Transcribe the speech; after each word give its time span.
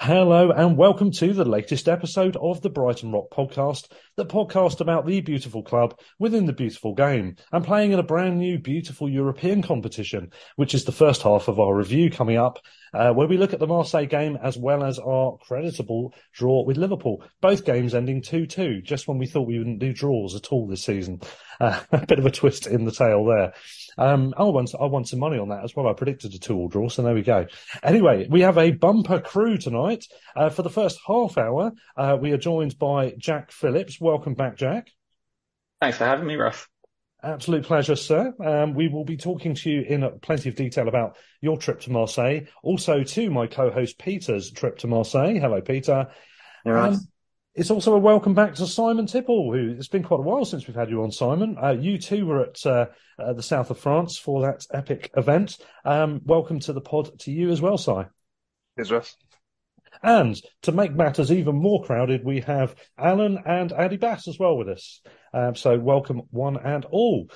Hello 0.00 0.52
and 0.52 0.76
welcome 0.76 1.10
to 1.10 1.32
the 1.32 1.44
latest 1.44 1.88
episode 1.88 2.36
of 2.36 2.62
the 2.62 2.70
Brighton 2.70 3.10
Rock 3.10 3.30
podcast, 3.32 3.90
the 4.14 4.24
podcast 4.24 4.80
about 4.80 5.06
the 5.06 5.20
beautiful 5.20 5.64
club 5.64 5.98
within 6.20 6.46
the 6.46 6.52
beautiful 6.52 6.94
game 6.94 7.34
and 7.50 7.64
playing 7.64 7.90
in 7.90 7.98
a 7.98 8.04
brand 8.04 8.38
new 8.38 8.60
beautiful 8.60 9.08
European 9.08 9.60
competition, 9.60 10.30
which 10.54 10.72
is 10.72 10.84
the 10.84 10.92
first 10.92 11.22
half 11.22 11.48
of 11.48 11.58
our 11.58 11.74
review 11.74 12.10
coming 12.12 12.36
up, 12.36 12.60
uh, 12.94 13.12
where 13.12 13.26
we 13.26 13.36
look 13.36 13.52
at 13.52 13.58
the 13.58 13.66
Marseille 13.66 14.06
game 14.06 14.38
as 14.40 14.56
well 14.56 14.84
as 14.84 15.00
our 15.00 15.36
creditable 15.38 16.14
draw 16.32 16.62
with 16.62 16.76
Liverpool. 16.76 17.24
Both 17.40 17.64
games 17.64 17.92
ending 17.92 18.22
2-2, 18.22 18.84
just 18.84 19.08
when 19.08 19.18
we 19.18 19.26
thought 19.26 19.48
we 19.48 19.58
wouldn't 19.58 19.80
do 19.80 19.92
draws 19.92 20.36
at 20.36 20.52
all 20.52 20.68
this 20.68 20.84
season. 20.84 21.22
Uh, 21.60 21.80
a 21.92 22.06
bit 22.06 22.20
of 22.20 22.26
a 22.26 22.30
twist 22.30 22.68
in 22.68 22.84
the 22.84 22.92
tail 22.92 23.24
there. 23.24 23.52
Um, 23.98 24.32
I 24.36 24.44
want 24.44 24.74
I 24.80 24.84
won 24.84 25.04
some 25.04 25.18
money 25.18 25.38
on 25.38 25.48
that 25.48 25.64
as 25.64 25.74
well. 25.74 25.88
I 25.88 25.92
predicted 25.92 26.32
a 26.34 26.38
two-all 26.38 26.68
draw, 26.68 26.88
so 26.88 27.02
there 27.02 27.14
we 27.14 27.22
go. 27.22 27.46
Anyway, 27.82 28.28
we 28.30 28.42
have 28.42 28.56
a 28.56 28.70
bumper 28.70 29.20
crew 29.20 29.58
tonight. 29.58 30.04
Uh, 30.36 30.48
for 30.48 30.62
the 30.62 30.70
first 30.70 31.00
half 31.06 31.36
hour, 31.36 31.72
uh, 31.96 32.16
we 32.20 32.32
are 32.32 32.38
joined 32.38 32.78
by 32.78 33.14
Jack 33.18 33.50
Phillips. 33.50 34.00
Welcome 34.00 34.34
back, 34.34 34.56
Jack. 34.56 34.88
Thanks 35.80 35.98
for 35.98 36.04
having 36.04 36.26
me, 36.26 36.36
Russ. 36.36 36.66
Absolute 37.22 37.64
pleasure, 37.64 37.96
sir. 37.96 38.32
Um, 38.44 38.74
we 38.74 38.86
will 38.86 39.04
be 39.04 39.16
talking 39.16 39.54
to 39.56 39.70
you 39.70 39.82
in 39.82 40.08
plenty 40.22 40.48
of 40.48 40.54
detail 40.54 40.86
about 40.86 41.16
your 41.40 41.56
trip 41.56 41.80
to 41.80 41.90
Marseille. 41.90 42.42
Also, 42.62 43.02
to 43.02 43.30
my 43.30 43.48
co-host 43.48 43.98
Peter's 43.98 44.52
trip 44.52 44.78
to 44.78 44.86
Marseille. 44.86 45.38
Hello, 45.40 45.60
Peter. 45.60 46.06
All 46.64 46.72
right. 46.72 46.92
Um, 46.92 47.00
it's 47.58 47.72
also 47.72 47.92
a 47.92 47.98
welcome 47.98 48.34
back 48.34 48.54
to 48.54 48.66
Simon 48.68 49.06
Tipple, 49.06 49.52
who 49.52 49.74
it's 49.76 49.88
been 49.88 50.04
quite 50.04 50.20
a 50.20 50.22
while 50.22 50.44
since 50.44 50.68
we've 50.68 50.76
had 50.76 50.90
you 50.90 51.02
on, 51.02 51.10
Simon. 51.10 51.56
Uh, 51.60 51.72
you 51.72 51.98
too 51.98 52.24
were 52.24 52.42
at 52.42 52.64
uh, 52.64 52.86
uh, 53.18 53.32
the 53.32 53.42
south 53.42 53.70
of 53.70 53.80
France 53.80 54.16
for 54.16 54.42
that 54.42 54.64
epic 54.72 55.10
event. 55.16 55.58
Um, 55.84 56.20
welcome 56.24 56.60
to 56.60 56.72
the 56.72 56.80
pod 56.80 57.18
to 57.20 57.32
you 57.32 57.50
as 57.50 57.60
well, 57.60 57.76
Si. 57.76 57.92
Yes, 58.76 58.92
Russ. 58.92 59.16
And 60.04 60.40
to 60.62 60.70
make 60.70 60.94
matters 60.94 61.32
even 61.32 61.56
more 61.56 61.82
crowded, 61.82 62.24
we 62.24 62.42
have 62.42 62.76
Alan 62.96 63.42
and 63.44 63.72
Andy 63.72 63.96
Bass 63.96 64.28
as 64.28 64.38
well 64.38 64.56
with 64.56 64.68
us. 64.68 65.00
Um, 65.34 65.56
so 65.56 65.76
welcome 65.80 66.22
one 66.30 66.58
and 66.58 66.84
all. 66.84 67.26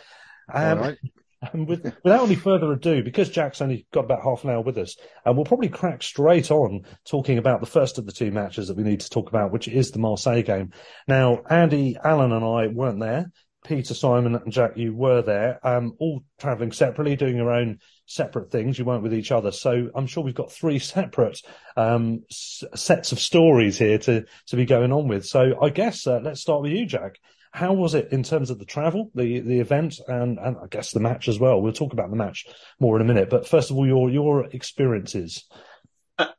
Um, 0.53 0.79
all 0.79 0.85
right. 0.85 0.99
And 1.53 1.67
with, 1.67 1.83
without 2.05 2.25
any 2.25 2.37
further 2.37 2.73
ado, 2.73 3.03
because 3.03 3.29
Jack's 3.29 3.61
only 3.61 3.87
got 3.93 4.05
about 4.05 4.23
half 4.23 4.45
an 4.45 4.51
hour 4.51 4.61
with 4.61 4.79
us, 4.79 4.97
and 5.25 5.35
we'll 5.35 5.45
probably 5.45 5.69
crack 5.69 6.03
straight 6.03 6.53
on 6.53 6.83
talking 7.05 7.37
about 7.37 7.61
the 7.61 7.67
first 7.67 7.99
of 7.99 8.07
the 8.07 8.13
two 8.13 8.31
matches 8.31 8.69
that 8.69 8.77
we 8.77 8.85
need 8.85 9.01
to 9.01 9.11
talk 9.11 9.29
about, 9.29 9.51
which 9.51 9.67
is 9.67 9.91
the 9.91 9.99
Marseille 9.99 10.43
game. 10.43 10.71
Now, 11.09 11.43
Andy, 11.51 11.97
Alan, 12.03 12.33
and 12.33 12.45
I 12.45 12.69
weren't 12.69 13.01
there. 13.01 13.33
Peter, 13.65 13.95
Simon, 13.95 14.35
and 14.35 14.53
Jack, 14.53 14.77
you 14.77 14.95
were 14.95 15.23
there, 15.23 15.65
um, 15.67 15.95
all 16.01 16.25
travelling 16.39 16.73
separately, 16.73 17.15
doing 17.15 17.37
your 17.37 17.53
own 17.53 17.79
separate 18.07 18.51
things. 18.51 18.79
You 18.79 18.85
weren't 18.85 19.05
with 19.05 19.15
each 19.15 19.31
other, 19.31 19.53
so 19.53 19.89
I'm 19.95 20.07
sure 20.07 20.25
we've 20.25 20.35
got 20.35 20.51
three 20.51 20.79
separate 20.81 21.41
um, 21.77 22.23
s- 22.31 22.65
sets 22.75 23.13
of 23.13 23.21
stories 23.21 23.79
here 23.79 23.99
to 23.99 24.25
to 24.49 24.57
be 24.57 24.65
going 24.65 24.93
on 24.93 25.07
with. 25.09 25.25
So 25.27 25.61
I 25.63 25.71
guess 25.71 26.07
uh, 26.07 26.21
let's 26.23 26.41
start 26.41 26.63
with 26.63 26.73
you, 26.73 26.87
Jack. 26.87 27.17
How 27.53 27.75
was 27.75 27.95
it 27.95 28.13
in 28.13 28.23
terms 28.23 28.51
of 28.51 28.59
the 28.59 28.65
travel, 28.65 29.11
the 29.15 29.41
the 29.41 29.61
event, 29.61 30.01
and 30.09 30.39
and 30.39 30.57
I 30.57 30.67
guess 30.69 30.93
the 30.93 31.01
match 31.01 31.29
as 31.29 31.39
well? 31.39 31.61
We'll 31.61 31.73
talk 31.73 31.93
about 31.93 32.11
the 32.11 32.17
match 32.17 32.47
more 32.81 32.97
in 32.97 33.03
a 33.03 33.05
minute, 33.07 33.31
but 33.31 33.47
first 33.47 33.71
of 33.71 33.77
all, 33.77 33.87
your 33.87 34.11
your 34.11 34.47
experiences. 34.47 35.45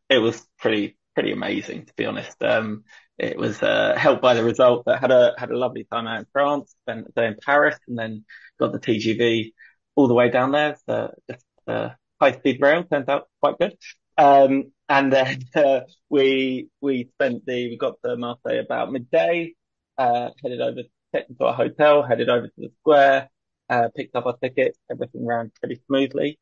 It 0.10 0.18
was 0.18 0.46
pretty 0.60 0.98
pretty 1.14 1.32
amazing, 1.32 1.86
to 1.86 1.94
be 1.96 2.06
honest. 2.06 2.42
Um, 2.44 2.84
it 3.18 3.38
was 3.38 3.62
uh, 3.62 3.96
helped 3.96 4.22
by 4.22 4.34
the 4.34 4.44
result, 4.44 4.86
but 4.86 5.00
had 5.00 5.12
a 5.12 5.34
had 5.38 5.52
a 5.52 5.58
lovely 5.58 5.86
time 5.92 6.08
out 6.08 6.20
in 6.20 6.26
France, 6.34 6.76
spent 6.84 7.08
a 7.08 7.12
day 7.12 7.28
in 7.28 7.38
Paris, 7.44 7.78
and 7.88 7.98
then 7.98 8.26
got 8.60 8.72
the 8.72 8.80
TGV 8.80 9.54
all 9.96 10.08
the 10.08 10.14
way 10.14 10.30
down 10.30 10.52
there. 10.52 10.78
So 10.88 11.14
just 11.30 11.46
uh, 11.68 11.90
high 12.20 12.32
speed 12.32 12.60
rail 12.62 12.84
turns 12.84 13.08
out 13.08 13.28
quite 13.42 13.60
good. 13.60 13.78
Um, 14.18 14.72
and 14.90 15.14
then 15.14 15.44
uh, 15.56 15.82
we 16.10 16.70
we 16.82 17.10
spent 17.14 17.46
the 17.46 17.70
we 17.70 17.78
got 17.78 17.96
to 18.04 18.18
Marseille 18.18 18.60
about 18.60 18.92
midday, 18.92 19.54
uh, 19.98 20.30
headed 20.42 20.62
over 20.62 20.82
checked 21.14 21.30
into 21.30 21.46
our 21.46 21.54
hotel, 21.54 22.04
headed 22.04 22.30
over 22.30 22.48
to 22.48 22.54
the 22.58 22.70
square, 22.82 23.30
uh, 23.70 23.90
picked 23.96 24.16
up 24.16 24.26
our 24.26 24.38
tickets, 24.38 24.78
everything 24.92 25.26
ran 25.26 25.52
pretty 25.60 25.82
smoothly. 25.88 26.40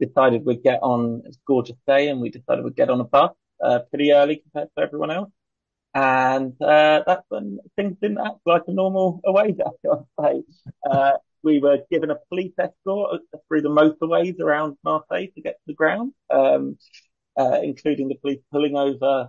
Decided 0.00 0.44
we'd 0.44 0.62
get 0.62 0.80
on, 0.82 1.22
it's 1.26 1.36
a 1.36 1.40
gorgeous 1.46 1.76
day, 1.86 2.08
and 2.08 2.20
we 2.20 2.30
decided 2.30 2.64
we'd 2.64 2.76
get 2.76 2.90
on 2.90 3.00
a 3.00 3.04
bus, 3.04 3.32
uh, 3.62 3.80
pretty 3.90 4.12
early 4.12 4.36
compared 4.36 4.68
to 4.76 4.82
everyone 4.82 5.10
else. 5.10 5.30
And, 5.94 6.54
uh, 6.62 7.02
that's 7.06 7.24
when 7.28 7.58
things 7.76 7.96
didn't 8.00 8.18
act 8.18 8.38
like 8.46 8.62
a 8.66 8.72
normal 8.72 9.20
away 9.24 9.52
day, 9.52 9.64
I'd 9.92 10.24
say. 10.24 10.42
Uh, 10.90 11.12
we 11.42 11.58
were 11.58 11.78
given 11.90 12.10
a 12.10 12.18
police 12.28 12.52
escort 12.58 13.20
through 13.48 13.62
the 13.62 13.68
motorways 13.68 14.40
around 14.40 14.76
Marseille 14.84 15.26
to 15.34 15.42
get 15.42 15.54
to 15.54 15.66
the 15.66 15.74
ground, 15.74 16.12
um, 16.30 16.78
uh, 17.38 17.58
including 17.62 18.08
the 18.08 18.14
police 18.16 18.40
pulling 18.50 18.76
over, 18.76 19.28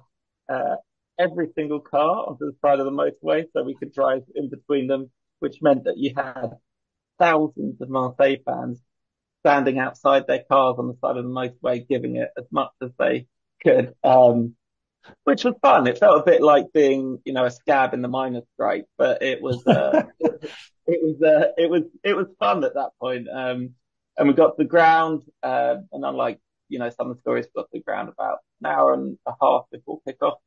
uh, 0.50 0.76
every 1.20 1.50
single 1.56 1.80
car 1.80 2.26
onto 2.28 2.46
the 2.46 2.56
side 2.62 2.80
of 2.80 2.86
the 2.86 2.92
motorway 2.92 3.46
so 3.54 3.64
we 3.64 3.76
could 3.76 3.94
drive 3.94 4.24
in 4.36 4.50
between 4.50 4.88
them, 4.88 5.12
which 5.40 5.62
meant 5.62 5.86
that 5.86 5.98
you 5.98 6.14
had 6.16 6.52
thousands 7.20 7.80
of 7.82 7.90
Marseille 7.90 8.38
fans 8.46 8.82
standing 9.42 9.78
outside 9.78 10.26
their 10.26 10.44
cars 10.50 10.76
on 10.80 10.88
the 10.88 10.98
side 11.02 11.18
of 11.18 11.24
the 11.24 11.30
motorway, 11.30 11.88
giving 11.88 12.16
it 12.16 12.30
as 12.38 12.46
much 12.52 12.72
as 12.82 12.92
they 12.98 13.28
could, 13.62 13.94
um, 14.04 14.56
which 15.26 15.44
was 15.44 15.56
fun. 15.62 15.88
It 15.88 15.98
felt 15.98 16.22
a 16.22 16.32
bit 16.32 16.42
like 16.42 16.68
being, 16.74 17.20
you 17.26 17.34
know, 17.34 17.46
a 17.46 17.52
scab 17.52 17.94
in 17.94 18.02
the 18.02 18.08
miners' 18.08 18.46
strike, 18.54 18.86
but 18.98 19.22
it 19.22 19.42
was, 19.42 19.66
uh, 19.68 20.04
it, 20.20 20.52
it, 20.88 21.00
was, 21.02 21.22
uh, 21.22 21.52
it 21.58 21.70
was, 21.70 21.84
it 22.04 22.16
was 22.16 22.28
fun 22.40 22.64
at 22.64 22.76
that 22.76 22.92
point. 23.00 23.28
Um, 23.30 23.72
and 24.18 24.28
we 24.28 24.34
got 24.34 24.50
to 24.50 24.56
the 24.60 24.66
ground, 24.66 25.24
uh, 25.42 25.76
and 25.92 26.06
unlike, 26.06 26.40
you 26.70 26.80
know, 26.80 26.90
some 26.90 27.10
of 27.10 27.18
the 27.18 27.22
stories, 27.22 27.46
we 27.46 27.62
got 27.62 27.66
to 27.72 27.80
the 27.80 27.84
ground 27.84 28.10
about 28.10 28.40
an 28.62 28.68
hour 28.68 28.94
and 28.94 29.18
a 29.28 29.34
half 29.42 29.64
before 29.72 30.00
kickoff 30.08 30.38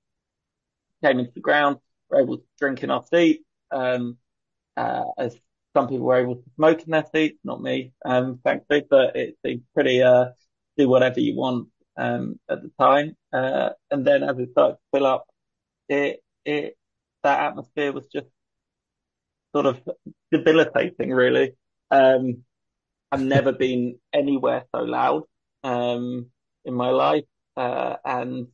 came 1.06 1.18
into 1.18 1.32
the 1.32 1.40
ground, 1.40 1.76
were 2.10 2.20
able 2.20 2.38
to 2.38 2.44
drink 2.58 2.82
in 2.82 2.90
our 2.90 3.04
seats, 3.12 3.44
um, 3.70 4.16
uh, 4.76 5.04
as 5.18 5.36
some 5.74 5.88
people 5.88 6.06
were 6.06 6.16
able 6.16 6.36
to 6.36 6.50
smoke 6.56 6.82
in 6.82 6.90
their 6.90 7.06
seats, 7.14 7.38
not 7.44 7.62
me, 7.62 7.92
um, 8.04 8.40
thankfully, 8.44 8.84
but 8.88 9.14
it 9.14 9.36
seemed 9.44 9.62
pretty, 9.74 10.02
uh, 10.02 10.26
do 10.76 10.88
whatever 10.88 11.20
you 11.20 11.36
want, 11.36 11.68
um, 11.96 12.38
at 12.48 12.62
the 12.62 12.70
time. 12.80 13.16
Uh, 13.32 13.70
and 13.90 14.06
then 14.06 14.22
as 14.22 14.38
it 14.38 14.50
started 14.52 14.74
to 14.74 14.80
fill 14.92 15.06
up, 15.06 15.26
it, 15.88 16.22
it, 16.44 16.76
that 17.22 17.40
atmosphere 17.40 17.92
was 17.92 18.06
just 18.06 18.26
sort 19.54 19.66
of 19.66 19.80
debilitating, 20.32 21.10
really. 21.10 21.52
Um, 21.90 22.44
I've 23.12 23.22
never 23.22 23.52
been 23.52 23.98
anywhere 24.12 24.64
so 24.74 24.82
loud, 24.82 25.24
um, 25.62 26.26
in 26.64 26.74
my 26.74 26.90
life. 26.90 27.24
Uh, 27.56 27.96
and 28.04 28.48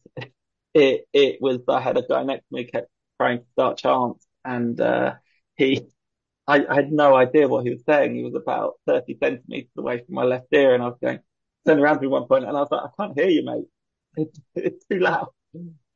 it 0.75 1.07
it 1.13 1.39
was 1.41 1.61
I 1.69 1.81
had 1.81 1.97
a 1.97 2.03
guy 2.03 2.23
next 2.23 2.49
to 2.49 2.55
me 2.55 2.65
kept 2.65 2.89
trying 3.19 3.41
to 3.41 3.45
start 3.53 3.79
chants 3.79 4.27
and 4.45 4.81
uh, 4.81 5.15
he, 5.57 5.87
I, 6.47 6.65
I, 6.67 6.75
had 6.75 6.93
no 6.93 7.15
idea 7.15 7.49
what 7.49 7.65
he 7.65 7.71
was 7.71 7.85
saying. 7.85 8.15
He 8.15 8.25
was 8.25 8.35
about 8.35 8.75
30 8.87 9.19
centimeters 9.23 9.71
away 9.77 10.03
from 10.05 10.15
my 10.15 10.25
left 10.25 10.47
ear, 10.53 10.75
and 10.75 10.83
I 10.83 10.87
was 10.87 10.99
going, 11.01 11.21
turned 11.67 11.81
around 11.81 12.01
to 12.01 12.09
one 12.09 12.27
point, 12.27 12.45
and 12.45 12.57
I 12.57 12.61
was 12.61 12.69
like, 12.71 12.83
I 12.85 13.03
can't 13.03 13.19
hear 13.19 13.29
you, 13.29 13.45
mate. 13.45 13.65
It's, 14.15 14.41
it's 14.55 14.85
too 14.91 14.99
loud. 14.99 15.29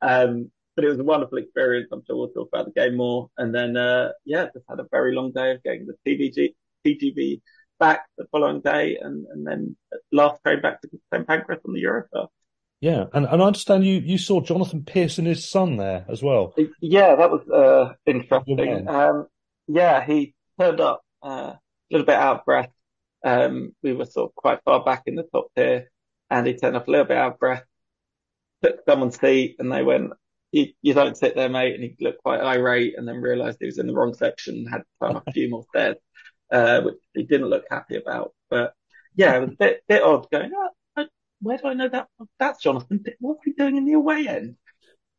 Um, 0.01 0.51
but 0.75 0.85
it 0.85 0.89
was 0.89 0.99
a 0.99 1.03
wonderful 1.03 1.37
experience. 1.37 1.89
I'm 1.91 2.03
sure 2.07 2.15
we'll 2.15 2.29
talk 2.29 2.49
about 2.51 2.65
the 2.65 2.79
game 2.79 2.97
more. 2.97 3.29
And 3.37 3.53
then, 3.53 3.77
uh, 3.77 4.09
yeah, 4.25 4.45
just 4.45 4.65
had 4.67 4.79
a 4.79 4.87
very 4.91 5.13
long 5.13 5.31
day 5.31 5.51
of 5.51 5.61
getting 5.63 5.85
the 5.85 5.95
TVG, 6.03 6.55
TGV 6.85 7.41
back 7.79 8.05
the 8.17 8.25
following 8.31 8.61
day, 8.61 8.97
and, 8.99 9.27
and 9.31 9.45
then 9.45 9.75
last 10.11 10.41
train 10.43 10.61
back 10.61 10.81
to 10.81 10.89
St 11.13 11.27
Pancras 11.27 11.59
on 11.63 11.73
the 11.73 11.83
Eurostar. 11.83 12.27
Yeah, 12.79 13.05
and, 13.13 13.25
and 13.25 13.41
I 13.41 13.45
understand 13.45 13.85
you, 13.85 13.95
you 13.95 14.19
saw 14.19 14.39
Jonathan 14.39 14.83
Pearce 14.83 15.17
and 15.17 15.25
his 15.25 15.49
son 15.49 15.77
there 15.77 16.05
as 16.07 16.21
well. 16.21 16.53
Yeah, 16.79 17.15
that 17.15 17.31
was 17.31 17.47
uh, 17.49 17.93
interesting. 18.05 18.87
Um, 18.87 19.27
yeah, 19.67 20.05
he 20.05 20.35
turned 20.59 20.79
up 20.79 21.01
uh, 21.23 21.53
a 21.55 21.59
little 21.89 22.05
bit 22.05 22.15
out 22.15 22.39
of 22.39 22.45
breath. 22.45 22.69
Um, 23.25 23.71
we 23.81 23.93
were 23.93 24.05
sort 24.05 24.29
of 24.29 24.35
quite 24.35 24.59
far 24.63 24.83
back 24.83 25.03
in 25.07 25.15
the 25.15 25.23
top 25.23 25.47
tier, 25.55 25.89
and 26.29 26.45
he 26.45 26.53
turned 26.53 26.75
up 26.75 26.87
a 26.87 26.91
little 26.91 27.07
bit 27.07 27.17
out 27.17 27.33
of 27.33 27.39
breath. 27.39 27.63
Took 28.63 28.77
someone's 28.87 29.19
seat, 29.19 29.55
and 29.57 29.71
they 29.71 29.83
went, 29.83 30.11
you, 30.51 30.67
you 30.83 30.93
don't 30.93 31.17
sit 31.17 31.35
there, 31.35 31.49
mate. 31.49 31.73
And 31.73 31.83
he 31.83 31.95
looked 31.99 32.23
quite 32.23 32.41
irate, 32.41 32.93
and 32.95 33.07
then 33.07 33.17
realised 33.17 33.57
he 33.59 33.65
was 33.65 33.79
in 33.79 33.87
the 33.87 33.93
wrong 33.93 34.13
section 34.13 34.55
and 34.55 34.69
had 34.69 34.79
to 34.79 34.85
climb 34.99 35.15
up 35.15 35.27
a 35.27 35.31
few 35.31 35.49
more 35.49 35.65
stairs, 35.69 35.97
uh, 36.51 36.81
which 36.81 36.97
he 37.15 37.23
didn't 37.23 37.49
look 37.49 37.65
happy 37.71 37.97
about. 37.97 38.33
But 38.51 38.73
yeah, 39.15 39.35
it 39.35 39.39
was 39.41 39.49
a 39.53 39.57
bit 39.57 39.81
bit 39.87 40.03
odd 40.03 40.27
going. 40.31 40.51
Oh, 40.55 40.69
where 41.41 41.57
do 41.57 41.67
I 41.67 41.73
know 41.73 41.89
that? 41.89 42.07
That's 42.39 42.61
Jonathan. 42.61 43.03
What's 43.19 43.43
he 43.45 43.53
doing 43.53 43.77
in 43.77 43.85
the 43.85 43.93
away 43.93 44.27
end? 44.27 44.55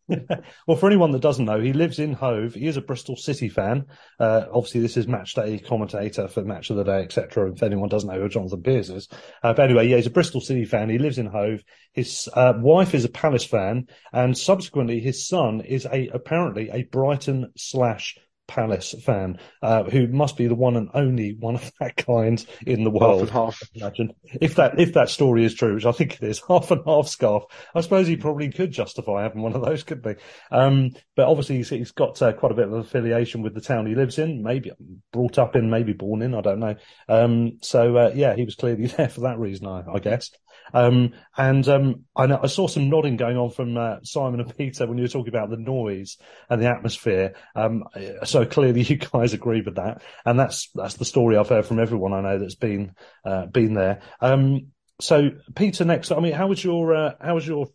well, 0.67 0.77
for 0.77 0.87
anyone 0.87 1.11
that 1.11 1.21
doesn't 1.21 1.45
know, 1.45 1.61
he 1.61 1.73
lives 1.73 1.99
in 1.99 2.15
Hove. 2.15 2.55
He 2.55 2.67
is 2.67 2.77
a 2.77 2.83
Bristol 2.83 3.17
City 3.17 3.49
fan. 3.49 3.87
Uh, 4.19 4.47
obviously, 4.53 4.81
this 4.81 4.97
is 4.97 5.07
match 5.07 5.35
day 5.35 5.59
commentator 5.59 6.29
for 6.29 6.43
Match 6.43 6.71
of 6.71 6.77
the 6.77 6.85
Day, 6.85 7.03
etc. 7.03 7.53
If 7.53 7.63
anyone 7.63 7.89
doesn't 7.89 8.09
know 8.09 8.21
who 8.21 8.29
Jonathan 8.29 8.63
Pearce 8.63 8.89
is, 8.89 9.09
uh, 9.43 9.53
but 9.53 9.65
anyway, 9.65 9.87
yeah, 9.87 9.97
he's 9.97 10.07
a 10.07 10.11
Bristol 10.11 10.41
City 10.41 10.65
fan. 10.65 10.89
He 10.89 10.99
lives 10.99 11.19
in 11.19 11.27
Hove. 11.27 11.63
His 11.93 12.29
uh, 12.33 12.55
wife 12.57 12.95
is 12.95 13.05
a 13.05 13.11
Palace 13.11 13.45
fan, 13.45 13.89
and 14.13 14.37
subsequently, 14.37 15.01
his 15.01 15.29
son 15.29 15.61
is 15.61 15.87
a 15.87 16.09
apparently 16.09 16.71
a 16.71 16.85
Brighton 16.85 17.53
slash 17.57 18.17
Palace 18.49 18.95
fan, 19.05 19.39
uh, 19.63 19.85
who 19.85 20.09
must 20.09 20.37
be 20.37 20.47
the 20.47 20.55
one 20.55 20.77
and 20.77 20.89
only 20.95 21.37
one 21.39 21.55
of 21.55 21.71
that 21.81 21.97
kind 21.97 22.45
in 22.67 22.83
the 22.83 22.91
world. 22.91 23.29
Half 23.31 23.61
and 23.63 23.83
half. 23.83 23.99
Imagine 23.99 24.13
if 24.41 24.57
that 24.57 24.81
if 24.81 24.95
that 24.95 25.11
story 25.11 25.45
is 25.45 25.55
true, 25.55 25.75
which 25.75 25.85
I 25.85 25.93
think 25.93 26.15
it 26.15 26.23
is, 26.23 26.43
half 26.49 26.71
and 26.71 26.83
half 26.87 27.07
scarf. 27.09 27.45
I 27.75 27.81
suppose 27.83 28.07
he 28.07 28.17
probably 28.17 28.51
could 28.51 28.73
justify 28.73 29.23
having 29.23 29.43
one 29.43 29.55
of 29.55 29.63
those, 29.63 29.85
could 29.85 30.03
be. 30.03 30.15
Um, 30.51 30.91
but 31.15 31.29
obviously 31.29 31.57
he's, 31.57 31.69
he's 31.69 31.93
got 31.93 32.21
uh, 32.23 32.33
quite 32.33 32.53
a 32.53 32.57
bit 32.57 32.67
of 32.69 32.73
affiliation 32.73 33.43
with 33.43 33.55
the 33.55 33.61
town 33.61 33.87
he 33.87 33.95
lives 33.95 34.19
in. 34.19 34.43
Maybe 34.43 34.73
brought 35.13 35.39
up 35.39 35.55
in, 35.55 35.71
maybe 35.71 35.93
born 35.93 36.23
in. 36.23 36.35
I 36.35 36.41
don't 36.41 36.61
know. 36.61 36.75
Um, 37.09 37.59
so 37.63 37.97
uh, 37.97 38.13
yeah, 38.15 38.35
he 38.35 38.45
was 38.45 38.55
clearly 38.55 38.87
there 38.97 39.09
for 39.09 39.21
that 39.23 39.39
reason, 39.39 39.67
I, 39.67 39.85
I 39.93 39.99
guess. 39.99 40.31
Um, 40.73 41.13
and 41.37 41.67
um, 41.69 42.05
I, 42.17 42.27
know, 42.27 42.41
I, 42.43 42.47
saw 42.47 42.67
some 42.67 42.89
nodding 42.89 43.17
going 43.17 43.37
on 43.37 43.51
from 43.51 43.77
uh, 43.77 43.97
Simon 44.03 44.41
and 44.41 44.57
Peter 44.57 44.87
when 44.87 44.99
you 44.99 45.05
were 45.05 45.09
talking 45.09 45.35
about 45.35 45.51
the 45.51 45.57
noise 45.57 46.19
and 46.49 46.61
the 46.61 46.69
atmosphere. 46.69 47.35
Um, 47.55 47.85
so 48.25 48.45
clearly, 48.47 48.83
you 48.83 48.97
guys 48.97 49.35
agree 49.35 49.63
with 49.63 49.77
that, 49.77 50.03
and 50.25 50.39
that's 50.39 50.71
that's 50.75 50.95
the 50.95 51.05
story 51.05 51.37
I've 51.37 51.49
heard 51.49 51.67
from 51.67 51.81
everyone 51.81 52.13
I 52.13 52.21
know 52.21 52.39
that's 52.39 52.55
been 52.55 52.95
uh, 53.25 53.47
been 53.47 53.75
there. 53.75 54.01
Um, 54.21 54.69
so 55.01 55.31
Peter, 55.55 55.85
next, 55.85 56.11
I 56.11 56.21
mean, 56.21 56.33
how 56.33 56.49
was 56.49 56.63
your 56.63 56.95
uh, 56.95 57.15
how 57.21 57.35
was 57.35 57.47
your 57.47 57.69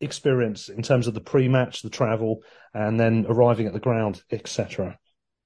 experience 0.00 0.68
in 0.68 0.82
terms 0.82 1.06
of 1.06 1.14
the 1.14 1.20
pre-match, 1.20 1.82
the 1.82 1.90
travel, 1.90 2.42
and 2.74 2.98
then 2.98 3.26
arriving 3.28 3.66
at 3.66 3.72
the 3.72 3.80
ground, 3.80 4.22
etc. 4.30 4.98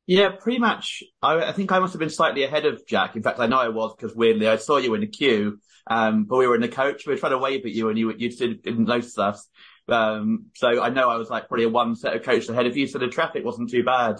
Yeah, 0.06 0.30
pre-match, 0.30 1.04
I, 1.22 1.36
I, 1.36 1.52
think 1.52 1.70
I 1.70 1.78
must 1.78 1.92
have 1.92 2.00
been 2.00 2.10
slightly 2.10 2.42
ahead 2.42 2.66
of 2.66 2.84
Jack. 2.86 3.14
In 3.14 3.22
fact, 3.22 3.38
I 3.38 3.46
know 3.46 3.58
I 3.58 3.68
was 3.68 3.94
because 3.94 4.16
weirdly 4.16 4.48
I 4.48 4.56
saw 4.56 4.78
you 4.78 4.94
in 4.94 5.02
the 5.02 5.06
queue, 5.06 5.60
um, 5.90 6.24
but 6.24 6.36
we 6.36 6.46
were 6.46 6.54
in 6.54 6.60
the 6.60 6.68
coach. 6.68 7.04
We 7.04 7.12
were 7.12 7.18
trying 7.18 7.32
to 7.32 7.38
wave 7.38 7.66
at 7.66 7.72
you 7.72 7.88
and 7.88 7.98
you, 7.98 8.14
you 8.16 8.30
didn't 8.30 8.84
notice 8.84 9.18
us. 9.18 9.48
Um, 9.88 10.46
so 10.54 10.80
I 10.80 10.88
know 10.88 11.10
I 11.10 11.16
was 11.16 11.28
like 11.28 11.48
probably 11.48 11.64
a 11.64 11.68
one 11.68 11.96
set 11.96 12.14
of 12.14 12.22
coaches 12.22 12.48
ahead 12.48 12.66
of 12.66 12.76
you. 12.76 12.86
So 12.86 13.00
the 13.00 13.08
traffic 13.08 13.44
wasn't 13.44 13.70
too 13.70 13.82
bad 13.82 14.16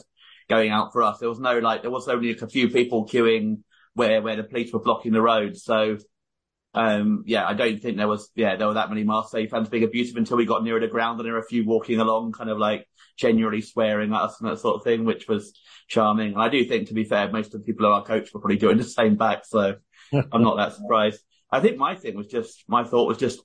going 0.49 0.72
out 0.72 0.93
for 0.93 1.05
us. 1.05 1.19
There 1.20 1.28
was 1.28 1.38
no 1.38 1.61
like, 1.61 1.82
there 1.82 1.90
was 1.93 2.08
only 2.08 2.37
a 2.37 2.46
few 2.49 2.70
people 2.70 3.06
queuing 3.06 3.61
where, 3.94 4.20
where 4.20 4.34
the 4.34 4.43
police 4.43 4.72
were 4.72 4.81
blocking 4.81 5.12
the 5.12 5.22
road. 5.22 5.56
So 5.56 5.99
um, 6.75 7.22
yeah, 7.25 7.46
I 7.46 7.55
don't 7.55 7.81
think 7.81 7.96
there 7.96 8.08
was, 8.08 8.31
yeah, 8.34 8.56
there 8.56 8.67
were 8.67 8.75
that 8.75 8.88
many 8.88 9.05
Marseille 9.05 9.46
fans 9.49 9.69
being 9.69 9.84
abusive 9.84 10.17
until 10.17 10.38
we 10.38 10.46
got 10.46 10.64
nearer 10.64 10.81
the 10.81 10.88
ground 10.88 11.20
and 11.20 11.26
there 11.26 11.34
were 11.34 11.40
a 11.40 11.46
few 11.46 11.64
walking 11.64 12.00
along, 12.00 12.32
kind 12.32 12.50
of 12.50 12.58
like 12.58 12.88
genuinely 13.17 13.61
swearing 13.61 14.12
at 14.12 14.22
us 14.22 14.40
and 14.40 14.50
that 14.50 14.58
sort 14.58 14.75
of 14.75 14.82
thing, 14.82 15.05
which 15.05 15.28
was 15.28 15.52
charming. 15.87 16.32
And 16.32 16.43
I 16.43 16.49
do 16.49 16.64
think, 16.64 16.88
to 16.88 16.94
be 16.94 17.05
fair, 17.05 17.31
most 17.31 17.55
of 17.55 17.61
the 17.61 17.64
people 17.64 17.87
who 17.87 17.93
are 17.93 18.05
coach 18.05 18.34
were 18.34 18.40
probably 18.40 18.56
doing 18.56 18.78
the 18.78 18.84
same 18.84 19.14
back. 19.14 19.44
So 19.46 19.76
I'm 20.12 20.43
not 20.43 20.56
that 20.56 20.75
surprised. 20.75 21.20
I 21.52 21.61
think 21.61 21.76
my 21.76 21.94
thing 21.94 22.17
was 22.17 22.26
just, 22.26 22.64
my 22.69 22.85
thought 22.85 23.08
was 23.08 23.19
just 23.19 23.41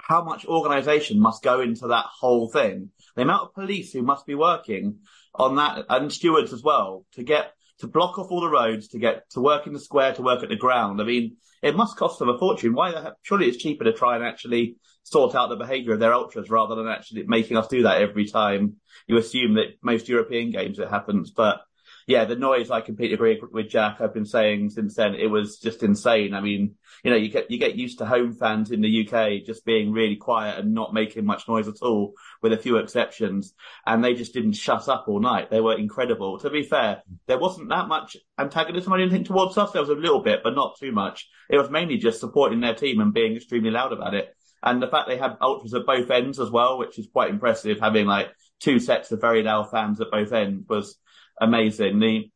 how 0.00 0.24
much 0.24 0.46
organization 0.46 1.20
must 1.20 1.42
go 1.42 1.60
into 1.60 1.88
that 1.88 2.06
whole 2.06 2.48
thing. 2.48 2.90
The 3.16 3.22
amount 3.22 3.48
of 3.48 3.54
police 3.54 3.92
who 3.92 4.02
must 4.02 4.26
be 4.26 4.34
working 4.34 5.00
on 5.34 5.56
that 5.56 5.84
and 5.88 6.12
stewards 6.12 6.52
as 6.52 6.62
well 6.62 7.04
to 7.12 7.22
get 7.22 7.52
to 7.80 7.86
block 7.86 8.18
off 8.18 8.30
all 8.30 8.40
the 8.40 8.48
roads 8.48 8.88
to 8.88 8.98
get 8.98 9.28
to 9.30 9.40
work 9.40 9.66
in 9.66 9.72
the 9.72 9.80
square, 9.80 10.14
to 10.14 10.22
work 10.22 10.42
at 10.42 10.48
the 10.48 10.56
ground. 10.56 11.00
I 11.00 11.04
mean, 11.04 11.36
it 11.62 11.76
must 11.76 11.96
cost 11.96 12.18
them 12.18 12.28
a 12.28 12.38
fortune. 12.38 12.74
Why? 12.74 13.12
Surely 13.22 13.46
it's 13.46 13.62
cheaper 13.62 13.84
to 13.84 13.92
try 13.92 14.16
and 14.16 14.24
actually 14.24 14.76
sort 15.02 15.34
out 15.34 15.48
the 15.48 15.56
behaviour 15.56 15.94
of 15.94 16.00
their 16.00 16.14
ultras 16.14 16.50
rather 16.50 16.74
than 16.74 16.88
actually 16.88 17.24
making 17.24 17.56
us 17.56 17.68
do 17.68 17.82
that 17.82 18.00
every 18.02 18.26
time. 18.26 18.76
You 19.06 19.16
assume 19.16 19.54
that 19.54 19.78
most 19.82 20.08
European 20.08 20.50
games 20.50 20.78
it 20.78 20.88
happens, 20.88 21.30
but 21.30 21.60
yeah, 22.06 22.24
the 22.24 22.36
noise, 22.36 22.70
I 22.70 22.80
completely 22.80 23.14
agree 23.14 23.40
with 23.52 23.68
Jack. 23.68 24.00
I've 24.00 24.14
been 24.14 24.24
saying 24.24 24.70
since 24.70 24.94
then, 24.94 25.14
it 25.14 25.26
was 25.26 25.58
just 25.58 25.82
insane. 25.82 26.34
I 26.34 26.40
mean, 26.40 26.74
you 27.04 27.10
know, 27.10 27.16
you 27.16 27.28
get, 27.28 27.50
you 27.50 27.58
get 27.58 27.76
used 27.76 27.98
to 27.98 28.06
home 28.06 28.34
fans 28.34 28.70
in 28.70 28.80
the 28.80 29.08
UK 29.08 29.44
just 29.44 29.64
being 29.64 29.92
really 29.92 30.16
quiet 30.16 30.58
and 30.58 30.74
not 30.74 30.94
making 30.94 31.24
much 31.24 31.48
noise 31.48 31.68
at 31.68 31.82
all, 31.82 32.14
with 32.42 32.52
a 32.52 32.58
few 32.58 32.76
exceptions. 32.76 33.54
And 33.86 34.02
they 34.02 34.14
just 34.14 34.34
didn't 34.34 34.52
shut 34.54 34.88
up 34.88 35.04
all 35.08 35.20
night. 35.20 35.50
They 35.50 35.60
were 35.60 35.76
incredible. 35.76 36.38
To 36.40 36.50
be 36.50 36.62
fair, 36.62 37.02
there 37.26 37.38
wasn't 37.38 37.68
that 37.68 37.88
much 37.88 38.16
antagonism, 38.38 38.92
I 38.92 38.98
didn't 38.98 39.12
think, 39.12 39.26
towards 39.26 39.56
us. 39.58 39.72
There 39.72 39.82
was 39.82 39.90
a 39.90 39.94
little 39.94 40.22
bit, 40.22 40.40
but 40.42 40.54
not 40.54 40.78
too 40.78 40.92
much. 40.92 41.28
It 41.48 41.58
was 41.58 41.70
mainly 41.70 41.98
just 41.98 42.20
supporting 42.20 42.60
their 42.60 42.74
team 42.74 43.00
and 43.00 43.14
being 43.14 43.36
extremely 43.36 43.70
loud 43.70 43.92
about 43.92 44.14
it. 44.14 44.34
And 44.62 44.82
the 44.82 44.88
fact 44.88 45.08
they 45.08 45.16
had 45.16 45.38
ultras 45.40 45.74
at 45.74 45.86
both 45.86 46.10
ends 46.10 46.38
as 46.38 46.50
well, 46.50 46.78
which 46.78 46.98
is 46.98 47.08
quite 47.10 47.30
impressive, 47.30 47.80
having 47.80 48.06
like 48.06 48.28
two 48.60 48.78
sets 48.78 49.10
of 49.10 49.20
very 49.20 49.42
loud 49.42 49.70
fans 49.70 50.00
at 50.00 50.10
both 50.10 50.32
ends 50.32 50.66
was 50.68 50.98
amazing. 51.40 51.98
The 51.98 52.30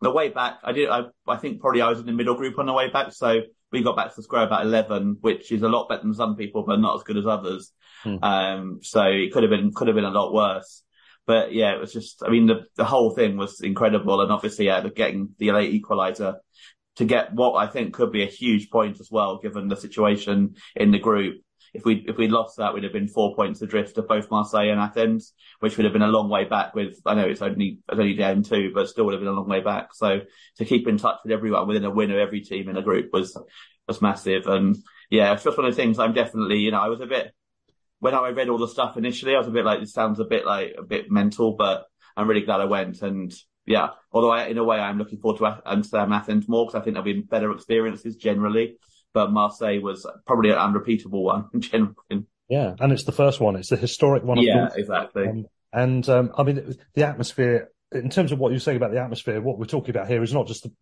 the 0.00 0.10
way 0.10 0.28
back, 0.28 0.58
I 0.64 0.72
did. 0.72 0.88
I, 0.88 1.02
I 1.26 1.36
think 1.36 1.60
probably 1.60 1.80
I 1.80 1.88
was 1.88 2.00
in 2.00 2.06
the 2.06 2.12
middle 2.12 2.34
group 2.34 2.58
on 2.58 2.66
the 2.66 2.72
way 2.72 2.90
back, 2.90 3.12
so 3.12 3.40
we 3.70 3.82
got 3.82 3.96
back 3.96 4.10
to 4.10 4.16
the 4.16 4.22
square 4.22 4.44
about 4.44 4.64
eleven, 4.64 5.16
which 5.20 5.52
is 5.52 5.62
a 5.62 5.68
lot 5.68 5.88
better 5.88 6.02
than 6.02 6.14
some 6.14 6.36
people, 6.36 6.64
but 6.66 6.80
not 6.80 6.96
as 6.96 7.04
good 7.04 7.16
as 7.16 7.26
others. 7.26 7.72
Hmm. 8.02 8.16
Um, 8.22 8.78
so 8.82 9.02
it 9.02 9.32
could 9.32 9.44
have 9.44 9.50
been 9.50 9.72
could 9.72 9.88
have 9.88 9.94
been 9.94 10.04
a 10.04 10.10
lot 10.10 10.34
worse. 10.34 10.82
But 11.26 11.54
yeah, 11.54 11.74
it 11.74 11.80
was 11.80 11.92
just. 11.92 12.22
I 12.24 12.30
mean, 12.30 12.46
the 12.46 12.66
the 12.76 12.84
whole 12.84 13.10
thing 13.10 13.36
was 13.36 13.60
incredible, 13.60 14.20
and 14.20 14.32
obviously, 14.32 14.66
yeah, 14.66 14.84
getting 14.94 15.30
the 15.38 15.52
late 15.52 15.80
equaliser 15.80 16.36
to 16.96 17.04
get 17.04 17.32
what 17.32 17.54
I 17.54 17.68
think 17.68 17.94
could 17.94 18.12
be 18.12 18.22
a 18.22 18.26
huge 18.26 18.70
point 18.70 19.00
as 19.00 19.08
well, 19.10 19.38
given 19.38 19.68
the 19.68 19.76
situation 19.76 20.56
in 20.76 20.90
the 20.90 20.98
group 20.98 21.42
if 21.74 21.84
we 21.84 22.04
if 22.06 22.16
we 22.16 22.28
lost 22.28 22.58
that, 22.58 22.74
we'd 22.74 22.84
have 22.84 22.92
been 22.92 23.08
four 23.08 23.34
points 23.34 23.62
adrift 23.62 23.96
of 23.98 24.08
both 24.08 24.30
Marseille 24.30 24.70
and 24.70 24.80
Athens, 24.80 25.32
which 25.60 25.76
would 25.76 25.84
have 25.84 25.92
been 25.92 26.02
a 26.02 26.08
long 26.08 26.28
way 26.28 26.44
back. 26.44 26.74
With 26.74 27.00
I 27.06 27.14
know 27.14 27.26
it's 27.26 27.42
only 27.42 27.78
it's 27.88 27.98
only 27.98 28.14
down 28.14 28.42
two, 28.42 28.72
but 28.74 28.88
still 28.88 29.06
would 29.06 29.14
have 29.14 29.20
been 29.20 29.28
a 29.28 29.32
long 29.32 29.48
way 29.48 29.60
back. 29.60 29.94
So 29.94 30.20
to 30.58 30.64
keep 30.64 30.86
in 30.86 30.98
touch 30.98 31.18
with 31.24 31.32
everyone 31.32 31.66
within 31.66 31.84
a 31.84 31.90
win 31.90 32.10
of 32.10 32.18
every 32.18 32.40
team 32.40 32.68
in 32.68 32.76
a 32.76 32.82
group 32.82 33.10
was 33.12 33.36
was 33.88 34.02
massive. 34.02 34.46
And 34.46 34.76
yeah, 35.10 35.32
it's 35.32 35.44
just 35.44 35.56
one 35.56 35.66
of 35.66 35.74
the 35.74 35.82
things. 35.82 35.98
I'm 35.98 36.12
definitely 36.12 36.58
you 36.58 36.70
know 36.70 36.80
I 36.80 36.88
was 36.88 37.00
a 37.00 37.06
bit 37.06 37.32
when 38.00 38.14
I 38.14 38.28
read 38.30 38.48
all 38.48 38.58
the 38.58 38.68
stuff 38.68 38.96
initially, 38.96 39.34
I 39.34 39.38
was 39.38 39.46
a 39.46 39.52
bit 39.52 39.64
like 39.64 39.80
this 39.80 39.92
sounds 39.92 40.18
a 40.20 40.24
bit 40.24 40.44
like 40.44 40.74
a 40.76 40.82
bit 40.82 41.10
mental, 41.10 41.52
but 41.56 41.86
I'm 42.16 42.28
really 42.28 42.40
glad 42.42 42.60
I 42.60 42.66
went 42.66 43.00
and 43.02 43.32
yeah, 43.64 43.90
although 44.10 44.32
I, 44.32 44.46
in 44.46 44.58
a 44.58 44.64
way 44.64 44.78
I'm 44.78 44.98
looking 44.98 45.20
forward 45.20 45.38
to 45.38 45.62
Amsterdam, 45.64 46.12
Athens 46.12 46.48
more 46.48 46.66
because 46.66 46.80
I 46.80 46.82
think 46.82 46.94
there'll 46.94 47.04
be 47.04 47.20
better 47.20 47.52
experiences 47.52 48.16
generally 48.16 48.76
but 49.12 49.32
Marseille 49.32 49.80
was 49.80 50.06
probably 50.26 50.50
an 50.50 50.58
unrepeatable 50.58 51.24
one 51.24 51.48
in 51.54 51.60
general. 51.60 51.94
Yeah, 52.48 52.74
and 52.80 52.92
it's 52.92 53.04
the 53.04 53.12
first 53.12 53.40
one. 53.40 53.56
It's 53.56 53.70
the 53.70 53.76
historic 53.76 54.24
one. 54.24 54.38
Yeah, 54.38 54.68
exactly. 54.74 55.26
Um, 55.26 55.46
and 55.72 56.08
um, 56.08 56.32
I 56.36 56.42
mean, 56.42 56.76
the 56.94 57.04
atmosphere. 57.04 57.70
In 57.92 58.08
terms 58.08 58.32
of 58.32 58.38
what 58.38 58.52
you're 58.52 58.58
saying 58.60 58.78
about 58.78 58.92
the 58.92 59.02
atmosphere, 59.02 59.38
what 59.42 59.58
we're 59.58 59.66
talking 59.66 59.90
about 59.90 60.08
here 60.08 60.22
is 60.22 60.32
not 60.32 60.46
just 60.46 60.62
the 60.62 60.72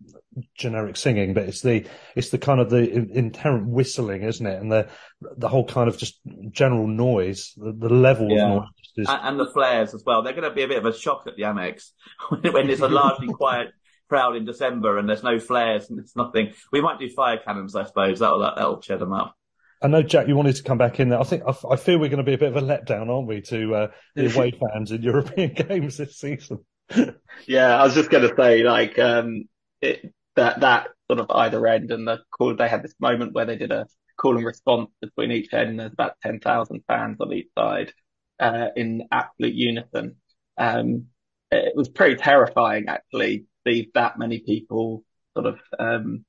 generic 0.57 0.97
singing, 0.97 1.35
but 1.35 1.43
it's 1.43 1.61
the 1.61 1.85
it's 2.15 2.31
the 2.31 2.39
kind 2.39 2.61
of 2.61 2.71
the 2.71 2.89
inherent 2.89 3.67
whistling, 3.67 4.23
isn't 4.23 4.47
it? 4.47 4.63
And 4.63 4.71
the 4.71 4.89
the 5.37 5.49
whole 5.49 5.65
kind 5.65 5.89
of 5.89 5.99
just 5.99 6.21
general 6.53 6.87
noise, 6.87 7.53
the, 7.57 7.73
the 7.73 7.93
level 7.93 8.31
yeah. 8.31 8.45
of 8.45 8.49
noise, 8.49 8.69
is... 8.97 9.09
and, 9.09 9.21
and, 9.25 9.41
the 9.41 9.53
flares 9.53 9.93
as 9.93 10.05
well. 10.07 10.23
They're 10.23 10.35
going 10.35 10.49
to 10.49 10.55
be 10.55 10.63
a 10.63 10.69
bit 10.69 10.79
of 10.79 10.87
a 10.87 10.97
shock 10.97 11.25
at 11.27 11.35
the 11.35 11.43
Amex 11.43 11.91
when 12.53 12.71
it's 12.71 12.81
a 12.81 12.89
largely 12.89 13.27
quiet 13.33 13.73
crowd 14.11 14.37
in 14.37 14.45
December 14.45 14.99
and 14.99 15.09
there's 15.09 15.23
no 15.23 15.39
flares 15.39 15.89
and 15.89 15.99
there's 15.99 16.17
nothing. 16.17 16.53
We 16.73 16.83
might 16.83 16.99
do 16.99 17.09
fire 17.09 17.39
cannons, 17.39 17.77
I 17.77 17.85
suppose. 17.85 18.19
That'll 18.19 18.41
that'll 18.41 18.81
cheer 18.81 18.99
them 18.99 19.13
up. 19.13 19.35
I 19.81 19.89
know, 19.89 20.03
Jack, 20.03 20.29
you 20.29 20.37
wanted 20.37 20.57
to 20.57 20.63
come 20.63 20.77
back 20.77 21.01
in 21.01 21.09
there. 21.09 21.21
I 21.21 21.25
think 21.25 21.45
I, 21.47 21.55
I 21.71 21.77
feel 21.77 21.99
we're 21.99 22.11
going 22.11 22.19
to 22.19 22.25
be 22.25 22.35
a 22.35 22.39
bit 22.39 22.55
of 22.55 22.63
a 22.63 22.67
letdown, 22.67 23.09
aren't 23.09 23.29
we, 23.29 23.41
to 23.43 23.75
uh, 23.75 23.87
the 24.15 24.35
away 24.35 24.51
fans 24.75 24.91
in 24.91 25.03
European 25.03 25.55
games 25.69 25.97
this 25.97 26.19
season? 26.19 26.59
yeah, 27.47 27.81
I 27.81 27.85
was 27.85 27.95
just 27.95 28.11
going 28.11 28.29
to 28.29 28.35
say, 28.37 28.63
like, 28.65 28.99
um, 28.99 29.45
it, 29.81 30.13
that 30.37 30.61
that 30.61 30.89
sort 31.09 31.21
of 31.21 31.31
either 31.31 31.67
end 31.67 31.93
and 31.93 32.07
the 32.07 32.19
call. 32.37 32.55
They 32.55 32.69
had 32.69 32.83
this 32.83 32.95
moment 33.01 33.33
where 33.33 33.47
they 33.47 33.57
did 33.57 33.73
a 33.73 33.87
call 34.19 34.37
and 34.37 34.45
response 34.45 34.91
between 35.01 35.31
each 35.31 35.55
end. 35.55 35.79
There's 35.79 35.93
about 35.93 36.17
ten 36.21 36.41
thousand 36.41 36.83
fans 36.87 37.17
on 37.21 37.33
each 37.33 37.49
side 37.57 37.93
uh, 38.41 38.67
in 38.77 39.05
absolute 39.11 39.55
unison. 39.55 40.17
Um, 40.59 41.07
it 41.51 41.75
was 41.75 41.89
pretty 41.89 42.17
terrifying, 42.17 42.87
actually, 42.89 43.47
see 43.67 43.91
that 43.95 44.19
many 44.19 44.41
people 44.41 45.05
sort 45.35 45.47
of 45.47 45.59
um, 45.79 46.25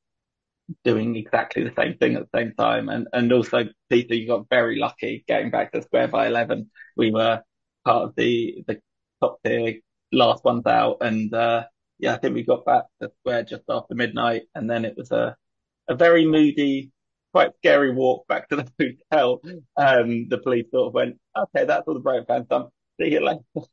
doing 0.84 1.16
exactly 1.16 1.64
the 1.64 1.74
same 1.78 1.98
thing 1.98 2.16
at 2.16 2.24
the 2.32 2.38
same 2.38 2.54
time. 2.58 2.90
And 2.90 3.08
and 3.14 3.32
also, 3.34 3.66
Peter, 3.90 4.16
you 4.16 4.28
got 4.28 4.50
very 4.50 4.78
lucky 4.80 5.24
getting 5.28 5.52
back 5.52 5.72
to 5.74 5.82
square 5.82 6.08
by 6.08 6.28
eleven. 6.28 6.70
We 6.98 7.12
were 7.12 7.42
part 7.86 8.04
of 8.04 8.16
the 8.16 8.64
the 8.68 8.80
top 9.22 9.40
tier 9.46 9.76
last 10.12 10.44
ones 10.44 10.66
out, 10.66 10.98
and 11.02 11.34
uh, 11.34 11.66
yeah, 12.00 12.16
I 12.16 12.18
think 12.18 12.36
we 12.36 12.44
got 12.44 12.66
back 12.66 12.84
to 13.02 13.12
square 13.22 13.44
just 13.44 13.64
after 13.70 13.96
midnight, 13.96 14.44
and 14.56 14.70
then 14.70 14.86
it 14.86 14.96
was 14.98 15.12
a 15.12 15.36
a 15.90 15.96
very 15.96 16.26
moody, 16.26 16.92
quite 17.34 17.52
scary 17.58 17.94
walk 17.94 18.28
back 18.28 18.50
to 18.50 18.58
the 18.58 18.72
hotel. 19.12 19.42
Um, 19.78 20.28
the 20.30 20.40
police 20.40 20.68
sort 20.72 20.88
of 20.90 20.94
went, 20.94 21.18
"Okay, 21.38 21.66
that's 21.66 21.88
all 21.88 21.94
the 21.96 22.00
Brighton 22.00 22.26
fans 22.28 22.48
done. 22.50 22.70
See 23.00 23.12
you 23.12 23.22
later." 23.26 23.68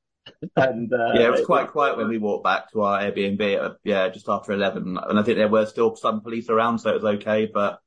And 0.56 0.92
uh, 0.92 1.12
yeah, 1.14 1.26
it 1.28 1.30
was 1.30 1.47
quite 1.47 1.68
quiet 1.68 1.97
when 1.97 2.08
we 2.08 2.18
walked 2.18 2.44
back 2.44 2.70
to 2.73 2.82
our 2.82 3.00
Airbnb. 3.00 3.64
At, 3.64 3.76
yeah, 3.85 4.08
just 4.08 4.28
after 4.28 4.52
eleven, 4.52 4.99
and 4.99 5.18
I 5.18 5.23
think 5.23 5.38
there 5.38 5.49
were 5.49 5.66
still 5.66 5.97
some 5.97 6.20
police 6.20 6.49
around, 6.49 6.78
so 6.78 6.90
it 6.90 7.02
was 7.02 7.16
okay. 7.16 7.47
But 7.52 7.80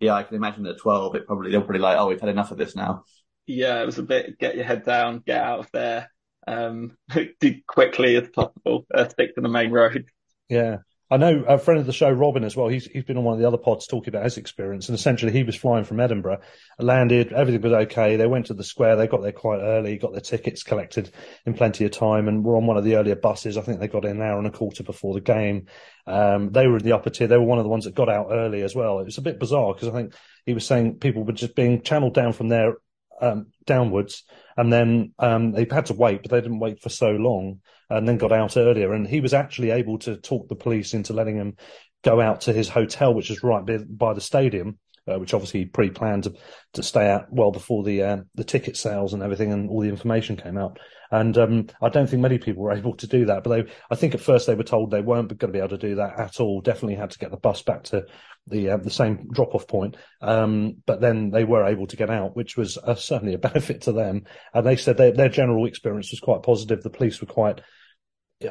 yeah, 0.00 0.14
I 0.14 0.22
can 0.22 0.36
imagine 0.36 0.66
at 0.66 0.78
twelve, 0.78 1.14
it 1.14 1.26
probably 1.26 1.50
they're 1.50 1.60
probably 1.60 1.80
like, 1.80 1.98
"Oh, 1.98 2.08
we've 2.08 2.20
had 2.20 2.28
enough 2.28 2.50
of 2.50 2.58
this 2.58 2.76
now." 2.76 3.04
Yeah, 3.46 3.82
it 3.82 3.86
was 3.86 3.98
a 3.98 4.02
bit 4.02 4.38
get 4.38 4.56
your 4.56 4.64
head 4.64 4.84
down, 4.84 5.22
get 5.24 5.42
out 5.42 5.60
of 5.60 5.70
there, 5.72 6.10
um, 6.46 6.96
do 7.40 7.54
quickly 7.66 8.16
as 8.16 8.28
possible, 8.28 8.86
uh, 8.92 9.08
stick 9.08 9.34
to 9.34 9.40
the 9.40 9.48
main 9.48 9.70
road. 9.70 10.06
Yeah. 10.48 10.78
I 11.08 11.18
know 11.18 11.44
a 11.46 11.56
friend 11.56 11.78
of 11.78 11.86
the 11.86 11.92
show, 11.92 12.10
Robin, 12.10 12.42
as 12.42 12.56
well. 12.56 12.66
He's 12.66 12.86
he's 12.86 13.04
been 13.04 13.16
on 13.16 13.22
one 13.22 13.34
of 13.34 13.40
the 13.40 13.46
other 13.46 13.58
pods 13.58 13.86
talking 13.86 14.08
about 14.08 14.24
his 14.24 14.38
experience, 14.38 14.88
and 14.88 14.98
essentially 14.98 15.30
he 15.30 15.44
was 15.44 15.54
flying 15.54 15.84
from 15.84 16.00
Edinburgh, 16.00 16.40
landed, 16.80 17.32
everything 17.32 17.62
was 17.62 17.72
okay. 17.72 18.16
They 18.16 18.26
went 18.26 18.46
to 18.46 18.54
the 18.54 18.64
square, 18.64 18.96
they 18.96 19.06
got 19.06 19.22
there 19.22 19.30
quite 19.30 19.60
early, 19.60 19.98
got 19.98 20.12
their 20.12 20.20
tickets 20.20 20.64
collected 20.64 21.10
in 21.44 21.54
plenty 21.54 21.84
of 21.84 21.92
time, 21.92 22.26
and 22.26 22.44
were 22.44 22.56
on 22.56 22.66
one 22.66 22.76
of 22.76 22.82
the 22.82 22.96
earlier 22.96 23.14
buses. 23.14 23.56
I 23.56 23.60
think 23.60 23.78
they 23.78 23.86
got 23.86 24.04
in 24.04 24.16
an 24.16 24.22
hour 24.22 24.38
and 24.38 24.48
a 24.48 24.50
quarter 24.50 24.82
before 24.82 25.14
the 25.14 25.20
game. 25.20 25.66
Um, 26.08 26.50
they 26.50 26.66
were 26.66 26.78
in 26.78 26.82
the 26.82 26.96
upper 26.96 27.10
tier. 27.10 27.28
They 27.28 27.38
were 27.38 27.44
one 27.44 27.58
of 27.58 27.64
the 27.64 27.70
ones 27.70 27.84
that 27.84 27.94
got 27.94 28.08
out 28.08 28.28
early 28.32 28.62
as 28.62 28.74
well. 28.74 28.98
It 28.98 29.04
was 29.04 29.18
a 29.18 29.22
bit 29.22 29.38
bizarre 29.38 29.74
because 29.74 29.88
I 29.88 29.92
think 29.92 30.14
he 30.44 30.54
was 30.54 30.66
saying 30.66 30.98
people 30.98 31.24
were 31.24 31.32
just 31.32 31.54
being 31.54 31.82
channeled 31.82 32.14
down 32.14 32.32
from 32.32 32.48
there 32.48 32.74
um, 33.20 33.46
downwards, 33.64 34.24
and 34.56 34.72
then 34.72 35.12
um, 35.18 35.52
they 35.52 35.66
had 35.70 35.86
to 35.86 35.94
wait, 35.94 36.22
but 36.22 36.30
they 36.32 36.40
didn't 36.40 36.58
wait 36.58 36.82
for 36.82 36.88
so 36.88 37.10
long, 37.10 37.60
and 37.90 38.08
then 38.08 38.18
got 38.18 38.32
out 38.32 38.56
earlier. 38.56 38.92
And 38.92 39.06
he 39.06 39.20
was 39.20 39.34
actually 39.34 39.70
able 39.70 39.98
to 40.00 40.16
talk 40.16 40.48
the 40.48 40.56
police 40.56 40.94
into 40.94 41.12
letting 41.12 41.36
him 41.36 41.56
go 42.04 42.20
out 42.20 42.42
to 42.42 42.52
his 42.52 42.68
hotel, 42.68 43.14
which 43.14 43.30
is 43.30 43.42
right 43.42 43.64
by, 43.88 44.14
the 44.14 44.20
stadium. 44.20 44.78
Uh, 45.08 45.20
which 45.20 45.34
obviously 45.34 45.60
he 45.60 45.66
pre-planned 45.66 46.24
to, 46.24 46.34
to 46.72 46.82
stay 46.82 47.08
out 47.08 47.26
well 47.30 47.52
before 47.52 47.84
the 47.84 48.02
uh, 48.02 48.16
the 48.34 48.42
ticket 48.42 48.76
sales 48.76 49.14
and 49.14 49.22
everything 49.22 49.52
and 49.52 49.70
all 49.70 49.80
the 49.80 49.88
information 49.88 50.36
came 50.36 50.58
out. 50.58 50.80
And 51.10 51.38
um, 51.38 51.66
I 51.80 51.88
don't 51.88 52.08
think 52.08 52.22
many 52.22 52.38
people 52.38 52.64
were 52.64 52.72
able 52.76 52.96
to 52.96 53.06
do 53.06 53.26
that. 53.26 53.44
But 53.44 53.50
they, 53.50 53.72
I 53.90 53.94
think 53.94 54.14
at 54.14 54.20
first 54.20 54.46
they 54.46 54.56
were 54.56 54.64
told 54.64 54.90
they 54.90 55.00
weren't 55.00 55.28
going 55.28 55.52
to 55.52 55.56
be 55.56 55.58
able 55.58 55.68
to 55.70 55.78
do 55.78 55.94
that 55.94 56.18
at 56.18 56.40
all. 56.40 56.60
Definitely 56.60 56.96
had 56.96 57.10
to 57.10 57.18
get 57.18 57.30
the 57.30 57.36
bus 57.36 57.62
back 57.62 57.84
to 57.84 58.04
the 58.46 58.70
uh, 58.70 58.76
the 58.78 58.90
same 58.90 59.28
drop 59.32 59.54
off 59.54 59.66
point. 59.66 59.96
Um, 60.20 60.76
but 60.86 61.00
then 61.00 61.30
they 61.30 61.44
were 61.44 61.66
able 61.66 61.86
to 61.88 61.96
get 61.96 62.10
out, 62.10 62.36
which 62.36 62.56
was 62.56 62.76
uh, 62.78 62.94
certainly 62.94 63.34
a 63.34 63.38
benefit 63.50 63.82
to 63.82 63.92
them. 63.92 64.24
And 64.54 64.66
they 64.66 64.76
said 64.76 64.96
they, 64.96 65.10
their 65.10 65.28
general 65.28 65.66
experience 65.66 66.10
was 66.10 66.20
quite 66.20 66.42
positive. 66.42 66.82
The 66.82 66.90
police 66.90 67.20
were 67.20 67.26
quite 67.26 67.60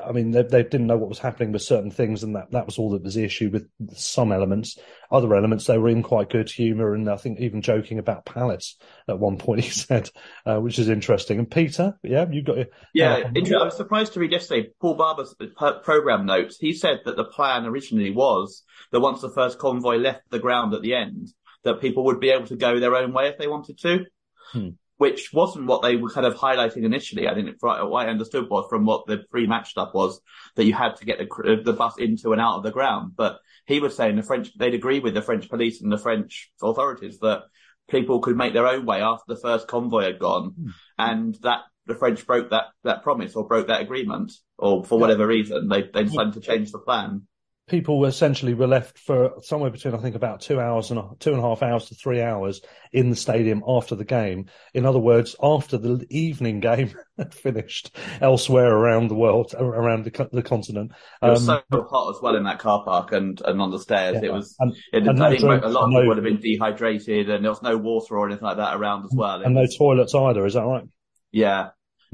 I 0.04 0.12
mean, 0.13 0.32
they, 0.32 0.42
they, 0.42 0.63
didn't 0.63 0.88
know 0.88 0.98
what 0.98 1.10
was 1.10 1.20
happening 1.20 1.51
with 1.51 1.62
certain 1.62 1.92
things, 1.92 2.24
and 2.24 2.36
that, 2.36 2.50
that 2.51 2.65
was 2.65 2.80
all 2.80 2.89
that 2.92 3.04
was 3.04 3.13
the 3.13 3.24
issue 3.24 3.51
with 3.51 3.70
some 3.96 4.32
elements. 4.32 4.80
Other 5.12 5.36
elements, 5.36 5.65
they 5.65 5.77
were 5.77 5.89
in 5.89 6.01
quite 6.01 6.32
good 6.32 6.50
humour, 6.50 6.96
and 6.96 7.08
I 7.08 7.18
think 7.18 7.39
even 7.39 7.62
joking 7.62 8.00
about 8.00 8.25
Palace 8.25 8.77
at 9.08 9.20
one 9.20 9.38
point, 9.38 9.60
he 9.63 9.70
said, 9.70 10.10
uh, 10.44 10.58
which 10.60 10.80
is 10.80 10.89
interesting. 10.89 11.38
And 11.38 11.50
Peter, 11.50 12.00
yeah, 12.01 12.25
you 12.30 12.42
got 12.42 12.58
your. 12.58 12.65
Yeah, 12.96 13.30
uh, 13.36 13.60
I 13.60 13.63
was 13.63 13.77
surprised 13.77 14.13
to 14.13 14.20
read 14.20 14.32
yesterday 14.32 14.70
Paul 14.82 14.96
Barber's 14.96 15.36
programme 15.84 16.25
notes. 16.25 16.58
He 16.58 16.74
said 16.74 17.01
that 17.06 17.15
the 17.15 17.25
plan 17.25 17.68
originally 17.68 18.10
was 18.10 18.63
that 18.92 19.01
once 19.01 19.22
the 19.22 19.30
first 19.30 19.60
convoy 19.60 19.98
left 19.98 20.32
the 20.32 20.39
ground 20.39 20.74
at 20.74 20.82
the 20.82 20.96
end, 20.96 21.27
that 21.63 21.80
people 21.80 22.06
would 22.06 22.20
be 22.20 22.32
able 22.32 22.48
to 22.48 22.56
go 22.56 22.80
their 22.80 22.96
own 22.96 23.13
way 23.13 23.27
if 23.27 23.38
they 23.38 23.48
wanted 23.48 23.77
to. 23.80 24.06
Hmm 24.51 24.70
which 24.98 25.34
wasn't 25.34 25.66
what 25.66 25.82
they 25.82 25.98
were 25.98 26.10
kind 26.10 26.25
of 26.25 26.36
highlighting 26.36 26.84
initially. 26.84 27.28
I 27.28 27.34
think 27.34 27.50
what 27.60 28.06
I 28.06 28.10
understood 28.10 28.50
was 28.50 28.66
from 28.70 28.86
what 28.86 29.06
the 29.06 29.24
pre-match 29.30 29.72
stuff 29.72 29.94
was 29.94 30.22
that 30.56 30.66
you 30.66 30.74
had 30.74 30.96
to 30.98 31.06
get 31.06 31.20
the, 31.20 31.62
the 31.64 31.74
bus 31.74 31.98
into 31.98 32.32
and 32.32 32.42
out 32.42 32.58
of 32.58 32.64
the 32.64 32.72
ground. 32.72 33.12
But 33.16 33.40
he 33.66 33.80
was 33.80 33.96
saying 33.96 34.16
the 34.16 34.24
French, 34.24 34.58
they'd 34.58 34.74
agree 34.74 35.00
with 35.00 35.14
the 35.14 35.22
French 35.22 35.50
police 35.50 35.82
and 35.82 35.92
the 35.92 35.98
French 35.98 36.52
authorities 36.64 37.20
that 37.20 37.44
people 37.90 38.20
could 38.20 38.38
make 38.38 38.54
their 38.54 38.68
own 38.68 38.86
way 38.86 39.02
after 39.02 39.25
the 39.28 39.40
first 39.40 39.68
convoy 39.68 40.04
had 40.04 40.20
gone. 40.20 40.54
Mm. 40.60 40.72
And 40.98 41.36
that 41.42 41.62
the 41.86 41.96
French 41.96 42.25
broke 42.25 42.52
that, 42.52 42.66
that 42.84 43.04
promise 43.04 43.36
or 43.36 43.48
broke 43.48 43.68
that 43.68 43.82
agreement 43.82 44.32
or 44.58 44.86
for 44.86 44.98
whatever 44.98 45.28
reason, 45.28 45.68
they, 45.68 45.84
they 45.94 46.04
decided 46.04 46.34
to 46.34 46.40
change 46.40 46.72
the 46.72 46.80
plan 46.80 47.28
people 47.68 48.06
essentially 48.06 48.54
were 48.54 48.68
left 48.68 49.00
for 49.00 49.34
somewhere 49.42 49.72
between 49.72 49.96
I 49.96 49.98
think 49.98 50.16
about 50.16 50.42
two 50.42 50.60
hours 50.60 50.92
and 50.92 51.02
two 51.20 51.32
and 51.32 51.40
a 51.40 51.42
half 51.42 51.64
hours 51.64 51.86
to 51.86 51.96
three 51.96 52.22
hours 52.22 52.62
in 52.92 53.10
the 53.10 53.16
stadium 53.16 53.64
after 53.68 53.96
the 53.96 54.06
game. 54.06 54.48
In 54.74 54.86
other 54.86 55.00
words, 55.00 55.36
after 55.42 55.78
the 55.78 56.06
evening 56.10 56.60
game 56.60 56.94
had 57.18 57.34
finished 57.34 57.96
elsewhere 58.22 58.72
around 58.72 59.08
the 59.08 59.16
world, 59.16 59.56
around 59.58 60.06
the, 60.06 60.30
the 60.32 60.44
continent. 60.44 60.92
It 61.24 61.30
was 61.30 61.50
um, 61.50 61.62
so 61.72 61.84
hot 61.90 62.16
as 62.16 62.22
well 62.22 62.36
in 62.36 62.44
that 62.44 62.60
car 62.60 62.84
park 62.86 63.12
and, 63.14 63.42
and 63.42 63.60
on 63.60 63.72
the 63.72 63.80
stairs. 63.80 64.18
Yeah, 64.22 64.30
it 64.30 64.34
was. 64.34 64.56
And, 64.60 64.76
it, 64.94 65.08
and 65.08 65.24
I 65.24 65.32
think 65.32 65.44
a 65.44 65.68
lot 65.68 65.86
of 65.86 65.90
people 65.90 66.08
would 66.08 66.18
have 66.18 66.24
been 66.24 66.40
dehydrated, 66.40 67.30
and 67.30 67.44
there 67.44 67.52
was 67.52 67.64
no 67.64 67.78
water 67.78 68.18
or 68.18 68.28
anything 68.28 68.46
like 68.46 68.58
that 68.58 68.76
around 68.76 69.06
as 69.06 69.12
well. 69.14 69.42
and 69.42 69.56
was, 69.56 69.76
no 69.80 69.86
toilets 69.86 70.14
either. 70.14 70.46
Is 70.46 70.54
that 70.54 70.66
right? 70.66 70.84
Yeah. 71.32 71.70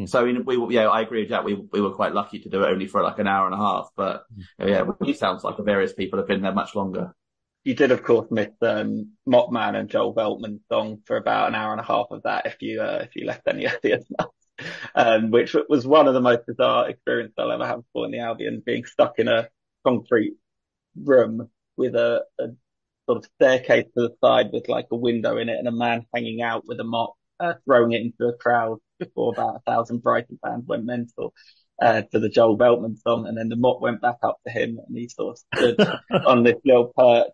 So 0.06 0.24
we, 0.24 0.76
yeah, 0.76 0.88
I 0.88 1.02
agree 1.02 1.22
with 1.22 1.30
Jack. 1.30 1.44
We 1.44 1.54
we 1.54 1.82
were 1.82 1.92
quite 1.92 2.14
lucky 2.14 2.40
to 2.40 2.50
do 2.50 2.64
it 2.64 2.70
only 2.70 2.88
for 2.88 3.04
like 3.04 3.20
an 3.20 3.28
hour 3.28 3.46
and 3.46 3.54
a 3.54 3.58
half, 3.58 3.90
but 3.96 4.24
hmm. 4.34 4.68
yeah, 4.68 4.86
it 5.02 5.18
sounds 5.18 5.44
like 5.44 5.58
the 5.58 5.64
various 5.64 5.94
people 5.94 6.20
have 6.20 6.28
been 6.28 6.42
there 6.42 6.54
much 6.54 6.76
longer. 6.76 7.14
You 7.64 7.76
did, 7.76 7.92
of 7.92 8.04
course, 8.04 8.28
miss 8.32 8.50
um, 8.62 9.12
Mopman 9.28 9.76
and 9.76 9.90
Joel 9.90 10.16
Veltman's 10.16 10.62
song 10.72 11.02
for 11.06 11.18
about 11.18 11.50
an 11.50 11.56
hour 11.56 11.72
and 11.72 11.82
a 11.82 11.84
half 11.84 12.08
of 12.10 12.24
that 12.24 12.48
if 12.48 12.58
you 12.62 12.82
uh, 12.82 13.02
if 13.04 13.16
you 13.16 13.26
left 13.26 13.48
any 13.48 13.68
earlier 13.86 14.00
um, 14.96 15.32
which 15.32 15.56
was 15.70 15.86
one 15.86 16.08
of 16.08 16.14
the 16.14 16.22
most 16.22 16.46
bizarre 16.46 16.90
experiences 16.90 17.36
I'll 17.38 17.52
ever 17.52 17.66
have 17.66 17.84
before 17.84 18.06
in 18.06 18.12
the 18.12 18.20
Albion, 18.20 18.64
being 18.66 18.86
stuck 18.86 19.20
in 19.20 19.28
a 19.28 19.50
concrete 19.86 20.36
room 20.96 21.50
with 21.78 21.96
a, 21.96 22.24
a 22.40 22.48
sort 23.06 23.20
of 23.20 23.30
staircase 23.36 23.86
to 23.98 24.08
the 24.08 24.16
side 24.24 24.50
with 24.52 24.68
like 24.68 24.88
a 24.92 24.96
window 24.96 25.38
in 25.38 25.50
it 25.50 25.58
and 25.58 25.68
a 25.68 25.72
man 25.72 26.06
hanging 26.14 26.42
out 26.42 26.64
with 26.66 26.80
a 26.80 26.84
mop, 26.84 27.14
uh, 27.42 27.54
throwing 27.66 27.92
it 27.94 28.02
into 28.02 28.26
a 28.26 28.38
crowd 28.38 28.80
before 29.00 29.34
about 29.34 29.56
a 29.56 29.72
thousand 29.72 30.02
Brighton 30.04 30.40
fans 30.44 30.66
went 30.68 30.86
mental. 30.86 31.34
Uh, 31.82 32.04
to 32.12 32.20
the 32.20 32.30
Joel 32.30 32.60
Veltman 32.60 32.96
song, 33.00 33.26
and 33.26 33.36
then 33.36 33.50
the 33.50 33.56
mop 33.56 33.82
went 33.82 34.02
back 34.02 34.18
up 34.22 34.38
to 34.46 34.54
him, 34.54 34.78
and 34.88 34.96
he 34.96 35.10
sort 35.10 35.36
of 35.36 35.60
stood 35.60 35.88
on 36.28 36.44
this 36.44 36.58
little 36.64 36.94
perch 36.96 37.32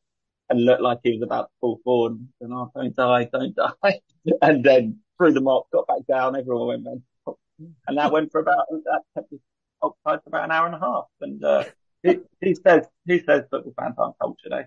and 0.50 0.64
looked 0.64 0.82
like 0.82 1.00
he 1.04 1.12
was 1.12 1.22
about 1.22 1.48
to 1.48 1.52
fall 1.60 1.82
forward. 1.84 2.14
And 2.40 2.54
oh, 2.54 2.72
don't 2.74 2.96
die, 2.96 3.30
don't 3.32 3.54
die. 3.54 4.00
And 4.42 4.64
then 4.64 5.00
threw 5.18 5.34
the 5.34 5.42
mop, 5.42 5.70
got 5.74 5.88
back 5.88 6.08
down, 6.08 6.38
everyone 6.38 6.68
went 6.68 6.84
mental, 6.84 7.40
and 7.88 7.98
that 7.98 8.14
went 8.14 8.32
for 8.32 8.40
about 8.40 8.68
that 8.70 9.02
kept 9.14 9.34
us 9.34 9.40
occupied 9.82 10.20
for 10.24 10.30
about 10.30 10.46
an 10.46 10.52
hour 10.52 10.66
and 10.66 10.76
a 10.76 10.80
half. 10.80 11.06
And 11.22 11.44
uh, 11.44 11.64
he, 12.04 12.20
he 12.42 12.56
says 12.56 12.88
he 13.06 13.20
says 13.20 13.44
football 13.50 13.74
fans 13.80 13.96
aren't 13.98 14.20
cultured, 14.20 14.54
eh? 14.54 14.64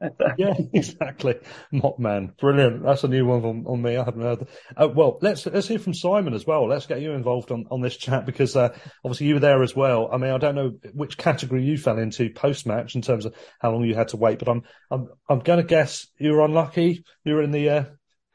yeah, 0.38 0.54
exactly. 0.74 1.36
Mop 1.72 1.98
man, 1.98 2.32
brilliant. 2.38 2.82
That's 2.82 3.04
a 3.04 3.08
new 3.08 3.24
one 3.24 3.44
on, 3.44 3.64
on 3.66 3.82
me. 3.82 3.96
I 3.96 4.04
hadn't 4.04 4.20
heard. 4.20 4.46
Uh, 4.76 4.88
well, 4.88 5.18
let's 5.22 5.46
let's 5.46 5.68
hear 5.68 5.78
from 5.78 5.94
Simon 5.94 6.34
as 6.34 6.46
well. 6.46 6.68
Let's 6.68 6.86
get 6.86 7.00
you 7.00 7.12
involved 7.12 7.50
on, 7.50 7.66
on 7.70 7.80
this 7.80 7.96
chat 7.96 8.26
because 8.26 8.56
uh, 8.56 8.76
obviously 9.04 9.28
you 9.28 9.34
were 9.34 9.40
there 9.40 9.62
as 9.62 9.74
well. 9.74 10.10
I 10.12 10.18
mean, 10.18 10.32
I 10.32 10.38
don't 10.38 10.54
know 10.54 10.72
which 10.92 11.16
category 11.16 11.64
you 11.64 11.78
fell 11.78 11.98
into 11.98 12.28
post 12.30 12.66
match 12.66 12.94
in 12.94 13.00
terms 13.00 13.24
of 13.24 13.34
how 13.58 13.72
long 13.72 13.84
you 13.84 13.94
had 13.94 14.08
to 14.08 14.18
wait, 14.18 14.38
but 14.38 14.48
I'm 14.48 14.62
I'm 14.90 15.08
I'm 15.30 15.40
going 15.40 15.60
to 15.60 15.66
guess 15.66 16.06
you 16.18 16.32
were 16.32 16.44
unlucky. 16.44 17.04
You 17.24 17.34
were 17.34 17.42
in 17.42 17.50
the 17.52 17.68
uh, 17.70 17.84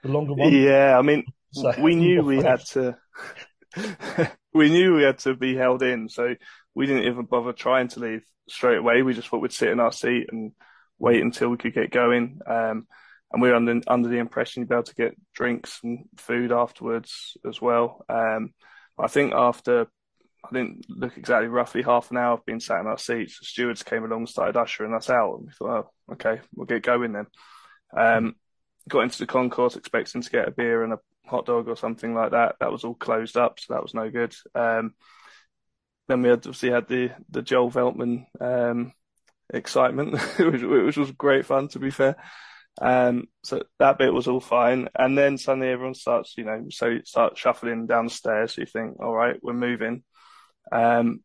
the 0.02 0.10
longer 0.10 0.34
one. 0.34 0.52
Yeah, 0.52 0.98
I 0.98 1.04
mean, 1.04 1.26
so, 1.52 1.74
we 1.80 1.96
knew 1.96 2.24
we 2.24 2.38
had 2.42 2.62
to. 2.72 2.98
we 4.54 4.70
knew 4.70 4.96
we 4.96 5.04
had 5.04 5.20
to 5.20 5.36
be 5.36 5.56
held 5.56 5.84
in, 5.84 6.10
so 6.10 6.34
we 6.74 6.88
didn't 6.88 7.04
even 7.04 7.26
bother 7.26 7.54
trying 7.54 7.90
to 7.90 8.00
leave 8.00 8.24
straight 8.50 8.80
away. 8.80 9.04
We 9.04 9.14
just 9.14 9.28
thought 9.28 9.42
we'd 9.42 9.54
sit 9.54 9.70
in 9.70 9.80
our 9.80 9.92
seat 9.92 10.26
and 10.32 10.54
wait 11.02 11.22
until 11.22 11.50
we 11.50 11.58
could 11.58 11.74
get 11.74 11.92
going. 11.92 12.40
Um, 12.46 12.88
and 13.34 13.42
we 13.42 13.50
were 13.50 13.56
under, 13.56 13.82
under 13.88 14.10
the 14.10 14.18
impression 14.20 14.62
you'd 14.62 14.70
be 14.70 14.76
able 14.76 14.84
to 14.84 14.96
get 14.96 15.18
drinks 15.34 15.80
and 15.84 16.06
food 16.18 16.52
afterwards 16.52 17.38
as 17.48 17.62
well. 17.62 18.06
Um, 18.08 18.54
I 19.00 19.08
think 19.08 19.34
after, 19.34 19.88
I 20.46 20.54
didn't 20.54 20.86
look 20.90 21.18
exactly, 21.18 21.48
roughly 21.48 21.82
half 21.82 22.12
an 22.12 22.18
hour 22.18 22.34
of 22.34 22.46
being 22.46 22.60
sat 22.60 22.82
in 22.82 22.88
our 22.88 22.98
seats, 22.98 23.40
the 23.40 23.46
stewards 23.46 23.84
came 23.84 24.04
along 24.04 24.22
and 24.22 24.30
started 24.30 24.58
ushering 24.58 24.94
us 24.94 25.10
out. 25.10 25.38
And 25.38 25.48
we 25.48 25.54
thought, 25.54 25.88
oh, 26.10 26.14
okay, 26.14 26.42
we'll 26.54 26.68
get 26.68 26.84
going 26.84 27.14
then. 27.14 27.28
Um, 27.96 28.36
got 28.90 29.02
into 29.02 29.20
the 29.20 29.28
concourse 29.28 29.76
expecting 29.76 30.22
to 30.22 30.30
get 30.30 30.48
a 30.48 30.52
beer 30.52 30.84
and 30.84 30.94
a 30.94 31.00
hot 31.26 31.46
dog 31.46 31.68
or 31.68 31.78
something 31.78 32.14
like 32.14 32.32
that. 32.32 32.56
That 32.60 32.72
was 32.72 32.84
all 32.84 32.96
closed 32.96 33.38
up, 33.38 33.60
so 33.60 33.74
that 33.74 33.84
was 33.84 33.94
no 33.94 34.10
good. 34.10 34.36
Um, 34.54 34.94
then 36.08 36.22
we 36.22 36.32
obviously 36.32 36.72
had 36.72 36.88
the 36.88 37.12
the 37.30 37.42
Joel 37.42 37.72
Veltman 37.72 38.26
um, 38.40 38.94
excitement, 39.54 40.20
which, 40.40 40.62
which, 40.62 40.98
was 40.98 41.12
great 41.12 41.46
fun 41.46 41.68
to 41.70 41.80
be 41.80 41.92
fair. 41.92 42.16
Um, 42.80 43.26
so 43.44 43.64
that 43.80 43.98
bit 43.98 44.14
was 44.14 44.28
all 44.28 44.40
fine, 44.40 44.88
and 44.98 45.18
then 45.18 45.38
suddenly 45.38 45.70
everyone 45.70 45.94
starts, 45.94 46.36
you 46.38 46.46
know, 46.46 46.66
so 46.70 46.88
you 46.88 47.02
start 47.04 47.38
shuffling 47.38 47.86
downstairs. 47.86 48.56
So 48.56 48.62
you 48.62 48.66
think, 48.66 49.00
all 49.00 49.14
right, 49.14 49.38
we're 49.42 49.54
moving, 49.54 50.04
um, 50.72 51.22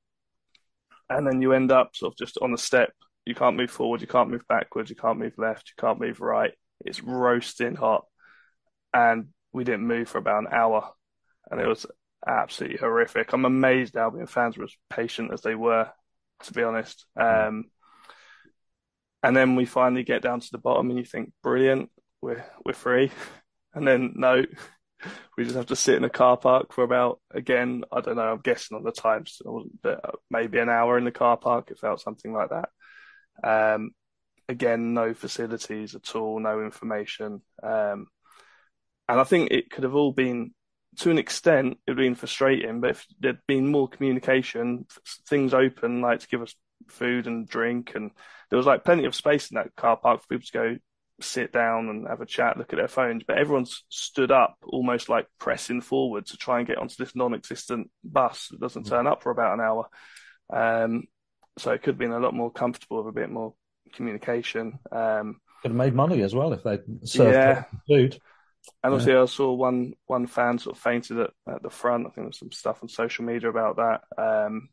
and 1.09 1.27
then 1.27 1.41
you 1.41 1.53
end 1.53 1.71
up 1.71 1.95
sort 1.95 2.13
of 2.13 2.19
just 2.19 2.39
on 2.43 2.53
the 2.53 2.59
step. 2.59 2.91
You 3.25 3.35
can't 3.35 3.57
move 3.57 3.71
forward, 3.71 4.01
you 4.01 4.07
can't 4.07 4.31
move 4.31 4.47
backwards, 4.49 4.91
you 4.91 4.97
can't 4.97 5.19
move 5.19 5.35
left, 5.37 5.71
you 5.71 5.81
can't 5.81 6.01
move 6.01 6.21
right. 6.21 6.53
It's 6.85 7.03
roasting 7.03 7.77
hot, 7.77 8.05
and 8.93 9.29
we 9.53 9.65
didn't 9.65 9.87
move 9.87 10.09
for 10.09 10.19
about 10.19 10.43
an 10.43 10.53
hour, 10.53 10.91
and 11.51 11.61
it 11.61 11.67
was 11.67 11.87
absolutely 12.27 12.79
horrific. 12.79 13.33
I'm 13.33 13.45
amazed 13.45 13.97
Albion 13.97 14.27
fans 14.27 14.57
were 14.59 14.65
as 14.65 14.77
patient 14.91 15.33
as 15.33 15.43
they 15.43 15.55
were, 15.55 15.89
to 16.45 16.53
be 16.53 16.63
honest. 16.63 17.07
Um, 17.19 17.65
and 19.23 19.37
then 19.37 19.57
we 19.57 19.65
finally 19.65 20.05
get 20.05 20.23
down 20.23 20.41
to 20.41 20.49
the 20.53 20.59
bottom, 20.59 20.91
and 20.91 20.99
you 20.99 21.05
think, 21.05 21.33
brilliant, 21.43 21.91
we're 22.21 22.45
we're 22.65 22.73
free. 22.73 23.11
And 23.75 23.87
then 23.87 24.15
no, 24.17 24.43
we 25.37 25.45
just 25.45 25.57
have 25.57 25.67
to 25.67 25.77
sit 25.77 25.97
in 25.97 26.05
a 26.05 26.11
car 26.11 26.37
park 26.37 26.73
for 26.73 26.85
about 26.85 27.21
again, 27.31 27.85
I 27.93 28.01
don't 28.01 28.17
know, 28.17 28.33
I'm 28.33 28.41
guessing 28.41 28.77
on 28.77 28.85
the 28.85 28.93
times, 28.93 29.41
but 29.83 30.01
maybe 30.31 30.59
an 30.59 30.71
hour 30.71 30.97
in 30.99 31.05
the 31.05 31.11
car 31.11 31.37
park. 31.37 31.71
It 31.71 31.79
felt 31.79 32.01
something 32.01 32.33
like 32.33 32.51
that. 32.51 32.69
Um, 33.45 33.91
again, 34.49 34.95
no 34.95 35.13
facilities 35.15 35.95
at 35.95 36.15
all, 36.15 36.41
no 36.41 36.63
information. 36.63 37.43
Um, 37.63 38.07
and 39.09 39.21
I 39.21 39.25
think 39.25 39.51
it 39.51 39.71
could 39.71 39.85
have 39.85 39.95
all 39.95 40.13
been 40.13 40.53
to 40.99 41.11
an 41.11 41.19
extent, 41.19 41.79
it 41.87 41.91
would 41.91 41.99
have 41.99 42.05
been 42.05 42.15
frustrating, 42.15 42.81
but 42.81 42.91
if 42.91 43.07
there'd 43.21 43.47
been 43.47 43.71
more 43.71 43.89
communication, 43.89 44.87
things 45.29 45.53
open, 45.53 46.01
like 46.01 46.21
to 46.21 46.29
give 46.29 46.43
us 46.43 46.55
food 46.89 47.27
and 47.27 47.49
drink, 47.49 47.93
and 47.95 48.11
there 48.51 48.57
was 48.57 48.67
like 48.67 48.85
plenty 48.85 49.05
of 49.05 49.15
space 49.15 49.51
in 49.51 49.57
that 49.57 49.75
car 49.77 49.97
park 49.97 50.21
for 50.21 50.29
people 50.29 50.47
to 50.47 50.53
go 50.53 50.77
sit 51.21 51.53
down 51.53 51.89
and 51.89 52.07
have 52.07 52.21
a 52.21 52.27
chat, 52.27 52.59
look 52.59 52.73
at 52.73 52.77
their 52.79 52.89
phones. 52.89 53.25
But 53.27 53.39
everyone's 53.39 53.85
stood 53.89 54.31
up, 54.31 54.57
almost 54.63 55.09
like 55.09 55.27
pressing 55.39 55.81
forward 55.81 56.27
to 56.27 56.37
try 56.37 56.59
and 56.59 56.67
get 56.67 56.79
onto 56.79 56.97
this 56.99 57.17
non-existent 57.17 57.91
bus 58.05 58.49
that 58.51 58.61
doesn't 58.61 58.87
turn 58.87 59.07
up 59.07 59.23
for 59.23 59.31
about 59.31 59.55
an 59.55 59.61
hour. 59.61 59.89
Um, 60.53 61.05
so 61.59 61.73
it 61.73 61.83
could 61.83 61.95
have 61.95 61.99
been 61.99 62.13
a 62.13 62.21
lot 62.21 62.35
more 62.35 62.53
comfortable 62.53 62.99
with 62.99 63.09
a 63.09 63.19
bit 63.19 63.31
more 63.31 63.55
communication. 63.95 64.79
Um, 64.93 65.41
could 65.63 65.71
have 65.71 65.77
made 65.77 65.95
money 65.95 66.23
as 66.23 66.35
well 66.35 66.53
if 66.53 66.63
they 66.63 66.81
served 67.05 67.33
yeah. 67.33 67.65
food. 67.89 68.19
And 68.83 68.93
obviously, 68.93 69.15
yeah. 69.15 69.23
I 69.23 69.27
saw 69.27 69.53
one 69.53 69.95
one 70.07 70.27
fan 70.27 70.59
sort 70.59 70.77
of 70.77 70.83
fainted 70.83 71.19
at, 71.21 71.31
at 71.49 71.63
the 71.63 71.71
front. 71.71 72.07
I 72.07 72.11
think 72.11 72.27
there's 72.27 72.39
some 72.39 72.53
stuff 72.53 72.81
on 72.83 72.89
social 72.89 73.25
media 73.25 73.49
about 73.49 73.77
that. 73.77 74.03
Um, 74.19 74.69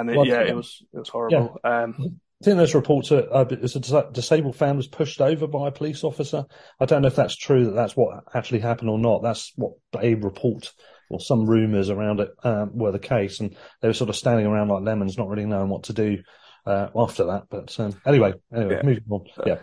and 0.00 0.10
it, 0.10 0.16
well, 0.16 0.26
yeah, 0.26 0.42
it 0.42 0.56
was 0.56 0.82
it 0.92 0.98
was 0.98 1.08
horrible. 1.08 1.58
Yeah. 1.64 1.82
Um, 1.82 2.20
I 2.40 2.44
think 2.44 2.56
there's 2.56 2.74
reports 2.74 3.08
that 3.08 3.28
uh, 3.32 3.46
a 3.48 4.12
disabled 4.12 4.54
fan 4.54 4.76
was 4.76 4.86
pushed 4.86 5.20
over 5.20 5.48
by 5.48 5.68
a 5.68 5.72
police 5.72 6.04
officer. 6.04 6.44
I 6.78 6.84
don't 6.84 7.02
know 7.02 7.08
if 7.08 7.16
that's 7.16 7.36
true 7.36 7.64
that 7.64 7.74
that's 7.74 7.96
what 7.96 8.22
actually 8.32 8.60
happened 8.60 8.90
or 8.90 8.98
not. 8.98 9.22
That's 9.22 9.52
what 9.56 9.72
a 10.00 10.14
report 10.14 10.72
or 11.10 11.20
some 11.20 11.46
rumours 11.46 11.90
around 11.90 12.20
it 12.20 12.30
um, 12.44 12.76
were 12.78 12.92
the 12.92 13.00
case, 13.00 13.40
and 13.40 13.56
they 13.80 13.88
were 13.88 13.94
sort 13.94 14.10
of 14.10 14.16
standing 14.16 14.46
around 14.46 14.68
like 14.68 14.84
lemons, 14.84 15.18
not 15.18 15.28
really 15.28 15.46
knowing 15.46 15.68
what 15.68 15.84
to 15.84 15.92
do 15.92 16.18
uh, 16.64 16.88
after 16.94 17.24
that. 17.24 17.44
But 17.50 17.78
um, 17.80 18.00
anyway, 18.06 18.34
anyway, 18.54 18.74
yeah. 18.76 18.82
moving 18.84 19.04
on. 19.10 19.24
Yeah. 19.44 19.58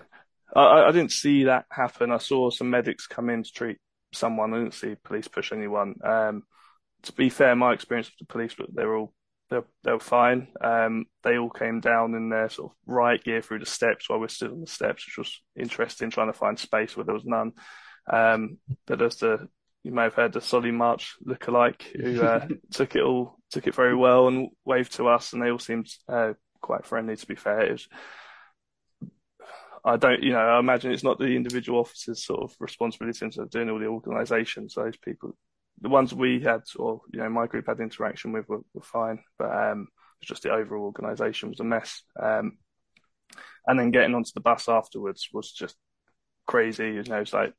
I, 0.53 0.87
I 0.87 0.91
didn't 0.91 1.11
see 1.11 1.45
that 1.45 1.65
happen. 1.69 2.11
I 2.11 2.17
saw 2.17 2.49
some 2.49 2.69
medics 2.69 3.07
come 3.07 3.29
in 3.29 3.43
to 3.43 3.51
treat 3.51 3.77
someone. 4.11 4.53
I 4.53 4.57
didn't 4.57 4.73
see 4.73 4.95
police 5.01 5.27
push 5.27 5.51
anyone. 5.53 5.95
Um, 6.03 6.43
to 7.03 7.13
be 7.13 7.29
fair, 7.29 7.55
my 7.55 7.73
experience 7.73 8.07
with 8.07 8.27
the 8.27 8.31
police, 8.31 8.55
they 8.73 8.85
were 8.85 8.97
all 8.97 9.13
they 9.55 9.59
were, 9.59 9.67
they 9.83 9.91
were 9.91 9.99
fine. 9.99 10.47
Um, 10.61 11.05
they 11.23 11.37
all 11.37 11.49
came 11.49 11.79
down 11.79 12.13
in 12.13 12.29
their 12.29 12.49
sort 12.49 12.71
of 12.71 12.77
riot 12.85 13.23
gear 13.23 13.41
through 13.41 13.59
the 13.59 13.65
steps 13.65 14.09
while 14.09 14.19
we 14.19 14.27
stood 14.27 14.51
on 14.51 14.61
the 14.61 14.67
steps, 14.67 15.05
which 15.07 15.17
was 15.17 15.41
interesting, 15.55 16.09
trying 16.09 16.31
to 16.31 16.37
find 16.37 16.59
space 16.59 16.95
where 16.95 17.05
there 17.05 17.15
was 17.15 17.25
none. 17.25 17.53
Um, 18.11 18.57
but 18.85 19.01
as 19.01 19.17
the 19.17 19.47
you 19.83 19.91
may 19.91 20.03
have 20.03 20.15
heard 20.15 20.33
the 20.33 20.41
Solly 20.41 20.71
March 20.71 21.15
lookalike 21.25 21.83
who 21.95 22.21
uh, 22.21 22.47
took 22.71 22.95
it 22.95 23.03
all 23.03 23.37
took 23.51 23.67
it 23.67 23.75
very 23.75 23.95
well 23.95 24.27
and 24.27 24.49
waved 24.65 24.93
to 24.95 25.07
us, 25.07 25.33
and 25.33 25.41
they 25.41 25.51
all 25.51 25.59
seemed 25.59 25.87
uh, 26.09 26.33
quite 26.61 26.85
friendly. 26.85 27.15
To 27.15 27.27
be 27.27 27.35
fair, 27.35 27.61
it 27.61 27.71
was 27.71 27.87
I 29.85 29.97
don't, 29.97 30.23
you 30.23 30.31
know, 30.31 30.39
I 30.39 30.59
imagine 30.59 30.91
it's 30.91 31.03
not 31.03 31.19
the 31.19 31.35
individual 31.35 31.79
officers' 31.79 32.25
sort 32.25 32.41
of 32.41 32.55
responsibility 32.59 33.23
in 33.23 33.31
terms 33.31 33.37
of 33.37 33.51
doing 33.51 33.69
all 33.69 33.79
the 33.79 33.85
organisation. 33.85 34.67
So 34.67 34.83
those 34.83 34.97
people, 34.97 35.37
the 35.81 35.89
ones 35.89 36.13
we 36.13 36.41
had, 36.41 36.61
or 36.77 37.01
you 37.11 37.19
know, 37.19 37.29
my 37.29 37.47
group 37.47 37.67
had 37.67 37.79
interaction 37.79 38.31
with 38.31 38.47
were, 38.47 38.61
were 38.73 38.81
fine, 38.81 39.19
but 39.37 39.51
um, 39.51 39.87
it's 40.21 40.29
just 40.29 40.43
the 40.43 40.51
overall 40.51 40.85
organisation 40.85 41.49
was 41.49 41.59
a 41.59 41.63
mess. 41.63 42.01
Um, 42.21 42.57
and 43.67 43.79
then 43.79 43.91
getting 43.91 44.15
onto 44.15 44.31
the 44.33 44.41
bus 44.41 44.69
afterwards 44.69 45.29
was 45.33 45.51
just 45.51 45.75
crazy. 46.47 46.85
You 46.85 47.03
know, 47.03 47.19
it's 47.19 47.33
like 47.33 47.53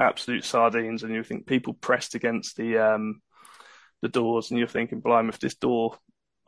absolute 0.00 0.44
sardines, 0.44 1.02
and 1.02 1.14
you 1.14 1.22
think 1.22 1.46
people 1.46 1.74
pressed 1.74 2.14
against 2.14 2.56
the 2.56 2.78
um, 2.78 3.20
the 4.02 4.08
doors, 4.08 4.50
and 4.50 4.58
you're 4.58 4.68
thinking, 4.68 5.00
"Blimey, 5.00 5.28
if 5.28 5.38
this 5.38 5.54
door 5.54 5.96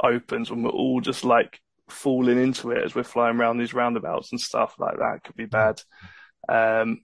opens 0.03 0.51
and 0.51 0.65
we're 0.65 0.71
all 0.71 1.01
just 1.01 1.25
like 1.25 1.61
falling 1.89 2.41
into 2.41 2.71
it 2.71 2.85
as 2.85 2.95
we're 2.95 3.05
flying 3.05 3.37
around 3.37 3.59
these 3.59 3.75
roundabouts 3.75 4.33
and 4.33 4.41
stuff 4.41 4.75
like 4.79 4.99
that 4.99 5.23
could 5.25 5.37
be 5.37 5.47
bad. 5.47 5.81
Um, 6.49 7.03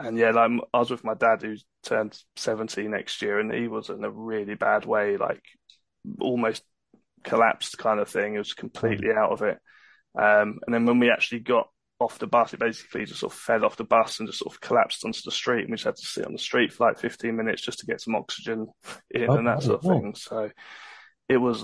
and 0.00 0.16
yeah, 0.16 0.30
like 0.30 0.50
I 0.72 0.78
was 0.78 0.90
with 0.90 1.04
my 1.04 1.14
dad 1.14 1.42
who 1.42 1.56
turned 1.84 2.18
70 2.36 2.88
next 2.88 3.22
year 3.22 3.38
and 3.38 3.52
he 3.52 3.68
was 3.68 3.90
in 3.90 4.02
a 4.02 4.10
really 4.10 4.54
bad 4.54 4.86
way, 4.86 5.16
like 5.16 5.42
almost 6.20 6.62
collapsed 7.22 7.78
kind 7.78 8.00
of 8.00 8.08
thing. 8.08 8.32
He 8.32 8.38
was 8.38 8.54
completely 8.54 9.10
out 9.10 9.32
of 9.32 9.42
it. 9.42 9.58
Um, 10.18 10.58
and 10.66 10.74
then 10.74 10.86
when 10.86 10.98
we 10.98 11.10
actually 11.10 11.40
got 11.40 11.68
off 11.98 12.18
the 12.18 12.26
bus, 12.26 12.54
it 12.54 12.60
basically 12.60 13.04
just 13.04 13.20
sort 13.20 13.32
of 13.32 13.38
fell 13.38 13.64
off 13.64 13.76
the 13.76 13.84
bus 13.84 14.18
and 14.18 14.28
just 14.28 14.38
sort 14.38 14.54
of 14.54 14.60
collapsed 14.60 15.04
onto 15.04 15.20
the 15.24 15.30
street. 15.30 15.62
And 15.62 15.70
we 15.70 15.76
just 15.76 15.84
had 15.84 15.96
to 15.96 16.06
sit 16.06 16.26
on 16.26 16.32
the 16.32 16.38
street 16.38 16.72
for 16.72 16.88
like 16.88 16.98
15 16.98 17.36
minutes 17.36 17.62
just 17.62 17.80
to 17.80 17.86
get 17.86 18.00
some 18.00 18.14
oxygen 18.14 18.68
in 19.10 19.30
oh, 19.30 19.34
and 19.34 19.46
that 19.46 19.62
sort 19.62 19.84
of 19.84 19.90
thing. 19.90 20.14
So 20.16 20.50
it 21.28 21.36
was 21.36 21.62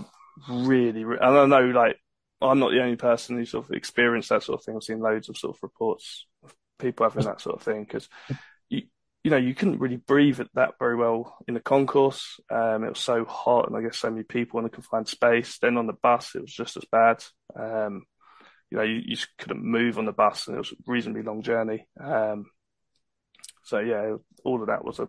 really, 0.48 1.02
and 1.02 1.20
I 1.22 1.46
know 1.46 1.66
like 1.70 1.96
I'm 2.42 2.58
not 2.58 2.70
the 2.70 2.82
only 2.82 2.96
person 2.96 3.38
who 3.38 3.46
sort 3.46 3.64
of 3.64 3.72
experienced 3.72 4.28
that 4.28 4.42
sort 4.42 4.60
of 4.60 4.64
thing. 4.64 4.76
I've 4.76 4.82
seen 4.82 5.00
loads 5.00 5.30
of 5.30 5.38
sort 5.38 5.56
of 5.56 5.62
reports 5.62 6.26
of 6.44 6.54
people 6.78 7.08
having 7.08 7.24
that 7.24 7.40
sort 7.40 7.56
of 7.56 7.62
thing 7.62 7.84
because 7.84 8.08
you, 8.68 8.82
you 9.24 9.30
know, 9.30 9.36
you 9.36 9.54
couldn't 9.54 9.80
really 9.80 9.96
breathe 9.96 10.40
at 10.40 10.48
that 10.54 10.74
very 10.78 10.96
well 10.96 11.36
in 11.48 11.54
the 11.54 11.60
concourse. 11.60 12.40
Um, 12.50 12.84
it 12.84 12.90
was 12.90 12.98
so 12.98 13.24
hot 13.24 13.68
and 13.68 13.76
I 13.76 13.82
guess 13.82 13.98
so 13.98 14.10
many 14.10 14.22
people 14.22 14.60
in 14.60 14.66
a 14.66 14.70
confined 14.70 15.08
space. 15.08 15.58
Then 15.58 15.76
on 15.76 15.86
the 15.86 15.92
bus, 15.94 16.34
it 16.34 16.42
was 16.42 16.52
just 16.52 16.76
as 16.76 16.84
bad. 16.90 17.24
Um, 17.58 18.04
you 18.70 18.78
know, 18.78 18.84
you, 18.84 19.02
you 19.04 19.16
just 19.16 19.36
couldn't 19.38 19.64
move 19.64 19.98
on 19.98 20.06
the 20.06 20.12
bus 20.12 20.46
and 20.46 20.56
it 20.56 20.58
was 20.58 20.72
a 20.72 20.76
reasonably 20.86 21.22
long 21.22 21.42
journey. 21.42 21.86
Um, 22.00 22.46
so 23.64 23.78
yeah, 23.80 24.14
all 24.44 24.60
of 24.60 24.68
that 24.68 24.84
was 24.84 25.00
a, 25.00 25.08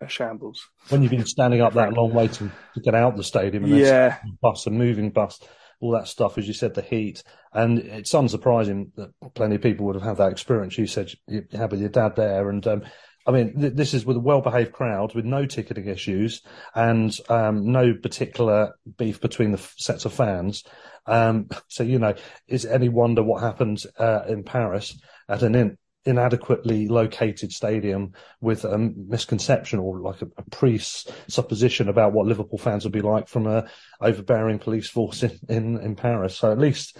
a 0.00 0.08
shambles. 0.08 0.66
When 0.88 1.02
you've 1.02 1.10
been 1.10 1.26
standing 1.26 1.60
up 1.60 1.74
that 1.74 1.92
long 1.92 2.14
way 2.14 2.28
to, 2.28 2.50
get 2.82 2.94
out 2.94 3.16
the 3.16 3.24
stadium 3.24 3.64
and 3.64 3.76
yeah. 3.76 4.18
bus, 4.40 4.66
a 4.66 4.70
moving 4.70 5.10
bus, 5.10 5.40
all 5.80 5.92
that 5.92 6.08
stuff, 6.08 6.38
as 6.38 6.46
you 6.46 6.54
said, 6.54 6.74
the 6.74 6.82
heat. 6.82 7.22
And 7.52 7.78
it's 7.78 8.12
unsurprising 8.12 8.92
that 8.96 9.10
plenty 9.34 9.56
of 9.56 9.62
people 9.62 9.86
would 9.86 9.96
have 9.96 10.04
had 10.04 10.16
that 10.18 10.32
experience. 10.32 10.78
You 10.78 10.86
said 10.86 11.12
you 11.26 11.44
had 11.52 11.70
with 11.70 11.80
your 11.80 11.90
dad 11.90 12.16
there. 12.16 12.48
And 12.50 12.66
um, 12.66 12.82
I 13.26 13.32
mean, 13.32 13.60
th- 13.60 13.74
this 13.74 13.92
is 13.92 14.06
with 14.06 14.16
a 14.16 14.20
well 14.20 14.40
behaved 14.40 14.72
crowd 14.72 15.14
with 15.14 15.24
no 15.24 15.46
ticketing 15.46 15.86
issues 15.86 16.42
and 16.74 17.16
um, 17.28 17.72
no 17.72 17.94
particular 17.94 18.74
beef 18.96 19.20
between 19.20 19.52
the 19.52 19.58
f- 19.58 19.74
sets 19.76 20.04
of 20.04 20.12
fans. 20.12 20.62
Um, 21.06 21.48
so, 21.68 21.82
you 21.82 21.98
know, 21.98 22.14
is 22.46 22.64
any 22.64 22.88
wonder 22.88 23.22
what 23.22 23.42
happened 23.42 23.82
uh, 23.98 24.22
in 24.28 24.44
Paris 24.44 24.98
at 25.28 25.42
an 25.42 25.54
in- 25.54 25.78
inadequately 26.06 26.88
located 26.88 27.52
stadium 27.52 28.12
with 28.40 28.64
a 28.64 28.78
misconception 28.78 29.78
or 29.78 30.00
like 30.00 30.22
a, 30.22 30.26
a 30.36 30.42
presupposition 30.50 31.88
about 31.88 32.12
what 32.12 32.26
Liverpool 32.26 32.58
fans 32.58 32.84
would 32.84 32.92
be 32.92 33.02
like 33.02 33.28
from 33.28 33.46
a 33.46 33.68
overbearing 34.00 34.58
police 34.58 34.88
force 34.88 35.22
in, 35.22 35.38
in, 35.48 35.80
in 35.80 35.96
Paris. 35.96 36.36
So 36.36 36.52
at 36.52 36.58
least, 36.58 36.96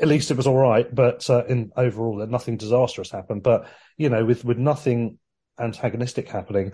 at 0.00 0.08
least 0.08 0.30
it 0.30 0.36
was 0.36 0.46
all 0.46 0.58
right, 0.58 0.92
but 0.92 1.28
uh, 1.30 1.44
in 1.46 1.70
overall, 1.76 2.26
nothing 2.26 2.56
disastrous 2.56 3.10
happened. 3.10 3.42
But 3.42 3.68
you 3.96 4.08
know, 4.08 4.24
with 4.24 4.44
with 4.44 4.58
nothing 4.58 5.18
antagonistic 5.58 6.28
happening, 6.28 6.72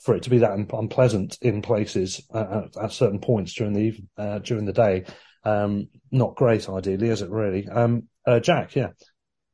for 0.00 0.14
it 0.16 0.22
to 0.22 0.30
be 0.30 0.38
that 0.38 0.52
un- 0.52 0.68
unpleasant 0.72 1.36
in 1.42 1.62
places 1.62 2.22
uh, 2.32 2.62
at, 2.64 2.84
at, 2.84 2.92
certain 2.92 3.20
points 3.20 3.52
during 3.54 3.74
the 3.74 4.00
uh, 4.16 4.38
during 4.38 4.64
the 4.64 4.72
day, 4.72 5.04
um, 5.44 5.88
not 6.10 6.36
great. 6.36 6.68
Ideally, 6.68 7.08
is 7.08 7.22
it 7.22 7.30
really? 7.30 7.68
Um, 7.68 8.04
uh, 8.26 8.40
Jack, 8.40 8.74
yeah, 8.74 8.90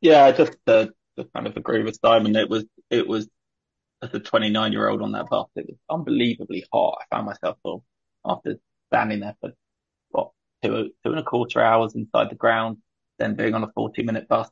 yeah, 0.00 0.30
just 0.32 0.56
uh, 0.66 0.86
kind 1.24 1.46
of 1.46 1.56
agree 1.56 1.82
with 1.82 1.98
Simon. 2.02 2.36
It 2.36 2.48
was, 2.48 2.64
it 2.90 3.06
was, 3.06 3.28
as 4.02 4.12
a 4.14 4.20
29 4.20 4.72
year 4.72 4.88
old 4.88 5.02
on 5.02 5.12
that 5.12 5.28
bus, 5.28 5.48
it 5.56 5.66
was 5.66 5.76
unbelievably 5.90 6.64
hot. 6.72 6.98
I 7.00 7.14
found 7.14 7.26
myself 7.26 7.58
of, 7.64 7.82
after 8.24 8.56
standing 8.88 9.20
there 9.20 9.36
for 9.40 9.52
what, 10.10 10.30
two, 10.62 10.90
two 11.04 11.10
and 11.10 11.18
a 11.18 11.24
quarter 11.24 11.60
hours 11.60 11.94
inside 11.94 12.30
the 12.30 12.36
ground, 12.36 12.78
then 13.18 13.36
being 13.36 13.54
on 13.54 13.64
a 13.64 13.72
40 13.74 14.02
minute 14.02 14.28
bus 14.28 14.48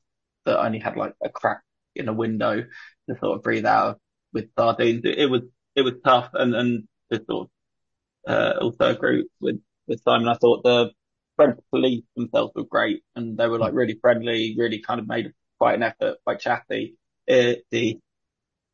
that 0.46 0.61
only 0.61 0.79
had 0.79 0.96
like 0.96 1.14
a 1.22 1.29
crack 1.29 1.62
in 1.94 2.09
a 2.09 2.12
window 2.12 2.62
to 3.09 3.18
sort 3.18 3.37
of 3.37 3.42
breathe 3.42 3.66
out 3.66 4.00
with 4.33 4.50
sardines. 4.59 5.03
It, 5.05 5.18
it 5.18 5.27
was, 5.31 5.42
it 5.74 5.83
was 5.83 5.94
tough 6.05 6.31
and, 6.35 6.55
and 6.55 6.88
to 7.12 7.22
sort 7.29 7.48
of, 8.27 8.33
uh, 8.33 8.59
also 8.61 8.87
agree 8.87 9.27
with 9.40 9.61
time, 10.05 10.22
and 10.22 10.31
I 10.31 10.35
thought 10.35 10.62
the 10.62 10.90
French 11.37 11.59
police 11.70 12.05
themselves 12.16 12.53
were 12.55 12.64
great, 12.64 13.03
and 13.14 13.37
they 13.37 13.46
were 13.48 13.59
like 13.59 13.74
really 13.74 13.98
friendly, 14.00 14.55
really 14.59 14.81
kind 14.81 15.00
of 15.00 15.09
made 15.09 15.33
quite 15.59 15.75
an 15.75 15.83
effort, 15.83 16.19
quite 16.25 16.40
chatty. 16.40 16.97
It, 17.27 17.64
the 17.71 17.99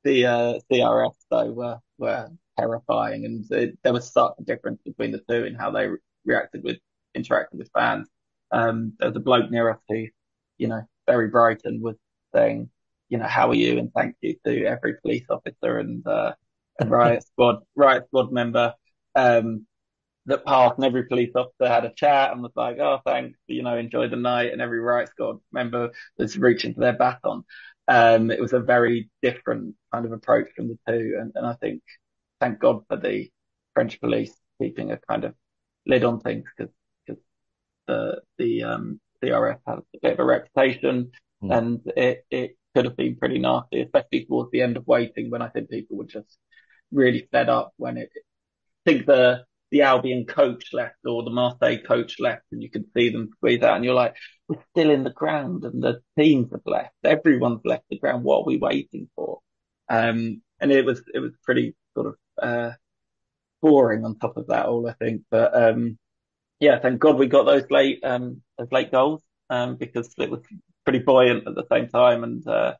the 0.05 0.27
uh, 0.27 0.59
CRS 0.71 1.15
though 1.31 1.53
were 1.53 1.79
were 1.99 2.31
terrifying, 2.59 3.25
and 3.25 3.45
it, 3.51 3.79
there 3.83 3.93
was 3.93 4.13
such 4.13 4.33
a 4.39 4.45
difference 4.45 4.81
between 4.85 5.13
the 5.13 5.23
two 5.29 5.45
in 5.45 5.55
how 5.55 5.71
they 5.71 5.87
re- 5.87 5.99
reacted 6.25 6.63
with 6.65 6.79
interacting 7.15 7.59
with 7.59 7.71
fans. 7.75 8.09
Um, 8.51 8.95
there 8.99 9.09
was 9.09 9.17
a 9.17 9.21
bloke 9.21 9.51
near 9.51 9.71
us 9.71 9.79
who, 9.89 10.07
you 10.59 10.69
know, 10.69 10.83
very 11.07 11.29
bright 11.29 11.61
and 11.65 11.83
was 11.83 11.97
saying, 12.35 12.71
you 13.09 13.19
know, 13.19 13.27
how 13.27 13.51
are 13.51 13.55
you 13.55 13.79
and 13.79 13.93
thank 13.93 14.17
you 14.21 14.37
to 14.45 14.65
every 14.65 14.95
police 15.03 15.25
officer 15.31 15.79
and 15.79 16.07
uh, 16.07 16.33
and 16.79 16.91
riot 16.91 17.25
squad 17.25 17.63
riot 17.77 18.07
squad 18.07 18.33
member. 18.33 18.75
Um, 19.15 19.67
that 20.31 20.45
passed 20.45 20.77
and 20.77 20.85
every 20.85 21.05
police 21.05 21.31
officer 21.35 21.69
had 21.69 21.85
a 21.85 21.93
chat 21.95 22.33
and 22.33 22.43
was 22.43 22.53
like, 22.57 22.79
oh, 22.79 23.01
thanks, 23.05 23.39
you 23.47 23.63
know, 23.63 23.77
enjoy 23.77 24.09
the 24.09 24.17
night. 24.17 24.53
And 24.53 24.63
every 24.63 24.81
rights 24.81 25.11
squad 25.11 25.39
member 25.53 25.91
was 26.19 26.39
reaching 26.39 26.75
for 26.75 26.81
their 26.81 26.97
baton. 26.97 27.45
Um, 27.89 28.31
it 28.31 28.41
was 28.41 28.53
a 28.53 28.61
very 28.61 29.11
different 29.23 29.75
kind 29.93 30.07
of 30.07 30.13
approach 30.13 30.49
from 30.57 30.69
the 30.69 30.79
two. 30.89 31.17
And, 31.21 31.33
and 31.35 31.47
I 31.47 31.55
think, 31.55 31.83
thank 32.41 32.59
God 32.59 32.83
for 32.89 32.97
the 32.97 33.31
French 33.75 34.01
police 34.01 34.33
keeping 34.61 34.93
a 34.93 34.99
kind 35.09 35.25
of 35.25 35.35
lid 35.87 36.05
on 36.05 36.21
things 36.21 36.45
because, 36.57 36.73
because 37.07 37.23
the, 37.87 38.21
the, 38.39 38.63
um, 38.63 39.01
CRS 39.23 39.59
has 39.67 39.79
a 39.79 39.99
bit 40.01 40.13
of 40.15 40.19
a 40.21 40.25
reputation 40.25 41.11
mm. 41.43 41.57
and 41.57 41.81
it, 41.97 42.25
it 42.31 42.57
could 42.75 42.85
have 42.87 42.97
been 42.97 43.17
pretty 43.17 43.39
nasty, 43.39 43.83
especially 43.83 44.25
towards 44.25 44.51
the 44.51 44.63
end 44.63 44.77
of 44.77 44.87
waiting 44.87 45.31
when 45.31 45.43
I 45.43 45.49
think 45.49 45.69
people 45.69 45.97
were 45.97 46.05
just 46.05 46.39
really 46.93 47.29
fed 47.31 47.49
up 47.49 47.73
when 47.77 47.99
it, 47.99 48.11
I 48.15 48.91
think 48.91 49.07
the, 49.07 49.45
the 49.71 49.83
Albion 49.83 50.27
coach 50.27 50.73
left 50.73 50.97
or 51.05 51.23
the 51.23 51.31
Marseille 51.31 51.79
coach 51.79 52.19
left 52.19 52.43
and 52.51 52.63
you 52.63 52.71
can 52.71 52.85
see 52.93 53.09
them 53.11 53.31
squeeze 53.37 53.63
out 53.63 53.77
and 53.77 53.85
you're 53.85 53.95
like, 53.95 54.17
we're 54.49 54.63
still 54.71 54.91
in 54.91 55.05
the 55.05 55.11
ground 55.11 55.65
and 55.65 55.83
the 55.83 56.01
teams 56.19 56.51
have 56.51 56.63
left. 56.67 56.95
Everyone's 57.05 57.61
left 57.65 57.85
the 57.89 57.99
ground. 57.99 58.25
What 58.25 58.41
are 58.41 58.47
we 58.47 58.59
waiting 58.59 59.09
for? 59.15 59.41
Um, 59.89 60.43
and 60.61 60.73
it 60.73 60.85
was, 60.85 61.03
it 61.15 61.21
was 61.21 61.33
pretty 61.45 61.77
sort 61.95 62.09
of, 62.09 62.15
uh, 62.43 62.73
boring 63.63 64.05
on 64.05 64.19
top 64.19 64.37
of 64.37 64.49
that 64.49 64.67
all, 64.67 64.89
I 64.89 64.95
think. 64.95 65.23
But, 65.31 65.55
um, 65.55 65.99
yeah, 66.59 66.79
thank 66.81 66.99
God 66.99 67.19
we 67.19 67.27
got 67.27 67.45
those 67.45 67.71
late, 67.71 68.01
um, 68.03 68.43
those 68.59 68.73
late 68.73 68.91
goals, 68.91 69.23
um, 69.51 69.77
because 69.77 70.13
it 70.19 70.31
was 70.31 70.41
pretty 70.85 70.99
buoyant 70.99 71.47
at 71.47 71.55
the 71.55 71.67
same 71.71 71.89
time. 71.89 72.25
And, 72.25 72.47
uh, 72.47 72.75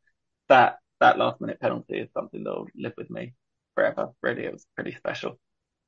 that, 0.49 0.79
that 0.99 1.19
last 1.19 1.41
minute 1.41 1.61
penalty 1.61 1.99
is 1.99 2.09
something 2.13 2.43
that 2.45 2.51
will 2.51 2.67
live 2.77 2.95
with 2.97 3.11
me 3.11 3.35
forever. 3.75 4.09
Really, 4.23 4.45
it 4.45 4.53
was 4.53 4.67
pretty 4.75 4.95
special. 4.97 5.39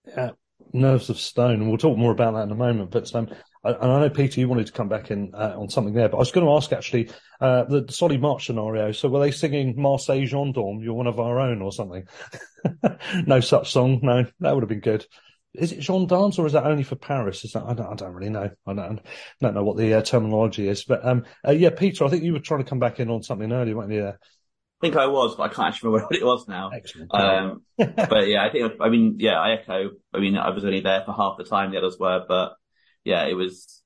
Yeah, 0.06 0.30
nerves 0.72 1.10
of 1.10 1.18
stone, 1.18 1.54
and 1.54 1.68
we'll 1.68 1.78
talk 1.78 1.96
more 1.96 2.12
about 2.12 2.34
that 2.34 2.44
in 2.44 2.50
a 2.50 2.56
moment. 2.56 2.90
But 2.90 3.14
um, 3.14 3.28
I, 3.64 3.72
and 3.72 3.92
I 3.92 4.00
know 4.00 4.10
Peter, 4.10 4.40
you 4.40 4.48
wanted 4.48 4.66
to 4.66 4.72
come 4.72 4.88
back 4.88 5.10
in 5.10 5.32
uh, 5.34 5.54
on 5.56 5.68
something 5.68 5.94
there, 5.94 6.08
but 6.08 6.16
I 6.16 6.20
was 6.20 6.32
going 6.32 6.46
to 6.46 6.52
ask 6.52 6.72
actually 6.72 7.10
uh, 7.40 7.64
the 7.64 7.86
Solly 7.90 8.18
March 8.18 8.46
scenario. 8.46 8.92
So 8.92 9.08
were 9.08 9.20
they 9.20 9.30
singing 9.30 9.80
Marseille 9.80 10.26
Gendarme? 10.26 10.82
You're 10.82 10.94
one 10.94 11.06
of 11.06 11.20
our 11.20 11.38
own, 11.38 11.62
or 11.62 11.72
something? 11.72 12.06
no 13.26 13.40
such 13.40 13.72
song. 13.72 14.00
No, 14.02 14.24
that 14.40 14.54
would 14.54 14.62
have 14.62 14.68
been 14.68 14.80
good. 14.80 15.06
Is 15.54 15.72
it 15.72 15.82
gendarmes 15.82 16.38
or 16.38 16.46
is 16.46 16.54
that 16.54 16.64
only 16.64 16.82
for 16.82 16.96
Paris? 16.96 17.44
Is 17.44 17.52
that 17.52 17.64
I 17.64 17.74
don't, 17.74 17.86
I 17.86 17.94
don't 17.94 18.14
really 18.14 18.30
know. 18.30 18.48
I 18.66 18.72
don't, 18.72 19.00
don't 19.40 19.54
know 19.54 19.64
what 19.64 19.76
the 19.76 19.92
uh, 19.94 20.02
terminology 20.02 20.66
is. 20.66 20.82
But 20.84 21.04
um, 21.04 21.24
uh, 21.46 21.50
yeah, 21.50 21.68
Peter, 21.68 22.06
I 22.06 22.08
think 22.08 22.24
you 22.24 22.32
were 22.32 22.38
trying 22.38 22.64
to 22.64 22.68
come 22.68 22.78
back 22.78 23.00
in 23.00 23.10
on 23.10 23.22
something 23.22 23.52
earlier, 23.52 23.76
weren't 23.76 23.92
you? 23.92 24.06
I 24.08 24.14
think 24.82 24.96
I 24.96 25.06
was, 25.06 25.36
but 25.36 25.44
I 25.44 25.48
can't 25.48 25.68
actually 25.68 25.90
remember 25.90 26.06
what 26.10 26.16
it 26.16 26.24
was 26.24 26.48
now. 26.48 26.70
Um, 27.10 27.62
but 27.78 28.28
yeah, 28.28 28.44
I 28.44 28.50
think, 28.50 28.72
I 28.80 28.90
mean, 28.90 29.16
yeah, 29.18 29.40
I 29.40 29.52
echo. 29.52 29.90
I 30.12 30.18
mean, 30.18 30.36
I 30.36 30.50
was 30.50 30.64
only 30.64 30.80
there 30.80 31.02
for 31.06 31.12
half 31.12 31.38
the 31.38 31.44
time 31.44 31.70
the 31.70 31.78
others 31.78 31.96
were, 31.98 32.24
but 32.28 32.54
yeah, 33.04 33.24
it 33.24 33.34
was, 33.34 33.82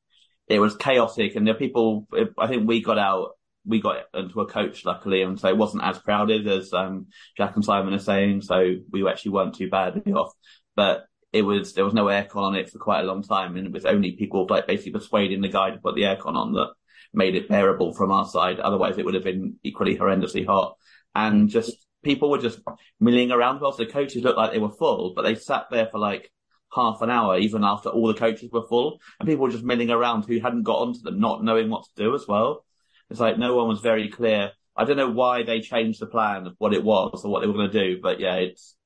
it 0.48 0.58
was 0.58 0.76
chaotic 0.76 1.36
and 1.36 1.46
the 1.46 1.54
people, 1.54 2.08
I 2.38 2.48
think 2.48 2.66
we 2.66 2.82
got 2.82 2.98
out, 2.98 3.32
we 3.64 3.80
got 3.80 4.04
into 4.14 4.40
a 4.40 4.46
coach 4.46 4.84
luckily 4.84 5.22
and 5.22 5.38
so 5.38 5.48
it 5.48 5.56
wasn't 5.56 5.84
as 5.84 5.98
crowded 5.98 6.46
as, 6.46 6.72
um, 6.72 7.06
Jack 7.36 7.56
and 7.56 7.64
Simon 7.64 7.94
are 7.94 7.98
saying. 7.98 8.42
So 8.42 8.76
we 8.90 9.06
actually 9.08 9.32
weren't 9.32 9.54
too 9.54 9.68
badly 9.68 10.12
off, 10.12 10.32
but 10.74 11.04
it 11.32 11.42
was, 11.42 11.74
there 11.74 11.84
was 11.84 11.94
no 11.94 12.06
aircon 12.06 12.36
on 12.36 12.54
it 12.54 12.70
for 12.70 12.78
quite 12.78 13.00
a 13.00 13.06
long 13.06 13.22
time 13.22 13.56
and 13.56 13.66
it 13.66 13.72
was 13.72 13.84
only 13.84 14.12
people 14.12 14.46
like 14.48 14.66
basically 14.66 14.92
persuading 14.92 15.42
the 15.42 15.48
guy 15.48 15.70
to 15.70 15.78
put 15.78 15.94
the 15.94 16.02
aircon 16.02 16.36
on 16.36 16.52
that 16.52 16.72
made 17.12 17.34
it 17.34 17.48
bearable 17.48 17.92
from 17.92 18.12
our 18.12 18.26
side. 18.26 18.60
Otherwise 18.60 18.96
it 18.96 19.04
would 19.04 19.14
have 19.14 19.24
been 19.24 19.56
equally 19.64 19.98
horrendously 19.98 20.46
hot 20.46 20.76
and 21.16 21.48
just 21.48 21.86
people 22.04 22.30
were 22.30 22.38
just 22.38 22.60
milling 23.00 23.32
around. 23.32 23.60
Well, 23.60 23.72
the 23.72 23.86
coaches 23.86 24.22
looked 24.22 24.38
like 24.38 24.52
they 24.52 24.58
were 24.58 24.70
full, 24.70 25.14
but 25.14 25.22
they 25.22 25.34
sat 25.34 25.66
there 25.70 25.88
for 25.90 25.98
like 25.98 26.30
half 26.72 27.00
an 27.00 27.10
hour, 27.10 27.38
even 27.38 27.64
after 27.64 27.88
all 27.88 28.06
the 28.06 28.14
coaches 28.14 28.50
were 28.52 28.66
full, 28.68 29.00
and 29.18 29.26
people 29.26 29.44
were 29.44 29.50
just 29.50 29.64
milling 29.64 29.90
around 29.90 30.26
who 30.26 30.38
hadn't 30.38 30.64
got 30.64 30.80
onto 30.80 31.00
them, 31.00 31.18
not 31.18 31.42
knowing 31.42 31.70
what 31.70 31.84
to 31.84 32.04
do 32.04 32.14
as 32.14 32.26
well. 32.28 32.64
It's 33.10 33.20
like 33.20 33.38
no 33.38 33.56
one 33.56 33.68
was 33.68 33.80
very 33.80 34.08
clear. 34.08 34.52
I 34.76 34.84
don't 34.84 34.98
know 34.98 35.10
why 35.10 35.42
they 35.42 35.60
changed 35.60 36.00
the 36.00 36.06
plan 36.06 36.46
of 36.46 36.54
what 36.58 36.74
it 36.74 36.84
was 36.84 37.24
or 37.24 37.30
what 37.30 37.40
they 37.40 37.46
were 37.46 37.54
going 37.54 37.70
to 37.70 37.94
do, 37.94 38.00
but 38.02 38.20
yeah, 38.20 38.34
it's. 38.34 38.76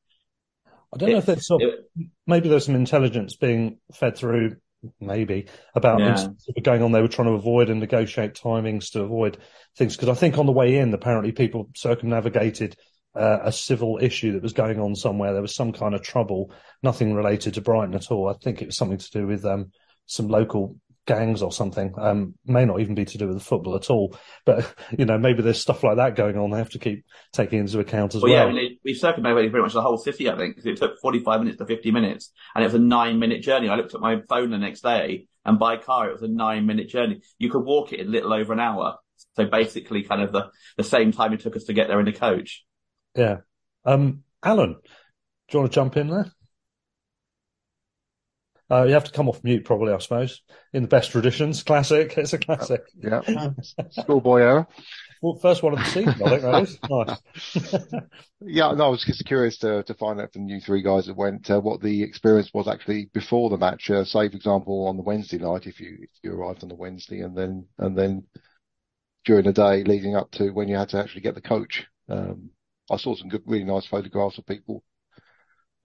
I 0.94 0.98
don't 0.98 1.10
know 1.10 1.18
if 1.18 1.26
there's 1.26 1.46
some, 1.46 1.60
it, 1.60 1.90
maybe 2.26 2.48
there's 2.48 2.66
some 2.66 2.74
intelligence 2.74 3.36
being 3.36 3.78
fed 3.94 4.16
through 4.16 4.56
maybe 5.00 5.46
about 5.74 6.00
yeah. 6.00 6.26
going 6.62 6.82
on 6.82 6.92
they 6.92 7.02
were 7.02 7.08
trying 7.08 7.28
to 7.28 7.34
avoid 7.34 7.68
and 7.68 7.80
negotiate 7.80 8.34
timings 8.34 8.90
to 8.92 9.02
avoid 9.02 9.38
things. 9.76 9.96
Because 9.96 10.08
i 10.08 10.14
think 10.14 10.38
on 10.38 10.46
the 10.46 10.52
way 10.52 10.76
in 10.78 10.92
apparently 10.94 11.32
people 11.32 11.68
circumnavigated 11.74 12.76
uh, 13.14 13.38
a 13.42 13.52
civil 13.52 13.98
issue 14.00 14.32
that 14.32 14.42
was 14.42 14.52
going 14.52 14.78
on 14.78 14.94
somewhere. 14.94 15.32
There 15.32 15.42
was 15.42 15.54
some 15.54 15.72
kind 15.72 15.94
of 15.94 16.02
trouble 16.02 16.52
nothing 16.82 17.14
related 17.14 17.54
to 17.54 17.60
brighton 17.60 17.94
at 17.94 18.10
all. 18.10 18.28
I 18.28 18.34
think 18.34 18.62
it 18.62 18.66
was 18.66 18.76
something 18.76 18.98
to 18.98 19.10
do 19.10 19.26
with 19.26 19.44
um, 19.44 19.72
some 20.06 20.28
local 20.28 20.76
gangs 21.10 21.42
or 21.42 21.50
something. 21.50 21.92
Um, 21.98 22.34
may 22.46 22.64
not 22.64 22.80
even 22.80 22.94
be 22.94 23.04
to 23.04 23.18
do 23.18 23.26
with 23.26 23.38
the 23.38 23.44
football 23.44 23.74
at 23.74 23.90
all, 23.90 24.16
but 24.46 24.74
you 24.96 25.04
know 25.04 25.18
maybe 25.18 25.42
there's 25.42 25.60
stuff 25.60 25.82
like 25.82 25.96
that 25.96 26.14
going 26.14 26.38
on. 26.38 26.50
They 26.50 26.58
have 26.58 26.70
to 26.70 26.78
keep 26.78 27.04
taking 27.32 27.58
into 27.58 27.80
account 27.80 28.14
as 28.14 28.22
well. 28.22 28.32
well. 28.32 28.46
Yeah, 28.46 28.50
I 28.50 28.52
mean, 28.52 28.78
we 28.84 28.94
circumnavigated 28.94 29.50
pretty 29.50 29.64
much 29.64 29.72
the 29.72 29.82
whole 29.82 29.98
city. 29.98 30.30
I 30.30 30.36
think 30.36 30.56
because 30.56 30.66
it 30.66 30.76
took 30.76 31.00
45 31.00 31.40
minutes 31.40 31.58
to 31.58 31.66
50 31.66 31.90
minutes, 31.90 32.32
and 32.54 32.62
it 32.62 32.66
was 32.66 32.74
a 32.74 32.78
nine 32.78 33.18
minute 33.18 33.42
journey. 33.42 33.68
I 33.68 33.74
looked 33.74 33.94
at 33.94 34.00
my 34.00 34.20
phone 34.28 34.50
the 34.50 34.58
next 34.58 34.82
day, 34.82 35.26
and 35.44 35.58
by 35.58 35.76
car 35.76 36.08
it 36.08 36.12
was 36.12 36.22
a 36.22 36.28
nine 36.28 36.66
minute 36.66 36.88
journey. 36.88 37.22
You 37.38 37.50
could 37.50 37.64
walk 37.64 37.92
it 37.92 38.00
in 38.00 38.06
a 38.06 38.10
little 38.10 38.32
over 38.32 38.52
an 38.52 38.60
hour. 38.60 38.98
So 39.36 39.46
basically, 39.46 40.02
kind 40.02 40.22
of 40.22 40.32
the 40.32 40.50
the 40.76 40.84
same 40.84 41.12
time 41.12 41.32
it 41.32 41.40
took 41.40 41.56
us 41.56 41.64
to 41.64 41.72
get 41.72 41.88
there 41.88 42.00
in 42.00 42.08
a 42.08 42.12
coach. 42.12 42.64
Yeah. 43.16 43.38
Um, 43.84 44.22
Alan, 44.42 44.74
do 44.74 44.78
you 45.52 45.60
want 45.60 45.72
to 45.72 45.74
jump 45.74 45.96
in 45.96 46.08
there? 46.08 46.30
Uh, 48.70 48.85
you 48.85 48.92
have 48.92 49.04
to 49.04 49.11
come 49.11 49.28
off 49.28 49.42
mute, 49.42 49.64
probably, 49.64 49.92
I 49.92 49.98
suppose. 49.98 50.42
In 50.72 50.83
the 50.83 50.88
best 50.88 51.11
traditions, 51.11 51.62
classic. 51.62 52.14
It's 52.16 52.33
a 52.33 52.38
classic. 52.38 52.83
Yeah, 52.96 53.20
schoolboy 53.90 54.40
error. 54.40 54.66
Well, 55.22 55.37
first 55.37 55.62
one 55.62 55.74
of 55.74 55.80
the 55.80 55.85
season, 55.85 56.14
I 56.24 56.28
think 56.28 56.42
that 56.42 56.62
is. 56.62 56.78
Nice. 56.88 57.85
yeah, 58.40 58.72
no, 58.72 58.87
I 58.87 58.88
was 58.88 59.04
just 59.04 59.26
curious 59.26 59.59
to 59.59 59.83
to 59.83 59.94
find 59.94 60.20
out 60.20 60.33
from 60.33 60.48
you 60.48 60.61
three 60.61 60.83
guys 60.83 61.06
that 61.06 61.16
went 61.16 61.50
uh, 61.50 61.61
what 61.61 61.83
the 61.83 62.02
experience 62.02 62.50
was 62.54 62.68
actually 62.68 63.11
before 63.12 63.50
the 63.50 63.59
match. 63.59 63.90
Uh, 63.90 64.04
say, 64.04 64.28
for 64.28 64.37
example, 64.37 64.87
on 64.87 64.96
the 64.96 65.02
Wednesday 65.02 65.38
night, 65.38 65.66
if 65.66 65.80
you 65.80 65.98
if 66.00 66.11
you 66.22 66.33
arrived 66.33 66.62
on 66.62 66.68
the 66.68 66.74
Wednesday, 66.74 67.20
and 67.20 67.37
then 67.37 67.66
and 67.78 67.98
then 67.98 68.24
during 69.24 69.44
the 69.44 69.52
day 69.52 69.85
leading 69.85 70.16
up 70.16 70.30
to 70.33 70.50
when 70.50 70.68
you 70.68 70.76
had 70.76 70.88
to 70.90 70.98
actually 70.98 71.20
get 71.20 71.35
the 71.35 71.40
coach. 71.40 71.87
Um, 72.09 72.50
I 72.90 72.96
saw 72.96 73.14
some 73.14 73.28
good, 73.28 73.42
really 73.46 73.64
nice 73.64 73.87
photographs 73.87 74.38
of 74.38 74.46
people 74.46 74.83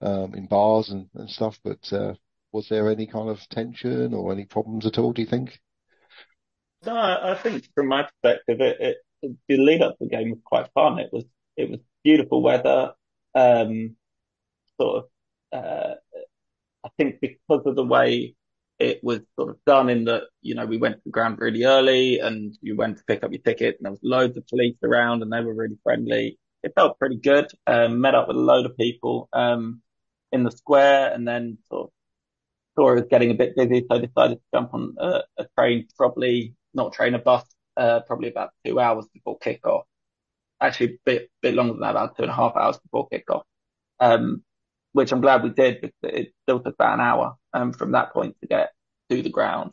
um, 0.00 0.34
in 0.34 0.46
bars 0.46 0.90
and, 0.90 1.08
and 1.14 1.30
stuff, 1.30 1.58
but 1.62 1.92
uh, 1.92 2.14
was 2.56 2.70
there 2.70 2.88
any 2.88 3.06
kind 3.06 3.28
of 3.28 3.46
tension 3.50 4.14
or 4.14 4.32
any 4.32 4.46
problems 4.46 4.86
at 4.86 4.98
all? 4.98 5.12
Do 5.12 5.20
you 5.20 5.28
think? 5.28 5.60
No, 6.86 6.96
I 6.96 7.34
think 7.34 7.68
from 7.74 7.88
my 7.88 8.04
perspective, 8.04 8.60
it, 8.60 8.76
it 8.80 9.36
the 9.46 9.58
lead 9.58 9.82
up 9.82 9.98
to 9.98 10.04
the 10.04 10.10
game 10.10 10.30
was 10.30 10.40
quite 10.42 10.70
fun. 10.72 10.98
It 10.98 11.10
was 11.12 11.24
it 11.56 11.70
was 11.70 11.80
beautiful 12.02 12.42
weather. 12.42 12.94
Um, 13.34 13.96
sort 14.80 15.04
of, 15.04 15.58
uh, 15.58 15.94
I 16.84 16.88
think 16.96 17.20
because 17.20 17.66
of 17.66 17.76
the 17.76 17.84
way 17.84 18.36
it 18.78 19.00
was 19.02 19.20
sort 19.38 19.50
of 19.50 19.58
done 19.66 19.90
in 19.90 20.04
that, 20.04 20.24
you 20.40 20.54
know, 20.54 20.64
we 20.64 20.78
went 20.78 20.96
to 20.96 21.02
the 21.04 21.10
ground 21.10 21.38
really 21.38 21.64
early 21.64 22.20
and 22.20 22.56
you 22.62 22.76
went 22.76 22.98
to 22.98 23.04
pick 23.04 23.22
up 23.22 23.32
your 23.32 23.42
ticket 23.42 23.76
and 23.76 23.84
there 23.84 23.92
was 23.92 24.00
loads 24.02 24.36
of 24.36 24.46
police 24.46 24.76
around 24.82 25.22
and 25.22 25.30
they 25.32 25.40
were 25.40 25.54
really 25.54 25.78
friendly. 25.82 26.38
It 26.62 26.72
felt 26.74 26.98
pretty 26.98 27.16
good. 27.16 27.48
Um, 27.66 28.00
met 28.00 28.14
up 28.14 28.28
with 28.28 28.36
a 28.36 28.40
load 28.40 28.64
of 28.64 28.76
people, 28.76 29.28
um, 29.32 29.82
in 30.32 30.44
the 30.44 30.50
square 30.50 31.12
and 31.12 31.26
then 31.26 31.58
sort 31.68 31.84
of 31.84 31.90
saw 32.76 32.92
it 32.92 32.94
was 32.94 33.08
getting 33.10 33.30
a 33.30 33.34
bit 33.34 33.56
busy, 33.56 33.80
so 33.88 33.96
I 33.96 33.98
decided 33.98 34.36
to 34.36 34.42
jump 34.54 34.74
on 34.74 34.94
a, 34.98 35.22
a 35.38 35.46
train, 35.58 35.88
probably 35.96 36.54
not 36.74 36.92
train, 36.92 37.14
a 37.14 37.18
bus, 37.18 37.44
uh, 37.76 38.00
probably 38.00 38.28
about 38.28 38.50
two 38.64 38.78
hours 38.78 39.06
before 39.12 39.38
kickoff. 39.38 39.82
Actually, 40.60 40.94
a 40.94 40.98
bit, 41.04 41.30
bit 41.42 41.54
longer 41.54 41.74
than 41.74 41.80
that, 41.82 41.90
about 41.90 42.16
two 42.16 42.22
and 42.22 42.30
a 42.30 42.34
half 42.34 42.56
hours 42.56 42.78
before 42.78 43.08
kickoff. 43.08 43.42
Um, 44.00 44.42
which 44.92 45.12
I'm 45.12 45.20
glad 45.20 45.42
we 45.42 45.50
did 45.50 45.80
because 45.80 45.94
it 46.04 46.32
still 46.42 46.60
took 46.60 46.74
about 46.74 46.94
an 46.94 47.00
hour, 47.00 47.36
um, 47.52 47.72
from 47.72 47.92
that 47.92 48.12
point 48.12 48.36
to 48.40 48.46
get 48.46 48.72
to 49.10 49.22
the 49.22 49.30
ground. 49.30 49.72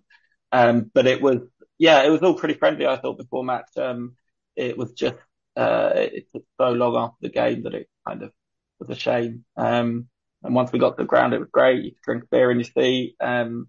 Um, 0.51 0.91
but 0.93 1.07
it 1.07 1.21
was, 1.21 1.39
yeah, 1.77 2.03
it 2.03 2.09
was 2.09 2.21
all 2.21 2.35
pretty 2.35 2.55
friendly, 2.55 2.85
I 2.85 2.97
thought, 2.97 3.17
before 3.17 3.43
match. 3.43 3.69
Um, 3.77 4.15
it 4.55 4.77
was 4.77 4.91
just, 4.93 5.15
uh, 5.55 5.91
it 5.95 6.27
took 6.33 6.43
so 6.59 6.71
long 6.71 6.95
after 6.95 7.17
the 7.21 7.29
game 7.29 7.63
that 7.63 7.73
it 7.73 7.87
kind 8.07 8.23
of 8.23 8.31
was 8.79 8.89
a 8.89 8.99
shame. 8.99 9.45
Um, 9.55 10.07
and 10.43 10.56
once 10.56 10.71
we 10.71 10.79
got 10.79 10.97
to 10.97 11.03
the 11.03 11.08
ground, 11.08 11.34
it 11.34 11.39
was 11.39 11.49
great. 11.51 11.84
You 11.84 11.91
could 11.91 12.01
drink 12.03 12.23
beer 12.29 12.51
in 12.51 12.60
your 12.60 12.65
seat. 12.65 13.15
Um, 13.19 13.67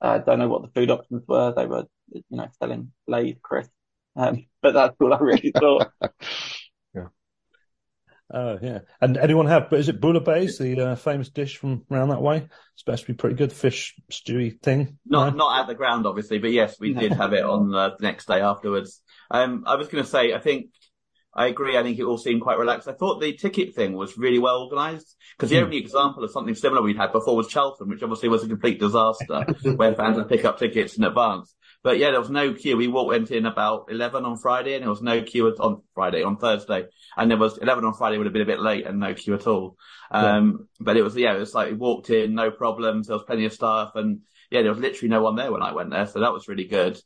I 0.00 0.18
don't 0.18 0.38
know 0.38 0.48
what 0.48 0.62
the 0.62 0.80
food 0.80 0.90
options 0.90 1.24
were. 1.26 1.52
They 1.54 1.66
were, 1.66 1.84
you 2.12 2.22
know, 2.30 2.48
selling 2.58 2.92
Lay's 3.06 3.36
crisps. 3.42 3.72
Um, 4.14 4.46
but 4.62 4.74
that's 4.74 4.96
all 5.00 5.14
I 5.14 5.18
really 5.18 5.52
thought. 5.56 5.90
yeah. 6.94 7.08
Oh 8.32 8.58
yeah, 8.60 8.80
and 9.00 9.16
anyone 9.16 9.46
have? 9.46 9.70
But 9.70 9.80
is 9.80 9.88
it 9.88 10.00
bouillabaisse, 10.00 10.58
the 10.58 10.80
uh, 10.80 10.96
famous 10.96 11.28
dish 11.28 11.58
from 11.58 11.84
around 11.90 12.08
that 12.08 12.22
way? 12.22 12.38
It's 12.38 12.50
supposed 12.76 13.02
to 13.02 13.12
be 13.12 13.16
pretty 13.16 13.36
good 13.36 13.52
fish 13.52 13.94
stewy 14.10 14.60
thing. 14.60 14.98
Not 15.06 15.32
no? 15.32 15.36
not 15.36 15.60
at 15.60 15.66
the 15.68 15.74
ground, 15.74 16.06
obviously, 16.06 16.38
but 16.38 16.50
yes, 16.50 16.80
we 16.80 16.92
did 16.92 17.12
have 17.20 17.32
it 17.32 17.44
on 17.44 17.74
uh, 17.74 17.90
the 17.90 18.02
next 18.02 18.26
day 18.26 18.40
afterwards. 18.40 19.00
Um, 19.30 19.64
I 19.66 19.76
was 19.76 19.88
going 19.88 20.02
to 20.02 20.10
say, 20.10 20.34
I 20.34 20.40
think 20.40 20.70
I 21.36 21.48
agree. 21.48 21.76
I 21.76 21.82
think 21.82 21.98
it 21.98 22.04
all 22.04 22.16
seemed 22.16 22.40
quite 22.40 22.58
relaxed. 22.58 22.88
I 22.88 22.92
thought 22.92 23.20
the 23.20 23.34
ticket 23.34 23.74
thing 23.74 23.92
was 23.92 24.16
really 24.16 24.38
well 24.38 24.62
organised 24.62 25.16
because 25.36 25.50
the 25.50 25.56
mm. 25.56 25.64
only 25.64 25.76
example 25.76 26.24
of 26.24 26.30
something 26.30 26.54
similar 26.54 26.80
we'd 26.80 26.96
had 26.96 27.12
before 27.12 27.36
was 27.36 27.50
Cheltenham, 27.50 27.90
which 27.90 28.02
obviously 28.02 28.30
was 28.30 28.42
a 28.42 28.48
complete 28.48 28.80
disaster 28.80 29.44
where 29.76 29.94
fans 29.94 30.16
would 30.16 30.30
pick 30.30 30.46
up 30.46 30.58
tickets 30.58 30.96
in 30.96 31.04
advance. 31.04 31.54
But 31.82 31.98
yeah, 31.98 32.10
there 32.10 32.20
was 32.20 32.30
no 32.30 32.54
queue. 32.54 32.78
We 32.78 32.88
walked, 32.88 33.08
went 33.08 33.30
in 33.30 33.44
about 33.44 33.88
11 33.90 34.24
on 34.24 34.38
Friday 34.38 34.74
and 34.74 34.82
there 34.82 34.90
was 34.90 35.02
no 35.02 35.22
queue 35.22 35.46
on 35.60 35.82
Friday, 35.94 36.22
on 36.22 36.38
Thursday. 36.38 36.86
And 37.18 37.30
there 37.30 37.38
was 37.38 37.58
11 37.58 37.84
on 37.84 37.92
Friday 37.92 38.16
would 38.16 38.26
have 38.26 38.32
been 38.32 38.42
a 38.42 38.46
bit 38.46 38.60
late 38.60 38.86
and 38.86 38.98
no 38.98 39.12
queue 39.12 39.34
at 39.34 39.46
all. 39.46 39.76
Um, 40.10 40.56
yeah. 40.58 40.64
but 40.80 40.96
it 40.96 41.02
was, 41.02 41.14
yeah, 41.16 41.36
it 41.36 41.38
was 41.38 41.54
like 41.54 41.70
we 41.70 41.76
walked 41.76 42.08
in, 42.08 42.34
no 42.34 42.50
problems. 42.50 43.06
There 43.08 43.16
was 43.16 43.26
plenty 43.26 43.44
of 43.44 43.52
staff 43.52 43.92
and 43.94 44.20
yeah, 44.50 44.62
there 44.62 44.72
was 44.72 44.80
literally 44.80 45.10
no 45.10 45.22
one 45.22 45.36
there 45.36 45.52
when 45.52 45.62
I 45.62 45.74
went 45.74 45.90
there. 45.90 46.06
So 46.06 46.20
that 46.20 46.32
was 46.32 46.48
really 46.48 46.66
good. 46.66 46.98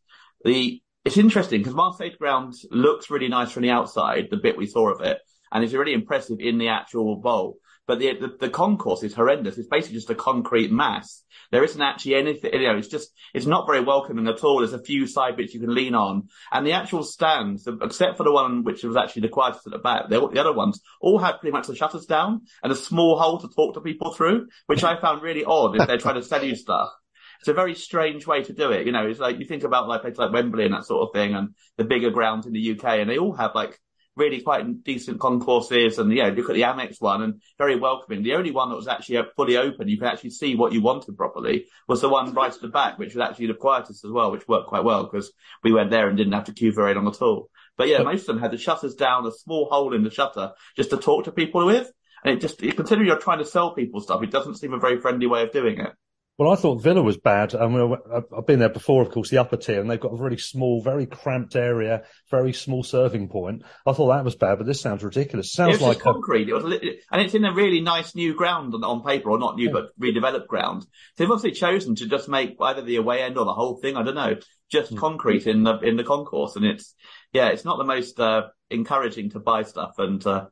The, 0.44 0.80
it's 1.04 1.16
interesting 1.16 1.60
because 1.60 1.74
Marseille 1.74 2.10
ground 2.18 2.54
looks 2.70 3.10
really 3.10 3.28
nice 3.28 3.50
from 3.50 3.62
the 3.62 3.70
outside, 3.70 4.28
the 4.30 4.36
bit 4.36 4.56
we 4.56 4.66
saw 4.66 4.92
of 4.92 5.00
it, 5.00 5.18
and 5.50 5.64
it's 5.64 5.72
really 5.72 5.94
impressive 5.94 6.38
in 6.40 6.58
the 6.58 6.68
actual 6.68 7.16
bowl. 7.16 7.58
But 7.86 7.98
the, 7.98 8.14
the, 8.14 8.36
the 8.38 8.50
concourse 8.50 9.02
is 9.02 9.14
horrendous. 9.14 9.58
It's 9.58 9.66
basically 9.66 9.96
just 9.96 10.10
a 10.10 10.14
concrete 10.14 10.70
mass. 10.70 11.24
There 11.50 11.64
isn't 11.64 11.80
actually 11.80 12.14
anything, 12.14 12.52
you 12.52 12.68
know, 12.68 12.76
it's 12.76 12.86
just, 12.86 13.10
it's 13.34 13.46
not 13.46 13.66
very 13.66 13.80
welcoming 13.80 14.28
at 14.28 14.44
all. 14.44 14.58
There's 14.58 14.74
a 14.74 14.82
few 14.82 15.08
side 15.08 15.36
bits 15.36 15.54
you 15.54 15.60
can 15.60 15.74
lean 15.74 15.96
on. 15.96 16.28
And 16.52 16.64
the 16.64 16.72
actual 16.72 17.02
stands, 17.02 17.66
except 17.82 18.16
for 18.16 18.22
the 18.22 18.30
one 18.30 18.62
which 18.62 18.84
was 18.84 18.96
actually 18.96 19.22
the 19.22 19.28
quietest 19.28 19.66
at 19.66 19.72
the 19.72 19.78
back, 19.80 20.08
the, 20.08 20.20
the 20.28 20.38
other 20.38 20.52
ones 20.52 20.80
all 21.00 21.18
had 21.18 21.40
pretty 21.40 21.52
much 21.52 21.66
the 21.66 21.74
shutters 21.74 22.06
down 22.06 22.42
and 22.62 22.70
a 22.70 22.76
small 22.76 23.18
hole 23.18 23.40
to 23.40 23.48
talk 23.48 23.74
to 23.74 23.80
people 23.80 24.12
through, 24.12 24.46
which 24.66 24.84
I 24.84 25.00
found 25.00 25.22
really 25.22 25.44
odd 25.44 25.80
if 25.80 25.88
they're 25.88 25.98
trying 25.98 26.14
to 26.14 26.22
sell 26.22 26.44
you 26.44 26.54
stuff 26.54 26.90
it's 27.40 27.48
a 27.48 27.54
very 27.54 27.74
strange 27.74 28.26
way 28.26 28.42
to 28.44 28.52
do 28.52 28.70
it. 28.70 28.86
You 28.86 28.92
know, 28.92 29.06
it's 29.06 29.18
like 29.18 29.38
you 29.38 29.46
think 29.46 29.64
about 29.64 29.88
like 29.88 30.02
places 30.02 30.18
like 30.18 30.32
Wembley 30.32 30.66
and 30.66 30.74
that 30.74 30.84
sort 30.84 31.08
of 31.08 31.14
thing, 31.14 31.34
and 31.34 31.54
the 31.78 31.84
bigger 31.84 32.10
grounds 32.10 32.46
in 32.46 32.52
the 32.52 32.72
UK, 32.72 32.84
and 33.00 33.08
they 33.08 33.18
all 33.18 33.32
have 33.32 33.54
like 33.54 33.80
really 34.14 34.42
quite 34.42 34.84
decent 34.84 35.18
concourses. 35.18 35.98
And 35.98 36.12
yeah, 36.12 36.28
look 36.28 36.50
at 36.50 36.54
the 36.54 36.62
Amex 36.62 37.00
one, 37.00 37.22
and 37.22 37.42
very 37.56 37.76
welcoming. 37.76 38.22
The 38.22 38.34
only 38.34 38.50
one 38.50 38.68
that 38.68 38.76
was 38.76 38.88
actually 38.88 39.22
fully 39.36 39.56
open, 39.56 39.88
you 39.88 39.98
could 39.98 40.08
actually 40.08 40.30
see 40.30 40.54
what 40.54 40.74
you 40.74 40.82
wanted 40.82 41.16
properly, 41.16 41.66
was 41.88 42.02
the 42.02 42.10
one 42.10 42.34
right 42.34 42.52
at 42.52 42.60
the 42.60 42.68
back, 42.68 42.98
which 42.98 43.14
was 43.14 43.26
actually 43.26 43.46
the 43.46 43.54
quietest 43.54 44.04
as 44.04 44.10
well, 44.10 44.30
which 44.30 44.46
worked 44.46 44.68
quite 44.68 44.84
well 44.84 45.04
because 45.04 45.32
we 45.64 45.72
went 45.72 45.90
there 45.90 46.08
and 46.08 46.18
didn't 46.18 46.34
have 46.34 46.44
to 46.44 46.52
queue 46.52 46.72
very 46.72 46.94
long 46.94 47.08
at 47.08 47.22
all. 47.22 47.48
But 47.78 47.88
yeah, 47.88 48.02
most 48.02 48.22
of 48.22 48.26
them 48.26 48.40
had 48.40 48.50
the 48.50 48.58
shutters 48.58 48.94
down, 48.94 49.26
a 49.26 49.32
small 49.32 49.66
hole 49.70 49.94
in 49.94 50.04
the 50.04 50.10
shutter 50.10 50.52
just 50.76 50.90
to 50.90 50.98
talk 50.98 51.24
to 51.24 51.32
people 51.32 51.64
with. 51.64 51.90
And 52.22 52.34
it 52.34 52.42
just, 52.42 52.58
considering 52.58 53.06
you're 53.06 53.16
trying 53.16 53.38
to 53.38 53.46
sell 53.46 53.74
people 53.74 54.02
stuff, 54.02 54.22
it 54.22 54.30
doesn't 54.30 54.56
seem 54.56 54.74
a 54.74 54.78
very 54.78 55.00
friendly 55.00 55.26
way 55.26 55.42
of 55.42 55.52
doing 55.52 55.78
it. 55.78 55.92
Well, 56.40 56.50
I 56.50 56.56
thought 56.56 56.82
Villa 56.82 57.02
was 57.02 57.18
bad. 57.18 57.54
I 57.54 57.68
mean, 57.68 57.94
I've 58.34 58.46
been 58.46 58.60
there 58.60 58.70
before, 58.70 59.02
of 59.02 59.10
course, 59.10 59.28
the 59.28 59.36
upper 59.36 59.58
tier, 59.58 59.78
and 59.78 59.90
they've 59.90 60.00
got 60.00 60.14
a 60.14 60.16
really 60.16 60.38
small, 60.38 60.80
very 60.80 61.04
cramped 61.04 61.54
area, 61.54 62.04
very 62.30 62.54
small 62.54 62.82
serving 62.82 63.28
point. 63.28 63.62
I 63.86 63.92
thought 63.92 64.08
that 64.08 64.24
was 64.24 64.36
bad, 64.36 64.56
but 64.56 64.66
this 64.66 64.80
sounds 64.80 65.04
ridiculous. 65.04 65.52
Sounds 65.52 65.76
it 65.76 65.82
like 65.82 66.00
concrete. 66.00 66.48
It 66.48 66.54
was, 66.54 66.64
and 66.64 67.20
it's 67.20 67.34
in 67.34 67.44
a 67.44 67.52
really 67.52 67.82
nice 67.82 68.14
new 68.14 68.32
ground 68.32 68.72
on, 68.74 68.82
on 68.84 69.04
paper, 69.04 69.30
or 69.30 69.38
not 69.38 69.56
new, 69.56 69.66
yeah. 69.66 69.72
but 69.72 70.00
redeveloped 70.00 70.46
ground. 70.46 70.84
So 70.84 70.88
they've 71.18 71.30
obviously 71.30 71.60
chosen 71.60 71.96
to 71.96 72.08
just 72.08 72.26
make 72.26 72.56
either 72.58 72.80
the 72.80 72.96
away 72.96 73.20
end 73.20 73.36
or 73.36 73.44
the 73.44 73.52
whole 73.52 73.76
thing. 73.76 73.98
I 73.98 74.02
don't 74.02 74.14
know, 74.14 74.36
just 74.70 74.94
mm. 74.94 74.96
concrete 74.96 75.46
in 75.46 75.64
the 75.64 75.78
in 75.80 75.98
the 75.98 76.04
concourse, 76.04 76.56
and 76.56 76.64
it's 76.64 76.94
yeah, 77.34 77.48
it's 77.48 77.66
not 77.66 77.76
the 77.76 77.84
most 77.84 78.18
uh, 78.18 78.44
encouraging 78.70 79.28
to 79.32 79.40
buy 79.40 79.64
stuff 79.64 79.98
and. 79.98 80.26
Uh, 80.26 80.46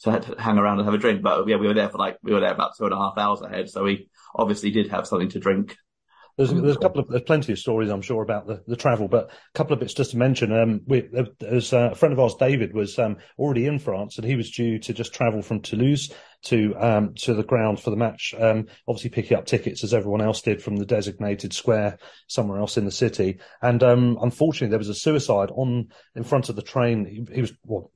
to 0.00 0.34
hang 0.38 0.58
around 0.58 0.78
and 0.78 0.86
have 0.86 0.94
a 0.94 0.98
drink. 0.98 1.22
But 1.22 1.48
yeah, 1.48 1.56
we 1.56 1.66
were 1.66 1.74
there 1.74 1.88
for 1.88 1.98
like, 1.98 2.18
we 2.22 2.32
were 2.32 2.40
there 2.40 2.52
about 2.52 2.76
two 2.76 2.84
and 2.84 2.92
a 2.92 2.96
half 2.96 3.16
hours 3.16 3.40
ahead. 3.40 3.70
So 3.70 3.84
we 3.84 4.08
obviously 4.34 4.70
did 4.70 4.90
have 4.90 5.06
something 5.06 5.30
to 5.30 5.38
drink. 5.38 5.76
There's, 6.36 6.52
there's 6.52 6.76
a 6.76 6.80
couple 6.80 7.00
of 7.00 7.08
there's 7.08 7.22
plenty 7.22 7.52
of 7.52 7.60
stories 7.60 7.90
I'm 7.90 8.02
sure 8.02 8.22
about 8.22 8.48
the, 8.48 8.60
the 8.66 8.74
travel, 8.74 9.06
but 9.06 9.30
a 9.30 9.56
couple 9.58 9.72
of 9.72 9.78
bits 9.78 9.94
just 9.94 10.10
to 10.12 10.16
mention. 10.16 10.52
Um, 10.52 10.80
we, 10.84 11.08
there's 11.38 11.72
uh, 11.72 11.90
a 11.92 11.94
friend 11.94 12.12
of 12.12 12.18
ours, 12.18 12.34
David, 12.34 12.74
was 12.74 12.98
um, 12.98 13.18
already 13.38 13.66
in 13.66 13.78
France, 13.78 14.18
and 14.18 14.26
he 14.26 14.34
was 14.34 14.50
due 14.50 14.80
to 14.80 14.92
just 14.92 15.14
travel 15.14 15.42
from 15.42 15.60
Toulouse 15.60 16.12
to 16.46 16.74
um, 16.76 17.14
to 17.14 17.34
the 17.34 17.44
ground 17.44 17.78
for 17.78 17.90
the 17.90 17.96
match. 17.96 18.34
Um, 18.36 18.66
obviously, 18.88 19.10
picking 19.10 19.36
up 19.36 19.46
tickets 19.46 19.84
as 19.84 19.94
everyone 19.94 20.22
else 20.22 20.42
did 20.42 20.60
from 20.60 20.76
the 20.76 20.84
designated 20.84 21.52
square 21.52 21.98
somewhere 22.26 22.58
else 22.58 22.76
in 22.76 22.84
the 22.84 22.90
city. 22.90 23.38
And 23.62 23.80
um, 23.84 24.18
unfortunately, 24.20 24.70
there 24.70 24.78
was 24.78 24.88
a 24.88 24.94
suicide 24.94 25.52
on 25.54 25.90
in 26.16 26.24
front 26.24 26.48
of 26.48 26.56
the 26.56 26.62
train. 26.62 27.06
He, 27.06 27.32
he 27.32 27.40
was 27.42 27.52
well, 27.64 27.92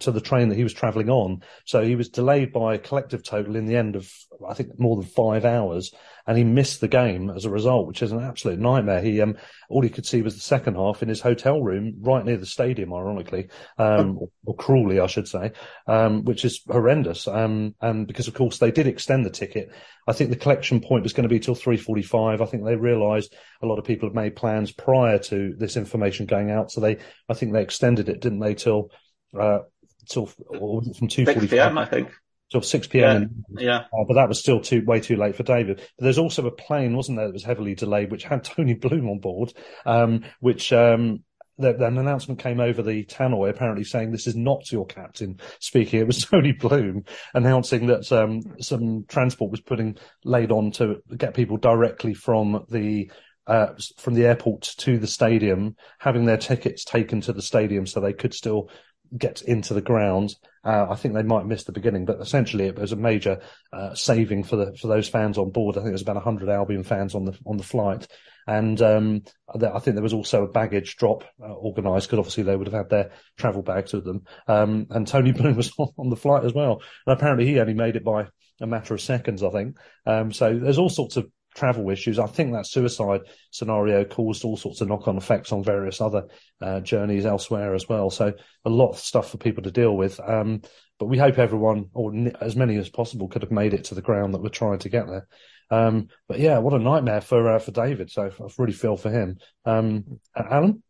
to 0.00 0.10
the 0.10 0.20
train 0.20 0.48
that 0.48 0.56
he 0.56 0.62
was 0.62 0.72
travelling 0.72 1.10
on. 1.10 1.42
So 1.64 1.82
he 1.82 1.96
was 1.96 2.08
delayed 2.08 2.52
by 2.52 2.74
a 2.74 2.78
collective 2.78 3.22
total 3.22 3.56
in 3.56 3.66
the 3.66 3.76
end 3.76 3.96
of, 3.96 4.12
I 4.48 4.54
think, 4.54 4.78
more 4.78 4.96
than 4.96 5.04
five 5.04 5.44
hours, 5.44 5.92
and 6.26 6.38
he 6.38 6.44
missed 6.44 6.80
the 6.80 6.88
game 6.88 7.30
as 7.30 7.44
a 7.44 7.50
result, 7.50 7.86
which 7.86 8.02
is 8.02 8.12
an 8.12 8.22
absolute 8.22 8.58
nightmare. 8.58 9.02
He, 9.02 9.20
um, 9.20 9.36
all 9.68 9.82
he 9.82 9.88
could 9.88 10.06
see 10.06 10.22
was 10.22 10.34
the 10.34 10.40
second 10.40 10.76
half 10.76 11.02
in 11.02 11.08
his 11.08 11.20
hotel 11.20 11.60
room, 11.60 11.94
right 12.00 12.24
near 12.24 12.36
the 12.36 12.46
stadium, 12.46 12.94
ironically, 12.94 13.48
um, 13.78 14.18
or, 14.18 14.28
or, 14.44 14.54
cruelly, 14.54 15.00
I 15.00 15.06
should 15.06 15.26
say, 15.26 15.52
um, 15.86 16.24
which 16.24 16.44
is 16.44 16.62
horrendous. 16.68 17.26
Um, 17.26 17.74
and 17.80 18.06
because 18.06 18.28
of 18.28 18.34
course 18.34 18.58
they 18.58 18.70
did 18.70 18.86
extend 18.86 19.24
the 19.24 19.30
ticket. 19.30 19.72
I 20.06 20.12
think 20.12 20.30
the 20.30 20.36
collection 20.36 20.80
point 20.80 21.04
was 21.04 21.12
going 21.12 21.28
to 21.28 21.28
be 21.28 21.38
till 21.38 21.54
3:45. 21.54 22.40
I 22.40 22.46
think 22.46 22.64
they 22.64 22.76
realised 22.76 23.34
a 23.62 23.66
lot 23.66 23.78
of 23.78 23.84
people 23.84 24.08
had 24.08 24.16
made 24.16 24.36
plans 24.36 24.72
prior 24.72 25.18
to 25.18 25.54
this 25.56 25.76
information 25.76 26.26
going 26.26 26.50
out, 26.50 26.70
so 26.70 26.80
they, 26.80 26.98
I 27.28 27.34
think 27.34 27.52
they 27.52 27.62
extended 27.62 28.08
it, 28.08 28.20
didn't 28.20 28.40
they, 28.40 28.54
till 28.54 28.90
uh, 29.38 29.60
till 30.08 30.26
from 30.26 31.08
two 31.08 31.24
forty 31.24 31.46
five. 31.46 31.76
I 31.76 31.84
think. 31.84 32.10
Till 32.50 32.60
6 32.60 32.88
p.m. 32.88 33.44
Yeah. 33.48 33.60
yeah. 33.62 33.78
Uh, 33.78 34.04
but 34.06 34.12
that 34.12 34.28
was 34.28 34.38
still 34.38 34.60
too 34.60 34.84
way 34.84 35.00
too 35.00 35.16
late 35.16 35.36
for 35.36 35.42
David. 35.42 35.78
But 35.78 36.04
there's 36.04 36.18
also 36.18 36.46
a 36.46 36.50
plane, 36.50 36.94
wasn't 36.94 37.16
there, 37.16 37.26
that 37.26 37.32
was 37.32 37.44
heavily 37.44 37.74
delayed, 37.74 38.10
which 38.10 38.24
had 38.24 38.44
Tony 38.44 38.74
Bloom 38.74 39.08
on 39.08 39.20
board, 39.20 39.54
um, 39.86 40.24
which 40.40 40.70
um, 40.70 41.24
the, 41.56 41.74
an 41.84 41.96
announcement 41.96 42.40
came 42.40 42.60
over 42.60 42.82
the 42.82 43.04
tannoy 43.04 43.48
apparently 43.48 43.84
saying 43.84 44.10
this 44.10 44.26
is 44.26 44.36
not 44.36 44.70
your 44.70 44.84
captain 44.84 45.40
speaking. 45.60 46.00
It 46.00 46.06
was 46.06 46.24
Tony 46.30 46.52
Bloom 46.52 47.04
announcing 47.34 47.86
that 47.86 48.10
um, 48.12 48.42
some 48.60 49.04
transport 49.08 49.50
was 49.50 49.60
putting 49.60 49.96
laid 50.24 50.52
on 50.52 50.72
to 50.72 50.96
get 51.16 51.34
people 51.34 51.56
directly 51.56 52.14
from 52.14 52.66
the 52.68 53.10
uh, 53.46 53.74
from 53.98 54.14
the 54.14 54.26
airport 54.26 54.62
to 54.62 54.98
the 54.98 55.06
stadium, 55.06 55.74
having 55.98 56.26
their 56.26 56.36
tickets 56.36 56.84
taken 56.84 57.20
to 57.22 57.32
the 57.32 57.42
stadium 57.42 57.86
so 57.86 57.98
they 57.98 58.12
could 58.12 58.32
still 58.32 58.70
get 59.16 59.42
into 59.42 59.74
the 59.74 59.80
ground. 59.80 60.34
Uh, 60.64 60.86
I 60.90 60.94
think 60.94 61.14
they 61.14 61.22
might 61.22 61.46
miss 61.46 61.64
the 61.64 61.72
beginning, 61.72 62.04
but 62.04 62.20
essentially 62.20 62.66
it 62.66 62.78
was 62.78 62.92
a 62.92 62.96
major 62.96 63.40
uh, 63.72 63.94
saving 63.94 64.44
for 64.44 64.56
the 64.56 64.76
for 64.76 64.86
those 64.86 65.08
fans 65.08 65.38
on 65.38 65.50
board. 65.50 65.76
I 65.76 65.80
think 65.80 65.86
there 65.86 65.92
was 65.92 66.02
about 66.02 66.16
100 66.16 66.48
Albion 66.48 66.84
fans 66.84 67.14
on 67.14 67.24
the 67.24 67.36
on 67.46 67.56
the 67.56 67.62
flight, 67.62 68.06
and 68.46 68.80
um, 68.80 69.22
I 69.48 69.78
think 69.78 69.94
there 69.94 70.02
was 70.02 70.14
also 70.14 70.44
a 70.44 70.50
baggage 70.50 70.96
drop 70.96 71.24
uh, 71.42 71.52
organised 71.52 72.06
because 72.06 72.18
obviously 72.18 72.44
they 72.44 72.56
would 72.56 72.68
have 72.68 72.74
had 72.74 72.90
their 72.90 73.10
travel 73.36 73.62
bags 73.62 73.92
with 73.92 74.04
them. 74.04 74.24
Um, 74.46 74.86
and 74.90 75.06
Tony 75.06 75.32
Bloom 75.32 75.56
was 75.56 75.72
on 75.78 76.10
the 76.10 76.16
flight 76.16 76.44
as 76.44 76.54
well, 76.54 76.82
and 77.06 77.16
apparently 77.16 77.46
he 77.46 77.60
only 77.60 77.74
made 77.74 77.96
it 77.96 78.04
by 78.04 78.28
a 78.60 78.66
matter 78.66 78.94
of 78.94 79.00
seconds, 79.00 79.42
I 79.42 79.50
think. 79.50 79.76
Um, 80.06 80.32
so 80.32 80.58
there's 80.58 80.78
all 80.78 80.88
sorts 80.88 81.16
of 81.16 81.28
travel 81.54 81.90
issues. 81.90 82.18
I 82.18 82.26
think 82.26 82.52
that 82.52 82.66
suicide 82.66 83.22
scenario 83.50 84.04
caused 84.04 84.44
all 84.44 84.56
sorts 84.56 84.80
of 84.80 84.88
knock 84.88 85.08
on 85.08 85.16
effects 85.16 85.52
on 85.52 85.62
various 85.62 86.00
other 86.00 86.28
uh, 86.60 86.80
journeys 86.80 87.26
elsewhere 87.26 87.74
as 87.74 87.88
well. 87.88 88.10
So 88.10 88.32
a 88.64 88.70
lot 88.70 88.90
of 88.90 88.98
stuff 88.98 89.30
for 89.30 89.38
people 89.38 89.62
to 89.64 89.70
deal 89.70 89.96
with. 89.96 90.20
Um, 90.20 90.62
but 90.98 91.06
we 91.06 91.18
hope 91.18 91.38
everyone, 91.38 91.86
or 91.94 92.12
as 92.40 92.56
many 92.56 92.76
as 92.76 92.88
possible, 92.88 93.28
could 93.28 93.42
have 93.42 93.50
made 93.50 93.74
it 93.74 93.84
to 93.84 93.94
the 93.94 94.02
ground 94.02 94.34
that 94.34 94.42
we're 94.42 94.48
trying 94.50 94.78
to 94.80 94.88
get 94.88 95.06
there. 95.06 95.26
Um, 95.70 96.08
but 96.28 96.38
yeah, 96.38 96.58
what 96.58 96.74
a 96.74 96.78
nightmare 96.78 97.22
for 97.22 97.54
uh, 97.54 97.58
for 97.58 97.70
David. 97.70 98.10
So 98.10 98.30
I 98.30 98.46
really 98.58 98.74
feel 98.74 98.96
for 98.96 99.10
him. 99.10 99.38
Um, 99.64 100.20
Alan. 100.36 100.82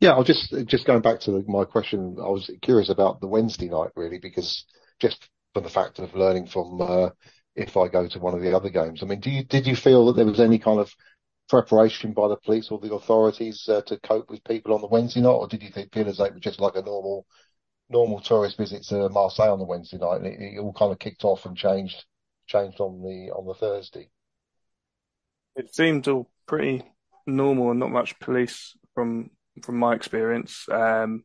Yeah, 0.00 0.10
I'll 0.10 0.24
just 0.24 0.52
just 0.66 0.86
going 0.86 1.02
back 1.02 1.20
to 1.20 1.30
the, 1.30 1.44
my 1.46 1.64
question. 1.64 2.16
I 2.18 2.28
was 2.28 2.50
curious 2.62 2.90
about 2.90 3.20
the 3.20 3.28
Wednesday 3.28 3.68
night 3.68 3.90
really 3.94 4.18
because 4.18 4.64
just 4.98 5.28
for 5.54 5.60
the 5.60 5.70
fact 5.70 5.98
of 5.98 6.14
learning 6.14 6.46
from 6.46 6.80
uh, 6.80 7.10
if 7.58 7.76
I 7.76 7.88
go 7.88 8.06
to 8.06 8.18
one 8.18 8.34
of 8.34 8.40
the 8.40 8.56
other 8.56 8.70
games. 8.70 9.02
I 9.02 9.06
mean, 9.06 9.20
do 9.20 9.30
you, 9.30 9.44
did 9.44 9.66
you 9.66 9.76
feel 9.76 10.06
that 10.06 10.16
there 10.16 10.24
was 10.24 10.40
any 10.40 10.58
kind 10.58 10.78
of 10.78 10.94
preparation 11.48 12.12
by 12.12 12.28
the 12.28 12.36
police 12.36 12.70
or 12.70 12.78
the 12.78 12.94
authorities 12.94 13.68
uh, 13.68 13.82
to 13.82 13.98
cope 14.00 14.30
with 14.30 14.44
people 14.44 14.74
on 14.74 14.80
the 14.80 14.86
Wednesday 14.86 15.20
night, 15.20 15.30
or 15.30 15.48
did 15.48 15.62
you 15.62 15.70
think, 15.70 15.92
feel 15.92 16.08
as 16.08 16.18
though 16.18 16.24
it 16.24 16.34
was 16.34 16.42
just 16.42 16.60
like 16.60 16.76
a 16.76 16.82
normal 16.82 17.26
normal 17.90 18.20
tourist 18.20 18.58
visit 18.58 18.82
to 18.84 19.08
Marseille 19.08 19.52
on 19.52 19.58
the 19.58 19.64
Wednesday 19.64 19.96
night, 19.96 20.16
and 20.16 20.26
it, 20.26 20.38
it 20.40 20.58
all 20.58 20.74
kind 20.74 20.92
of 20.92 20.98
kicked 20.98 21.24
off 21.24 21.46
and 21.46 21.56
changed 21.56 22.04
changed 22.46 22.80
on 22.80 23.02
the 23.02 23.32
on 23.32 23.46
the 23.46 23.54
Thursday? 23.54 24.08
It 25.56 25.74
seemed 25.74 26.06
all 26.06 26.30
pretty 26.46 26.84
normal 27.26 27.70
and 27.70 27.80
not 27.80 27.90
much 27.90 28.18
police 28.20 28.76
from 28.94 29.30
from 29.62 29.78
my 29.78 29.94
experience. 29.94 30.66
Um, 30.70 31.24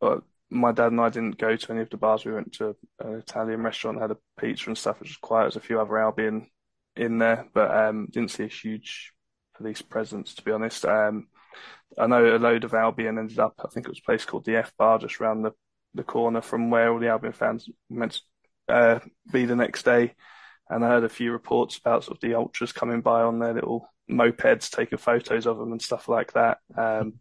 but 0.00 0.22
my 0.50 0.72
dad 0.72 0.92
and 0.92 1.00
I 1.00 1.08
didn't 1.10 1.38
go 1.38 1.56
to 1.56 1.72
any 1.72 1.82
of 1.82 1.90
the 1.90 1.96
bars. 1.96 2.24
We 2.24 2.32
went 2.32 2.52
to 2.54 2.76
an 3.00 3.14
Italian 3.14 3.62
restaurant, 3.62 4.00
had 4.00 4.10
a 4.10 4.16
pizza 4.40 4.70
and 4.70 4.78
stuff, 4.78 5.00
which 5.00 5.10
was 5.10 5.16
quiet. 5.16 5.44
There's 5.44 5.56
a 5.56 5.60
few 5.60 5.80
other 5.80 5.98
Albion 5.98 6.48
in 6.96 7.18
there, 7.18 7.46
but 7.52 7.74
um, 7.74 8.08
didn't 8.10 8.30
see 8.30 8.44
a 8.44 8.48
huge 8.48 9.12
police 9.56 9.82
presence, 9.82 10.34
to 10.34 10.42
be 10.42 10.52
honest. 10.52 10.84
Um, 10.84 11.28
I 11.98 12.06
know 12.06 12.24
a 12.24 12.38
load 12.38 12.64
of 12.64 12.74
Albion 12.74 13.18
ended 13.18 13.38
up, 13.38 13.54
I 13.64 13.68
think 13.68 13.86
it 13.86 13.90
was 13.90 14.00
a 14.00 14.06
place 14.06 14.24
called 14.24 14.44
the 14.44 14.56
F 14.56 14.72
Bar 14.76 14.98
just 14.98 15.20
around 15.20 15.42
the, 15.42 15.52
the 15.94 16.02
corner 16.02 16.40
from 16.40 16.70
where 16.70 16.92
all 16.92 16.98
the 16.98 17.08
Albion 17.08 17.32
fans 17.32 17.68
meant 17.90 18.20
to 18.68 18.74
uh, 18.74 19.00
be 19.32 19.44
the 19.44 19.56
next 19.56 19.84
day. 19.84 20.14
And 20.70 20.84
I 20.84 20.88
heard 20.88 21.04
a 21.04 21.08
few 21.08 21.32
reports 21.32 21.78
about 21.78 22.04
sort 22.04 22.18
of 22.18 22.20
the 22.20 22.34
ultras 22.34 22.72
coming 22.72 23.00
by 23.00 23.22
on 23.22 23.38
their 23.38 23.54
little 23.54 23.88
mopeds, 24.10 24.70
taking 24.70 24.98
photos 24.98 25.46
of 25.46 25.58
them 25.58 25.72
and 25.72 25.80
stuff 25.80 26.08
like 26.08 26.32
that. 26.34 26.58
Um, 26.76 27.14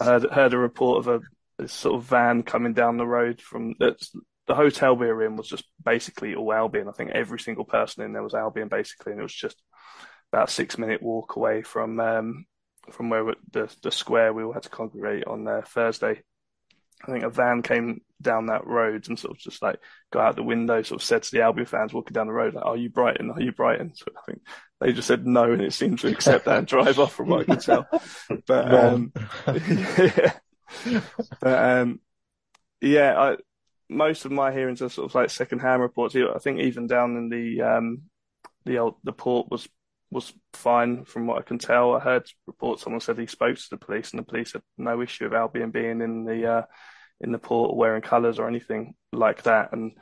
I 0.00 0.04
heard, 0.04 0.30
heard 0.30 0.54
a 0.54 0.58
report 0.58 1.06
of 1.06 1.08
a, 1.08 1.26
a, 1.64 1.68
sort 1.68 1.96
of 1.96 2.04
van 2.04 2.42
coming 2.42 2.72
down 2.72 2.96
the 2.96 3.06
road 3.06 3.40
from 3.40 3.74
that's 3.78 4.14
the 4.46 4.54
hotel 4.54 4.96
we 4.96 5.06
were 5.06 5.24
in 5.24 5.36
was 5.36 5.48
just 5.48 5.64
basically 5.84 6.34
all 6.34 6.52
Albion. 6.52 6.88
I 6.88 6.92
think 6.92 7.12
every 7.12 7.38
single 7.38 7.64
person 7.64 8.04
in 8.04 8.12
there 8.12 8.22
was 8.22 8.34
Albion 8.34 8.68
basically, 8.68 9.12
and 9.12 9.20
it 9.20 9.24
was 9.24 9.34
just 9.34 9.60
about 10.32 10.48
a 10.48 10.52
six 10.52 10.78
minute 10.78 11.02
walk 11.02 11.36
away 11.36 11.62
from 11.62 12.00
um, 12.00 12.46
from 12.90 13.10
where 13.10 13.34
the 13.52 13.72
the 13.82 13.92
square 13.92 14.32
we 14.32 14.42
all 14.42 14.52
had 14.52 14.64
to 14.64 14.68
congregate 14.68 15.26
on 15.26 15.46
uh, 15.46 15.62
Thursday. 15.66 16.22
I 17.04 17.10
think 17.10 17.24
a 17.24 17.30
van 17.30 17.62
came 17.62 18.02
down 18.20 18.46
that 18.46 18.66
road 18.66 19.08
and 19.08 19.18
sort 19.18 19.36
of 19.36 19.38
just 19.38 19.60
like 19.60 19.80
got 20.12 20.24
out 20.24 20.36
the 20.36 20.42
window, 20.42 20.82
sort 20.82 21.00
of 21.00 21.04
said 21.04 21.24
to 21.24 21.30
the 21.32 21.42
Albion 21.42 21.66
fans 21.66 21.92
walking 21.92 22.12
down 22.12 22.28
the 22.28 22.32
road, 22.32 22.54
like, 22.54 22.64
"Are 22.64 22.76
you 22.76 22.90
Brighton? 22.90 23.30
Are 23.30 23.40
you 23.40 23.52
Brighton?" 23.52 23.94
So 23.94 24.06
I 24.16 24.20
think 24.26 24.42
they 24.80 24.92
just 24.92 25.08
said 25.08 25.26
no, 25.26 25.52
and 25.52 25.62
it 25.62 25.72
seemed 25.72 25.98
to 26.00 26.08
accept 26.08 26.44
that 26.44 26.58
and 26.58 26.66
drive 26.66 26.98
off 26.98 27.14
from 27.14 27.28
what 27.28 27.42
I 27.42 27.44
could 27.44 27.60
tell. 27.60 27.86
But 28.46 28.74
um, 28.74 29.12
yeah. 29.46 30.32
But 31.40 31.80
um, 31.80 32.00
yeah, 32.80 33.18
I, 33.18 33.36
most 33.88 34.24
of 34.24 34.32
my 34.32 34.52
hearings 34.52 34.82
are 34.82 34.88
sort 34.88 35.10
of 35.10 35.14
like 35.14 35.30
second-hand 35.30 35.82
reports. 35.82 36.16
I 36.16 36.38
think 36.38 36.60
even 36.60 36.86
down 36.86 37.16
in 37.16 37.28
the 37.28 37.62
um, 37.62 38.02
the 38.64 38.78
old 38.78 38.96
the 39.04 39.12
port 39.12 39.48
was 39.50 39.68
was 40.10 40.32
fine 40.52 41.04
from 41.04 41.26
what 41.26 41.38
I 41.38 41.42
can 41.42 41.58
tell. 41.58 41.94
I 41.94 42.00
heard 42.00 42.28
reports 42.46 42.82
someone 42.82 43.00
said 43.00 43.18
he 43.18 43.26
spoke 43.26 43.56
to 43.56 43.70
the 43.70 43.78
police 43.78 44.10
and 44.10 44.18
the 44.18 44.24
police 44.24 44.52
had 44.52 44.62
no 44.76 45.00
issue 45.00 45.24
with 45.24 45.34
Albion 45.34 45.70
being 45.70 46.02
in 46.02 46.24
the 46.24 46.46
uh, 46.46 46.62
in 47.20 47.32
the 47.32 47.38
port 47.38 47.70
or 47.70 47.76
wearing 47.76 48.02
colours 48.02 48.38
or 48.38 48.48
anything 48.48 48.94
like 49.12 49.44
that. 49.44 49.72
And 49.72 49.92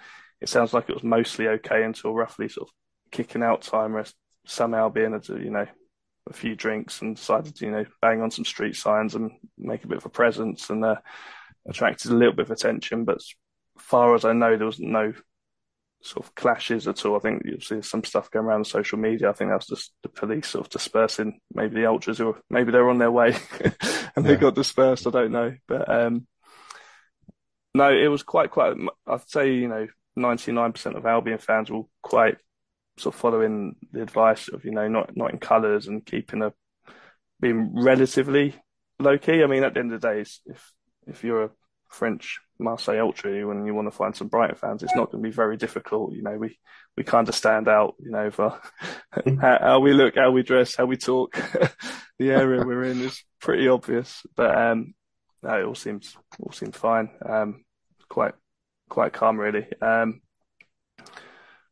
it 0.40 0.48
sounds 0.48 0.72
like 0.72 0.88
it 0.88 0.94
was 0.94 1.04
mostly 1.04 1.46
okay 1.48 1.84
until 1.84 2.14
roughly 2.14 2.48
sort 2.48 2.68
of 2.68 2.74
kicking 3.12 3.42
out 3.42 3.62
time 3.62 3.92
where 3.92 4.06
some 4.46 4.74
Albion 4.74 5.12
had 5.12 5.28
you 5.28 5.50
know 5.50 5.66
a 6.28 6.32
few 6.32 6.54
drinks 6.54 7.02
and 7.02 7.16
decided 7.16 7.56
to 7.56 7.66
you 7.66 7.72
know 7.72 7.84
bang 8.00 8.20
on 8.22 8.30
some 8.30 8.44
street 8.44 8.76
signs 8.76 9.14
and 9.14 9.32
make 9.58 9.84
a 9.84 9.88
bit 9.88 9.98
of 9.98 10.06
a 10.06 10.10
presence 10.10 10.70
and 10.70 10.84
uh, 10.84 10.96
attracted 11.68 12.10
a 12.10 12.14
little 12.14 12.34
bit 12.34 12.46
of 12.46 12.50
attention. 12.50 13.04
But 13.04 13.16
as 13.16 13.34
far 13.78 14.14
as 14.14 14.24
I 14.24 14.32
know, 14.32 14.56
there 14.56 14.66
was 14.66 14.80
no 14.80 15.12
sort 16.02 16.26
of 16.26 16.34
clashes 16.34 16.88
at 16.88 17.04
all. 17.04 17.16
I 17.16 17.20
think 17.20 17.42
you'll 17.44 17.60
see 17.60 17.82
some 17.82 18.04
stuff 18.04 18.30
going 18.30 18.46
around 18.46 18.60
on 18.60 18.64
social 18.64 18.98
media. 18.98 19.28
I 19.28 19.32
think 19.32 19.50
that 19.50 19.56
was 19.56 19.66
just 19.66 19.92
the 20.02 20.08
police 20.08 20.48
sort 20.48 20.66
of 20.66 20.70
dispersing 20.70 21.40
maybe 21.52 21.74
the 21.74 21.86
ultras 21.86 22.18
who 22.18 22.26
were, 22.26 22.40
maybe 22.48 22.72
they're 22.72 22.88
on 22.88 22.98
their 22.98 23.10
way 23.10 23.36
and 24.16 24.24
they 24.24 24.36
got 24.36 24.54
dispersed. 24.54 25.06
I 25.06 25.10
don't 25.10 25.32
know, 25.32 25.54
but 25.68 25.88
um, 25.90 26.26
no, 27.74 27.92
it 27.92 28.08
was 28.08 28.22
quite 28.22 28.50
quite. 28.50 28.76
I'd 29.06 29.28
say 29.28 29.54
you 29.54 29.68
know, 29.68 29.86
ninety 30.16 30.52
nine 30.52 30.72
percent 30.72 30.96
of 30.96 31.06
Albion 31.06 31.38
fans 31.38 31.70
were 31.70 31.82
quite 32.02 32.38
sort 33.00 33.14
of 33.14 33.20
following 33.20 33.76
the 33.92 34.02
advice 34.02 34.48
of 34.48 34.64
you 34.64 34.70
know 34.70 34.88
not 34.88 35.16
not 35.16 35.32
in 35.32 35.38
colours 35.38 35.86
and 35.86 36.04
keeping 36.04 36.42
a 36.42 36.52
being 37.40 37.72
relatively 37.74 38.54
low 38.98 39.18
key. 39.18 39.42
I 39.42 39.46
mean, 39.46 39.64
at 39.64 39.74
the 39.74 39.80
end 39.80 39.92
of 39.92 40.00
the 40.00 40.08
day, 40.08 40.20
if 40.20 40.72
if 41.06 41.24
you're 41.24 41.44
a 41.44 41.50
French 41.88 42.38
Marseille 42.58 43.00
Ultra 43.00 43.50
and 43.50 43.66
you 43.66 43.74
want 43.74 43.88
to 43.88 43.96
find 43.96 44.14
some 44.14 44.28
Brighton 44.28 44.56
fans, 44.56 44.82
it's 44.82 44.94
not 44.94 45.10
going 45.10 45.22
to 45.22 45.28
be 45.28 45.34
very 45.34 45.56
difficult. 45.56 46.12
You 46.12 46.22
know, 46.22 46.36
we, 46.36 46.58
we 46.96 47.02
kind 47.02 47.28
of 47.28 47.34
stand 47.34 47.68
out, 47.68 47.94
you 47.98 48.10
know, 48.10 48.30
for 48.30 48.60
how, 49.40 49.58
how, 49.60 49.80
we 49.80 49.92
look, 49.92 50.14
how 50.16 50.30
we 50.30 50.42
dress, 50.42 50.76
how 50.76 50.86
we 50.86 50.96
talk. 50.96 51.34
the 52.18 52.30
area 52.30 52.64
we're 52.64 52.84
in 52.84 53.00
is 53.00 53.24
pretty 53.40 53.68
obvious, 53.68 54.24
but, 54.36 54.56
um, 54.56 54.94
no, 55.42 55.58
it 55.58 55.64
all 55.64 55.74
seems, 55.74 56.16
all 56.38 56.52
seems 56.52 56.76
fine. 56.76 57.10
Um, 57.26 57.64
quite, 58.08 58.34
quite 58.88 59.12
calm 59.12 59.38
really. 59.38 59.66
Um, 59.80 60.20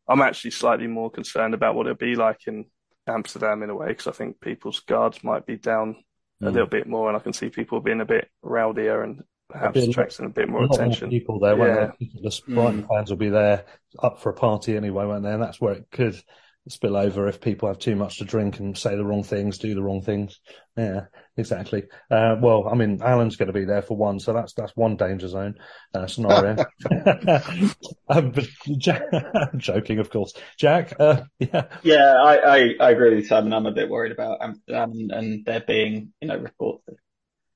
I'm 0.09 0.23
actually 0.23 0.53
slightly 0.53 0.87
more 0.87 1.11
concerned 1.11 1.55
about 1.55 1.75
what 1.75 1.87
it'll 1.87 1.97
be 1.97 2.15
like 2.15 2.47
in 2.47 2.65
Amsterdam 3.07 3.63
in 3.63 3.71
a 3.71 3.75
way, 3.75 3.89
because 3.89 4.07
I 4.07 4.13
think 4.13 4.41
people's 4.41 4.81
guards 4.81 5.23
might 5.23 5.47
be 5.47 5.57
down 5.57 5.97
mm. 6.43 6.47
a 6.47 6.51
little 6.51 6.69
bit 6.69 6.87
more 6.87 7.09
and 7.09 7.17
I 7.17 7.21
can 7.21 7.33
see 7.33 7.51
people 7.51 7.81
being 7.81 8.01
a 8.01 8.07
bit 8.07 8.29
rowdier 8.45 9.05
and 9.05 9.23
perhaps 9.49 9.79
attracting 9.79 10.27
a 10.27 10.31
bit 10.31 10.49
more 10.49 10.65
attention. 10.65 11.09
More 11.09 11.19
people 11.19 11.41
there, 11.41 11.59
yeah. 11.59 11.91
The 12.23 12.41
Brighton 12.49 12.83
mm. 12.85 12.89
fans 12.89 13.11
will 13.11 13.17
be 13.17 13.31
there 13.31 13.65
up 14.03 14.21
for 14.21 14.31
a 14.31 14.35
party 14.35 14.77
anyway, 14.77 15.05
won't 15.07 15.25
they? 15.25 15.33
And 15.33 15.43
that's 15.43 15.61
where 15.61 15.75
it 15.75 15.87
could 15.91 16.21
spill 16.69 16.97
over 16.97 17.29
if 17.29 17.41
people 17.41 17.69
have 17.69 17.79
too 17.79 17.97
much 17.97 18.19
to 18.19 18.25
drink 18.25 18.59
and 18.59 18.77
say 18.77 18.95
the 18.97 19.05
wrong 19.05 19.23
things, 19.23 19.59
do 19.59 19.75
the 19.75 19.83
wrong 19.83 20.03
things. 20.03 20.41
Yeah, 20.77 21.07
exactly. 21.37 21.85
Uh, 22.11 22.37
well, 22.41 22.69
I 22.69 22.75
mean, 22.75 23.01
Alan's 23.03 23.37
going 23.37 23.49
to 23.49 23.53
be 23.53 23.65
there 23.65 23.83
for 23.83 23.97
one, 23.97 24.21
so 24.21 24.33
that's 24.33 24.55
that's 24.55 24.77
one 24.77 24.97
danger 24.97 25.29
zone 25.29 25.57
uh, 25.95 26.07
scenario. 26.07 26.57
um, 28.09 28.31
but 28.31 28.47
Jack, 28.77 29.03
I'm 29.13 29.59
joking, 29.59 29.99
of 29.99 30.11
course. 30.11 30.35
Jack, 30.59 30.95
uh, 31.01 31.23
yeah, 31.39 31.67
yeah, 31.83 32.15
I, 32.23 32.37
I, 32.37 32.75
I 32.81 32.91
agree 32.91 33.17
with 33.17 33.27
Simon. 33.27 33.53
I'm 33.53 33.67
a 33.67 33.73
bit 33.73 33.89
worried 33.89 34.13
about 34.13 34.39
Amsterdam 34.41 34.93
and, 34.93 35.11
and 35.11 35.45
there 35.45 35.65
being, 35.67 36.13
you 36.21 36.29
know, 36.29 36.37
reports 36.39 36.85
of 36.89 36.95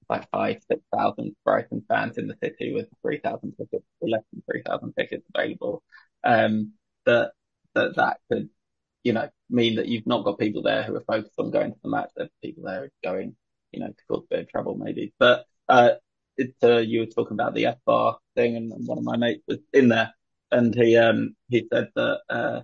like 0.08 0.28
five, 0.30 0.58
six 0.68 0.82
thousand 0.94 1.34
Brighton 1.44 1.84
fans 1.88 2.18
in 2.18 2.26
the 2.26 2.36
city 2.42 2.72
with 2.74 2.88
three 3.02 3.18
thousand 3.18 3.52
tickets 3.52 3.84
or 4.00 4.08
less 4.08 4.22
than 4.32 4.42
three 4.50 4.62
thousand 4.62 4.92
tickets 4.98 5.24
available. 5.34 5.82
Um, 6.24 6.72
that 7.06 7.32
that 7.74 7.96
that 7.96 8.18
could, 8.30 8.50
you 9.04 9.12
know, 9.12 9.28
mean 9.50 9.76
that 9.76 9.88
you've 9.88 10.06
not 10.06 10.24
got 10.24 10.38
people 10.38 10.62
there 10.62 10.82
who 10.82 10.96
are 10.96 11.00
focused 11.00 11.38
on 11.38 11.50
going 11.50 11.72
to 11.72 11.78
the 11.82 11.90
match. 11.90 12.10
There's 12.16 12.30
people 12.42 12.64
there 12.64 12.90
going, 13.02 13.36
you 13.72 13.80
know, 13.80 13.88
to 13.88 14.04
cause 14.08 14.24
a 14.24 14.34
bit 14.34 14.40
of 14.40 14.48
trouble 14.48 14.76
maybe. 14.76 15.12
But 15.18 15.44
uh, 15.68 15.92
uh, 16.62 16.78
you 16.78 17.00
were 17.00 17.06
talking 17.06 17.34
about 17.34 17.54
the 17.54 17.66
F 17.66 17.78
bar 17.84 18.18
thing, 18.36 18.56
and, 18.56 18.72
one 18.86 18.98
of 18.98 19.04
my 19.04 19.16
mates 19.16 19.44
was 19.46 19.58
in 19.72 19.88
there, 19.88 20.12
and 20.50 20.74
he 20.74 20.96
um 20.96 21.36
he 21.48 21.66
said 21.72 21.88
that 21.94 22.20
uh 22.28 22.62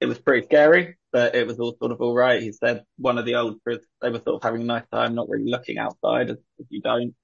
it 0.00 0.06
was 0.06 0.18
pretty 0.18 0.46
scary 0.46 0.98
but 1.12 1.34
it 1.34 1.46
was 1.46 1.58
all 1.58 1.76
sort 1.78 1.92
of 1.92 2.00
all 2.00 2.14
right. 2.14 2.42
He 2.42 2.52
said 2.52 2.84
one 2.96 3.18
of 3.18 3.24
the 3.24 3.34
ultras, 3.34 3.84
they 4.00 4.10
were 4.10 4.20
sort 4.20 4.36
of 4.36 4.42
having 4.42 4.62
a 4.62 4.64
nice 4.64 4.86
time, 4.92 5.14
not 5.14 5.28
really 5.28 5.50
looking 5.50 5.78
outside 5.78 6.30
as, 6.30 6.36
as 6.60 6.66
you 6.68 6.80
don't. 6.80 7.14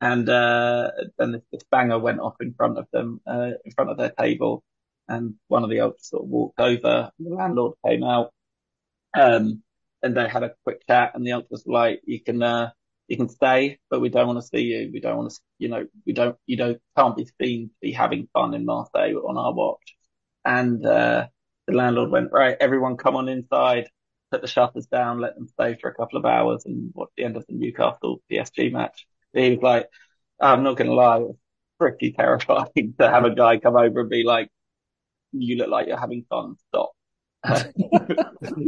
And, 0.00 0.28
uh, 0.28 0.90
then 1.18 1.32
this, 1.32 1.42
this, 1.52 1.62
banger 1.70 1.98
went 1.98 2.20
off 2.20 2.34
in 2.40 2.54
front 2.54 2.78
of 2.78 2.86
them, 2.92 3.20
uh, 3.26 3.52
in 3.64 3.72
front 3.72 3.90
of 3.90 3.98
their 3.98 4.10
table. 4.10 4.62
And 5.08 5.34
one 5.48 5.64
of 5.64 5.70
the 5.70 5.80
ultras 5.80 6.08
sort 6.08 6.24
of 6.24 6.28
walked 6.28 6.60
over 6.60 7.10
and 7.18 7.26
the 7.26 7.34
landlord 7.34 7.74
came 7.86 8.04
out. 8.04 8.32
Um, 9.16 9.62
and 10.02 10.16
they 10.16 10.28
had 10.28 10.42
a 10.42 10.54
quick 10.64 10.86
chat 10.86 11.12
and 11.14 11.26
the 11.26 11.32
ultras 11.32 11.64
were 11.66 11.74
like, 11.74 12.00
you 12.04 12.22
can, 12.22 12.42
uh, 12.42 12.70
you 13.08 13.16
can 13.16 13.28
stay, 13.28 13.78
but 13.90 14.00
we 14.00 14.08
don't 14.08 14.26
want 14.26 14.40
to 14.40 14.46
see 14.46 14.62
you. 14.62 14.90
We 14.92 15.00
don't 15.00 15.16
want 15.16 15.30
to, 15.30 15.40
you 15.58 15.68
know, 15.68 15.86
we 16.06 16.12
don't, 16.12 16.36
you 16.46 16.56
don't, 16.56 16.80
can't 16.96 17.16
be 17.16 17.28
seen 17.40 17.68
to 17.68 17.74
be 17.80 17.92
having 17.92 18.28
fun 18.32 18.54
in 18.54 18.64
Marseille 18.64 19.16
on 19.26 19.36
our 19.36 19.52
watch. 19.52 19.96
And, 20.44 20.84
uh, 20.84 21.28
the 21.66 21.74
landlord 21.74 22.10
went, 22.10 22.32
right, 22.32 22.56
everyone 22.60 22.96
come 22.96 23.16
on 23.16 23.28
inside, 23.28 23.88
put 24.30 24.42
the 24.42 24.46
shutters 24.46 24.86
down, 24.86 25.20
let 25.20 25.34
them 25.34 25.48
stay 25.48 25.76
for 25.80 25.88
a 25.88 25.94
couple 25.94 26.18
of 26.18 26.26
hours 26.26 26.64
and 26.66 26.92
watch 26.94 27.10
the 27.16 27.24
end 27.24 27.36
of 27.36 27.46
the 27.46 27.54
Newcastle 27.54 28.20
PSG 28.30 28.72
match. 28.72 29.06
He 29.32 29.50
was 29.50 29.62
like, 29.62 29.88
I'm 30.40 30.62
not 30.62 30.76
going 30.76 30.88
to 30.88 30.94
lie, 30.94 31.18
it 31.18 31.22
was 31.22 31.36
pretty 31.78 32.12
terrifying 32.18 32.94
to 32.98 33.10
have 33.10 33.24
a 33.24 33.34
guy 33.34 33.58
come 33.58 33.76
over 33.76 34.00
and 34.00 34.10
be 34.10 34.24
like, 34.24 34.50
you 35.42 35.56
look 35.56 35.68
like 35.68 35.86
you're 35.86 35.98
having 35.98 36.24
fun, 36.28 36.56
stop. 36.68 36.92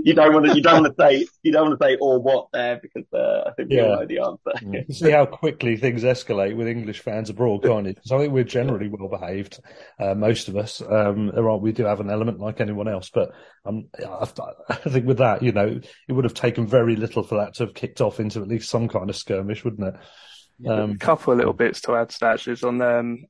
you 0.04 0.12
don't 0.12 0.34
want 0.34 0.46
to. 0.46 0.54
You 0.54 0.62
don't 0.62 0.82
want 0.82 0.96
to 0.96 1.02
say. 1.02 1.26
You 1.42 1.50
don't 1.52 1.68
want 1.68 1.80
to 1.80 1.86
say 1.86 1.96
or 1.98 2.20
what 2.20 2.48
there 2.52 2.78
because 2.80 3.04
uh, 3.12 3.48
I 3.48 3.52
think 3.52 3.70
we 3.70 3.76
yeah. 3.76 3.84
all 3.84 3.96
know 3.96 4.06
the 4.06 4.18
answer. 4.18 4.84
you 4.88 4.94
see 4.94 5.10
how 5.10 5.24
quickly 5.24 5.76
things 5.78 6.02
escalate 6.02 6.54
with 6.54 6.68
English 6.68 7.00
fans 7.00 7.30
abroad, 7.30 7.62
can't 7.62 7.86
you? 7.86 7.94
Because 7.94 8.12
I 8.12 8.18
think 8.18 8.34
we're 8.34 8.44
generally 8.44 8.88
well 8.88 9.08
behaved, 9.08 9.60
uh, 9.98 10.14
most 10.14 10.48
of 10.48 10.56
us. 10.56 10.82
Um, 10.82 11.32
are, 11.34 11.56
we 11.56 11.72
do 11.72 11.84
have 11.84 12.00
an 12.00 12.10
element 12.10 12.38
like 12.38 12.60
anyone 12.60 12.86
else, 12.86 13.08
but 13.08 13.30
um, 13.64 13.86
I, 13.98 14.28
I 14.68 14.74
think 14.74 15.06
with 15.06 15.18
that, 15.18 15.42
you 15.42 15.52
know, 15.52 15.80
it 16.06 16.12
would 16.12 16.24
have 16.24 16.34
taken 16.34 16.66
very 16.66 16.96
little 16.96 17.22
for 17.22 17.38
that 17.38 17.54
to 17.54 17.64
have 17.64 17.74
kicked 17.74 18.02
off 18.02 18.20
into 18.20 18.42
at 18.42 18.48
least 18.48 18.68
some 18.68 18.88
kind 18.88 19.08
of 19.08 19.16
skirmish, 19.16 19.64
wouldn't 19.64 19.94
it? 19.94 20.68
Um, 20.68 20.92
a 20.92 20.98
couple 20.98 21.32
of 21.32 21.38
little 21.38 21.54
bits 21.54 21.80
to 21.82 21.96
add 21.96 22.10
to 22.10 22.20
that. 22.20 22.34
Actually, 22.34 22.68
on 22.68 22.82
um, 22.82 23.24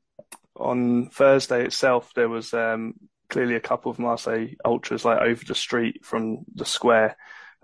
on 0.57 1.09
Thursday 1.11 1.65
itself, 1.65 2.11
there 2.15 2.29
was 2.29 2.53
um, 2.53 2.95
clearly 3.29 3.55
a 3.55 3.61
couple 3.61 3.91
of 3.91 3.99
Marseille 3.99 4.49
ultras 4.65 5.05
like 5.05 5.21
over 5.21 5.45
the 5.45 5.55
street 5.55 6.05
from 6.05 6.45
the 6.55 6.65
square, 6.65 7.17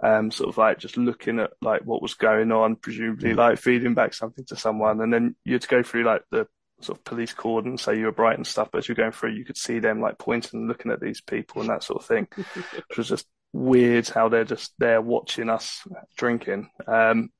um, 0.02 0.30
sort 0.30 0.48
of 0.48 0.58
like 0.58 0.78
just 0.78 0.96
looking 0.96 1.38
at 1.38 1.52
like 1.60 1.82
what 1.82 2.02
was 2.02 2.14
going 2.14 2.52
on, 2.52 2.76
presumably 2.76 3.30
mm. 3.32 3.36
like 3.36 3.58
feeding 3.58 3.94
back 3.94 4.14
something 4.14 4.44
to 4.46 4.56
someone, 4.56 5.00
and 5.00 5.12
then 5.12 5.36
you 5.44 5.54
had 5.54 5.62
to 5.62 5.68
go 5.68 5.82
through 5.82 6.04
like 6.04 6.22
the 6.30 6.46
sort 6.80 6.98
of 6.98 7.04
police 7.04 7.32
cordon, 7.32 7.78
say 7.78 7.98
you 7.98 8.06
were 8.06 8.12
bright 8.12 8.36
and 8.36 8.46
stuff, 8.46 8.68
but 8.72 8.78
as 8.78 8.88
you're 8.88 8.96
going 8.96 9.12
through, 9.12 9.32
you 9.32 9.44
could 9.44 9.56
see 9.56 9.78
them 9.78 10.00
like 10.00 10.18
pointing 10.18 10.60
and 10.60 10.68
looking 10.68 10.90
at 10.90 11.00
these 11.00 11.20
people 11.20 11.60
and 11.60 11.70
that 11.70 11.84
sort 11.84 12.02
of 12.02 12.08
thing, 12.08 12.26
which 12.34 12.98
was 12.98 13.08
just 13.08 13.26
weird 13.52 14.08
how 14.08 14.28
they're 14.28 14.44
just 14.44 14.72
there 14.78 15.00
watching 15.00 15.48
us 15.48 15.82
drinking. 16.16 16.68
Um, 16.86 17.30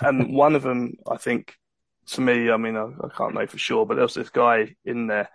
and 0.00 0.34
one 0.34 0.54
of 0.54 0.62
them, 0.62 0.94
I 1.10 1.16
think, 1.16 1.54
to 2.08 2.20
me, 2.20 2.50
I 2.50 2.56
mean, 2.56 2.76
I, 2.76 2.84
I 2.84 3.08
can't 3.16 3.34
know 3.34 3.46
for 3.46 3.58
sure, 3.58 3.86
but 3.86 3.94
there 3.94 4.04
was 4.04 4.14
this 4.14 4.30
guy 4.30 4.74
in 4.84 5.06
there 5.06 5.28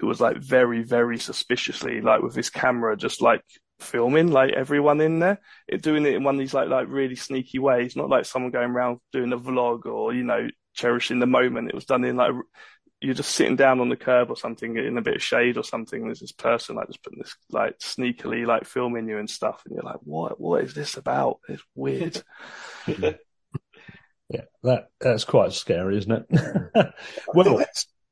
who 0.00 0.06
was 0.06 0.20
like 0.20 0.38
very, 0.38 0.82
very 0.82 1.18
suspiciously, 1.18 2.00
like 2.00 2.22
with 2.22 2.34
his 2.34 2.50
camera, 2.50 2.96
just 2.96 3.20
like 3.20 3.42
filming 3.78 4.28
like 4.28 4.52
everyone 4.52 5.00
in 5.00 5.18
there, 5.18 5.40
it, 5.68 5.82
doing 5.82 6.06
it 6.06 6.14
in 6.14 6.24
one 6.24 6.36
of 6.36 6.38
these 6.38 6.54
like 6.54 6.68
like 6.68 6.88
really 6.88 7.16
sneaky 7.16 7.58
ways, 7.58 7.96
not 7.96 8.08
like 8.08 8.24
someone 8.24 8.50
going 8.50 8.70
around 8.70 8.98
doing 9.12 9.32
a 9.32 9.38
vlog 9.38 9.84
or 9.86 10.14
you 10.14 10.24
know 10.24 10.48
cherishing 10.74 11.18
the 11.18 11.26
moment. 11.26 11.68
It 11.68 11.74
was 11.74 11.84
done 11.84 12.04
in 12.04 12.16
like 12.16 12.32
you're 13.02 13.14
just 13.14 13.34
sitting 13.34 13.56
down 13.56 13.80
on 13.80 13.88
the 13.88 13.96
curb 13.96 14.30
or 14.30 14.36
something 14.36 14.76
in 14.76 14.98
a 14.98 15.02
bit 15.02 15.16
of 15.16 15.22
shade 15.22 15.56
or 15.56 15.64
something. 15.64 16.04
There's 16.04 16.20
this 16.20 16.32
person 16.32 16.76
like 16.76 16.86
just 16.88 17.02
putting 17.02 17.18
this 17.18 17.34
like 17.50 17.78
sneakily 17.78 18.46
like 18.46 18.64
filming 18.64 19.08
you 19.08 19.18
and 19.18 19.28
stuff, 19.28 19.62
and 19.66 19.74
you're 19.74 19.84
like, 19.84 20.00
what 20.02 20.40
What 20.40 20.64
is 20.64 20.74
this 20.74 20.96
about? 20.96 21.40
It's 21.48 21.62
weird. 21.74 22.22
yeah, 22.86 24.44
that 24.62 24.88
that's 24.98 25.24
quite 25.24 25.52
scary, 25.52 25.98
isn't 25.98 26.12
it? 26.12 26.26
well. 27.34 27.62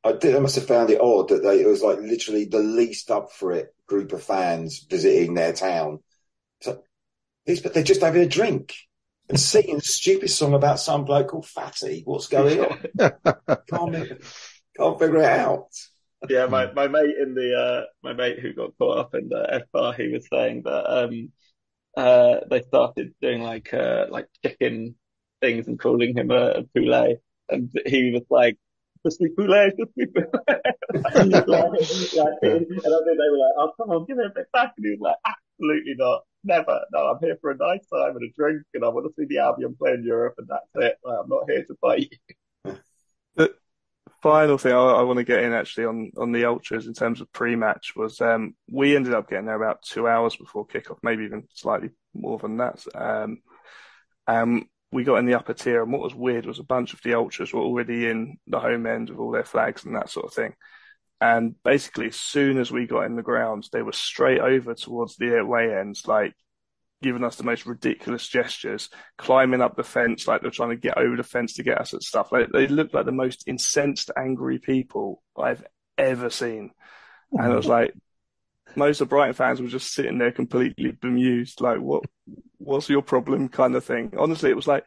I, 0.08 0.12
did, 0.12 0.36
I 0.36 0.38
must 0.40 0.56
have 0.56 0.66
found 0.66 0.90
it 0.90 1.00
odd 1.00 1.28
that 1.28 1.42
they, 1.42 1.60
it 1.60 1.66
was 1.66 1.82
like 1.82 1.98
literally 1.98 2.44
the 2.44 2.58
least 2.58 3.10
up 3.10 3.32
for 3.32 3.52
it 3.52 3.74
group 3.86 4.12
of 4.12 4.22
fans 4.22 4.86
visiting 4.88 5.34
their 5.34 5.52
town. 5.52 6.00
So, 6.62 6.82
these, 7.46 7.60
but 7.60 7.74
they're 7.74 7.82
just 7.82 8.02
having 8.02 8.22
a 8.22 8.28
drink 8.28 8.74
and 9.28 9.38
singing 9.38 9.76
a 9.76 9.80
stupid 9.80 10.30
song 10.30 10.54
about 10.54 10.80
some 10.80 11.04
bloke 11.04 11.28
called 11.28 11.46
Fati. 11.46 12.02
What's 12.04 12.28
going 12.28 12.60
on? 12.60 12.78
can't, 13.68 14.22
can't 14.76 14.98
figure 14.98 15.18
it 15.18 15.24
out. 15.24 15.68
yeah, 16.28 16.46
my, 16.46 16.72
my 16.72 16.88
mate 16.88 17.14
in 17.20 17.34
the 17.34 17.54
uh, 17.54 17.84
my 18.02 18.12
mate 18.12 18.40
who 18.40 18.52
got 18.52 18.76
caught 18.78 18.98
up 18.98 19.14
in 19.14 19.28
the 19.28 19.46
F 19.54 19.62
bar, 19.72 19.92
he 19.92 20.08
was 20.08 20.26
saying 20.32 20.62
that 20.64 21.04
um, 21.04 21.32
uh, 21.96 22.40
they 22.50 22.62
started 22.62 23.14
doing 23.20 23.42
like 23.42 23.72
uh, 23.72 24.06
like 24.10 24.26
chicken 24.44 24.96
things 25.40 25.66
and 25.66 25.78
calling 25.78 26.16
him 26.16 26.30
a, 26.30 26.50
a 26.50 26.62
poulet, 26.74 27.22
and 27.48 27.70
he 27.86 28.12
was 28.12 28.24
like, 28.30 28.58
just 29.08 29.20
me 29.20 29.30
poulet, 29.36 29.74
just 29.78 29.96
me 29.96 30.06
poulet. 30.06 30.42
like, 30.44 31.46
like, 31.46 32.38
and 32.42 32.52
I 32.52 33.00
think 33.04 33.18
they 33.18 33.30
were 33.30 33.38
like, 33.38 33.56
oh, 33.58 33.72
come 33.76 33.90
on, 33.90 34.06
give 34.06 34.18
it 34.18 34.26
a 34.26 34.34
bit 34.34 34.46
back. 34.52 34.72
And 34.76 34.86
he 34.86 34.92
was 34.92 35.00
like, 35.00 35.16
absolutely 35.24 35.94
not. 35.96 36.22
Never. 36.44 36.80
No, 36.92 36.98
I'm 37.00 37.18
here 37.20 37.36
for 37.40 37.50
a 37.50 37.56
nice 37.56 37.86
time 37.92 38.16
and 38.16 38.24
a 38.24 38.32
drink 38.36 38.62
and 38.74 38.84
I 38.84 38.88
want 38.88 39.06
to 39.06 39.12
see 39.18 39.26
the 39.28 39.38
Albion 39.38 39.74
play 39.76 39.92
in 39.92 40.04
Europe 40.04 40.34
and 40.38 40.48
that's 40.48 40.66
it. 40.74 40.98
Like, 41.04 41.18
I'm 41.22 41.28
not 41.28 41.50
here 41.50 41.64
to 41.64 41.74
fight 41.80 42.14
The 43.34 43.52
final 44.22 44.56
thing 44.56 44.72
I, 44.72 44.76
I, 44.76 45.02
want 45.02 45.18
to 45.18 45.24
get 45.24 45.42
in 45.42 45.52
actually 45.52 45.86
on, 45.86 46.12
on 46.16 46.32
the 46.32 46.44
Ultras 46.44 46.86
in 46.86 46.94
terms 46.94 47.20
of 47.20 47.32
pre-match 47.32 47.94
was 47.96 48.20
um, 48.20 48.54
we 48.70 48.94
ended 48.94 49.14
up 49.14 49.28
getting 49.28 49.46
there 49.46 49.60
about 49.60 49.82
two 49.82 50.06
hours 50.06 50.36
before 50.36 50.66
kickoff, 50.66 50.98
maybe 51.02 51.24
even 51.24 51.48
slightly 51.52 51.90
more 52.14 52.38
than 52.38 52.58
that. 52.58 52.84
Um, 52.94 53.38
um, 54.28 54.68
we 54.90 55.04
got 55.04 55.16
in 55.16 55.26
the 55.26 55.34
upper 55.34 55.54
tier, 55.54 55.82
and 55.82 55.92
what 55.92 56.02
was 56.02 56.14
weird 56.14 56.46
was 56.46 56.58
a 56.58 56.64
bunch 56.64 56.94
of 56.94 57.02
the 57.02 57.14
ultras 57.14 57.52
were 57.52 57.60
already 57.60 58.06
in 58.06 58.38
the 58.46 58.58
home 58.58 58.86
end 58.86 59.10
with 59.10 59.18
all 59.18 59.30
their 59.30 59.44
flags 59.44 59.84
and 59.84 59.94
that 59.96 60.10
sort 60.10 60.26
of 60.26 60.32
thing. 60.32 60.54
And 61.20 61.54
basically, 61.62 62.06
as 62.06 62.16
soon 62.16 62.58
as 62.58 62.70
we 62.70 62.86
got 62.86 63.02
in 63.02 63.16
the 63.16 63.22
grounds, 63.22 63.70
they 63.70 63.82
were 63.82 63.92
straight 63.92 64.40
over 64.40 64.74
towards 64.74 65.16
the 65.16 65.36
away 65.38 65.74
ends, 65.76 66.06
like 66.06 66.32
giving 67.02 67.24
us 67.24 67.36
the 67.36 67.44
most 67.44 67.66
ridiculous 67.66 68.26
gestures, 68.26 68.88
climbing 69.18 69.60
up 69.60 69.76
the 69.76 69.84
fence 69.84 70.26
like 70.26 70.42
they're 70.42 70.50
trying 70.50 70.70
to 70.70 70.76
get 70.76 70.96
over 70.96 71.16
the 71.16 71.22
fence 71.22 71.54
to 71.54 71.62
get 71.62 71.80
us 71.80 71.92
at 71.92 72.02
stuff. 72.02 72.32
Like, 72.32 72.48
they 72.52 72.66
looked 72.66 72.94
like 72.94 73.04
the 73.04 73.12
most 73.12 73.46
incensed, 73.46 74.10
angry 74.16 74.58
people 74.58 75.22
I've 75.36 75.64
ever 75.96 76.30
seen. 76.30 76.70
And 77.32 77.52
it 77.52 77.56
was 77.56 77.66
like, 77.66 77.92
most 78.74 79.00
of 79.00 79.08
Brighton 79.08 79.34
fans 79.34 79.60
were 79.60 79.68
just 79.68 79.92
sitting 79.92 80.18
there 80.18 80.32
completely 80.32 80.92
bemused, 80.92 81.60
like, 81.60 81.78
what, 81.78 82.04
what's 82.58 82.88
your 82.88 83.02
problem 83.02 83.48
kind 83.48 83.74
of 83.74 83.84
thing. 83.84 84.12
Honestly, 84.18 84.50
it 84.50 84.56
was 84.56 84.66
like, 84.66 84.84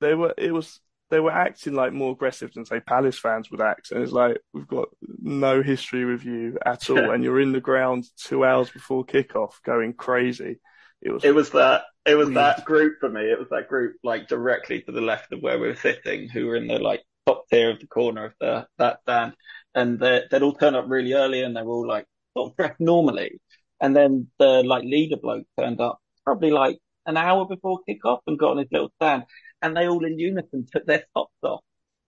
they 0.00 0.14
were, 0.14 0.34
it 0.36 0.52
was, 0.52 0.80
they 1.10 1.20
were 1.20 1.30
acting 1.30 1.74
like 1.74 1.92
more 1.92 2.12
aggressive 2.12 2.52
than 2.54 2.64
say 2.64 2.80
Palace 2.80 3.18
fans 3.18 3.50
would 3.50 3.60
act. 3.60 3.92
And 3.92 4.02
it's 4.02 4.12
like, 4.12 4.38
we've 4.52 4.66
got 4.66 4.88
no 5.20 5.62
history 5.62 6.04
with 6.04 6.24
you 6.24 6.58
at 6.64 6.88
all. 6.90 7.10
and 7.10 7.22
you're 7.22 7.40
in 7.40 7.52
the 7.52 7.60
ground 7.60 8.04
two 8.16 8.44
hours 8.44 8.70
before 8.70 9.04
kickoff 9.04 9.62
going 9.64 9.92
crazy. 9.92 10.60
It 11.00 11.12
was, 11.12 11.24
it 11.24 11.34
was 11.34 11.50
that, 11.50 11.82
it 12.06 12.14
was 12.14 12.26
weird. 12.26 12.36
that 12.36 12.64
group 12.64 12.98
for 13.00 13.08
me. 13.08 13.22
It 13.22 13.38
was 13.38 13.48
that 13.50 13.68
group 13.68 13.96
like 14.02 14.28
directly 14.28 14.82
to 14.82 14.92
the 14.92 15.00
left 15.00 15.32
of 15.32 15.40
where 15.40 15.58
we 15.58 15.68
were 15.68 15.76
sitting 15.76 16.28
who 16.28 16.46
were 16.46 16.56
in 16.56 16.66
the 16.66 16.78
like 16.78 17.02
top 17.26 17.44
tier 17.50 17.70
of 17.70 17.80
the 17.80 17.86
corner 17.86 18.26
of 18.26 18.32
the, 18.40 18.66
that 18.78 19.00
stand. 19.02 19.34
And 19.74 19.98
they'd 19.98 20.42
all 20.42 20.54
turn 20.54 20.74
up 20.74 20.86
really 20.88 21.12
early 21.12 21.42
and 21.42 21.56
they 21.56 21.62
were 21.62 21.74
all 21.74 21.88
like 21.88 22.06
sort 22.36 22.50
of 22.50 22.56
dressed 22.56 22.80
normally. 22.80 23.40
And 23.80 23.94
then 23.96 24.28
the 24.38 24.62
like 24.62 24.84
leader 24.84 25.16
bloke 25.16 25.46
turned 25.58 25.80
up 25.80 26.00
probably 26.24 26.50
like 26.50 26.78
an 27.06 27.16
hour 27.16 27.46
before 27.46 27.80
kickoff 27.88 28.20
and 28.26 28.38
got 28.38 28.52
on 28.52 28.58
his 28.58 28.68
little 28.70 28.92
stand. 28.96 29.24
And 29.60 29.76
they 29.76 29.88
all 29.88 30.04
in 30.04 30.18
unison 30.18 30.66
took 30.70 30.86
their 30.86 31.04
tops 31.14 31.34
off. 31.42 31.60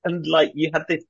And 0.05 0.27
like 0.27 0.53
you 0.55 0.71
had 0.73 0.85
this, 0.89 1.05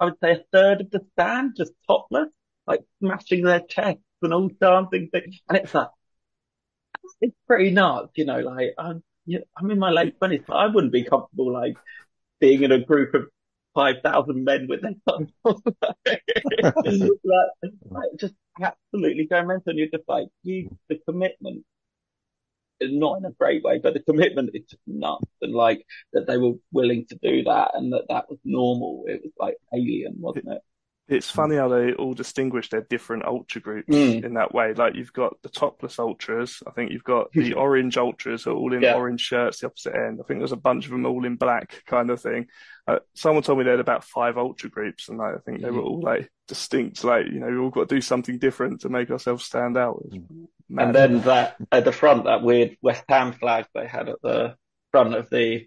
I 0.00 0.06
would 0.06 0.20
say 0.22 0.32
a 0.32 0.44
third 0.52 0.82
of 0.82 0.90
the 0.90 1.00
stand 1.12 1.54
just 1.56 1.72
topless, 1.86 2.28
like 2.66 2.80
smashing 3.00 3.44
their 3.44 3.60
chests 3.60 4.02
and 4.22 4.34
all 4.34 4.50
dancing 4.60 5.08
things. 5.10 5.40
And 5.48 5.58
it's 5.58 5.74
like, 5.74 5.88
it's 7.20 7.36
pretty 7.46 7.70
nuts, 7.70 8.12
you 8.16 8.24
know, 8.24 8.40
like 8.40 8.74
I'm, 8.78 9.02
you 9.24 9.38
know, 9.38 9.44
I'm 9.56 9.70
in 9.70 9.78
my 9.78 9.90
late 9.90 10.18
twenties, 10.18 10.42
but 10.46 10.54
I 10.54 10.66
wouldn't 10.66 10.92
be 10.92 11.04
comfortable 11.04 11.52
like 11.52 11.76
being 12.40 12.62
in 12.62 12.72
a 12.72 12.84
group 12.84 13.14
of 13.14 13.24
5,000 13.74 14.44
men 14.44 14.66
with 14.68 14.82
their 14.82 14.94
thumbs 15.06 15.30
like, 15.44 15.62
like, 17.90 18.10
just 18.18 18.34
absolutely 18.60 19.26
going 19.26 19.46
mental. 19.46 19.70
And 19.70 19.78
you're 19.78 19.88
just 19.88 20.08
like, 20.08 20.28
you, 20.42 20.70
the 20.88 20.98
commitment, 21.06 21.64
not 22.82 23.18
in 23.18 23.24
a 23.24 23.30
great 23.30 23.62
way, 23.62 23.78
but 23.78 23.94
the 23.94 24.00
commitment 24.00 24.50
is 24.54 24.64
just 24.68 24.82
nuts. 24.86 25.24
And 25.42 25.54
like 25.54 25.84
that 26.12 26.26
they 26.26 26.38
were 26.38 26.54
willing 26.72 27.06
to 27.08 27.18
do 27.22 27.44
that 27.44 27.72
and 27.74 27.92
that 27.92 28.06
that 28.08 28.28
was 28.28 28.38
normal. 28.44 29.04
It 29.06 29.22
was 29.22 29.32
like 29.38 29.56
alien, 29.74 30.16
wasn't 30.18 30.48
it? 30.48 30.62
It's 31.08 31.30
funny 31.30 31.56
how 31.56 31.68
they 31.68 31.92
all 31.92 32.14
distinguish 32.14 32.68
their 32.68 32.80
different 32.80 33.24
ultra 33.24 33.60
groups 33.60 33.88
mm. 33.88 34.24
in 34.24 34.34
that 34.34 34.52
way. 34.52 34.74
Like 34.74 34.96
you've 34.96 35.12
got 35.12 35.40
the 35.42 35.48
topless 35.48 36.00
ultras. 36.00 36.62
I 36.66 36.72
think 36.72 36.90
you've 36.90 37.04
got 37.04 37.30
the 37.32 37.52
orange 37.54 37.96
ultras 37.96 38.46
are 38.46 38.52
all 38.52 38.72
in 38.72 38.82
yeah. 38.82 38.94
orange 38.94 39.20
shirts, 39.20 39.60
the 39.60 39.66
opposite 39.66 39.94
end. 39.94 40.18
I 40.20 40.26
think 40.26 40.40
there's 40.40 40.52
a 40.52 40.56
bunch 40.56 40.86
of 40.86 40.90
them 40.90 41.06
all 41.06 41.24
in 41.24 41.36
black 41.36 41.84
kind 41.86 42.10
of 42.10 42.20
thing. 42.20 42.46
Uh, 42.88 42.98
someone 43.14 43.44
told 43.44 43.58
me 43.58 43.64
they 43.64 43.70
had 43.70 43.80
about 43.80 44.02
five 44.02 44.36
ultra 44.36 44.68
groups 44.68 45.08
and 45.08 45.18
like, 45.18 45.36
I 45.36 45.38
think 45.38 45.62
they 45.62 45.70
were 45.70 45.80
all 45.80 46.00
like 46.00 46.28
distinct. 46.48 47.04
Like, 47.04 47.26
you 47.26 47.38
know, 47.38 47.48
we 47.48 47.58
all 47.58 47.70
got 47.70 47.88
to 47.88 47.94
do 47.94 48.00
something 48.00 48.38
different 48.38 48.80
to 48.80 48.88
make 48.88 49.10
ourselves 49.10 49.44
stand 49.44 49.76
out. 49.76 50.02
And 50.76 50.94
then 50.94 51.20
that 51.22 51.56
at 51.70 51.84
the 51.84 51.92
front, 51.92 52.24
that 52.24 52.42
weird 52.42 52.76
West 52.82 53.04
Ham 53.08 53.32
flag 53.32 53.66
they 53.74 53.86
had 53.86 54.08
at 54.08 54.20
the 54.22 54.56
front 54.90 55.14
of 55.14 55.30
the 55.30 55.66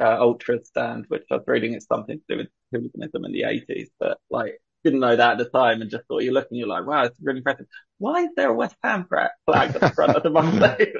uh, 0.00 0.16
ultra 0.18 0.64
stand, 0.64 1.04
which 1.08 1.24
I 1.30 1.36
was 1.36 1.44
reading 1.46 1.74
it's 1.74 1.86
something 1.86 2.18
to 2.18 2.24
do 2.28 2.36
with 2.38 2.48
hooliganism 2.72 3.24
in 3.24 3.32
the 3.32 3.42
80s, 3.42 3.88
but 3.98 4.18
like 4.30 4.60
didn't 4.84 5.00
know 5.00 5.16
that 5.16 5.32
at 5.32 5.38
the 5.38 5.44
time 5.46 5.82
and 5.82 5.90
just 5.90 6.06
thought 6.06 6.22
you're 6.22 6.32
looking, 6.32 6.58
you're 6.58 6.68
like, 6.68 6.86
wow, 6.86 7.04
it's 7.04 7.18
really 7.22 7.38
impressive. 7.38 7.66
Why 7.98 8.22
is 8.22 8.30
there 8.36 8.50
a 8.50 8.54
West 8.54 8.76
Ham 8.82 9.06
flag 9.08 9.30
at 9.74 9.80
the 9.80 9.90
front 9.90 10.16
of 10.16 10.22
the 10.22 10.30
Monday? 10.30 10.92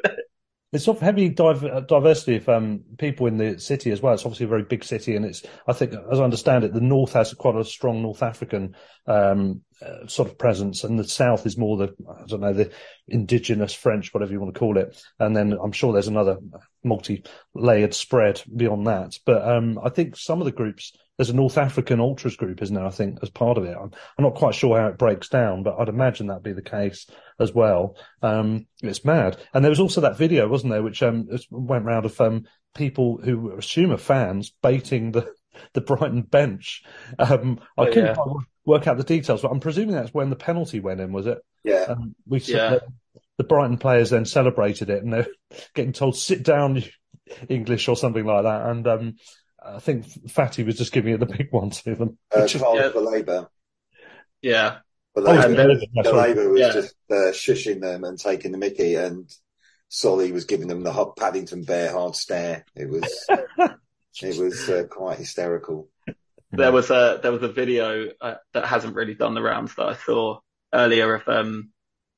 It's 0.73 0.85
sort 0.85 0.99
of 0.99 1.03
heavy 1.03 1.29
div- 1.29 1.87
diversity 1.89 2.37
of 2.37 2.49
um, 2.49 2.85
people 2.97 3.27
in 3.27 3.39
the 3.39 3.59
city 3.59 3.91
as 3.91 4.01
well. 4.01 4.15
It's 4.15 4.25
obviously 4.25 4.47
a 4.47 4.51
very 4.51 4.63
big 4.63 4.85
city, 4.85 5.17
and 5.17 5.25
it's 5.25 5.43
I 5.67 5.73
think, 5.73 5.95
as 6.13 6.21
I 6.21 6.25
understand 6.25 6.63
it, 6.63 6.73
the 6.73 6.81
north 6.81 7.15
has 7.15 7.35
quite 7.35 7.57
a 7.57 7.65
strong 7.65 8.03
North 8.03 8.23
African 8.23 8.77
um, 9.07 9.63
uh, 9.85 10.07
sort 10.07 10.29
of 10.29 10.39
presence, 10.39 10.85
and 10.85 10.99
the 10.99 11.05
south 11.05 11.47
is 11.47 11.57
more 11.57 11.77
the 11.77 11.95
I 12.09 12.27
don't 12.27 12.41
know 12.41 12.53
the 12.53 12.71
indigenous 13.09 13.75
French, 13.75 14.13
whatever 14.13 14.33
you 14.33 14.41
want 14.41 14.55
to 14.55 14.59
call 14.59 14.79
it. 14.79 15.03
And 15.19 15.35
then 15.35 15.53
I'm 15.53 15.73
sure 15.73 15.93
there's 15.93 16.09
another 16.09 16.39
multi-layered 16.85 17.95
spread 17.95 18.43
beyond 18.55 18.87
that. 18.87 19.19
But 19.25 19.47
um, 19.47 19.79
I 19.85 19.89
think 19.91 20.17
some 20.17 20.41
of 20.41 20.45
the 20.45 20.53
groups 20.53 20.93
there's 21.21 21.29
a 21.29 21.35
North 21.35 21.59
African 21.59 22.01
ultras 22.01 22.35
group, 22.35 22.63
isn't 22.63 22.75
there? 22.75 22.87
I 22.87 22.89
think 22.89 23.19
as 23.23 23.29
part 23.29 23.59
of 23.59 23.65
it. 23.65 23.77
I'm, 23.79 23.91
I'm 24.17 24.25
not 24.25 24.37
quite 24.37 24.55
sure 24.55 24.81
how 24.81 24.87
it 24.87 24.97
breaks 24.97 25.29
down, 25.29 25.63
but 25.63 25.79
I'd 25.79 25.91
imagine 25.91 26.29
that'd 26.29 26.43
be 26.43 26.55
the 26.55 26.63
case 26.63 27.07
as 27.39 27.53
well. 27.53 27.99
Um, 28.23 28.67
it's 28.83 29.05
mad. 29.05 29.37
And 29.53 29.63
there 29.63 29.71
was 29.71 29.81
also 29.81 30.01
that 30.01 30.17
video, 30.17 30.49
wasn't 30.49 30.73
there, 30.73 30.83
which 30.83 31.03
um, 31.03 31.29
went 31.51 31.85
round 31.85 32.07
of 32.07 32.19
um, 32.23 32.47
people 32.75 33.21
who 33.23 33.53
assume 33.53 33.93
are 33.93 33.99
fans 33.99 34.55
baiting 34.63 35.13
the 35.13 35.31
the 35.75 35.83
Brighton 35.83 36.23
bench. 36.23 36.85
Um, 37.19 37.61
I 37.77 37.83
oh, 37.83 37.87
couldn't 37.93 38.17
yeah. 38.17 38.35
Work 38.71 38.87
out 38.87 38.97
the 38.99 39.03
details, 39.03 39.43
but 39.43 39.51
I'm 39.51 39.59
presuming 39.59 39.97
that's 39.97 40.15
when 40.15 40.31
the 40.31 40.37
penalty 40.37 40.79
went 40.79 41.01
in, 41.01 41.13
was 41.13 41.27
it? 41.27 41.39
Yeah. 41.65 41.87
Um, 41.89 42.15
we 42.29 42.39
yeah. 42.43 42.71
The, 42.71 42.83
the, 43.39 43.45
Brighton 43.45 43.79
players 43.79 44.11
then 44.11 44.25
celebrated 44.25 44.91
it, 44.91 45.03
and 45.03 45.13
they're 45.13 45.27
getting 45.75 45.93
told 45.93 46.17
sit 46.17 46.45
down, 46.45 46.85
English 47.49 47.89
or 47.89 47.97
something 47.97 48.25
like 48.25 48.45
that. 48.45 48.67
And 48.67 48.87
um, 48.87 49.17
I 49.61 49.81
think 49.81 50.07
Fati 50.29 50.65
was 50.65 50.77
just 50.77 50.93
giving 50.93 51.15
it 51.15 51.19
the 51.19 51.27
big 51.27 51.49
one 51.51 51.71
to 51.71 51.95
them. 51.97 52.19
Uh, 52.33 52.47
yeah. 52.49 52.91
for 52.91 53.01
Labour. 53.01 53.49
Yeah. 54.41 54.79
But 55.15 55.25
oh, 55.27 55.49
the 55.49 56.13
Labour 56.13 56.51
was 56.51 56.61
yeah. 56.61 56.73
just 56.73 56.95
uh, 57.11 57.33
shushing 57.33 57.81
them 57.81 58.05
and 58.05 58.17
taking 58.17 58.53
the 58.53 58.59
mickey, 58.59 58.95
and 58.95 59.29
Solly 59.89 60.31
was 60.31 60.45
giving 60.45 60.69
them 60.69 60.85
the 60.85 60.93
hot 60.93 61.17
Paddington 61.17 61.65
Bear 61.65 61.91
hard 61.93 62.15
stare. 62.15 62.65
It 62.77 62.89
was 62.89 63.27
it 64.23 64.39
was 64.39 64.71
uh, 64.71 64.85
quite 64.89 65.19
hysterical. 65.19 65.89
There 66.53 66.73
was 66.73 66.91
a 66.91 67.21
there 67.23 67.33
was 67.33 67.43
a 67.43 67.49
video 67.49 68.09
uh, 68.21 68.35
that 68.55 68.67
hasn't 68.67 68.97
really 68.97 69.15
done 69.15 69.35
the 69.35 69.43
rounds 69.43 69.75
that 69.77 69.87
I 69.87 69.95
saw 69.95 70.41
earlier 70.73 71.15
of 71.15 71.29
um, 71.29 71.71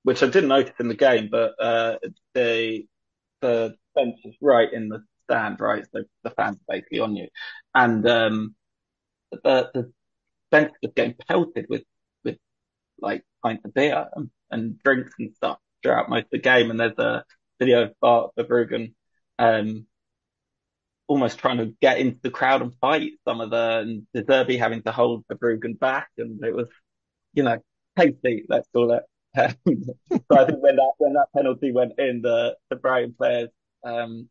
which 0.04 0.22
I 0.22 0.26
didn't 0.26 0.48
notice 0.48 0.74
in 0.80 0.88
the 0.88 0.94
game, 0.94 1.28
but 1.30 1.52
uh, 1.60 1.96
the 2.34 2.86
the 3.40 3.76
bench 3.94 4.18
is 4.24 4.34
right 4.40 4.72
in 4.72 4.88
the 4.88 5.04
stand, 5.24 5.60
right? 5.60 5.84
So 5.92 6.04
the 6.24 6.30
fans 6.30 6.56
are 6.56 6.74
basically 6.76 7.00
on 7.00 7.16
you. 7.16 7.28
And, 7.74 8.06
um, 8.08 8.54
the, 9.30 9.70
the 9.74 9.92
bench 10.50 10.72
was 10.82 10.92
getting 10.94 11.14
pelted 11.28 11.66
with, 11.68 11.82
with 12.24 12.36
like 13.00 13.24
pints 13.42 13.64
of 13.64 13.74
beer 13.74 14.06
and, 14.14 14.30
and 14.50 14.78
drinks 14.82 15.12
and 15.18 15.34
stuff. 15.34 15.58
throughout 15.82 16.08
most 16.08 16.24
of 16.24 16.30
the 16.30 16.38
game. 16.38 16.70
And 16.70 16.78
there's 16.78 16.98
a 16.98 17.24
video 17.58 17.84
of 17.84 17.94
Bart 18.00 18.32
Verbruggen, 18.38 18.94
um, 19.38 19.86
almost 21.06 21.38
trying 21.38 21.58
to 21.58 21.74
get 21.80 21.98
into 21.98 22.18
the 22.22 22.30
crowd 22.30 22.62
and 22.62 22.74
fight 22.80 23.12
some 23.26 23.40
of 23.40 23.50
the, 23.50 23.78
and 23.80 24.06
De 24.14 24.22
Zerbi 24.22 24.58
having 24.58 24.82
to 24.82 24.92
hold 24.92 25.24
Verbruggen 25.28 25.78
back. 25.78 26.08
And 26.18 26.42
it 26.44 26.54
was, 26.54 26.68
you 27.34 27.42
know, 27.42 27.58
tasty, 27.98 28.44
let's 28.48 28.68
call 28.72 28.92
it. 28.92 29.02
so 29.36 29.44
I 29.44 30.44
think 30.44 30.62
when 30.62 30.76
that, 30.76 30.92
when 30.98 31.14
that 31.14 31.28
penalty 31.34 31.72
went 31.72 31.92
in, 31.98 32.20
the, 32.22 32.56
the 32.70 32.76
Brighton 32.76 33.14
players, 33.16 33.48
um, 33.84 34.28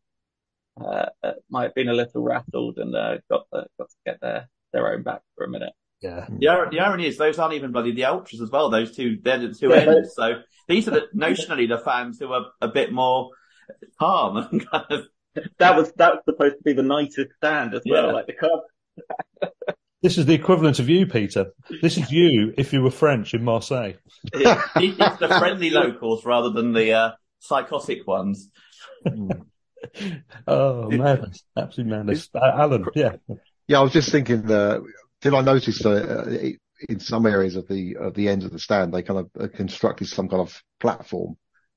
uh, 0.80 1.06
uh, 1.22 1.32
might 1.50 1.64
have 1.64 1.74
been 1.74 1.88
a 1.88 1.94
little 1.94 2.22
rattled 2.22 2.78
and 2.78 2.94
uh, 2.94 3.18
got 3.30 3.46
the, 3.52 3.66
got 3.78 3.88
to 3.90 3.96
get 4.06 4.20
their 4.20 4.48
their 4.72 4.92
own 4.92 5.02
back 5.02 5.20
for 5.36 5.44
a 5.44 5.48
minute. 5.48 5.72
Yeah. 6.00 6.26
The, 6.28 6.66
the 6.70 6.80
irony 6.80 7.06
is 7.06 7.16
those 7.16 7.38
aren't 7.38 7.54
even 7.54 7.72
bloody 7.72 7.92
the 7.92 8.06
ultras 8.06 8.40
as 8.40 8.50
well. 8.50 8.70
Those 8.70 8.96
two, 8.96 9.18
they're 9.22 9.38
the 9.38 9.54
two 9.54 9.68
yeah, 9.68 9.76
ends. 9.76 10.14
So 10.16 10.40
these 10.66 10.88
are 10.88 10.92
the, 10.92 11.08
notionally 11.14 11.68
the 11.68 11.78
fans 11.78 12.18
who 12.18 12.32
are 12.32 12.46
a 12.60 12.68
bit 12.68 12.92
more 12.92 13.30
calm 13.98 14.36
and 14.36 14.66
kind 14.70 14.86
of. 14.90 15.06
That 15.58 15.76
was 15.76 15.92
that 15.92 16.14
was 16.14 16.22
supposed 16.24 16.56
to 16.56 16.62
be 16.62 16.72
the 16.72 16.82
nicest 16.82 17.30
stand 17.36 17.74
as 17.74 17.82
well, 17.86 18.06
yeah. 18.06 18.12
like 18.12 18.26
the 18.26 18.34
club. 18.34 18.60
This 20.02 20.18
is 20.18 20.26
the 20.26 20.34
equivalent 20.34 20.80
of 20.80 20.88
you, 20.88 21.06
Peter. 21.06 21.52
This 21.80 21.96
is 21.96 22.10
you 22.10 22.52
if 22.58 22.72
you 22.72 22.82
were 22.82 22.90
French 22.90 23.34
in 23.34 23.44
Marseille. 23.44 23.92
it's 24.32 25.18
the 25.18 25.28
friendly 25.28 25.70
locals 25.70 26.24
rather 26.24 26.50
than 26.50 26.72
the 26.72 26.92
uh, 26.92 27.10
psychotic 27.38 28.04
ones. 28.04 28.50
oh, 30.48 30.90
madness. 30.90 31.44
Absolute 31.56 31.88
madness. 31.88 32.28
Uh, 32.34 32.40
Alan, 32.52 32.84
yeah. 32.96 33.12
Yeah, 33.68 33.78
I 33.78 33.82
was 33.82 33.92
just 33.92 34.10
thinking, 34.10 34.50
uh, 34.50 34.80
did 35.20 35.34
I 35.34 35.40
notice 35.40 35.78
that 35.84 36.10
uh, 36.10 36.48
in 36.88 36.98
some 36.98 37.24
areas 37.24 37.54
of 37.54 37.68
the, 37.68 37.96
of 37.98 38.14
the 38.14 38.28
ends 38.28 38.44
of 38.44 38.50
the 38.50 38.58
stand, 38.58 38.92
they 38.92 39.02
kind 39.02 39.20
of 39.20 39.30
uh, 39.40 39.46
constructed 39.54 40.08
some 40.08 40.28
kind 40.28 40.42
of 40.42 40.60
platform 40.80 41.36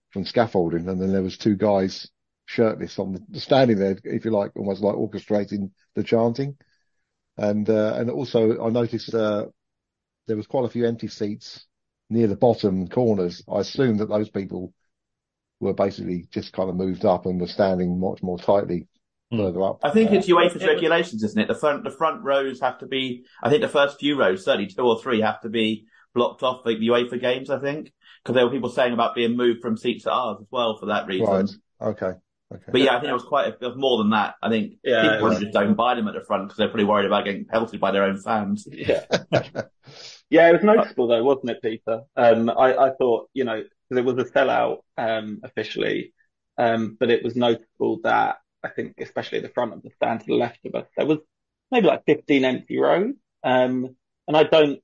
from 0.10 0.26
scaffolding 0.26 0.90
and 0.90 1.00
then 1.00 1.12
there 1.12 1.22
was 1.22 1.38
two 1.38 1.56
guys 1.56 2.10
shirtless 2.56 2.98
on 3.00 3.14
the, 3.30 3.40
standing 3.40 3.78
there, 3.78 3.98
if 4.04 4.26
you 4.26 4.32
like, 4.32 4.52
almost 4.56 4.82
like 4.82 4.96
orchestrating 4.96 5.72
the 5.96 6.04
chanting. 6.04 6.58
And, 7.38 7.70
uh, 7.70 7.96
and 7.96 8.10
also 8.10 8.66
I 8.66 8.70
noticed, 8.70 9.14
uh, 9.14 9.48
there 10.28 10.38
was 10.38 10.48
quite 10.48 10.66
a 10.66 10.70
few 10.70 10.88
empty 10.88 11.08
seats 11.08 11.66
near 12.10 12.28
the 12.28 12.36
bottom 12.36 12.88
corners. 12.88 13.44
I 13.52 13.60
assume 13.60 13.98
that 13.98 14.10
those 14.10 14.30
people 14.30 14.74
were 15.60 15.74
basically 15.74 16.28
just 16.32 16.54
kind 16.54 16.70
of 16.70 16.76
moved 16.76 17.06
up 17.06 17.26
and 17.26 17.40
were 17.40 17.48
standing 17.48 18.00
much 18.00 18.22
more 18.22 18.38
tightly 18.38 18.88
hmm. 19.32 19.38
further 19.38 19.64
up. 19.64 19.80
I 19.84 19.92
think 19.92 20.12
it's 20.12 20.28
UEFA's 20.28 20.66
regulations, 20.66 21.24
isn't 21.24 21.40
it? 21.40 21.48
The 21.48 21.56
front 21.56 21.84
the 21.84 21.92
front 21.92 22.24
rows 22.24 22.62
have 22.62 22.80
to 22.80 22.88
be. 22.88 23.26
I 23.42 23.50
think 23.50 23.62
the 23.62 23.70
first 23.70 24.00
few 24.00 24.18
rows, 24.20 24.46
certainly 24.46 24.68
two 24.68 24.82
or 24.82 25.02
three, 25.02 25.22
have 25.22 25.42
to 25.42 25.50
be 25.50 25.86
blocked 26.14 26.44
off 26.44 26.64
for 26.64 26.74
the 26.74 26.88
UEFA 26.88 27.20
games. 27.20 27.50
I 27.50 27.60
think 27.60 27.92
because 28.24 28.36
there 28.36 28.46
were 28.46 28.52
people 28.52 28.70
saying 28.70 28.94
about 28.94 29.16
being 29.16 29.38
moved 29.38 29.62
from 29.62 29.78
seats 29.78 30.04
to 30.04 30.12
ours 30.12 30.38
as 30.42 30.48
well 30.52 30.78
for 30.78 30.88
that 30.88 31.08
reason. 31.08 31.28
Right. 31.28 31.50
Okay. 31.82 32.12
Okay. 32.54 32.64
But 32.72 32.82
yeah, 32.82 32.96
I 32.96 33.00
think 33.00 33.10
it 33.10 33.14
was 33.14 33.24
quite 33.24 33.48
it 33.48 33.60
was 33.60 33.76
more 33.76 33.98
than 33.98 34.12
that. 34.12 34.36
I 34.42 34.50
think 34.50 34.76
yeah, 34.84 35.14
people 35.14 35.32
just 35.40 35.52
don't 35.52 35.74
buy 35.74 35.96
them 35.96 36.08
at 36.08 36.14
the 36.14 36.22
front 36.22 36.44
because 36.44 36.58
they're 36.58 36.70
pretty 36.70 36.86
worried 36.86 37.08
about 37.08 37.26
getting 37.26 37.46
pelted 37.46 37.80
by 37.80 37.92
their 37.92 38.04
own 38.04 38.18
fans. 38.22 38.68
Yeah. 38.72 39.04
yeah, 40.30 40.50
it 40.50 40.54
was 40.54 40.64
noticeable 40.64 41.08
though, 41.08 41.24
wasn't 41.24 41.50
it, 41.50 41.62
Peter? 41.62 42.02
Um, 42.16 42.50
I, 42.52 42.76
I 42.76 42.92
thought, 42.92 43.30
you 43.34 43.46
know, 43.46 43.64
because 43.90 44.00
it 44.00 44.06
was 44.06 44.18
a 44.18 44.30
sellout 44.30 44.80
um, 44.98 45.42
officially, 45.44 46.14
um, 46.58 46.98
but 47.00 47.10
it 47.10 47.24
was 47.24 47.36
notable 47.36 48.00
that 48.04 48.38
I 48.64 48.70
think, 48.70 48.96
especially 49.00 49.40
at 49.40 49.44
the 49.44 49.50
front 49.50 49.74
of 49.74 49.82
the 49.82 49.90
stand 49.96 50.22
to 50.22 50.26
the 50.28 50.36
left 50.36 50.60
of 50.66 50.76
us, 50.76 50.88
there 50.96 51.06
was 51.08 51.20
maybe 51.72 51.88
like 51.88 52.06
15 52.06 52.46
empty 52.46 52.78
rows, 52.78 53.14
um, 53.44 53.96
and 54.28 54.38
I 54.38 54.44
don't, 54.44 54.80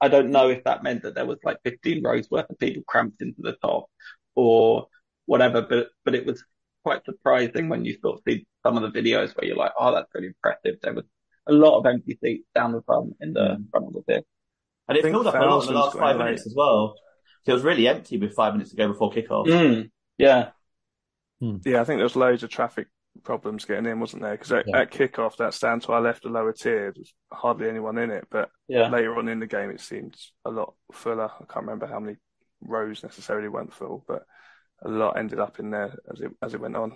I 0.00 0.08
don't 0.08 0.30
know 0.30 0.50
if 0.50 0.64
that 0.64 0.82
meant 0.84 1.02
that 1.02 1.14
there 1.14 1.26
was 1.26 1.38
like 1.44 1.58
15 1.64 2.02
rows 2.02 2.30
worth 2.30 2.50
of 2.50 2.58
people 2.58 2.82
cramped 2.86 3.22
into 3.22 3.42
the 3.42 3.52
top 3.52 3.86
or 4.34 4.88
whatever, 5.26 5.62
but 5.62 5.88
but 6.04 6.14
it 6.14 6.26
was 6.26 6.44
quite 6.84 7.04
surprising 7.04 7.68
when 7.68 7.84
you 7.84 7.96
sort 8.00 8.18
of 8.18 8.22
see 8.26 8.46
some 8.62 8.76
of 8.76 8.82
the 8.82 9.00
videos 9.00 9.34
where 9.36 9.46
you're 9.46 9.56
like, 9.56 9.72
oh, 9.78 9.92
that's 9.94 10.08
really 10.14 10.28
impressive. 10.28 10.80
There 10.82 10.94
was 10.94 11.04
a 11.46 11.52
lot 11.52 11.78
of 11.78 11.86
empty 11.86 12.18
seats 12.22 12.46
down 12.54 12.72
the 12.72 12.82
front 12.82 13.16
in 13.20 13.32
the 13.32 13.40
mm. 13.40 13.70
front 13.70 13.86
of 13.86 13.92
the 13.94 14.02
pitch. 14.02 14.24
And 14.88 14.98
it 14.98 15.02
filled 15.02 15.26
up 15.26 15.34
a 15.34 15.38
lot 15.38 15.66
in 15.66 15.72
the 15.72 15.80
last 15.80 15.96
five 15.96 16.18
minutes 16.18 16.46
as 16.46 16.54
well. 16.54 16.94
So 17.44 17.52
it 17.52 17.54
was 17.54 17.62
really 17.62 17.88
empty 17.88 18.18
with 18.18 18.34
five 18.34 18.52
minutes 18.52 18.70
to 18.70 18.76
go 18.76 18.88
before 18.88 19.10
kickoff. 19.10 19.46
Mm, 19.46 19.90
yeah. 20.18 20.50
Hmm. 21.40 21.56
Yeah, 21.64 21.80
I 21.80 21.84
think 21.84 21.98
there 21.98 22.04
was 22.04 22.16
loads 22.16 22.42
of 22.42 22.50
traffic 22.50 22.88
problems 23.22 23.64
getting 23.64 23.86
in, 23.86 24.00
wasn't 24.00 24.22
there? 24.22 24.32
Because 24.32 24.52
at, 24.52 24.64
yeah. 24.66 24.80
at 24.80 24.90
kickoff, 24.90 25.36
that 25.36 25.54
stand 25.54 25.82
to 25.82 25.92
our 25.92 26.00
left, 26.00 26.22
the 26.22 26.28
lower 26.28 26.52
tier, 26.52 26.92
there's 26.94 27.14
hardly 27.32 27.68
anyone 27.68 27.98
in 27.98 28.10
it. 28.10 28.26
But 28.30 28.50
yeah. 28.68 28.88
later 28.88 29.16
on 29.16 29.28
in 29.28 29.40
the 29.40 29.46
game, 29.46 29.70
it 29.70 29.80
seemed 29.80 30.16
a 30.44 30.50
lot 30.50 30.74
fuller. 30.92 31.30
I 31.30 31.44
can't 31.52 31.66
remember 31.66 31.86
how 31.86 32.00
many 32.00 32.16
rows 32.60 33.02
necessarily 33.02 33.48
went 33.48 33.72
full, 33.72 34.04
but 34.06 34.24
a 34.82 34.88
lot 34.88 35.18
ended 35.18 35.38
up 35.38 35.58
in 35.58 35.70
there 35.70 35.94
as 36.12 36.20
it 36.20 36.30
as 36.42 36.54
it 36.54 36.60
went 36.60 36.76
on. 36.76 36.92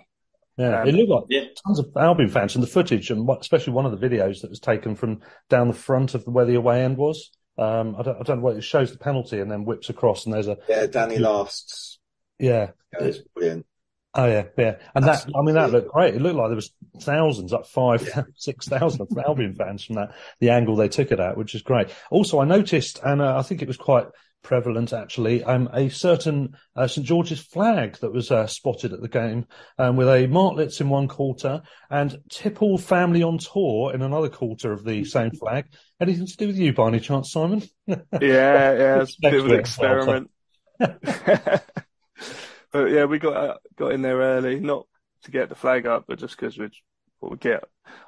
Yeah, 0.57 0.81
um, 0.81 0.87
it 0.87 0.93
looked 0.93 1.09
like 1.09 1.23
yeah. 1.29 1.45
tons 1.65 1.79
of 1.79 1.89
Albion 1.95 2.29
fans 2.29 2.55
and 2.55 2.63
the 2.63 2.67
footage, 2.67 3.11
and 3.11 3.27
especially 3.39 3.73
one 3.73 3.85
of 3.85 3.97
the 3.97 4.09
videos 4.09 4.41
that 4.41 4.49
was 4.49 4.59
taken 4.59 4.95
from 4.95 5.21
down 5.49 5.69
the 5.69 5.73
front 5.73 6.15
of 6.15 6.23
where 6.27 6.45
the 6.45 6.55
away 6.55 6.83
end 6.83 6.97
was. 6.97 7.31
Um, 7.59 7.95
I 7.99 8.03
don't, 8.03 8.15
I 8.17 8.23
don't 8.23 8.37
know 8.37 8.43
what 8.43 8.55
it 8.55 8.63
shows 8.63 8.91
the 8.91 8.97
penalty 8.97 9.41
and 9.41 9.51
then 9.51 9.65
whips 9.65 9.89
across 9.89 10.25
and 10.25 10.33
there's 10.33 10.47
a 10.47 10.57
yeah 10.69 10.85
Danny 10.85 11.17
lasts 11.17 11.99
yeah 12.39 12.69
it's 12.93 13.17
brilliant 13.35 13.65
oh 14.13 14.25
yeah 14.27 14.43
yeah 14.57 14.75
and 14.95 15.03
That's, 15.03 15.25
that 15.25 15.33
I 15.37 15.43
mean 15.43 15.55
that 15.55 15.69
looked 15.69 15.91
great 15.91 16.15
it 16.15 16.21
looked 16.21 16.37
like 16.37 16.47
there 16.47 16.55
was 16.55 16.71
thousands 17.01 17.51
like 17.51 17.65
five 17.65 18.07
yeah. 18.07 18.23
six 18.35 18.65
thousand 18.69 19.05
Albion 19.25 19.55
fans 19.55 19.83
from 19.83 19.97
that 19.97 20.15
the 20.39 20.51
angle 20.51 20.77
they 20.77 20.87
took 20.87 21.11
it 21.11 21.19
at 21.19 21.35
which 21.35 21.53
is 21.53 21.61
great 21.61 21.89
also 22.09 22.39
I 22.39 22.45
noticed 22.45 23.01
and 23.03 23.21
uh, 23.21 23.37
I 23.37 23.41
think 23.41 23.61
it 23.61 23.67
was 23.67 23.75
quite 23.75 24.05
prevalent 24.41 24.93
actually. 24.93 25.43
Um, 25.43 25.69
a 25.73 25.89
certain 25.89 26.55
uh, 26.75 26.87
St 26.87 27.05
George's 27.05 27.39
flag 27.39 27.97
that 27.99 28.11
was 28.11 28.31
uh, 28.31 28.47
spotted 28.47 28.93
at 28.93 29.01
the 29.01 29.07
game 29.07 29.45
um, 29.77 29.95
with 29.95 30.07
a 30.07 30.27
Martlets 30.27 30.81
in 30.81 30.89
one 30.89 31.07
quarter 31.07 31.61
and 31.89 32.17
Tipple 32.29 32.77
family 32.77 33.23
on 33.23 33.37
tour 33.37 33.93
in 33.93 34.01
another 34.01 34.29
quarter 34.29 34.71
of 34.71 34.83
the 34.83 35.03
same 35.05 35.31
flag. 35.31 35.65
Anything 36.01 36.27
to 36.27 36.37
do 36.37 36.47
with 36.47 36.57
you 36.57 36.73
by 36.73 36.87
any 36.87 36.99
chance, 36.99 37.31
Simon? 37.31 37.63
yeah, 37.87 37.97
yeah, 38.21 39.01
it's 39.01 39.17
a 39.23 39.29
bit 39.29 39.33
of 39.33 39.45
an 39.45 39.59
experiment. 39.59 40.31
but 40.79 41.63
yeah, 42.73 43.05
we 43.05 43.19
got 43.19 43.35
uh, 43.35 43.57
got 43.75 43.91
in 43.91 44.01
there 44.01 44.17
early, 44.17 44.59
not 44.59 44.87
to 45.23 45.31
get 45.31 45.49
the 45.49 45.55
flag 45.55 45.85
up, 45.85 46.05
but 46.07 46.19
just 46.19 46.37
because 46.37 46.57
we'd 46.57 46.71
what 47.19 47.31
we 47.31 47.37
get. 47.37 47.63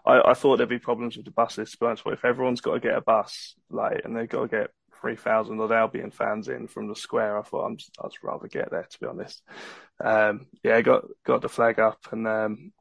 I, 0.06 0.22
I 0.32 0.34
thought 0.34 0.58
there'd 0.58 0.70
be 0.70 0.80
problems 0.80 1.18
with 1.18 1.26
the 1.26 1.32
buses, 1.32 1.76
but 1.80 2.00
if 2.06 2.26
everyone's 2.26 2.62
got 2.62 2.76
to 2.76 2.80
get 2.80 2.98
a 2.98 3.02
bus, 3.02 3.56
late 3.70 4.06
and 4.06 4.16
they've 4.16 4.30
got 4.30 4.44
to 4.44 4.48
get 4.48 4.70
3,000 5.02 5.60
odd 5.60 5.72
Albion 5.72 6.12
fans 6.12 6.48
in 6.48 6.68
from 6.68 6.88
the 6.88 6.96
square. 6.96 7.38
I 7.38 7.42
thought 7.42 7.66
I'm, 7.66 7.78
I'd 8.04 8.12
rather 8.24 8.48
get 8.48 8.72
there, 8.72 8.88
to 8.90 9.00
be 9.00 9.08
honest. 9.08 9.42
Um, 10.04 10.48
yeah, 10.64 10.82
got, 10.82 11.06
got 11.26 11.42
the 11.42 11.50
flag 11.50 11.80
up 11.80 12.00
and, 12.12 12.28
um, 12.28 12.72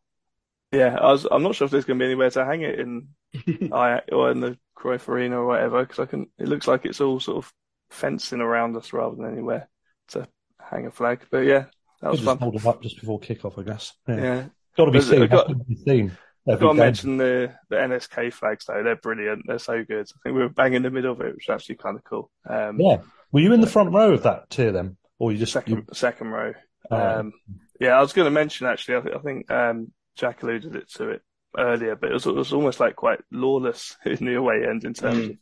yeah, 0.73 0.97
I 1.01 1.11
was, 1.11 1.27
I'm 1.29 1.43
not 1.43 1.57
sure 1.57 1.65
if 1.65 1.73
there's 1.73 1.85
going 1.85 1.99
to 1.99 2.03
be 2.03 2.07
anywhere 2.07 2.31
to 2.31 2.45
hang 2.45 2.63
it 2.63 2.79
in, 2.79 3.09
I, 3.73 4.03
or 4.13 4.31
in 4.31 4.41
the 4.41 4.57
Cruyff 4.79 5.09
Arena 5.09 5.41
or 5.41 5.47
whatever, 5.47 5.83
because 5.83 5.99
I 5.99 6.07
can, 6.07 6.29
it 6.39 6.49
looks 6.49 6.69
like 6.69 6.85
it's 6.85 7.01
all 7.01 7.19
sort 7.19 7.45
of 7.45 7.53
fencing 7.91 8.41
around 8.41 8.77
us 8.77 8.93
rather 8.93 9.17
than 9.17 9.33
anywhere 9.33 9.69
to 10.09 10.29
hang 10.61 10.87
a 10.87 10.91
flag. 10.91 11.23
But 11.31 11.41
yeah, 11.41 11.65
that 12.01 12.13
was 12.13 12.21
fun. 12.21 12.39
Hold 12.39 12.57
it 12.57 12.67
up 12.67 12.83
just 12.83 13.01
before 13.01 13.21
kickoff, 13.21 13.59
I 13.59 13.63
guess. 13.63 13.93
Yeah. 14.07 14.17
yeah. 14.17 14.45
Got 14.77 14.85
to 14.87 14.91
be 14.93 15.01
seen. 15.01 15.27
Got, 15.27 15.49
to 15.49 15.55
be 15.55 15.77
seen. 15.77 16.17
I've 16.49 16.61
got 16.61 16.73
to 16.73 16.75
mention 16.75 17.17
the, 17.17 17.55
the 17.69 17.77
NSK 17.77 18.33
flags 18.33 18.65
though. 18.67 18.83
They're 18.83 18.97
brilliant. 18.97 19.45
They're 19.47 19.59
so 19.59 19.85
good. 19.85 20.09
I 20.09 20.19
think 20.23 20.37
we 20.37 20.43
were 20.43 20.49
bang 20.49 20.75
in 20.75 20.83
the 20.83 20.91
middle 20.91 21.13
of 21.13 21.21
it, 21.21 21.35
which 21.35 21.47
was 21.49 21.55
actually 21.55 21.77
kind 21.77 21.97
of 21.97 22.05
cool. 22.05 22.31
Um, 22.49 22.81
yeah. 22.81 22.99
Were 23.33 23.41
you 23.41 23.53
in 23.53 23.61
the 23.61 23.67
front 23.67 23.93
row 23.93 24.13
of 24.13 24.23
that 24.25 24.51
tier 24.51 24.73
then? 24.73 24.97
Or 25.19 25.33
you 25.33 25.39
just 25.39 25.53
second, 25.53 25.77
you... 25.77 25.85
second 25.93 26.29
row? 26.29 26.55
Um, 26.91 27.33
yeah, 27.79 27.91
I 27.91 28.01
was 28.01 28.13
going 28.13 28.25
to 28.25 28.31
mention 28.31 28.67
actually, 28.67 28.97
I, 28.97 29.01
th- 29.01 29.15
I 29.15 29.19
think, 29.19 29.51
um, 29.51 29.93
Jack 30.17 30.43
alluded 30.43 30.75
it 30.77 30.91
to 30.95 31.11
it 31.11 31.23
earlier, 31.57 31.95
but 31.95 32.11
it 32.11 32.15
was, 32.15 32.27
it 32.27 32.35
was 32.35 32.53
almost 32.53 32.81
like 32.81 32.97
quite 32.97 33.21
lawless 33.31 33.97
in 34.05 34.25
the 34.25 34.35
away 34.35 34.65
end 34.69 34.85
in 34.85 34.95
terms 34.95 35.19
mm. 35.19 35.31
of 35.31 35.37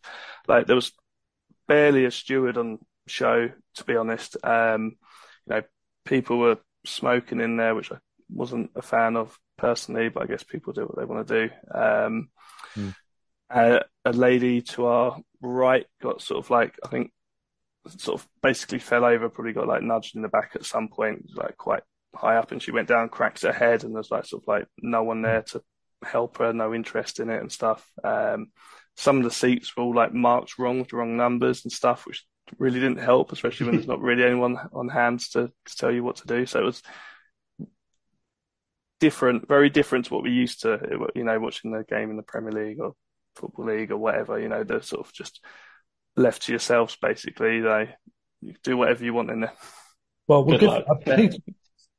like 0.46 0.66
there 0.66 0.76
was 0.76 0.92
barely 1.68 2.04
a 2.04 2.10
steward 2.10 2.56
on 2.56 2.78
show, 3.06 3.50
to 3.76 3.84
be 3.84 3.96
honest. 3.96 4.36
Um, 4.42 4.96
you 5.46 5.54
know, 5.54 5.62
people 6.04 6.38
were 6.38 6.58
smoking 6.84 7.40
in 7.40 7.56
there, 7.56 7.74
which 7.74 7.92
I 7.92 7.98
wasn't 8.30 8.70
a 8.74 8.82
fan 8.82 9.16
of 9.16 9.36
personally, 9.56 10.08
but 10.08 10.22
I 10.22 10.26
guess 10.26 10.42
people 10.42 10.72
do 10.72 10.82
what 10.82 10.96
they 10.96 11.04
want 11.04 11.26
to 11.26 11.48
do. 11.48 11.54
Um, 11.74 12.28
mm. 12.76 12.94
uh, 13.50 13.80
a 14.04 14.12
lady 14.12 14.62
to 14.62 14.86
our 14.86 15.20
right 15.40 15.86
got 16.00 16.22
sort 16.22 16.44
of 16.44 16.50
like, 16.50 16.74
I 16.84 16.88
think, 16.88 17.12
sort 17.96 18.20
of 18.20 18.28
basically 18.42 18.78
fell 18.78 19.04
over, 19.04 19.28
probably 19.28 19.52
got 19.52 19.68
like 19.68 19.82
nudged 19.82 20.16
in 20.16 20.22
the 20.22 20.28
back 20.28 20.52
at 20.54 20.64
some 20.64 20.88
point, 20.88 21.30
like 21.34 21.56
quite 21.56 21.82
high 22.14 22.36
up, 22.36 22.52
and 22.52 22.62
she 22.62 22.70
went 22.70 22.88
down, 22.88 23.08
cracked 23.08 23.42
her 23.42 23.52
head, 23.52 23.84
and 23.84 23.94
there's 23.94 24.10
like 24.10 24.26
sort 24.26 24.42
of 24.42 24.48
like 24.48 24.66
no 24.80 25.02
one 25.02 25.22
there 25.22 25.42
to 25.42 25.62
help 26.04 26.38
her, 26.38 26.52
no 26.52 26.74
interest 26.74 27.20
in 27.20 27.30
it 27.30 27.40
and 27.40 27.50
stuff. 27.50 27.88
Um, 28.04 28.48
some 28.96 29.18
of 29.18 29.24
the 29.24 29.30
seats 29.30 29.76
were 29.76 29.84
all 29.84 29.94
like 29.94 30.12
marked 30.12 30.58
wrong 30.58 30.80
with 30.80 30.88
the 30.88 30.96
wrong 30.96 31.16
numbers 31.16 31.64
and 31.64 31.72
stuff, 31.72 32.06
which 32.06 32.24
really 32.58 32.80
didn't 32.80 33.00
help, 33.00 33.32
especially 33.32 33.66
when 33.66 33.76
there's 33.76 33.86
not 33.86 34.00
really 34.00 34.24
anyone 34.24 34.58
on 34.72 34.88
hand 34.88 35.20
to, 35.20 35.52
to 35.66 35.76
tell 35.76 35.92
you 35.92 36.02
what 36.02 36.16
to 36.16 36.26
do. 36.26 36.46
So 36.46 36.60
it 36.60 36.64
was 36.64 36.82
different, 39.00 39.48
very 39.48 39.70
different 39.70 40.06
to 40.06 40.14
what 40.14 40.22
we 40.22 40.30
used 40.30 40.62
to, 40.62 41.08
you 41.14 41.24
know, 41.24 41.38
watching 41.38 41.70
the 41.70 41.84
game 41.84 42.10
in 42.10 42.16
the 42.16 42.22
Premier 42.22 42.52
League 42.52 42.80
or 42.80 42.94
Football 43.36 43.66
League 43.66 43.90
or 43.90 43.96
whatever. 43.96 44.38
You 44.38 44.48
know, 44.48 44.64
they're 44.64 44.82
sort 44.82 45.06
of 45.06 45.12
just 45.12 45.40
left 46.16 46.42
to 46.42 46.52
yourselves 46.52 46.96
basically. 47.00 47.60
They 47.60 47.94
you 48.40 48.54
do 48.62 48.76
whatever 48.76 49.04
you 49.04 49.14
want 49.14 49.30
in 49.30 49.40
there. 49.40 49.52
Well, 50.26 50.44
we'll 50.44 50.58
give 50.58 50.84
Peter, 51.04 51.38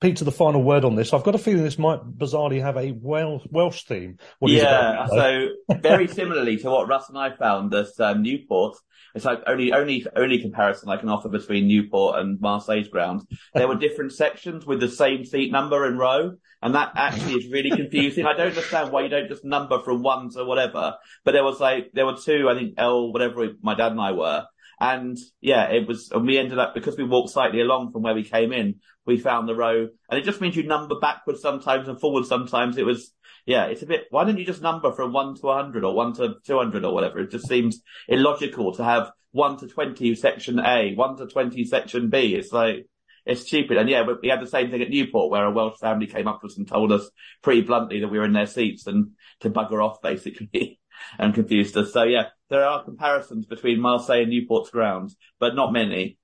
Peter 0.01 0.23
the 0.23 0.31
final 0.31 0.63
word 0.63 0.85
on 0.85 0.95
this. 0.95 1.13
I've 1.13 1.23
got 1.23 1.35
a 1.35 1.39
feeling 1.39 1.63
this 1.63 1.77
might 1.77 1.99
bizarrely 2.01 2.61
have 2.61 2.77
a 2.77 2.91
Welsh, 2.91 3.43
Welsh 3.51 3.83
theme. 3.83 4.17
Yeah, 4.41 5.07
so 5.07 5.47
very 5.81 6.07
similarly 6.07 6.57
to 6.57 6.69
what 6.69 6.87
Russ 6.87 7.09
and 7.09 7.17
I 7.17 7.35
found 7.35 7.73
at 7.73 7.87
um, 7.99 8.21
Newport, 8.21 8.77
it's 9.13 9.25
like 9.25 9.41
only 9.45 9.73
only 9.73 10.05
only 10.15 10.39
comparison 10.39 10.89
I 10.89 10.97
can 10.97 11.09
offer 11.09 11.27
between 11.27 11.67
Newport 11.67 12.19
and 12.19 12.39
Marseille's 12.39 12.87
ground. 12.87 13.21
There 13.53 13.67
were 13.67 13.75
different 13.75 14.13
sections 14.13 14.65
with 14.65 14.79
the 14.79 14.87
same 14.87 15.25
seat 15.25 15.51
number 15.51 15.85
and 15.85 15.99
row, 15.99 16.33
and 16.61 16.75
that 16.75 16.93
actually 16.95 17.33
is 17.33 17.51
really 17.51 17.71
confusing. 17.71 18.25
I 18.25 18.33
don't 18.33 18.47
understand 18.47 18.91
why 18.91 19.01
you 19.01 19.09
don't 19.09 19.27
just 19.27 19.43
number 19.43 19.81
from 19.81 20.01
one 20.01 20.29
to 20.31 20.45
whatever. 20.45 20.95
But 21.25 21.33
there 21.33 21.43
was 21.43 21.59
like 21.59 21.91
there 21.93 22.05
were 22.05 22.15
two, 22.15 22.47
I 22.49 22.55
think 22.55 22.75
L 22.77 23.11
whatever 23.11 23.47
my 23.61 23.75
dad 23.75 23.91
and 23.91 24.01
I 24.01 24.13
were. 24.13 24.45
And 24.81 25.17
yeah, 25.41 25.65
it 25.71 25.89
was, 25.89 26.09
and 26.11 26.25
we 26.25 26.37
ended 26.37 26.57
up, 26.57 26.73
because 26.73 26.95
we 26.95 27.03
walked 27.03 27.31
slightly 27.31 27.59
along 27.59 27.91
from 27.91 28.01
where 28.01 28.13
we 28.13 28.23
came 28.23 28.53
in, 28.53 28.75
we 29.09 29.17
found 29.17 29.49
the 29.49 29.55
row, 29.55 29.87
and 30.09 30.19
it 30.19 30.23
just 30.23 30.39
means 30.39 30.55
you 30.55 30.63
number 30.63 30.95
backwards 30.99 31.41
sometimes 31.41 31.87
and 31.87 31.99
forwards 31.99 32.29
sometimes. 32.29 32.77
It 32.77 32.85
was, 32.85 33.11
yeah, 33.45 33.65
it's 33.65 33.81
a 33.81 33.85
bit, 33.85 34.05
why 34.11 34.23
don't 34.23 34.37
you 34.37 34.45
just 34.45 34.61
number 34.61 34.91
from 34.93 35.11
1 35.11 35.35
to 35.35 35.47
100 35.47 35.83
or 35.83 35.93
1 35.93 36.13
to 36.13 36.35
200 36.45 36.85
or 36.85 36.93
whatever? 36.93 37.19
It 37.19 37.31
just 37.31 37.47
seems 37.47 37.81
illogical 38.07 38.73
to 38.75 38.83
have 38.83 39.11
1 39.31 39.57
to 39.57 39.67
20 39.67 40.15
section 40.15 40.59
A, 40.59 40.93
1 40.95 41.17
to 41.17 41.27
20 41.27 41.65
section 41.65 42.09
B. 42.09 42.35
It's 42.35 42.53
like, 42.53 42.85
it's 43.25 43.41
stupid. 43.41 43.77
And 43.77 43.89
yeah, 43.89 44.05
we 44.21 44.29
had 44.29 44.41
the 44.41 44.47
same 44.47 44.71
thing 44.71 44.81
at 44.81 44.89
Newport 44.89 45.31
where 45.31 45.45
a 45.45 45.51
Welsh 45.51 45.77
family 45.79 46.07
came 46.07 46.27
up 46.27 46.41
to 46.41 46.47
us 46.47 46.57
and 46.57 46.67
told 46.67 46.91
us 46.91 47.09
pretty 47.41 47.61
bluntly 47.61 47.99
that 47.99 48.07
we 48.07 48.17
were 48.17 48.25
in 48.25 48.33
their 48.33 48.45
seats 48.45 48.87
and 48.87 49.11
to 49.41 49.49
bugger 49.49 49.83
off 49.83 50.01
basically 50.03 50.79
and 51.17 51.33
confused 51.33 51.75
us. 51.77 51.93
So 51.93 52.03
yeah, 52.03 52.27
there 52.49 52.65
are 52.65 52.83
comparisons 52.83 53.45
between 53.45 53.81
Marseille 53.81 54.21
and 54.21 54.29
Newport's 54.29 54.69
grounds, 54.69 55.15
but 55.39 55.55
not 55.55 55.73
many. 55.73 56.17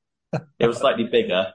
It 0.60 0.68
was 0.68 0.78
slightly 0.78 1.06
bigger. 1.06 1.54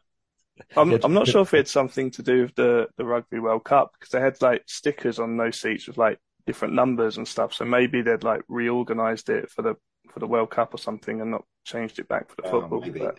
I'm, 0.76 0.92
I'm 1.02 1.14
not 1.14 1.26
sure 1.26 1.42
if 1.42 1.54
it's 1.54 1.70
something 1.70 2.10
to 2.12 2.22
do 2.22 2.42
with 2.42 2.54
the, 2.54 2.88
the 2.96 3.04
Rugby 3.04 3.38
World 3.38 3.64
Cup 3.64 3.92
because 3.98 4.12
they 4.12 4.20
had 4.20 4.40
like 4.42 4.62
stickers 4.66 5.18
on 5.18 5.36
those 5.36 5.60
seats 5.60 5.86
with 5.86 5.98
like 5.98 6.18
different 6.46 6.74
numbers 6.74 7.16
and 7.16 7.26
stuff. 7.26 7.54
So 7.54 7.64
maybe 7.64 8.02
they'd 8.02 8.24
like 8.24 8.42
reorganized 8.48 9.28
it 9.28 9.50
for 9.50 9.62
the 9.62 9.74
for 10.10 10.20
the 10.20 10.26
World 10.26 10.50
Cup 10.50 10.74
or 10.74 10.78
something 10.78 11.20
and 11.20 11.30
not 11.30 11.44
changed 11.64 11.98
it 11.98 12.08
back 12.08 12.28
for 12.28 12.36
the 12.36 12.48
oh, 12.48 12.50
football. 12.50 12.80
Maybe, 12.80 13.00
but, 13.00 13.16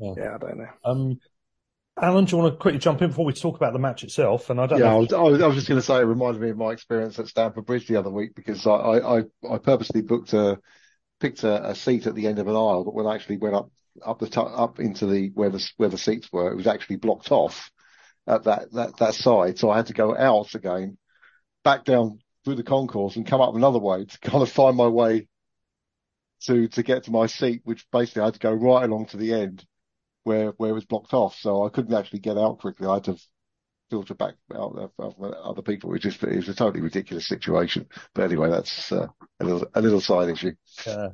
yeah. 0.00 0.14
yeah. 0.16 0.34
I 0.34 0.38
don't 0.38 0.58
know. 0.58 0.68
Um, 0.84 1.18
Alan, 2.00 2.24
do 2.24 2.36
you 2.36 2.42
want 2.42 2.54
to 2.54 2.58
quickly 2.58 2.78
jump 2.78 3.02
in 3.02 3.08
before 3.08 3.26
we 3.26 3.32
talk 3.32 3.56
about 3.56 3.72
the 3.72 3.78
match 3.78 4.04
itself? 4.04 4.48
And 4.48 4.60
I 4.60 4.66
don't. 4.66 4.78
Yeah, 4.78 4.94
I 4.94 4.96
was, 4.96 5.12
I 5.12 5.46
was, 5.46 5.56
just 5.56 5.68
going 5.68 5.80
to 5.80 5.86
say 5.86 5.98
it 5.98 6.04
reminded 6.04 6.40
me 6.40 6.50
of 6.50 6.56
my 6.56 6.70
experience 6.70 7.18
at 7.18 7.28
Stamford 7.28 7.66
Bridge 7.66 7.86
the 7.86 7.96
other 7.96 8.10
week 8.10 8.34
because 8.34 8.66
I 8.66 8.72
I, 8.72 9.18
I 9.50 9.58
purposely 9.58 10.00
booked 10.00 10.32
a 10.32 10.58
picked 11.20 11.44
a, 11.44 11.70
a, 11.70 11.74
seat 11.74 12.06
at 12.06 12.14
the 12.14 12.26
end 12.26 12.38
of 12.38 12.48
an 12.48 12.56
aisle, 12.56 12.84
but 12.84 12.94
when 12.94 13.06
I 13.06 13.14
actually 13.14 13.36
went 13.36 13.54
up 13.54 13.70
up 14.04 14.18
the 14.18 14.28
t- 14.28 14.40
up 14.40 14.80
into 14.80 15.06
the 15.06 15.30
where 15.34 15.50
the 15.50 15.70
where 15.76 15.88
the 15.88 15.98
seats 15.98 16.32
were, 16.32 16.50
it 16.50 16.56
was 16.56 16.66
actually 16.66 16.96
blocked 16.96 17.30
off 17.32 17.70
at 18.26 18.44
that 18.44 18.72
that 18.72 18.96
that 18.98 19.14
side. 19.14 19.58
So 19.58 19.70
I 19.70 19.76
had 19.76 19.86
to 19.86 19.94
go 19.94 20.16
out 20.16 20.54
again, 20.54 20.98
back 21.64 21.84
down 21.84 22.20
through 22.44 22.56
the 22.56 22.62
concourse, 22.62 23.16
and 23.16 23.26
come 23.26 23.40
up 23.40 23.54
another 23.54 23.78
way 23.78 24.04
to 24.04 24.18
kind 24.22 24.42
of 24.42 24.50
find 24.50 24.76
my 24.76 24.88
way 24.88 25.28
to 26.42 26.68
to 26.68 26.82
get 26.82 27.04
to 27.04 27.10
my 27.10 27.26
seat, 27.26 27.62
which 27.64 27.86
basically 27.90 28.22
I 28.22 28.26
had 28.26 28.34
to 28.34 28.40
go 28.40 28.52
right 28.52 28.84
along 28.84 29.06
to 29.06 29.16
the 29.16 29.34
end 29.34 29.64
where 30.24 30.50
where 30.52 30.70
it 30.70 30.74
was 30.74 30.84
blocked 30.84 31.14
off. 31.14 31.36
So 31.36 31.64
I 31.64 31.70
couldn't 31.70 31.94
actually 31.94 32.20
get 32.20 32.38
out 32.38 32.58
quickly. 32.58 32.86
I 32.86 32.94
had 32.94 33.04
to 33.04 33.16
filter 33.90 34.14
back 34.14 34.34
out 34.54 34.92
of, 34.98 35.14
other 35.20 35.62
people. 35.62 35.92
It 35.94 36.00
just 36.00 36.22
it 36.22 36.36
was 36.36 36.48
a 36.48 36.54
totally 36.54 36.80
ridiculous 36.80 37.28
situation. 37.28 37.86
But 38.14 38.24
anyway, 38.24 38.50
that's 38.50 38.92
uh, 38.92 39.08
a 39.40 39.44
little 39.44 39.66
a 39.74 39.82
little 39.82 40.00
side 40.00 40.28
issue. 40.28 40.52
Yeah. 40.86 41.08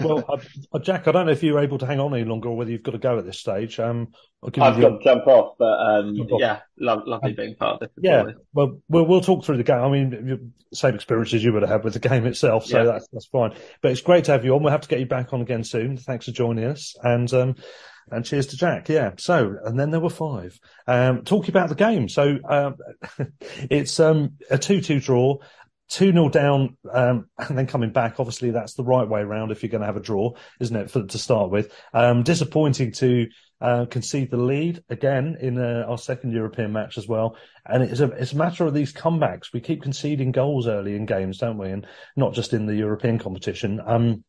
Well, 0.00 0.24
uh, 0.28 0.38
uh, 0.72 0.78
Jack, 0.78 1.08
I 1.08 1.12
don't 1.12 1.26
know 1.26 1.32
if 1.32 1.42
you're 1.42 1.58
able 1.58 1.78
to 1.78 1.86
hang 1.86 2.00
on 2.00 2.14
any 2.14 2.24
longer 2.24 2.48
or 2.48 2.56
whether 2.56 2.70
you've 2.70 2.82
got 2.82 2.92
to 2.92 2.98
go 2.98 3.18
at 3.18 3.24
this 3.24 3.38
stage. 3.38 3.80
Um, 3.80 4.12
I've 4.42 4.52
got 4.52 4.76
to 4.76 4.98
jump 5.02 5.26
off, 5.26 5.56
but 5.58 5.64
um, 5.64 6.16
jump 6.16 6.32
off. 6.32 6.40
yeah, 6.40 6.60
lo- 6.78 7.02
lovely 7.06 7.30
um, 7.30 7.36
being 7.36 7.56
part 7.56 7.74
of 7.74 7.80
this. 7.80 7.90
Yeah, 7.98 8.24
well, 8.52 8.78
well, 8.88 9.06
we'll 9.06 9.20
talk 9.20 9.44
through 9.44 9.56
the 9.56 9.64
game. 9.64 9.80
I 9.80 9.88
mean, 9.88 10.52
same 10.72 10.94
experiences 10.94 11.42
you 11.42 11.52
would 11.52 11.62
have 11.62 11.70
had 11.70 11.84
with 11.84 11.94
the 11.94 12.08
game 12.08 12.26
itself, 12.26 12.66
so 12.66 12.78
yeah. 12.78 12.84
that's 12.84 13.08
that's 13.12 13.26
fine. 13.26 13.54
But 13.80 13.92
it's 13.92 14.02
great 14.02 14.24
to 14.24 14.32
have 14.32 14.44
you 14.44 14.54
on. 14.54 14.62
We'll 14.62 14.72
have 14.72 14.82
to 14.82 14.88
get 14.88 15.00
you 15.00 15.06
back 15.06 15.32
on 15.32 15.40
again 15.40 15.64
soon. 15.64 15.96
Thanks 15.96 16.26
for 16.26 16.32
joining 16.32 16.64
us, 16.64 16.94
and 17.02 17.32
um, 17.32 17.56
and 18.10 18.24
cheers 18.24 18.48
to 18.48 18.56
Jack. 18.56 18.88
Yeah. 18.88 19.12
So, 19.18 19.56
and 19.64 19.78
then 19.78 19.90
there 19.90 20.00
were 20.00 20.10
five. 20.10 20.58
Um, 20.86 21.24
talking 21.24 21.50
about 21.50 21.68
the 21.68 21.74
game. 21.74 22.08
So, 22.08 22.38
um, 22.48 22.76
it's, 23.70 23.98
um, 24.00 24.34
a 24.50 24.58
2-2 24.58 25.02
draw. 25.02 25.38
2 25.90 26.12
0 26.12 26.28
down, 26.28 26.76
um, 26.92 27.28
and 27.38 27.58
then 27.58 27.66
coming 27.66 27.90
back. 27.90 28.18
Obviously, 28.18 28.50
that's 28.50 28.74
the 28.74 28.84
right 28.84 29.08
way 29.08 29.20
around 29.20 29.50
if 29.50 29.62
you're 29.62 29.70
going 29.70 29.80
to 29.80 29.86
have 29.86 29.96
a 29.96 30.00
draw, 30.00 30.32
isn't 30.60 30.76
it, 30.76 30.90
for, 30.90 31.04
to 31.04 31.18
start 31.18 31.50
with? 31.50 31.72
Um, 31.92 32.22
disappointing 32.22 32.92
to 32.92 33.28
uh, 33.60 33.86
concede 33.86 34.30
the 34.30 34.36
lead 34.36 34.82
again 34.88 35.36
in 35.40 35.58
uh, 35.58 35.84
our 35.88 35.98
second 35.98 36.32
European 36.32 36.72
match 36.72 36.98
as 36.98 37.06
well. 37.06 37.36
And 37.66 37.82
it's 37.82 38.00
a, 38.00 38.10
it's 38.12 38.32
a 38.32 38.36
matter 38.36 38.66
of 38.66 38.74
these 38.74 38.92
comebacks. 38.92 39.52
We 39.52 39.60
keep 39.60 39.82
conceding 39.82 40.32
goals 40.32 40.66
early 40.66 40.96
in 40.96 41.06
games, 41.06 41.38
don't 41.38 41.58
we? 41.58 41.70
And 41.70 41.86
not 42.16 42.34
just 42.34 42.52
in 42.52 42.66
the 42.66 42.74
European 42.74 43.18
competition. 43.18 43.80
Um, 43.84 44.24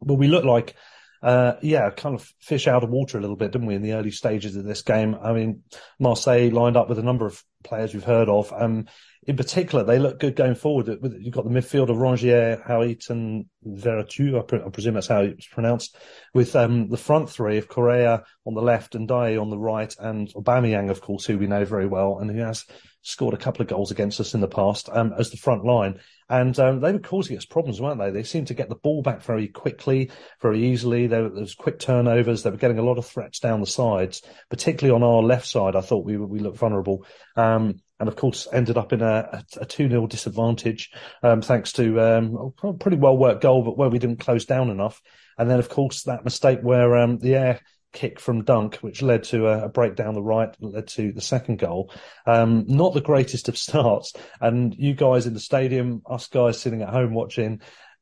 but 0.00 0.14
we 0.14 0.28
look 0.28 0.44
like 0.44 0.74
uh, 1.22 1.54
yeah, 1.62 1.88
kind 1.90 2.16
of 2.16 2.28
fish 2.40 2.66
out 2.66 2.82
of 2.82 2.90
water 2.90 3.16
a 3.16 3.20
little 3.20 3.36
bit, 3.36 3.52
didn't 3.52 3.68
we, 3.68 3.76
in 3.76 3.82
the 3.82 3.92
early 3.92 4.10
stages 4.10 4.56
of 4.56 4.64
this 4.64 4.82
game? 4.82 5.16
I 5.22 5.32
mean, 5.32 5.62
Marseille 6.00 6.50
lined 6.50 6.76
up 6.76 6.88
with 6.88 6.98
a 6.98 7.02
number 7.02 7.26
of 7.26 7.42
players 7.62 7.94
we've 7.94 8.02
heard 8.02 8.28
of. 8.28 8.52
Um, 8.52 8.86
in 9.24 9.36
particular, 9.36 9.84
they 9.84 10.00
look 10.00 10.18
good 10.18 10.34
going 10.34 10.56
forward. 10.56 10.88
You've 10.88 11.34
got 11.34 11.44
the 11.44 11.50
midfield 11.50 11.90
of 11.90 11.96
Rongier, 11.96 12.64
Harit, 12.66 13.08
and 13.08 13.46
Veretout. 13.64 14.38
I, 14.38 14.42
pre- 14.42 14.62
I, 14.64 14.68
presume 14.68 14.94
that's 14.94 15.06
how 15.06 15.20
it's 15.20 15.46
pronounced. 15.46 15.96
With 16.34 16.56
um, 16.56 16.88
the 16.88 16.96
front 16.96 17.30
three 17.30 17.58
of 17.58 17.68
Correa 17.68 18.24
on 18.44 18.54
the 18.54 18.62
left 18.62 18.96
and 18.96 19.08
Ndiaye 19.08 19.40
on 19.40 19.50
the 19.50 19.58
right, 19.58 19.94
and 20.00 20.28
Aubameyang, 20.34 20.90
of 20.90 21.00
course, 21.00 21.24
who 21.24 21.38
we 21.38 21.46
know 21.46 21.64
very 21.64 21.86
well, 21.86 22.18
and 22.18 22.30
who 22.32 22.38
has 22.38 22.64
scored 23.02 23.34
a 23.34 23.38
couple 23.38 23.62
of 23.62 23.68
goals 23.68 23.90
against 23.92 24.20
us 24.20 24.34
in 24.34 24.40
the 24.40 24.48
past 24.48 24.88
um, 24.92 25.12
as 25.16 25.30
the 25.30 25.36
front 25.36 25.64
line. 25.64 26.00
And 26.28 26.58
um, 26.58 26.80
they 26.80 26.92
were 26.92 26.98
causing 26.98 27.36
us 27.36 27.44
problems, 27.44 27.80
weren't 27.80 28.00
they? 28.00 28.10
They 28.10 28.22
seemed 28.22 28.46
to 28.48 28.54
get 28.54 28.68
the 28.68 28.74
ball 28.76 29.02
back 29.02 29.22
very 29.22 29.48
quickly, 29.48 30.10
very 30.40 30.64
easily. 30.66 31.06
There, 31.06 31.28
there 31.28 31.42
was 31.42 31.54
quick 31.54 31.78
turnovers. 31.78 32.42
They 32.42 32.50
were 32.50 32.56
getting 32.56 32.78
a 32.78 32.84
lot 32.84 32.98
of 32.98 33.06
threats 33.06 33.38
down 33.38 33.60
the 33.60 33.66
sides, 33.66 34.22
particularly 34.50 34.94
on 34.94 35.02
our 35.02 35.22
left 35.22 35.46
side. 35.46 35.76
I 35.76 35.80
thought 35.80 36.06
we 36.06 36.16
we 36.16 36.40
looked 36.40 36.58
vulnerable. 36.58 37.04
Um, 37.36 37.80
and 38.02 38.08
of 38.08 38.16
course 38.16 38.48
ended 38.52 38.76
up 38.76 38.92
in 38.92 39.00
a, 39.00 39.44
a 39.60 39.64
2 39.64 39.88
0 39.88 40.08
disadvantage, 40.08 40.90
um, 41.22 41.40
thanks 41.40 41.70
to 41.74 42.00
um, 42.00 42.52
a 42.64 42.72
pretty 42.72 42.96
well 42.96 43.16
worked 43.16 43.42
goal, 43.42 43.62
but 43.62 43.78
where 43.78 43.88
we 43.88 44.00
didn't 44.00 44.18
close 44.18 44.44
down 44.44 44.70
enough. 44.70 45.00
And 45.38 45.48
then, 45.48 45.60
of 45.60 45.68
course, 45.68 46.02
that 46.02 46.24
mistake 46.24 46.58
where 46.62 46.96
um, 46.96 47.18
the 47.18 47.36
air 47.36 47.60
kick 47.92 48.18
from 48.18 48.42
Dunk, 48.42 48.74
which 48.78 49.02
led 49.02 49.22
to 49.24 49.46
a, 49.46 49.66
a 49.66 49.68
break 49.68 49.94
down 49.94 50.14
the 50.14 50.22
right, 50.22 50.52
led 50.58 50.88
to 50.88 51.12
the 51.12 51.20
second 51.20 51.60
goal. 51.60 51.92
Um, 52.26 52.64
not 52.66 52.92
the 52.92 53.00
greatest 53.00 53.48
of 53.48 53.56
starts. 53.68 54.14
And 54.40 54.74
you 54.76 54.94
guys 54.94 55.28
in 55.28 55.34
the 55.34 55.38
stadium, 55.38 56.02
us 56.04 56.26
guys 56.26 56.60
sitting 56.60 56.82
at 56.82 56.88
home 56.88 57.14
watching, 57.14 57.60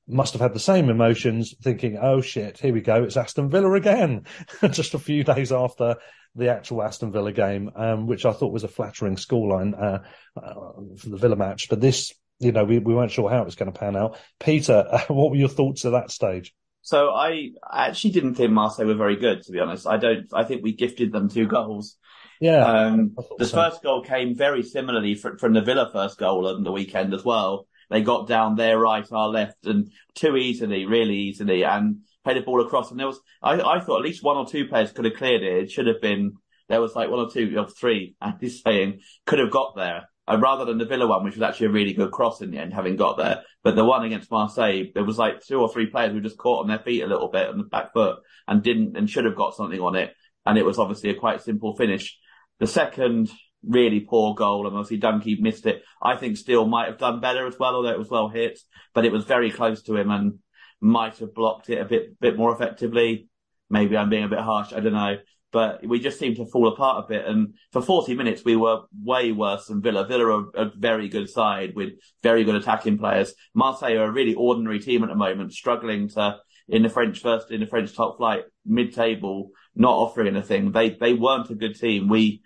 must 0.09 0.33
have 0.33 0.41
had 0.41 0.55
the 0.55 0.61
same 0.61 0.89
emotions, 0.89 1.55
thinking, 1.63 1.99
"Oh 2.01 2.23
shit, 2.23 2.59
here 2.59 2.73
we 2.73 2.81
go, 2.81 3.05
it's 3.05 3.19
Aston 3.19 3.51
Villa 3.51 3.75
again." 3.75 4.25
Just 4.71 4.95
a 4.95 4.99
few 4.99 5.25
days 5.25 5.53
after 5.53 5.97
the 6.35 6.49
actual 6.49 6.83
Aston 6.83 7.13
Villa 7.13 7.33
game, 7.33 7.71
um, 7.75 8.07
which 8.07 8.25
I 8.25 8.33
thought 8.33 8.53
was 8.53 8.65
a 8.65 8.69
flattering 8.69 9.17
scoreline 9.17 9.75
uh, 9.81 9.99
uh, 10.39 10.55
for 10.97 11.09
the 11.09 11.17
Villa 11.17 11.37
match. 11.37 11.69
But 11.69 11.81
this, 11.81 12.13
you 12.39 12.53
know, 12.53 12.65
we, 12.65 12.79
we 12.79 12.95
weren't 12.95 13.11
sure 13.11 13.31
how 13.31 13.43
it 13.43 13.47
was 13.47 13.57
going 13.57 13.73
to 13.73 13.79
pan 13.79 13.97
out. 13.97 14.19
Peter, 14.39 14.87
uh, 14.91 15.01
what 15.09 15.31
were 15.31 15.37
your 15.37 15.49
thoughts 15.49 15.85
at 15.85 15.93
that 15.93 16.11
stage? 16.11 16.55
So 16.83 17.11
I 17.11 17.51
actually 17.71 18.13
didn't 18.13 18.37
think 18.37 18.53
Marseille 18.53 18.87
were 18.87 18.95
very 18.95 19.17
good, 19.17 19.43
to 19.43 19.53
be 19.53 19.61
honest. 19.61 19.87
I 19.87 19.99
don't. 19.99 20.27
I 20.33 20.45
think 20.45 20.63
we 20.63 20.73
gifted 20.73 21.13
them 21.13 21.29
two 21.29 21.47
goals. 21.47 21.97
Yeah. 22.41 22.65
Um, 22.65 23.17
the 23.37 23.45
so. 23.45 23.57
first 23.57 23.83
goal 23.83 24.03
came 24.03 24.35
very 24.35 24.63
similarly 24.63 25.15
from, 25.15 25.37
from 25.37 25.53
the 25.53 25.61
Villa 25.61 25.91
first 25.93 26.19
goal 26.19 26.49
on 26.49 26.65
the 26.65 26.73
weekend 26.73 27.13
as 27.13 27.23
well. 27.23 27.67
They 27.91 28.01
got 28.03 28.29
down 28.29 28.55
their 28.55 28.79
right, 28.79 29.07
our 29.13 29.29
left, 29.29 29.67
and 29.67 29.91
too 30.15 30.37
easily, 30.37 30.87
really 30.87 31.17
easily, 31.17 31.65
and 31.65 32.01
played 32.31 32.43
the 32.43 32.47
ball 32.47 32.65
across. 32.65 32.91
And 32.91 32.99
there 32.99 33.07
was, 33.07 33.21
I, 33.43 33.61
I 33.61 33.81
thought 33.81 33.99
at 33.99 34.05
least 34.05 34.25
one 34.25 34.37
or 34.37 34.47
two 34.47 34.67
players 34.67 34.93
could 34.93 35.05
have 35.05 35.15
cleared 35.15 35.43
it. 35.43 35.65
It 35.65 35.71
should 35.71 35.87
have 35.87 36.01
been, 36.01 36.35
there 36.69 36.81
was 36.81 36.95
like 36.95 37.11
one 37.11 37.21
or 37.21 37.31
two 37.31 37.59
of 37.59 37.77
three, 37.77 38.15
Andy's 38.23 38.63
saying, 38.63 39.01
could 39.27 39.39
have 39.39 39.51
got 39.51 39.77
there. 39.77 40.09
And 40.29 40.41
rather 40.41 40.65
than 40.65 40.79
the 40.79 40.85
Villa 40.85 41.09
one, 41.09 41.25
which 41.25 41.35
was 41.35 41.43
actually 41.43 41.67
a 41.67 41.71
really 41.71 41.93
good 41.93 42.13
cross 42.13 42.41
in 42.41 42.53
the 42.53 42.59
end, 42.59 42.73
having 42.73 42.95
got 42.95 43.17
there. 43.17 43.43
But 43.65 43.75
the 43.75 43.85
one 43.85 44.05
against 44.05 44.31
Marseille, 44.31 44.85
there 44.95 45.05
was 45.05 45.19
like 45.19 45.45
two 45.45 45.61
or 45.61 45.73
three 45.73 45.87
players 45.87 46.13
who 46.13 46.21
just 46.21 46.39
caught 46.39 46.63
on 46.63 46.69
their 46.69 46.79
feet 46.79 47.03
a 47.03 47.09
little 47.09 47.29
bit 47.29 47.49
on 47.49 47.59
the 47.59 47.65
back 47.65 47.93
foot 47.93 48.19
and 48.47 48.63
didn't, 48.63 48.97
and 48.97 49.11
should 49.11 49.25
have 49.25 49.35
got 49.35 49.57
something 49.57 49.81
on 49.81 49.97
it. 49.97 50.13
And 50.47 50.57
it 50.57 50.65
was 50.65 50.79
obviously 50.79 51.11
a 51.11 51.15
quite 51.15 51.43
simple 51.43 51.75
finish. 51.75 52.17
The 52.61 52.69
second, 52.69 53.29
really 53.67 54.01
poor 54.01 54.35
goal, 54.35 54.69
and 54.69 54.77
obviously 54.77 55.01
Dunkey 55.01 55.41
missed 55.41 55.67
it. 55.67 55.83
I 56.01 56.17
think 56.17 56.37
Steele 56.37 56.67
might 56.67 56.89
have 56.89 56.99
done 56.99 57.21
better 57.21 57.49
as 57.49 57.59
well, 57.59 57.75
although 57.75 57.91
it 57.91 57.99
was 57.99 58.11
well 58.11 58.29
hit, 58.29 58.61
but 58.95 59.05
it 59.05 59.13
was 59.13 59.25
very 59.25 59.51
close 59.51 59.83
to 59.83 59.97
him 59.97 60.11
and 60.11 60.39
might 60.81 61.19
have 61.19 61.35
blocked 61.35 61.71
it 61.71 61.81
a 61.81 61.85
bit, 61.85 62.19
bit 62.21 62.37
more 62.37 62.53
effectively. 62.53 63.29
Maybe 63.69 63.97
I'm 63.97 64.11
being 64.11 64.25
a 64.25 64.29
bit 64.29 64.41
harsh. 64.41 64.73
I 64.73 64.81
don't 64.81 64.93
know. 64.93 65.19
But 65.53 65.85
we 65.85 65.99
just 65.99 66.19
seemed 66.19 66.37
to 66.37 66.47
fall 66.47 66.69
apart 66.69 67.05
a 67.05 67.09
bit. 67.09 67.27
And 67.27 67.55
for 67.73 67.83
40 67.83 68.15
minutes, 68.15 68.45
we 68.45 68.55
were 68.55 68.83
way 69.03 69.33
worse 69.33 69.67
than 69.67 69.83
Villa. 69.83 70.07
Villa 70.07 70.27
are 70.27 70.47
a 70.55 70.71
very 70.77 71.09
good 71.09 71.29
side 71.29 71.75
with 71.75 71.91
very 72.23 72.45
good 72.45 72.55
attacking 72.55 72.99
players. 72.99 73.35
Marseille 73.53 73.97
are 73.97 74.05
a 74.05 74.13
really 74.13 74.35
ordinary 74.35 74.79
team 74.79 75.03
at 75.03 75.09
the 75.09 75.17
moment, 75.17 75.53
struggling 75.53 76.09
to, 76.11 76.37
in 76.69 76.83
the 76.85 76.89
French 76.89 77.21
first, 77.21 77.51
in 77.51 77.61
the 77.61 77.67
French 77.67 77.95
top 77.97 78.17
flight, 78.17 78.45
mid-table, 78.65 79.51
not 79.75 79.97
offering 79.97 80.29
anything. 80.29 80.71
They 80.71 80.91
they 80.91 81.15
weren't 81.15 81.51
a 81.51 81.57
good 81.57 81.75
team. 81.75 82.09
We, 82.09 82.43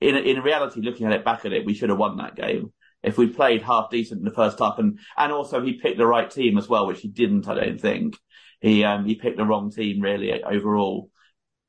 in 0.00 0.16
in 0.16 0.42
reality, 0.42 0.82
looking 0.82 1.06
at 1.06 1.14
it 1.14 1.24
back 1.24 1.46
at 1.46 1.54
it, 1.54 1.64
we 1.64 1.72
should 1.72 1.88
have 1.88 1.98
won 1.98 2.18
that 2.18 2.36
game 2.36 2.72
if 3.02 3.18
we 3.18 3.26
played 3.26 3.62
half 3.62 3.90
decent 3.90 4.20
in 4.20 4.24
the 4.24 4.30
first 4.30 4.58
half, 4.58 4.78
and 4.78 4.98
and 5.16 5.32
also 5.32 5.62
he 5.62 5.74
picked 5.74 5.98
the 5.98 6.06
right 6.06 6.30
team 6.30 6.58
as 6.58 6.68
well, 6.68 6.86
which 6.86 7.00
he 7.00 7.08
didn't. 7.08 7.48
I 7.48 7.54
don't 7.54 7.80
think 7.80 8.16
he 8.60 8.84
um 8.84 9.04
he 9.04 9.14
picked 9.14 9.36
the 9.36 9.44
wrong 9.44 9.70
team 9.70 10.00
really 10.00 10.42
overall. 10.42 11.10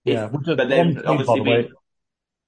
Yeah, 0.04 0.30
if, 0.34 0.58
but 0.58 0.70
then 0.70 1.02
obviously 1.06 1.42
we, 1.42 1.70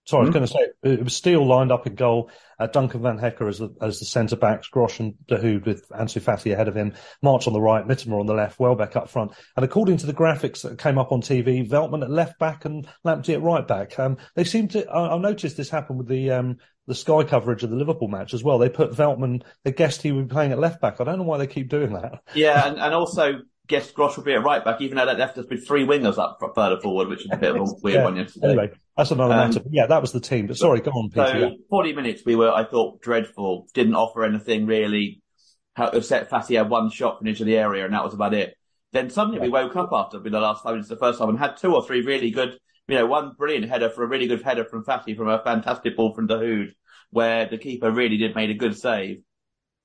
Sorry, 0.06 0.28
mm-hmm. 0.28 0.38
I 0.38 0.40
was 0.40 0.52
hmm? 0.52 0.58
going 0.58 0.70
to 0.84 0.92
say 0.92 0.94
it 0.98 1.04
was 1.04 1.16
Steele 1.16 1.46
lined 1.46 1.72
up 1.72 1.88
in 1.88 1.96
goal, 1.96 2.30
uh, 2.60 2.68
Duncan 2.68 3.02
Van 3.02 3.18
Hecke 3.18 3.48
as 3.48 3.58
the, 3.58 3.74
as 3.82 4.00
the 4.00 4.06
centre 4.06 4.36
backs, 4.36 4.68
Gross 4.68 5.00
and 5.00 5.16
Dahoud 5.28 5.66
with 5.66 5.90
Ansu 5.90 6.22
Fati 6.22 6.54
ahead 6.54 6.68
of 6.68 6.76
him, 6.76 6.94
March 7.24 7.48
on 7.48 7.54
the 7.54 7.62
right, 7.62 7.86
Mitoma 7.86 8.20
on 8.20 8.28
the 8.28 8.36
left, 8.36 8.60
Welbeck 8.60 8.96
up 8.96 9.10
front. 9.10 9.32
And 9.56 9.66
according 9.66 9.98
to 9.98 10.06
the 10.06 10.14
graphics 10.14 10.62
that 10.62 10.78
came 10.78 11.00
up 11.00 11.12
on 11.12 11.22
TV, 11.22 11.68
Veltman 11.68 12.04
at 12.04 12.12
left 12.12 12.38
back 12.38 12.66
and 12.66 12.88
Lamptey 13.04 13.34
at 13.34 13.42
right 13.42 13.68
back. 13.68 13.98
Um, 13.98 14.18
they 14.36 14.44
seem 14.44 14.68
to. 14.70 14.88
I, 14.88 15.16
I 15.16 15.18
noticed 15.18 15.58
this 15.58 15.70
happened 15.72 15.98
with 15.98 16.08
the 16.08 16.32
um, 16.32 16.58
the 16.88 16.96
Sky 16.96 17.24
coverage 17.24 17.64
of 17.64 17.70
the 17.70 17.76
Liverpool 17.76 18.08
match 18.08 18.34
as 18.34 18.44
well. 18.44 18.58
They 18.58 18.70
put 18.70 18.92
Veltman. 18.92 19.44
They 19.64 19.72
guessed 19.72 20.02
he 20.02 20.12
would 20.12 20.28
be 20.28 20.34
playing 20.34 20.52
at 20.52 20.60
left 20.60 20.82
back. 20.82 21.02
I 21.02 21.04
don't 21.04 21.18
know 21.18 21.24
why 21.24 21.38
they 21.38 21.48
keep 21.48 21.70
doing 21.70 21.94
that. 21.94 22.22
Yeah, 22.34 22.68
and, 22.68 22.80
and 22.80 22.94
also 22.94 23.40
guess 23.68 23.92
Gross 23.92 24.16
would 24.18 24.26
be 24.26 24.34
at 24.34 24.44
right 24.44 24.64
back, 24.64 24.82
even 24.82 24.98
though 24.98 25.06
that 25.06 25.18
left 25.18 25.38
us 25.38 25.46
with 25.50 25.68
three 25.68 25.86
wingers 25.86 26.18
up 26.18 26.40
further 26.54 26.80
forward, 26.80 27.08
which 27.08 27.26
is 27.26 27.32
a 27.32 27.38
bit 27.38 27.56
of 27.56 27.62
a 27.62 27.74
weird 27.82 27.98
yeah. 27.98 28.04
one 28.04 28.16
yesterday. 28.16 28.48
Anyway, 28.48 28.72
that's 28.96 29.12
another 29.12 29.34
um, 29.34 29.50
matter. 29.50 29.62
Yeah, 29.70 29.88
that 29.88 30.02
was 30.02 30.12
the 30.12 30.20
team. 30.20 30.48
But 30.48 30.58
sorry, 30.58 30.82
go 30.82 30.92
on, 30.92 31.10
Peter. 31.10 31.28
So, 31.28 31.38
yeah. 31.38 31.50
40 31.70 31.94
minutes 31.94 32.24
we 32.26 32.36
were, 32.36 32.52
I 32.52 32.64
thought, 32.64 33.02
dreadful. 33.02 33.68
Didn't 33.74 33.96
offer 33.96 34.24
anything 34.24 34.66
really. 34.66 35.22
Set 36.02 36.30
Fati 36.30 36.56
had 36.56 36.70
one 36.70 36.90
shot 36.90 37.18
from 37.18 37.28
into 37.28 37.44
the 37.44 37.58
area, 37.58 37.84
and 37.84 37.94
that 37.94 38.04
was 38.04 38.14
about 38.14 38.34
it. 38.34 38.56
Then 38.94 39.10
suddenly 39.10 39.40
yeah. 39.40 39.44
we 39.44 39.50
woke 39.50 39.76
up 39.76 39.90
after 39.92 40.20
the 40.20 40.30
last 40.30 40.64
five 40.64 40.74
minutes, 40.74 40.88
the 40.88 40.96
first 40.96 41.20
time, 41.20 41.30
and 41.30 41.38
had 41.38 41.58
two 41.58 41.76
or 41.76 41.86
three 41.86 42.02
really 42.02 42.32
good, 42.32 42.58
you 42.88 42.96
know, 42.96 43.06
one 43.06 43.34
brilliant 43.38 43.70
header 43.70 43.90
for 43.90 44.04
a 44.04 44.08
really 44.08 44.28
good 44.28 44.44
header 44.44 44.66
from 44.66 44.84
Fati 44.84 45.16
from 45.16 45.28
a 45.28 45.42
fantastic 45.44 45.96
ball 45.96 46.14
from 46.14 46.28
Dahoud, 46.28 46.70
where 47.10 47.48
the 47.48 47.58
keeper 47.58 47.92
really 47.92 48.18
did 48.18 48.36
made 48.36 48.52
a 48.52 48.56
good 48.56 48.78
save. 48.78 49.22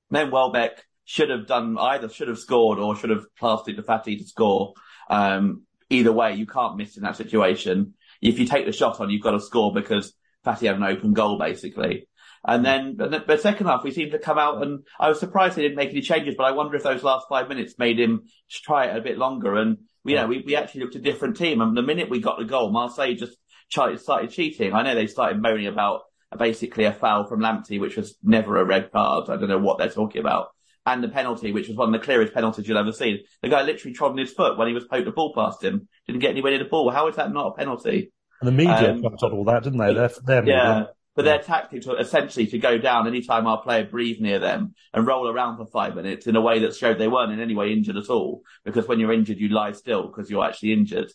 Then 0.09 0.31
Welbeck 0.31 0.83
should 1.05 1.29
have 1.29 1.47
done 1.47 1.77
either 1.77 2.09
should 2.09 2.27
have 2.27 2.39
scored 2.39 2.79
or 2.79 2.95
should 2.95 3.09
have 3.09 3.25
passed 3.39 3.67
it 3.67 3.75
to 3.75 3.83
Fati 3.83 4.17
to 4.17 4.23
score. 4.25 4.73
Um, 5.09 5.63
either 5.89 6.11
way, 6.11 6.35
you 6.35 6.45
can't 6.45 6.77
miss 6.77 6.97
in 6.97 7.03
that 7.03 7.17
situation. 7.17 7.95
If 8.21 8.37
you 8.37 8.45
take 8.45 8.65
the 8.65 8.71
shot 8.71 8.99
on, 8.99 9.09
you've 9.09 9.23
got 9.23 9.31
to 9.31 9.39
score 9.39 9.73
because 9.73 10.13
Fati 10.45 10.67
had 10.67 10.75
an 10.75 10.83
open 10.83 11.13
goal 11.13 11.39
basically. 11.39 12.07
And 12.43 12.65
then, 12.65 12.95
but 12.95 13.27
the 13.27 13.37
second 13.37 13.67
half, 13.67 13.83
we 13.83 13.91
seemed 13.91 14.11
to 14.11 14.19
come 14.19 14.39
out 14.39 14.63
and 14.63 14.83
I 14.99 15.09
was 15.09 15.19
surprised 15.19 15.55
they 15.55 15.61
didn't 15.61 15.77
make 15.77 15.91
any 15.91 16.01
changes, 16.01 16.35
but 16.35 16.45
I 16.45 16.51
wonder 16.51 16.75
if 16.75 16.83
those 16.83 17.03
last 17.03 17.27
five 17.29 17.47
minutes 17.47 17.75
made 17.77 17.99
him 17.99 18.23
try 18.49 18.85
it 18.85 18.97
a 18.97 19.01
bit 19.01 19.17
longer. 19.17 19.55
And, 19.55 19.77
you 20.03 20.15
know, 20.15 20.27
we, 20.27 20.43
we 20.45 20.55
actually 20.55 20.81
looked 20.81 20.95
a 20.95 20.99
different 20.99 21.37
team. 21.37 21.61
And 21.61 21.75
the 21.75 21.81
minute 21.81 22.09
we 22.09 22.19
got 22.19 22.39
the 22.39 22.45
goal, 22.45 22.71
Marseille 22.71 23.15
just 23.15 23.37
started 23.69 24.29
cheating. 24.29 24.73
I 24.73 24.83
know 24.83 24.95
they 24.95 25.07
started 25.07 25.41
moaning 25.41 25.67
about 25.67 26.01
basically 26.37 26.85
a 26.85 26.93
foul 26.93 27.27
from 27.27 27.41
Lamptey, 27.41 27.79
which 27.79 27.97
was 27.97 28.17
never 28.23 28.57
a 28.57 28.65
red 28.65 28.91
card. 28.91 29.29
I 29.29 29.37
don't 29.37 29.49
know 29.49 29.59
what 29.59 29.77
they're 29.77 29.89
talking 29.89 30.21
about 30.21 30.49
and 30.85 31.03
the 31.03 31.09
penalty, 31.09 31.51
which 31.51 31.67
was 31.67 31.77
one 31.77 31.93
of 31.93 31.99
the 31.99 32.03
clearest 32.03 32.33
penalties 32.33 32.67
you'll 32.67 32.77
ever 32.77 32.91
see. 32.91 33.23
The 33.41 33.49
guy 33.49 33.61
literally 33.61 33.93
trod 33.93 34.11
on 34.11 34.17
his 34.17 34.31
foot 34.31 34.57
when 34.57 34.67
he 34.67 34.73
was 34.73 34.85
poked 34.85 35.05
the 35.05 35.11
ball 35.11 35.33
past 35.35 35.63
him. 35.63 35.87
Didn't 36.07 36.21
get 36.21 36.31
anywhere 36.31 36.51
near 36.51 36.63
the 36.63 36.69
ball. 36.69 36.89
How 36.89 37.07
is 37.07 37.15
that 37.17 37.31
not 37.31 37.47
a 37.47 37.51
penalty? 37.53 38.11
And 38.41 38.47
the 38.47 38.51
media 38.51 38.93
um, 38.93 39.03
all 39.05 39.43
that, 39.45 39.63
didn't 39.63 39.79
they? 39.79 39.93
They're, 39.93 40.09
they're 40.23 40.47
yeah. 40.47 40.83
But 41.15 41.25
their 41.25 41.39
tactics 41.39 41.85
were 41.85 41.99
essentially 41.99 42.47
to 42.47 42.57
go 42.57 42.77
down 42.77 43.05
anytime 43.05 43.45
our 43.45 43.61
player 43.61 43.83
breathed 43.83 44.21
near 44.21 44.39
them 44.39 44.75
and 44.93 45.05
roll 45.05 45.27
around 45.27 45.57
for 45.57 45.65
five 45.65 45.93
minutes 45.93 46.25
in 46.25 46.37
a 46.37 46.41
way 46.41 46.59
that 46.59 46.75
showed 46.75 46.97
they 46.97 47.09
weren't 47.09 47.33
in 47.33 47.41
any 47.41 47.53
way 47.53 47.73
injured 47.73 47.97
at 47.97 48.09
all. 48.09 48.43
Because 48.63 48.87
when 48.87 48.99
you're 48.99 49.11
injured, 49.11 49.37
you 49.37 49.49
lie 49.49 49.73
still 49.73 50.07
because 50.07 50.29
you're 50.29 50.45
actually 50.45 50.71
injured. 50.71 51.11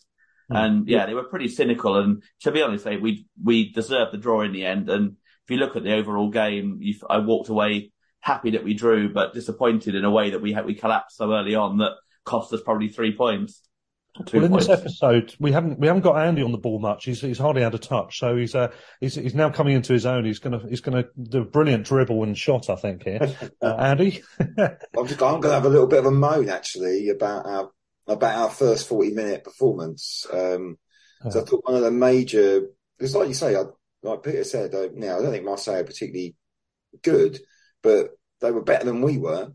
Mm. 0.51 0.57
And 0.57 0.87
yeah, 0.87 1.07
they 1.07 1.15
were 1.15 1.23
pretty 1.23 1.47
cynical. 1.47 1.97
And 1.97 2.21
to 2.41 2.51
be 2.51 2.61
honest, 2.61 2.85
we, 2.85 3.25
we 3.43 3.71
deserved 3.71 4.13
the 4.13 4.19
draw 4.19 4.41
in 4.41 4.51
the 4.51 4.65
end. 4.65 4.87
And 4.87 5.15
if 5.43 5.49
you 5.49 5.57
look 5.57 5.75
at 5.75 5.83
the 5.83 5.95
overall 5.95 6.29
game, 6.29 6.79
I 7.09 7.17
walked 7.17 7.49
away 7.49 7.91
happy 8.19 8.51
that 8.51 8.63
we 8.63 8.73
drew, 8.73 9.11
but 9.11 9.33
disappointed 9.33 9.95
in 9.95 10.05
a 10.05 10.11
way 10.11 10.31
that 10.31 10.41
we 10.41 10.53
had, 10.53 10.65
we 10.65 10.75
collapsed 10.75 11.17
so 11.17 11.33
early 11.33 11.55
on 11.55 11.77
that 11.77 11.93
cost 12.25 12.53
us 12.53 12.61
probably 12.61 12.89
three 12.89 13.15
points. 13.15 13.61
Well, 14.33 14.43
in 14.43 14.51
this 14.51 14.69
episode, 14.69 15.35
we 15.39 15.51
haven't 15.51 15.79
we 15.79 15.87
haven't 15.87 16.03
got 16.03 16.17
Andy 16.25 16.41
on 16.41 16.51
the 16.51 16.57
ball 16.57 16.79
much. 16.79 17.05
He's 17.05 17.21
he's 17.21 17.37
hardly 17.37 17.61
had 17.61 17.75
a 17.75 17.79
touch, 17.79 18.19
so 18.19 18.35
he's 18.35 18.55
uh 18.55 18.71
he's 18.99 19.15
he's 19.15 19.35
now 19.35 19.49
coming 19.49 19.75
into 19.75 19.93
his 19.93 20.05
own. 20.05 20.25
He's 20.25 20.39
gonna 20.39 20.61
he's 20.67 20.81
gonna 20.81 21.05
do 21.21 21.41
a 21.41 21.45
brilliant 21.45 21.85
dribble 21.85 22.23
and 22.23 22.37
shot, 22.37 22.69
I 22.69 22.75
think. 22.75 23.03
Here, 23.03 23.35
uh, 23.61 23.75
Andy. 23.75 24.23
I'm 24.39 25.07
just 25.07 25.21
I'm 25.21 25.39
gonna 25.39 25.53
have 25.53 25.65
a 25.65 25.69
little 25.69 25.87
bit 25.87 25.99
of 25.99 26.05
a 26.05 26.11
moan 26.11 26.49
actually 26.49 27.09
about 27.09 27.45
our 27.45 27.71
about 28.07 28.35
our 28.35 28.49
first 28.49 28.87
forty 28.87 29.11
minute 29.11 29.43
performance. 29.43 30.25
Um, 30.31 30.77
so 31.29 31.41
I 31.41 31.43
thought 31.43 31.65
one 31.65 31.75
of 31.75 31.81
the 31.81 31.91
major 31.91 32.61
because, 32.97 33.15
like 33.15 33.27
you 33.27 33.33
say, 33.33 33.55
I, 33.55 33.63
like 34.03 34.23
Peter 34.23 34.43
said, 34.43 34.73
I, 34.73 34.83
you 34.83 34.99
know, 34.99 35.17
I 35.17 35.21
don't 35.21 35.31
think 35.31 35.45
Marseille 35.45 35.81
are 35.81 35.83
particularly 35.83 36.35
good, 37.01 37.39
but 37.81 38.11
they 38.41 38.51
were 38.51 38.63
better 38.63 38.85
than 38.85 39.01
we 39.01 39.17
were. 39.17 39.51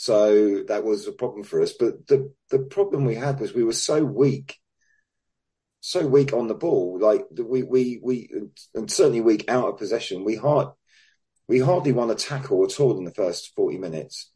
So 0.00 0.62
that 0.68 0.84
was 0.84 1.08
a 1.08 1.12
problem 1.12 1.42
for 1.42 1.60
us. 1.60 1.72
But 1.72 2.06
the, 2.06 2.32
the 2.50 2.60
problem 2.60 3.04
we 3.04 3.16
had 3.16 3.40
was 3.40 3.52
we 3.52 3.64
were 3.64 3.72
so 3.72 4.04
weak, 4.04 4.56
so 5.80 6.06
weak 6.06 6.32
on 6.32 6.46
the 6.46 6.54
ball. 6.54 7.00
Like 7.00 7.26
we, 7.36 7.64
we, 7.64 7.98
we, 8.00 8.30
and 8.76 8.88
certainly 8.88 9.20
weak 9.20 9.50
out 9.50 9.66
of 9.66 9.76
possession. 9.76 10.22
We 10.24 10.36
hard, 10.36 10.68
we 11.48 11.58
hardly 11.58 11.90
won 11.90 12.12
a 12.12 12.14
tackle 12.14 12.64
at 12.64 12.78
all 12.78 12.96
in 12.96 13.06
the 13.06 13.10
first 13.10 13.56
40 13.56 13.78
minutes. 13.78 14.30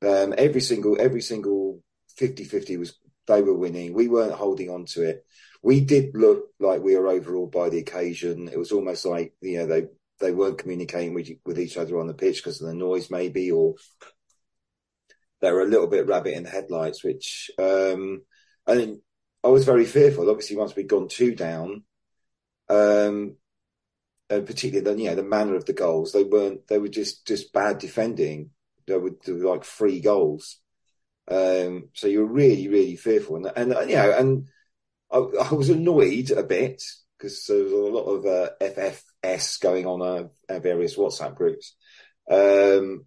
Um, 0.00 0.32
every 0.38 0.62
single, 0.62 0.96
every 0.98 1.20
single 1.20 1.82
50 2.16 2.44
50 2.44 2.78
was, 2.78 2.98
they 3.26 3.42
were 3.42 3.52
winning. 3.52 3.92
We 3.92 4.08
weren't 4.08 4.32
holding 4.32 4.70
on 4.70 4.86
to 4.92 5.02
it. 5.02 5.26
We 5.62 5.82
did 5.82 6.16
look 6.16 6.46
like 6.58 6.80
we 6.80 6.96
were 6.96 7.08
overall 7.08 7.46
by 7.46 7.68
the 7.68 7.78
occasion. 7.78 8.48
It 8.48 8.58
was 8.58 8.72
almost 8.72 9.04
like, 9.04 9.34
you 9.42 9.58
know, 9.58 9.66
they, 9.66 9.84
they 10.18 10.32
weren't 10.32 10.56
communicating 10.56 11.12
with, 11.12 11.28
with 11.44 11.58
each 11.58 11.76
other 11.76 12.00
on 12.00 12.06
the 12.06 12.14
pitch 12.14 12.38
because 12.38 12.62
of 12.62 12.68
the 12.68 12.74
noise, 12.74 13.10
maybe, 13.10 13.50
or 13.50 13.74
they 15.44 15.52
were 15.52 15.62
a 15.62 15.66
little 15.68 15.86
bit 15.86 16.06
rabbit 16.06 16.34
in 16.34 16.44
the 16.44 16.48
headlights, 16.48 17.04
which 17.04 17.50
um, 17.58 18.22
I 18.66 18.94
I 19.42 19.48
was 19.48 19.66
very 19.66 19.84
fearful. 19.84 20.30
Obviously, 20.30 20.56
once 20.56 20.74
we'd 20.74 20.88
gone 20.88 21.06
two 21.08 21.34
down, 21.34 21.84
um, 22.70 23.36
and 24.30 24.46
particularly 24.46 24.80
the 24.80 25.02
you 25.02 25.10
know 25.10 25.16
the 25.16 25.22
manner 25.22 25.54
of 25.54 25.66
the 25.66 25.74
goals, 25.74 26.12
they 26.12 26.24
weren't. 26.24 26.66
They 26.66 26.78
were 26.78 26.88
just 26.88 27.26
just 27.26 27.52
bad 27.52 27.78
defending. 27.78 28.50
They 28.86 28.96
were, 28.96 29.10
they 29.24 29.32
were 29.32 29.50
like 29.50 29.64
three 29.64 30.00
goals. 30.00 30.60
Um, 31.30 31.90
so 31.92 32.06
you 32.06 32.20
were 32.20 32.32
really 32.32 32.68
really 32.68 32.96
fearful, 32.96 33.36
and 33.36 33.46
and 33.54 33.90
you 33.90 33.96
know, 33.96 34.12
and 34.12 34.48
I, 35.12 35.18
I 35.18 35.52
was 35.52 35.68
annoyed 35.68 36.30
a 36.30 36.42
bit 36.42 36.82
because 37.18 37.44
there 37.44 37.64
was 37.64 37.72
a 37.72 37.76
lot 37.76 38.04
of 38.04 38.24
uh, 38.24 38.50
FFS 38.62 39.60
going 39.60 39.84
on 39.84 40.30
uh, 40.48 40.58
various 40.58 40.96
WhatsApp 40.96 41.34
groups. 41.34 41.76
Um, 42.30 43.04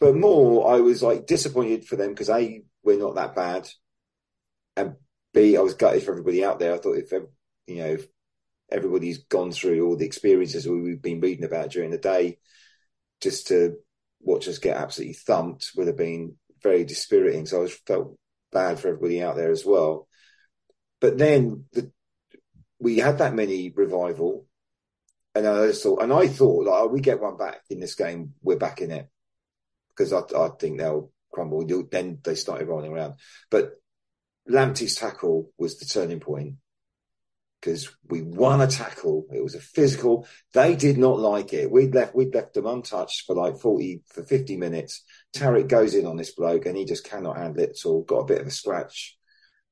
but 0.00 0.14
more, 0.14 0.72
I 0.74 0.80
was 0.80 1.02
like 1.02 1.26
disappointed 1.26 1.86
for 1.86 1.96
them 1.96 2.10
because 2.10 2.30
A, 2.30 2.62
we're 2.82 2.98
not 2.98 3.14
that 3.14 3.34
bad, 3.34 3.68
and 4.76 4.96
B, 5.32 5.56
I 5.56 5.60
was 5.60 5.74
gutted 5.74 6.02
for 6.02 6.12
everybody 6.12 6.44
out 6.44 6.58
there. 6.58 6.74
I 6.74 6.78
thought 6.78 6.98
if 6.98 7.12
you 7.66 7.76
know 7.76 7.86
if 7.86 8.06
everybody's 8.70 9.24
gone 9.24 9.52
through 9.52 9.86
all 9.86 9.96
the 9.96 10.06
experiences 10.06 10.68
we've 10.68 11.02
been 11.02 11.20
reading 11.20 11.44
about 11.44 11.70
during 11.70 11.90
the 11.90 11.98
day, 11.98 12.38
just 13.20 13.48
to 13.48 13.76
watch 14.20 14.48
us 14.48 14.58
get 14.58 14.76
absolutely 14.76 15.14
thumped 15.14 15.72
would 15.76 15.86
have 15.86 15.96
been 15.96 16.36
very 16.62 16.84
dispiriting. 16.84 17.46
So 17.46 17.64
I 17.64 17.68
felt 17.68 18.18
bad 18.52 18.78
for 18.78 18.88
everybody 18.88 19.22
out 19.22 19.36
there 19.36 19.50
as 19.50 19.64
well. 19.64 20.08
But 21.00 21.16
then 21.16 21.64
the 21.72 21.90
we 22.78 22.98
had 22.98 23.18
that 23.18 23.34
many 23.34 23.70
revival, 23.70 24.46
and 25.34 25.46
I 25.46 25.66
just 25.68 25.82
thought, 25.82 26.02
and 26.02 26.12
I 26.12 26.28
thought, 26.28 26.66
like, 26.66 26.80
oh, 26.80 26.86
we 26.88 27.00
get 27.00 27.20
one 27.20 27.36
back 27.36 27.62
in 27.70 27.80
this 27.80 27.94
game, 27.94 28.34
we're 28.42 28.56
back 28.56 28.80
in 28.80 28.90
it 28.90 29.08
because 29.96 30.12
I, 30.12 30.20
I 30.36 30.50
think 30.58 30.78
they'll 30.78 31.10
crumble. 31.32 31.64
Then 31.90 32.18
they 32.22 32.34
started 32.34 32.68
rolling 32.68 32.92
around, 32.92 33.14
but 33.50 33.72
Lamptey's 34.48 34.96
tackle 34.96 35.50
was 35.58 35.78
the 35.78 35.86
turning 35.86 36.20
point 36.20 36.54
because 37.60 37.94
we 38.08 38.22
won 38.22 38.60
a 38.60 38.66
tackle. 38.66 39.26
It 39.32 39.42
was 39.42 39.54
a 39.54 39.60
physical. 39.60 40.26
They 40.54 40.76
did 40.76 40.98
not 40.98 41.18
like 41.18 41.52
it. 41.52 41.70
We'd 41.70 41.94
left 41.94 42.14
we'd 42.14 42.34
left 42.34 42.54
them 42.54 42.66
untouched 42.66 43.26
for 43.26 43.36
like 43.36 43.58
forty 43.58 44.02
for 44.06 44.22
fifty 44.22 44.56
minutes. 44.56 45.04
Tariq 45.34 45.68
goes 45.68 45.94
in 45.94 46.06
on 46.06 46.16
this 46.16 46.34
bloke 46.34 46.66
and 46.66 46.76
he 46.76 46.84
just 46.84 47.04
cannot 47.04 47.36
handle 47.36 47.62
it 47.62 47.70
at 47.70 47.86
all. 47.86 48.02
Got 48.02 48.20
a 48.20 48.26
bit 48.26 48.40
of 48.40 48.46
a 48.46 48.50
scratch, 48.50 49.16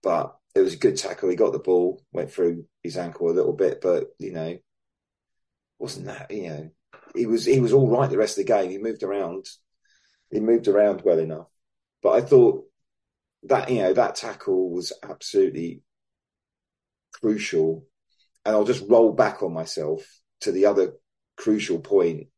but 0.03 0.35
it 0.55 0.61
was 0.61 0.75
a 0.75 0.79
good 0.79 0.97
tackle. 0.97 1.31
He 1.31 1.37
got 1.37 1.53
the 1.53 1.59
ball, 1.59 2.03
went 2.13 2.33
through 2.33 2.67
his 2.83 2.97
ankle 2.97 3.31
a 3.31 3.33
little 3.33 3.55
bit, 3.55 3.81
but 3.81 4.09
you 4.19 4.33
know, 4.33 4.59
wasn't 5.79 6.07
that 6.07 6.31
you 6.31 6.49
know, 6.49 6.71
he 7.15 7.27
was 7.27 7.45
he 7.45 7.61
was 7.61 7.73
all 7.73 7.89
right 7.89 8.11
the 8.11 8.19
rest 8.19 8.39
of 8.39 8.47
the 8.47 8.53
game. 8.53 8.71
He 8.71 8.79
moved 8.79 9.03
around, 9.03 9.47
he 10.31 10.41
moved 10.41 10.69
around 10.69 11.03
well 11.05 11.19
enough. 11.19 11.49
But 12.03 12.11
I 12.11 12.21
thought 12.21 12.65
that 13.45 13.71
you 13.71 13.79
know 13.83 13.93
that 13.93 14.17
tackle 14.17 14.71
was 14.71 14.93
absolutely 15.03 15.83
crucial, 17.13 17.85
and 18.45 18.55
I'll 18.55 18.65
just 18.65 18.89
roll 18.89 19.13
back 19.13 19.43
on 19.43 19.53
myself 19.53 20.03
to 20.41 20.53
the 20.53 20.67
other 20.67 20.95
crucial 21.37 21.81
point, 21.81 22.29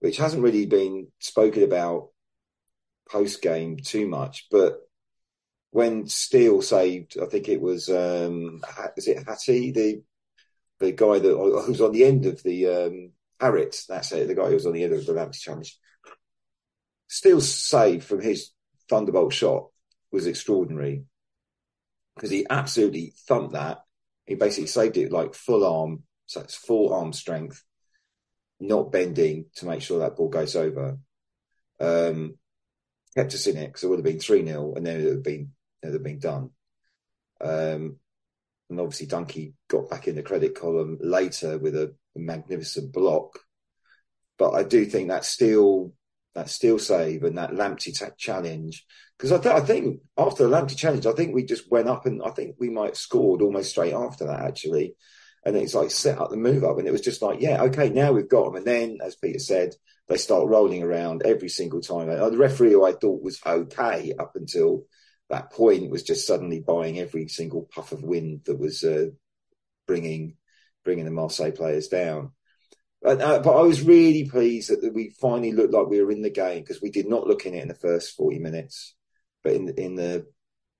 which 0.00 0.16
hasn't 0.16 0.42
really 0.42 0.66
been 0.66 1.08
spoken 1.18 1.62
about 1.62 2.08
post 3.08 3.42
game 3.42 3.76
too 3.76 4.06
much, 4.06 4.46
but 4.50 4.80
when 5.72 6.06
Steele 6.08 6.62
saved, 6.62 7.16
I 7.20 7.26
think 7.26 7.48
it 7.48 7.60
was 7.60 7.88
um, 7.88 8.60
is 8.96 9.08
it 9.08 9.24
Hattie? 9.26 9.70
The 9.70 10.02
the 10.80 10.92
guy 10.92 11.18
that 11.18 11.62
who's 11.66 11.80
on 11.80 11.92
the 11.92 12.04
end 12.04 12.26
of 12.26 12.42
the 12.42 12.66
um, 12.66 13.12
that's 13.38 14.12
it, 14.12 14.28
the 14.28 14.34
guy 14.34 14.48
who 14.48 14.54
was 14.54 14.66
on 14.66 14.72
the 14.72 14.84
end 14.84 14.92
of 14.92 15.06
the 15.06 15.12
Lamptey 15.12 15.40
challenge, 15.40 15.78
Steele 17.10 17.40
save 17.40 18.04
from 18.04 18.20
his 18.20 18.52
thunderbolt 18.88 19.32
shot 19.32 19.66
was 20.12 20.28
extraordinary 20.28 21.02
because 22.14 22.30
he 22.30 22.46
absolutely 22.48 23.12
thumped 23.26 23.54
that. 23.54 23.78
He 24.26 24.36
basically 24.36 24.68
saved 24.68 24.96
it 24.96 25.10
like 25.10 25.34
full 25.34 25.66
arm, 25.66 26.04
so 26.26 26.40
it's 26.40 26.54
full 26.54 26.94
arm 26.94 27.12
strength, 27.12 27.64
not 28.60 28.92
bending 28.92 29.46
to 29.56 29.66
make 29.66 29.82
sure 29.82 29.98
that 29.98 30.14
ball 30.14 30.28
goes 30.28 30.54
over. 30.54 30.98
Um, 31.80 32.38
kept 33.16 33.34
us 33.34 33.48
in 33.48 33.56
it 33.56 33.66
because 33.66 33.82
it 33.82 33.88
would 33.88 33.98
have 33.98 34.04
been 34.04 34.20
3 34.20 34.46
0 34.46 34.74
and 34.76 34.86
then 34.86 35.00
it 35.00 35.04
would 35.04 35.14
have 35.14 35.24
been, 35.24 35.50
it 35.82 35.86
would 35.86 35.94
have 35.94 36.04
been 36.04 36.20
done. 36.20 36.50
Um, 37.40 37.96
and 38.68 38.78
obviously, 38.78 39.08
Dunkey 39.08 39.54
got 39.66 39.90
back 39.90 40.06
in 40.06 40.14
the 40.14 40.22
credit 40.22 40.54
column 40.54 40.96
later 41.00 41.58
with 41.58 41.74
a, 41.74 41.92
magnificent 42.14 42.92
block. 42.92 43.38
But 44.36 44.50
I 44.50 44.62
do 44.64 44.84
think 44.84 45.08
that 45.08 45.24
Steele 45.24 45.92
that 46.34 46.48
Steele 46.48 46.78
save 46.78 47.24
and 47.24 47.38
that 47.38 47.50
Lamptey 47.50 47.92
challenge. 48.16 48.86
Because 49.18 49.32
I, 49.32 49.38
th- 49.38 49.54
I, 49.54 49.60
think 49.60 50.00
after 50.16 50.46
the 50.46 50.56
Lamptey 50.56 50.76
challenge, 50.76 51.06
I 51.06 51.12
think 51.12 51.34
we 51.34 51.44
just 51.44 51.70
went 51.70 51.88
up 51.88 52.06
and 52.06 52.22
I 52.22 52.30
think 52.30 52.56
we 52.58 52.70
might 52.70 52.96
scored 52.96 53.42
almost 53.42 53.70
straight 53.70 53.92
after 53.92 54.26
that, 54.26 54.40
actually. 54.40 54.94
And 55.44 55.56
it's 55.56 55.74
like 55.74 55.90
set 55.90 56.18
up 56.18 56.30
the 56.30 56.36
move 56.36 56.64
up. 56.64 56.78
And 56.78 56.86
it 56.86 56.92
was 56.92 57.00
just 57.00 57.22
like, 57.22 57.40
yeah, 57.40 57.62
okay, 57.62 57.88
now 57.88 58.12
we've 58.12 58.28
got 58.28 58.46
them. 58.46 58.56
And 58.56 58.66
then, 58.66 58.98
as 59.04 59.16
Peter 59.16 59.38
said, 59.38 59.74
they 60.08 60.16
start 60.16 60.48
rolling 60.48 60.82
around 60.82 61.22
every 61.24 61.48
single 61.48 61.80
time. 61.80 62.08
And 62.08 62.32
the 62.32 62.38
referee, 62.38 62.72
who 62.72 62.84
I 62.84 62.92
thought 62.92 63.22
was 63.22 63.40
okay 63.44 64.12
up 64.18 64.32
until 64.34 64.84
that 65.28 65.52
point, 65.52 65.90
was 65.90 66.02
just 66.02 66.26
suddenly 66.26 66.60
buying 66.60 66.98
every 66.98 67.28
single 67.28 67.68
puff 67.72 67.92
of 67.92 68.02
wind 68.02 68.42
that 68.46 68.58
was 68.58 68.84
uh, 68.84 69.06
bringing 69.86 70.36
bringing 70.84 71.04
the 71.04 71.10
Marseille 71.10 71.52
players 71.52 71.88
down. 71.88 72.32
But, 73.02 73.20
uh, 73.20 73.38
but 73.40 73.56
I 73.56 73.62
was 73.62 73.82
really 73.82 74.28
pleased 74.28 74.70
that 74.70 74.92
we 74.94 75.14
finally 75.20 75.52
looked 75.52 75.72
like 75.72 75.86
we 75.86 76.02
were 76.02 76.10
in 76.10 76.22
the 76.22 76.30
game 76.30 76.62
because 76.62 76.82
we 76.82 76.90
did 76.90 77.08
not 77.08 77.26
look 77.26 77.46
in 77.46 77.54
it 77.54 77.62
in 77.62 77.68
the 77.68 77.74
first 77.74 78.14
forty 78.14 78.38
minutes, 78.38 78.94
but 79.42 79.52
in 79.52 79.68
in 79.70 79.94
the 79.94 80.26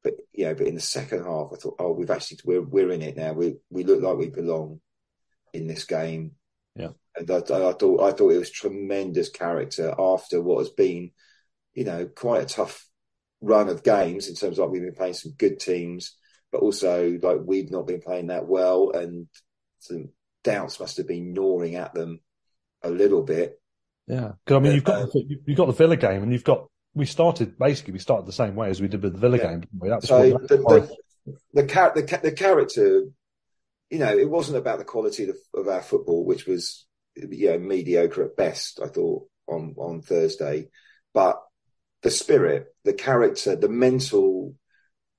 but 0.02 0.14
you 0.32 0.46
know, 0.46 0.54
but 0.54 0.66
in 0.66 0.74
the 0.74 0.80
second 0.80 1.24
half, 1.24 1.50
I 1.52 1.56
thought, 1.56 1.76
oh, 1.78 1.92
we've 1.92 2.10
actually 2.10 2.38
we're 2.44 2.62
we're 2.62 2.90
in 2.90 3.02
it 3.02 3.16
now. 3.16 3.32
We 3.32 3.56
we 3.70 3.84
look 3.84 4.02
like 4.02 4.16
we 4.16 4.28
belong 4.28 4.80
in 5.52 5.66
this 5.66 5.84
game. 5.84 6.32
Yeah, 6.76 6.90
and 7.16 7.30
I, 7.30 7.36
I 7.36 7.40
thought 7.40 8.00
I 8.00 8.12
thought 8.12 8.32
it 8.32 8.38
was 8.38 8.50
tremendous 8.50 9.30
character 9.30 9.94
after 9.98 10.42
what 10.42 10.58
has 10.58 10.70
been, 10.70 11.12
you 11.74 11.84
know, 11.84 12.06
quite 12.06 12.42
a 12.42 12.46
tough 12.46 12.86
run 13.40 13.68
of 13.68 13.82
games 13.82 14.28
in 14.28 14.34
terms 14.34 14.58
of 14.58 14.64
like 14.64 14.72
we've 14.72 14.82
been 14.82 14.94
playing 14.94 15.14
some 15.14 15.32
good 15.32 15.58
teams, 15.58 16.16
but 16.52 16.60
also 16.60 17.18
like 17.22 17.38
we've 17.44 17.70
not 17.70 17.86
been 17.86 18.00
playing 18.00 18.26
that 18.26 18.46
well, 18.46 18.90
and 18.90 19.26
some 19.78 20.10
doubts 20.44 20.80
must 20.80 20.96
have 20.96 21.08
been 21.08 21.32
gnawing 21.32 21.76
at 21.76 21.94
them 21.94 22.20
a 22.82 22.90
little 22.90 23.22
bit. 23.22 23.60
Yeah, 24.06 24.32
because 24.44 24.56
I 24.56 24.60
mean, 24.60 24.74
you've 24.74 24.84
got 24.84 25.02
uh, 25.02 25.20
you've 25.46 25.56
got 25.56 25.66
the 25.66 25.72
Villa 25.72 25.96
game, 25.96 26.22
and 26.22 26.32
you've 26.32 26.44
got 26.44 26.68
we 26.94 27.06
started 27.06 27.58
basically 27.58 27.92
we 27.92 27.98
started 27.98 28.26
the 28.26 28.32
same 28.32 28.56
way 28.56 28.70
as 28.70 28.80
we 28.80 28.88
did 28.88 29.02
with 29.02 29.12
the 29.12 29.18
Villa 29.18 29.38
yeah. 29.38 29.50
game. 29.50 29.64
That's 29.82 30.08
so 30.08 30.30
the, 30.30 30.56
the, 30.56 30.96
the, 31.54 31.66
char- 31.66 31.92
the, 31.94 32.20
the 32.22 32.32
character, 32.32 33.04
you 33.90 33.98
know, 33.98 34.16
it 34.16 34.28
wasn't 34.28 34.58
about 34.58 34.78
the 34.78 34.84
quality 34.84 35.28
of, 35.28 35.36
of 35.54 35.68
our 35.68 35.82
football, 35.82 36.24
which 36.24 36.46
was 36.46 36.86
you 37.14 37.50
know 37.50 37.58
mediocre 37.58 38.24
at 38.24 38.36
best. 38.36 38.80
I 38.82 38.88
thought 38.88 39.28
on 39.46 39.74
on 39.76 40.02
Thursday, 40.02 40.68
but 41.14 41.40
the 42.02 42.10
spirit, 42.10 42.74
the 42.84 42.94
character, 42.94 43.54
the 43.56 43.68
mental 43.68 44.54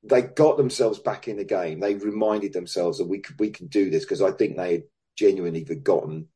they 0.04 0.24
got 0.24 0.58
themselves 0.58 1.00
back 1.00 1.28
in 1.28 1.38
the 1.38 1.46
game. 1.46 1.80
They 1.80 1.96
reminded 1.96 2.54
themselves 2.54 2.98
that 2.98 3.08
we 3.08 3.20
could 3.20 3.40
we 3.40 3.52
can 3.52 3.68
do 3.68 3.90
this 3.90 4.04
because 4.04 4.22
I 4.22 4.32
think 4.32 4.58
they 4.58 4.84
genuinely 5.16 5.64
forgotten 5.66 6.28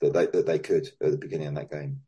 that 0.00 0.12
they 0.12 0.26
that 0.26 0.46
they 0.46 0.58
could 0.58 0.88
at 1.00 1.10
the 1.10 1.18
beginning 1.18 1.48
of 1.48 1.54
that 1.54 1.70
game. 1.70 2.00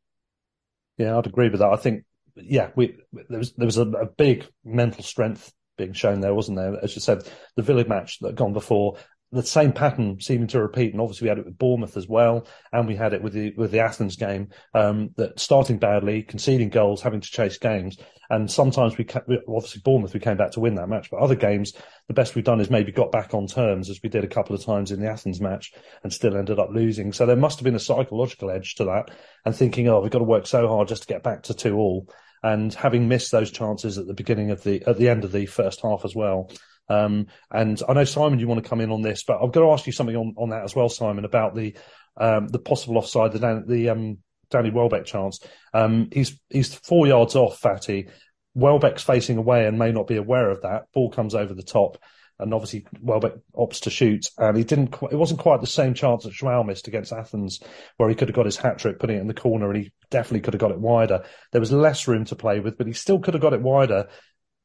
Yeah, 0.98 1.16
I'd 1.16 1.26
agree 1.26 1.48
with 1.48 1.60
that. 1.60 1.72
I 1.72 1.76
think 1.76 2.04
yeah, 2.36 2.70
we 2.74 2.96
there 3.28 3.38
was 3.38 3.52
there 3.52 3.66
was 3.66 3.78
a, 3.78 3.88
a 3.88 4.06
big 4.06 4.46
mental 4.64 5.02
strength 5.02 5.52
being 5.76 5.92
shown 5.92 6.20
there, 6.20 6.34
wasn't 6.34 6.58
there? 6.58 6.76
As 6.82 6.94
you 6.94 7.00
said, 7.00 7.28
the 7.56 7.62
Villa 7.62 7.84
match 7.86 8.18
that 8.20 8.34
gone 8.36 8.52
before, 8.52 8.96
the 9.34 9.42
same 9.42 9.72
pattern 9.72 10.20
seeming 10.20 10.46
to 10.48 10.62
repeat, 10.62 10.92
and 10.92 11.00
obviously 11.00 11.26
we 11.26 11.28
had 11.28 11.38
it 11.38 11.44
with 11.44 11.58
Bournemouth 11.58 11.96
as 11.96 12.08
well, 12.08 12.46
and 12.72 12.86
we 12.86 12.96
had 12.96 13.12
it 13.12 13.22
with 13.22 13.32
the 13.32 13.52
with 13.56 13.70
the 13.70 13.80
Athens 13.80 14.16
game. 14.16 14.48
Um, 14.72 15.10
that 15.16 15.38
starting 15.38 15.78
badly, 15.78 16.22
conceding 16.22 16.70
goals, 16.70 17.02
having 17.02 17.20
to 17.20 17.30
chase 17.30 17.58
games, 17.58 17.98
and 18.30 18.50
sometimes 18.50 18.96
we 18.96 19.06
obviously 19.48 19.82
Bournemouth 19.84 20.14
we 20.14 20.20
came 20.20 20.36
back 20.36 20.52
to 20.52 20.60
win 20.60 20.76
that 20.76 20.88
match, 20.88 21.10
but 21.10 21.20
other 21.20 21.34
games 21.34 21.72
the 22.08 22.14
best 22.14 22.34
we've 22.34 22.44
done 22.44 22.60
is 22.60 22.70
maybe 22.70 22.92
got 22.92 23.10
back 23.10 23.34
on 23.34 23.46
terms 23.46 23.90
as 23.90 24.00
we 24.02 24.08
did 24.08 24.24
a 24.24 24.28
couple 24.28 24.54
of 24.54 24.64
times 24.64 24.92
in 24.92 25.00
the 25.00 25.10
Athens 25.10 25.40
match, 25.40 25.72
and 26.02 26.12
still 26.12 26.36
ended 26.36 26.58
up 26.58 26.70
losing. 26.70 27.12
So 27.12 27.26
there 27.26 27.36
must 27.36 27.58
have 27.58 27.64
been 27.64 27.74
a 27.74 27.80
psychological 27.80 28.50
edge 28.50 28.76
to 28.76 28.84
that, 28.84 29.10
and 29.44 29.54
thinking, 29.54 29.88
oh, 29.88 30.00
we've 30.00 30.10
got 30.10 30.18
to 30.18 30.24
work 30.24 30.46
so 30.46 30.68
hard 30.68 30.88
just 30.88 31.02
to 31.02 31.08
get 31.08 31.22
back 31.22 31.42
to 31.44 31.54
two 31.54 31.76
all, 31.76 32.08
and 32.42 32.72
having 32.72 33.08
missed 33.08 33.32
those 33.32 33.50
chances 33.50 33.98
at 33.98 34.06
the 34.06 34.14
beginning 34.14 34.50
of 34.50 34.62
the 34.62 34.82
at 34.86 34.98
the 34.98 35.08
end 35.08 35.24
of 35.24 35.32
the 35.32 35.46
first 35.46 35.80
half 35.82 36.04
as 36.04 36.14
well. 36.14 36.50
Um, 36.88 37.26
and 37.50 37.80
I 37.88 37.92
know 37.94 38.04
Simon, 38.04 38.38
you 38.38 38.48
want 38.48 38.62
to 38.62 38.68
come 38.68 38.80
in 38.80 38.90
on 38.90 39.02
this, 39.02 39.24
but 39.24 39.38
I'm 39.40 39.50
going 39.50 39.66
to 39.66 39.72
ask 39.72 39.86
you 39.86 39.92
something 39.92 40.16
on, 40.16 40.34
on 40.36 40.50
that 40.50 40.64
as 40.64 40.76
well, 40.76 40.88
Simon, 40.88 41.24
about 41.24 41.54
the 41.54 41.74
um, 42.16 42.48
the 42.48 42.58
possible 42.58 42.98
offside, 42.98 43.32
the 43.32 43.64
the 43.66 43.88
um, 43.88 44.18
Danny 44.50 44.70
Welbeck 44.70 45.04
chance. 45.04 45.40
Um, 45.72 46.08
he's 46.12 46.38
he's 46.50 46.74
four 46.74 47.06
yards 47.06 47.34
off 47.36 47.60
Fati. 47.60 48.10
Welbeck's 48.54 49.02
facing 49.02 49.36
away 49.36 49.66
and 49.66 49.78
may 49.78 49.90
not 49.90 50.06
be 50.06 50.16
aware 50.16 50.48
of 50.48 50.62
that. 50.62 50.84
Ball 50.92 51.10
comes 51.10 51.34
over 51.34 51.54
the 51.54 51.62
top, 51.64 51.98
and 52.38 52.54
obviously 52.54 52.86
Welbeck 53.00 53.32
opts 53.56 53.80
to 53.82 53.90
shoot, 53.90 54.28
and 54.38 54.56
he 54.56 54.62
didn't. 54.62 54.94
It 55.10 55.16
wasn't 55.16 55.40
quite 55.40 55.60
the 55.60 55.66
same 55.66 55.94
chance 55.94 56.22
that 56.22 56.32
Joao 56.32 56.62
missed 56.62 56.86
against 56.86 57.12
Athens, 57.12 57.60
where 57.96 58.08
he 58.08 58.14
could 58.14 58.28
have 58.28 58.36
got 58.36 58.46
his 58.46 58.56
hat 58.56 58.78
trick, 58.78 59.00
putting 59.00 59.16
it 59.16 59.20
in 59.20 59.26
the 59.26 59.34
corner, 59.34 59.70
and 59.70 59.82
he 59.82 59.92
definitely 60.10 60.40
could 60.40 60.54
have 60.54 60.60
got 60.60 60.70
it 60.70 60.78
wider. 60.78 61.24
There 61.50 61.60
was 61.60 61.72
less 61.72 62.06
room 62.06 62.24
to 62.26 62.36
play 62.36 62.60
with, 62.60 62.78
but 62.78 62.86
he 62.86 62.92
still 62.92 63.18
could 63.18 63.34
have 63.34 63.42
got 63.42 63.54
it 63.54 63.62
wider 63.62 64.08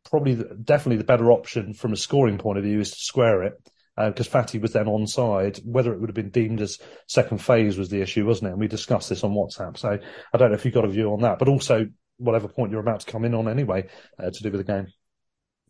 probably 0.10 0.36
the, 0.36 0.56
definitely 0.56 0.98
the 0.98 1.04
better 1.04 1.32
option 1.32 1.74
from 1.74 1.94
a 1.94 1.98
scoring 1.98 2.38
point 2.38 2.58
of 2.58 2.64
view 2.64 2.80
is 2.80 2.92
to 2.92 3.00
square 3.00 3.44
it 3.44 3.54
because 3.96 4.28
uh, 4.28 4.32
Fati 4.32 4.62
was 4.62 4.74
then 4.74 4.86
onside. 4.86 5.64
Whether 5.66 5.94
it 5.94 6.00
would 6.00 6.10
have 6.10 6.16
been 6.16 6.30
deemed 6.30 6.62
as 6.62 6.80
second 7.08 7.40
phase 7.40 7.78
was 7.78 7.90
the 7.90 8.02
issue, 8.02 8.26
wasn't 8.26 8.50
it? 8.50 8.52
And 8.52 8.60
we 8.60 8.68
discussed 8.68 9.10
this 9.10 9.24
on 9.24 9.32
WhatsApp. 9.32 9.78
So 9.78 10.00
I 10.34 10.38
don't 10.38 10.50
know 10.50 10.56
if 10.56 10.66
you've 10.66 10.74
got 10.74 10.86
a 10.86 10.90
view 10.90 11.12
on 11.12 11.22
that, 11.22 11.40
but 11.40 11.48
also 11.48 11.88
whatever 12.18 12.48
point 12.48 12.72
you're 12.72 12.82
about 12.82 13.02
to 13.02 13.12
come 13.12 13.26
in 13.26 13.34
on 13.34 13.48
anyway 13.48 13.88
uh, 14.18 14.30
to 14.30 14.44
do 14.44 14.52
with 14.52 14.66
the 14.66 14.72
game. 14.72 14.88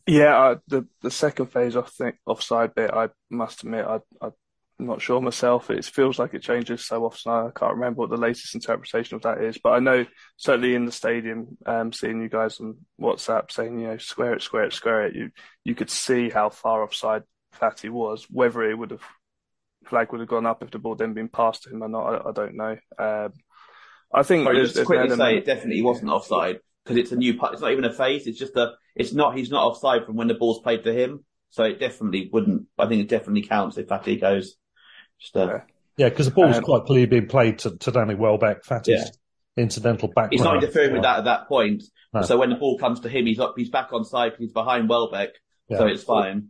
Yeah, 0.06 0.40
uh, 0.40 0.56
the 0.68 0.88
the 1.02 1.12
second 1.12 1.48
phase, 1.48 1.76
I 1.76 1.82
think 1.82 2.16
offside 2.26 2.74
bit. 2.74 2.92
I 2.92 3.10
must 3.30 3.64
admit, 3.64 3.86
I 3.86 4.00
I 4.22 4.30
I'm 4.80 4.86
not 4.86 5.02
sure 5.02 5.20
myself. 5.20 5.70
It 5.70 5.84
feels 5.84 6.18
like 6.20 6.34
it 6.34 6.42
changes 6.42 6.86
so 6.86 7.04
often. 7.04 7.32
I 7.32 7.50
can't 7.54 7.74
remember 7.74 8.00
what 8.00 8.10
the 8.10 8.18
latest 8.18 8.56
interpretation 8.56 9.16
of 9.16 9.24
that 9.24 9.44
is, 9.44 9.58
but 9.58 9.72
I 9.72 9.80
know 9.80 10.06
certainly 10.38 10.74
in 10.74 10.86
the 10.86 10.92
stadium, 10.92 11.58
um, 11.66 11.92
seeing 11.92 12.22
you 12.22 12.30
guys 12.30 12.62
on 12.62 12.78
WhatsApp 13.00 13.52
saying, 13.52 13.78
you 13.80 13.88
know, 13.88 13.98
square 13.98 14.36
it, 14.36 14.42
square 14.42 14.64
it, 14.64 14.74
square 14.74 15.08
it. 15.08 15.16
You 15.16 15.32
you 15.66 15.76
could 15.76 15.90
see 15.90 16.30
how 16.30 16.50
far 16.50 16.82
offside 16.84 17.24
Fati 17.60 17.90
was. 17.90 18.26
Whether 18.30 18.64
it 18.64 18.78
would 18.78 18.92
have 18.92 19.04
flag 19.86 20.12
would 20.12 20.22
have 20.22 20.30
gone 20.30 20.46
up 20.46 20.64
if 20.64 20.72
the 20.72 20.80
ball 20.80 20.96
then 20.96 21.14
been 21.14 21.28
passed 21.28 21.64
to 21.64 21.72
him 21.72 21.84
or 21.84 21.90
not, 21.90 22.26
I, 22.26 22.30
I 22.30 22.32
don't 22.32 22.56
know. 22.56 22.78
Um, 22.98 23.34
I 24.14 24.24
think 24.24 24.46
Sorry, 24.46 24.66
just 24.66 24.86
quickly 24.86 25.16
say 25.16 25.38
it 25.38 25.46
definitely 25.46 25.82
wasn't 25.82 26.12
offside 26.12 26.60
because 26.86 26.98
it's 26.98 27.12
a 27.12 27.18
new. 27.18 27.38
part. 27.38 27.52
It's 27.52 27.62
not 27.62 27.74
even 27.74 27.86
a 27.86 27.94
phase. 27.94 28.28
It's 28.28 28.40
just 28.40 28.56
a. 28.56 28.76
It's 28.96 29.14
not. 29.14 29.36
He's 29.36 29.52
not 29.52 29.66
offside 29.66 30.06
from 30.06 30.16
when 30.16 30.30
the 30.30 30.36
ball's 30.36 30.62
played 30.62 30.86
to 30.86 30.94
him. 30.94 31.26
So 31.52 31.64
it 31.64 31.80
definitely 31.80 32.30
wouldn't. 32.32 32.68
I 32.78 32.88
think 32.88 33.02
it 33.02 33.10
definitely 33.10 33.42
counts 33.42 33.78
if 33.78 33.88
Fati 33.88 34.22
goes 34.22 34.56
stuff. 35.20 35.62
Yeah, 35.98 36.10
because 36.10 36.28
the 36.28 36.32
ball 36.32 36.48
was 36.48 36.58
um, 36.58 36.64
quite 36.64 36.86
clearly 36.86 37.08
being 37.08 37.28
played 37.28 37.60
to, 37.60 37.78
to 37.78 37.92
Danny 37.92 38.16
Welbeck. 38.16 38.64
Fati's 38.64 38.88
yeah. 38.88 39.64
incidental 39.64 40.08
background. 40.08 40.32
He's 40.32 40.42
not 40.42 40.56
interfering 40.56 40.94
with 40.94 41.02
that 41.04 41.20
at 41.20 41.26
that 41.26 41.48
point. 41.48 41.84
No. 42.14 42.22
So 42.22 42.38
when 42.38 42.50
the 42.50 42.56
ball 42.56 42.78
comes 42.78 43.02
to 43.02 43.10
him, 43.10 43.26
he's 43.26 43.40
up, 43.40 43.56
he's 43.58 43.70
back 43.70 43.92
on 43.92 44.06
side. 44.06 44.34
He's 44.40 44.54
behind 44.54 44.88
Welbeck, 44.90 45.32
yeah. 45.68 45.78
so 45.78 45.88
it's 45.88 46.04
fine. 46.04 46.50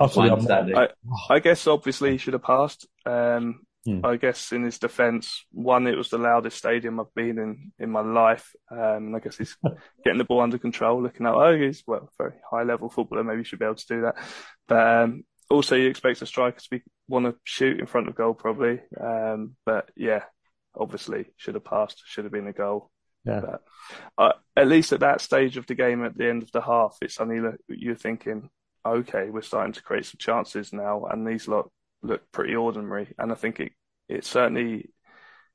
Absolutely, 0.00 0.74
I, 0.74 0.88
I, 1.28 1.38
guess 1.40 1.66
obviously 1.66 2.12
he 2.12 2.18
should 2.18 2.32
have 2.32 2.42
passed. 2.42 2.86
Um, 3.04 3.60
hmm. 3.84 4.00
I 4.04 4.16
guess 4.16 4.52
in 4.52 4.62
his 4.62 4.78
defence, 4.78 5.44
one, 5.50 5.86
it 5.86 5.96
was 5.96 6.08
the 6.08 6.18
loudest 6.18 6.56
stadium 6.56 7.00
I've 7.00 7.12
been 7.14 7.38
in 7.38 7.72
in 7.78 7.90
my 7.90 8.00
life. 8.00 8.54
Um, 8.70 9.14
I 9.14 9.18
guess 9.18 9.36
he's 9.36 9.56
getting 10.04 10.18
the 10.18 10.24
ball 10.24 10.40
under 10.40 10.56
control, 10.56 11.02
looking 11.02 11.26
at 11.26 11.34
oh, 11.34 11.56
he's 11.58 11.82
well, 11.86 12.10
very 12.16 12.34
high 12.48 12.62
level 12.62 12.88
footballer. 12.88 13.24
Maybe 13.24 13.38
he 13.38 13.44
should 13.44 13.58
be 13.58 13.64
able 13.64 13.74
to 13.74 13.86
do 13.86 14.00
that. 14.02 14.16
But 14.66 14.86
um, 14.86 15.24
also, 15.50 15.76
you 15.76 15.88
expect 15.88 16.22
a 16.22 16.26
striker 16.26 16.60
to 16.60 16.70
be 16.70 16.82
want 17.08 17.26
to 17.26 17.34
shoot 17.44 17.80
in 17.80 17.86
front 17.86 18.08
of 18.08 18.14
goal 18.14 18.34
probably. 18.34 18.80
Um, 19.00 19.56
but 19.64 19.90
yeah, 19.96 20.24
obviously 20.76 21.26
should 21.36 21.54
have 21.54 21.64
passed, 21.64 22.02
should 22.06 22.24
have 22.24 22.32
been 22.32 22.46
a 22.46 22.52
goal. 22.52 22.90
Yeah. 23.24 23.40
But, 23.40 23.62
uh, 24.16 24.32
at 24.56 24.68
least 24.68 24.92
at 24.92 25.00
that 25.00 25.20
stage 25.20 25.56
of 25.56 25.66
the 25.66 25.74
game, 25.74 26.04
at 26.04 26.16
the 26.16 26.28
end 26.28 26.42
of 26.42 26.52
the 26.52 26.60
half, 26.60 26.96
it's 27.02 27.14
suddenly 27.14 27.56
you're 27.68 27.94
thinking, 27.94 28.50
okay, 28.86 29.30
we're 29.30 29.42
starting 29.42 29.72
to 29.74 29.82
create 29.82 30.06
some 30.06 30.18
chances 30.18 30.72
now, 30.72 31.04
and 31.04 31.26
these 31.26 31.48
look 31.48 31.70
look 32.02 32.22
pretty 32.32 32.54
ordinary. 32.54 33.12
And 33.18 33.32
I 33.32 33.34
think 33.34 33.60
it 33.60 33.72
it 34.08 34.24
certainly 34.24 34.90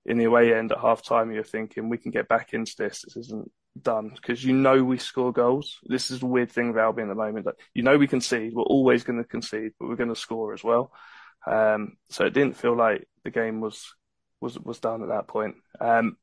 in 0.06 0.18
the 0.18 0.26
away 0.26 0.54
end 0.54 0.72
at 0.72 0.80
half 0.80 1.04
time, 1.04 1.32
you're 1.32 1.44
thinking 1.44 1.90
we 1.90 1.98
can 1.98 2.12
get 2.12 2.28
back 2.28 2.54
into 2.54 2.74
this. 2.78 3.04
This 3.04 3.16
isn't 3.18 3.52
done 3.82 4.12
because 4.16 4.44
you 4.44 4.54
know 4.54 4.84
we 4.84 4.98
score 4.98 5.32
goals. 5.32 5.80
This 5.84 6.12
is 6.12 6.20
the 6.20 6.28
weird 6.28 6.52
thing 6.52 6.70
with 6.70 6.78
Albion 6.78 7.10
at 7.10 7.16
the 7.16 7.24
moment 7.24 7.46
that 7.46 7.56
you 7.74 7.84
know 7.84 7.98
we 7.98 8.08
concede. 8.08 8.54
We're 8.54 8.64
always 8.64 9.04
going 9.04 9.18
to 9.18 9.28
concede, 9.28 9.72
but 9.80 9.90
we're 9.90 9.96
going 9.96 10.10
to 10.10 10.16
score 10.16 10.54
as 10.54 10.64
well. 10.64 10.92
Um, 11.46 11.98
so 12.10 12.26
it 12.26 12.34
didn't 12.34 12.58
feel 12.58 12.76
like 12.76 13.08
the 13.24 13.32
game 13.32 13.62
was 13.62 13.94
was 14.42 14.60
was 14.60 14.80
done 14.80 15.02
at 15.02 15.10
that 15.10 15.28
point. 15.28 15.56
Um, 15.80 16.18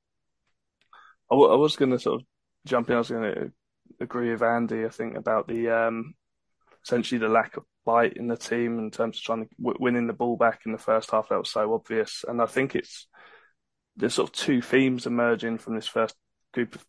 I, 1.30 1.34
w- 1.34 1.53
I 1.53 1.57
was 1.57 1.76
going 1.76 1.90
to 1.90 1.98
sort 1.98 2.20
of 2.20 2.26
jump 2.66 2.88
in. 2.90 2.96
I 2.96 2.98
was 2.98 3.11
going 3.11 3.34
to 3.34 3.53
agree 4.01 4.30
with 4.30 4.42
Andy. 4.42 4.84
I 4.84 4.88
think 4.88 5.16
about 5.16 5.48
the 5.48 5.70
um, 5.70 6.14
essentially 6.84 7.18
the 7.18 7.28
lack 7.28 7.57
of 7.57 7.64
bite 7.84 8.14
in 8.16 8.28
the 8.28 8.36
team 8.36 8.78
in 8.78 8.90
terms 8.90 9.18
of 9.18 9.22
trying 9.22 9.44
to 9.44 9.51
w- 9.61 9.78
winning 9.80 10.07
the 10.07 10.12
ball 10.12 10.36
back 10.36 10.61
in 10.66 10.72
the 10.72 10.78
first 10.78 11.11
half. 11.11 11.28
That 11.28 11.38
was 11.38 11.51
so 11.51 11.74
obvious, 11.74 12.24
and 12.28 12.40
I 12.40 12.46
think 12.46 12.74
it's 12.74 13.07
there's 13.96 14.14
sort 14.14 14.30
of 14.30 14.34
two 14.34 14.62
themes 14.62 15.07
emerging 15.07 15.59
from 15.59 15.74
this 15.74 15.86
first 15.86 16.14
group 16.53 16.74
of 16.74 16.84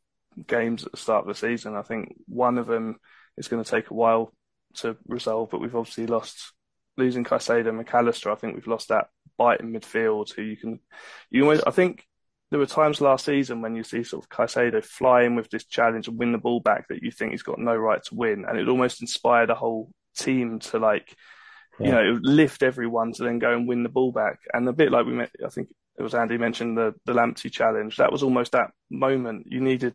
games 0.47 0.85
at 0.85 0.91
the 0.91 0.97
start 0.97 1.27
of 1.27 1.27
the 1.27 1.35
season. 1.35 1.75
I 1.75 1.81
think 1.81 2.15
one 2.27 2.57
of 2.57 2.67
them 2.67 2.97
is 3.37 3.47
going 3.47 3.63
to 3.63 3.69
take 3.69 3.89
a 3.89 3.93
while 3.93 4.33
to 4.75 4.97
resolve, 5.07 5.49
but 5.49 5.61
we've 5.61 5.75
obviously 5.75 6.07
lost 6.07 6.53
losing 6.97 7.23
Caicedo 7.23 7.69
and 7.69 7.85
McAllister. 7.85 8.31
I 8.31 8.35
think 8.35 8.55
we've 8.55 8.67
lost 8.67 8.89
that 8.89 9.07
bite 9.37 9.59
in 9.59 9.73
midfield. 9.73 10.33
Who 10.33 10.41
you 10.41 10.57
can, 10.57 10.79
you 11.29 11.43
almost, 11.43 11.63
I 11.65 11.71
think 11.71 12.05
there 12.49 12.59
were 12.59 12.65
times 12.65 13.01
last 13.01 13.25
season 13.25 13.61
when 13.61 13.75
you 13.75 13.83
see 13.83 14.03
sort 14.03 14.23
of 14.23 14.29
Caicedo 14.29 14.83
flying 14.83 15.35
with 15.35 15.49
this 15.49 15.65
challenge 15.65 16.07
and 16.07 16.19
win 16.19 16.33
the 16.33 16.37
ball 16.37 16.59
back 16.59 16.87
that 16.89 17.01
you 17.01 17.09
think 17.09 17.31
he's 17.31 17.43
got 17.43 17.59
no 17.59 17.75
right 17.75 18.03
to 18.03 18.15
win, 18.15 18.45
and 18.47 18.59
it 18.59 18.67
almost 18.67 19.01
inspired 19.01 19.49
a 19.49 19.55
whole 19.55 19.91
team 20.17 20.59
to 20.59 20.77
like, 20.77 21.15
yeah. 21.79 21.85
you 21.85 21.91
know, 21.93 22.19
lift 22.21 22.61
everyone 22.61 23.13
to 23.13 23.23
then 23.23 23.39
go 23.39 23.53
and 23.53 23.67
win 23.67 23.83
the 23.83 23.89
ball 23.89 24.11
back. 24.11 24.39
And 24.53 24.67
a 24.67 24.73
bit 24.73 24.91
like 24.91 25.05
we 25.05 25.13
met, 25.13 25.31
I 25.45 25.49
think 25.49 25.69
it 26.01 26.03
was 26.03 26.15
Andy 26.15 26.39
mentioned 26.39 26.75
the 26.75 26.95
the 27.05 27.13
Lamptey 27.13 27.51
challenge. 27.51 27.97
That 27.97 28.11
was 28.11 28.23
almost 28.23 28.53
that 28.53 28.71
moment 28.89 29.45
you 29.49 29.61
needed. 29.61 29.93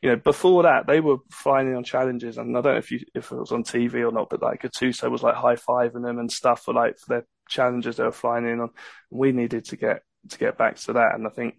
You 0.00 0.10
know, 0.10 0.16
before 0.16 0.62
that 0.62 0.86
they 0.86 1.00
were 1.00 1.16
finding 1.32 1.74
on 1.74 1.82
challenges, 1.82 2.38
and 2.38 2.56
I 2.56 2.60
don't 2.60 2.74
know 2.74 2.78
if 2.78 2.92
you 2.92 3.00
if 3.12 3.32
it 3.32 3.36
was 3.36 3.50
on 3.50 3.64
TV 3.64 4.08
or 4.08 4.12
not, 4.12 4.30
but 4.30 4.40
like 4.40 4.62
Gattuso 4.62 5.10
was 5.10 5.24
like 5.24 5.34
high 5.34 5.56
fiving 5.56 6.04
them 6.04 6.20
and 6.20 6.30
stuff 6.30 6.62
for 6.62 6.72
like 6.72 6.96
for 6.98 7.08
their 7.08 7.26
challenges 7.48 7.96
they 7.96 8.04
were 8.04 8.12
flying 8.12 8.48
in 8.48 8.60
on. 8.60 8.70
We 9.10 9.32
needed 9.32 9.64
to 9.66 9.76
get 9.76 10.02
to 10.28 10.38
get 10.38 10.56
back 10.56 10.76
to 10.76 10.92
that, 10.92 11.16
and 11.16 11.26
I 11.26 11.30
think 11.30 11.56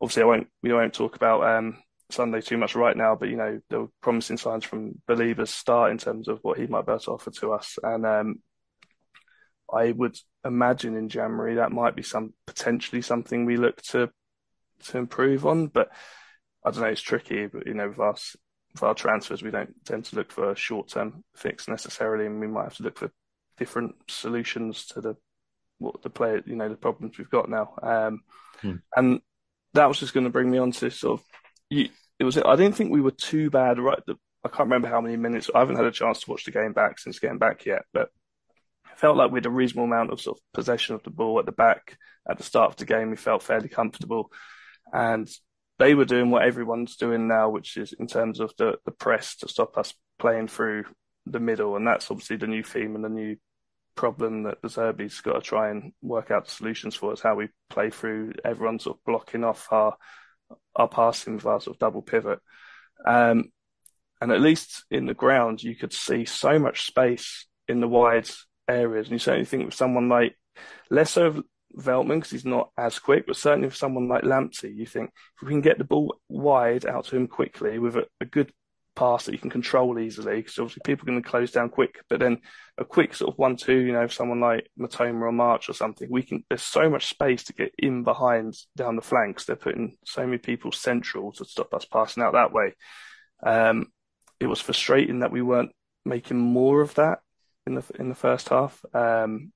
obviously 0.00 0.22
I 0.22 0.26
won't 0.26 0.48
we 0.62 0.72
won't 0.72 0.94
talk 0.94 1.14
about 1.14 1.44
um, 1.44 1.76
Sunday 2.10 2.40
too 2.40 2.56
much 2.56 2.74
right 2.74 2.96
now, 2.96 3.16
but 3.16 3.28
you 3.28 3.36
know 3.36 3.60
there 3.68 3.80
were 3.80 3.90
promising 4.00 4.38
signs 4.38 4.64
from 4.64 4.94
Baleba's 5.06 5.50
start 5.50 5.90
in 5.90 5.98
terms 5.98 6.28
of 6.28 6.38
what 6.40 6.58
he 6.58 6.66
might 6.66 6.86
be 6.86 6.92
able 6.92 7.00
to 7.00 7.10
offer 7.10 7.30
to 7.32 7.52
us, 7.52 7.78
and 7.82 8.06
um, 8.06 8.36
I 9.72 9.92
would 9.92 10.16
imagine 10.44 10.96
in 10.96 11.08
January 11.08 11.56
that 11.56 11.72
might 11.72 11.96
be 11.96 12.02
some 12.02 12.34
potentially 12.46 13.02
something 13.02 13.44
we 13.44 13.56
look 13.56 13.82
to 13.82 14.10
to 14.84 14.98
improve 14.98 15.46
on. 15.46 15.68
But 15.68 15.88
I 16.64 16.70
don't 16.70 16.82
know, 16.82 16.88
it's 16.88 17.00
tricky. 17.00 17.46
But 17.46 17.66
you 17.66 17.74
know, 17.74 17.88
with 17.88 18.00
us 18.00 18.36
for 18.76 18.88
our 18.88 18.94
transfers, 18.94 19.42
we 19.42 19.50
don't 19.50 19.74
tend 19.84 20.04
to 20.06 20.16
look 20.16 20.30
for 20.30 20.50
a 20.50 20.56
short 20.56 20.88
term 20.88 21.24
fix 21.34 21.68
necessarily, 21.68 22.26
and 22.26 22.40
we 22.40 22.46
might 22.46 22.64
have 22.64 22.76
to 22.76 22.82
look 22.82 22.98
for 22.98 23.10
different 23.56 23.96
solutions 24.08 24.86
to 24.86 25.00
the 25.00 25.16
what 25.78 26.02
the 26.02 26.10
player, 26.10 26.42
you 26.46 26.56
know, 26.56 26.68
the 26.68 26.76
problems 26.76 27.18
we've 27.18 27.30
got 27.30 27.50
now. 27.50 27.74
Um, 27.82 28.22
hmm. 28.60 28.76
And 28.94 29.20
that 29.74 29.86
was 29.86 29.98
just 29.98 30.14
going 30.14 30.24
to 30.24 30.30
bring 30.30 30.50
me 30.50 30.58
on 30.58 30.72
to 30.72 30.90
sort 30.90 31.20
of, 31.20 31.26
you, 31.68 31.88
it 32.18 32.24
was. 32.24 32.38
I 32.38 32.56
didn't 32.56 32.76
think 32.76 32.90
we 32.90 33.00
were 33.00 33.10
too 33.10 33.50
bad. 33.50 33.78
Right, 33.78 33.98
the, 34.06 34.16
I 34.44 34.48
can't 34.48 34.68
remember 34.68 34.88
how 34.88 35.00
many 35.00 35.16
minutes. 35.16 35.50
I 35.54 35.58
haven't 35.58 35.76
had 35.76 35.84
a 35.84 35.90
chance 35.90 36.20
to 36.20 36.30
watch 36.30 36.44
the 36.44 36.50
game 36.50 36.72
back 36.72 36.98
since 36.98 37.18
getting 37.18 37.38
back 37.38 37.66
yet, 37.66 37.82
but 37.92 38.10
felt 38.96 39.16
like 39.16 39.30
we 39.30 39.38
had 39.38 39.46
a 39.46 39.50
reasonable 39.50 39.84
amount 39.84 40.10
of 40.10 40.20
sort 40.20 40.38
of 40.38 40.42
possession 40.52 40.94
of 40.94 41.02
the 41.02 41.10
ball 41.10 41.38
at 41.38 41.46
the 41.46 41.52
back 41.52 41.98
at 42.28 42.38
the 42.38 42.44
start 42.44 42.70
of 42.70 42.76
the 42.76 42.84
game. 42.84 43.10
We 43.10 43.16
felt 43.16 43.42
fairly 43.42 43.68
comfortable, 43.68 44.30
and 44.92 45.28
they 45.78 45.94
were 45.94 46.04
doing 46.04 46.30
what 46.30 46.42
everyone's 46.42 46.96
doing 46.96 47.28
now, 47.28 47.50
which 47.50 47.76
is 47.76 47.92
in 47.92 48.06
terms 48.06 48.40
of 48.40 48.52
the 48.58 48.78
the 48.84 48.92
press 48.92 49.36
to 49.36 49.48
stop 49.48 49.76
us 49.78 49.94
playing 50.18 50.48
through 50.48 50.84
the 51.26 51.40
middle, 51.40 51.76
and 51.76 51.86
that's 51.86 52.10
obviously 52.10 52.36
the 52.36 52.46
new 52.46 52.62
theme 52.62 52.94
and 52.94 53.04
the 53.04 53.08
new 53.08 53.36
problem 53.94 54.44
that 54.44 54.60
De 54.62 54.68
Zerbi's 54.68 55.20
got 55.20 55.32
to 55.32 55.40
try 55.40 55.70
and 55.70 55.92
work 56.02 56.30
out 56.30 56.48
solutions 56.48 56.94
for 56.94 57.12
us. 57.12 57.20
How 57.20 57.34
we 57.34 57.48
play 57.70 57.90
through 57.90 58.34
everyone 58.44 58.78
sort 58.78 58.98
of 58.98 59.04
blocking 59.04 59.44
off 59.44 59.66
our 59.72 59.96
our 60.76 60.88
passing 60.88 61.34
with 61.34 61.46
our 61.46 61.60
sort 61.60 61.76
of 61.76 61.80
double 61.80 62.02
pivot. 62.02 62.38
Um, 63.06 63.50
and 64.20 64.32
at 64.32 64.40
least 64.40 64.84
in 64.90 65.06
the 65.06 65.14
ground, 65.14 65.62
you 65.62 65.74
could 65.74 65.92
see 65.92 66.24
so 66.24 66.58
much 66.58 66.86
space 66.86 67.46
in 67.68 67.80
the 67.80 67.88
wide 67.88 68.28
areas. 68.68 69.06
And 69.06 69.12
you 69.12 69.18
certainly 69.18 69.46
think 69.46 69.66
with 69.66 69.74
someone 69.74 70.08
like 70.08 70.36
less 70.90 71.16
of 71.16 71.42
Veltman 71.76 72.16
because 72.16 72.30
he's 72.30 72.44
not 72.44 72.70
as 72.78 72.98
quick, 72.98 73.26
but 73.26 73.36
certainly 73.36 73.66
with 73.66 73.76
someone 73.76 74.08
like 74.08 74.22
Lamptey, 74.22 74.74
you 74.74 74.86
think 74.86 75.10
if 75.36 75.46
we 75.46 75.52
can 75.52 75.60
get 75.60 75.78
the 75.78 75.84
ball 75.84 76.16
wide 76.28 76.86
out 76.86 77.04
to 77.06 77.16
him 77.16 77.26
quickly 77.28 77.78
with 77.78 77.96
a, 77.96 78.06
a 78.20 78.24
good 78.24 78.52
pass 78.94 79.26
that 79.26 79.32
you 79.32 79.38
can 79.38 79.50
control 79.50 79.98
easily, 79.98 80.36
because 80.36 80.58
obviously 80.58 80.80
people 80.84 81.04
are 81.04 81.12
going 81.12 81.22
to 81.22 81.28
close 81.28 81.52
down 81.52 81.68
quick, 81.68 82.00
but 82.08 82.18
then 82.18 82.38
a 82.78 82.84
quick 82.84 83.14
sort 83.14 83.30
of 83.30 83.38
one-two, 83.38 83.76
you 83.76 83.92
know, 83.92 84.06
someone 84.06 84.40
like 84.40 84.70
Mitoma 84.80 85.20
or 85.20 85.32
March 85.32 85.68
or 85.68 85.74
something, 85.74 86.08
we 86.10 86.22
can. 86.22 86.44
There's 86.48 86.62
so 86.62 86.88
much 86.88 87.06
space 87.06 87.44
to 87.44 87.52
get 87.52 87.72
in 87.78 88.04
behind 88.04 88.56
down 88.74 88.96
the 88.96 89.02
flanks. 89.02 89.44
They're 89.44 89.56
putting 89.56 89.98
so 90.06 90.24
many 90.24 90.38
people 90.38 90.72
central 90.72 91.32
to 91.32 91.44
stop 91.44 91.74
us 91.74 91.84
passing 91.84 92.22
out 92.22 92.32
that 92.32 92.52
way. 92.52 92.74
Um, 93.42 93.88
it 94.40 94.46
was 94.46 94.62
frustrating 94.62 95.18
that 95.18 95.32
we 95.32 95.42
weren't 95.42 95.72
making 96.06 96.38
more 96.38 96.80
of 96.80 96.94
that 96.94 97.18
in 97.66 97.74
the 97.74 97.84
in 97.98 98.08
the 98.08 98.14
first 98.14 98.48
half. 98.48 98.84
Um, 98.94 99.52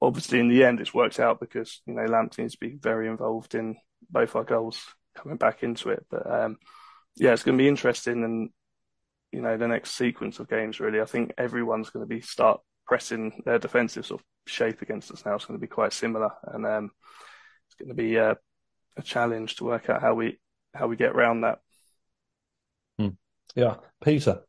obviously, 0.00 0.40
in 0.40 0.48
the 0.48 0.64
end, 0.64 0.80
it's 0.80 0.94
worked 0.94 1.20
out 1.20 1.40
because 1.40 1.80
you 1.86 1.94
know 1.94 2.06
Lamptey 2.06 2.38
needs 2.40 2.54
to 2.54 2.60
be 2.60 2.76
very 2.80 3.08
involved 3.08 3.54
in 3.54 3.76
both 4.10 4.36
our 4.36 4.44
goals 4.44 4.84
coming 5.14 5.36
back 5.36 5.62
into 5.62 5.90
it. 5.90 6.04
But 6.10 6.30
um, 6.30 6.58
yeah, 7.16 7.32
it's 7.32 7.42
going 7.42 7.56
to 7.56 7.62
be 7.62 7.68
interesting, 7.68 8.24
and 8.24 8.50
you 9.32 9.40
know 9.40 9.56
the 9.56 9.68
next 9.68 9.92
sequence 9.92 10.38
of 10.38 10.48
games. 10.48 10.80
Really, 10.80 11.00
I 11.00 11.06
think 11.06 11.32
everyone's 11.38 11.90
going 11.90 12.04
to 12.04 12.14
be 12.14 12.20
start 12.20 12.60
pressing 12.86 13.42
their 13.44 13.58
defensive 13.58 14.06
sort 14.06 14.20
of 14.20 14.26
shape 14.46 14.82
against 14.82 15.10
us 15.10 15.24
now. 15.24 15.34
It's 15.34 15.44
going 15.44 15.58
to 15.58 15.64
be 15.64 15.68
quite 15.68 15.92
similar, 15.92 16.30
and 16.44 16.66
um, 16.66 16.90
it's 17.66 17.76
going 17.76 17.88
to 17.88 17.94
be 17.94 18.18
uh, 18.18 18.34
a 18.96 19.02
challenge 19.02 19.56
to 19.56 19.64
work 19.64 19.88
out 19.88 20.02
how 20.02 20.14
we 20.14 20.38
how 20.74 20.86
we 20.86 20.96
get 20.96 21.12
around 21.12 21.42
that. 21.42 21.58
Hmm. 22.98 23.10
Yeah, 23.54 23.76
Peter. 24.02 24.42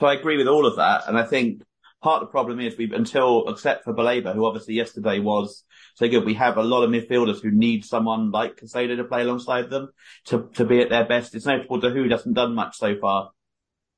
So 0.00 0.06
I 0.06 0.14
agree 0.14 0.36
with 0.36 0.48
all 0.48 0.66
of 0.66 0.76
that, 0.76 1.08
and 1.08 1.18
I 1.18 1.24
think 1.24 1.62
part 2.02 2.22
of 2.22 2.28
the 2.28 2.32
problem 2.32 2.60
is 2.60 2.76
we 2.76 2.92
until 2.94 3.48
except 3.48 3.84
for 3.84 3.94
Baleba, 3.94 4.34
who 4.34 4.44
obviously 4.44 4.74
yesterday 4.74 5.18
was 5.18 5.64
so 5.94 6.08
good, 6.08 6.24
we 6.24 6.34
have 6.34 6.58
a 6.58 6.62
lot 6.62 6.82
of 6.82 6.90
midfielders 6.90 7.42
who 7.42 7.50
need 7.50 7.84
someone 7.84 8.30
like 8.30 8.56
Caicedo 8.56 8.96
to 8.96 9.04
play 9.04 9.22
alongside 9.22 9.70
them 9.70 9.88
to 10.26 10.50
to 10.54 10.64
be 10.64 10.80
at 10.80 10.90
their 10.90 11.06
best. 11.06 11.34
It's 11.34 11.46
notable 11.46 11.80
to 11.80 11.90
who 11.90 12.08
hasn't 12.08 12.34
done 12.34 12.54
much 12.54 12.76
so 12.76 12.96
far. 13.00 13.30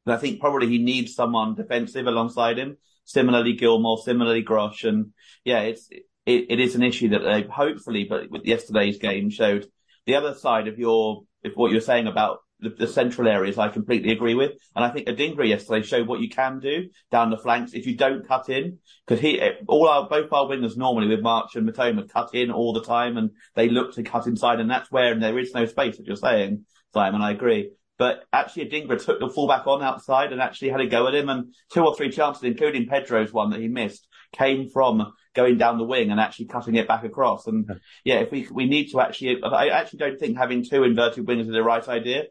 And 0.07 0.15
I 0.15 0.19
think 0.19 0.41
probably 0.41 0.69
he 0.69 0.79
needs 0.79 1.15
someone 1.15 1.55
defensive 1.55 2.07
alongside 2.07 2.59
him. 2.59 2.79
Similarly, 3.05 3.55
Gilmour, 3.55 3.99
similarly 3.99 4.43
Gross, 4.43 4.85
and 4.85 5.13
yeah, 5.45 5.61
it's 5.61 5.89
it, 5.91 6.47
it 6.51 6.61
is 6.61 6.77
an 6.77 6.83
issue 6.83 7.09
that 7.11 7.21
they 7.21 7.43
hopefully, 7.43 8.07
but 8.09 8.31
with 8.31 8.45
yesterday's 8.45 8.99
game 8.99 9.31
showed 9.31 9.67
the 10.07 10.15
other 10.15 10.35
side 10.35 10.69
of 10.69 10.79
your 10.79 11.25
if 11.43 11.55
what 11.57 11.73
you're 11.73 11.81
saying 11.81 12.07
about 12.07 12.39
the, 12.61 12.71
the, 12.71 12.87
central 12.87 13.29
areas 13.29 13.59
I 13.59 13.69
completely 13.69 14.13
agree 14.13 14.35
with. 14.35 14.53
And 14.75 14.85
I 14.85 14.91
think 14.91 15.07
Adingra 15.07 15.49
yesterday 15.49 15.87
showed 15.87 16.07
what 16.07 16.21
you 16.21 16.29
can 16.29 16.59
do 16.61 16.89
down 17.11 17.31
the 17.31 17.39
flanks 17.39 17.73
if 17.73 17.87
you 17.87 17.97
don't 17.97 18.27
cut 18.27 18.49
in. 18.49 18.79
Because 19.07 19.21
he, 19.21 19.41
all 19.67 19.89
our, 19.89 20.09
both 20.09 20.33
our 20.33 20.47
wingers 20.47 20.77
normally 20.77 21.09
with 21.09 21.21
March 21.21 21.57
and 21.57 21.69
Mitoma 21.69 22.09
cut 22.09 22.35
in 22.35 22.51
all 22.51 22.73
the 22.73 22.85
time 22.85 23.17
and 23.17 23.31
they 23.55 23.69
look 23.69 23.95
to 23.95 24.03
cut 24.03 24.27
inside 24.27 24.61
and 24.61 24.71
that's 24.71 24.91
where 24.91 25.19
there 25.19 25.39
is 25.39 25.55
no 25.55 25.67
space, 25.67 25.99
as 25.99 26.07
you're 26.07 26.17
saying, 26.17 26.65
Simon, 26.93 27.23
I 27.23 27.33
agree. 27.33 27.73
But 27.99 28.25
actually 28.33 28.67
Adingra 28.67 29.05
took 29.05 29.19
the 29.19 29.29
fullback 29.29 29.67
on 29.67 29.83
outside 29.83 30.33
and 30.33 30.41
actually 30.41 30.69
had 30.69 30.81
a 30.81 30.87
go 30.87 31.09
at 31.09 31.15
him 31.15 31.29
and 31.29 31.53
two 31.73 31.85
or 31.85 31.97
three 31.97 32.11
chances, 32.11 32.45
including 32.45 32.87
Pedro's 32.87 33.33
one 33.33 33.51
that 33.51 33.61
he 33.61 33.69
missed, 33.69 34.07
came 34.33 34.69
from 34.69 35.13
going 35.35 35.59
down 35.59 35.79
the 35.79 35.85
wing 35.85 36.11
and 36.11 36.21
actually 36.21 36.47
cutting 36.47 36.77
it 36.77 36.87
back 36.87 37.05
across. 37.05 37.47
And 37.47 37.69
yeah, 38.05 38.21
if 38.21 38.31
we 38.31 38.49
we 38.53 38.67
need 38.67 38.91
to 38.91 39.01
actually, 39.01 39.43
I 39.43 39.69
actually 39.69 39.99
don't 39.99 40.19
think 40.19 40.37
having 40.37 40.65
two 40.65 40.85
inverted 40.85 41.27
wingers 41.27 41.43
is 41.43 41.49
the 41.49 41.63
right 41.63 41.87
idea 41.89 42.25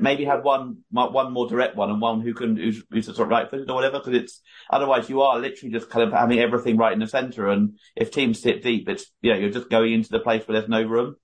maybe 0.00 0.24
have 0.24 0.44
one 0.44 0.78
one 0.90 1.32
more 1.32 1.48
direct 1.48 1.76
one 1.76 1.90
and 1.90 2.00
one 2.00 2.20
who 2.20 2.34
can 2.34 2.56
who's, 2.56 2.82
who's 2.90 3.06
sort 3.06 3.18
of 3.18 3.28
right 3.28 3.50
footed 3.50 3.70
or 3.70 3.74
whatever 3.74 3.98
because 3.98 4.14
it's 4.14 4.40
otherwise 4.70 5.08
you 5.08 5.22
are 5.22 5.38
literally 5.38 5.72
just 5.72 5.90
kind 5.90 6.06
of 6.06 6.12
having 6.12 6.38
everything 6.38 6.76
right 6.76 6.92
in 6.92 6.98
the 6.98 7.06
centre 7.06 7.48
and 7.48 7.78
if 7.96 8.10
teams 8.10 8.40
sit 8.40 8.62
deep 8.62 8.88
it's 8.88 9.06
you 9.20 9.32
know 9.32 9.38
you're 9.38 9.50
just 9.50 9.70
going 9.70 9.92
into 9.92 10.10
the 10.10 10.20
place 10.20 10.46
where 10.46 10.58
there's 10.58 10.70
no 10.70 10.82
room 10.82 11.16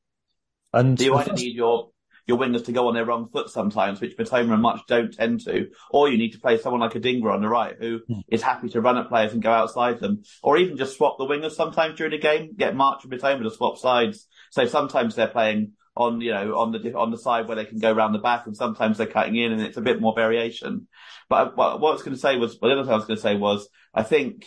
and 0.73 0.99
so 0.99 1.05
you 1.05 1.15
either 1.15 1.33
need 1.33 1.55
your 1.55 1.91
your 2.27 2.39
wingers 2.39 2.65
to 2.67 2.73
go 2.73 2.89
on 2.89 2.95
their 2.95 3.05
wrong 3.05 3.29
foot 3.29 3.51
sometimes, 3.51 4.01
which 4.01 4.17
Mitoma 4.17 4.53
and 4.53 4.63
March 4.63 4.81
don't 4.87 5.13
tend 5.13 5.41
to, 5.41 5.69
or 5.91 6.09
you 6.09 6.17
need 6.17 6.33
to 6.33 6.39
play 6.39 6.59
someone 6.59 6.81
like 6.81 6.93
Adingra 6.93 7.35
on 7.35 7.43
the 7.43 7.49
right 7.49 7.75
who 7.79 8.01
mm. 8.09 8.23
is 8.29 8.41
happy 8.41 8.69
to 8.69 8.81
run 8.81 8.97
at 8.97 9.09
players 9.09 9.33
and 9.33 9.43
go 9.43 9.51
outside 9.51 9.99
them, 9.99 10.23
or 10.43 10.57
even 10.57 10.77
just 10.77 10.97
swap 10.97 11.19
the 11.19 11.25
wingers 11.25 11.53
sometimes 11.53 11.99
during 11.99 12.13
a 12.13 12.19
game, 12.19 12.53
get 12.57 12.77
March 12.77 13.03
and 13.03 13.13
Mitoma 13.13 13.43
to 13.43 13.51
swap 13.51 13.79
sides. 13.79 14.27
So 14.51 14.65
sometimes 14.67 15.17
they're 15.17 15.27
playing 15.27 15.73
on 15.97 16.21
you 16.21 16.33
know 16.33 16.57
on 16.59 16.73
the 16.73 16.95
on 16.95 17.11
the 17.11 17.19
side 17.19 17.47
where 17.47 17.57
they 17.57 17.65
can 17.65 17.79
go 17.79 17.93
around 17.93 18.13
the 18.13 18.19
back, 18.19 18.47
and 18.47 18.57
sometimes 18.57 18.99
they're 18.99 19.07
cutting 19.07 19.37
in, 19.37 19.53
and 19.53 19.63
it's 19.63 19.77
a 19.77 19.83
bit 19.83 20.01
more 20.01 20.15
variation. 20.15 20.89
But 21.29 21.49
uh, 21.49 21.51
what, 21.55 21.81
what 21.81 21.91
I 21.91 21.93
was 21.93 22.03
going 22.03 22.15
to 22.15 22.21
say 22.21 22.37
was, 22.37 22.59
well, 22.61 22.71
the 22.71 22.77
other 22.77 22.85
thing 22.85 22.93
I 22.93 22.97
was 22.97 23.07
going 23.07 23.17
to 23.17 23.23
say 23.23 23.37
was, 23.37 23.69
I 23.95 24.03
think 24.03 24.47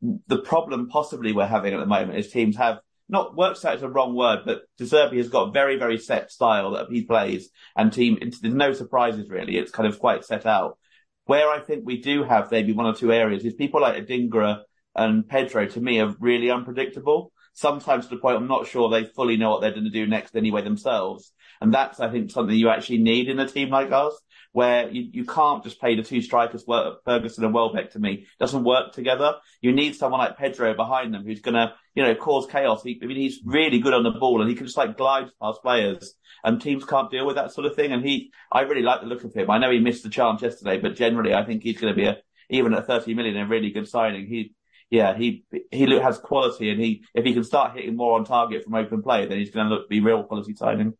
the 0.00 0.38
problem 0.38 0.88
possibly 0.88 1.32
we're 1.32 1.46
having 1.46 1.74
at 1.74 1.80
the 1.80 1.86
moment 1.86 2.18
is 2.18 2.30
teams 2.30 2.56
have 2.56 2.78
not 3.08 3.36
works 3.36 3.64
out 3.64 3.76
is 3.76 3.82
a 3.82 3.88
wrong 3.88 4.14
word, 4.14 4.40
but 4.44 4.62
De 4.76 4.84
Zerbi 4.84 5.16
has 5.16 5.28
got 5.28 5.48
a 5.48 5.52
very, 5.52 5.78
very 5.78 5.98
set 5.98 6.30
style 6.30 6.72
that 6.72 6.88
he 6.90 7.04
plays 7.04 7.50
and 7.76 7.92
team, 7.92 8.18
there's 8.20 8.54
no 8.54 8.72
surprises 8.72 9.28
really. 9.30 9.56
It's 9.56 9.70
kind 9.70 9.88
of 9.88 9.98
quite 9.98 10.24
set 10.24 10.46
out. 10.46 10.78
Where 11.24 11.48
I 11.48 11.60
think 11.60 11.84
we 11.84 12.00
do 12.00 12.22
have 12.24 12.50
maybe 12.50 12.72
one 12.72 12.86
or 12.86 12.94
two 12.94 13.12
areas 13.12 13.44
is 13.44 13.54
people 13.54 13.80
like 13.80 14.06
Adingra 14.06 14.60
and 14.94 15.26
Pedro 15.26 15.66
to 15.66 15.80
me 15.80 16.00
are 16.00 16.14
really 16.20 16.50
unpredictable. 16.50 17.32
Sometimes 17.58 18.06
to 18.06 18.14
the 18.14 18.20
point 18.20 18.36
I'm 18.36 18.46
not 18.46 18.68
sure 18.68 18.88
they 18.88 19.02
fully 19.04 19.36
know 19.36 19.50
what 19.50 19.62
they're 19.62 19.72
going 19.72 19.82
to 19.82 19.90
do 19.90 20.06
next 20.06 20.36
anyway 20.36 20.62
themselves. 20.62 21.32
And 21.60 21.74
that's, 21.74 21.98
I 21.98 22.08
think, 22.08 22.30
something 22.30 22.54
you 22.54 22.68
actually 22.68 22.98
need 22.98 23.28
in 23.28 23.40
a 23.40 23.48
team 23.48 23.70
like 23.70 23.90
ours, 23.90 24.14
where 24.52 24.88
you, 24.88 25.08
you 25.12 25.24
can't 25.24 25.64
just 25.64 25.80
play 25.80 25.96
the 25.96 26.04
two 26.04 26.22
strikers, 26.22 26.64
Ferguson 27.04 27.44
and 27.44 27.52
Welbeck 27.52 27.90
to 27.92 27.98
me. 27.98 28.12
It 28.12 28.26
doesn't 28.38 28.62
work 28.62 28.92
together. 28.92 29.34
You 29.60 29.72
need 29.72 29.96
someone 29.96 30.20
like 30.20 30.38
Pedro 30.38 30.72
behind 30.74 31.12
them 31.12 31.24
who's 31.24 31.40
going 31.40 31.56
to, 31.56 31.72
you 31.96 32.04
know, 32.04 32.14
cause 32.14 32.46
chaos. 32.46 32.84
He, 32.84 32.96
I 33.02 33.06
mean, 33.06 33.16
he's 33.16 33.40
really 33.44 33.80
good 33.80 33.92
on 33.92 34.04
the 34.04 34.12
ball 34.12 34.40
and 34.40 34.48
he 34.48 34.54
can 34.54 34.66
just 34.66 34.78
like 34.78 34.96
glide 34.96 35.26
past 35.42 35.60
players 35.60 36.14
and 36.44 36.62
teams 36.62 36.84
can't 36.84 37.10
deal 37.10 37.26
with 37.26 37.34
that 37.34 37.52
sort 37.52 37.66
of 37.66 37.74
thing. 37.74 37.90
And 37.90 38.06
he, 38.06 38.30
I 38.52 38.60
really 38.60 38.82
like 38.82 39.00
the 39.00 39.08
look 39.08 39.24
of 39.24 39.34
him. 39.34 39.50
I 39.50 39.58
know 39.58 39.72
he 39.72 39.80
missed 39.80 40.04
the 40.04 40.10
chance 40.10 40.42
yesterday, 40.42 40.78
but 40.78 40.94
generally 40.94 41.34
I 41.34 41.44
think 41.44 41.64
he's 41.64 41.80
going 41.80 41.92
to 41.92 42.00
be 42.00 42.06
a, 42.06 42.18
even 42.50 42.72
at 42.72 42.86
30 42.86 43.14
million, 43.14 43.36
a 43.36 43.48
really 43.48 43.70
good 43.70 43.88
signing. 43.88 44.28
He, 44.28 44.54
yeah, 44.90 45.16
he 45.16 45.44
he 45.70 45.84
has 45.98 46.18
quality, 46.18 46.70
and 46.70 46.80
he 46.80 47.04
if 47.14 47.24
he 47.24 47.34
can 47.34 47.44
start 47.44 47.76
hitting 47.76 47.96
more 47.96 48.18
on 48.18 48.24
target 48.24 48.64
from 48.64 48.74
open 48.74 49.02
play, 49.02 49.26
then 49.26 49.38
he's 49.38 49.50
going 49.50 49.68
to 49.68 49.74
look 49.74 49.88
be 49.88 50.00
real 50.00 50.24
quality 50.24 50.54
signing. 50.54 50.94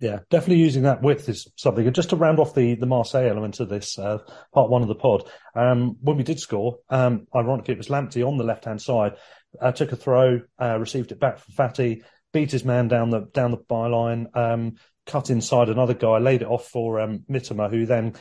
Yeah, 0.00 0.20
definitely 0.30 0.62
using 0.62 0.84
that 0.84 1.02
width 1.02 1.28
is 1.28 1.48
something. 1.56 1.84
And 1.84 1.94
just 1.94 2.10
to 2.10 2.16
round 2.16 2.38
off 2.38 2.54
the, 2.54 2.76
the 2.76 2.86
Marseille 2.86 3.28
element 3.28 3.58
of 3.58 3.68
this, 3.68 3.98
uh, 3.98 4.18
part 4.54 4.70
one 4.70 4.82
of 4.82 4.88
the 4.88 4.94
pod, 4.94 5.28
um, 5.56 5.96
when 6.00 6.16
we 6.16 6.22
did 6.22 6.38
score, 6.38 6.78
um, 6.88 7.26
ironically, 7.34 7.74
it 7.74 7.78
was 7.78 7.88
Lamptey 7.88 8.24
on 8.24 8.38
the 8.38 8.44
left 8.44 8.66
hand 8.66 8.80
side, 8.80 9.14
uh, 9.60 9.72
took 9.72 9.90
a 9.90 9.96
throw, 9.96 10.40
uh, 10.62 10.78
received 10.78 11.10
it 11.10 11.18
back 11.18 11.38
from 11.38 11.54
Fati, 11.54 12.04
beat 12.32 12.52
his 12.52 12.64
man 12.64 12.86
down 12.86 13.10
the, 13.10 13.22
down 13.34 13.50
the 13.50 13.58
byline, 13.58 14.26
um, 14.36 14.74
cut 15.04 15.30
inside 15.30 15.68
another 15.68 15.94
guy, 15.94 16.18
laid 16.18 16.42
it 16.42 16.48
off 16.48 16.68
for, 16.68 17.00
um, 17.00 17.24
Mitoma, 17.28 17.68
who 17.68 17.84
then 17.84 18.14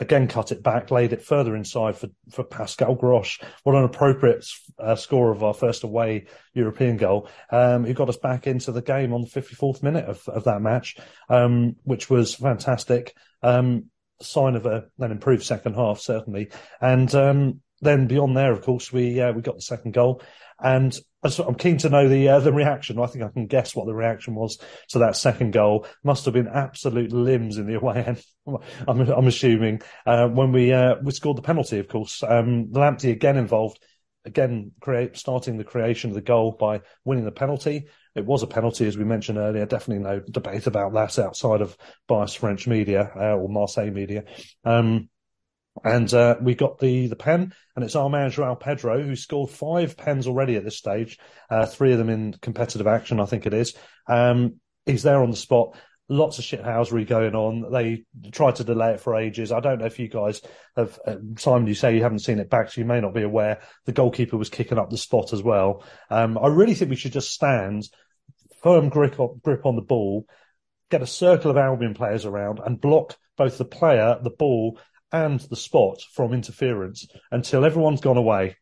again 0.00 0.28
cut 0.28 0.52
it 0.52 0.62
back, 0.62 0.90
laid 0.90 1.12
it 1.12 1.22
further 1.22 1.56
inside 1.56 1.96
for, 1.96 2.08
for 2.30 2.44
Pascal 2.44 2.94
Gross. 2.94 3.38
What 3.62 3.74
an 3.74 3.84
appropriate 3.84 4.46
uh, 4.78 4.96
score 4.96 5.30
of 5.30 5.42
our 5.42 5.54
first 5.54 5.84
away 5.84 6.26
European 6.54 6.96
goal. 6.96 7.28
Um, 7.50 7.90
got 7.92 8.08
us 8.08 8.16
back 8.16 8.46
into 8.46 8.72
the 8.72 8.82
game 8.82 9.12
on 9.12 9.22
the 9.22 9.28
54th 9.28 9.82
minute 9.82 10.04
of, 10.04 10.26
of 10.28 10.44
that 10.44 10.62
match, 10.62 10.96
um, 11.28 11.76
which 11.84 12.08
was 12.08 12.34
fantastic. 12.34 13.14
Um, 13.42 13.86
sign 14.20 14.56
of 14.56 14.66
a, 14.66 14.86
an 14.98 15.10
improved 15.10 15.44
second 15.44 15.74
half, 15.74 16.00
certainly. 16.00 16.50
And, 16.80 17.12
um, 17.14 17.60
then 17.80 18.08
beyond 18.08 18.36
there, 18.36 18.52
of 18.52 18.62
course, 18.62 18.92
we, 18.92 19.20
uh, 19.20 19.32
we 19.32 19.42
got 19.42 19.54
the 19.54 19.62
second 19.62 19.92
goal 19.92 20.20
and 20.60 20.96
I'm 21.24 21.56
keen 21.56 21.78
to 21.78 21.88
know 21.88 22.08
the 22.08 22.28
uh, 22.28 22.40
the 22.40 22.52
reaction. 22.52 22.98
I 22.98 23.06
think 23.06 23.24
I 23.24 23.28
can 23.28 23.46
guess 23.46 23.74
what 23.74 23.86
the 23.86 23.94
reaction 23.94 24.34
was 24.34 24.58
to 24.90 25.00
that 25.00 25.16
second 25.16 25.52
goal. 25.52 25.86
Must 26.04 26.24
have 26.24 26.34
been 26.34 26.48
absolute 26.48 27.12
limbs 27.12 27.58
in 27.58 27.66
the 27.66 27.74
away 27.74 28.04
end. 28.06 28.22
I'm, 28.86 29.00
I'm 29.00 29.26
assuming 29.26 29.82
uh, 30.06 30.28
when 30.28 30.52
we 30.52 30.72
uh, 30.72 30.96
we 31.02 31.12
scored 31.12 31.38
the 31.38 31.42
penalty, 31.42 31.78
of 31.78 31.88
course. 31.88 32.22
Um, 32.22 32.68
Lamptey 32.68 33.10
again 33.10 33.36
involved, 33.36 33.80
again 34.24 34.72
create 34.80 35.16
starting 35.16 35.58
the 35.58 35.64
creation 35.64 36.10
of 36.10 36.14
the 36.14 36.22
goal 36.22 36.56
by 36.58 36.82
winning 37.04 37.24
the 37.24 37.32
penalty. 37.32 37.88
It 38.14 38.24
was 38.24 38.42
a 38.42 38.48
penalty, 38.48 38.86
as 38.86 38.96
we 38.96 39.04
mentioned 39.04 39.38
earlier. 39.38 39.66
Definitely 39.66 40.04
no 40.04 40.20
debate 40.20 40.66
about 40.66 40.92
that 40.94 41.18
outside 41.18 41.60
of 41.60 41.76
biased 42.06 42.38
French 42.38 42.66
media 42.66 43.10
uh, 43.16 43.36
or 43.36 43.48
Marseille 43.48 43.90
media. 43.90 44.24
Um, 44.64 45.08
and 45.84 46.12
uh, 46.12 46.36
we 46.40 46.54
got 46.54 46.78
the 46.78 47.06
the 47.06 47.16
pen, 47.16 47.54
and 47.74 47.84
it's 47.84 47.96
our 47.96 48.10
man 48.10 48.30
Joao 48.30 48.54
Pedro 48.54 49.02
who 49.02 49.16
scored 49.16 49.50
five 49.50 49.96
pens 49.96 50.26
already 50.26 50.56
at 50.56 50.64
this 50.64 50.76
stage, 50.76 51.18
uh, 51.50 51.66
three 51.66 51.92
of 51.92 51.98
them 51.98 52.10
in 52.10 52.34
competitive 52.40 52.86
action, 52.86 53.20
I 53.20 53.26
think 53.26 53.46
it 53.46 53.54
is. 53.54 53.74
Um, 54.06 54.56
he's 54.86 55.02
there 55.02 55.22
on 55.22 55.30
the 55.30 55.36
spot. 55.36 55.76
Lots 56.10 56.38
of 56.38 56.44
shithousery 56.44 57.06
going 57.06 57.34
on. 57.34 57.70
They 57.70 58.04
tried 58.32 58.56
to 58.56 58.64
delay 58.64 58.92
it 58.92 59.00
for 59.00 59.14
ages. 59.14 59.52
I 59.52 59.60
don't 59.60 59.78
know 59.78 59.84
if 59.84 59.98
you 59.98 60.08
guys 60.08 60.40
have, 60.74 60.98
uh, 61.06 61.16
Simon, 61.36 61.68
you 61.68 61.74
say 61.74 61.94
you 61.94 62.02
haven't 62.02 62.20
seen 62.20 62.38
it 62.38 62.48
back, 62.48 62.70
so 62.70 62.80
you 62.80 62.86
may 62.86 63.00
not 63.00 63.12
be 63.12 63.22
aware. 63.22 63.60
The 63.84 63.92
goalkeeper 63.92 64.38
was 64.38 64.48
kicking 64.48 64.78
up 64.78 64.88
the 64.88 64.96
spot 64.96 65.34
as 65.34 65.42
well. 65.42 65.84
Um, 66.08 66.38
I 66.38 66.46
really 66.46 66.74
think 66.74 66.88
we 66.88 66.96
should 66.96 67.12
just 67.12 67.30
stand, 67.30 67.88
firm 68.62 68.88
grip 68.88 69.18
grip 69.42 69.66
on 69.66 69.76
the 69.76 69.82
ball, 69.82 70.24
get 70.90 71.02
a 71.02 71.06
circle 71.06 71.50
of 71.50 71.58
Albion 71.58 71.92
players 71.92 72.24
around 72.24 72.60
and 72.64 72.80
block 72.80 73.16
both 73.36 73.58
the 73.58 73.64
player, 73.64 74.18
the 74.22 74.30
ball, 74.30 74.78
and 75.12 75.40
the 75.40 75.56
spot 75.56 76.00
from 76.12 76.32
interference 76.32 77.06
until 77.30 77.64
everyone's 77.64 78.00
gone 78.00 78.16
away. 78.16 78.56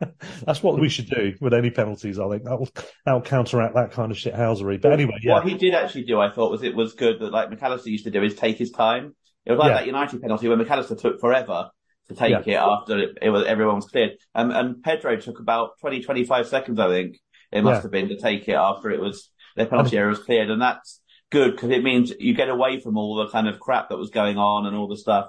That's 0.44 0.62
what 0.62 0.80
we 0.80 0.88
should 0.88 1.10
do 1.10 1.34
with 1.40 1.52
any 1.52 1.70
penalties. 1.70 2.18
I 2.18 2.28
think 2.28 2.44
that 2.44 2.58
will 2.58 2.68
that 3.04 3.12
will 3.12 3.20
counteract 3.20 3.74
that 3.74 3.92
kind 3.92 4.10
of 4.10 4.16
shithousery. 4.16 4.80
But 4.80 4.92
anyway, 4.92 5.18
yeah. 5.22 5.34
What 5.34 5.48
he 5.48 5.54
did 5.54 5.74
actually 5.74 6.04
do, 6.04 6.20
I 6.20 6.30
thought, 6.30 6.50
was 6.50 6.62
it 6.62 6.74
was 6.74 6.94
good 6.94 7.20
that 7.20 7.32
like 7.32 7.50
McAllister 7.50 7.86
used 7.86 8.04
to 8.04 8.10
do 8.10 8.22
is 8.22 8.34
take 8.34 8.56
his 8.56 8.70
time. 8.70 9.14
It 9.44 9.52
was 9.52 9.58
like 9.58 9.70
yeah. 9.70 9.78
that 9.78 9.86
United 9.86 10.22
penalty 10.22 10.48
when 10.48 10.58
McAllister 10.58 10.98
took 10.98 11.20
forever 11.20 11.70
to 12.08 12.14
take 12.14 12.30
yeah. 12.46 12.54
it 12.54 12.56
after 12.56 12.98
it, 12.98 13.18
it, 13.22 13.30
was 13.30 13.46
everyone 13.46 13.76
was 13.76 13.86
cleared. 13.86 14.12
Um, 14.34 14.50
and 14.50 14.82
Pedro 14.82 15.16
took 15.16 15.40
about 15.40 15.78
20, 15.80 16.02
25 16.02 16.46
seconds, 16.46 16.78
I 16.78 16.88
think 16.88 17.18
it 17.52 17.62
must 17.62 17.82
have 17.82 17.90
been 17.90 18.08
to 18.08 18.18
take 18.18 18.48
it 18.48 18.54
after 18.54 18.90
it 18.90 19.00
was 19.00 19.30
the 19.56 19.66
penalty 19.66 19.96
area 19.96 20.10
was 20.10 20.18
cleared, 20.20 20.50
and 20.50 20.62
that's 20.62 21.00
good 21.30 21.52
because 21.52 21.70
it 21.70 21.82
means 21.82 22.12
you 22.18 22.34
get 22.34 22.48
away 22.48 22.80
from 22.80 22.96
all 22.96 23.16
the 23.16 23.28
kind 23.28 23.48
of 23.48 23.60
crap 23.60 23.88
that 23.88 23.98
was 23.98 24.10
going 24.10 24.38
on 24.38 24.66
and 24.66 24.76
all 24.76 24.88
the 24.88 24.96
stuff 24.96 25.28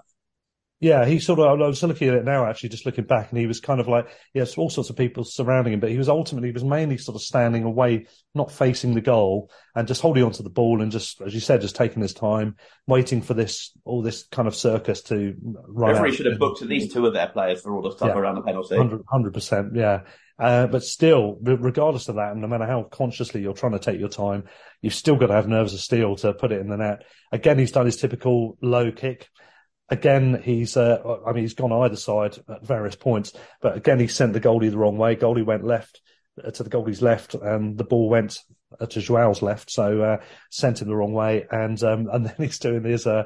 yeah, 0.82 1.06
he 1.06 1.20
sort 1.20 1.40
of, 1.40 1.46
I 1.46 1.68
was 1.68 1.84
looking 1.84 2.08
at 2.08 2.16
it 2.16 2.24
now, 2.24 2.46
actually, 2.46 2.70
just 2.70 2.86
looking 2.86 3.04
back, 3.04 3.32
and 3.32 3.40
he 3.40 3.48
was 3.48 3.60
kind 3.60 3.82
of 3.82 3.90
like, 3.90 4.08
yes, 4.34 4.58
all 4.58 4.70
sorts 4.70 4.90
of 4.90 4.96
people 4.96 5.26
surrounding 5.26 5.74
him, 5.74 5.82
but 5.82 5.90
he 5.90 5.98
was 5.98 6.08
ultimately, 6.08 6.50
he 6.50 6.54
was 6.54 6.64
mainly 6.64 6.98
sort 6.98 7.16
of 7.16 7.22
standing 7.22 7.64
away, 7.64 8.06
not 8.34 8.50
facing 8.50 8.94
the 8.94 9.02
goal, 9.02 9.52
and 9.76 9.90
just 9.90 10.02
holding 10.02 10.24
onto 10.24 10.42
the 10.42 10.50
ball 10.50 10.82
and 10.82 10.90
just, 10.90 11.20
as 11.22 11.34
you 11.34 11.42
said, 11.42 11.60
just 11.60 11.76
taking 11.76 12.02
his 12.02 12.14
time, 12.14 12.56
waiting 12.88 13.22
for 13.22 13.34
this, 13.34 13.72
all 13.84 14.02
this 14.02 14.24
kind 14.28 14.48
of 14.48 14.56
circus 14.56 15.02
to 15.02 15.36
run 15.68 15.92
Referee 15.92 16.14
should 16.14 16.28
have 16.28 16.40
booked 16.40 16.62
at 16.62 16.70
least 16.70 16.94
two 16.94 17.06
of 17.06 17.14
their 17.14 17.28
players 17.28 17.62
for 17.62 17.76
all 17.76 17.82
the 17.82 17.92
stuff 17.92 18.12
yeah, 18.14 18.18
around 18.18 18.36
the 18.36 18.42
penalty. 18.42 18.78
100 18.78 19.34
percent, 19.34 19.76
yeah. 19.76 20.02
Uh, 20.40 20.66
but 20.68 20.84
still, 20.84 21.38
regardless 21.42 22.08
of 22.08 22.16
that, 22.16 22.32
and 22.32 22.40
no 22.40 22.48
matter 22.48 22.66
how 22.66 22.84
consciously 22.84 23.42
you're 23.42 23.54
trying 23.54 23.74
to 23.74 23.80
take 23.80 24.00
your 24.00 24.08
time, 24.08 24.46
you've 24.82 24.94
still 24.94 25.18
got 25.18 25.28
to 25.28 25.34
have 25.34 25.50
nerves 25.50 25.74
of 25.74 25.82
steel 25.82 26.16
to 26.16 26.34
put 26.34 26.54
it 26.54 26.62
in 26.62 26.70
the 26.70 26.78
net. 26.78 27.04
Again, 27.34 27.60
he's 27.60 27.74
done 27.74 27.86
his 27.86 27.98
typical 27.98 28.58
low 28.62 28.94
kick 28.94 29.28
Again, 29.90 30.42
he's, 30.44 30.78
uh, 30.78 31.20
I 31.26 31.32
mean, 31.32 31.44
he's 31.44 31.54
gone 31.54 31.72
either 31.72 31.96
side 31.96 32.38
at 32.48 32.64
various 32.64 32.96
points, 32.96 33.34
but 33.62 33.76
again, 33.76 34.00
he 34.00 34.08
sent 34.08 34.34
the 34.34 34.42
goalie 34.42 34.70
the 34.70 34.78
wrong 34.78 34.98
way. 34.98 35.16
Goalie 35.16 35.46
went 35.46 35.64
left 35.64 36.02
uh, 36.44 36.52
to 36.52 36.64
the 36.64 36.70
goalie's 36.70 37.02
left, 37.02 37.34
and 37.34 37.78
the 37.78 37.84
ball 37.84 38.10
went 38.10 38.40
uh, 38.80 38.86
to 38.86 39.02
Joao's 39.02 39.42
left, 39.42 39.72
so 39.72 40.02
uh, 40.02 40.18
sent 40.50 40.82
him 40.82 40.88
the 40.88 40.96
wrong 40.96 41.14
way. 41.14 41.48
And 41.52 41.82
um, 41.84 42.08
and 42.14 42.26
then 42.26 42.36
he's 42.38 42.60
doing 42.60 42.84
his 42.84 43.08
uh, 43.08 43.24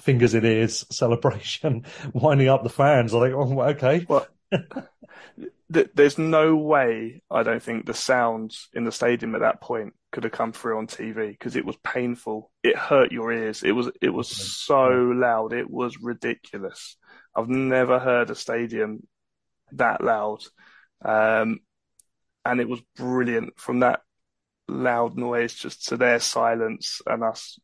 fingers 0.00 0.34
in 0.34 0.44
ears 0.44 0.86
celebration, 0.90 1.84
winding 2.12 2.48
up 2.48 2.62
the 2.62 2.70
fans. 2.70 3.14
I 3.14 3.20
think, 3.20 3.34
oh, 3.34 3.60
okay. 3.60 4.06
Well, 4.08 4.26
th- 5.72 5.90
there's 5.94 6.18
no 6.18 6.56
way 6.56 7.22
I 7.30 7.42
don't 7.42 7.62
think 7.62 7.86
the 7.86 7.94
sounds 7.94 8.68
in 8.74 8.84
the 8.84 8.92
stadium 8.92 9.34
at 9.34 9.40
that 9.40 9.60
point 9.60 9.94
could 10.12 10.24
have 10.24 10.32
come 10.32 10.52
through 10.52 10.78
on 10.78 10.86
TV 10.86 11.30
because 11.30 11.56
it 11.56 11.64
was 11.64 11.76
painful. 11.82 12.50
It 12.62 12.76
hurt 12.76 13.12
your 13.12 13.32
ears. 13.32 13.62
It 13.62 13.72
was 13.72 13.90
it 14.00 14.10
was 14.10 14.28
so 14.28 14.88
loud. 14.88 15.52
It 15.52 15.70
was 15.70 15.98
ridiculous. 16.00 16.96
I've 17.34 17.48
never 17.48 17.98
heard 17.98 18.30
a 18.30 18.34
stadium 18.34 19.06
that 19.72 20.02
loud, 20.02 20.44
um, 21.04 21.60
and 22.44 22.60
it 22.60 22.68
was 22.68 22.80
brilliant 22.96 23.58
from 23.58 23.80
that 23.80 24.00
loud 24.68 25.16
noise 25.16 25.54
just 25.54 25.88
to 25.88 25.96
their 25.96 26.20
silence 26.20 27.00
and 27.06 27.24
us 27.24 27.58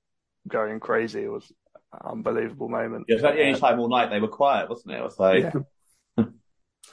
going 0.48 0.80
crazy. 0.80 1.22
It 1.22 1.30
was 1.30 1.50
an 1.92 2.00
unbelievable 2.04 2.68
moment. 2.68 3.06
Yeah, 3.08 3.14
it 3.14 3.22
was 3.22 3.34
the 3.34 3.42
only 3.42 3.60
time 3.60 3.78
all 3.78 3.88
night 3.88 4.10
they 4.10 4.20
were 4.20 4.28
quiet, 4.28 4.68
wasn't 4.68 4.94
it? 4.94 4.98
It 4.98 5.04
was 5.04 5.18
like. 5.18 5.44
Yeah. 5.44 5.60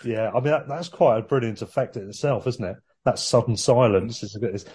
Yeah, 0.03 0.29
I 0.29 0.35
mean 0.35 0.51
that, 0.51 0.67
that's 0.67 0.89
quite 0.89 1.17
a 1.17 1.21
brilliant 1.23 1.61
effect 1.61 1.97
in 1.97 2.09
itself, 2.09 2.47
isn't 2.47 2.63
it? 2.63 2.77
That 3.05 3.19
sudden 3.19 3.55
silence 3.55 4.21
is, 4.21 4.35
is, 4.35 4.65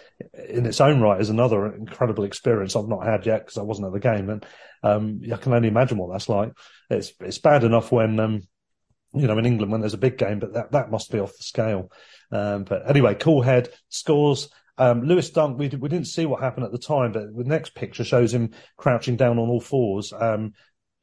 in 0.49 0.65
its 0.65 0.81
own 0.81 1.01
right 1.01 1.21
is 1.21 1.29
another 1.29 1.75
incredible 1.75 2.25
experience 2.25 2.75
I've 2.75 2.89
not 2.89 3.05
had 3.05 3.27
yet 3.27 3.41
because 3.41 3.59
I 3.59 3.63
wasn't 3.63 3.89
at 3.89 3.93
the 3.93 4.01
game, 4.01 4.31
and 4.31 4.47
um, 4.83 5.21
I 5.33 5.37
can 5.37 5.53
only 5.53 5.69
imagine 5.69 5.99
what 5.99 6.11
that's 6.13 6.29
like. 6.29 6.53
It's 6.91 7.13
it's 7.21 7.39
bad 7.39 7.65
enough 7.65 7.93
when 7.93 8.19
um, 8.19 8.43
you 9.15 9.27
know 9.27 9.39
in 9.39 9.47
England 9.47 9.71
when 9.71 9.81
there's 9.81 9.95
a 9.95 9.99
big 9.99 10.17
game, 10.19 10.39
but 10.39 10.55
that 10.55 10.73
that 10.73 10.91
must 10.91 11.13
be 11.13 11.21
off 11.21 11.37
the 11.37 11.45
scale. 11.45 11.91
Um, 12.31 12.65
but 12.65 12.89
anyway, 12.89 13.15
cool 13.15 13.43
head 13.43 13.69
scores. 13.89 14.49
Um, 14.79 15.03
Lewis 15.03 15.31
Dunk, 15.31 15.59
we, 15.59 15.69
we 15.69 15.89
didn't 15.89 16.07
see 16.07 16.25
what 16.25 16.41
happened 16.41 16.65
at 16.65 16.73
the 16.73 16.79
time, 16.79 17.13
but 17.13 17.37
the 17.37 17.45
next 17.45 17.75
picture 17.75 18.05
shows 18.05 18.33
him 18.33 18.51
crouching 18.77 19.17
down 19.17 19.39
on 19.39 19.49
all 19.49 19.61
fours, 19.61 20.13
um, 20.19 20.55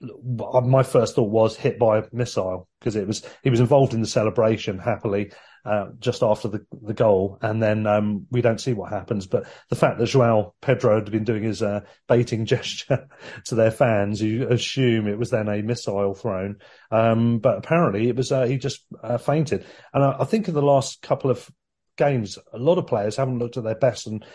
my 0.02 0.84
first 0.84 1.16
thought 1.16 1.30
was 1.30 1.58
hit 1.58 1.78
by 1.78 2.00
a 2.00 2.04
missile 2.12 2.68
because 2.80 2.96
it 2.96 3.08
was 3.08 3.26
he 3.44 3.50
was 3.50 3.60
involved 3.60 3.94
in 3.94 4.02
the 4.02 4.08
celebration 4.08 4.80
happily 4.80 5.32
uh, 5.66 5.88
just 6.00 6.24
after 6.24 6.48
the 6.48 6.66
the 6.82 6.94
goal, 6.94 7.38
and 7.42 7.62
then 7.62 7.86
um, 7.86 8.26
we 8.32 8.42
don't 8.42 8.62
see 8.62 8.74
what 8.74 8.92
happens. 8.92 9.28
But 9.28 9.46
the 9.70 9.76
fact 9.76 10.00
that 10.00 10.08
Joao 10.08 10.54
Pedro 10.62 10.96
had 10.96 11.12
been 11.12 11.26
doing 11.26 11.44
his 11.44 11.62
uh, 11.62 11.82
baiting 12.08 12.46
gesture 12.48 13.08
to 13.46 13.56
their 13.56 13.72
fans, 13.72 14.22
you 14.22 14.48
assume 14.48 15.08
it 15.08 15.20
was 15.20 15.32
then 15.32 15.50
a 15.50 15.62
missile 15.62 16.16
thrown. 16.16 16.58
Um, 16.92 17.40
but 17.40 17.58
apparently, 17.58 18.08
it 18.08 18.16
was 18.16 18.32
uh, 18.32 18.46
he 18.46 18.58
just 18.58 18.86
uh, 19.04 19.18
fainted. 19.18 19.66
And 19.94 20.04
I, 20.04 20.18
I 20.22 20.26
think 20.26 20.48
in 20.48 20.54
the 20.54 20.62
last 20.62 21.02
couple 21.02 21.30
of 21.30 21.50
games, 21.98 22.38
a 22.54 22.58
lot 22.58 22.78
of 22.78 22.88
players 22.88 23.18
haven't 23.18 23.40
looked 23.40 23.58
at 23.58 23.64
their 23.66 23.76
best 23.76 24.08
and 24.08 24.26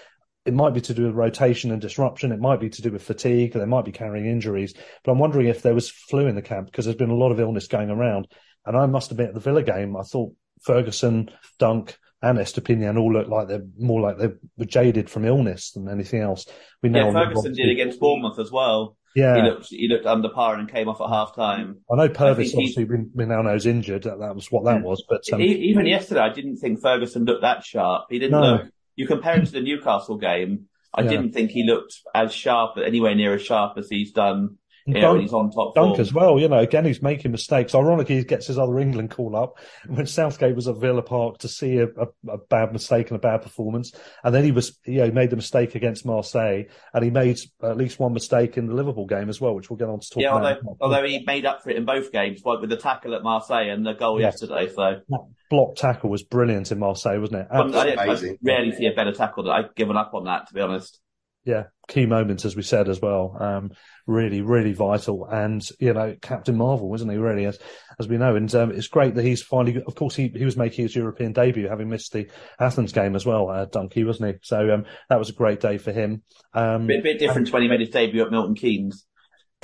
it 0.44 0.54
might 0.54 0.74
be 0.74 0.80
to 0.82 0.94
do 0.94 1.06
with 1.06 1.14
rotation 1.14 1.70
and 1.70 1.80
disruption. 1.80 2.32
It 2.32 2.40
might 2.40 2.60
be 2.60 2.68
to 2.68 2.82
do 2.82 2.90
with 2.90 3.02
fatigue. 3.02 3.54
They 3.54 3.64
might 3.64 3.84
be 3.84 3.92
carrying 3.92 4.26
injuries. 4.26 4.74
But 5.02 5.12
I'm 5.12 5.18
wondering 5.18 5.46
if 5.46 5.62
there 5.62 5.74
was 5.74 5.90
flu 5.90 6.26
in 6.26 6.34
the 6.34 6.42
camp 6.42 6.66
because 6.66 6.84
there's 6.84 6.96
been 6.96 7.10
a 7.10 7.14
lot 7.14 7.32
of 7.32 7.40
illness 7.40 7.66
going 7.66 7.90
around. 7.90 8.28
And 8.66 8.76
I 8.76 8.86
must 8.86 9.10
admit, 9.10 9.28
at 9.28 9.34
the 9.34 9.40
Villa 9.40 9.62
game, 9.62 9.96
I 9.96 10.02
thought 10.02 10.34
Ferguson, 10.62 11.30
Dunk, 11.58 11.96
and 12.22 12.38
Estupiñán 12.38 12.98
all 12.98 13.12
looked 13.12 13.28
like 13.28 13.48
they're 13.48 13.66
more 13.78 14.00
like 14.00 14.18
they 14.18 14.28
were 14.56 14.64
jaded 14.64 15.10
from 15.10 15.24
illness 15.24 15.72
than 15.72 15.88
anything 15.88 16.20
else. 16.20 16.46
We 16.82 16.88
know 16.88 17.06
yeah, 17.06 17.12
Ferguson 17.12 17.52
did 17.52 17.68
against 17.68 18.00
Bournemouth 18.00 18.38
as 18.38 18.50
well. 18.50 18.96
Yeah, 19.14 19.36
he 19.36 19.42
looked 19.42 19.66
he 19.68 19.88
looked 19.88 20.06
under 20.06 20.28
par 20.30 20.56
and 20.56 20.68
came 20.68 20.88
off 20.88 21.00
at 21.00 21.08
half 21.08 21.36
time. 21.36 21.80
I 21.90 21.96
know 21.96 22.08
Pervis 22.08 22.54
I 22.54 22.58
obviously 22.58 22.84
we, 22.84 22.96
we 23.14 23.26
now 23.26 23.42
know 23.42 23.54
is 23.54 23.66
injured. 23.66 24.04
That, 24.04 24.18
that 24.20 24.34
was 24.34 24.50
what 24.50 24.64
that 24.64 24.78
hmm. 24.78 24.84
was. 24.84 25.04
But 25.08 25.22
um, 25.32 25.40
even 25.40 25.86
yesterday, 25.86 26.20
I 26.20 26.30
didn't 26.30 26.56
think 26.56 26.80
Ferguson 26.80 27.24
looked 27.24 27.42
that 27.42 27.64
sharp. 27.64 28.06
He 28.10 28.18
didn't 28.18 28.40
no. 28.40 28.40
look. 28.40 28.62
You 28.96 29.06
compare 29.06 29.36
him 29.36 29.44
to 29.44 29.52
the 29.52 29.60
Newcastle 29.60 30.16
game. 30.16 30.66
I 30.94 31.02
yeah. 31.02 31.10
didn't 31.10 31.32
think 31.32 31.50
he 31.50 31.64
looked 31.64 32.00
as 32.14 32.32
sharp, 32.32 32.76
anywhere 32.76 33.14
near 33.14 33.34
as 33.34 33.42
sharp 33.42 33.76
as 33.78 33.88
he's 33.88 34.12
done 34.12 34.58
you 34.86 35.01
know, 35.01 35.19
he's 35.19 35.32
on 35.32 35.51
top 35.51 35.74
Dunk 35.74 35.97
form. 35.97 36.01
as 36.01 36.12
well, 36.12 36.39
you 36.39 36.47
know, 36.47 36.59
again, 36.59 36.85
he's 36.85 37.01
making 37.01 37.31
mistakes. 37.31 37.74
Ironically, 37.74 38.16
he 38.16 38.24
gets 38.24 38.47
his 38.47 38.59
other 38.59 38.78
England 38.78 39.11
call 39.11 39.35
up 39.35 39.59
when 39.86 40.06
Southgate 40.06 40.55
was 40.55 40.69
at 40.69 40.77
Villa 40.77 41.01
Park 41.01 41.39
to 41.39 41.48
see 41.48 41.78
a, 41.78 41.86
a, 41.86 42.09
a, 42.28 42.39
bad 42.51 42.73
mistake 42.73 43.09
and 43.09 43.16
a 43.16 43.20
bad 43.20 43.40
performance. 43.40 43.93
And 44.23 44.35
then 44.35 44.44
he 44.44 44.52
was, 44.52 44.78
you 44.85 44.98
know, 44.98 45.06
he 45.06 45.11
made 45.11 45.31
the 45.31 45.36
mistake 45.36 45.74
against 45.74 46.05
Marseille 46.05 46.65
and 46.93 47.02
he 47.02 47.11
made 47.11 47.40
at 47.62 47.78
least 47.78 47.98
one 47.98 48.12
mistake 48.12 48.59
in 48.59 48.66
the 48.66 48.74
Liverpool 48.74 49.06
game 49.06 49.31
as 49.31 49.40
well, 49.40 49.55
which 49.55 49.70
we'll 49.70 49.78
get 49.78 49.89
on 49.89 50.01
to 50.01 50.11
talk 50.11 50.23
yeah, 50.23 50.36
about. 50.36 50.59
Although, 50.59 50.77
although 50.82 51.06
he 51.06 51.24
made 51.27 51.47
up 51.47 51.62
for 51.62 51.70
it 51.70 51.77
in 51.77 51.86
both 51.86 52.12
games, 52.12 52.43
like 52.44 52.61
with 52.61 52.69
the 52.69 52.77
tackle 52.77 53.15
at 53.15 53.23
Marseille 53.23 53.70
and 53.70 53.86
the 53.86 53.94
goal 53.94 54.20
yes. 54.20 54.35
yesterday. 54.35 54.69
So 54.69 55.01
that 55.09 55.27
block 55.48 55.77
tackle 55.77 56.11
was 56.11 56.23
brilliant 56.23 56.70
in 56.70 56.78
Marseille, 56.78 57.20
wasn't 57.20 57.40
it? 57.40 57.47
I, 57.51 57.61
I 57.61 58.36
rarely 58.43 58.73
see 58.73 58.86
a 58.86 58.93
better 58.93 59.12
tackle 59.12 59.44
that 59.44 59.52
I've 59.52 59.74
given 59.74 59.97
up 59.97 60.12
on 60.12 60.24
that, 60.24 60.48
to 60.48 60.55
be 60.55 60.61
honest 60.61 61.01
yeah, 61.44 61.64
key 61.88 62.06
moments 62.06 62.44
as 62.44 62.56
we 62.56 62.62
said 62.62 62.88
as 62.88 63.00
well. 63.00 63.36
Um, 63.38 63.72
really, 64.06 64.40
really 64.40 64.72
vital, 64.72 65.26
and 65.26 65.66
you 65.78 65.92
know, 65.92 66.16
Captain 66.20 66.56
Marvel, 66.56 66.94
isn't 66.94 67.08
he? 67.08 67.16
Really, 67.16 67.44
as 67.44 67.58
as 67.98 68.08
we 68.08 68.16
know, 68.16 68.34
and 68.34 68.52
um, 68.54 68.70
it's 68.70 68.88
great 68.88 69.14
that 69.14 69.24
he's 69.24 69.42
finally. 69.42 69.82
Of 69.86 69.94
course, 69.94 70.16
he 70.16 70.28
he 70.28 70.44
was 70.44 70.56
making 70.56 70.84
his 70.84 70.96
European 70.96 71.32
debut, 71.32 71.68
having 71.68 71.90
missed 71.90 72.12
the 72.12 72.28
Athens 72.58 72.92
game 72.92 73.14
as 73.14 73.26
well, 73.26 73.50
uh, 73.50 73.66
Dunkey, 73.66 74.06
wasn't 74.06 74.34
he? 74.34 74.38
So 74.42 74.72
um, 74.72 74.84
that 75.08 75.18
was 75.18 75.28
a 75.28 75.34
great 75.34 75.60
day 75.60 75.76
for 75.76 75.92
him. 75.92 76.22
Um, 76.54 76.86
bit, 76.86 77.02
bit 77.02 77.18
different 77.18 77.48
and, 77.48 77.52
when 77.52 77.62
he 77.62 77.68
made 77.68 77.80
his 77.80 77.90
debut 77.90 78.22
at 78.22 78.30
Milton 78.30 78.54
Keynes. 78.54 79.06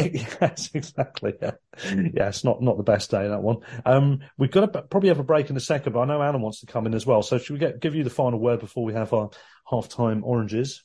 Yes, 0.00 0.70
exactly. 0.72 1.34
Yeah, 1.42 1.52
yeah. 1.92 2.28
It's 2.28 2.42
not 2.42 2.62
not 2.62 2.78
the 2.78 2.82
best 2.82 3.10
day 3.10 3.28
that 3.28 3.42
one. 3.42 3.58
Um, 3.84 4.20
we've 4.38 4.50
got 4.50 4.72
to 4.72 4.82
probably 4.82 5.10
have 5.10 5.18
a 5.18 5.24
break 5.24 5.50
in 5.50 5.56
a 5.56 5.60
second, 5.60 5.92
but 5.92 6.00
I 6.00 6.04
know 6.06 6.22
Alan 6.22 6.40
wants 6.40 6.60
to 6.60 6.66
come 6.66 6.86
in 6.86 6.94
as 6.94 7.04
well. 7.04 7.22
So 7.22 7.36
should 7.36 7.52
we 7.52 7.58
get 7.58 7.80
give 7.80 7.94
you 7.94 8.02
the 8.02 8.08
final 8.08 8.40
word 8.40 8.60
before 8.60 8.84
we 8.84 8.94
have 8.94 9.12
our 9.12 9.28
half 9.68 9.90
time 9.90 10.24
oranges? 10.24 10.82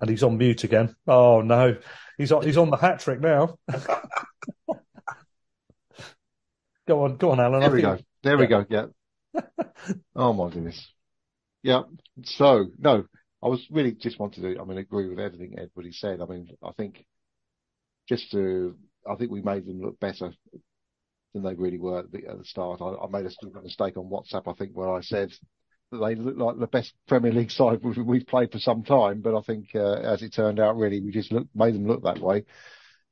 And 0.00 0.10
he's 0.10 0.22
on 0.22 0.38
mute 0.38 0.64
again. 0.64 0.94
Oh 1.06 1.40
no, 1.40 1.76
he's 2.16 2.32
on 2.32 2.42
he's 2.44 2.56
on 2.56 2.70
the 2.70 2.76
hat 2.76 3.00
trick 3.00 3.20
now. 3.20 3.58
go 6.86 7.04
on, 7.04 7.16
go 7.16 7.30
on, 7.32 7.40
Alan. 7.40 7.60
There 7.60 7.70
I 7.70 7.72
we 7.72 7.82
think... 7.82 7.98
go. 7.98 8.04
There 8.22 8.34
yeah. 8.34 8.40
we 8.40 8.46
go. 8.46 8.66
Yeah. 8.68 8.86
oh 10.16 10.32
my 10.32 10.50
goodness. 10.50 10.92
Yeah. 11.62 11.82
So 12.24 12.66
no, 12.78 13.04
I 13.42 13.48
was 13.48 13.66
really 13.70 13.92
just 13.92 14.18
wanted 14.18 14.42
to. 14.42 14.60
I 14.60 14.64
mean, 14.64 14.78
agree 14.78 15.08
with 15.08 15.20
everything 15.20 15.54
everybody 15.54 15.92
said. 15.92 16.20
I 16.20 16.26
mean, 16.26 16.48
I 16.62 16.72
think 16.72 17.04
just 18.08 18.30
to, 18.32 18.76
I 19.08 19.14
think 19.16 19.30
we 19.30 19.42
made 19.42 19.66
them 19.66 19.80
look 19.80 20.00
better 20.00 20.32
than 21.34 21.42
they 21.42 21.54
really 21.54 21.78
were 21.78 22.00
at 22.00 22.10
the, 22.10 22.26
at 22.26 22.38
the 22.38 22.44
start. 22.44 22.80
I, 22.80 22.86
I 22.86 23.08
made 23.10 23.26
a 23.26 23.60
mistake 23.60 23.96
on 23.96 24.10
WhatsApp. 24.10 24.50
I 24.50 24.54
think 24.54 24.72
where 24.72 24.92
I 24.92 25.02
said 25.02 25.30
they 25.90 26.14
look 26.14 26.36
like 26.36 26.58
the 26.58 26.66
best 26.66 26.94
Premier 27.06 27.32
League 27.32 27.50
side 27.50 27.80
we've 27.82 28.26
played 28.26 28.52
for 28.52 28.58
some 28.58 28.82
time. 28.82 29.20
But 29.20 29.36
I 29.36 29.40
think, 29.42 29.68
uh, 29.74 29.94
as 29.94 30.22
it 30.22 30.34
turned 30.34 30.60
out, 30.60 30.76
really, 30.76 31.00
we 31.00 31.10
just 31.10 31.32
look, 31.32 31.46
made 31.54 31.74
them 31.74 31.86
look 31.86 32.02
that 32.02 32.18
way. 32.18 32.44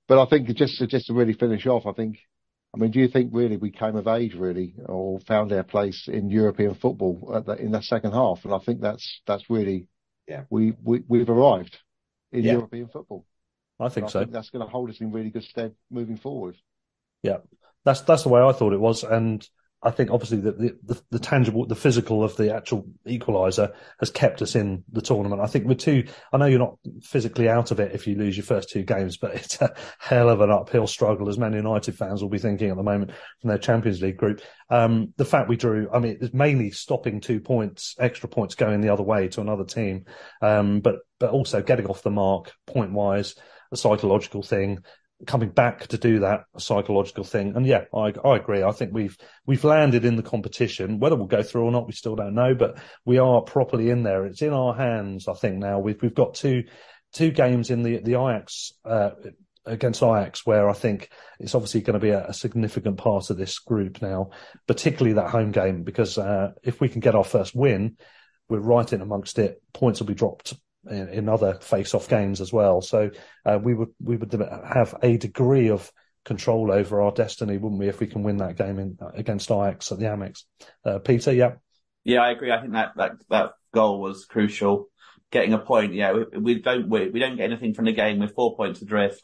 But 0.08 0.22
I 0.22 0.26
think 0.26 0.48
just 0.54 0.78
to, 0.78 0.86
just 0.86 1.06
to 1.06 1.14
really 1.14 1.32
finish 1.32 1.66
off, 1.66 1.86
I 1.86 1.92
think, 1.92 2.18
I 2.74 2.78
mean, 2.78 2.90
do 2.90 3.00
you 3.00 3.08
think 3.08 3.30
really 3.32 3.56
we 3.56 3.70
came 3.70 3.96
of 3.96 4.06
age 4.06 4.34
really, 4.34 4.74
or 4.84 5.18
found 5.20 5.52
our 5.52 5.62
place 5.62 6.08
in 6.08 6.30
European 6.30 6.74
football 6.74 7.42
the, 7.46 7.54
in 7.54 7.72
the 7.72 7.80
second 7.80 8.12
half? 8.12 8.44
And 8.44 8.52
I 8.52 8.58
think 8.58 8.80
that's 8.80 9.22
that's 9.26 9.48
really, 9.48 9.88
yeah, 10.28 10.44
we, 10.50 10.74
we 10.82 11.02
we've 11.08 11.30
arrived 11.30 11.78
in 12.32 12.44
yeah. 12.44 12.52
European 12.52 12.88
football. 12.88 13.24
I 13.80 13.88
think 13.88 14.06
I 14.06 14.10
so. 14.10 14.18
Think 14.20 14.32
that's 14.32 14.50
going 14.50 14.64
to 14.64 14.70
hold 14.70 14.90
us 14.90 15.00
in 15.00 15.12
really 15.12 15.30
good 15.30 15.44
stead 15.44 15.74
moving 15.90 16.16
forward. 16.16 16.56
Yeah, 17.22 17.38
that's 17.84 18.02
that's 18.02 18.22
the 18.22 18.28
way 18.28 18.40
I 18.40 18.52
thought 18.52 18.72
it 18.72 18.80
was, 18.80 19.02
and 19.04 19.46
I 19.86 19.92
think 19.92 20.10
obviously 20.10 20.38
the, 20.38 20.76
the, 20.82 21.00
the, 21.10 21.18
tangible, 21.20 21.64
the 21.64 21.76
physical 21.76 22.24
of 22.24 22.36
the 22.36 22.52
actual 22.52 22.86
equaliser 23.06 23.72
has 24.00 24.10
kept 24.10 24.42
us 24.42 24.56
in 24.56 24.82
the 24.90 25.00
tournament. 25.00 25.40
I 25.40 25.46
think 25.46 25.64
we're 25.64 25.74
too, 25.74 26.08
I 26.32 26.38
know 26.38 26.46
you're 26.46 26.58
not 26.58 26.78
physically 27.02 27.48
out 27.48 27.70
of 27.70 27.78
it 27.78 27.94
if 27.94 28.08
you 28.08 28.16
lose 28.16 28.36
your 28.36 28.44
first 28.44 28.68
two 28.68 28.82
games, 28.82 29.16
but 29.16 29.34
it's 29.36 29.62
a 29.62 29.72
hell 30.00 30.28
of 30.28 30.40
an 30.40 30.50
uphill 30.50 30.88
struggle 30.88 31.28
as 31.28 31.38
Man 31.38 31.52
United 31.52 31.96
fans 31.96 32.20
will 32.20 32.28
be 32.28 32.38
thinking 32.38 32.70
at 32.70 32.76
the 32.76 32.82
moment 32.82 33.12
from 33.40 33.48
their 33.48 33.58
Champions 33.58 34.02
League 34.02 34.16
group. 34.16 34.40
Um, 34.70 35.14
the 35.18 35.24
fact 35.24 35.48
we 35.48 35.56
drew, 35.56 35.88
I 35.92 36.00
mean, 36.00 36.18
it's 36.20 36.34
mainly 36.34 36.72
stopping 36.72 37.20
two 37.20 37.38
points, 37.38 37.94
extra 38.00 38.28
points 38.28 38.56
going 38.56 38.80
the 38.80 38.92
other 38.92 39.04
way 39.04 39.28
to 39.28 39.40
another 39.40 39.64
team. 39.64 40.06
Um, 40.42 40.80
but, 40.80 40.96
but 41.20 41.30
also 41.30 41.62
getting 41.62 41.86
off 41.86 42.02
the 42.02 42.10
mark 42.10 42.52
point 42.66 42.90
wise, 42.90 43.36
a 43.70 43.76
psychological 43.76 44.42
thing 44.42 44.80
coming 45.26 45.48
back 45.48 45.86
to 45.88 45.98
do 45.98 46.18
that 46.20 46.44
psychological 46.58 47.24
thing. 47.24 47.54
And 47.56 47.66
yeah, 47.66 47.84
I, 47.94 48.12
I 48.24 48.36
agree. 48.36 48.62
I 48.62 48.72
think 48.72 48.92
we've 48.92 49.16
we've 49.46 49.64
landed 49.64 50.04
in 50.04 50.16
the 50.16 50.22
competition. 50.22 50.98
Whether 50.98 51.16
we'll 51.16 51.26
go 51.26 51.42
through 51.42 51.64
or 51.64 51.72
not, 51.72 51.86
we 51.86 51.92
still 51.92 52.16
don't 52.16 52.34
know. 52.34 52.54
But 52.54 52.78
we 53.04 53.18
are 53.18 53.40
properly 53.40 53.90
in 53.90 54.02
there. 54.02 54.26
It's 54.26 54.42
in 54.42 54.52
our 54.52 54.74
hands. 54.74 55.28
I 55.28 55.34
think 55.34 55.56
now 55.56 55.78
we've 55.78 56.00
we've 56.02 56.14
got 56.14 56.34
two 56.34 56.64
two 57.12 57.30
games 57.30 57.70
in 57.70 57.82
the 57.82 57.98
the 57.98 58.20
Ajax. 58.20 58.72
Uh, 58.84 59.10
against 59.68 60.00
Ajax, 60.00 60.46
where 60.46 60.70
I 60.70 60.74
think 60.74 61.10
it's 61.40 61.56
obviously 61.56 61.80
going 61.80 61.94
to 61.94 61.98
be 61.98 62.10
a, 62.10 62.26
a, 62.26 62.32
significant 62.32 62.98
part 62.98 63.30
of 63.30 63.36
this 63.36 63.58
group 63.58 64.00
now, 64.00 64.30
particularly 64.68 65.14
that 65.14 65.30
home 65.30 65.50
game, 65.50 65.82
because 65.82 66.18
uh, 66.18 66.52
if 66.62 66.80
we 66.80 66.88
can 66.88 67.00
get 67.00 67.16
our 67.16 67.24
first 67.24 67.52
win, 67.52 67.96
we're 68.48 68.60
right 68.60 68.92
in 68.92 69.00
amongst 69.00 69.40
it. 69.40 69.60
Points 69.72 69.98
will 69.98 70.06
be 70.06 70.14
dropped 70.14 70.54
in, 70.90 71.08
in 71.08 71.28
other 71.28 71.54
face-off 71.60 72.08
games 72.08 72.40
as 72.40 72.52
well. 72.52 72.80
So 72.80 73.10
uh, 73.44 73.58
we 73.62 73.74
would 73.74 73.90
we 74.02 74.16
would 74.16 74.32
have 74.32 74.94
a 75.02 75.16
degree 75.16 75.70
of 75.70 75.90
control 76.24 76.72
over 76.72 77.00
our 77.02 77.12
destiny, 77.12 77.56
wouldn't 77.56 77.80
we, 77.80 77.88
if 77.88 78.00
we 78.00 78.06
can 78.06 78.22
win 78.22 78.38
that 78.38 78.56
game 78.56 78.78
in, 78.78 78.98
against 79.14 79.50
Ajax 79.50 79.92
at 79.92 79.98
the 79.98 80.06
Amex? 80.06 80.42
Uh, 80.84 80.98
Peter, 80.98 81.32
yeah, 81.32 81.52
yeah, 82.04 82.20
I 82.20 82.30
agree. 82.30 82.52
I 82.52 82.60
think 82.60 82.72
that 82.72 82.92
that 82.96 83.12
that 83.30 83.52
goal 83.72 84.00
was 84.00 84.24
crucial. 84.26 84.88
Getting 85.32 85.54
a 85.54 85.58
point, 85.58 85.92
yeah, 85.92 86.12
we, 86.12 86.38
we 86.38 86.62
don't 86.62 86.88
we, 86.88 87.08
we 87.08 87.20
don't 87.20 87.36
get 87.36 87.50
anything 87.50 87.74
from 87.74 87.86
the 87.86 87.92
game 87.92 88.20
We're 88.20 88.28
four 88.28 88.56
points 88.56 88.82
adrift. 88.82 89.22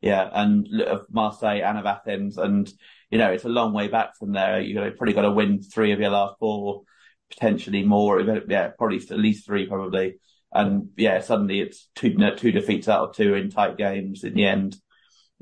Yeah, 0.00 0.28
and 0.32 0.66
of 0.80 1.06
Marseille 1.10 1.62
and 1.62 1.76
of 1.76 1.86
Athens, 1.86 2.38
and 2.38 2.72
you 3.10 3.18
know 3.18 3.32
it's 3.32 3.44
a 3.44 3.48
long 3.48 3.72
way 3.72 3.88
back 3.88 4.16
from 4.16 4.32
there. 4.32 4.60
You've 4.60 4.96
probably 4.96 5.12
got 5.12 5.22
to 5.22 5.32
win 5.32 5.60
three 5.60 5.92
of 5.92 6.00
your 6.00 6.10
last 6.10 6.36
four, 6.38 6.82
potentially 7.30 7.82
more. 7.82 8.20
Yeah, 8.48 8.68
probably 8.78 8.96
at 8.98 9.18
least 9.18 9.44
three, 9.44 9.66
probably. 9.66 10.18
And 10.52 10.90
yeah, 10.96 11.20
suddenly 11.20 11.60
it's 11.60 11.88
two 11.94 12.16
two 12.36 12.52
defeats 12.52 12.88
out 12.88 13.08
of 13.08 13.16
two 13.16 13.34
in 13.34 13.50
tight 13.50 13.76
games 13.76 14.24
in 14.24 14.34
the 14.34 14.44
end. 14.44 14.76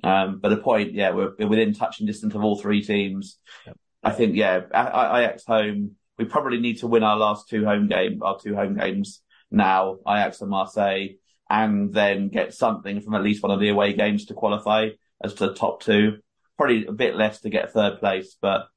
Um, 0.04 0.38
but 0.40 0.50
the 0.50 0.58
point, 0.58 0.92
yeah, 0.92 1.10
we're, 1.10 1.32
we're, 1.38 1.48
within 1.48 1.74
touching 1.74 2.06
distance 2.06 2.34
of 2.34 2.44
all 2.44 2.58
three 2.58 2.82
teams. 2.82 3.38
Yep. 3.66 3.76
I 4.04 4.10
think, 4.12 4.36
yeah, 4.36 4.60
Ajax 4.68 5.44
home, 5.44 5.96
we 6.18 6.24
probably 6.24 6.60
need 6.60 6.78
to 6.78 6.86
win 6.86 7.02
our 7.02 7.16
last 7.16 7.48
two 7.48 7.64
home 7.64 7.88
game, 7.88 8.22
our 8.22 8.38
two 8.38 8.54
home 8.54 8.76
games 8.76 9.22
now, 9.50 9.96
Ajax 10.06 10.40
and 10.40 10.50
Marseille, 10.50 11.08
and 11.50 11.92
then 11.92 12.28
get 12.28 12.54
something 12.54 13.00
from 13.00 13.14
at 13.14 13.22
least 13.22 13.42
one 13.42 13.50
of 13.50 13.60
the 13.60 13.70
away 13.70 13.92
games 13.94 14.26
to 14.26 14.34
qualify 14.34 14.90
as 15.22 15.34
to 15.34 15.48
the 15.48 15.54
top 15.54 15.82
two. 15.82 16.18
Probably 16.56 16.86
a 16.86 16.92
bit 16.92 17.16
less 17.16 17.40
to 17.40 17.50
get 17.50 17.72
third 17.72 17.98
place, 17.98 18.36
but 18.40 18.68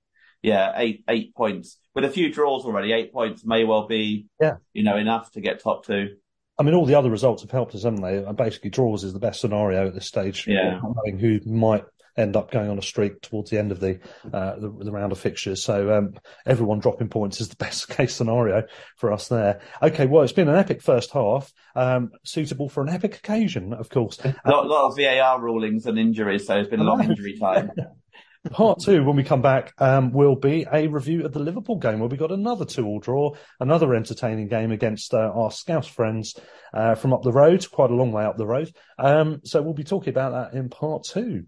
yeah, 0.41 0.73
eight 0.75 1.03
eight 1.07 1.35
points 1.35 1.77
with 1.93 2.05
a 2.05 2.09
few 2.09 2.31
draws 2.31 2.65
already. 2.65 2.91
Eight 2.91 3.13
points 3.13 3.45
may 3.45 3.63
well 3.63 3.87
be, 3.87 4.27
yeah, 4.39 4.55
you 4.73 4.83
know, 4.83 4.97
enough 4.97 5.31
to 5.31 5.41
get 5.41 5.61
top 5.61 5.85
two. 5.85 6.15
I 6.59 6.63
mean, 6.63 6.75
all 6.75 6.85
the 6.85 6.95
other 6.95 7.09
results 7.09 7.41
have 7.41 7.51
helped 7.51 7.73
us, 7.73 7.83
haven't 7.83 8.01
they? 8.01 8.23
Basically, 8.33 8.69
draws 8.69 9.03
is 9.03 9.13
the 9.13 9.19
best 9.19 9.41
scenario 9.41 9.87
at 9.87 9.95
this 9.95 10.05
stage. 10.05 10.45
Yeah. 10.47 10.79
Knowing 10.83 11.17
who 11.17 11.39
might 11.45 11.85
end 12.17 12.35
up 12.35 12.51
going 12.51 12.69
on 12.69 12.77
a 12.77 12.81
streak 12.81 13.21
towards 13.21 13.49
the 13.49 13.57
end 13.57 13.71
of 13.71 13.79
the 13.79 13.99
uh, 14.33 14.55
the, 14.59 14.69
the, 14.69 14.91
round 14.91 15.11
of 15.11 15.19
fixtures. 15.19 15.63
So 15.63 15.93
um, 15.97 16.13
everyone 16.45 16.79
dropping 16.79 17.09
points 17.09 17.41
is 17.41 17.49
the 17.49 17.55
best 17.59 17.89
case 17.89 18.13
scenario 18.15 18.63
for 18.97 19.11
us 19.11 19.27
there. 19.27 19.61
Okay, 19.81 20.05
well, 20.05 20.23
it's 20.23 20.33
been 20.33 20.49
an 20.49 20.55
epic 20.55 20.81
first 20.81 21.11
half, 21.11 21.51
um, 21.75 22.11
suitable 22.23 22.69
for 22.69 22.83
an 22.83 22.89
epic 22.89 23.15
occasion, 23.15 23.73
of 23.73 23.89
course. 23.89 24.19
A 24.19 24.35
lot, 24.45 24.67
lot, 24.67 24.89
of 24.89 24.97
VAR 24.97 25.41
rulings 25.41 25.85
and 25.85 25.97
injuries, 25.97 26.45
so 26.45 26.57
it's 26.57 26.69
been 26.69 26.79
a 26.79 26.83
long 26.83 27.03
injury 27.03 27.37
time. 27.39 27.71
Part 28.49 28.79
two, 28.79 29.03
when 29.03 29.15
we 29.15 29.23
come 29.23 29.43
back, 29.43 29.71
um, 29.77 30.11
will 30.11 30.35
be 30.35 30.65
a 30.73 30.87
review 30.87 31.23
of 31.25 31.31
the 31.31 31.39
Liverpool 31.39 31.75
game 31.75 31.99
where 31.99 32.09
we 32.09 32.17
got 32.17 32.31
another 32.31 32.65
two-all 32.65 32.99
draw, 32.99 33.35
another 33.59 33.93
entertaining 33.93 34.47
game 34.47 34.71
against 34.71 35.13
uh, 35.13 35.31
our 35.35 35.51
Scouse 35.51 35.87
friends 35.87 36.35
uh, 36.73 36.95
from 36.95 37.13
up 37.13 37.21
the 37.21 37.31
road, 37.31 37.69
quite 37.69 37.91
a 37.91 37.93
long 37.93 38.11
way 38.11 38.25
up 38.25 38.37
the 38.37 38.47
road. 38.47 38.73
Um, 38.97 39.41
so 39.43 39.61
we'll 39.61 39.75
be 39.75 39.83
talking 39.83 40.09
about 40.09 40.31
that 40.31 40.57
in 40.57 40.69
part 40.69 41.03
two. 41.03 41.45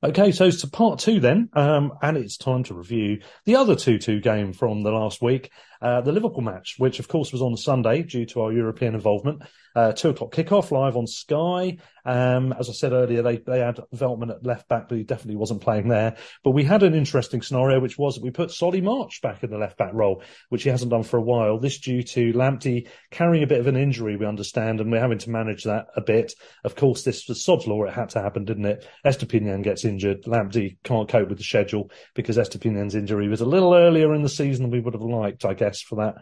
Okay, 0.00 0.30
so 0.30 0.44
it's 0.44 0.60
to 0.60 0.68
part 0.68 1.00
two 1.00 1.18
then, 1.18 1.48
um, 1.54 1.92
and 2.00 2.16
it's 2.16 2.36
time 2.36 2.62
to 2.62 2.74
review 2.74 3.18
the 3.46 3.56
other 3.56 3.74
2-2 3.74 4.22
game 4.22 4.52
from 4.52 4.84
the 4.84 4.92
last 4.92 5.20
week. 5.20 5.50
Uh, 5.80 6.00
the 6.00 6.12
Liverpool 6.12 6.42
match, 6.42 6.74
which 6.78 6.98
of 6.98 7.08
course 7.08 7.32
was 7.32 7.42
on 7.42 7.56
Sunday 7.56 8.02
due 8.02 8.26
to 8.26 8.42
our 8.42 8.52
European 8.52 8.94
involvement, 8.94 9.42
uh, 9.74 9.92
two 9.92 10.10
o'clock 10.10 10.32
kickoff 10.32 10.70
live 10.70 10.96
on 10.96 11.06
Sky. 11.06 11.78
Um, 12.04 12.54
as 12.58 12.68
I 12.68 12.72
said 12.72 12.92
earlier, 12.92 13.22
they, 13.22 13.36
they 13.36 13.60
had 13.60 13.80
Veltman 13.94 14.30
at 14.30 14.44
left 14.44 14.66
back, 14.66 14.88
but 14.88 14.96
he 14.96 15.04
definitely 15.04 15.36
wasn't 15.36 15.60
playing 15.60 15.88
there. 15.88 16.16
But 16.42 16.52
we 16.52 16.64
had 16.64 16.82
an 16.82 16.94
interesting 16.94 17.42
scenario, 17.42 17.80
which 17.80 17.98
was 17.98 18.14
that 18.14 18.24
we 18.24 18.30
put 18.30 18.50
Solly 18.50 18.80
March 18.80 19.20
back 19.22 19.44
in 19.44 19.50
the 19.50 19.58
left 19.58 19.76
back 19.76 19.92
role, 19.92 20.22
which 20.48 20.62
he 20.62 20.70
hasn't 20.70 20.90
done 20.90 21.02
for 21.02 21.18
a 21.18 21.22
while. 21.22 21.58
This 21.58 21.78
due 21.78 22.02
to 22.02 22.32
Lamptey 22.32 22.88
carrying 23.10 23.44
a 23.44 23.46
bit 23.46 23.60
of 23.60 23.66
an 23.66 23.76
injury, 23.76 24.16
we 24.16 24.24
understand, 24.24 24.80
and 24.80 24.90
we're 24.90 25.00
having 25.00 25.18
to 25.18 25.30
manage 25.30 25.64
that 25.64 25.88
a 25.96 26.00
bit. 26.00 26.32
Of 26.64 26.76
course, 26.76 27.02
this 27.02 27.28
was 27.28 27.44
sod's 27.44 27.66
law. 27.66 27.84
It 27.84 27.92
had 27.92 28.08
to 28.10 28.22
happen, 28.22 28.46
didn't 28.46 28.64
it? 28.64 28.86
Estupiñán 29.04 29.62
gets 29.62 29.84
injured. 29.84 30.24
Lamptey 30.24 30.78
can't 30.84 31.08
cope 31.08 31.28
with 31.28 31.38
the 31.38 31.44
schedule 31.44 31.90
because 32.14 32.38
Estupiñán's 32.38 32.94
injury 32.94 33.28
was 33.28 33.42
a 33.42 33.46
little 33.46 33.74
earlier 33.74 34.14
in 34.14 34.22
the 34.22 34.28
season 34.28 34.64
than 34.64 34.72
we 34.72 34.80
would 34.80 34.94
have 34.94 35.02
liked, 35.02 35.44
I 35.44 35.52
guess, 35.52 35.67
for 35.76 35.96
that 35.96 36.14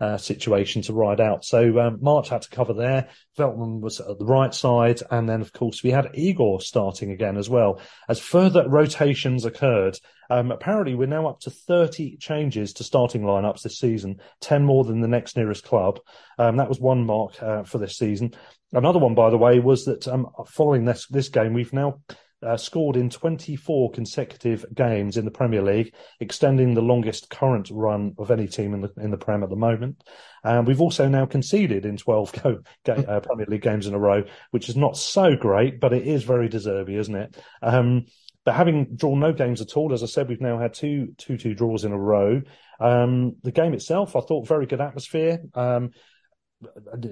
uh, 0.00 0.16
situation 0.16 0.82
to 0.82 0.92
ride 0.92 1.20
out. 1.20 1.44
So 1.44 1.78
um, 1.78 1.98
March 2.00 2.28
had 2.28 2.42
to 2.42 2.50
cover 2.50 2.72
there. 2.72 3.08
Veltman 3.38 3.80
was 3.80 4.00
at 4.00 4.18
the 4.18 4.24
right 4.24 4.52
side, 4.52 5.00
and 5.10 5.28
then 5.28 5.40
of 5.40 5.52
course 5.52 5.82
we 5.82 5.90
had 5.90 6.10
Igor 6.14 6.60
starting 6.60 7.10
again 7.10 7.36
as 7.36 7.48
well. 7.48 7.80
As 8.08 8.18
further 8.18 8.68
rotations 8.68 9.44
occurred, 9.44 9.98
um, 10.30 10.50
apparently 10.50 10.94
we're 10.94 11.06
now 11.06 11.28
up 11.28 11.40
to 11.40 11.50
30 11.50 12.16
changes 12.16 12.72
to 12.74 12.84
starting 12.84 13.22
lineups 13.22 13.62
this 13.62 13.78
season, 13.78 14.20
10 14.40 14.64
more 14.64 14.84
than 14.84 15.00
the 15.00 15.08
next 15.08 15.36
nearest 15.36 15.64
club. 15.64 16.00
Um, 16.38 16.56
that 16.56 16.68
was 16.68 16.80
one 16.80 17.06
mark 17.06 17.40
uh, 17.42 17.62
for 17.62 17.78
this 17.78 17.96
season. 17.96 18.34
Another 18.72 18.98
one, 18.98 19.14
by 19.14 19.30
the 19.30 19.38
way, 19.38 19.60
was 19.60 19.84
that 19.84 20.08
um, 20.08 20.28
following 20.48 20.84
this 20.84 21.06
this 21.06 21.28
game, 21.28 21.52
we've 21.52 21.72
now 21.72 22.00
uh, 22.44 22.56
scored 22.56 22.96
in 22.96 23.10
24 23.10 23.90
consecutive 23.92 24.64
games 24.74 25.16
in 25.16 25.24
the 25.24 25.30
Premier 25.30 25.62
League, 25.62 25.94
extending 26.20 26.74
the 26.74 26.82
longest 26.82 27.30
current 27.30 27.70
run 27.70 28.14
of 28.18 28.30
any 28.30 28.46
team 28.46 28.74
in 28.74 28.80
the 28.80 28.92
in 28.98 29.10
the 29.10 29.16
Prem 29.16 29.42
at 29.42 29.50
the 29.50 29.56
moment. 29.56 30.02
And 30.42 30.66
we've 30.66 30.80
also 30.80 31.08
now 31.08 31.26
conceded 31.26 31.86
in 31.86 31.96
12 31.96 32.32
go, 32.42 32.62
uh, 32.88 33.20
Premier 33.20 33.46
League 33.48 33.62
games 33.62 33.86
in 33.86 33.94
a 33.94 33.98
row, 33.98 34.24
which 34.50 34.68
is 34.68 34.76
not 34.76 34.96
so 34.96 35.36
great, 35.36 35.80
but 35.80 35.92
it 35.92 36.06
is 36.06 36.24
very 36.24 36.48
deserving, 36.48 36.96
isn't 36.96 37.14
it? 37.14 37.36
Um, 37.62 38.06
but 38.44 38.54
having 38.54 38.94
drawn 38.94 39.20
no 39.20 39.32
games 39.32 39.62
at 39.62 39.76
all, 39.76 39.92
as 39.92 40.02
I 40.02 40.06
said, 40.06 40.28
we've 40.28 40.40
now 40.40 40.58
had 40.58 40.74
two 40.74 41.14
two 41.16 41.38
two 41.38 41.54
draws 41.54 41.84
in 41.84 41.92
a 41.92 41.98
row. 41.98 42.42
Um, 42.78 43.36
the 43.42 43.52
game 43.52 43.72
itself, 43.72 44.16
I 44.16 44.20
thought, 44.20 44.46
very 44.46 44.66
good 44.66 44.80
atmosphere. 44.80 45.40
Um, 45.54 45.90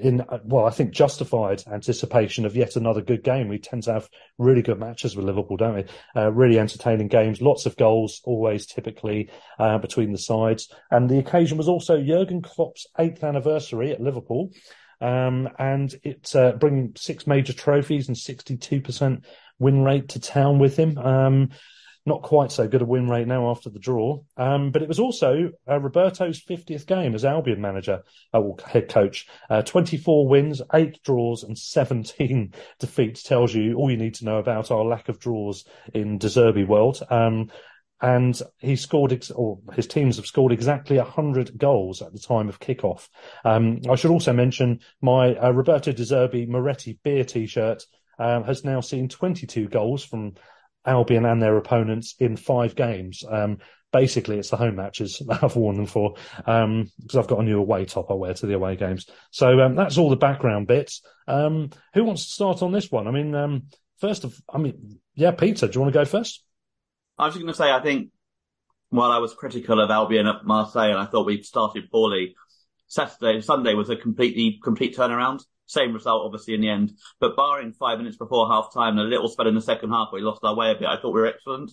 in 0.01 0.25
well, 0.45 0.67
I 0.67 0.71
think 0.71 0.93
justified 0.93 1.63
anticipation 1.71 2.45
of 2.45 2.57
yet 2.57 2.77
another 2.77 3.01
good 3.01 3.23
game. 3.23 3.49
We 3.49 3.59
tend 3.59 3.85
to 3.85 3.95
have 3.95 4.09
really 4.39 4.63
good 4.63 4.79
matches 4.79 5.17
with 5.17 5.27
Liverpool, 5.27 5.57
don't 5.57 5.75
we? 5.75 5.85
Uh, 6.15 6.31
really 6.33 6.59
entertaining 6.59 7.09
games, 7.09 7.43
lots 7.43 7.67
of 7.67 7.77
goals, 7.77 8.21
always 8.25 8.67
typically 8.67 9.31
uh, 9.59 9.79
between 9.79 10.13
the 10.13 10.19
sides. 10.19 10.73
And 10.91 11.09
the 11.09 11.19
occasion 11.19 11.59
was 11.59 11.69
also 11.69 12.03
Jurgen 12.03 12.43
Klopp's 12.43 12.87
eighth 12.99 13.25
anniversary 13.25 13.93
at 13.93 14.01
Liverpool. 14.01 14.53
Um, 15.01 15.49
and 15.59 15.93
it's 16.05 16.35
uh, 16.37 16.53
bringing 16.53 16.93
six 16.97 17.27
major 17.27 17.53
trophies 17.53 18.07
and 18.07 18.17
62% 18.17 19.25
win 19.59 19.83
rate 19.83 20.11
to 20.11 20.21
town 20.21 20.59
with 20.59 20.77
him. 20.77 20.97
Um, 20.97 21.51
not 22.05 22.23
quite 22.23 22.51
so 22.51 22.67
good 22.67 22.83
a 22.83 22.85
win 22.85 23.09
rate 23.09 23.29
now 23.29 23.51
after 23.51 23.71
the 23.71 23.79
draw. 23.79 24.21
Um, 24.37 24.71
but 24.71 24.83
it 24.83 24.89
was 24.89 24.99
also 24.99 25.51
uh, 25.69 25.79
Roberto's 25.79 26.43
50th 26.43 26.87
game 26.87 27.15
as 27.15 27.25
Albion 27.25 27.61
manager, 27.61 28.03
uh, 28.35 28.41
or 28.41 28.57
head 28.67 28.89
coach. 28.89 29.27
Uh, 29.49 29.63
24 29.63 30.29
wins, 30.29 30.61
eight 30.75 31.03
draws, 31.05 31.45
and 31.45 31.57
17 31.57 32.55
defeats 32.81 33.23
tells 33.23 33.55
you 33.55 33.77
all 33.77 33.91
you 33.91 33.97
need 33.97 34.15
to 34.15 34.25
know 34.25 34.39
about 34.39 34.71
our 34.71 34.85
lack 34.85 35.09
of 35.09 35.21
draws 35.21 35.65
in 35.95 36.19
De 36.19 36.27
Zerbi 36.27 36.67
world. 36.67 37.01
Um, 37.09 37.51
and 38.01 38.41
he 38.59 38.75
scored, 38.75 39.13
ex- 39.13 39.31
or 39.31 39.61
his 39.75 39.87
teams 39.87 40.17
have 40.17 40.27
scored 40.27 40.51
exactly 40.51 40.97
100 40.97 41.57
goals 41.57 42.03
at 42.03 42.13
the 42.13 42.19
time 42.19 42.49
of 42.49 42.59
kickoff. 42.59 43.09
Um, 43.45 43.81
I 43.89 43.95
should 43.95 44.11
also 44.11 44.33
mention 44.33 44.81
my 45.01 45.37
uh, 45.37 45.53
Roberto 45.53 45.93
De 45.93 46.03
Zerbi 46.03 46.49
Moretti 46.49 46.99
beer 47.05 47.25
t-shirt 47.25 47.85
um, 48.19 48.43
has 48.43 48.65
now 48.65 48.81
seen 48.81 49.09
22 49.09 49.69
goals 49.69 50.05
from 50.05 50.35
Albion 50.85 51.25
and 51.25 51.41
their 51.41 51.57
opponents 51.57 52.15
in 52.19 52.37
five 52.37 52.75
games. 52.75 53.25
Um, 53.29 53.59
basically, 53.93 54.39
it's 54.39 54.51
the 54.51 54.57
home 54.57 54.77
matches 54.77 55.23
that 55.27 55.43
I've 55.45 55.57
worn 55.57 55.77
them 55.77 55.87
for 55.87 56.15
because 56.37 56.65
um, 56.65 56.91
I've 57.15 57.29
got 57.29 57.41
a 57.41 57.45
new 57.45 57.59
away 57.59 57.85
top 57.85 58.11
I 58.11 58.15
wear 58.15 58.35
to 58.35 58.47
the 58.47 58.55
away 58.55 58.77
games. 58.77 59.07
So 59.31 59.61
um, 59.61 59.77
that's 59.77 59.99
all 59.99 60.11
the 60.11 60.17
background 60.17 60.67
bits. 60.67 61.03
Um, 61.29 61.71
who 61.95 62.05
wants 62.05 62.25
to 62.25 62.31
start 62.33 62.63
on 62.63 62.73
this 62.73 62.91
one? 62.91 63.07
I 63.07 63.11
mean, 63.11 63.35
um, 63.35 63.65
first 64.01 64.25
of, 64.25 64.37
I 64.53 64.59
mean, 64.59 64.99
yeah, 65.15 65.31
Peter, 65.33 65.67
do 65.67 65.75
you 65.75 65.81
want 65.81 65.93
to 65.93 65.99
go 65.99 66.05
first? 66.05 66.43
I 67.19 67.27
was 67.27 67.35
going 67.35 67.47
to 67.47 67.55
say, 67.55 67.71
I 67.71 67.81
think 67.81 68.11
while 68.89 69.11
I 69.11 69.19
was 69.19 69.35
critical 69.35 69.81
of 69.81 69.91
Albion 69.91 70.27
at 70.27 70.45
Marseille 70.45 70.91
and 70.91 70.99
I 70.99 71.07
thought 71.07 71.27
we 71.27 71.43
started 71.43 71.91
poorly, 71.91 72.35
Saturday, 72.87 73.41
Sunday 73.41 73.75
was 73.75 73.91
a 73.91 73.97
completely 73.97 74.59
complete 74.63 74.97
turnaround. 74.97 75.43
Same 75.67 75.93
result, 75.95 76.25
obviously, 76.25 76.55
in 76.55 76.61
the 76.61 76.69
end. 76.69 76.93
But 77.21 77.37
barring 77.37 77.73
five 77.73 77.99
minutes 77.99 78.17
before 78.17 78.49
half 78.49 78.73
time 78.75 78.99
and 78.99 79.07
a 79.07 79.11
little 79.11 79.29
spell 79.29 79.47
in 79.49 79.55
the 79.55 79.61
second 79.61 79.91
half 79.91 80.09
where 80.11 80.21
we 80.21 80.27
lost 80.27 80.45
our 80.45 80.55
way 80.55 80.71
a 80.71 80.75
bit, 80.75 80.89
I 80.89 80.97
thought 80.97 81.13
we 81.15 81.21
were 81.21 81.27
excellent. 81.27 81.73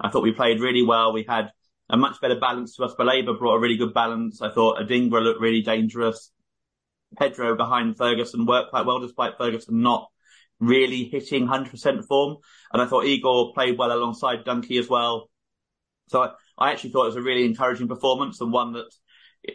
I 0.00 0.10
thought 0.10 0.22
we 0.22 0.32
played 0.32 0.60
really 0.60 0.82
well. 0.82 1.12
We 1.12 1.24
had 1.28 1.50
a 1.88 1.96
much 1.96 2.20
better 2.20 2.38
balance 2.38 2.76
to 2.76 2.84
us. 2.84 2.94
Baleba 2.94 3.38
brought 3.38 3.56
a 3.56 3.60
really 3.60 3.76
good 3.76 3.94
balance. 3.94 4.42
I 4.42 4.50
thought 4.50 4.78
Adingra 4.78 5.22
looked 5.22 5.40
really 5.40 5.62
dangerous. 5.62 6.32
Pedro 7.18 7.56
behind 7.56 7.96
Ferguson 7.96 8.46
worked 8.46 8.70
quite 8.70 8.86
well 8.86 9.00
despite 9.00 9.38
Ferguson 9.38 9.80
not 9.80 10.08
really 10.58 11.04
hitting 11.04 11.46
100% 11.46 12.04
form. 12.06 12.38
And 12.72 12.82
I 12.82 12.86
thought 12.86 13.04
Igor 13.04 13.52
played 13.54 13.78
well 13.78 13.92
alongside 13.92 14.44
Dunkey 14.44 14.78
as 14.78 14.88
well. 14.88 15.30
So 16.08 16.22
I, 16.22 16.30
I 16.58 16.72
actually 16.72 16.90
thought 16.90 17.04
it 17.04 17.14
was 17.14 17.16
a 17.16 17.22
really 17.22 17.44
encouraging 17.44 17.88
performance 17.88 18.40
and 18.40 18.52
one 18.52 18.72
that 18.72 18.90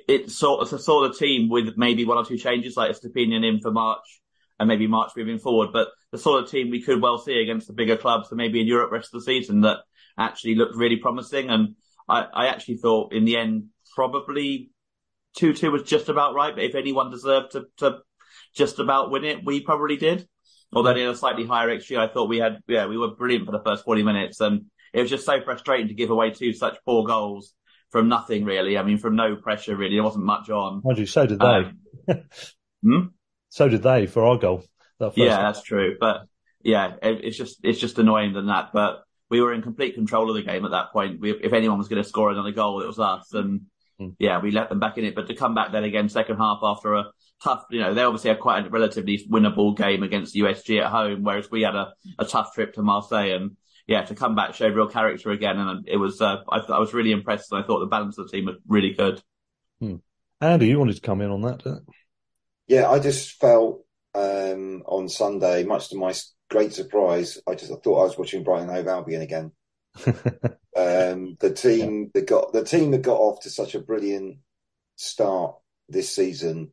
it 0.08 0.32
sort 0.32 0.72
of 0.72 0.82
saw 0.82 1.08
the 1.08 1.14
team 1.14 1.50
with 1.50 1.78
maybe 1.78 2.06
one 2.06 2.18
or 2.18 2.26
two 2.26 2.38
changes, 2.38 2.78
like 2.78 2.92
Estupiñán 2.92 3.46
in 3.46 3.60
for 3.60 3.72
March 3.72 4.22
and 4.60 4.68
maybe 4.68 4.88
March 4.88 5.12
moving 5.16 5.40
forward. 5.40 5.70
But 5.74 5.90
the 6.12 6.18
sort 6.18 6.44
of 6.44 6.50
team 6.50 6.70
we 6.70 6.82
could 6.82 7.02
well 7.02 7.18
see 7.18 7.42
against 7.42 7.68
the 7.68 7.74
bigger 7.74 7.98
clubs 7.98 8.30
and 8.32 8.38
maybe 8.38 8.62
in 8.62 8.68
Europe 8.68 8.92
rest 8.92 9.14
of 9.14 9.20
the 9.20 9.26
season 9.26 9.62
that 9.62 9.80
actually 10.18 10.56
looked 10.56 10.76
really 10.76 10.98
promising. 10.98 11.50
And 11.50 11.76
I, 12.08 12.26
I 12.34 12.48
actually 12.48 12.78
thought 12.78 13.14
in 13.14 13.26
the 13.26 13.38
end, 13.38 13.66
probably 13.96 14.72
2-2 15.38 15.72
was 15.72 15.84
just 15.84 16.10
about 16.10 16.36
right. 16.36 16.54
But 16.54 16.64
if 16.64 16.76
anyone 16.76 17.12
deserved 17.12 17.52
to, 17.54 17.66
to 17.78 18.00
just 18.56 18.80
about 18.80 19.12
win 19.12 19.26
it, 19.26 19.46
we 19.46 19.62
probably 19.62 19.98
did. 19.98 20.28
Although 20.74 20.92
in 20.92 21.10
a 21.10 21.16
slightly 21.16 21.46
higher 21.46 21.68
XG, 21.68 21.98
I 21.98 22.08
thought 22.08 22.30
we 22.30 22.38
had, 22.38 22.60
yeah, 22.68 22.86
we 22.86 22.98
were 22.98 23.16
brilliant 23.16 23.46
for 23.46 23.52
the 23.52 23.64
first 23.64 23.84
40 23.84 24.04
minutes. 24.04 24.40
And 24.40 24.66
it 24.94 25.02
was 25.02 25.10
just 25.10 25.26
so 25.26 25.42
frustrating 25.42 25.90
to 25.90 25.94
give 25.94 26.12
away 26.12 26.32
two 26.32 26.54
such 26.54 26.78
poor 26.86 27.06
goals 27.06 27.54
from 27.92 28.10
nothing 28.10 28.46
really. 28.46 28.78
I 28.78 28.84
mean, 28.84 28.98
from 28.98 29.16
no 29.16 29.36
pressure 29.36 29.76
really. 29.76 29.96
There 29.96 30.04
wasn't 30.04 30.26
much 30.26 30.50
on. 30.50 30.82
Mind 30.84 30.98
you, 30.98 31.06
so 31.06 31.26
did 31.26 31.40
they. 31.40 31.46
Um, 31.46 31.80
hmm? 32.84 33.00
So 33.50 33.68
did 33.68 33.84
they 33.84 34.08
for 34.08 34.26
our 34.26 34.38
goal. 34.38 34.64
That 35.00 35.18
yeah, 35.18 35.36
one. 35.38 35.46
that's 35.46 35.64
true. 35.64 35.98
But 36.00 36.26
yeah, 36.64 36.96
it, 37.02 37.24
it's 37.24 37.38
just 37.38 37.60
it's 37.64 37.80
just 37.80 38.00
annoying 38.00 38.34
than 38.34 38.48
that. 38.48 38.70
But 38.74 39.04
we 39.30 39.42
were 39.42 39.54
in 39.54 39.62
complete 39.62 39.96
control 39.96 40.30
of 40.30 40.36
the 40.36 40.44
game 40.44 40.66
at 40.66 40.72
that 40.72 40.92
point. 40.92 41.20
We, 41.20 41.32
if 41.32 41.54
anyone 41.54 41.78
was 41.78 41.88
going 41.88 42.02
to 42.02 42.08
score 42.08 42.32
another 42.32 42.52
goal, 42.52 42.82
it 42.82 42.88
was 42.88 43.00
us. 43.00 43.34
And 43.34 43.62
mm. 44.00 44.16
yeah, 44.20 44.40
we 44.42 44.52
let 44.52 44.70
them 44.70 44.80
back 44.80 44.98
in 44.98 45.06
it. 45.06 45.16
But 45.16 45.28
to 45.28 45.36
come 45.36 45.56
back 45.56 45.72
then 45.72 45.84
again, 45.84 46.10
second 46.10 46.38
half 46.38 46.60
after 46.62 46.96
a 46.96 47.06
tough, 47.44 47.66
you 47.72 47.80
know, 47.80 47.94
they 47.94 48.04
obviously 48.04 48.30
had 48.30 48.40
quite 48.40 48.66
a 48.66 48.70
relatively 48.70 49.26
winnable 49.30 49.76
game 49.76 50.04
against 50.04 50.36
USG 50.36 50.82
at 50.82 50.92
home, 50.92 51.24
whereas 51.24 51.50
we 51.50 51.62
had 51.62 51.76
a, 51.76 51.94
a 52.20 52.26
tough 52.26 52.54
trip 52.54 52.74
to 52.74 52.84
Marseille 52.84 53.36
and 53.36 53.56
yeah, 53.88 54.04
to 54.04 54.16
come 54.16 54.36
back 54.36 54.54
show 54.54 54.68
real 54.68 54.88
character 54.88 55.32
again, 55.32 55.58
and 55.58 55.88
it 55.88 55.98
was 55.98 56.22
uh, 56.22 56.38
I, 56.50 56.60
I, 56.60 56.80
was 56.80 56.94
really 56.94 57.12
impressed, 57.12 57.52
and 57.52 57.64
I 57.64 57.68
thought 57.68 57.80
the 57.80 57.88
balance 57.88 58.18
of 58.18 58.30
the 58.30 58.38
team 58.38 58.46
was 58.46 58.58
really 58.68 58.94
good. 58.94 59.22
Hmm. 59.80 59.96
Andy, 60.40 60.68
you 60.68 60.80
wanted 60.80 60.96
to 60.96 61.02
come 61.02 61.22
in 61.22 61.32
on 61.32 61.42
that? 61.42 61.84
Yeah, 62.68 62.90
I 62.90 63.00
just 63.00 63.40
felt 63.40 63.86
um, 64.16 64.84
on 64.86 65.10
Sunday, 65.10 65.64
much 65.64 65.90
to 65.90 65.98
my 65.98 66.14
great 66.52 66.74
surprise, 66.74 67.40
I 67.48 67.56
just 67.56 67.72
I 67.72 67.76
thought 67.76 68.02
I 68.02 68.04
was 68.04 68.18
watching 68.18 68.44
Brighton 68.44 68.70
Hove 68.70 68.88
Albion 68.88 69.22
again. 69.22 69.52
um, 70.06 71.38
the 71.40 71.54
team 71.56 72.04
yeah. 72.04 72.10
that 72.14 72.28
got 72.28 72.54
the 72.54 72.64
team 72.64 72.92
that 72.92 73.02
got 73.02 73.18
off 73.18 73.42
to 73.44 73.50
such 73.50 73.74
a 73.74 73.80
brilliant 73.80 74.38
start 74.98 75.56
this 75.90 76.14
season, 76.14 76.72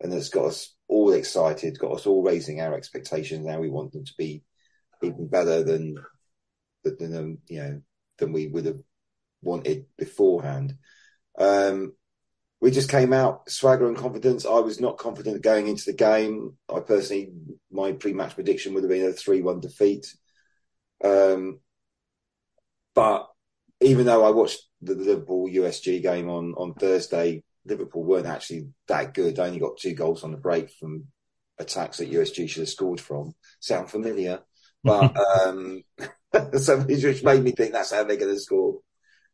and 0.00 0.12
that's 0.12 0.28
got 0.28 0.46
us 0.46 0.74
all 0.88 1.12
excited, 1.12 1.78
got 1.78 1.92
us 1.92 2.06
all 2.06 2.22
raising 2.22 2.60
our 2.60 2.74
expectations. 2.74 3.46
Now 3.46 3.60
we 3.60 3.70
want 3.70 3.92
them 3.92 4.04
to 4.04 4.14
be 4.16 4.44
even 5.02 5.26
better 5.28 5.64
than 5.64 5.96
than 6.84 7.16
um, 7.16 7.38
you 7.48 7.62
know 7.62 7.82
than 8.18 8.32
we 8.32 8.46
would 8.46 8.66
have 8.66 8.80
wanted 9.42 9.86
beforehand. 9.98 10.76
Um, 11.38 11.94
we 12.60 12.70
just 12.70 12.88
came 12.88 13.12
out 13.12 13.50
swagger 13.50 13.88
and 13.88 13.96
confidence. 13.96 14.46
I 14.46 14.60
was 14.60 14.80
not 14.80 14.96
confident 14.96 15.42
going 15.42 15.66
into 15.66 15.84
the 15.86 15.92
game. 15.92 16.56
I 16.72 16.80
personally, 16.80 17.32
my 17.70 17.92
pre-match 17.92 18.34
prediction 18.34 18.72
would 18.72 18.84
have 18.84 18.90
been 18.90 19.06
a 19.06 19.12
three-one 19.12 19.60
defeat. 19.60 20.06
Um, 21.02 21.60
but 22.94 23.28
even 23.80 24.06
though 24.06 24.24
I 24.24 24.30
watched 24.30 24.62
the 24.80 24.94
Liverpool 24.94 25.48
USG 25.48 26.02
game 26.02 26.30
on 26.30 26.54
on 26.56 26.74
Thursday, 26.74 27.42
Liverpool 27.66 28.04
weren't 28.04 28.26
actually 28.26 28.68
that 28.88 29.14
good. 29.14 29.36
They 29.36 29.42
only 29.42 29.58
got 29.58 29.78
two 29.78 29.94
goals 29.94 30.24
on 30.24 30.30
the 30.30 30.38
break 30.38 30.70
from 30.70 31.06
attacks 31.58 31.98
that 31.98 32.10
USG 32.10 32.48
should 32.48 32.60
have 32.60 32.68
scored 32.68 33.00
from. 33.00 33.34
Sound 33.60 33.90
familiar? 33.90 34.40
But 34.84 35.16
um, 35.46 35.82
so 36.58 36.80
which 36.80 37.24
made 37.24 37.42
me 37.42 37.52
think 37.52 37.72
that's 37.72 37.92
how 37.92 38.04
they're 38.04 38.16
going 38.16 38.34
to 38.34 38.40
score. 38.40 38.80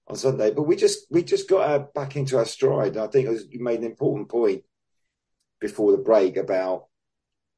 on 0.07 0.17
Sunday. 0.17 0.53
But 0.53 0.63
we 0.63 0.77
just 0.77 1.07
we 1.11 1.23
just 1.23 1.49
got 1.49 1.93
back 1.93 2.17
into 2.17 2.39
our 2.39 2.47
stride. 2.47 2.93
And 2.97 3.01
I 3.01 3.09
think 3.09 3.29
was, 3.29 3.47
you 3.51 3.63
made 3.63 3.81
an 3.81 3.87
important 3.87 4.29
point 4.29 4.63
before 5.61 5.93
the 5.93 5.99
break 5.99 6.37
about 6.37 6.87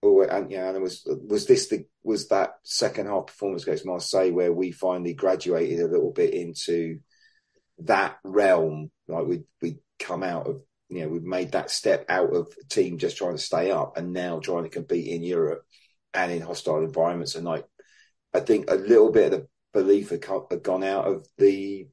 oh, 0.03 0.23
and 0.23 0.51
yeah, 0.51 0.69
and 0.69 0.83
was 0.83 1.07
was 1.07 1.47
this 1.47 1.69
the 1.69 1.87
was 2.03 2.29
that 2.29 2.55
second 2.65 3.07
half 3.07 3.27
performance 3.27 3.63
against 3.63 3.87
Marseille 3.87 4.33
where 4.33 4.53
we 4.53 4.73
finally 4.73 5.15
graduated 5.15 5.81
a 5.81 5.87
little 5.87 6.13
bit 6.13 6.35
into 6.35 7.01
that 7.79 8.19
realm? 8.25 8.91
Like 9.09 9.27
we 9.27 9.43
we 9.61 9.79
come 9.99 10.23
out 10.23 10.47
of 10.49 10.63
you 10.89 11.03
know 11.03 11.09
we've 11.09 11.23
made 11.23 11.53
that 11.53 11.71
step 11.71 12.07
out 12.09 12.35
of 12.35 12.53
a 12.61 12.69
team 12.69 12.99
just 12.99 13.17
trying 13.17 13.37
to 13.37 13.43
stay 13.43 13.71
up 13.71 13.97
and 13.97 14.13
now 14.13 14.41
trying 14.41 14.65
to 14.65 14.71
compete 14.71 15.07
in 15.09 15.23
Europe 15.23 15.65
and 16.15 16.33
in 16.33 16.43
hostile 16.43 16.85
environments. 16.85 17.35
And 17.35 17.45
like 17.45 17.65
I 18.35 18.41
think 18.41 18.71
a 18.71 18.75
little 18.75 19.11
bit 19.11 19.33
of 19.33 19.41
the 19.41 19.49
belief 19.73 20.11
had, 20.11 20.23
gone 20.63 20.85
out 20.85 21.07
of 21.07 21.27
the 21.39 21.89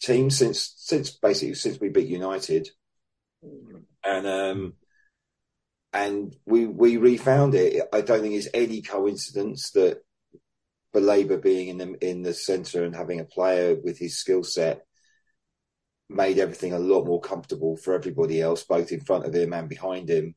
team 0.00 0.30
since 0.30 0.74
since 0.76 1.10
basically 1.10 1.54
since 1.54 1.80
we 1.80 1.88
beat 1.88 2.08
United, 2.08 2.68
and 4.04 4.26
um, 4.26 4.74
and 5.92 6.34
we 6.46 6.66
we 6.66 6.96
refound 6.96 7.54
it. 7.54 7.82
I 7.92 8.00
don't 8.00 8.22
think 8.22 8.34
it's 8.34 8.48
any 8.54 8.82
coincidence 8.82 9.70
that 9.72 10.02
Baleba 10.94 11.42
being 11.42 11.68
in 11.68 11.78
the 11.78 12.08
in 12.08 12.22
the 12.22 12.34
centre 12.34 12.84
and 12.84 12.94
having 12.94 13.20
a 13.20 13.24
player 13.24 13.76
with 13.82 13.98
his 13.98 14.18
skill 14.18 14.42
set 14.42 14.84
made 16.08 16.38
everything 16.38 16.72
a 16.72 16.78
lot 16.78 17.04
more 17.04 17.20
comfortable 17.20 17.76
for 17.76 17.94
everybody 17.94 18.40
else, 18.40 18.64
both 18.64 18.92
in 18.92 19.00
front 19.00 19.26
of 19.26 19.34
him 19.34 19.52
and 19.52 19.68
behind 19.68 20.08
him. 20.08 20.34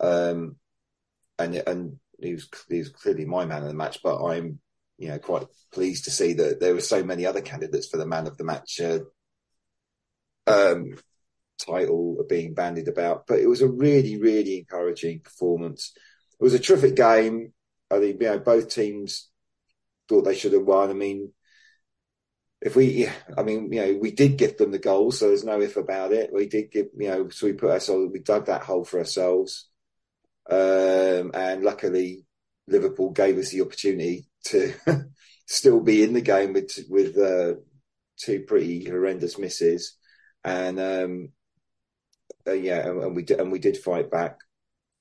Um, 0.00 0.56
and 1.38 1.54
and 1.54 1.98
he 2.20 2.34
was 2.34 2.48
he 2.68 2.78
was 2.78 2.88
clearly 2.90 3.24
my 3.24 3.44
man 3.44 3.62
of 3.62 3.68
the 3.68 3.74
match, 3.74 4.00
but 4.02 4.24
I'm 4.24 4.60
you 4.98 5.08
know 5.08 5.18
quite 5.18 5.46
pleased 5.72 6.04
to 6.04 6.10
see 6.10 6.34
that 6.34 6.60
there 6.60 6.74
were 6.74 6.80
so 6.80 7.02
many 7.02 7.26
other 7.26 7.40
candidates 7.40 7.88
for 7.88 7.96
the 7.96 8.06
man 8.06 8.26
of 8.26 8.36
the 8.36 8.44
match 8.44 8.80
uh, 8.80 9.00
um, 10.46 10.96
title 11.58 12.24
being 12.28 12.54
bandied 12.54 12.88
about. 12.88 13.26
But 13.26 13.40
it 13.40 13.46
was 13.46 13.62
a 13.62 13.68
really 13.68 14.20
really 14.20 14.58
encouraging 14.58 15.20
performance. 15.20 15.92
It 16.40 16.42
was 16.42 16.54
a 16.54 16.58
terrific 16.58 16.96
game. 16.96 17.52
I 17.90 17.98
think 17.98 18.20
you 18.20 18.28
know 18.28 18.38
both 18.38 18.68
teams 18.68 19.30
thought 20.08 20.22
they 20.22 20.34
should 20.34 20.52
have 20.52 20.64
won. 20.64 20.90
I 20.90 20.94
mean. 20.94 21.32
If 22.60 22.76
we, 22.76 23.06
I 23.36 23.42
mean, 23.42 23.70
you 23.70 23.80
know, 23.80 23.98
we 24.00 24.10
did 24.10 24.38
give 24.38 24.56
them 24.56 24.70
the 24.70 24.78
goal, 24.78 25.10
so 25.10 25.28
there's 25.28 25.44
no 25.44 25.60
if 25.60 25.76
about 25.76 26.12
it. 26.12 26.32
We 26.32 26.46
did 26.46 26.70
give, 26.70 26.86
you 26.96 27.08
know, 27.08 27.28
so 27.28 27.46
we 27.46 27.52
put 27.52 27.70
ourselves, 27.70 28.10
we 28.10 28.20
dug 28.20 28.46
that 28.46 28.62
hole 28.62 28.84
for 28.84 28.98
ourselves. 29.00 29.68
Um, 30.50 31.30
and 31.34 31.62
luckily, 31.62 32.24
Liverpool 32.68 33.10
gave 33.10 33.38
us 33.38 33.50
the 33.50 33.62
opportunity 33.62 34.26
to 34.46 34.74
still 35.46 35.80
be 35.80 36.02
in 36.02 36.12
the 36.12 36.20
game 36.20 36.52
with 36.52 36.78
with 36.88 37.16
uh, 37.18 37.54
two 38.18 38.40
pretty 38.40 38.84
horrendous 38.84 39.38
misses, 39.38 39.96
and 40.42 40.78
um, 40.78 41.28
uh, 42.46 42.52
yeah, 42.52 42.86
and, 42.88 43.02
and, 43.02 43.16
we 43.16 43.22
did, 43.22 43.40
and 43.40 43.50
we 43.50 43.58
did 43.58 43.76
fight 43.76 44.10
back 44.10 44.38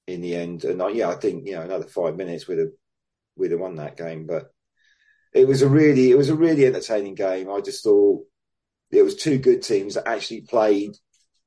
in 0.08 0.22
the 0.22 0.36
end. 0.36 0.64
And 0.64 0.82
uh, 0.82 0.88
yeah, 0.88 1.10
I 1.10 1.16
think 1.16 1.46
you 1.46 1.56
know 1.56 1.62
another 1.62 1.88
five 1.88 2.16
minutes 2.16 2.48
we'd 2.48 2.60
have 2.60 2.72
we'd 3.36 3.52
have 3.52 3.60
won 3.60 3.76
that 3.76 3.98
game. 3.98 4.26
But 4.26 4.46
it 5.34 5.48
was 5.48 5.62
a 5.62 5.70
really 5.70 6.12
it 6.12 6.18
was 6.18 6.30
a 6.30 6.36
really 6.36 6.66
entertaining 6.66 7.16
game. 7.16 7.50
I 7.52 7.60
just 7.62 7.84
thought 7.84 8.24
it 8.92 9.04
was 9.04 9.16
two 9.16 9.38
good 9.38 9.62
teams 9.62 9.96
that 9.96 10.08
actually 10.08 10.42
played 10.42 10.92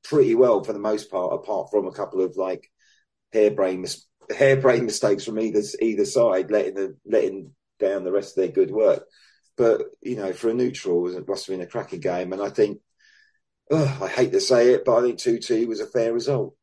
pretty 0.03 0.35
well 0.35 0.63
for 0.63 0.73
the 0.73 0.79
most 0.79 1.09
part, 1.09 1.33
apart 1.33 1.69
from 1.71 1.87
a 1.87 1.91
couple 1.91 2.21
of 2.21 2.35
like 2.37 2.69
harebrained 3.33 3.95
harebrained 4.35 4.85
mistakes 4.85 5.23
from 5.23 5.39
either 5.39 5.61
either 5.81 6.05
side, 6.05 6.51
letting 6.51 6.75
the 6.75 6.97
letting 7.05 7.51
down 7.79 8.03
the 8.03 8.11
rest 8.11 8.37
of 8.37 8.43
their 8.43 8.53
good 8.53 8.71
work. 8.71 9.05
But 9.55 9.81
you 10.01 10.15
know, 10.15 10.33
for 10.33 10.49
a 10.49 10.53
neutral, 10.53 11.07
it 11.15 11.27
must 11.27 11.47
have 11.47 11.53
been 11.53 11.65
a 11.65 11.69
cracking 11.69 11.99
game, 11.99 12.33
and 12.33 12.41
I 12.41 12.49
think 12.49 12.79
oh, 13.71 13.99
I 14.01 14.07
hate 14.07 14.31
to 14.31 14.39
say 14.39 14.73
it, 14.73 14.85
but 14.85 14.97
I 14.97 15.01
think 15.01 15.19
two 15.19 15.39
two 15.39 15.67
was 15.67 15.79
a 15.79 15.87
fair 15.87 16.13
result. 16.13 16.55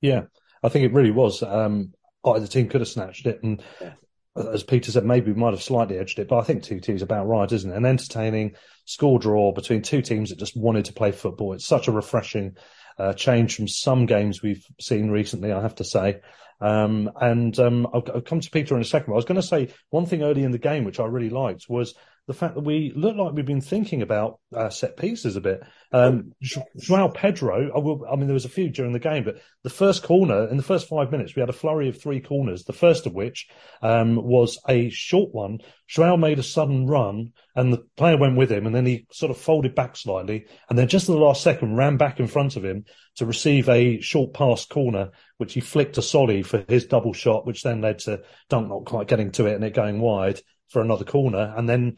Yeah, 0.00 0.22
I 0.62 0.68
think 0.68 0.84
it 0.84 0.92
really 0.92 1.10
was. 1.10 1.42
Um, 1.42 1.92
either 2.24 2.46
team 2.46 2.68
could 2.68 2.80
have 2.80 2.88
snatched 2.88 3.26
it, 3.26 3.42
and 3.42 3.62
yeah. 3.80 3.94
as 4.36 4.62
Peter 4.62 4.92
said, 4.92 5.04
maybe 5.04 5.32
we 5.32 5.40
might 5.40 5.54
have 5.54 5.62
slightly 5.62 5.98
edged 5.98 6.18
it, 6.18 6.28
but 6.28 6.38
I 6.38 6.44
think 6.44 6.62
two 6.62 6.80
two 6.80 6.94
is 6.94 7.02
about 7.02 7.26
right, 7.26 7.50
isn't 7.50 7.70
it? 7.70 7.76
An 7.76 7.86
entertaining 7.86 8.54
score 8.84 9.18
draw 9.18 9.52
between 9.52 9.82
two 9.82 10.02
teams 10.02 10.30
that 10.30 10.38
just 10.38 10.56
wanted 10.56 10.86
to 10.86 10.92
play 10.92 11.12
football. 11.12 11.54
It's 11.54 11.66
such 11.66 11.88
a 11.88 11.92
refreshing 11.92 12.56
uh, 12.98 13.12
change 13.12 13.56
from 13.56 13.68
some 13.68 14.06
games 14.06 14.42
we've 14.42 14.64
seen 14.80 15.10
recently, 15.10 15.52
I 15.52 15.62
have 15.62 15.76
to 15.76 15.84
say. 15.84 16.20
Um, 16.60 17.10
and 17.20 17.56
um, 17.58 17.86
I'll, 17.92 18.04
I'll, 18.12 18.20
come 18.20 18.40
to 18.40 18.50
Peter 18.50 18.74
in 18.74 18.82
a 18.82 18.84
second. 18.84 19.12
I 19.12 19.16
was 19.16 19.24
going 19.24 19.40
to 19.40 19.46
say 19.46 19.68
one 19.90 20.06
thing 20.06 20.22
early 20.22 20.42
in 20.42 20.50
the 20.50 20.58
game, 20.58 20.84
which 20.84 20.98
I 20.98 21.04
really 21.04 21.30
liked, 21.30 21.66
was 21.68 21.94
the 22.28 22.34
fact 22.34 22.54
that 22.54 22.60
we 22.60 22.92
look 22.94 23.16
like 23.16 23.32
we've 23.32 23.46
been 23.46 23.62
thinking 23.62 24.02
about 24.02 24.38
uh, 24.54 24.68
set 24.68 24.98
pieces 24.98 25.34
a 25.34 25.40
bit. 25.40 25.62
Um, 25.92 26.32
Joao 26.42 27.08
Pedro, 27.08 27.70
I, 27.74 27.78
will, 27.78 28.04
I, 28.06 28.16
mean, 28.16 28.26
there 28.26 28.34
was 28.34 28.44
a 28.44 28.50
few 28.50 28.68
during 28.68 28.92
the 28.92 28.98
game, 28.98 29.24
but 29.24 29.40
the 29.62 29.70
first 29.70 30.02
corner, 30.02 30.46
in 30.46 30.58
the 30.58 30.62
first 30.62 30.88
five 30.88 31.10
minutes, 31.10 31.34
we 31.34 31.40
had 31.40 31.48
a 31.48 31.54
flurry 31.54 31.88
of 31.88 31.98
three 31.98 32.20
corners, 32.20 32.64
the 32.64 32.74
first 32.74 33.06
of 33.06 33.14
which 33.14 33.48
um, 33.80 34.16
was 34.16 34.58
a 34.68 34.90
short 34.90 35.32
one. 35.32 35.60
Joao 35.86 36.18
made 36.18 36.38
a 36.38 36.42
sudden 36.42 36.86
run, 36.86 37.32
and 37.56 37.72
the 37.72 37.82
player 37.96 38.18
went 38.18 38.36
with 38.36 38.52
him, 38.52 38.66
and 38.66 38.74
then 38.74 38.84
he 38.84 39.06
sort 39.10 39.30
of 39.30 39.38
folded 39.38 39.74
back 39.74 39.96
slightly, 39.96 40.48
and 40.68 40.78
then 40.78 40.86
just 40.86 41.08
in 41.08 41.14
the 41.14 41.20
last 41.20 41.42
second 41.42 41.76
ran 41.76 41.96
back 41.96 42.20
in 42.20 42.26
front 42.26 42.56
of 42.56 42.64
him 42.64 42.84
to 43.16 43.24
receive 43.24 43.70
a 43.70 44.02
short 44.02 44.34
pass 44.34 44.66
corner, 44.66 45.12
which 45.38 45.54
he 45.54 45.60
flicked 45.60 45.94
to 45.94 46.02
Solly 46.02 46.42
for 46.42 46.62
his 46.68 46.84
double 46.84 47.14
shot, 47.14 47.46
which 47.46 47.62
then 47.62 47.80
led 47.80 48.00
to 48.00 48.20
Dunk 48.50 48.68
not 48.68 48.84
quite 48.84 49.08
getting 49.08 49.32
to 49.32 49.46
it 49.46 49.54
and 49.54 49.64
it 49.64 49.72
going 49.72 49.98
wide 49.98 50.42
for 50.68 50.82
another 50.82 51.04
corner. 51.04 51.54
And 51.56 51.66
then 51.66 51.96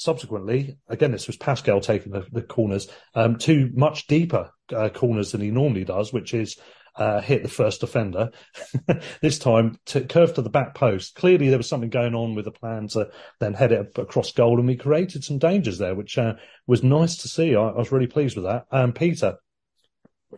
subsequently, 0.00 0.78
again, 0.88 1.12
this 1.12 1.26
was 1.26 1.36
Pascal 1.36 1.78
taking 1.78 2.10
the, 2.10 2.24
the 2.32 2.40
corners, 2.40 2.88
um, 3.14 3.36
two 3.36 3.70
much 3.74 4.06
deeper 4.06 4.50
uh, 4.74 4.88
corners 4.88 5.32
than 5.32 5.42
he 5.42 5.50
normally 5.50 5.84
does, 5.84 6.10
which 6.10 6.32
is 6.32 6.58
uh, 6.96 7.20
hit 7.20 7.42
the 7.42 7.50
first 7.50 7.82
defender. 7.82 8.30
this 9.20 9.38
time, 9.38 9.78
to 9.84 10.00
curve 10.00 10.32
to 10.34 10.42
the 10.42 10.48
back 10.48 10.74
post. 10.74 11.16
Clearly, 11.16 11.50
there 11.50 11.58
was 11.58 11.68
something 11.68 11.90
going 11.90 12.14
on 12.14 12.34
with 12.34 12.46
the 12.46 12.50
plan 12.50 12.88
to 12.88 13.10
then 13.40 13.52
head 13.52 13.72
it 13.72 13.92
across 13.98 14.32
goal, 14.32 14.58
and 14.58 14.66
we 14.66 14.74
created 14.74 15.22
some 15.22 15.36
dangers 15.36 15.76
there, 15.76 15.94
which 15.94 16.16
uh, 16.16 16.32
was 16.66 16.82
nice 16.82 17.18
to 17.18 17.28
see. 17.28 17.54
I, 17.54 17.60
I, 17.60 17.76
was 17.76 17.92
really 17.92 18.06
pleased 18.06 18.36
with 18.36 18.46
that. 18.46 18.64
Um, 18.72 18.92
Peter. 18.92 19.36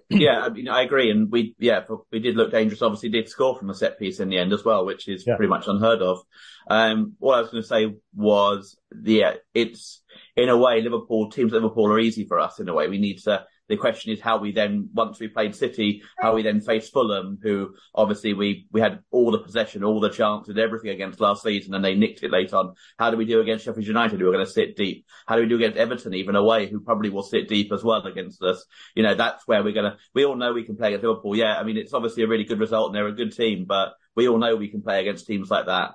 Yeah, 0.09 0.40
I 0.40 0.48
mean, 0.48 0.69
I 0.69 0.82
agree, 0.82 1.10
and 1.10 1.31
we 1.31 1.55
yeah 1.59 1.85
we 2.10 2.20
did 2.20 2.36
look 2.36 2.51
dangerous. 2.51 2.82
Obviously, 2.82 3.09
did 3.09 3.28
score 3.28 3.56
from 3.56 3.70
a 3.70 3.74
set 3.74 3.98
piece 3.98 4.20
in 4.20 4.28
the 4.28 4.39
end 4.39 4.52
as 4.52 4.64
well, 4.64 4.85
which 4.86 5.09
is 5.09 5.24
yeah. 5.27 5.36
pretty 5.36 5.51
much 5.51 5.66
unheard 5.66 6.02
of. 6.02 6.20
Um, 6.69 7.14
what 7.19 7.36
I 7.36 7.40
was 7.40 7.51
going 7.51 7.62
to 7.62 7.69
say 7.69 7.94
was, 8.14 8.77
yeah, 9.02 9.35
it's 9.55 10.02
in 10.36 10.48
a 10.48 10.56
way 10.56 10.81
Liverpool 10.81 11.31
teams. 11.31 11.52
Liverpool 11.52 11.93
are 11.93 11.98
easy 11.98 12.24
for 12.27 12.39
us 12.39 12.59
in 12.60 12.69
a 12.69 12.74
way. 12.74 12.89
We 12.89 12.98
need 12.98 13.19
to 13.24 13.44
the 13.73 13.78
question 13.78 14.12
is 14.12 14.20
how 14.20 14.36
we 14.36 14.53
then, 14.53 14.90
once 14.93 15.19
we 15.19 15.28
played 15.28 15.55
City, 15.55 16.03
how 16.19 16.35
we 16.35 16.43
then 16.43 16.61
face 16.61 16.90
Fulham, 16.90 17.39
who 17.43 17.74
obviously 17.94 18.35
we, 18.35 18.66
we 18.70 18.82
had 18.82 18.99
all 19.11 19.31
the 19.31 19.39
possession, 19.39 19.82
all 19.82 19.99
the 19.99 20.11
chances, 20.11 20.59
everything 20.59 20.90
against 20.90 21.20
last 21.20 21.43
season, 21.43 21.73
and 21.73 21.82
they 21.82 21.94
nicked 21.94 22.23
it 22.23 22.31
late 22.31 22.53
on. 22.53 22.74
How 22.99 23.11
do 23.11 23.16
we 23.16 23.24
do 23.24 23.40
against 23.40 23.65
Sheffield 23.65 23.86
United, 23.86 24.20
who 24.20 24.28
are 24.28 24.32
going 24.32 24.44
to 24.44 24.53
sit 24.53 24.77
deep? 24.77 25.07
How 25.27 25.36
do 25.36 25.43
we 25.43 25.49
do 25.49 25.57
against 25.57 25.78
Everton, 25.78 26.12
even 26.12 26.36
away, 26.36 26.66
who 26.66 26.81
probably 26.81 27.09
will 27.09 27.23
sit 27.23 27.49
deep 27.49 27.73
as 27.73 27.82
well 27.82 28.03
against 28.07 28.43
us? 28.43 28.62
You 28.94 29.05
know, 29.05 29.15
that's 29.15 29.49
where 29.49 29.65
we're 29.65 29.73
going 29.73 29.90
to, 29.90 29.97
we 30.15 30.27
all 30.27 30.36
know 30.36 30.53
we 30.53 30.65
can 30.65 30.77
play 30.77 30.89
against 30.89 31.05
Liverpool. 31.05 31.35
Yeah, 31.35 31.59
I 31.59 31.65
mean, 31.65 31.78
it's 31.78 31.94
obviously 31.94 32.24
a 32.24 32.28
really 32.28 32.44
good 32.44 32.61
result 32.61 32.89
and 32.89 32.94
they're 32.94 33.09
a 33.09 33.12
good 33.12 33.35
team, 33.35 33.65
but 33.66 33.94
we 34.15 34.28
all 34.28 34.36
know 34.36 34.55
we 34.55 34.69
can 34.69 34.82
play 34.82 35.01
against 35.01 35.27
teams 35.27 35.51
like 35.51 35.65
that. 35.65 35.93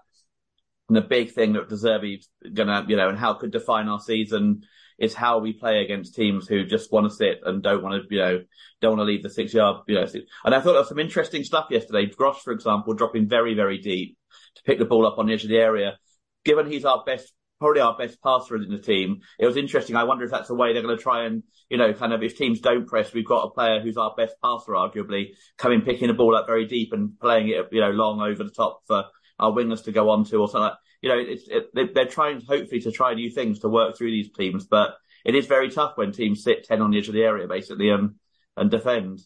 And 0.89 0.97
the 0.97 1.01
big 1.01 1.29
thing 1.31 1.53
that 1.53 1.69
De 1.69 1.75
Zerbi's 1.75 2.27
gonna, 2.51 2.85
you 2.87 2.95
know, 2.95 3.09
and 3.09 3.19
how 3.19 3.35
could 3.35 3.51
define 3.51 3.87
our 3.87 3.99
season 3.99 4.63
is 4.99 5.13
how 5.13 5.39
we 5.39 5.53
play 5.53 5.83
against 5.83 6.15
teams 6.15 6.47
who 6.47 6.65
just 6.65 6.91
want 6.91 7.09
to 7.09 7.15
sit 7.15 7.39
and 7.45 7.61
don't 7.61 7.83
want 7.83 8.01
to, 8.01 8.15
you 8.15 8.21
know, 8.21 8.43
don't 8.81 8.97
want 8.97 9.07
to 9.07 9.11
leave 9.11 9.23
the 9.23 9.29
six 9.29 9.53
yard, 9.53 9.83
you 9.87 9.95
know. 9.95 10.05
And 10.43 10.55
I 10.55 10.59
thought 10.59 10.71
there 10.71 10.81
was 10.81 10.89
some 10.89 10.99
interesting 10.99 11.43
stuff 11.43 11.67
yesterday. 11.69 12.07
Gross, 12.07 12.39
for 12.41 12.51
example, 12.51 12.93
dropping 12.93 13.27
very, 13.27 13.53
very 13.53 13.77
deep 13.77 14.17
to 14.55 14.63
pick 14.63 14.79
the 14.79 14.85
ball 14.85 15.05
up 15.05 15.19
on 15.19 15.27
the 15.27 15.33
edge 15.33 15.43
of 15.43 15.49
the 15.49 15.57
area. 15.57 15.97
Given 16.45 16.71
he's 16.71 16.85
our 16.85 17.03
best, 17.05 17.31
probably 17.59 17.81
our 17.81 17.97
best 17.97 18.21
passer 18.21 18.55
in 18.55 18.69
the 18.69 18.79
team, 18.79 19.21
it 19.39 19.45
was 19.45 19.57
interesting. 19.57 19.95
I 19.95 20.05
wonder 20.05 20.25
if 20.25 20.31
that's 20.31 20.49
a 20.49 20.55
way 20.55 20.73
they're 20.73 20.81
going 20.81 20.97
to 20.97 21.03
try 21.03 21.25
and, 21.25 21.43
you 21.69 21.77
know, 21.77 21.93
kind 21.93 22.13
of 22.13 22.23
if 22.23 22.37
teams 22.37 22.59
don't 22.59 22.87
press, 22.87 23.13
we've 23.13 23.25
got 23.25 23.45
a 23.45 23.51
player 23.51 23.81
who's 23.81 23.97
our 23.97 24.13
best 24.17 24.35
passer, 24.43 24.71
arguably, 24.71 25.29
coming 25.57 25.81
picking 25.81 26.07
the 26.07 26.13
ball 26.13 26.35
up 26.35 26.47
very 26.47 26.65
deep 26.65 26.93
and 26.93 27.19
playing 27.19 27.49
it, 27.49 27.67
you 27.71 27.81
know, 27.81 27.91
long 27.91 28.21
over 28.21 28.43
the 28.43 28.51
top 28.51 28.81
for 28.87 29.05
our 29.39 29.51
wingers 29.51 29.83
to 29.83 29.91
go 29.91 30.09
on 30.09 30.23
to 30.25 30.37
or 30.37 30.47
something 30.47 30.63
like 30.63 30.73
you 31.01 31.09
know, 31.09 31.17
it's, 31.17 31.47
it, 31.47 31.93
they're 31.93 32.05
trying 32.05 32.41
hopefully 32.41 32.81
to 32.81 32.91
try 32.91 33.13
new 33.13 33.29
things 33.29 33.59
to 33.59 33.69
work 33.69 33.97
through 33.97 34.11
these 34.11 34.31
teams, 34.31 34.65
but 34.65 34.95
it 35.25 35.35
is 35.35 35.45
very 35.45 35.69
tough 35.69 35.93
when 35.95 36.11
teams 36.11 36.43
sit 36.43 36.63
10 36.63 36.81
on 36.81 36.91
the 36.91 36.97
edge 36.97 37.07
of 37.07 37.13
the 37.13 37.23
area 37.23 37.47
basically 37.47 37.89
and, 37.89 38.15
and 38.55 38.71
defend. 38.71 39.19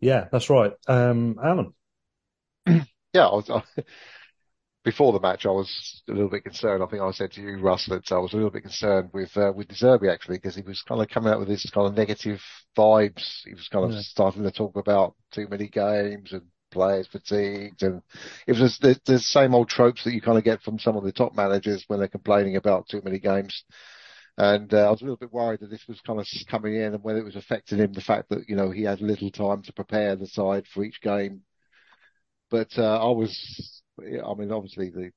Yeah, 0.00 0.28
that's 0.32 0.50
right. 0.50 0.72
Um, 0.88 1.38
Alan. 1.42 1.74
yeah, 2.66 3.26
I 3.26 3.34
was, 3.34 3.50
I, 3.50 3.62
before 4.84 5.12
the 5.12 5.20
match, 5.20 5.46
I 5.46 5.50
was 5.50 6.02
a 6.08 6.12
little 6.12 6.28
bit 6.28 6.44
concerned. 6.44 6.82
I 6.82 6.86
think 6.86 7.02
I 7.02 7.10
said 7.12 7.32
to 7.32 7.40
you, 7.40 7.58
Russ, 7.58 7.86
that 7.86 8.10
I 8.10 8.18
was 8.18 8.32
a 8.32 8.36
little 8.36 8.50
bit 8.50 8.62
concerned 8.62 9.10
with 9.12 9.36
uh, 9.36 9.52
with 9.54 9.68
De 9.68 9.74
Zerbi 9.74 10.12
actually 10.12 10.38
because 10.38 10.56
he 10.56 10.62
was 10.62 10.82
kind 10.82 11.00
of 11.00 11.08
coming 11.08 11.32
out 11.32 11.38
with 11.38 11.48
this 11.48 11.68
kind 11.70 11.86
of 11.86 11.94
negative 11.94 12.42
vibes. 12.76 13.42
He 13.44 13.54
was 13.54 13.68
kind 13.68 13.84
of 13.84 13.92
yeah. 13.92 14.00
starting 14.02 14.42
to 14.42 14.50
talk 14.50 14.76
about 14.76 15.14
too 15.30 15.46
many 15.48 15.68
games 15.68 16.32
and 16.32 16.42
players 16.72 17.06
fatigued, 17.06 17.82
and 17.82 18.02
it 18.46 18.58
was 18.58 18.78
the, 18.80 18.98
the 19.06 19.18
same 19.18 19.54
old 19.54 19.68
tropes 19.68 20.02
that 20.04 20.12
you 20.12 20.20
kind 20.20 20.38
of 20.38 20.44
get 20.44 20.62
from 20.62 20.78
some 20.78 20.96
of 20.96 21.04
the 21.04 21.12
top 21.12 21.36
managers 21.36 21.84
when 21.86 21.98
they're 21.98 22.08
complaining 22.08 22.56
about 22.56 22.88
too 22.88 23.00
many 23.04 23.18
games. 23.18 23.64
And 24.38 24.72
uh, 24.72 24.88
I 24.88 24.90
was 24.90 25.02
a 25.02 25.04
little 25.04 25.18
bit 25.18 25.32
worried 25.32 25.60
that 25.60 25.70
this 25.70 25.86
was 25.86 26.00
kind 26.00 26.18
of 26.18 26.26
coming 26.50 26.74
in 26.74 26.94
and 26.94 27.04
whether 27.04 27.18
it 27.18 27.24
was 27.24 27.36
affecting 27.36 27.78
him, 27.78 27.92
the 27.92 28.00
fact 28.00 28.30
that, 28.30 28.48
you 28.48 28.56
know, 28.56 28.70
he 28.70 28.82
had 28.82 29.00
little 29.02 29.30
time 29.30 29.62
to 29.62 29.72
prepare 29.74 30.16
the 30.16 30.26
side 30.26 30.64
for 30.72 30.82
each 30.82 31.00
game. 31.02 31.42
But 32.50 32.68
uh, 32.78 32.98
I 32.98 33.10
was, 33.12 33.82
I 34.00 34.34
mean, 34.34 34.50
obviously 34.50 34.90
the, 34.90 35.12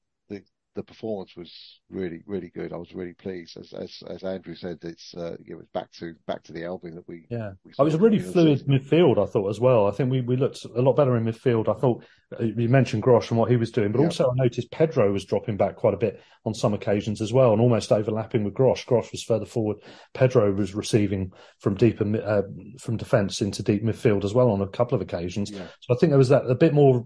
the, 0.75 0.83
performance 0.83 1.35
was 1.35 1.81
really, 1.89 2.21
really 2.27 2.49
good. 2.49 2.71
I 2.71 2.77
was 2.77 2.93
really 2.93 3.13
pleased. 3.13 3.57
As 3.57 3.73
as, 3.73 4.03
as 4.07 4.23
Andrew 4.23 4.55
said, 4.55 4.79
it's 4.83 5.13
uh, 5.15 5.35
it 5.45 5.55
was 5.55 5.65
back 5.73 5.91
to 5.93 6.15
back 6.27 6.43
to 6.43 6.53
the 6.53 6.65
Albion 6.65 6.95
that 6.95 7.07
we. 7.07 7.25
Yeah, 7.29 7.51
we 7.63 7.73
I 7.79 7.83
was 7.83 7.93
a 7.93 7.97
really 7.97 8.19
fluid 8.19 8.65
midfield. 8.67 9.21
I 9.21 9.29
thought 9.29 9.49
as 9.49 9.59
well. 9.59 9.87
I 9.87 9.91
think 9.91 10.11
we, 10.11 10.21
we 10.21 10.37
looked 10.37 10.65
a 10.65 10.81
lot 10.81 10.95
better 10.95 11.15
in 11.17 11.25
midfield. 11.25 11.67
I 11.67 11.79
thought 11.79 12.03
uh, 12.39 12.43
you 12.43 12.69
mentioned 12.69 13.03
Gross 13.03 13.29
and 13.29 13.39
what 13.39 13.49
he 13.49 13.57
was 13.57 13.71
doing, 13.71 13.91
but 13.91 13.99
yeah. 13.99 14.05
also 14.05 14.25
I 14.25 14.35
noticed 14.35 14.71
Pedro 14.71 15.11
was 15.11 15.25
dropping 15.25 15.57
back 15.57 15.75
quite 15.75 15.93
a 15.93 15.97
bit 15.97 16.21
on 16.45 16.53
some 16.53 16.73
occasions 16.73 17.21
as 17.21 17.33
well, 17.33 17.51
and 17.51 17.61
almost 17.61 17.91
overlapping 17.91 18.43
with 18.43 18.53
Gross. 18.53 18.83
Gross 18.83 19.11
was 19.11 19.23
further 19.23 19.45
forward. 19.45 19.77
Pedro 20.13 20.51
was 20.53 20.75
receiving 20.75 21.31
from 21.59 21.75
deeper 21.75 22.05
uh, 22.23 22.43
from 22.79 22.97
defence 22.97 23.41
into 23.41 23.63
deep 23.63 23.83
midfield 23.83 24.23
as 24.23 24.33
well 24.33 24.51
on 24.51 24.61
a 24.61 24.67
couple 24.67 24.95
of 24.95 25.01
occasions. 25.01 25.51
Yeah. 25.51 25.67
So 25.81 25.93
I 25.93 25.97
think 25.97 26.11
there 26.11 26.17
was 26.17 26.29
that 26.29 26.45
a 26.45 26.55
bit 26.55 26.73
more 26.73 27.05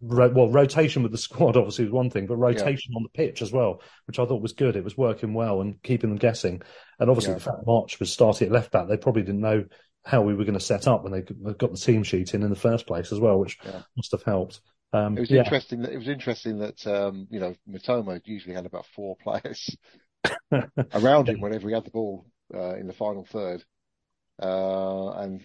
well, 0.00 0.50
rotation 0.50 1.02
with 1.02 1.12
the 1.12 1.18
squad 1.28 1.56
obviously 1.56 1.84
was 1.84 1.92
one 1.92 2.10
thing, 2.10 2.26
but 2.26 2.36
rotation 2.36 2.92
yeah. 2.92 2.96
on 2.96 3.02
the 3.02 3.08
pitch 3.10 3.42
as 3.42 3.52
well, 3.52 3.82
which 4.06 4.18
I 4.18 4.26
thought 4.26 4.42
was 4.42 4.52
good. 4.52 4.76
It 4.76 4.84
was 4.84 4.96
working 4.96 5.34
well 5.34 5.60
and 5.60 5.82
keeping 5.82 6.10
them 6.10 6.18
guessing. 6.18 6.62
And 6.98 7.10
obviously, 7.10 7.32
yeah. 7.32 7.38
the 7.38 7.44
fact 7.44 7.66
March 7.66 8.00
was 8.00 8.12
starting 8.12 8.46
at 8.46 8.52
left 8.52 8.72
back, 8.72 8.88
they 8.88 8.96
probably 8.96 9.22
didn't 9.22 9.40
know 9.40 9.64
how 10.04 10.22
we 10.22 10.34
were 10.34 10.44
going 10.44 10.58
to 10.58 10.60
set 10.60 10.86
up 10.86 11.02
when 11.02 11.12
they 11.12 11.52
got 11.52 11.70
the 11.70 11.76
team 11.76 12.02
sheet 12.02 12.34
in 12.34 12.42
in 12.42 12.50
the 12.50 12.56
first 12.56 12.86
place 12.86 13.12
as 13.12 13.20
well, 13.20 13.38
which 13.38 13.58
yeah. 13.64 13.82
must 13.96 14.12
have 14.12 14.22
helped. 14.22 14.60
Um, 14.92 15.18
it 15.18 15.20
was 15.20 15.30
interesting. 15.30 15.82
That, 15.82 15.92
it 15.92 15.98
was 15.98 16.08
interesting 16.08 16.58
that 16.60 16.86
um, 16.86 17.26
you 17.30 17.40
know 17.40 17.54
Mitoma 17.68 18.20
usually 18.24 18.54
had 18.54 18.66
about 18.66 18.86
four 18.86 19.16
players 19.22 19.76
around 20.94 21.28
him 21.28 21.40
whenever 21.40 21.68
he 21.68 21.74
had 21.74 21.84
the 21.84 21.90
ball 21.90 22.26
uh, 22.54 22.74
in 22.76 22.86
the 22.86 22.94
final 22.94 23.24
third, 23.24 23.62
uh, 24.42 25.10
and 25.10 25.42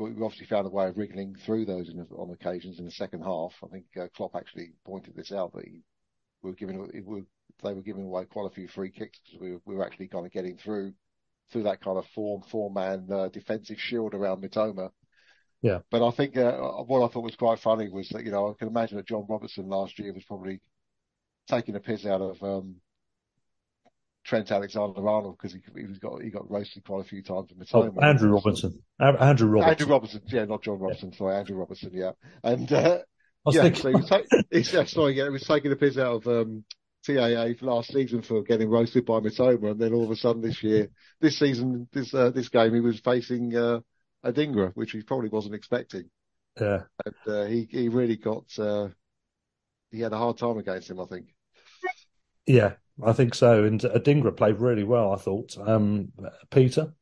we 0.00 0.10
obviously 0.22 0.46
found 0.46 0.66
a 0.66 0.70
way 0.70 0.86
of 0.86 0.96
wriggling 0.96 1.36
through 1.44 1.66
those 1.66 1.88
in, 1.88 2.06
on 2.16 2.30
occasions 2.30 2.78
in 2.78 2.86
the 2.86 2.90
second 2.90 3.22
half. 3.22 3.52
I 3.62 3.68
think 3.68 3.84
uh, 4.00 4.06
Klopp 4.16 4.34
actually 4.34 4.72
pointed 4.84 5.14
this 5.14 5.32
out 5.32 5.52
that 5.52 5.64
he, 5.64 5.82
we 6.42 6.50
were 6.50 6.56
giving 6.56 6.80
we 7.04 7.22
they 7.62 7.74
were 7.74 7.82
giving 7.82 8.04
away 8.04 8.24
quite 8.24 8.46
a 8.46 8.54
few 8.54 8.66
free 8.68 8.90
kicks 8.90 9.18
because 9.18 9.40
we, 9.40 9.56
we 9.66 9.74
were 9.74 9.84
actually 9.84 10.08
kind 10.08 10.24
of 10.24 10.32
getting 10.32 10.56
through 10.56 10.94
through 11.52 11.64
that 11.64 11.82
kind 11.82 11.98
of 11.98 12.06
form 12.14 12.42
four 12.50 12.70
man 12.70 13.06
uh, 13.12 13.28
defensive 13.28 13.78
shield 13.78 14.14
around 14.14 14.42
Mitoma. 14.42 14.90
Yeah, 15.62 15.80
but 15.90 16.06
I 16.06 16.10
think 16.12 16.36
uh, 16.38 16.56
what 16.84 17.04
I 17.04 17.12
thought 17.12 17.24
was 17.24 17.36
quite 17.36 17.58
funny 17.58 17.90
was 17.90 18.08
that 18.10 18.24
you 18.24 18.30
know 18.30 18.50
I 18.50 18.54
can 18.58 18.68
imagine 18.68 18.96
that 18.96 19.06
John 19.06 19.26
Robertson 19.28 19.68
last 19.68 19.98
year 19.98 20.12
was 20.14 20.24
probably 20.24 20.60
taking 21.48 21.76
a 21.76 21.80
piss 21.80 22.06
out 22.06 22.22
of 22.22 22.42
um, 22.42 22.76
Trent 24.24 24.50
Alexander-Arnold 24.50 25.36
because 25.38 25.52
he, 25.52 25.60
he 25.74 25.98
got 25.98 26.22
he 26.22 26.30
got 26.30 26.50
roasted 26.50 26.84
quite 26.84 27.00
a 27.00 27.08
few 27.08 27.22
times 27.22 27.50
in 27.50 27.58
the 27.58 27.64
time. 27.64 27.92
Oh, 27.96 28.00
Andrew 28.00 28.30
Robinson. 28.30 28.82
Andrew 29.00 29.48
Robinson. 29.48 29.70
Andrew 29.70 29.86
Robertson. 29.86 30.22
Yeah, 30.26 30.44
not 30.44 30.62
John 30.62 30.78
Robinson. 30.78 31.10
Yeah. 31.12 31.18
Sorry, 31.18 31.36
Andrew 31.36 31.56
Robinson. 31.56 31.90
Yeah, 31.94 32.12
and 32.44 32.70
uh, 32.72 32.98
yeah, 33.50 33.62
thinking... 33.62 33.82
so 33.82 33.88
he 33.88 33.94
was, 33.94 34.08
ta- 34.08 34.20
yeah, 34.52 34.84
sorry, 34.84 35.14
yeah, 35.14 35.24
he 35.24 35.30
was 35.30 35.44
taking 35.44 35.72
a 35.72 35.76
piss 35.76 35.96
out 35.96 36.26
of 36.26 36.26
um, 36.26 36.64
TAA 37.06 37.54
last 37.62 37.92
season 37.92 38.22
for 38.22 38.42
getting 38.42 38.68
roasted 38.68 39.06
by 39.06 39.20
Mitoma, 39.20 39.70
and 39.70 39.80
then 39.80 39.94
all 39.94 40.04
of 40.04 40.10
a 40.10 40.16
sudden 40.16 40.42
this 40.42 40.62
year, 40.62 40.90
this 41.20 41.38
season, 41.38 41.88
this 41.92 42.12
uh, 42.12 42.30
this 42.30 42.50
game, 42.50 42.74
he 42.74 42.80
was 42.80 43.00
facing 43.00 43.56
uh, 43.56 43.80
Adingra, 44.24 44.72
which 44.74 44.92
he 44.92 45.02
probably 45.02 45.30
wasn't 45.30 45.54
expecting. 45.54 46.10
Yeah, 46.60 46.82
and 47.06 47.34
uh, 47.34 47.44
he 47.44 47.66
he 47.70 47.88
really 47.88 48.16
got 48.16 48.44
uh, 48.58 48.88
he 49.90 50.00
had 50.00 50.12
a 50.12 50.18
hard 50.18 50.36
time 50.36 50.58
against 50.58 50.90
him, 50.90 51.00
I 51.00 51.06
think. 51.06 51.28
Yeah, 52.46 52.74
I 53.04 53.12
think 53.12 53.34
so. 53.34 53.64
And 53.64 53.80
Adingra 53.80 54.36
played 54.36 54.60
really 54.60 54.84
well, 54.84 55.12
I 55.12 55.16
thought. 55.16 55.56
Um, 55.58 56.12
Peter? 56.50 56.94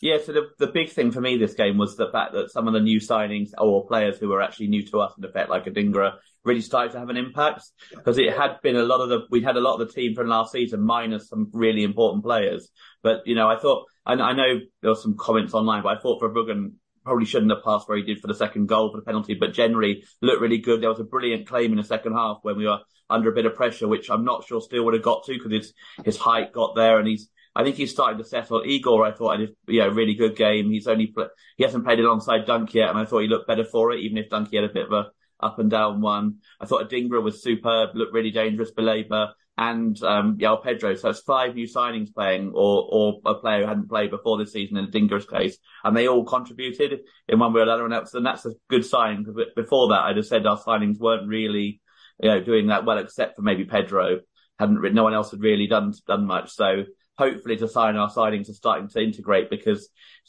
Yeah, 0.00 0.18
so 0.22 0.32
the, 0.32 0.48
the 0.58 0.66
big 0.66 0.90
thing 0.90 1.12
for 1.12 1.20
me 1.20 1.38
this 1.38 1.54
game 1.54 1.78
was 1.78 1.96
the 1.96 2.10
fact 2.10 2.34
that 2.34 2.50
some 2.50 2.66
of 2.66 2.74
the 2.74 2.80
new 2.80 3.00
signings 3.00 3.50
or 3.56 3.86
players 3.86 4.18
who 4.18 4.28
were 4.28 4.42
actually 4.42 4.66
new 4.66 4.84
to 4.88 5.00
us 5.00 5.14
in 5.16 5.24
effect, 5.24 5.48
like 5.48 5.64
Adingra, 5.64 6.14
really 6.44 6.60
started 6.60 6.92
to 6.92 6.98
have 6.98 7.08
an 7.08 7.16
impact 7.16 7.62
because 7.90 8.18
it 8.18 8.36
had 8.36 8.60
been 8.62 8.76
a 8.76 8.82
lot 8.82 9.00
of 9.00 9.08
the, 9.08 9.20
we 9.30 9.40
had 9.40 9.56
a 9.56 9.60
lot 9.60 9.80
of 9.80 9.86
the 9.86 9.94
team 9.94 10.14
from 10.14 10.28
last 10.28 10.52
season 10.52 10.82
minus 10.82 11.28
some 11.28 11.48
really 11.54 11.84
important 11.84 12.22
players. 12.22 12.68
But, 13.02 13.22
you 13.24 13.34
know, 13.34 13.48
I 13.48 13.58
thought, 13.58 13.86
I, 14.04 14.12
I 14.12 14.34
know 14.34 14.58
there 14.82 14.90
were 14.90 14.96
some 14.96 15.16
comments 15.16 15.54
online, 15.54 15.82
but 15.82 15.96
I 15.96 16.00
thought 16.00 16.20
for 16.20 16.28
Verbruggen 16.28 16.72
probably 17.04 17.26
shouldn't 17.26 17.52
have 17.52 17.64
passed 17.64 17.88
where 17.88 17.98
he 17.98 18.04
did 18.04 18.20
for 18.20 18.26
the 18.26 18.34
second 18.34 18.66
goal 18.66 18.90
for 18.90 18.98
the 18.98 19.04
penalty, 19.04 19.34
but 19.34 19.52
generally 19.52 20.04
looked 20.22 20.40
really 20.40 20.58
good. 20.58 20.80
There 20.80 20.88
was 20.88 21.00
a 21.00 21.04
brilliant 21.04 21.46
claim 21.46 21.70
in 21.72 21.78
the 21.78 21.84
second 21.84 22.14
half 22.14 22.38
when 22.42 22.56
we 22.56 22.66
were 22.66 22.80
under 23.10 23.30
a 23.30 23.34
bit 23.34 23.46
of 23.46 23.54
pressure, 23.54 23.86
which 23.86 24.10
I'm 24.10 24.24
not 24.24 24.46
sure 24.46 24.60
Steele 24.60 24.84
would 24.84 24.94
have 24.94 25.02
got 25.02 25.24
to 25.24 25.34
because 25.34 25.52
his, 25.52 25.72
his 26.04 26.16
height 26.16 26.52
got 26.52 26.74
there 26.74 26.98
and 26.98 27.06
he's, 27.06 27.28
I 27.54 27.62
think 27.62 27.76
he's 27.76 27.92
starting 27.92 28.18
to 28.18 28.24
settle. 28.24 28.62
Igor, 28.64 29.04
I 29.04 29.12
thought 29.12 29.38
had 29.38 29.48
a 29.48 29.52
yeah, 29.68 29.84
really 29.84 30.14
good 30.14 30.36
game. 30.36 30.70
He's 30.70 30.86
only, 30.86 31.14
he 31.56 31.64
hasn't 31.64 31.84
played 31.84 32.00
alongside 32.00 32.46
Dunk 32.46 32.74
yet 32.74 32.90
and 32.90 32.98
I 32.98 33.04
thought 33.04 33.20
he 33.20 33.28
looked 33.28 33.46
better 33.46 33.64
for 33.64 33.92
it, 33.92 34.00
even 34.00 34.18
if 34.18 34.30
Dunk 34.30 34.52
had 34.52 34.64
a 34.64 34.68
bit 34.68 34.86
of 34.86 34.92
a 34.92 35.10
up 35.40 35.58
and 35.58 35.70
down 35.70 36.00
one. 36.00 36.38
I 36.60 36.66
thought 36.66 36.88
Adingra 36.88 37.22
was 37.22 37.42
superb, 37.42 37.90
looked 37.94 38.14
really 38.14 38.30
dangerous, 38.30 38.72
Baleba 38.72 39.32
and 39.56 40.02
um, 40.02 40.38
Pedro. 40.62 40.94
So 40.94 41.10
it's 41.10 41.20
five 41.20 41.54
new 41.54 41.66
signings 41.66 42.12
playing, 42.12 42.52
or 42.54 42.88
or 42.90 43.20
a 43.24 43.34
player 43.34 43.62
who 43.62 43.68
hadn't 43.68 43.88
played 43.88 44.10
before 44.10 44.38
this 44.38 44.52
season 44.52 44.76
in 44.76 44.90
Dinger's 44.90 45.26
case, 45.26 45.58
and 45.84 45.96
they 45.96 46.08
all 46.08 46.24
contributed 46.24 47.00
in 47.28 47.38
one 47.38 47.52
way 47.52 47.60
or 47.60 47.64
another. 47.64 47.84
And 47.84 47.92
that's 47.92 48.14
and 48.14 48.26
that's 48.26 48.46
a 48.46 48.52
good 48.68 48.84
sign. 48.84 49.24
Before 49.54 49.88
that, 49.88 50.02
I'd 50.02 50.16
have 50.16 50.26
said 50.26 50.46
our 50.46 50.58
signings 50.58 50.98
weren't 50.98 51.28
really, 51.28 51.80
you 52.20 52.28
know, 52.28 52.42
doing 52.42 52.68
that 52.68 52.84
well, 52.84 52.98
except 52.98 53.36
for 53.36 53.42
maybe 53.42 53.64
Pedro. 53.64 54.20
Hadn't 54.58 54.94
no 54.94 55.04
one 55.04 55.14
else 55.14 55.30
had 55.30 55.40
really 55.40 55.66
done 55.66 55.92
done 56.06 56.26
much. 56.26 56.52
So 56.52 56.84
hopefully, 57.16 57.56
to 57.56 57.68
sign 57.68 57.96
our 57.96 58.10
signings 58.10 58.48
are 58.48 58.54
starting 58.54 58.88
to 58.88 59.00
integrate 59.00 59.50
because 59.50 59.88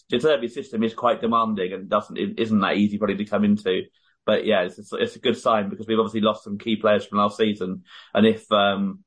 De 0.10 0.19
Zerbi 0.19 0.49
system 0.49 0.84
is 0.84 0.93
quite 0.93 1.22
demanding 1.22 1.73
and 1.73 1.89
doesn't 1.89 2.18
isn't 2.18 2.60
that 2.60 2.77
easy 2.77 2.97
probably 2.97 3.18
to 3.18 3.26
come 3.26 3.43
into. 3.43 3.84
But 4.26 4.45
yeah, 4.45 4.64
it's, 4.64 4.91
it's 4.91 5.15
a 5.15 5.19
good 5.19 5.38
sign 5.38 5.69
because 5.69 5.85
we've 5.88 5.99
obviously 5.99 6.22
lost 6.22 6.43
some 6.43 6.57
key 6.57 6.77
players 6.77 7.06
from 7.06 7.19
last 7.19 7.38
season, 7.38 7.84
and 8.14 8.26
if 8.26 8.52
um, 8.52 9.03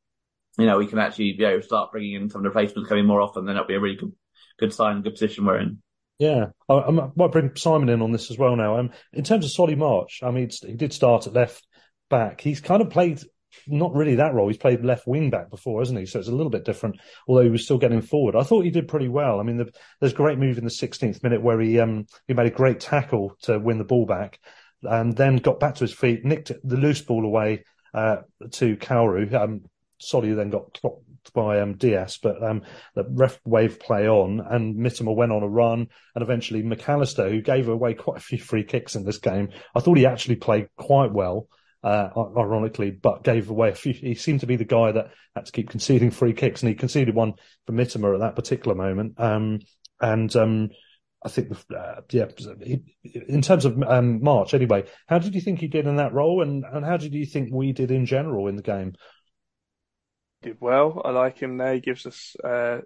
you 0.58 0.66
know, 0.66 0.78
we 0.78 0.86
can 0.86 0.98
actually, 0.98 1.36
you 1.38 1.38
know, 1.38 1.60
start 1.60 1.92
bringing 1.92 2.14
in 2.14 2.30
some 2.30 2.42
replacements 2.42 2.88
coming 2.88 3.06
more 3.06 3.20
often, 3.20 3.44
then 3.44 3.54
that'll 3.54 3.68
be 3.68 3.74
a 3.74 3.80
really 3.80 3.96
good, 3.96 4.12
good 4.58 4.74
sign, 4.74 5.02
good 5.02 5.12
position 5.12 5.44
we're 5.44 5.58
in. 5.58 5.82
Yeah, 6.18 6.46
I, 6.68 6.74
I 6.74 6.90
might 6.90 7.32
bring 7.32 7.54
Simon 7.54 7.88
in 7.88 8.02
on 8.02 8.10
this 8.10 8.30
as 8.30 8.38
well 8.38 8.56
now. 8.56 8.78
Um, 8.78 8.90
in 9.12 9.22
terms 9.22 9.44
of 9.44 9.52
Solly 9.52 9.76
March, 9.76 10.20
I 10.22 10.32
mean, 10.32 10.50
he 10.66 10.74
did 10.74 10.92
start 10.92 11.26
at 11.26 11.32
left 11.32 11.64
back. 12.10 12.40
He's 12.40 12.60
kind 12.60 12.82
of 12.82 12.90
played 12.90 13.22
not 13.66 13.94
really 13.94 14.16
that 14.16 14.34
role. 14.34 14.48
He's 14.48 14.56
played 14.56 14.84
left 14.84 15.06
wing 15.06 15.30
back 15.30 15.50
before, 15.50 15.80
hasn't 15.80 15.98
he? 15.98 16.06
So 16.06 16.18
it's 16.18 16.28
a 16.28 16.34
little 16.34 16.50
bit 16.50 16.64
different, 16.64 17.00
although 17.26 17.42
he 17.42 17.50
was 17.50 17.64
still 17.64 17.78
getting 17.78 18.02
forward. 18.02 18.36
I 18.36 18.42
thought 18.42 18.64
he 18.64 18.70
did 18.70 18.88
pretty 18.88 19.08
well. 19.08 19.40
I 19.40 19.42
mean, 19.42 19.58
the, 19.58 19.72
there's 20.00 20.12
a 20.12 20.16
great 20.16 20.38
move 20.38 20.58
in 20.58 20.64
the 20.64 20.70
16th 20.70 21.22
minute 21.22 21.42
where 21.42 21.60
he 21.60 21.78
um, 21.78 22.06
he 22.26 22.34
made 22.34 22.46
a 22.46 22.50
great 22.50 22.80
tackle 22.80 23.36
to 23.42 23.58
win 23.58 23.78
the 23.78 23.84
ball 23.84 24.06
back, 24.06 24.40
and 24.82 25.16
then 25.16 25.36
got 25.36 25.60
back 25.60 25.76
to 25.76 25.84
his 25.84 25.94
feet, 25.94 26.24
nicked 26.24 26.52
the 26.64 26.76
loose 26.76 27.02
ball 27.02 27.24
away 27.24 27.64
uh, 27.94 28.18
to 28.52 28.76
Kaoru. 28.76 29.32
Um, 29.32 29.62
Solly 29.98 30.32
then 30.32 30.50
got 30.50 30.74
clocked 30.74 31.32
by 31.32 31.60
um, 31.60 31.74
Díaz, 31.74 32.18
but 32.22 32.42
um, 32.42 32.62
the 32.94 33.04
ref 33.08 33.40
wave 33.44 33.80
play 33.80 34.08
on, 34.08 34.40
and 34.40 34.76
Mitoma 34.76 35.14
went 35.14 35.32
on 35.32 35.42
a 35.42 35.48
run, 35.48 35.88
and 36.14 36.22
eventually 36.22 36.62
McAllister, 36.62 37.30
who 37.30 37.42
gave 37.42 37.68
away 37.68 37.94
quite 37.94 38.18
a 38.18 38.22
few 38.22 38.38
free 38.38 38.64
kicks 38.64 38.96
in 38.96 39.04
this 39.04 39.18
game, 39.18 39.50
I 39.74 39.80
thought 39.80 39.98
he 39.98 40.06
actually 40.06 40.36
played 40.36 40.68
quite 40.76 41.12
well. 41.12 41.48
Uh, 41.80 42.10
ironically, 42.36 42.90
but 42.90 43.22
gave 43.22 43.50
away 43.50 43.68
a 43.68 43.74
few. 43.74 43.92
He 43.92 44.16
seemed 44.16 44.40
to 44.40 44.46
be 44.46 44.56
the 44.56 44.64
guy 44.64 44.90
that 44.90 45.12
had 45.36 45.46
to 45.46 45.52
keep 45.52 45.70
conceding 45.70 46.10
free 46.10 46.32
kicks, 46.32 46.60
and 46.60 46.68
he 46.68 46.74
conceded 46.74 47.14
one 47.14 47.34
for 47.66 47.72
Mitoma 47.72 48.14
at 48.14 48.20
that 48.20 48.34
particular 48.34 48.74
moment. 48.74 49.14
Um, 49.16 49.60
and 50.00 50.34
um, 50.34 50.70
I 51.24 51.28
think, 51.28 51.52
uh, 51.76 52.00
yeah, 52.10 52.26
in 53.28 53.42
terms 53.42 53.64
of 53.64 53.80
um, 53.82 54.22
March, 54.22 54.54
anyway, 54.54 54.86
how 55.06 55.18
did 55.18 55.36
you 55.36 55.40
think 55.40 55.60
he 55.60 55.68
did 55.68 55.86
in 55.86 55.96
that 55.96 56.12
role, 56.12 56.42
and, 56.42 56.64
and 56.64 56.84
how 56.84 56.96
did 56.96 57.14
you 57.14 57.26
think 57.26 57.50
we 57.52 57.72
did 57.72 57.92
in 57.92 58.06
general 58.06 58.48
in 58.48 58.56
the 58.56 58.62
game? 58.62 58.94
Did 60.42 60.58
well. 60.60 61.02
I 61.04 61.10
like 61.10 61.38
him 61.38 61.56
there. 61.56 61.74
He 61.74 61.80
gives 61.80 62.06
us, 62.06 62.36
uh, 62.42 62.80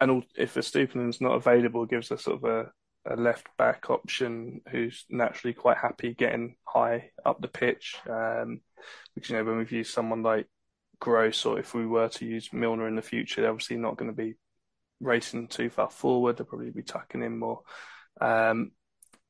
and 0.00 0.24
if 0.36 0.54
Estupiñán's 0.54 1.20
not 1.20 1.34
available, 1.34 1.86
gives 1.86 2.10
us 2.12 2.24
sort 2.24 2.42
of 2.42 2.44
a, 2.44 3.12
a, 3.12 3.16
left 3.16 3.48
back 3.56 3.90
option 3.90 4.60
who's 4.70 5.04
naturally 5.08 5.54
quite 5.54 5.78
happy 5.78 6.14
getting 6.14 6.56
high 6.64 7.10
up 7.24 7.40
the 7.40 7.48
pitch. 7.48 7.96
Um, 8.08 8.60
because, 9.14 9.30
you 9.30 9.36
know, 9.36 9.44
when 9.44 9.58
we've 9.58 9.72
used 9.72 9.92
someone 9.92 10.22
like 10.22 10.46
Gross 11.00 11.44
or 11.44 11.58
if 11.58 11.74
we 11.74 11.86
were 11.86 12.08
to 12.08 12.24
use 12.24 12.52
Milner 12.52 12.88
in 12.88 12.96
the 12.96 13.02
future, 13.02 13.40
they're 13.40 13.50
obviously 13.50 13.76
not 13.76 13.96
going 13.96 14.10
to 14.10 14.16
be 14.16 14.34
racing 15.00 15.48
too 15.48 15.70
far 15.70 15.90
forward. 15.90 16.36
They'll 16.36 16.46
probably 16.46 16.70
be 16.70 16.82
tucking 16.82 17.22
in 17.22 17.38
more. 17.38 17.62
Um, 18.20 18.72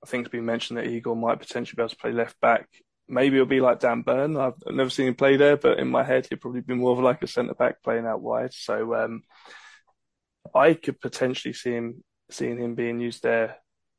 I 0.02 0.06
think 0.06 0.26
it's 0.26 0.32
been 0.32 0.44
mentioned 0.44 0.78
that 0.78 0.86
Igor 0.86 1.16
might 1.16 1.40
potentially 1.40 1.76
be 1.76 1.82
able 1.82 1.90
to 1.90 1.96
play 1.96 2.12
left 2.12 2.40
back 2.40 2.68
maybe 3.08 3.36
it'll 3.36 3.46
be 3.46 3.60
like 3.60 3.80
Dan 3.80 4.02
Burn. 4.02 4.36
I've 4.36 4.54
never 4.66 4.90
seen 4.90 5.08
him 5.08 5.14
play 5.14 5.36
there, 5.36 5.56
but 5.56 5.78
in 5.78 5.88
my 5.88 6.04
head, 6.04 6.26
he'd 6.26 6.40
probably 6.40 6.60
be 6.60 6.74
more 6.74 6.92
of 6.92 6.98
like 6.98 7.22
a 7.22 7.26
centre 7.26 7.54
back 7.54 7.82
playing 7.82 8.06
out 8.06 8.20
wide. 8.20 8.52
So 8.52 8.94
um, 8.94 9.22
I 10.54 10.74
could 10.74 11.00
potentially 11.00 11.54
see 11.54 11.72
him 11.72 12.04
seeing 12.30 12.58
him 12.58 12.74
being 12.74 13.00
used 13.00 13.22
there 13.22 13.56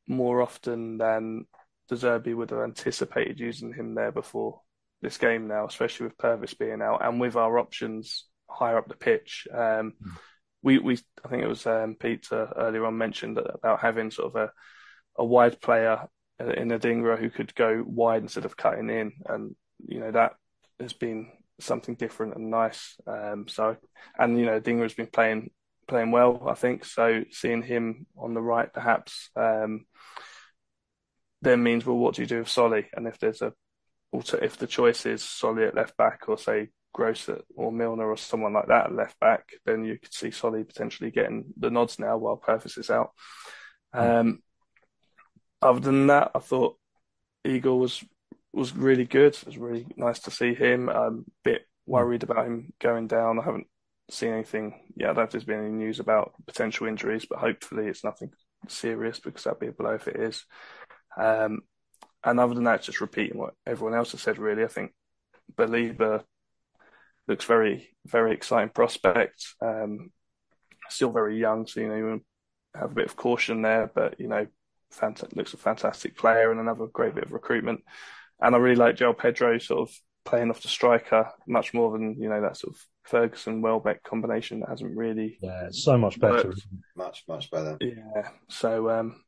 more 0.08 0.42
often 0.42 0.98
than 0.98 1.46
De 1.88 1.96
Zerbi 1.96 2.36
would 2.36 2.52
have 2.52 2.62
anticipated 2.62 3.40
using 3.40 3.74
him 3.74 3.96
there 3.96 4.12
before 4.12 4.62
this 5.02 5.18
game 5.18 5.48
now, 5.48 5.66
especially 5.66 6.06
with 6.06 6.18
Pervis 6.18 6.58
being 6.58 6.82
out 6.82 7.04
and 7.04 7.20
with 7.20 7.36
our 7.36 7.58
options 7.58 8.26
higher 8.48 8.78
up 8.78 8.88
the 8.88 8.96
pitch. 8.96 9.48
Um, 9.52 9.94
mm. 10.04 10.12
we 10.62 10.78
we 10.80 11.00
I 11.24 11.28
think 11.30 11.44
it 11.44 11.48
was 11.48 11.66
um, 11.66 11.96
Peter 12.00 12.52
earlier 12.56 12.86
on 12.86 12.98
mentioned 12.98 13.38
about 13.38 13.80
having 13.80 14.12
sort 14.12 14.36
of 14.36 14.42
a 14.42 14.52
a 15.18 15.26
wide 15.26 15.62
player 15.62 16.08
in 16.40 16.70
Adingra 16.70 17.20
who 17.20 17.30
could 17.30 17.54
go 17.56 17.84
wide 17.86 18.22
instead 18.22 18.46
of 18.46 18.58
cutting 18.58 18.90
in, 18.90 19.14
and 19.26 19.56
you 19.86 20.00
know 20.00 20.12
that 20.12 20.34
has 20.80 20.94
been 20.94 21.32
something 21.60 21.96
different 21.96 22.36
and 22.36 22.50
nice. 22.50 22.96
Um, 23.06 23.48
so, 23.48 23.78
and 24.18 24.40
you 24.40 24.46
know, 24.46 24.60
Adingra 24.60 24.84
has 24.84 24.94
been 24.94 25.08
playing 25.08 25.52
playing 25.88 26.12
well, 26.12 26.48
I 26.48 26.54
think. 26.54 26.86
So, 26.86 27.24
seeing 27.32 27.64
him 27.64 28.06
on 28.18 28.34
the 28.34 28.42
right, 28.42 28.72
perhaps, 28.72 29.30
um, 29.36 29.86
then 31.42 31.64
means 31.64 31.86
well, 31.86 31.98
what 31.98 32.16
do 32.16 32.22
you 32.22 32.28
do 32.28 32.40
with 32.40 32.50
Solly? 32.50 32.88
And 32.94 33.08
if 33.08 33.20
there's 33.20 33.42
a 33.42 33.54
if 34.14 34.58
the 34.58 34.68
choice 34.68 35.06
is 35.06 35.24
Solly 35.24 35.66
at 35.66 35.76
left 35.76 35.96
back 35.96 36.24
or 36.28 36.38
say 36.38 36.70
Gross 36.94 37.30
or 37.56 37.72
Milner 37.72 38.10
or 38.10 38.18
someone 38.18 38.54
like 38.54 38.68
that 38.68 38.88
at 38.88 38.96
left 38.96 39.20
back, 39.20 39.50
then 39.66 39.84
you 39.84 40.00
could 40.00 40.14
see 40.14 40.32
Solly 40.32 40.64
potentially 40.64 41.12
getting 41.12 41.46
the 41.58 41.70
nods 41.70 42.00
now 42.00 42.18
while 42.18 42.42
Pervis 42.44 42.78
is 42.78 42.90
out. 42.90 43.12
Mm. 43.94 44.20
Um, 44.20 44.44
other 45.62 45.80
than 45.80 46.08
that, 46.08 46.32
I 46.36 46.40
thought 46.40 46.78
Igor 47.46 47.80
was 47.80 48.04
was 48.54 48.76
really 48.76 49.06
good. 49.06 49.34
It 49.36 49.46
was 49.46 49.58
really 49.58 49.88
nice 49.96 50.20
to 50.22 50.32
see 50.32 50.54
him. 50.54 50.90
I'm 50.90 51.26
a 51.28 51.32
bit 51.44 51.68
worried 51.86 52.24
about 52.24 52.46
him 52.46 52.74
going 52.80 53.08
down. 53.08 53.40
I 53.40 53.44
haven't 53.44 53.68
seen 54.10 54.34
anything 54.34 54.74
yet. 54.96 55.06
I 55.06 55.14
don't 55.14 55.18
know 55.18 55.24
if 55.24 55.32
there's 55.32 55.44
been 55.44 55.64
any 55.64 55.72
news 55.72 56.00
about 56.00 56.34
potential 56.48 56.88
injuries, 56.88 57.26
but 57.30 57.40
hopefully 57.40 57.88
it's 57.88 58.04
nothing 58.04 58.32
serious 58.68 59.20
because 59.20 59.44
that'd 59.44 59.60
be 59.60 59.68
a 59.68 59.72
blow 59.72 59.94
if 59.94 60.08
it 60.08 60.16
is. 60.16 60.46
Um, 61.18 61.62
and 62.24 62.40
other 62.40 62.54
than 62.54 62.66
that, 62.66 62.84
just 62.84 63.02
repeating 63.02 63.38
what 63.38 63.54
everyone 63.66 63.98
else 63.98 64.12
has 64.12 64.22
said, 64.22 64.40
really. 64.40 64.64
I 64.64 64.68
think 64.68 64.92
Baleba 65.56 66.24
looks 67.28 67.46
very, 67.46 67.90
very 68.06 68.34
exciting 68.34 68.70
prospect. 68.70 69.54
Um, 69.62 70.12
still 70.90 71.12
very 71.12 71.40
young, 71.40 71.68
so 71.68 71.80
you 71.80 71.88
know, 71.88 71.96
you 71.96 72.26
have 72.76 72.92
a 72.92 72.96
bit 72.96 73.06
of 73.06 73.16
caution 73.16 73.62
there, 73.62 73.90
but 73.94 74.20
you 74.20 74.28
know, 74.28 74.48
fant- 74.94 75.36
looks 75.36 75.54
a 75.54 75.58
fantastic 75.58 76.18
player 76.18 76.52
and 76.52 76.60
another 76.60 76.88
great 76.88 77.16
bit 77.16 77.26
of 77.26 77.32
recruitment. 77.32 77.82
And 78.42 78.56
I 78.56 78.58
really 78.58 78.76
like 78.76 78.96
João 78.96 79.18
Pedro 79.18 79.58
sort 79.58 79.90
of 79.90 79.96
playing 80.26 80.50
off 80.50 80.62
the 80.62 80.68
striker 80.68 81.30
much 81.48 81.74
more 81.74 81.92
than 81.92 82.16
you 82.20 82.30
know 82.30 82.42
that 82.42 82.58
sort 82.58 82.76
of 82.76 82.82
Ferguson 83.04 83.62
Welbeck 83.62 84.04
combination 84.04 84.60
that 84.60 84.70
hasn't 84.70 84.96
really 84.96 85.38
yeah 85.42 85.70
so 85.72 85.98
much 85.98 86.20
better 86.20 86.50
worked. 86.50 86.68
much 86.96 87.24
much 87.28 87.50
better 87.50 87.78
yeah 87.82 88.30
so 88.50 88.90
um 88.90 89.24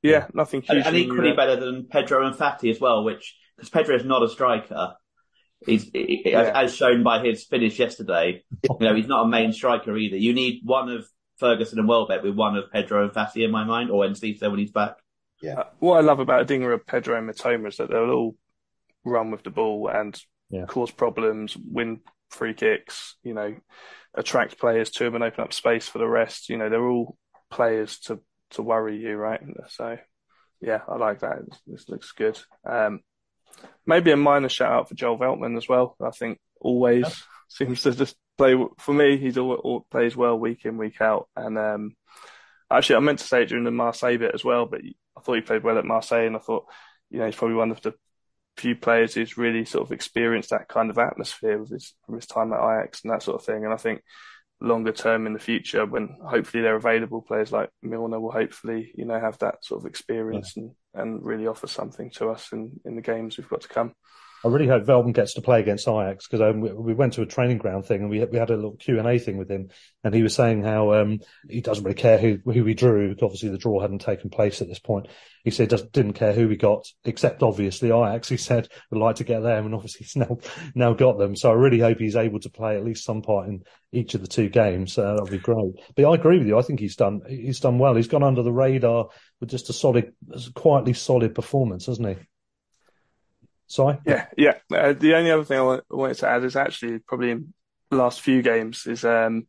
yeah, 0.00 0.28
nothing 0.32 0.62
huge 0.62 0.86
and, 0.86 0.86
and 0.86 0.96
equally 0.96 1.32
uh, 1.32 1.34
better 1.34 1.56
than 1.56 1.88
Pedro 1.90 2.24
and 2.24 2.36
Fati 2.36 2.70
as 2.70 2.80
well 2.80 3.04
which 3.04 3.36
because 3.56 3.68
Pedro 3.68 3.96
is 3.96 4.04
not 4.04 4.22
a 4.22 4.28
striker 4.28 4.94
he's 5.66 5.84
he, 5.92 6.22
yeah. 6.24 6.52
as 6.54 6.74
shown 6.74 7.02
by 7.02 7.22
his 7.22 7.44
finish 7.44 7.78
yesterday 7.78 8.42
you 8.62 8.76
know 8.80 8.94
he's 8.94 9.08
not 9.08 9.24
a 9.24 9.28
main 9.28 9.52
striker 9.52 9.96
either 9.96 10.16
you 10.16 10.32
need 10.32 10.62
one 10.64 10.88
of 10.88 11.06
Ferguson 11.38 11.78
and 11.78 11.88
Welbeck 11.88 12.22
with 12.22 12.34
one 12.34 12.56
of 12.56 12.70
Pedro 12.70 13.04
and 13.04 13.12
Fati 13.12 13.44
in 13.44 13.50
my 13.50 13.64
mind 13.64 13.90
or 13.90 14.04
Enciso 14.04 14.50
when 14.50 14.58
he's 14.58 14.72
back 14.72 14.96
yeah. 15.42 15.60
Uh, 15.60 15.64
what 15.78 15.98
I 15.98 16.00
love 16.00 16.20
about 16.20 16.46
Adingra, 16.46 16.84
Pedro, 16.84 17.16
and 17.16 17.28
Mitoma 17.28 17.68
is 17.68 17.76
that 17.76 17.90
they'll 17.90 18.10
all 18.10 18.36
run 19.04 19.30
with 19.30 19.42
the 19.42 19.50
ball 19.50 19.88
and 19.88 20.18
yeah. 20.50 20.66
cause 20.66 20.90
problems, 20.90 21.56
win 21.56 22.00
free 22.30 22.54
kicks, 22.54 23.16
you 23.22 23.34
know, 23.34 23.54
attract 24.14 24.58
players 24.58 24.90
to 24.90 25.04
them 25.04 25.14
and 25.14 25.24
open 25.24 25.44
up 25.44 25.52
space 25.52 25.88
for 25.88 25.98
the 25.98 26.08
rest. 26.08 26.48
You 26.48 26.56
know, 26.56 26.68
they're 26.68 26.86
all 26.86 27.16
players 27.50 27.98
to, 28.00 28.20
to 28.50 28.62
worry 28.62 28.98
you, 28.98 29.16
right? 29.16 29.40
So, 29.68 29.98
yeah, 30.60 30.80
I 30.88 30.96
like 30.96 31.20
that. 31.20 31.38
This 31.66 31.88
looks 31.88 32.12
good. 32.12 32.38
Um, 32.68 33.00
maybe 33.86 34.10
a 34.10 34.16
minor 34.16 34.48
shout 34.48 34.72
out 34.72 34.88
for 34.88 34.94
Joel 34.94 35.18
Veltman 35.18 35.56
as 35.56 35.68
well. 35.68 35.96
I 36.04 36.10
think 36.10 36.38
always 36.60 37.04
yeah. 37.04 37.10
seems 37.48 37.82
to 37.82 37.92
just 37.92 38.16
play 38.38 38.56
for 38.78 38.94
me. 38.94 39.18
He's 39.18 39.36
all, 39.36 39.52
all, 39.54 39.86
plays 39.90 40.16
well 40.16 40.38
week 40.38 40.64
in, 40.64 40.78
week 40.78 41.00
out. 41.00 41.28
And, 41.36 41.58
um, 41.58 41.96
actually, 42.70 42.96
I 42.96 43.00
meant 43.00 43.18
to 43.18 43.26
say 43.26 43.42
it 43.42 43.48
during 43.50 43.64
the 43.64 43.70
Marseille 43.70 44.18
bit 44.18 44.34
as 44.34 44.44
well, 44.44 44.66
but 44.66 44.80
I 44.82 45.20
thought 45.20 45.34
he 45.34 45.40
played 45.42 45.64
well 45.64 45.78
at 45.78 45.84
Marseille, 45.84 46.26
and 46.26 46.36
I 46.36 46.40
thought, 46.40 46.66
you 47.10 47.18
know, 47.18 47.26
he's 47.26 47.36
probably 47.36 47.56
one 47.56 47.70
of 47.70 47.82
the 47.82 47.94
few 48.56 48.74
players 48.74 49.14
who's 49.14 49.38
really 49.38 49.64
sort 49.64 49.86
of 49.86 49.92
experienced 49.92 50.50
that 50.50 50.68
kind 50.68 50.90
of 50.90 50.98
atmosphere 50.98 51.58
with 51.58 51.70
his 51.70 51.94
from 52.04 52.16
his 52.16 52.26
time 52.26 52.52
at 52.52 52.58
Ajax 52.58 53.02
and 53.02 53.12
that 53.12 53.22
sort 53.22 53.40
of 53.40 53.46
thing. 53.46 53.64
And 53.64 53.72
I 53.72 53.76
think 53.76 54.02
longer 54.60 54.92
term 54.92 55.26
in 55.26 55.32
the 55.32 55.38
future, 55.38 55.86
when 55.86 56.16
hopefully 56.22 56.62
they're 56.62 56.76
available, 56.76 57.22
players 57.22 57.52
like 57.52 57.70
Milner 57.82 58.20
will 58.20 58.32
hopefully, 58.32 58.92
you 58.96 59.04
know, 59.04 59.18
have 59.18 59.38
that 59.38 59.64
sort 59.64 59.82
of 59.82 59.86
experience 59.86 60.54
yeah. 60.56 60.64
and, 60.64 60.72
and 60.94 61.24
really 61.24 61.46
offer 61.46 61.68
something 61.68 62.10
to 62.16 62.30
us 62.30 62.48
in, 62.52 62.80
in 62.84 62.96
the 62.96 63.02
games 63.02 63.38
we've 63.38 63.48
got 63.48 63.62
to 63.62 63.68
come. 63.68 63.94
I 64.44 64.48
really 64.48 64.68
hope 64.68 64.84
Veltman 64.84 65.14
gets 65.14 65.34
to 65.34 65.40
play 65.40 65.60
against 65.60 65.88
Ajax 65.88 66.28
because 66.28 66.40
um, 66.40 66.60
we, 66.60 66.72
we, 66.72 66.94
went 66.94 67.14
to 67.14 67.22
a 67.22 67.26
training 67.26 67.58
ground 67.58 67.86
thing 67.86 68.02
and 68.02 68.10
we 68.10 68.24
we 68.24 68.38
had 68.38 68.50
a 68.50 68.54
little 68.54 68.76
Q 68.76 68.98
and 68.98 69.08
A 69.08 69.18
thing 69.18 69.36
with 69.36 69.50
him, 69.50 69.70
and 70.04 70.14
he 70.14 70.22
was 70.22 70.34
saying 70.34 70.62
how 70.62 70.94
um, 70.94 71.18
he 71.48 71.60
doesn't 71.60 71.82
really 71.82 71.96
care 71.96 72.18
who 72.18 72.38
who 72.44 72.64
we 72.64 72.74
drew. 72.74 73.08
Because 73.08 73.24
obviously, 73.24 73.48
the 73.48 73.58
draw 73.58 73.80
hadn't 73.80 74.00
taken 74.00 74.30
place 74.30 74.62
at 74.62 74.68
this 74.68 74.78
point. 74.78 75.08
He 75.42 75.50
said 75.50 75.70
just 75.70 75.90
didn't 75.90 76.12
care 76.12 76.32
who 76.32 76.48
we 76.48 76.56
got, 76.56 76.86
except 77.04 77.42
obviously 77.42 77.88
Ajax. 77.88 78.28
He 78.28 78.36
said 78.36 78.68
would 78.90 79.00
like 79.00 79.16
to 79.16 79.24
get 79.24 79.42
them, 79.42 79.66
and 79.66 79.74
obviously 79.74 80.04
he's 80.04 80.16
now 80.16 80.38
now 80.74 80.92
got 80.92 81.18
them. 81.18 81.34
So 81.34 81.50
I 81.50 81.54
really 81.54 81.80
hope 81.80 81.98
he's 81.98 82.16
able 82.16 82.38
to 82.40 82.50
play 82.50 82.76
at 82.76 82.84
least 82.84 83.04
some 83.04 83.22
part 83.22 83.48
in 83.48 83.64
each 83.92 84.14
of 84.14 84.20
the 84.20 84.28
two 84.28 84.48
games. 84.48 84.96
Uh, 84.96 85.14
that'll 85.14 85.26
be 85.26 85.38
great. 85.38 85.74
But 85.96 86.04
I 86.04 86.14
agree 86.14 86.38
with 86.38 86.46
you. 86.46 86.58
I 86.58 86.62
think 86.62 86.78
he's 86.78 86.96
done 86.96 87.22
he's 87.28 87.60
done 87.60 87.78
well. 87.78 87.96
He's 87.96 88.08
gone 88.08 88.22
under 88.22 88.42
the 88.42 88.52
radar 88.52 89.08
with 89.40 89.50
just 89.50 89.70
a 89.70 89.72
solid, 89.72 90.12
quietly 90.54 90.92
solid 90.92 91.34
performance, 91.34 91.86
hasn't 91.86 92.08
he? 92.08 92.16
Sorry. 93.68 93.98
Yeah, 94.06 94.26
yeah. 94.36 94.54
Uh, 94.72 94.94
the 94.94 95.14
only 95.14 95.30
other 95.30 95.44
thing 95.44 95.58
I 95.60 95.80
wanted 95.90 96.16
to 96.18 96.28
add 96.28 96.42
is 96.42 96.56
actually 96.56 96.98
probably 97.00 97.30
in 97.32 97.54
the 97.90 97.96
last 97.96 98.20
few 98.20 98.42
games 98.42 98.86
is 98.86 99.04
um, 99.04 99.46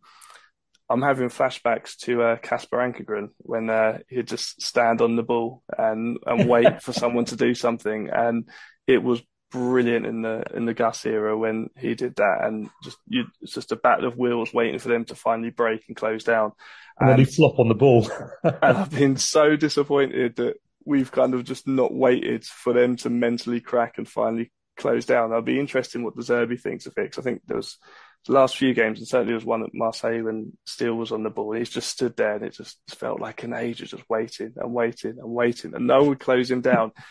I'm 0.89 1.01
having 1.01 1.29
flashbacks 1.29 1.95
to 1.99 2.37
Casper 2.41 2.81
uh, 2.81 2.87
Ankergren 2.87 3.29
when 3.37 3.69
uh, 3.69 3.99
he'd 4.09 4.27
just 4.27 4.61
stand 4.61 5.01
on 5.01 5.15
the 5.15 5.23
ball 5.23 5.63
and 5.77 6.17
and 6.25 6.49
wait 6.49 6.81
for 6.81 6.93
someone 7.01 7.25
to 7.25 7.35
do 7.35 7.53
something, 7.53 8.09
and 8.09 8.49
it 8.87 9.01
was 9.01 9.21
brilliant 9.51 10.05
in 10.05 10.21
the 10.21 10.43
in 10.53 10.65
the 10.65 10.73
Gus 10.73 11.05
era 11.05 11.37
when 11.37 11.69
he 11.77 11.95
did 11.95 12.15
that, 12.15 12.39
and 12.43 12.69
just 12.83 12.97
you, 13.07 13.25
it's 13.41 13.53
just 13.53 13.71
a 13.71 13.75
battle 13.75 14.05
of 14.07 14.17
wheels 14.17 14.53
waiting 14.53 14.79
for 14.79 14.89
them 14.89 15.05
to 15.05 15.15
finally 15.15 15.51
break 15.51 15.83
and 15.87 15.95
close 15.95 16.23
down. 16.23 16.51
And, 16.99 17.09
and 17.09 17.19
then 17.19 17.25
he 17.25 17.31
flop 17.31 17.59
on 17.59 17.69
the 17.69 17.75
ball. 17.75 18.09
and 18.43 18.57
I've 18.61 18.91
been 18.91 19.15
so 19.15 19.55
disappointed 19.55 20.35
that 20.37 20.55
we've 20.85 21.11
kind 21.11 21.33
of 21.33 21.43
just 21.43 21.67
not 21.67 21.93
waited 21.93 22.45
for 22.45 22.73
them 22.73 22.95
to 22.97 23.09
mentally 23.09 23.61
crack 23.61 23.97
and 23.97 24.07
finally 24.07 24.51
close 24.77 25.05
down. 25.05 25.33
I'll 25.33 25.41
be 25.41 25.59
interested 25.59 25.99
in 25.99 26.03
what 26.03 26.15
De 26.15 26.21
Zerbi 26.21 26.59
thinks 26.59 26.85
of 26.85 26.93
it 26.97 27.03
because 27.03 27.19
I 27.19 27.21
think 27.21 27.41
there 27.45 27.57
was 27.57 27.77
the 28.25 28.33
last 28.33 28.57
few 28.57 28.73
games, 28.73 28.99
and 28.99 29.07
certainly 29.07 29.31
there 29.31 29.35
was 29.35 29.45
one 29.45 29.63
at 29.63 29.73
Marseille 29.73 30.23
when 30.23 30.57
Steele 30.65 30.95
was 30.95 31.11
on 31.11 31.23
the 31.23 31.29
ball. 31.29 31.53
He's 31.53 31.69
just 31.69 31.89
stood 31.89 32.15
there, 32.17 32.35
and 32.35 32.45
it 32.45 32.53
just 32.53 32.77
felt 32.89 33.21
like 33.21 33.43
an 33.43 33.53
age 33.53 33.81
of 33.81 33.89
just 33.89 34.03
waiting 34.09 34.53
and 34.57 34.73
waiting 34.73 35.17
and 35.19 35.29
waiting, 35.29 35.73
and 35.73 35.87
no 35.87 35.99
one 35.99 36.09
would 36.09 36.19
close 36.19 36.49
him 36.49 36.61
down. 36.61 36.91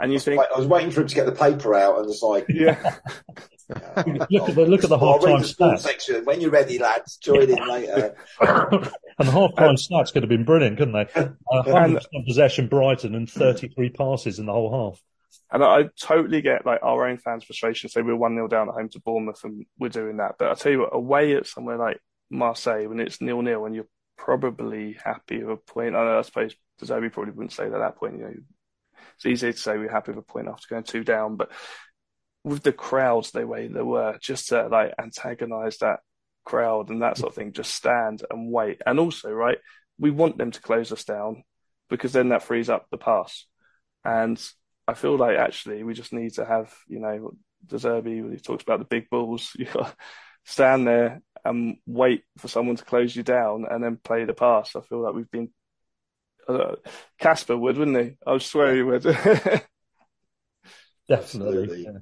And 0.00 0.12
you 0.12 0.18
think 0.18 0.42
I 0.54 0.58
was 0.58 0.66
waiting 0.66 0.90
for 0.90 1.00
him 1.00 1.08
to 1.08 1.14
get 1.14 1.26
the 1.26 1.32
paper 1.32 1.74
out, 1.74 1.98
and 1.98 2.10
it's 2.10 2.22
like, 2.22 2.46
yeah. 2.48 2.96
look 3.68 4.48
at 4.48 4.54
the 4.54 4.66
look 4.66 4.84
at 4.84 4.90
the 4.90 4.98
half 4.98 5.22
time 5.22 5.40
stats. 5.40 5.80
Section. 5.80 6.24
When 6.24 6.40
you're 6.40 6.50
ready, 6.50 6.78
lads, 6.78 7.16
join 7.16 7.50
in 7.50 7.68
later. 7.68 8.16
and 8.40 9.28
the 9.28 9.32
half 9.32 9.54
time 9.56 9.76
stats 9.76 10.12
could 10.12 10.22
have 10.22 10.30
been 10.30 10.44
brilliant, 10.44 10.78
couldn't 10.78 10.94
they? 10.94 11.06
Uh, 11.52 11.62
100% 11.62 12.26
possession, 12.26 12.66
Brighton, 12.66 13.14
and 13.14 13.30
33 13.30 13.90
passes 13.90 14.38
in 14.38 14.46
the 14.46 14.52
whole 14.52 14.90
half. 14.90 15.02
And 15.50 15.62
I, 15.62 15.66
I 15.66 15.84
totally 16.00 16.42
get 16.42 16.66
like 16.66 16.80
our 16.82 17.06
own 17.06 17.18
fans' 17.18 17.44
frustration. 17.44 17.88
Say 17.88 18.02
we're 18.02 18.16
one 18.16 18.34
0 18.34 18.48
down 18.48 18.68
at 18.68 18.74
home 18.74 18.88
to 18.90 19.00
Bournemouth, 19.00 19.42
and 19.44 19.64
we're 19.78 19.88
doing 19.88 20.18
that. 20.18 20.36
But 20.38 20.50
I 20.50 20.54
tell 20.54 20.72
you 20.72 20.80
what, 20.80 20.94
away 20.94 21.34
at 21.36 21.46
somewhere 21.46 21.78
like 21.78 22.00
Marseille 22.30 22.88
when 22.88 23.00
it's 23.00 23.20
nil 23.20 23.42
nil, 23.42 23.64
and 23.64 23.74
you're 23.74 23.88
probably 24.16 24.96
happy 25.02 25.42
with 25.42 25.58
a 25.58 25.72
point. 25.72 25.94
I, 25.94 26.04
know, 26.04 26.18
I 26.18 26.22
suppose 26.22 26.54
De 26.78 26.86
Zerbi 26.86 27.12
probably 27.12 27.32
wouldn't 27.32 27.52
say 27.52 27.68
that 27.68 27.74
at 27.74 27.78
that 27.78 27.96
point. 27.96 28.18
You 28.18 28.24
know, 28.24 28.34
it's 29.16 29.26
easy 29.26 29.52
to 29.52 29.58
say 29.58 29.76
we're 29.76 29.90
happy 29.90 30.12
with 30.12 30.18
a 30.18 30.32
point 30.32 30.48
after 30.48 30.66
going 30.70 30.84
two 30.84 31.04
down, 31.04 31.36
but 31.36 31.50
with 32.44 32.62
the 32.62 32.72
crowds 32.72 33.32
the 33.32 33.46
way 33.46 33.66
they 33.68 33.82
were, 33.82 34.16
just 34.20 34.48
to 34.48 34.68
like 34.68 34.94
antagonize 34.98 35.78
that 35.78 36.00
crowd 36.44 36.90
and 36.90 37.02
that 37.02 37.18
sort 37.18 37.30
of 37.30 37.34
thing, 37.34 37.52
just 37.52 37.74
stand 37.74 38.22
and 38.30 38.52
wait. 38.52 38.80
And 38.86 38.98
also, 38.98 39.30
right, 39.30 39.58
we 39.98 40.10
want 40.10 40.38
them 40.38 40.52
to 40.52 40.60
close 40.60 40.92
us 40.92 41.04
down 41.04 41.42
because 41.90 42.12
then 42.12 42.30
that 42.30 42.42
frees 42.42 42.70
up 42.70 42.86
the 42.90 42.98
pass. 42.98 43.46
And 44.04 44.40
I 44.86 44.94
feel 44.94 45.16
like 45.16 45.36
actually 45.36 45.82
we 45.82 45.94
just 45.94 46.12
need 46.12 46.34
to 46.34 46.44
have, 46.44 46.72
you 46.86 47.00
know, 47.00 47.32
De 47.66 47.76
Zerbi, 47.76 48.22
when 48.22 48.32
he 48.32 48.38
talks 48.38 48.62
about 48.62 48.78
the 48.78 48.84
big 48.84 49.10
balls, 49.10 49.52
you 49.58 49.66
got 49.66 49.94
stand 50.44 50.86
there 50.86 51.20
and 51.44 51.76
wait 51.86 52.22
for 52.38 52.48
someone 52.48 52.76
to 52.76 52.84
close 52.84 53.14
you 53.14 53.22
down 53.22 53.66
and 53.68 53.82
then 53.82 53.98
play 54.02 54.24
the 54.24 54.32
pass. 54.34 54.76
I 54.76 54.80
feel 54.80 55.02
like 55.02 55.14
we've 55.14 55.30
been 55.30 55.48
uh, 55.48 55.50
Casper 57.18 57.56
would, 57.56 57.76
wouldn't 57.76 57.96
he? 57.96 58.16
I'll 58.26 58.40
swear 58.40 58.74
he 58.74 58.82
would. 58.82 59.02
Definitely. 61.08 61.84
Yeah. 61.84 61.98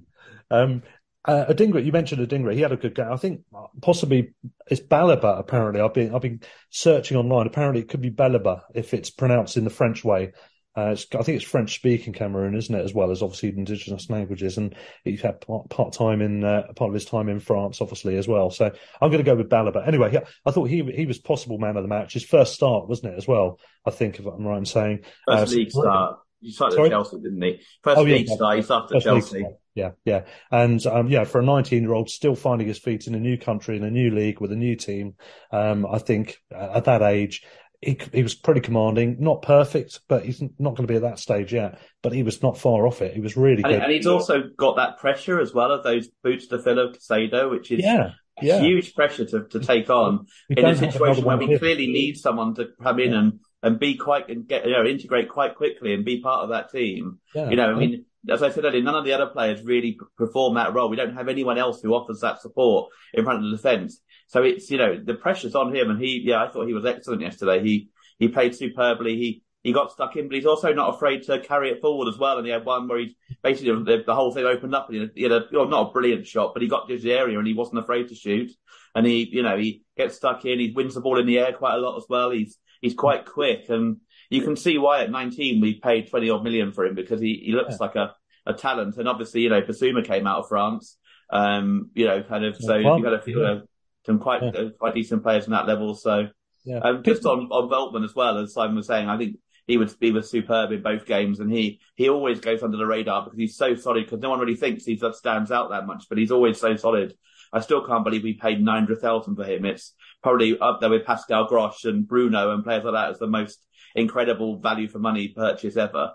Um, 0.50 0.82
uh, 1.26 1.46
Adingra, 1.48 1.84
you 1.84 1.92
mentioned 1.92 2.26
Adingra. 2.26 2.54
He 2.54 2.60
had 2.60 2.72
a 2.72 2.76
good 2.76 2.94
game. 2.94 3.10
I 3.10 3.16
think 3.16 3.42
possibly 3.80 4.34
it's 4.66 4.80
Balaba. 4.80 5.38
Apparently, 5.38 5.80
I've 5.80 5.94
been 5.94 6.14
I've 6.14 6.20
been 6.20 6.40
searching 6.70 7.16
online. 7.16 7.46
Apparently, 7.46 7.80
it 7.80 7.88
could 7.88 8.02
be 8.02 8.10
Balaba 8.10 8.62
if 8.74 8.92
it's 8.92 9.10
pronounced 9.10 9.56
in 9.56 9.64
the 9.64 9.70
French 9.70 10.04
way. 10.04 10.32
Uh, 10.76 10.90
I 10.90 11.22
think 11.22 11.36
it's 11.36 11.44
French 11.44 11.74
speaking 11.74 12.12
Cameroon, 12.12 12.56
isn't 12.56 12.74
it, 12.74 12.84
as 12.84 12.92
well 12.92 13.10
as 13.10 13.22
obviously 13.22 13.51
indigenous 13.51 14.10
languages. 14.10 14.59
And 14.59 14.74
he's 15.05 15.20
had 15.20 15.40
part, 15.40 15.68
part 15.70 15.92
time 15.92 16.20
in 16.20 16.42
uh, 16.42 16.72
part 16.74 16.88
of 16.88 16.94
his 16.94 17.05
time 17.05 17.28
in 17.28 17.38
France, 17.38 17.80
obviously 17.80 18.16
as 18.16 18.26
well. 18.26 18.51
So 18.51 18.72
I'm 19.01 19.10
going 19.10 19.22
to 19.22 19.30
go 19.30 19.36
with 19.36 19.48
Balaba. 19.48 19.86
Anyway, 19.86 20.12
yeah, 20.12 20.24
I 20.44 20.51
thought 20.51 20.64
he 20.64 20.82
he 20.82 21.06
was 21.06 21.18
possible 21.18 21.59
man 21.59 21.76
of 21.76 21.84
the 21.84 21.88
match. 21.88 22.14
His 22.14 22.24
first 22.24 22.55
start, 22.55 22.88
wasn't 22.88 23.14
it, 23.14 23.18
as 23.18 23.28
well? 23.28 23.60
I 23.86 23.90
think 23.90 24.18
if 24.18 24.26
I'm 24.26 24.46
right 24.46 24.59
in 24.59 24.64
saying 24.64 25.05
first 25.26 25.52
uh, 25.52 25.56
league 25.56 25.70
start. 25.70 26.18
You 26.40 26.52
started 26.52 26.74
Sorry? 26.74 26.88
at 26.88 26.92
Chelsea, 26.92 27.16
didn't 27.16 27.40
he? 27.40 27.60
First 27.82 27.98
oh, 27.98 28.02
league 28.02 28.28
yeah, 28.28 28.34
start. 28.34 28.56
He 28.56 28.62
started 28.62 28.96
at 28.96 29.02
Chelsea. 29.02 29.44
Yeah, 29.74 29.92
yeah, 30.05 30.24
and 30.52 30.84
um, 30.86 31.09
yeah, 31.09 31.24
for 31.24 31.40
a 31.40 31.44
19 31.44 31.82
year 31.82 31.94
old 31.94 32.10
still 32.10 32.36
finding 32.36 32.68
his 32.68 32.78
feet 32.78 33.06
in 33.06 33.14
a 33.14 33.18
new 33.18 33.36
country 33.38 33.76
in 33.76 33.82
a 33.82 33.90
new 33.90 34.10
league 34.10 34.40
with 34.40 34.52
a 34.52 34.56
new 34.56 34.76
team, 34.76 35.14
um, 35.51 35.86
I 35.86 35.98
think 35.98 36.36
at 36.52 36.84
that 36.84 37.02
age 37.02 37.42
he, 37.85 37.98
he 38.12 38.23
was 38.23 38.35
pretty 38.35 38.61
commanding, 38.61 39.16
not 39.20 39.43
perfect, 39.43 40.01
but 40.09 40.24
he's 40.24 40.40
not 40.59 40.74
going 40.74 40.86
to 40.86 40.93
be 40.93 40.97
at 40.97 41.02
that 41.02 41.19
stage 41.19 41.52
yet. 41.52 41.78
But 42.02 42.12
he 42.12 42.23
was 42.23 42.43
not 42.43 42.59
far 42.59 42.86
off 42.86 43.02
it. 43.02 43.15
He 43.15 43.20
was 43.20 43.36
really 43.36 43.62
and, 43.62 43.73
good, 43.73 43.82
and 43.82 43.93
he's 43.93 44.06
also 44.06 44.44
got 44.56 44.77
that 44.77 44.98
pressure 44.98 45.40
as 45.40 45.52
well 45.52 45.70
of 45.70 45.85
those 45.85 46.09
boots 46.23 46.48
to 46.48 46.59
fill 46.59 46.78
of 46.78 46.97
Caicedo, 46.97 47.51
which 47.51 47.70
is 47.70 47.81
yeah, 47.81 48.12
yeah. 48.43 48.61
huge 48.61 48.94
pressure 48.94 49.24
to, 49.27 49.44
to 49.44 49.61
take 49.61 49.90
on 49.90 50.27
we 50.48 50.56
in 50.56 50.65
a 50.65 50.77
situation 50.77 51.24
where 51.24 51.36
we 51.36 51.47
here. 51.47 51.59
clearly 51.59 51.86
need 51.86 52.16
someone 52.16 52.55
to 52.55 52.69
come 52.82 53.01
in 53.01 53.12
yeah. 53.12 53.19
and 53.19 53.40
and 53.62 53.78
be 53.78 53.97
quite 53.97 54.28
and 54.28 54.47
get 54.47 54.66
you 54.66 54.73
know 54.73 54.85
integrate 54.85 55.28
quite 55.28 55.55
quickly 55.55 55.94
and 55.94 56.05
be 56.05 56.20
part 56.20 56.43
of 56.43 56.51
that 56.51 56.70
team. 56.70 57.19
Yeah. 57.35 57.51
You 57.51 57.56
know, 57.56 57.70
I 57.70 57.74
mean 57.74 58.05
as 58.31 58.43
I 58.43 58.51
said 58.51 58.65
earlier, 58.65 58.82
none 58.82 58.94
of 58.94 59.05
the 59.05 59.12
other 59.12 59.27
players 59.27 59.62
really 59.62 59.98
perform 60.16 60.55
that 60.55 60.74
role. 60.74 60.89
We 60.89 60.97
don't 60.97 61.15
have 61.15 61.28
anyone 61.28 61.59
else 61.59 61.81
who 61.82 61.93
offers 61.94 62.20
that 62.20 62.40
support 62.40 62.90
in 63.12 63.24
front 63.24 63.44
of 63.44 63.51
the 63.51 63.56
defence. 63.56 64.01
So 64.35 64.43
it's, 64.43 64.69
you 64.69 64.78
know, 64.78 65.01
the 65.01 65.15
pressure's 65.15 65.55
on 65.55 65.73
him 65.73 65.90
and 65.90 66.01
he, 66.01 66.20
yeah, 66.24 66.43
I 66.43 66.48
thought 66.48 66.66
he 66.66 66.74
was 66.74 66.85
excellent 66.85 67.23
yesterday. 67.23 67.62
He, 67.62 67.90
he 68.19 68.27
played 68.27 68.52
superbly. 68.52 69.15
He, 69.15 69.44
he 69.62 69.73
got 69.73 69.93
stuck 69.93 70.16
in, 70.16 70.27
but 70.27 70.35
he's 70.35 70.44
also 70.44 70.73
not 70.73 70.93
afraid 70.93 71.23
to 71.27 71.39
carry 71.39 71.70
it 71.70 71.81
forward 71.81 72.12
as 72.12 72.19
well. 72.19 72.36
And 72.36 72.44
he 72.44 72.52
had 72.52 72.65
one 72.65 72.89
where 72.89 72.98
he 72.98 73.16
basically 73.44 73.70
the, 73.85 74.02
the 74.05 74.15
whole 74.16 74.32
thing 74.35 74.44
opened 74.44 74.74
up 74.74 74.90
and 74.90 75.12
he 75.15 75.23
had 75.23 75.31
a, 75.31 75.44
well, 75.52 75.69
not 75.69 75.89
a 75.89 75.93
brilliant 75.93 76.27
shot, 76.27 76.52
but 76.52 76.62
he 76.62 76.69
got 76.69 76.89
to 76.89 76.98
the 76.98 77.12
area 77.12 77.39
and 77.39 77.47
he 77.47 77.55
wasn't 77.55 77.78
afraid 77.78 78.09
to 78.09 78.16
shoot. 78.16 78.51
And 78.97 79.06
he, 79.06 79.28
you 79.31 79.44
know, 79.44 79.56
he 79.56 79.85
gets 79.97 80.16
stuck 80.16 80.44
in. 80.44 80.59
He 80.59 80.73
wins 80.74 80.97
the 80.97 81.01
ball 81.01 81.20
in 81.20 81.27
the 81.27 81.39
air 81.39 81.52
quite 81.52 81.77
a 81.77 81.81
lot 81.81 81.97
as 81.97 82.06
well. 82.09 82.32
He's, 82.32 82.59
he's 82.81 82.94
quite 82.94 83.27
quick 83.27 83.66
and 83.69 83.98
you 84.31 84.43
can 84.43 84.56
see 84.56 84.78
why 84.78 85.05
at 85.05 85.12
19 85.12 85.61
we 85.61 85.78
paid 85.78 86.11
20 86.11 86.28
odd 86.31 86.43
million 86.43 86.73
for 86.73 86.85
him 86.85 86.97
because 86.97 87.20
he, 87.20 87.40
he 87.47 87.52
looks 87.52 87.77
yeah. 87.78 87.86
like 87.86 87.94
a, 87.94 88.16
a 88.47 88.55
talent. 88.55 88.97
And 88.97 89.09
obviously, 89.09 89.43
you 89.43 89.51
know, 89.51 89.62
Bissouma 89.62 90.05
came 90.05 90.27
out 90.27 90.40
of 90.40 90.48
France. 90.48 90.97
Um, 91.31 91.90
you 91.94 92.06
know, 92.06 92.20
kind 92.24 92.44
of, 92.44 92.56
so 92.56 92.82
well, 92.82 92.98
you 92.98 93.05
got 93.05 93.15
a 93.15 93.23
few, 93.23 93.40
yeah. 93.40 93.61
Some 94.06 94.18
quite, 94.18 94.43
yeah. 94.43 94.51
uh, 94.51 94.70
quite 94.70 94.94
decent 94.94 95.22
players 95.22 95.47
in 95.47 95.52
that 95.52 95.66
level. 95.66 95.94
So, 95.94 96.28
yeah. 96.64 96.78
um, 96.78 97.02
just 97.02 97.24
on, 97.24 97.48
on 97.51 97.70
Veltman 97.70 98.05
as 98.05 98.14
well, 98.14 98.39
as 98.39 98.52
Simon 98.52 98.76
was 98.76 98.86
saying, 98.86 99.09
I 99.09 99.16
think 99.16 99.36
he 99.66 99.76
was, 99.76 99.97
he 100.01 100.10
was 100.10 100.31
superb 100.31 100.72
in 100.72 100.82
both 100.82 101.06
games 101.06 101.40
and 101.40 101.51
he, 101.51 101.81
he 101.94 102.09
always 102.09 102.40
goes 102.40 102.62
under 102.62 102.76
the 102.76 102.86
radar 102.86 103.24
because 103.24 103.39
he's 103.39 103.56
so 103.56 103.74
solid 103.74 104.05
because 104.05 104.20
no 104.20 104.31
one 104.31 104.40
really 104.40 104.56
thinks 104.56 104.85
he 104.85 105.01
stands 105.12 105.51
out 105.51 105.70
that 105.70 105.86
much, 105.86 106.05
but 106.09 106.18
he's 106.18 106.31
always 106.31 106.60
so 106.60 106.76
solid. 106.76 107.14
I 107.52 107.60
still 107.60 107.86
can't 107.86 108.05
believe 108.05 108.24
we 108.24 108.35
paid 108.35 108.62
900,000 108.62 109.36
for 109.36 109.44
him. 109.44 109.64
It's 109.64 109.94
probably 110.22 110.59
up 110.59 110.81
there 110.81 110.90
with 110.90 111.06
Pascal 111.06 111.47
Gross 111.47 111.85
and 111.85 112.06
Bruno 112.06 112.52
and 112.52 112.64
players 112.64 112.85
like 112.85 112.94
that 112.94 113.10
as 113.10 113.18
the 113.18 113.26
most 113.28 113.64
incredible 113.94 114.59
value 114.59 114.89
for 114.89 114.98
money 114.98 115.28
purchase 115.28 115.76
ever. 115.76 116.12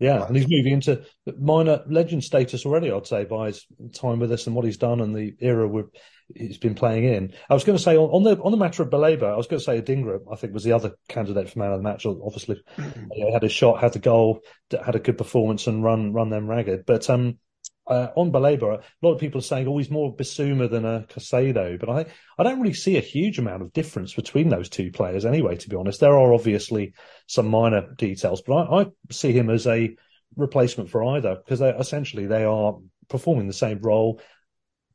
Yeah, 0.00 0.26
and 0.26 0.34
he's 0.34 0.48
moving 0.48 0.72
into 0.72 1.04
minor 1.38 1.82
legend 1.86 2.24
status 2.24 2.64
already, 2.64 2.90
I'd 2.90 3.06
say, 3.06 3.24
by 3.24 3.48
his 3.48 3.66
time 3.92 4.18
with 4.18 4.32
us 4.32 4.46
and 4.46 4.56
what 4.56 4.64
he's 4.64 4.78
done 4.78 5.00
and 5.00 5.14
the 5.14 5.34
era 5.40 5.68
he's 6.34 6.56
been 6.56 6.74
playing 6.74 7.04
in. 7.04 7.34
I 7.50 7.54
was 7.54 7.64
going 7.64 7.76
to 7.76 7.82
say 7.82 7.98
on, 7.98 8.08
on, 8.08 8.22
the 8.22 8.42
on 8.42 8.50
the 8.50 8.56
matter 8.56 8.82
of 8.82 8.88
Baleba, 8.88 9.24
I 9.24 9.36
was 9.36 9.46
going 9.46 9.60
to 9.60 9.64
say 9.64 9.80
Adingra, 9.80 10.20
I 10.32 10.36
think 10.36 10.54
was 10.54 10.64
the 10.64 10.72
other 10.72 10.92
candidate 11.08 11.50
for 11.50 11.58
man 11.58 11.72
of 11.72 11.78
the 11.78 11.82
match. 11.82 12.06
Obviously, 12.06 12.62
he 13.12 13.30
had 13.30 13.44
a 13.44 13.48
shot, 13.50 13.80
had 13.80 13.94
a 13.94 13.98
goal, 13.98 14.40
had 14.70 14.96
a 14.96 15.00
good 15.00 15.18
performance, 15.18 15.66
and 15.66 15.84
run 15.84 16.14
run 16.14 16.30
them 16.30 16.48
ragged. 16.48 16.86
But 16.86 17.08
um, 17.10 17.38
uh, 17.90 18.12
on 18.14 18.30
Baleba, 18.30 18.78
a 18.78 19.06
lot 19.06 19.14
of 19.14 19.20
people 19.20 19.40
are 19.40 19.42
saying, 19.42 19.66
oh, 19.66 19.76
he's 19.76 19.90
more 19.90 20.14
Bissouma 20.14 20.70
than 20.70 20.84
a 20.84 21.04
Caicedo, 21.08 21.78
but 21.78 21.90
I, 21.90 22.06
I 22.38 22.44
don't 22.44 22.60
really 22.60 22.72
see 22.72 22.96
a 22.96 23.00
huge 23.00 23.38
amount 23.38 23.62
of 23.62 23.72
difference 23.72 24.14
between 24.14 24.48
those 24.48 24.68
two 24.68 24.92
players 24.92 25.26
anyway, 25.26 25.56
to 25.56 25.68
be 25.68 25.76
honest. 25.76 25.98
There 25.98 26.16
are 26.16 26.32
obviously 26.32 26.94
some 27.26 27.48
minor 27.48 27.92
details, 27.98 28.42
but 28.42 28.54
I, 28.54 28.82
I 28.82 28.86
see 29.10 29.32
him 29.32 29.50
as 29.50 29.66
a 29.66 29.96
replacement 30.36 30.88
for 30.88 31.04
either 31.16 31.34
because 31.34 31.58
they, 31.58 31.70
essentially 31.70 32.26
they 32.26 32.44
are 32.44 32.78
performing 33.08 33.48
the 33.48 33.52
same 33.52 33.80
role. 33.80 34.20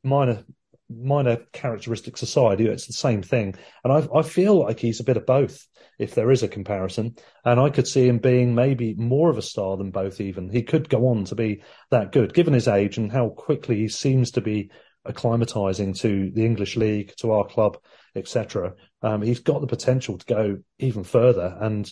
Minor 0.04 0.44
minor 0.90 1.38
characteristics 1.52 2.22
aside, 2.22 2.62
it's 2.62 2.88
the 2.88 2.94
same 2.94 3.22
thing. 3.24 3.56
And 3.84 3.92
I, 3.92 4.08
I 4.20 4.22
feel 4.22 4.60
like 4.60 4.80
he's 4.80 5.00
a 5.00 5.04
bit 5.04 5.18
of 5.18 5.26
both, 5.26 5.68
if 6.00 6.16
there 6.16 6.32
is 6.32 6.44
a 6.44 6.48
comparison. 6.48 7.16
And 7.44 7.60
I 7.60 7.70
could 7.70 7.88
see 7.88 8.08
him 8.08 8.18
being 8.18 8.56
maybe 8.56 8.94
more 8.96 9.30
of 9.30 9.38
a 9.38 9.42
star 9.42 9.78
than 9.78 9.92
both, 9.92 10.22
even. 10.22 10.50
He 10.50 10.64
could 10.64 10.90
go 10.90 11.08
on 11.08 11.26
to 11.26 11.36
be 11.36 11.64
that 11.92 12.12
good, 12.12 12.34
given 12.34 12.54
his 12.54 12.68
age 12.68 12.98
and 12.98 13.12
how 13.12 13.30
quickly 13.30 13.78
he 13.78 13.88
seems 13.88 14.32
to 14.32 14.42
be 14.42 14.72
acclimatizing 15.08 15.98
to 16.00 16.32
the 16.32 16.46
English 16.46 16.76
league, 16.76 17.14
to 17.18 17.32
our 17.32 17.46
club, 17.46 17.78
etc. 18.16 18.74
Um, 19.02 19.22
he's 19.22 19.40
got 19.40 19.62
the 19.62 19.68
potential 19.68 20.18
to 20.18 20.26
go 20.26 20.58
even 20.80 21.04
further. 21.04 21.58
And 21.60 21.90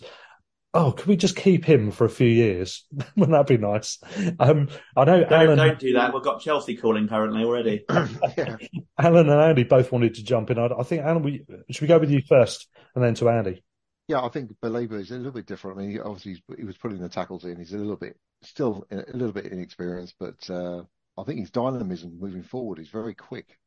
oh, 0.74 0.92
could 0.92 1.06
we 1.06 1.16
just 1.16 1.36
keep 1.36 1.64
him 1.66 1.92
for 1.92 2.06
a 2.06 2.10
few 2.10 2.28
years? 2.28 2.86
Wouldn't 3.16 3.38
that 3.38 3.48
be 3.48 3.58
nice? 3.58 4.00
Um, 4.40 4.70
I 4.96 5.06
know 5.06 5.20
don't, 5.22 5.32
Alan. 5.32 5.58
Don't 5.58 5.80
do 5.80 5.94
that. 5.94 6.14
We've 6.14 6.24
got 6.24 6.42
Chelsea 6.42 6.76
calling 6.76 7.08
currently 7.08 7.44
already. 7.44 7.86
Alan 7.90 9.30
and 9.30 9.42
Andy 9.42 9.64
both 9.64 9.92
wanted 9.92 10.16
to 10.16 10.24
jump 10.24 10.50
in. 10.50 10.58
I, 10.58 10.68
I 10.68 10.84
think 10.84 11.04
Alan, 11.04 11.24
we, 11.24 11.46
should 11.70 11.82
we 11.82 11.88
go 11.88 12.00
with 12.00 12.12
you 12.12 12.22
first 12.28 12.68
and 12.96 13.04
then 13.04 13.14
to 13.16 13.30
Andy? 13.30 13.64
Yeah, 14.08 14.22
I 14.22 14.30
think 14.30 14.52
Baleba 14.62 15.00
is 15.00 15.12
a 15.12 15.16
little 15.16 15.32
bit 15.32 15.46
different. 15.46 15.80
I 15.80 15.82
mean, 15.82 16.00
obviously 16.02 16.44
he 16.58 16.66
was 16.66 16.78
putting 16.78 17.00
the 17.00 17.10
tackles 17.10 17.46
in. 17.46 17.58
He's 17.58 17.74
a 17.74 17.78
little 17.78 17.96
bit 17.96 18.18
still 18.42 18.86
a 18.92 19.04
little 19.14 19.32
bit 19.32 19.46
inexperienced, 19.46 20.16
but 20.20 20.50
uh, 20.50 20.84
I 21.18 21.24
think 21.24 21.40
his 21.40 21.52
dynamism 21.52 22.20
moving 22.20 22.44
forward 22.44 22.80
is 22.80 22.90
very 22.90 23.14
quick. 23.14 23.58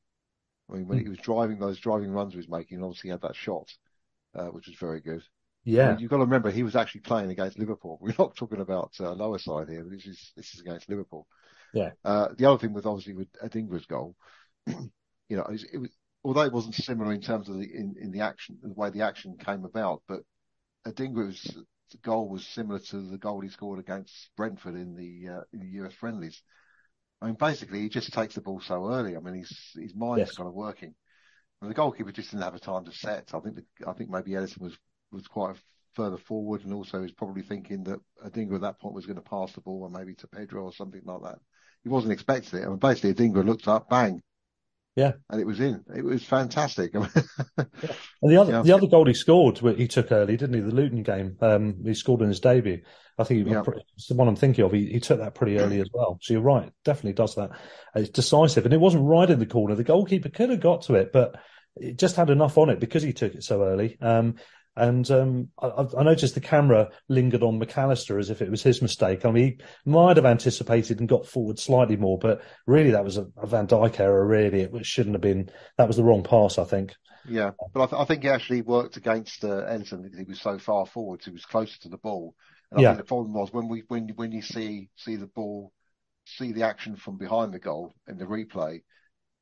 I 0.71 0.75
mean, 0.75 0.89
when 0.89 0.99
mm. 0.99 1.03
he 1.03 1.09
was 1.09 1.19
driving 1.19 1.59
those 1.59 1.79
driving 1.79 2.11
runs 2.11 2.33
he 2.33 2.39
was 2.39 2.49
making, 2.49 2.83
obviously 2.83 3.09
he 3.09 3.13
had 3.13 3.23
that 3.23 3.37
shot, 3.37 3.73
uh, 4.35 4.47
which 4.47 4.67
was 4.67 4.77
very 4.77 5.01
good. 5.01 5.23
Yeah, 5.65 5.89
I 5.89 5.91
mean, 5.93 6.01
you've 6.01 6.11
got 6.11 6.19
to 6.19 6.25
remember 6.25 6.51
he 6.51 6.63
was 6.63 6.77
actually 6.77 7.01
playing 7.01 7.31
against 7.31 7.59
Liverpool. 7.59 7.99
We're 8.03 8.15
not 8.19 8.37
talking 8.37 8.61
about 8.61 8.93
uh, 9.01 9.13
lower 9.13 9.39
side 9.39 9.69
here. 9.69 9.85
This 9.89 10.07
is 10.07 10.33
this 10.37 10.55
is 10.55 10.61
against 10.61 10.89
Liverpool. 10.89 11.27
Yeah. 11.73 11.91
Uh, 12.05 12.29
the 12.37 12.47
other 12.47 12.59
thing 12.59 12.73
with 12.73 12.87
obviously 12.87 13.15
with 13.15 13.33
Adingra's 13.43 13.87
goal, 13.87 14.15
you 14.67 14.91
know, 15.31 15.43
it 15.43 15.53
was, 15.53 15.65
it 15.65 15.79
was, 15.79 15.91
although 16.27 16.43
it 16.43 16.53
wasn't 16.53 16.75
similar 16.75 17.13
in 17.13 17.21
terms 17.21 17.49
of 17.49 17.57
the 17.57 17.73
in, 17.73 17.95
in 18.01 18.11
the 18.11 18.21
action 18.21 18.59
the 18.61 18.75
way 18.75 18.91
the 18.91 19.03
action 19.03 19.37
came 19.39 19.65
about, 19.65 20.03
but 20.09 20.23
Adingra's 20.85 21.57
goal 22.03 22.29
was 22.29 22.45
similar 22.45 22.81
to 22.81 23.01
the 23.01 23.17
goal 23.17 23.41
he 23.41 23.49
scored 23.49 23.79
against 23.79 24.31
Brentford 24.37 24.75
in 24.75 24.97
the 24.97 25.33
uh, 25.33 25.41
in 25.53 25.61
the 25.61 25.85
US 25.85 25.95
friendlies. 25.95 26.43
I 27.23 27.27
mean, 27.27 27.37
basically, 27.37 27.81
he 27.81 27.89
just 27.89 28.13
takes 28.13 28.35
the 28.35 28.41
ball 28.41 28.61
so 28.61 28.93
early. 28.93 29.17
I 29.17 29.21
mean, 29.21 29.35
his 29.35 29.57
his 29.75 29.95
mind's 29.95 30.29
yes. 30.29 30.37
kind 30.37 30.49
of 30.49 30.55
working. 30.55 30.95
And 31.63 31.71
the 31.71 31.75
goalkeeper 31.75 32.11
just 32.11 32.33
didn't 32.33 32.43
have 32.43 32.57
a 32.57 32.59
time 32.59 32.85
to 32.85 32.93
set. 32.93 33.31
I 33.33 33.39
think 33.39 33.57
the, 33.57 33.89
I 33.89 33.93
think 33.93 34.11
maybe 34.11 34.33
Ederson 34.33 34.63
was 34.63 34.77
was 35.13 35.29
quite 35.29 35.57
further 35.95 36.19
forward 36.19 36.65
and 36.65 36.75
also 36.75 37.05
is 37.05 37.13
probably 37.13 37.43
thinking 37.43 37.85
that 37.85 38.01
Adingra 38.25 38.57
at 38.57 38.61
that 38.63 38.81
point 38.81 38.97
was 38.97 39.07
going 39.07 39.17
to 39.17 39.23
pass 39.23 39.53
the 39.53 39.61
ball 39.61 39.85
or 39.85 39.91
maybe 39.91 40.15
to 40.17 40.27
Pedro 40.27 40.65
or 40.65 40.73
something 40.73 41.03
like 41.05 41.23
that. 41.23 41.39
He 41.85 41.89
wasn't 41.89 42.13
expecting 42.13 42.59
it. 42.59 42.65
I 42.65 42.69
mean, 42.69 42.79
basically 42.79 43.15
Adingra 43.15 43.47
looked 43.47 43.69
up, 43.69 43.89
bang. 43.89 44.21
Yeah. 44.97 45.13
And 45.29 45.41
it 45.41 45.47
was 45.47 45.61
in. 45.61 45.85
It 45.95 46.03
was 46.03 46.25
fantastic. 46.25 46.93
yeah. 46.95 47.07
And 47.59 48.33
the 48.33 48.39
other, 48.39 48.53
yeah. 48.53 48.63
the 48.63 48.73
other 48.73 48.87
goal 48.87 49.07
he 49.07 49.13
scored, 49.13 49.59
he 49.59 49.87
took 49.87 50.11
early, 50.11 50.39
didn't 50.39 50.55
he? 50.55 50.61
The 50.61 50.75
Luton 50.75 51.03
game. 51.03 51.37
Um, 51.43 51.77
he 51.85 51.93
scored 51.93 52.23
in 52.23 52.29
his 52.29 52.41
debut. 52.41 52.81
I 53.19 53.25
think 53.25 53.47
yeah. 53.47 53.63
it's 53.95 54.09
the 54.09 54.15
one 54.15 54.27
I'm 54.27 54.37
thinking 54.37 54.65
of. 54.65 54.73
He, 54.73 54.87
he 54.87 55.01
took 55.01 55.21
that 55.21 55.35
pretty 55.35 55.59
early 55.59 55.81
as 55.81 55.89
well. 55.93 56.19
So 56.23 56.33
you're 56.33 56.43
right. 56.43 56.71
Definitely 56.85 57.13
does 57.13 57.35
that. 57.35 57.51
It's 57.95 58.09
decisive. 58.09 58.65
And 58.65 58.75
it 58.75 58.81
wasn't 58.81 59.05
right 59.05 59.29
in 59.29 59.39
the 59.39 59.47
corner. 59.47 59.75
The 59.75 59.85
goalkeeper 59.85 60.31
could 60.31 60.51
have 60.51 60.61
got 60.61 60.83
to 60.83 60.95
it, 60.95 61.13
but 61.13 61.37
it 61.77 61.99
just 61.99 62.17
had 62.17 62.31
enough 62.31 62.57
on 62.57 62.71
it 62.71 62.81
because 62.81 63.03
he 63.03 63.13
took 63.13 63.35
it 63.35 63.45
so 63.45 63.63
early. 63.63 63.99
Um, 64.01 64.37
and 64.77 65.11
um, 65.11 65.49
I, 65.61 65.87
I, 65.99 66.03
noticed 66.03 66.35
the 66.35 66.41
camera 66.41 66.91
lingered 67.09 67.43
on 67.43 67.59
McAllister 67.59 68.19
as 68.19 68.29
if 68.29 68.43
it 68.43 68.51
was 68.51 68.63
his 68.63 68.83
mistake. 68.83 69.25
I 69.25 69.31
mean, 69.31 69.59
he 69.85 69.91
might 69.91 70.17
have 70.17 70.27
anticipated 70.27 71.01
and 71.01 71.09
got 71.09 71.27
forward 71.27 71.59
slightly 71.59 71.97
more, 71.97 72.19
but 72.19 72.43
really 72.67 72.91
that 72.91 73.05
was 73.05 73.17
a, 73.17 73.27
a 73.39 73.47
Van 73.47 73.67
Dijk 73.67 73.99
error. 73.99 74.27
Really, 74.27 74.61
it 74.61 74.87
shouldn't 74.87 75.15
have 75.15 75.23
been. 75.23 75.51
That 75.79 75.89
was 75.89 75.97
the 75.97 76.05
wrong 76.05 76.23
pass, 76.23 76.59
I 76.59 76.65
think. 76.65 76.95
Yeah, 77.29 77.53
but 77.73 77.83
I, 77.83 77.87
th- 77.87 78.01
I 78.03 78.05
think 78.05 78.23
he 78.23 78.29
actually 78.29 78.63
worked 78.63 78.97
against 78.97 79.45
uh, 79.45 79.77
because 79.79 80.19
he 80.19 80.25
was 80.25 80.41
so 80.41 80.59
far 80.59 80.87
forward. 80.87 81.23
He 81.25 81.31
was 81.31 81.45
closer 81.45 81.79
to 81.81 81.89
the 81.89 81.99
ball. 81.99 82.35
And 82.71 82.81
I 82.81 82.83
yeah. 82.83 82.89
think 82.91 82.99
the 82.99 83.09
problem 83.09 83.33
was 83.33 83.53
when 83.53 83.69
we 83.69 83.83
when 83.89 84.09
when 84.17 84.33
you 84.33 84.43
see 84.43 84.91
see 84.97 85.17
the 85.17 85.27
ball, 85.27 85.73
see 86.27 86.53
the 86.53 86.65
action 86.65 86.97
from 86.97 87.17
behind 87.17 87.53
the 87.53 87.59
goal 87.59 87.95
in 88.07 88.19
the 88.19 88.27
replay, 88.27 88.83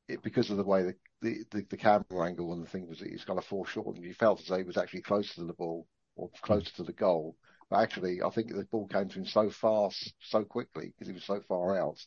it, 0.07 0.23
because 0.23 0.49
of 0.49 0.57
the 0.57 0.63
way 0.63 0.83
the 0.83 0.95
the, 1.25 1.43
the, 1.49 1.65
the 1.71 1.77
camera 1.77 2.27
angle 2.27 2.53
and 2.53 2.63
the 2.63 2.69
thing 2.69 2.87
was 2.87 2.99
that 2.99 3.09
he's 3.09 3.25
kind 3.25 3.39
of 3.39 3.45
foreshortened. 3.45 4.05
You 4.05 4.13
felt 4.13 4.39
as 4.39 4.47
though 4.47 4.57
he 4.57 4.63
was 4.63 4.77
actually 4.77 5.01
closer 5.01 5.33
to 5.35 5.45
the 5.45 5.53
ball 5.53 5.87
or 6.15 6.29
closer 6.41 6.71
to 6.75 6.83
the 6.83 6.93
goal. 6.93 7.35
But 7.69 7.81
actually, 7.81 8.21
I 8.21 8.29
think 8.29 8.49
the 8.49 8.67
ball 8.71 8.87
came 8.87 9.09
to 9.09 9.19
him 9.19 9.25
so 9.25 9.49
fast, 9.49 10.13
so 10.19 10.43
quickly 10.43 10.93
because 10.93 11.07
he 11.07 11.13
was 11.13 11.23
so 11.23 11.41
far 11.47 11.79
out. 11.79 11.97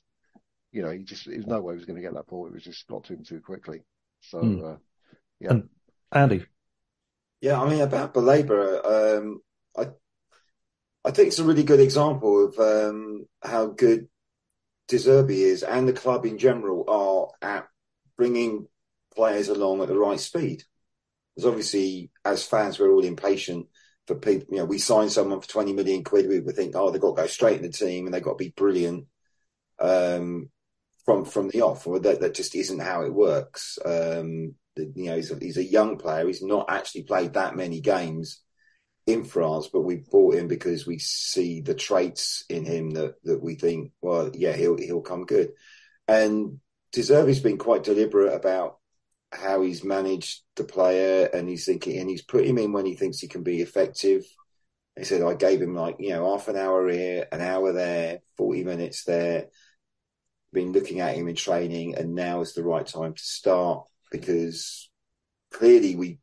You 0.71 0.83
know, 0.83 0.91
he 0.91 1.01
just 1.01 1.27
there 1.27 1.37
was 1.37 1.47
no 1.47 1.61
way 1.61 1.75
he 1.75 1.79
was 1.79 1.87
going 1.87 1.97
to 1.97 2.03
get 2.03 2.15
that 2.15 2.29
ball. 2.29 2.47
It 2.47 2.53
was 2.53 2.63
just 2.63 2.87
got 2.87 3.05
to 3.05 3.15
him 3.15 3.25
too 3.25 3.41
quickly. 3.41 3.83
So, 4.21 4.39
mm. 4.39 4.75
uh, 4.75 4.77
yeah. 5.41 5.51
And 5.51 5.69
Andy. 6.13 6.47
Yeah, 7.41 7.61
I 7.61 7.69
mean 7.69 7.81
about 7.81 8.15
Baleba, 8.15 9.19
um, 9.19 9.41
I 9.77 9.89
I 11.05 11.11
think 11.11 11.29
it's 11.29 11.39
a 11.41 11.45
really 11.45 11.65
good 11.65 11.81
example 11.81 12.47
of 12.47 12.59
um, 12.59 13.27
how 13.43 13.67
good 13.67 14.09
De 14.87 14.97
Zerbi 14.97 15.39
is 15.39 15.63
and 15.63 15.89
the 15.89 15.93
club 15.93 16.25
in 16.25 16.39
general 16.39 16.85
are 16.89 17.49
at 17.49 17.69
bringing 18.17 18.69
players 19.19 19.49
along 19.49 19.83
at 19.83 19.89
the 19.89 19.99
right 19.99 20.21
speed. 20.21 20.63
Because 21.35 21.49
obviously, 21.49 22.13
as 22.25 22.47
fans, 22.47 22.79
we're 22.79 22.93
all 22.93 23.05
impatient 23.05 23.67
for 24.07 24.15
people. 24.15 24.47
You 24.53 24.59
know, 24.59 24.65
we 24.65 24.79
sign 24.79 25.11
someone 25.11 25.41
for 25.41 25.49
20 25.49 25.73
million 25.73 26.05
quid, 26.05 26.29
we 26.29 26.39
would 26.39 26.55
think, 26.55 26.77
oh, 26.77 26.91
they've 26.91 27.01
got 27.01 27.17
to 27.17 27.23
go 27.23 27.27
straight 27.27 27.57
in 27.57 27.63
the 27.63 27.73
team 27.73 28.07
and 28.07 28.15
they've 28.15 28.23
got 28.23 28.39
to 28.39 28.45
be 28.45 28.55
brilliant 28.57 29.07
um, 29.81 30.51
from 31.05 31.25
from 31.25 31.49
the 31.49 31.63
off. 31.63 31.85
Or 31.89 31.99
that, 31.99 32.21
that 32.21 32.35
just 32.35 32.55
isn't 32.55 32.79
how 32.79 33.03
it 33.03 33.13
works. 33.13 33.77
Um, 33.85 34.55
you 34.77 35.07
know, 35.07 35.17
he's 35.17 35.33
a, 35.33 35.37
he's 35.37 35.57
a 35.57 35.65
young 35.65 35.99
player. 35.99 36.27
He's 36.29 36.43
not 36.43 36.67
actually 36.69 37.03
played 37.03 37.35
that 37.35 37.57
many 37.57 37.81
games 37.81 38.41
in 39.05 39.25
France, 39.25 39.69
but 39.73 39.81
we 39.81 39.97
bought 39.97 40.37
him 40.37 40.47
because 40.47 40.87
we 40.87 41.01
see 41.01 41.61
the 41.61 41.75
traits 41.75 42.45
in 42.49 42.65
him 42.65 42.91
that, 42.91 43.17
that 43.25 43.43
we 43.43 43.57
think, 43.57 43.91
well, 44.01 44.31
yeah, 44.33 44.53
he'll 44.53 44.77
he'll 44.77 45.01
come 45.01 45.27
good. 45.27 45.51
And 46.07 46.61
De 46.93 47.01
Zerbi's 47.01 47.41
been 47.41 47.59
quite 47.59 47.83
deliberate 47.83 48.33
about 48.33 48.78
how 49.33 49.63
he's 49.63 49.85
managed 49.85 50.43
the 50.57 50.65
player, 50.65 51.29
and 51.33 51.49
he's 51.49 51.67
thinking, 51.67 51.99
and 51.99 52.09
he's 52.09 52.23
put 52.23 52.47
him 52.47 52.59
in 52.59 52.73
when 52.73 52.87
he 52.87 52.95
thinks 52.95 53.19
he 53.19 53.29
can 53.29 53.43
be 53.43 53.61
effective. 53.61 54.25
He 54.97 55.05
said, 55.05 55.23
I 55.23 55.35
gave 55.35 55.63
him 55.63 55.75
like 55.75 55.97
you 55.99 56.11
know 56.11 56.31
half 56.31 56.49
an 56.49 56.57
hour 56.57 56.89
here, 56.89 57.27
an 57.31 57.41
hour 57.41 57.73
there, 57.73 58.21
forty 58.37 58.65
minutes 58.65 59.05
there. 59.05 59.47
Been 60.53 60.73
looking 60.73 61.01
at 61.01 61.15
him 61.15 61.29
in 61.29 61.37
training, 61.37 61.95
and 61.97 62.15
now 62.15 62.41
is 62.41 62.55
the 62.55 62.65
right 62.65 62.87
time 62.87 63.15
to 63.15 63.23
start 63.23 63.87
because 64.11 64.91
clearly 65.53 65.95
we 65.95 66.19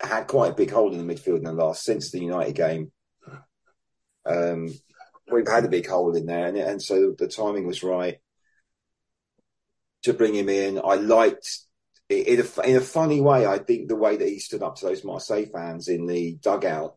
had 0.00 0.26
quite 0.26 0.52
a 0.52 0.56
big 0.56 0.70
hole 0.70 0.92
in 0.92 1.06
the 1.06 1.14
midfield 1.14 1.38
in 1.38 1.44
the 1.44 1.52
last 1.52 1.84
since 1.84 2.10
the 2.10 2.20
United 2.20 2.54
game. 2.54 2.90
Um, 4.24 4.70
we've 5.30 5.48
had 5.48 5.64
a 5.64 5.68
big 5.68 5.86
hole 5.86 6.14
in 6.16 6.26
there, 6.26 6.46
and, 6.46 6.56
and 6.56 6.82
so 6.82 7.14
the 7.18 7.28
timing 7.28 7.66
was 7.66 7.82
right 7.82 8.18
to 10.02 10.14
bring 10.14 10.34
him 10.34 10.48
in. 10.48 10.80
I 10.82 10.94
liked 10.94 11.60
in 12.10 12.40
a, 12.40 12.68
in 12.68 12.76
a 12.76 12.80
funny 12.80 13.20
way. 13.20 13.46
I 13.46 13.58
think 13.58 13.88
the 13.88 13.96
way 13.96 14.16
that 14.16 14.28
he 14.28 14.38
stood 14.38 14.62
up 14.62 14.76
to 14.76 14.86
those 14.86 15.04
Marseille 15.04 15.46
fans 15.52 15.88
in 15.88 16.06
the 16.06 16.34
dugout 16.42 16.96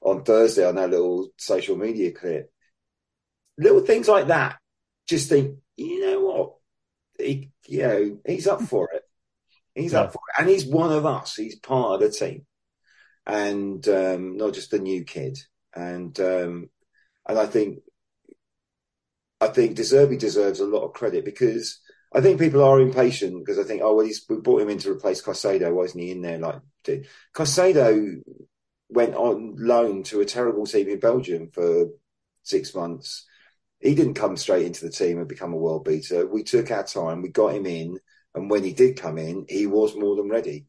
on 0.00 0.22
Thursday 0.22 0.66
on 0.66 0.76
that 0.76 0.90
little 0.90 1.28
social 1.38 1.76
media 1.76 2.12
clip, 2.12 2.52
little 3.58 3.80
things 3.80 4.08
like 4.08 4.28
that. 4.28 4.58
Just 5.08 5.28
think, 5.28 5.58
you 5.76 6.04
know 6.04 6.20
what? 6.20 6.54
He, 7.18 7.50
you 7.66 7.82
know, 7.82 8.18
he's 8.26 8.46
up 8.46 8.62
for 8.62 8.90
it. 8.92 9.02
He's 9.74 9.92
yeah. 9.92 10.02
up 10.02 10.12
for 10.12 10.20
it. 10.28 10.40
And 10.40 10.48
he's 10.48 10.66
one 10.66 10.92
of 10.92 11.06
us. 11.06 11.34
He's 11.34 11.58
part 11.58 11.94
of 11.94 12.00
the 12.00 12.10
team. 12.10 12.44
And 13.26 13.86
um, 13.88 14.36
not 14.36 14.52
just 14.54 14.72
a 14.72 14.78
new 14.78 15.04
kid. 15.04 15.38
And 15.74 16.18
um, 16.20 16.70
and 17.28 17.38
I 17.38 17.46
think 17.46 17.80
I 19.40 19.48
think 19.48 19.76
De 19.76 19.82
Zerbi 19.82 20.18
deserves 20.18 20.60
a 20.60 20.66
lot 20.66 20.84
of 20.84 20.92
credit 20.92 21.24
because 21.24 21.80
I 22.16 22.22
think 22.22 22.40
people 22.40 22.64
are 22.64 22.80
impatient 22.80 23.44
because 23.44 23.58
I 23.58 23.64
think, 23.64 23.82
oh 23.82 23.94
well, 23.94 24.06
he's, 24.06 24.24
we 24.28 24.36
brought 24.36 24.62
him 24.62 24.70
in 24.70 24.78
to 24.78 24.90
replace 24.90 25.22
Caicedo. 25.22 25.72
Why 25.72 25.84
isn't 25.84 26.00
he 26.00 26.10
in 26.10 26.22
there? 26.22 26.38
Like 26.38 26.60
Caicedo 27.34 28.22
went 28.88 29.14
on 29.14 29.56
loan 29.58 30.02
to 30.04 30.20
a 30.20 30.24
terrible 30.24 30.64
team 30.64 30.88
in 30.88 30.98
Belgium 30.98 31.50
for 31.52 31.88
six 32.42 32.74
months. 32.74 33.26
He 33.80 33.94
didn't 33.94 34.14
come 34.14 34.36
straight 34.36 34.64
into 34.64 34.84
the 34.86 34.90
team 34.90 35.18
and 35.18 35.28
become 35.28 35.52
a 35.52 35.58
world 35.58 35.84
beater. 35.84 36.26
We 36.26 36.42
took 36.42 36.70
our 36.70 36.84
time. 36.84 37.20
We 37.20 37.28
got 37.28 37.54
him 37.54 37.66
in 37.66 37.98
and 38.36 38.50
when 38.50 38.62
he 38.62 38.74
did 38.74 39.00
come 39.00 39.16
in, 39.16 39.46
he 39.48 39.66
was 39.66 39.96
more 39.96 40.14
than 40.14 40.28
ready. 40.28 40.66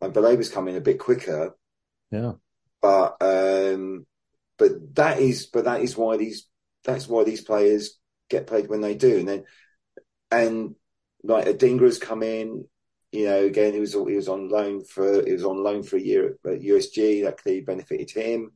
And 0.00 0.14
Balaba's 0.14 0.48
come 0.48 0.68
in 0.68 0.76
a 0.76 0.80
bit 0.80 1.00
quicker. 1.00 1.56
Yeah. 2.10 2.34
But 2.80 3.16
um, 3.20 4.06
but 4.56 4.94
that 4.94 5.18
is 5.18 5.46
but 5.46 5.64
that 5.64 5.80
is 5.80 5.96
why 5.96 6.16
these 6.16 6.46
that's 6.84 7.08
why 7.08 7.24
these 7.24 7.42
players 7.42 7.98
get 8.30 8.46
played 8.46 8.68
when 8.68 8.80
they 8.80 8.94
do. 8.94 9.18
And 9.18 9.28
then 9.28 9.44
and 10.40 10.74
like 11.22 11.46
Adingra's 11.46 11.98
come 11.98 12.22
in, 12.22 12.66
you 13.12 13.26
know, 13.26 13.44
again 13.44 13.74
he 13.74 13.80
was 13.80 13.92
he 13.92 14.16
was 14.16 14.28
on 14.28 14.48
loan 14.48 14.84
for 14.84 15.24
he 15.24 15.32
was 15.32 15.44
on 15.44 15.62
loan 15.62 15.82
for 15.82 15.96
a 15.96 16.00
year 16.00 16.36
at 16.44 16.60
USG, 16.60 17.24
that 17.24 17.38
clearly 17.38 17.62
benefited 17.62 18.10
him. 18.10 18.52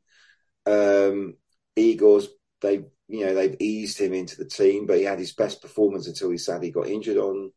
Um 0.66 1.34
Igor's 1.76 2.28
they 2.60 2.84
you 3.08 3.24
know, 3.24 3.34
they've 3.34 3.56
eased 3.58 3.98
him 3.98 4.12
into 4.12 4.36
the 4.36 4.44
team, 4.44 4.86
but 4.86 4.98
he 4.98 5.04
had 5.04 5.18
his 5.18 5.32
best 5.32 5.62
performance 5.62 6.06
until 6.06 6.30
he 6.30 6.36
sadly 6.36 6.70
got 6.70 6.88
injured 6.88 7.16
on 7.16 7.52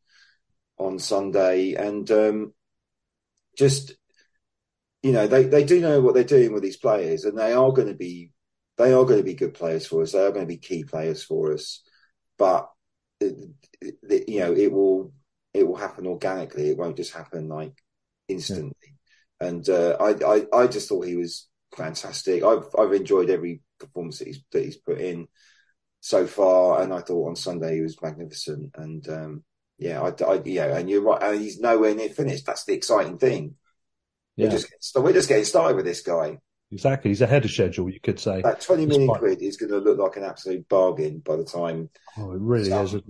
on 0.77 0.97
Sunday, 0.97 1.73
and 1.73 2.09
um, 2.09 2.53
just 3.57 3.93
you 5.03 5.11
know 5.11 5.27
they, 5.27 5.43
they 5.43 5.63
do 5.63 5.81
know 5.81 5.99
what 6.01 6.13
they're 6.13 6.23
doing 6.23 6.53
with 6.53 6.63
these 6.63 6.77
players, 6.77 7.25
and 7.25 7.37
they 7.37 7.51
are 7.51 7.71
going 7.73 7.89
to 7.89 7.93
be 7.93 8.31
they 8.77 8.93
are 8.93 9.03
going 9.03 9.19
to 9.19 9.23
be 9.23 9.33
good 9.33 9.53
players 9.53 9.85
for 9.85 10.01
us. 10.01 10.13
They 10.13 10.25
are 10.25 10.31
going 10.31 10.45
to 10.45 10.53
be 10.53 10.57
key 10.57 10.85
players 10.85 11.21
for 11.21 11.53
us, 11.53 11.83
but 12.37 12.69
you 13.21 14.39
know 14.39 14.53
it 14.53 14.71
will 14.71 15.13
it 15.53 15.67
will 15.67 15.75
happen 15.75 16.07
organically. 16.07 16.69
It 16.69 16.77
won't 16.77 16.97
just 16.97 17.13
happen 17.13 17.47
like 17.47 17.73
instantly. 18.27 18.73
Yeah. 18.83 19.47
And 19.47 19.67
uh, 19.69 19.97
I, 19.99 20.09
I 20.25 20.45
I 20.63 20.67
just 20.67 20.87
thought 20.87 21.05
he 21.05 21.15
was 21.15 21.47
fantastic. 21.75 22.43
I've 22.43 22.65
I've 22.77 22.93
enjoyed 22.93 23.29
every 23.29 23.61
performance 23.79 24.19
that 24.19 24.27
he's 24.27 24.41
that 24.51 24.63
he's 24.63 24.77
put 24.77 24.99
in 24.99 25.27
so 25.99 26.27
far, 26.27 26.81
and 26.81 26.93
I 26.93 27.01
thought 27.01 27.29
on 27.29 27.35
Sunday 27.35 27.75
he 27.75 27.81
was 27.81 28.01
magnificent. 28.01 28.71
And 28.75 29.07
um, 29.09 29.43
yeah, 29.77 30.01
I, 30.01 30.23
I, 30.23 30.41
yeah, 30.45 30.77
and 30.77 30.89
you're 30.89 31.01
right. 31.01 31.21
And 31.21 31.41
he's 31.41 31.59
nowhere 31.59 31.95
near 31.95 32.09
finished. 32.09 32.45
That's 32.45 32.65
the 32.65 32.73
exciting 32.73 33.17
thing. 33.17 33.55
Yeah. 34.35 34.47
We're 34.47 34.51
just, 34.51 34.67
we're 34.95 35.13
just 35.13 35.29
getting 35.29 35.45
started 35.45 35.75
with 35.75 35.85
this 35.85 36.01
guy. 36.01 36.37
Exactly. 36.71 37.11
He's 37.11 37.21
ahead 37.21 37.43
of 37.45 37.51
schedule, 37.51 37.89
you 37.89 37.99
could 37.99 38.19
say. 38.19 38.41
That 38.41 38.61
20 38.61 38.85
million 38.85 39.07
quite... 39.07 39.19
quid 39.19 39.41
is 39.41 39.57
going 39.57 39.71
to 39.71 39.79
look 39.79 39.97
like 39.97 40.17
an 40.17 40.23
absolute 40.23 40.67
bargain 40.69 41.19
by 41.19 41.35
the 41.35 41.43
time. 41.43 41.89
Oh, 42.17 42.31
it 42.31 42.39
really 42.39 42.71
is. 42.71 42.93
A 42.93 43.01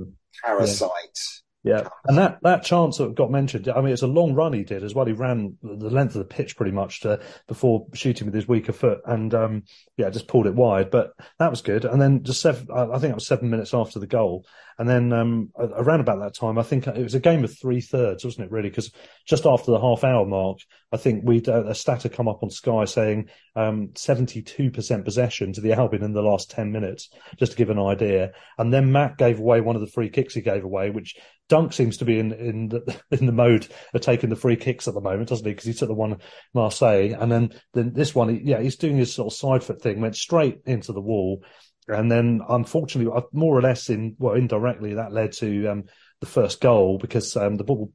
parasite 0.43 1.19
yeah, 1.63 1.89
and 2.07 2.17
that 2.17 2.39
that 2.41 2.63
chance 2.63 2.97
that 2.97 3.13
got 3.13 3.29
mentioned, 3.29 3.69
I 3.69 3.81
mean, 3.81 3.93
it's 3.93 4.01
a 4.01 4.07
long 4.07 4.33
run 4.33 4.53
he 4.53 4.63
did 4.63 4.83
as 4.83 4.95
well. 4.95 5.05
He 5.05 5.13
ran 5.13 5.57
the 5.61 5.91
length 5.91 6.15
of 6.15 6.19
the 6.19 6.25
pitch 6.25 6.57
pretty 6.57 6.71
much 6.71 7.01
to, 7.01 7.19
before 7.47 7.85
shooting 7.93 8.25
with 8.25 8.33
his 8.33 8.47
weaker 8.47 8.73
foot, 8.73 9.01
and 9.05 9.31
um, 9.35 9.63
yeah, 9.95 10.09
just 10.09 10.27
pulled 10.27 10.47
it 10.47 10.55
wide. 10.55 10.89
But 10.89 11.13
that 11.37 11.51
was 11.51 11.61
good. 11.61 11.85
And 11.85 12.01
then 12.01 12.23
just 12.23 12.41
seven, 12.41 12.67
I 12.71 12.97
think 12.97 13.11
it 13.11 13.15
was 13.15 13.27
seven 13.27 13.51
minutes 13.51 13.75
after 13.75 13.99
the 13.99 14.07
goal, 14.07 14.47
and 14.81 14.89
then 14.89 15.13
um, 15.13 15.51
around 15.55 15.99
about 15.99 16.21
that 16.21 16.33
time, 16.33 16.57
I 16.57 16.63
think 16.63 16.87
it 16.87 17.03
was 17.03 17.13
a 17.13 17.19
game 17.19 17.43
of 17.43 17.55
three 17.55 17.81
thirds, 17.81 18.25
wasn't 18.25 18.45
it? 18.45 18.51
Really, 18.51 18.69
because 18.69 18.91
just 19.27 19.45
after 19.45 19.69
the 19.69 19.79
half 19.79 20.03
hour 20.03 20.25
mark, 20.25 20.57
I 20.91 20.97
think 20.97 21.21
we 21.23 21.39
uh, 21.47 21.65
a 21.65 21.75
stat 21.75 22.01
had 22.01 22.13
come 22.13 22.27
up 22.27 22.41
on 22.41 22.49
Sky 22.49 22.85
saying 22.85 23.29
um, 23.55 23.91
seventy 23.93 24.41
two 24.41 24.71
percent 24.71 25.05
possession 25.05 25.53
to 25.53 25.61
the 25.61 25.73
Albion 25.73 26.01
in 26.01 26.13
the 26.13 26.23
last 26.23 26.49
ten 26.49 26.71
minutes, 26.71 27.09
just 27.37 27.51
to 27.51 27.57
give 27.59 27.69
an 27.69 27.77
idea. 27.77 28.31
And 28.57 28.73
then 28.73 28.91
Matt 28.91 29.19
gave 29.19 29.37
away 29.37 29.61
one 29.61 29.75
of 29.75 29.81
the 29.81 29.87
free 29.87 30.09
kicks 30.09 30.33
he 30.33 30.41
gave 30.41 30.63
away, 30.63 30.89
which 30.89 31.15
Dunk 31.47 31.73
seems 31.73 31.97
to 31.97 32.05
be 32.05 32.17
in 32.17 32.31
in 32.31 32.69
the 32.69 32.99
in 33.11 33.27
the 33.27 33.31
mode 33.31 33.67
of 33.93 34.01
taking 34.01 34.31
the 34.31 34.35
free 34.35 34.55
kicks 34.55 34.87
at 34.87 34.95
the 34.95 34.99
moment, 34.99 35.29
doesn't 35.29 35.45
he? 35.45 35.51
Because 35.51 35.65
he 35.65 35.73
took 35.73 35.89
the 35.89 35.93
one 35.93 36.17
Marseille, 36.55 37.15
and 37.19 37.31
then 37.31 37.51
then 37.75 37.93
this 37.93 38.15
one, 38.15 38.47
yeah, 38.47 38.59
he's 38.59 38.77
doing 38.77 38.97
his 38.97 39.13
sort 39.13 39.31
of 39.31 39.37
side 39.37 39.63
foot 39.63 39.79
thing, 39.79 40.01
went 40.01 40.15
straight 40.15 40.61
into 40.65 40.91
the 40.91 41.01
wall, 41.01 41.43
and 41.87 42.11
then 42.11 42.41
unfortunately, 42.47 43.11
uh, 43.15 43.25
more 43.33 43.57
or 43.57 43.61
less 43.61 43.89
in 43.89 44.15
well 44.19 44.35
indirectly, 44.35 44.95
that 44.95 45.11
led 45.11 45.33
to 45.33 45.67
um, 45.67 45.83
the 46.19 46.27
first 46.27 46.61
goal 46.61 46.97
because 46.97 47.35
um, 47.35 47.57
the 47.57 47.63
ball 47.63 47.91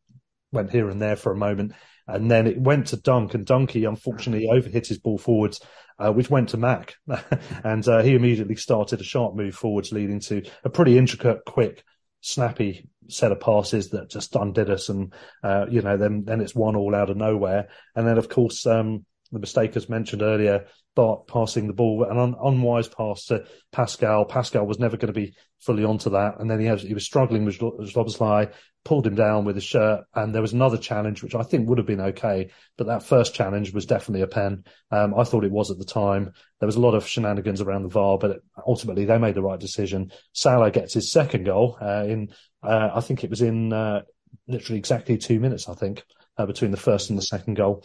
went 0.53 0.71
here 0.71 0.89
and 0.89 1.01
there 1.01 1.17
for 1.17 1.33
a 1.33 1.37
moment, 1.37 1.73
and 2.07 2.31
then 2.31 2.47
it 2.47 2.61
went 2.61 2.89
to 2.89 2.97
Dunk, 2.97 3.35
and 3.35 3.47
Donkey 3.47 3.85
unfortunately 3.85 4.49
overhit 4.49 4.87
his 4.87 4.99
ball 4.99 5.19
forwards, 5.19 5.61
uh, 5.99 6.13
which 6.13 6.31
went 6.31 6.51
to 6.51 6.57
Mac, 6.57 6.95
and 7.65 7.87
uh, 7.87 8.03
he 8.03 8.15
immediately 8.15 8.57
started 8.57 9.01
a 9.01 9.05
sharp 9.05 9.35
move 9.35 9.55
forwards, 9.55 9.93
leading 9.93 10.21
to 10.21 10.43
a 10.65 10.71
pretty 10.71 10.99
intricate, 10.99 11.45
quick 11.47 11.85
snappy 12.21 12.89
set 13.09 13.31
of 13.31 13.39
passes 13.39 13.91
that 13.91 14.11
just 14.11 14.35
undid 14.35 14.69
us, 14.69 14.89
and 14.89 15.13
uh, 15.43 15.67
you 15.71 15.83
know, 15.83 15.97
then 15.97 16.25
then 16.25 16.41
it's 16.41 16.55
one 16.55 16.77
all 16.77 16.95
out 16.95 17.11
of 17.11 17.17
nowhere, 17.17 17.69
and 17.95 18.07
then 18.07 18.19
of 18.19 18.29
course 18.29 18.67
um, 18.67 19.05
the 19.33 19.39
mistake 19.39 19.77
as 19.77 19.89
mentioned 19.89 20.23
earlier, 20.23 20.67
Bart 20.95 21.27
passing 21.27 21.67
the 21.67 21.73
ball, 21.73 22.05
an 22.05 22.19
un- 22.19 22.37
unwise 22.43 22.89
pass 22.89 23.27
to 23.27 23.45
Pascal. 23.73 24.25
Pascal 24.25 24.67
was 24.67 24.79
never 24.79 24.97
going 24.97 25.13
to 25.13 25.21
be 25.21 25.35
fully 25.59 25.85
onto 25.85 26.11
that, 26.11 26.41
and 26.41 26.51
then 26.51 26.61
he, 26.61 26.67
has, 26.67 26.83
he 26.83 26.95
was 26.95 27.05
struggling 27.05 27.45
with 27.45 27.59
Szoboszlai, 27.59 28.53
pulled 28.85 29.07
him 29.07 29.15
down 29.15 29.45
with 29.45 29.57
his 29.57 29.65
shirt, 29.65 30.05
and 30.15 30.35
there 30.35 30.43
was 30.43 30.53
another 30.53 30.79
challenge 30.79 31.23
which 31.23 31.35
I 31.35 31.43
think 31.43 31.69
would 31.69 31.79
have 31.79 31.87
been 31.87 32.01
okay, 32.01 32.51
but 32.79 32.87
that 32.87 33.03
first 33.03 33.35
challenge 33.35 33.75
was 33.75 33.85
definitely 33.85 34.23
a 34.23 34.29
pen. 34.29 34.65
Um, 34.91 35.15
I 35.15 35.25
thought 35.25 35.45
it 35.45 35.51
was 35.51 35.71
at 35.71 35.79
the 35.79 35.85
time. 35.85 36.33
There 36.61 36.67
was 36.67 36.77
a 36.77 36.81
lot 36.81 36.95
of 36.95 37.07
shenanigans 37.07 37.61
around 37.61 37.83
the 37.83 37.89
VAR, 37.89 38.17
but 38.17 38.39
ultimately 38.67 39.05
they 39.05 39.19
made 39.19 39.35
the 39.35 39.43
right 39.43 39.61
decision. 39.61 40.13
Salah 40.33 40.71
gets 40.71 40.95
his 40.95 41.11
second 41.13 41.45
goal 41.45 41.77
uh, 41.81 42.05
in, 42.07 42.31
uh, 42.63 42.91
I 42.95 43.01
think 43.01 43.25
it 43.25 43.31
was 43.31 43.43
in 43.43 43.73
uh, 43.73 44.03
literally 44.47 44.79
exactly 44.79 45.19
two 45.19 45.41
minutes. 45.41 45.69
I 45.69 45.75
think 45.75 46.05
uh, 46.39 46.47
between 46.47 46.71
the 46.71 46.77
first 46.77 47.11
and 47.11 47.19
the 47.19 47.23
second 47.23 47.55
goal. 47.55 47.85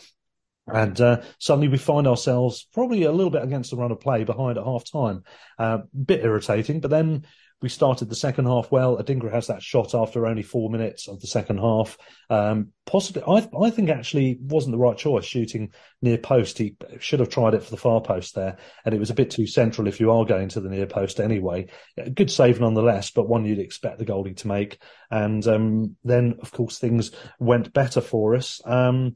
And 0.73 0.99
uh, 0.99 1.21
suddenly 1.37 1.67
we 1.67 1.77
find 1.77 2.07
ourselves 2.07 2.67
probably 2.73 3.03
a 3.03 3.11
little 3.11 3.31
bit 3.31 3.43
against 3.43 3.71
the 3.71 3.77
run 3.77 3.91
of 3.91 3.99
play 3.99 4.23
behind 4.23 4.57
at 4.57 4.63
half 4.63 4.83
time. 4.89 5.23
A 5.59 5.63
uh, 5.63 5.77
bit 6.05 6.23
irritating, 6.23 6.79
but 6.79 6.91
then 6.91 7.25
we 7.61 7.69
started 7.69 8.09
the 8.09 8.15
second 8.15 8.45
half 8.45 8.71
well. 8.71 8.97
Adingra 8.97 9.31
has 9.31 9.47
that 9.47 9.61
shot 9.61 9.93
after 9.93 10.25
only 10.25 10.41
four 10.41 10.69
minutes 10.69 11.07
of 11.07 11.19
the 11.19 11.27
second 11.27 11.59
half. 11.59 11.97
Um, 12.29 12.69
possibly, 12.87 13.21
I, 13.27 13.47
I 13.59 13.69
think 13.69 13.89
actually 13.89 14.39
wasn't 14.41 14.71
the 14.71 14.79
right 14.79 14.97
choice 14.97 15.25
shooting 15.25 15.71
near 16.01 16.17
post. 16.17 16.57
He 16.57 16.75
should 16.99 17.19
have 17.19 17.29
tried 17.29 17.53
it 17.53 17.63
for 17.63 17.69
the 17.69 17.77
far 17.77 18.01
post 18.01 18.33
there, 18.33 18.57
and 18.83 18.95
it 18.95 18.99
was 18.99 19.11
a 19.11 19.15
bit 19.15 19.29
too 19.29 19.45
central 19.45 19.87
if 19.87 19.99
you 19.99 20.11
are 20.11 20.25
going 20.25 20.49
to 20.49 20.59
the 20.59 20.69
near 20.69 20.87
post 20.87 21.19
anyway. 21.19 21.67
Good 22.13 22.31
save 22.31 22.59
nonetheless, 22.59 23.11
but 23.11 23.29
one 23.29 23.45
you'd 23.45 23.59
expect 23.59 23.99
the 23.99 24.05
goalie 24.05 24.37
to 24.37 24.47
make. 24.47 24.81
And 25.11 25.45
um, 25.47 25.95
then, 26.03 26.37
of 26.41 26.51
course, 26.51 26.79
things 26.79 27.11
went 27.39 27.73
better 27.73 28.01
for 28.01 28.35
us. 28.35 28.59
Um, 28.65 29.15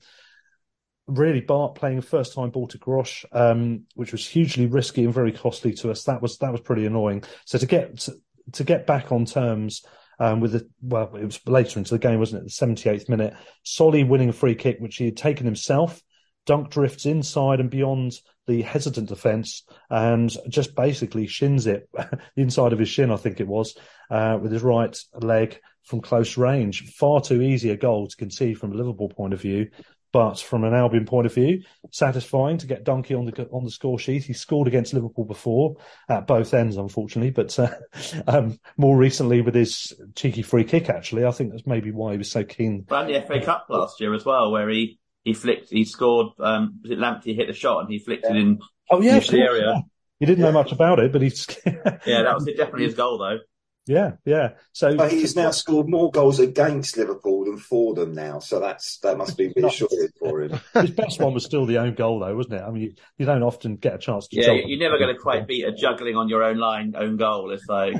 really 1.08 1.42
Bart 1.42 1.76
playing 1.76 2.02
first 2.02 2.34
time 2.34 2.50
ball 2.50 2.68
to 2.68 2.78
Gross, 2.78 3.26
um, 3.32 3.84
which 3.96 4.12
was 4.12 4.28
hugely 4.28 4.66
risky 4.66 5.04
and 5.04 5.14
very 5.14 5.32
costly 5.32 5.74
to 5.74 5.92
us. 5.92 6.04
That 6.04 6.22
was 6.22 6.38
that 6.40 6.52
was 6.52 6.62
pretty 6.62 6.86
annoying. 6.86 7.24
So 7.46 7.58
to 7.58 7.66
get 7.66 8.08
to 8.54 8.64
get 8.64 8.88
back 8.88 9.12
on 9.12 9.26
terms 9.26 9.84
um, 10.20 10.40
with 10.40 10.54
the 10.54 10.70
well, 10.82 11.16
it 11.16 11.26
was 11.26 11.40
later 11.46 11.80
into 11.80 11.94
the 11.94 12.00
game, 12.00 12.20
wasn't 12.20 12.44
it? 12.44 12.46
The 12.46 12.66
78th 12.66 13.10
minute, 13.10 13.34
Solly 13.64 14.04
winning 14.04 14.30
a 14.30 14.34
free 14.34 14.56
kick, 14.56 14.78
which 14.80 14.98
he 14.98 15.06
had 15.06 15.18
taken 15.18 15.46
himself. 15.46 16.02
Dunk 16.46 16.70
drifts 16.70 17.08
inside 17.08 17.60
and 17.60 17.72
beyond 17.72 18.14
the 18.46 18.62
hesitant 18.62 19.10
defence 19.10 19.64
and 19.90 20.32
just 20.48 20.76
basically 20.76 21.26
shins 21.26 21.66
it, 21.66 21.90
the 21.94 22.20
inside 22.36 22.72
of 22.72 22.78
his 22.78 22.90
shin, 22.90 23.12
I 23.12 23.16
think 23.16 23.40
it 23.40 23.48
was, 23.48 23.76
uh, 24.12 24.38
with 24.40 24.52
his 24.52 24.62
right 24.62 24.96
leg 25.20 25.60
from 25.84 26.02
close 26.02 26.38
range. 26.38 26.94
Far 26.94 27.22
too 27.22 27.42
easy 27.42 27.72
a 27.72 27.78
goal 27.78 28.08
to 28.08 28.16
concede 28.16 28.60
from 28.60 28.74
a 28.74 28.76
Liverpool 28.76 29.10
point 29.10 29.34
of 29.34 29.42
view. 29.42 29.70
But 30.16 30.40
from 30.40 30.64
an 30.64 30.74
Albion 30.74 31.04
point 31.04 31.26
of 31.26 31.34
view, 31.34 31.64
satisfying 31.92 32.58
to 32.60 32.68
get 32.68 32.86
Donkey 32.86 33.14
on 33.16 33.26
the 33.26 33.50
on 33.52 33.66
the 33.66 33.70
score 33.70 34.00
sheet. 34.00 34.24
He 34.24 34.32
scored 34.32 34.66
against 34.66 34.94
Liverpool 34.94 35.26
before 35.26 35.76
at 36.08 36.26
both 36.26 36.54
ends, 36.54 36.78
unfortunately, 36.78 37.32
but 37.32 37.60
uh, 37.60 37.76
um, 38.28 38.58
more 38.78 38.96
recently 38.96 39.42
with 39.42 39.54
his 39.54 39.92
cheeky 40.16 40.42
free 40.42 40.64
kick. 40.64 40.88
Actually, 40.88 41.26
I 41.26 41.32
think 41.32 41.52
that's 41.52 41.68
maybe 41.68 41.92
why 41.92 42.14
he 42.14 42.18
was 42.18 42.32
so 42.32 42.46
keen. 42.46 42.86
Ran 42.90 43.12
the 43.12 43.22
FA 43.28 43.42
Cup 43.42 43.66
last 43.68 44.00
year 44.00 44.14
as 44.14 44.24
well, 44.24 44.54
where 44.54 44.70
he 44.70 45.00
he 45.26 45.34
flicked, 45.34 45.70
he 45.70 45.84
scored. 45.84 46.28
Um, 46.40 46.80
was 46.82 46.92
it 46.92 46.98
Lamptey 46.98 47.36
hit 47.36 47.48
the 47.48 47.54
shot 47.54 47.82
and 47.82 47.90
he 47.90 48.00
flicked 48.00 48.24
yeah. 48.24 48.36
it 48.36 48.38
in? 48.38 48.60
Oh 48.90 49.02
yeah, 49.02 49.20
the 49.20 49.42
area. 49.42 49.66
Yeah. 49.66 49.82
He 50.22 50.26
didn't 50.28 50.44
know 50.46 50.54
much 50.54 50.72
about 50.72 51.00
it, 51.00 51.12
but 51.12 51.24
he's 51.24 51.46
yeah, 51.66 52.24
that 52.24 52.36
was 52.36 52.46
definitely 52.46 52.86
his 52.86 52.96
goal 52.96 53.18
though. 53.18 53.40
Yeah, 53.88 54.14
yeah. 54.26 54.50
So 54.72 54.96
but 54.96 55.12
he's 55.12 55.36
now 55.36 55.52
scored 55.52 55.88
more 55.88 56.10
goals 56.10 56.40
against 56.40 56.98
Liverpool 56.98 57.46
than 57.46 57.58
for 57.58 57.94
them 57.94 58.14
now. 58.14 58.40
So 58.40 58.60
that's 58.60 58.98
that 59.00 59.18
must 59.18 59.38
be 59.38 59.54
reassuring 59.56 60.10
for 60.18 60.42
him. 60.42 60.60
His 60.74 60.92
best 60.92 61.22
one 61.22 61.34
was 61.34 61.46
still 61.46 61.68
the 61.68 61.78
own 61.78 61.94
goal, 61.94 62.20
though, 62.20 62.36
wasn't 62.36 62.56
it? 62.56 62.64
I 62.64 62.72
mean, 62.72 62.84
you, 62.84 62.94
you 63.18 63.26
don't 63.28 63.44
often 63.44 63.76
get 63.76 63.94
a 63.94 63.98
chance 64.00 64.28
to. 64.30 64.38
Yeah, 64.38 64.54
you're 64.54 64.80
never 64.80 64.98
going 64.98 65.14
to 65.14 65.22
quite 65.22 65.46
beat 65.46 65.66
a 65.66 65.72
juggling 65.72 66.16
on 66.16 66.30
your 66.30 66.44
own 66.44 66.58
line 66.58 66.94
own 66.98 67.18
goal. 67.18 67.52
It's 67.52 67.68
like. 67.68 67.96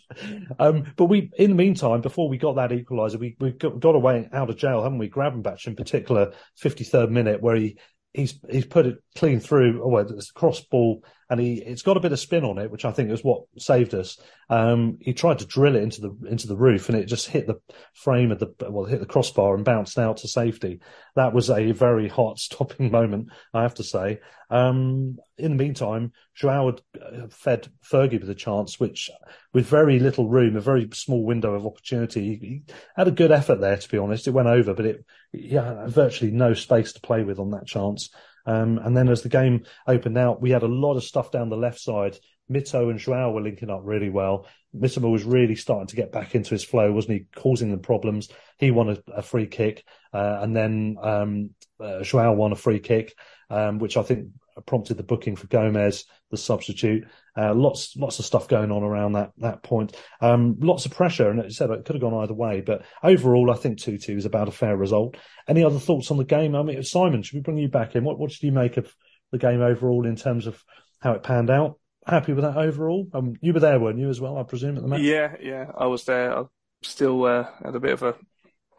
um, 0.58 0.92
but 0.96 1.06
we, 1.06 1.30
in 1.38 1.50
the 1.50 1.56
meantime, 1.56 2.00
before 2.00 2.30
we 2.30 2.38
got 2.38 2.56
that 2.56 2.70
equaliser, 2.70 3.18
we 3.18 3.36
we 3.38 3.52
got, 3.52 3.78
got 3.80 3.94
away 3.94 4.28
out 4.32 4.48
of 4.48 4.56
jail, 4.56 4.82
haven't 4.82 4.98
we? 4.98 5.10
Gravenberch 5.10 5.66
in 5.66 5.76
particular, 5.76 6.32
53rd 6.62 7.10
minute, 7.10 7.42
where 7.42 7.56
he 7.56 7.78
he's 8.14 8.40
he's 8.48 8.66
put 8.66 8.86
it 8.86 8.96
clean 9.14 9.40
through. 9.40 9.82
Oh, 9.84 9.88
well, 9.88 10.06
it's 10.10 10.30
a 10.30 10.32
cross 10.32 10.60
ball 10.60 11.02
and 11.30 11.40
he 11.40 11.54
it's 11.54 11.82
got 11.82 11.96
a 11.96 12.00
bit 12.00 12.12
of 12.12 12.18
spin 12.18 12.44
on 12.44 12.58
it, 12.58 12.70
which 12.70 12.84
I 12.84 12.92
think 12.92 13.10
is 13.10 13.22
what 13.22 13.42
saved 13.58 13.94
us. 13.94 14.18
Um, 14.48 14.98
he 15.00 15.12
tried 15.12 15.40
to 15.40 15.46
drill 15.46 15.76
it 15.76 15.82
into 15.82 16.00
the 16.00 16.16
into 16.28 16.46
the 16.46 16.56
roof, 16.56 16.88
and 16.88 16.96
it 16.96 17.06
just 17.06 17.28
hit 17.28 17.46
the 17.46 17.60
frame 17.92 18.32
of 18.32 18.38
the 18.38 18.52
well, 18.70 18.86
hit 18.86 19.00
the 19.00 19.06
crossbar 19.06 19.54
and 19.54 19.64
bounced 19.64 19.98
out 19.98 20.18
to 20.18 20.28
safety. 20.28 20.80
That 21.16 21.34
was 21.34 21.50
a 21.50 21.72
very 21.72 22.08
heart 22.08 22.38
stopping 22.38 22.90
moment, 22.90 23.28
I 23.52 23.62
have 23.62 23.74
to 23.74 23.84
say. 23.84 24.20
Um, 24.50 25.18
in 25.36 25.56
the 25.56 25.62
meantime, 25.62 26.12
Joao 26.34 26.72
had 26.72 26.80
uh, 27.02 27.26
fed 27.28 27.68
Fergie 27.84 28.20
with 28.20 28.30
a 28.30 28.34
chance, 28.34 28.80
which 28.80 29.10
with 29.52 29.66
very 29.66 29.98
little 29.98 30.28
room, 30.28 30.56
a 30.56 30.60
very 30.60 30.88
small 30.94 31.24
window 31.24 31.54
of 31.54 31.66
opportunity, 31.66 32.36
he 32.36 32.74
had 32.96 33.08
a 33.08 33.12
good 33.12 33.30
effort 33.30 33.60
there. 33.60 33.76
To 33.76 33.88
be 33.88 33.98
honest, 33.98 34.26
it 34.26 34.32
went 34.32 34.48
over, 34.48 34.72
but 34.72 34.86
it 34.86 35.04
yeah, 35.32 35.86
virtually 35.86 36.30
no 36.30 36.54
space 36.54 36.94
to 36.94 37.00
play 37.00 37.22
with 37.22 37.38
on 37.38 37.50
that 37.50 37.66
chance. 37.66 38.08
Um, 38.48 38.78
and 38.78 38.96
then 38.96 39.10
as 39.10 39.20
the 39.20 39.28
game 39.28 39.64
opened 39.86 40.16
out, 40.16 40.40
we 40.40 40.50
had 40.50 40.62
a 40.62 40.68
lot 40.68 40.96
of 40.96 41.04
stuff 41.04 41.30
down 41.30 41.50
the 41.50 41.56
left 41.56 41.78
side. 41.78 42.18
Mito 42.50 42.88
and 42.88 42.98
Joao 42.98 43.30
were 43.30 43.42
linking 43.42 43.68
up 43.68 43.82
really 43.84 44.08
well. 44.08 44.46
Mitoma 44.74 45.12
was 45.12 45.24
really 45.24 45.54
starting 45.54 45.86
to 45.88 45.96
get 45.96 46.12
back 46.12 46.34
into 46.34 46.50
his 46.50 46.64
flow, 46.64 46.90
wasn't 46.90 47.18
he? 47.18 47.26
Causing 47.36 47.70
them 47.70 47.80
problems. 47.80 48.30
He 48.56 48.70
won 48.70 48.88
a, 48.88 49.12
a 49.12 49.22
free 49.22 49.46
kick, 49.46 49.84
uh, 50.14 50.38
and 50.40 50.56
then 50.56 50.96
um, 51.02 51.50
uh, 51.78 52.02
Joao 52.02 52.32
won 52.32 52.52
a 52.52 52.56
free 52.56 52.80
kick, 52.80 53.14
um, 53.50 53.78
which 53.80 53.98
I 53.98 54.02
think 54.02 54.28
prompted 54.66 54.96
the 54.96 55.02
booking 55.02 55.36
for 55.36 55.46
Gomez, 55.46 56.04
the 56.30 56.36
substitute. 56.36 57.06
Uh, 57.36 57.54
lots, 57.54 57.96
lots 57.96 58.18
of 58.18 58.24
stuff 58.24 58.48
going 58.48 58.70
on 58.70 58.82
around 58.82 59.12
that 59.12 59.32
that 59.38 59.62
point. 59.62 59.96
Um, 60.20 60.56
lots 60.60 60.86
of 60.86 60.92
pressure, 60.92 61.30
and 61.30 61.40
as 61.40 61.52
it 61.52 61.54
said 61.54 61.70
it 61.70 61.84
could 61.84 61.94
have 61.94 62.02
gone 62.02 62.22
either 62.22 62.34
way. 62.34 62.60
But 62.60 62.84
overall, 63.02 63.50
I 63.50 63.56
think 63.56 63.78
two 63.78 63.98
two 63.98 64.16
is 64.16 64.24
about 64.24 64.48
a 64.48 64.52
fair 64.52 64.76
result. 64.76 65.16
Any 65.46 65.64
other 65.64 65.78
thoughts 65.78 66.10
on 66.10 66.16
the 66.16 66.24
game? 66.24 66.54
I 66.54 66.62
mean, 66.62 66.82
Simon, 66.82 67.22
should 67.22 67.36
we 67.36 67.42
bring 67.42 67.58
you 67.58 67.68
back 67.68 67.94
in? 67.94 68.04
What 68.04 68.18
what 68.18 68.30
did 68.30 68.42
you 68.42 68.52
make 68.52 68.76
of 68.76 68.94
the 69.30 69.38
game 69.38 69.60
overall 69.60 70.06
in 70.06 70.16
terms 70.16 70.46
of 70.46 70.62
how 71.00 71.12
it 71.12 71.22
panned 71.22 71.50
out? 71.50 71.78
Happy 72.06 72.32
with 72.32 72.44
that 72.44 72.56
overall? 72.56 73.06
Um, 73.12 73.34
you 73.40 73.52
were 73.52 73.60
there, 73.60 73.78
weren't 73.78 73.98
you, 73.98 74.08
as 74.08 74.20
well? 74.20 74.38
I 74.38 74.42
presume 74.42 74.76
at 74.76 74.82
the 74.82 74.88
match. 74.88 75.00
Yeah, 75.00 75.36
yeah, 75.40 75.66
I 75.76 75.86
was 75.86 76.04
there. 76.04 76.36
I 76.36 76.44
still 76.82 77.24
uh, 77.24 77.46
had 77.62 77.74
a 77.74 77.80
bit 77.80 77.92
of 77.92 78.02
a 78.02 78.14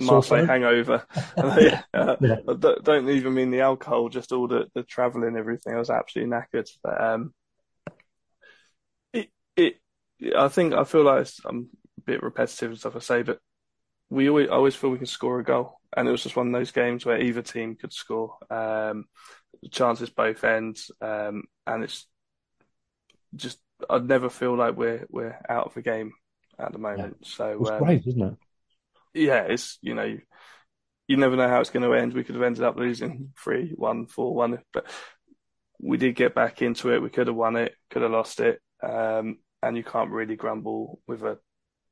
Marseille 0.02 0.46
hangover. 0.46 1.06
uh, 1.38 2.16
yeah. 2.20 2.36
Don't 2.84 3.10
even 3.10 3.34
mean 3.34 3.52
the 3.52 3.62
alcohol, 3.62 4.10
just 4.10 4.32
all 4.32 4.48
the, 4.48 4.68
the 4.74 4.84
travelling, 4.84 5.36
everything. 5.36 5.74
I 5.74 5.80
was 5.80 5.90
absolutely 5.90 6.36
knackered. 6.36 6.70
But 6.84 7.02
um, 7.02 7.34
it, 9.14 9.30
it, 9.56 9.76
I 10.36 10.48
think 10.48 10.74
I 10.74 10.84
feel 10.84 11.04
like 11.04 11.28
I'm 11.46 11.70
a 11.98 12.02
bit 12.02 12.24
repetitive 12.24 12.72
and 12.72 12.80
stuff 12.80 12.96
I 12.96 13.00
say, 13.00 13.24
but 13.24 13.40
we 14.10 14.30
always, 14.30 14.50
I 14.50 14.54
always 14.54 14.76
feel 14.76 14.90
we 14.90 14.98
can 14.98 15.06
score 15.06 15.40
a 15.40 15.44
goal, 15.44 15.80
and 15.96 16.08
it 16.08 16.12
was 16.12 16.24
just 16.24 16.36
one 16.36 16.48
of 16.48 16.54
those 16.54 16.72
games 16.72 17.06
where 17.06 17.22
either 17.22 17.42
team 17.42 17.76
could 17.76 17.94
score. 17.94 18.38
Um, 18.50 19.06
chances 19.72 20.10
both 20.10 20.44
ends, 20.44 20.92
um, 21.02 21.44
and 21.68 21.84
it's 21.84 22.08
just 23.36 23.60
I'd 23.90 24.08
never 24.08 24.30
feel 24.30 24.56
like 24.56 24.76
we're 24.76 25.06
we're 25.10 25.40
out 25.48 25.68
of 25.68 25.74
the 25.74 25.82
game 25.82 26.14
at 26.58 26.72
the 26.72 26.80
moment. 26.80 27.18
Yeah. 27.22 27.28
So 27.28 27.58
it's 27.62 27.70
um, 27.70 27.84
great, 27.84 28.08
isn't 28.08 28.22
it? 28.22 28.34
Yeah, 29.14 29.44
it's 29.44 29.77
you 29.81 29.95
know, 29.95 30.18
you 31.07 31.18
never 31.18 31.36
know 31.36 31.49
how 31.49 31.60
it's 31.60 31.69
going 31.69 31.84
to 31.84 31.94
end. 31.94 32.14
We 32.14 32.23
could 32.23 32.36
have 32.36 32.44
ended 32.44 32.64
up 32.64 32.77
losing 32.77 33.34
three, 33.38 33.73
one, 33.76 34.07
four, 34.07 34.34
one, 34.34 34.60
but 34.73 34.86
we 35.81 35.98
did 35.98 36.15
get 36.15 36.36
back 36.36 36.61
into 36.61 36.94
it. 36.94 37.02
We 37.02 37.10
could 37.10 37.27
have 37.27 37.36
won 37.36 37.56
it, 37.56 37.73
could 37.90 38.02
have 38.02 38.11
lost 38.11 38.40
it, 38.40 38.61
um, 38.84 39.38
and 39.61 39.77
you 39.77 39.84
can't 39.84 40.11
really 40.11 40.36
grumble 40.36 40.99
with 41.07 41.23
a 41.23 41.38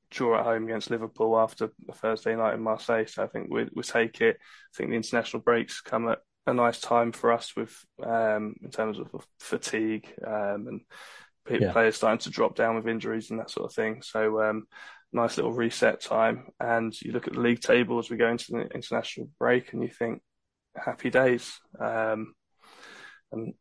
draw 0.10 0.39
at 0.39 0.45
home 0.45 0.65
against 0.65 0.89
Liverpool 0.89 1.38
after 1.38 1.69
a 1.89 1.94
Thursday 1.94 2.35
night 2.35 2.53
in 2.53 2.61
Marseille. 2.61 3.06
So 3.06 3.23
I 3.23 3.27
think 3.27 3.48
we 3.49 3.68
we 3.73 3.84
take 3.84 4.22
it. 4.22 4.38
I 4.39 4.77
think 4.77 4.89
the 4.89 4.95
international 4.95 5.41
breaks 5.41 5.81
come 5.81 6.07
at 6.10 6.19
a 6.45 6.53
nice 6.53 6.80
time 6.80 7.11
for 7.11 7.31
us 7.31 7.56
with 7.56 7.76
um, 8.03 8.56
in 8.64 8.72
terms 8.72 8.99
of 8.99 9.27
fatigue 9.39 10.07
um, 10.26 10.68
and 10.68 10.81
yeah. 11.49 11.72
players 11.72 11.98
starting 11.98 12.19
to 12.19 12.30
drop 12.30 12.56
down 12.56 12.76
with 12.76 12.88
injuries 12.88 13.30
and 13.31 13.39
that 13.39 13.52
sort 13.52 13.69
of 13.69 13.76
thing. 13.76 14.02
So 14.02 14.41
um, 14.41 14.68
nice 15.18 15.38
little 15.38 15.53
reset 15.53 16.02
time. 16.02 16.48
And 16.60 16.94
you 17.02 17.11
look 17.11 17.27
at 17.27 17.34
the 17.34 17.41
league 17.41 17.61
table 17.61 17.99
as 17.99 18.10
we 18.10 18.18
go 18.18 18.30
into 18.30 18.52
the 18.52 18.68
international 18.73 19.30
break, 19.39 19.73
and 19.73 19.84
you 19.84 19.89
think, 19.89 20.22
happy 20.76 21.10
days. 21.10 21.60
Um, 21.80 22.34
and 23.31 23.53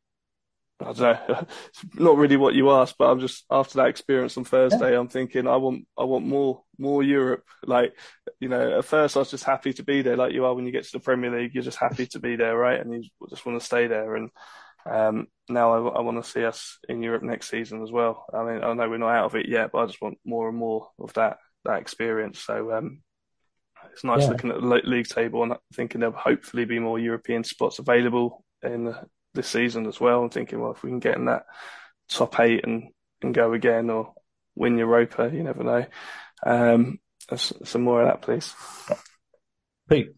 I 0.81 0.93
don't 0.93 0.99
know, 1.01 1.47
not 1.95 2.19
really 2.19 2.37
what 2.37 2.55
you 2.55 2.71
asked, 2.71 2.97
but 2.99 3.11
I'm 3.11 3.21
just 3.21 3.45
after 3.51 3.79
that 3.79 3.89
experience 3.89 4.37
on 4.37 4.45
Thursday, 4.45 4.93
yeah. 4.93 4.99
I'm 4.99 5.09
thinking 5.09 5.47
I 5.47 5.57
want 5.57 5.87
I 5.99 6.05
want 6.05 6.27
more 6.27 6.63
more 6.79 7.03
Europe. 7.03 7.45
Like 7.65 7.95
you 8.41 8.49
know, 8.49 8.79
at 8.79 8.85
first 8.85 9.17
I 9.17 9.21
was 9.21 9.31
just 9.31 9.45
happy 9.45 9.73
to 9.75 9.83
be 9.83 10.03
there, 10.03 10.17
like 10.17 10.35
you 10.35 10.45
are 10.45 10.55
when 10.55 10.67
you 10.67 10.73
get 10.73 10.85
to 10.85 10.93
the 10.93 11.01
Premier 11.01 11.31
League. 11.31 11.55
You're 11.55 11.63
just 11.63 11.79
happy 11.79 12.07
to 12.09 12.19
be 12.19 12.37
there, 12.37 12.57
right? 12.57 12.81
And 12.81 12.93
you 12.93 13.09
just 13.31 13.47
want 13.47 13.59
to 13.59 13.65
stay 13.65 13.87
there. 13.87 14.17
And 14.17 14.31
um, 14.85 15.27
now 15.49 15.73
I, 15.73 15.99
I 15.99 16.01
want 16.03 16.23
to 16.23 16.31
see 16.31 16.45
us 16.45 16.79
in 16.89 17.03
Europe 17.03 17.23
next 17.23 17.49
season 17.49 17.83
as 17.83 17.91
well. 17.91 18.27
I 18.33 18.45
mean, 18.45 18.63
I 18.63 18.73
know 18.75 18.89
we're 18.89 18.99
not 18.99 19.17
out 19.17 19.27
of 19.27 19.35
it 19.35 19.49
yet, 19.49 19.73
but 19.73 19.79
I 19.79 19.87
just 19.87 20.03
want 20.03 20.19
more 20.25 20.49
and 20.49 20.59
more 20.59 20.91
of 21.01 21.15
that 21.15 21.39
that 21.67 21.81
experience. 21.81 22.41
So 22.41 22.73
um, 22.73 23.03
it's 23.93 24.05
nice 24.05 24.23
yeah. 24.23 24.29
looking 24.29 24.51
at 24.51 24.61
the 24.61 24.67
league 24.67 25.09
table 25.09 25.43
and 25.43 25.55
thinking 25.75 26.01
there'll 26.01 26.17
hopefully 26.17 26.65
be 26.65 26.79
more 26.79 26.99
European 26.99 27.45
spots 27.45 27.79
available 27.79 28.45
in 28.63 28.85
the, 28.85 29.01
this 29.35 29.49
season 29.49 29.87
as 29.87 30.01
well. 30.01 30.23
And 30.23 30.33
thinking, 30.33 30.61
well, 30.61 30.73
if 30.73 30.83
we 30.83 30.91
can 30.91 31.01
get 31.01 31.17
in 31.17 31.27
that 31.27 31.45
top 32.09 32.39
eight 32.41 32.65
and, 32.65 32.89
and 33.23 33.35
go 33.35 33.53
again 33.53 33.91
or 33.91 34.13
win 34.55 34.79
Europa, 34.79 35.31
you 35.33 35.43
never 35.43 35.63
know. 35.63 35.87
Um, 36.45 36.99
some 37.37 37.83
more 37.83 38.03
of 38.03 38.09
that, 38.09 38.23
please. 38.23 38.55
Pete. 39.89 40.11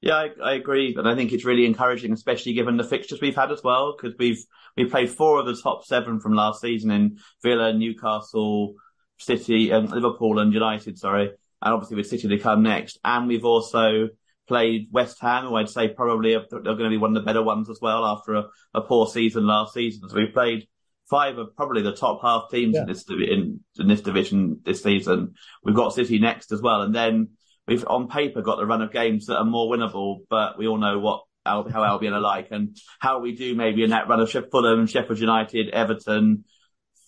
Yeah, 0.00 0.14
I, 0.16 0.28
I, 0.42 0.54
agree, 0.54 0.96
and 0.98 1.08
I 1.08 1.14
think 1.14 1.32
it's 1.32 1.44
really 1.44 1.64
encouraging, 1.64 2.12
especially 2.12 2.54
given 2.54 2.76
the 2.76 2.82
fixtures 2.82 3.20
we've 3.20 3.36
had 3.36 3.52
as 3.52 3.62
well, 3.62 3.94
because 3.96 4.16
we've 4.18 4.44
we 4.76 4.86
played 4.86 5.10
four 5.10 5.38
of 5.38 5.46
the 5.46 5.54
top 5.54 5.84
seven 5.84 6.18
from 6.18 6.34
last 6.34 6.60
season 6.60 6.90
in 6.90 7.18
Villa, 7.40 7.72
Newcastle, 7.72 8.74
City, 9.18 9.70
and 9.70 9.88
um, 9.88 9.94
Liverpool, 9.94 10.38
and 10.38 10.52
United. 10.52 10.98
Sorry, 10.98 11.28
and 11.28 11.74
obviously 11.74 11.96
with 11.96 12.08
City 12.08 12.28
to 12.28 12.38
come 12.38 12.62
next, 12.62 12.98
and 13.04 13.28
we've 13.28 13.44
also 13.44 14.08
played 14.48 14.88
West 14.90 15.18
Ham, 15.20 15.46
who 15.46 15.56
I'd 15.56 15.68
say 15.68 15.88
probably 15.88 16.34
are, 16.34 16.44
going 16.50 16.78
to 16.78 16.88
be 16.88 16.98
one 16.98 17.16
of 17.16 17.22
the 17.22 17.26
better 17.26 17.42
ones 17.42 17.70
as 17.70 17.78
well 17.80 18.04
after 18.04 18.34
a, 18.34 18.44
a 18.74 18.80
poor 18.80 19.06
season 19.06 19.46
last 19.46 19.74
season. 19.74 20.08
So 20.08 20.16
we've 20.16 20.34
played 20.34 20.66
five 21.08 21.38
of 21.38 21.54
probably 21.56 21.82
the 21.82 21.94
top 21.94 22.20
half 22.22 22.44
teams 22.50 22.74
yeah. 22.74 22.82
in 22.82 22.86
this 22.88 23.04
in, 23.08 23.60
in 23.78 23.88
this 23.88 24.00
division 24.00 24.60
this 24.64 24.82
season. 24.82 25.34
We've 25.62 25.76
got 25.76 25.94
City 25.94 26.18
next 26.18 26.52
as 26.52 26.60
well, 26.60 26.82
and 26.82 26.94
then 26.94 27.30
we've 27.66 27.84
on 27.86 28.08
paper 28.08 28.42
got 28.42 28.56
the 28.56 28.66
run 28.66 28.82
of 28.82 28.92
games 28.92 29.26
that 29.26 29.38
are 29.38 29.44
more 29.44 29.70
winnable, 29.70 30.20
but 30.28 30.58
we 30.58 30.66
all 30.66 30.78
know 30.78 30.98
what 30.98 31.22
how 31.44 31.84
Albion 31.84 32.12
are 32.12 32.20
like 32.20 32.48
and 32.50 32.76
how 33.00 33.18
we 33.18 33.34
do 33.34 33.54
maybe 33.54 33.82
in 33.82 33.90
that 33.90 34.08
run 34.08 34.20
of 34.20 34.30
Fulham, 34.30 34.86
Sheffield 34.86 35.18
United, 35.18 35.70
Everton, 35.70 36.44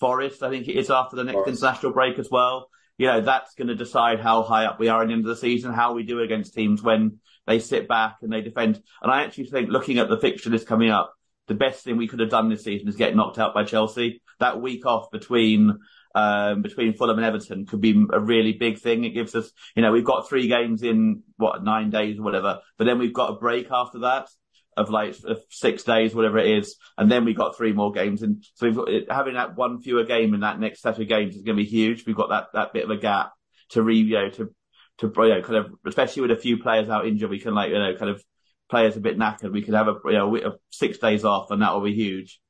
Forest. 0.04 0.42
I 0.42 0.50
think 0.50 0.68
it 0.68 0.76
is 0.76 0.90
after 0.90 1.16
the 1.16 1.24
next 1.24 1.34
Forest. 1.34 1.62
international 1.62 1.92
break 1.92 2.18
as 2.18 2.28
well. 2.30 2.68
You 2.98 3.06
know 3.06 3.20
that's 3.22 3.54
going 3.54 3.68
to 3.68 3.74
decide 3.74 4.20
how 4.20 4.42
high 4.42 4.66
up 4.66 4.78
we 4.78 4.88
are 4.88 5.02
in 5.02 5.08
the 5.08 5.14
end 5.14 5.24
of 5.24 5.28
the 5.28 5.36
season, 5.36 5.72
how 5.72 5.94
we 5.94 6.02
do 6.04 6.20
against 6.20 6.54
teams 6.54 6.82
when 6.82 7.18
they 7.46 7.58
sit 7.58 7.88
back 7.88 8.16
and 8.22 8.32
they 8.32 8.40
defend. 8.40 8.80
And 9.02 9.10
I 9.10 9.24
actually 9.24 9.46
think 9.46 9.70
looking 9.70 9.98
at 9.98 10.08
the 10.08 10.18
fixture 10.18 10.50
list 10.50 10.66
coming 10.66 10.90
up, 10.90 11.12
the 11.48 11.54
best 11.54 11.84
thing 11.84 11.96
we 11.96 12.06
could 12.06 12.20
have 12.20 12.30
done 12.30 12.48
this 12.48 12.64
season 12.64 12.88
is 12.88 12.96
get 12.96 13.16
knocked 13.16 13.38
out 13.38 13.54
by 13.54 13.64
Chelsea. 13.64 14.22
That 14.40 14.60
week 14.60 14.86
off 14.86 15.10
between 15.10 15.78
um, 16.14 16.62
between 16.62 16.94
Fulham 16.94 17.18
and 17.18 17.26
Everton 17.26 17.66
could 17.66 17.80
be 17.80 18.04
a 18.12 18.20
really 18.20 18.52
big 18.52 18.78
thing. 18.78 19.04
It 19.04 19.10
gives 19.10 19.34
us, 19.34 19.50
you 19.74 19.82
know, 19.82 19.90
we've 19.90 20.04
got 20.04 20.28
three 20.28 20.48
games 20.48 20.82
in 20.82 21.22
what 21.36 21.64
nine 21.64 21.90
days 21.90 22.18
or 22.18 22.22
whatever, 22.22 22.60
but 22.78 22.84
then 22.84 22.98
we've 22.98 23.12
got 23.12 23.30
a 23.30 23.38
break 23.38 23.68
after 23.70 24.00
that 24.00 24.28
of 24.76 24.90
like 24.90 25.16
of 25.24 25.40
six 25.50 25.82
days, 25.82 26.14
whatever 26.14 26.38
it 26.38 26.58
is, 26.58 26.76
and 26.98 27.10
then 27.10 27.24
we've 27.24 27.36
got 27.36 27.56
three 27.56 27.72
more 27.72 27.92
games. 27.92 28.22
And 28.22 28.44
so 28.54 28.70
got, 28.72 28.88
having 29.10 29.34
that 29.34 29.56
one 29.56 29.80
fewer 29.80 30.04
game 30.04 30.34
in 30.34 30.40
that 30.40 30.60
next 30.60 30.82
set 30.82 30.98
of 30.98 31.08
games 31.08 31.36
is 31.36 31.42
going 31.42 31.56
to 31.56 31.62
be 31.62 31.68
huge. 31.68 32.06
We've 32.06 32.16
got 32.16 32.30
that 32.30 32.48
that 32.54 32.72
bit 32.72 32.84
of 32.84 32.90
a 32.90 32.96
gap 32.96 33.32
to 33.70 33.82
re, 33.82 33.96
you 33.96 34.14
know, 34.14 34.30
to 34.30 34.54
to 34.98 35.12
you 35.16 35.28
know, 35.28 35.42
kind 35.42 35.56
of, 35.56 35.72
especially 35.86 36.22
with 36.22 36.30
a 36.30 36.40
few 36.40 36.58
players 36.58 36.88
out 36.88 37.06
injured, 37.06 37.30
we 37.30 37.40
can 37.40 37.54
like 37.54 37.70
you 37.70 37.78
know, 37.78 37.94
kind 37.96 38.10
of 38.10 38.24
players 38.68 38.96
a 38.96 39.00
bit 39.00 39.18
knackered. 39.18 39.52
We 39.52 39.62
could 39.62 39.74
have 39.74 39.88
a 39.88 39.96
you 40.06 40.12
know 40.12 40.56
six 40.70 40.98
days 40.98 41.24
off, 41.24 41.50
and 41.50 41.62
that 41.62 41.72
will 41.74 41.82
be 41.82 41.94
huge. 41.94 42.40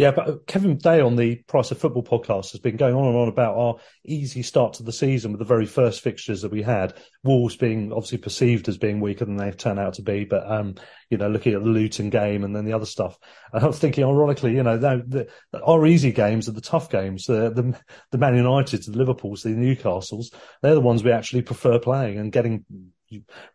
Yeah, 0.00 0.12
but 0.12 0.46
Kevin 0.46 0.78
Day 0.78 1.02
on 1.02 1.16
the 1.16 1.36
Price 1.46 1.70
of 1.70 1.76
Football 1.76 2.02
podcast 2.02 2.52
has 2.52 2.60
been 2.60 2.78
going 2.78 2.94
on 2.94 3.08
and 3.08 3.16
on 3.18 3.28
about 3.28 3.58
our 3.58 3.76
easy 4.06 4.42
start 4.42 4.72
to 4.72 4.82
the 4.82 4.94
season 4.94 5.30
with 5.30 5.40
the 5.40 5.44
very 5.44 5.66
first 5.66 6.00
fixtures 6.00 6.40
that 6.40 6.50
we 6.50 6.62
had. 6.62 6.94
Wolves 7.22 7.54
being 7.54 7.92
obviously 7.92 8.16
perceived 8.16 8.66
as 8.70 8.78
being 8.78 9.00
weaker 9.02 9.26
than 9.26 9.36
they've 9.36 9.58
turned 9.58 9.78
out 9.78 9.92
to 9.92 10.02
be, 10.02 10.24
but 10.24 10.50
um, 10.50 10.76
you 11.10 11.18
know, 11.18 11.28
looking 11.28 11.52
at 11.52 11.62
the 11.62 11.68
Luton 11.68 12.08
game 12.08 12.44
and 12.44 12.56
then 12.56 12.64
the 12.64 12.72
other 12.72 12.86
stuff, 12.86 13.18
I 13.52 13.66
was 13.66 13.78
thinking, 13.78 14.04
ironically, 14.04 14.54
you 14.54 14.62
know, 14.62 14.78
the, 14.78 15.28
the, 15.52 15.62
our 15.62 15.84
easy 15.84 16.12
games 16.12 16.48
are 16.48 16.52
the 16.52 16.62
tough 16.62 16.88
games. 16.88 17.26
The 17.26 17.50
the, 17.50 17.78
the 18.10 18.16
Man 18.16 18.32
Uniteds, 18.32 18.86
the 18.86 18.96
Liverpools, 18.96 19.42
the 19.42 19.50
Newcastles, 19.50 20.32
they're 20.62 20.72
the 20.72 20.80
ones 20.80 21.04
we 21.04 21.12
actually 21.12 21.42
prefer 21.42 21.78
playing 21.78 22.18
and 22.18 22.32
getting 22.32 22.64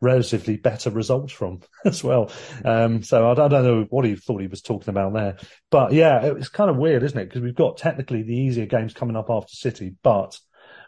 relatively 0.01 0.57
better 0.57 0.89
results 0.89 1.33
from 1.33 1.61
as 1.85 2.03
well. 2.03 2.31
Um, 2.63 3.03
so 3.03 3.27
I, 3.27 3.31
I, 3.31 3.47
don't 3.47 3.63
know 3.63 3.85
what 3.89 4.05
he 4.05 4.15
thought 4.15 4.41
he 4.41 4.47
was 4.47 4.61
talking 4.61 4.89
about 4.89 5.13
there, 5.13 5.37
but 5.71 5.93
yeah, 5.93 6.25
it's 6.25 6.49
kind 6.49 6.69
of 6.69 6.77
weird, 6.77 7.03
isn't 7.03 7.17
it? 7.17 7.25
Because 7.25 7.41
we've 7.41 7.55
got 7.55 7.77
technically 7.77 8.23
the 8.23 8.35
easier 8.35 8.65
games 8.65 8.93
coming 8.93 9.15
up 9.15 9.29
after 9.29 9.53
City, 9.53 9.95
but 10.03 10.39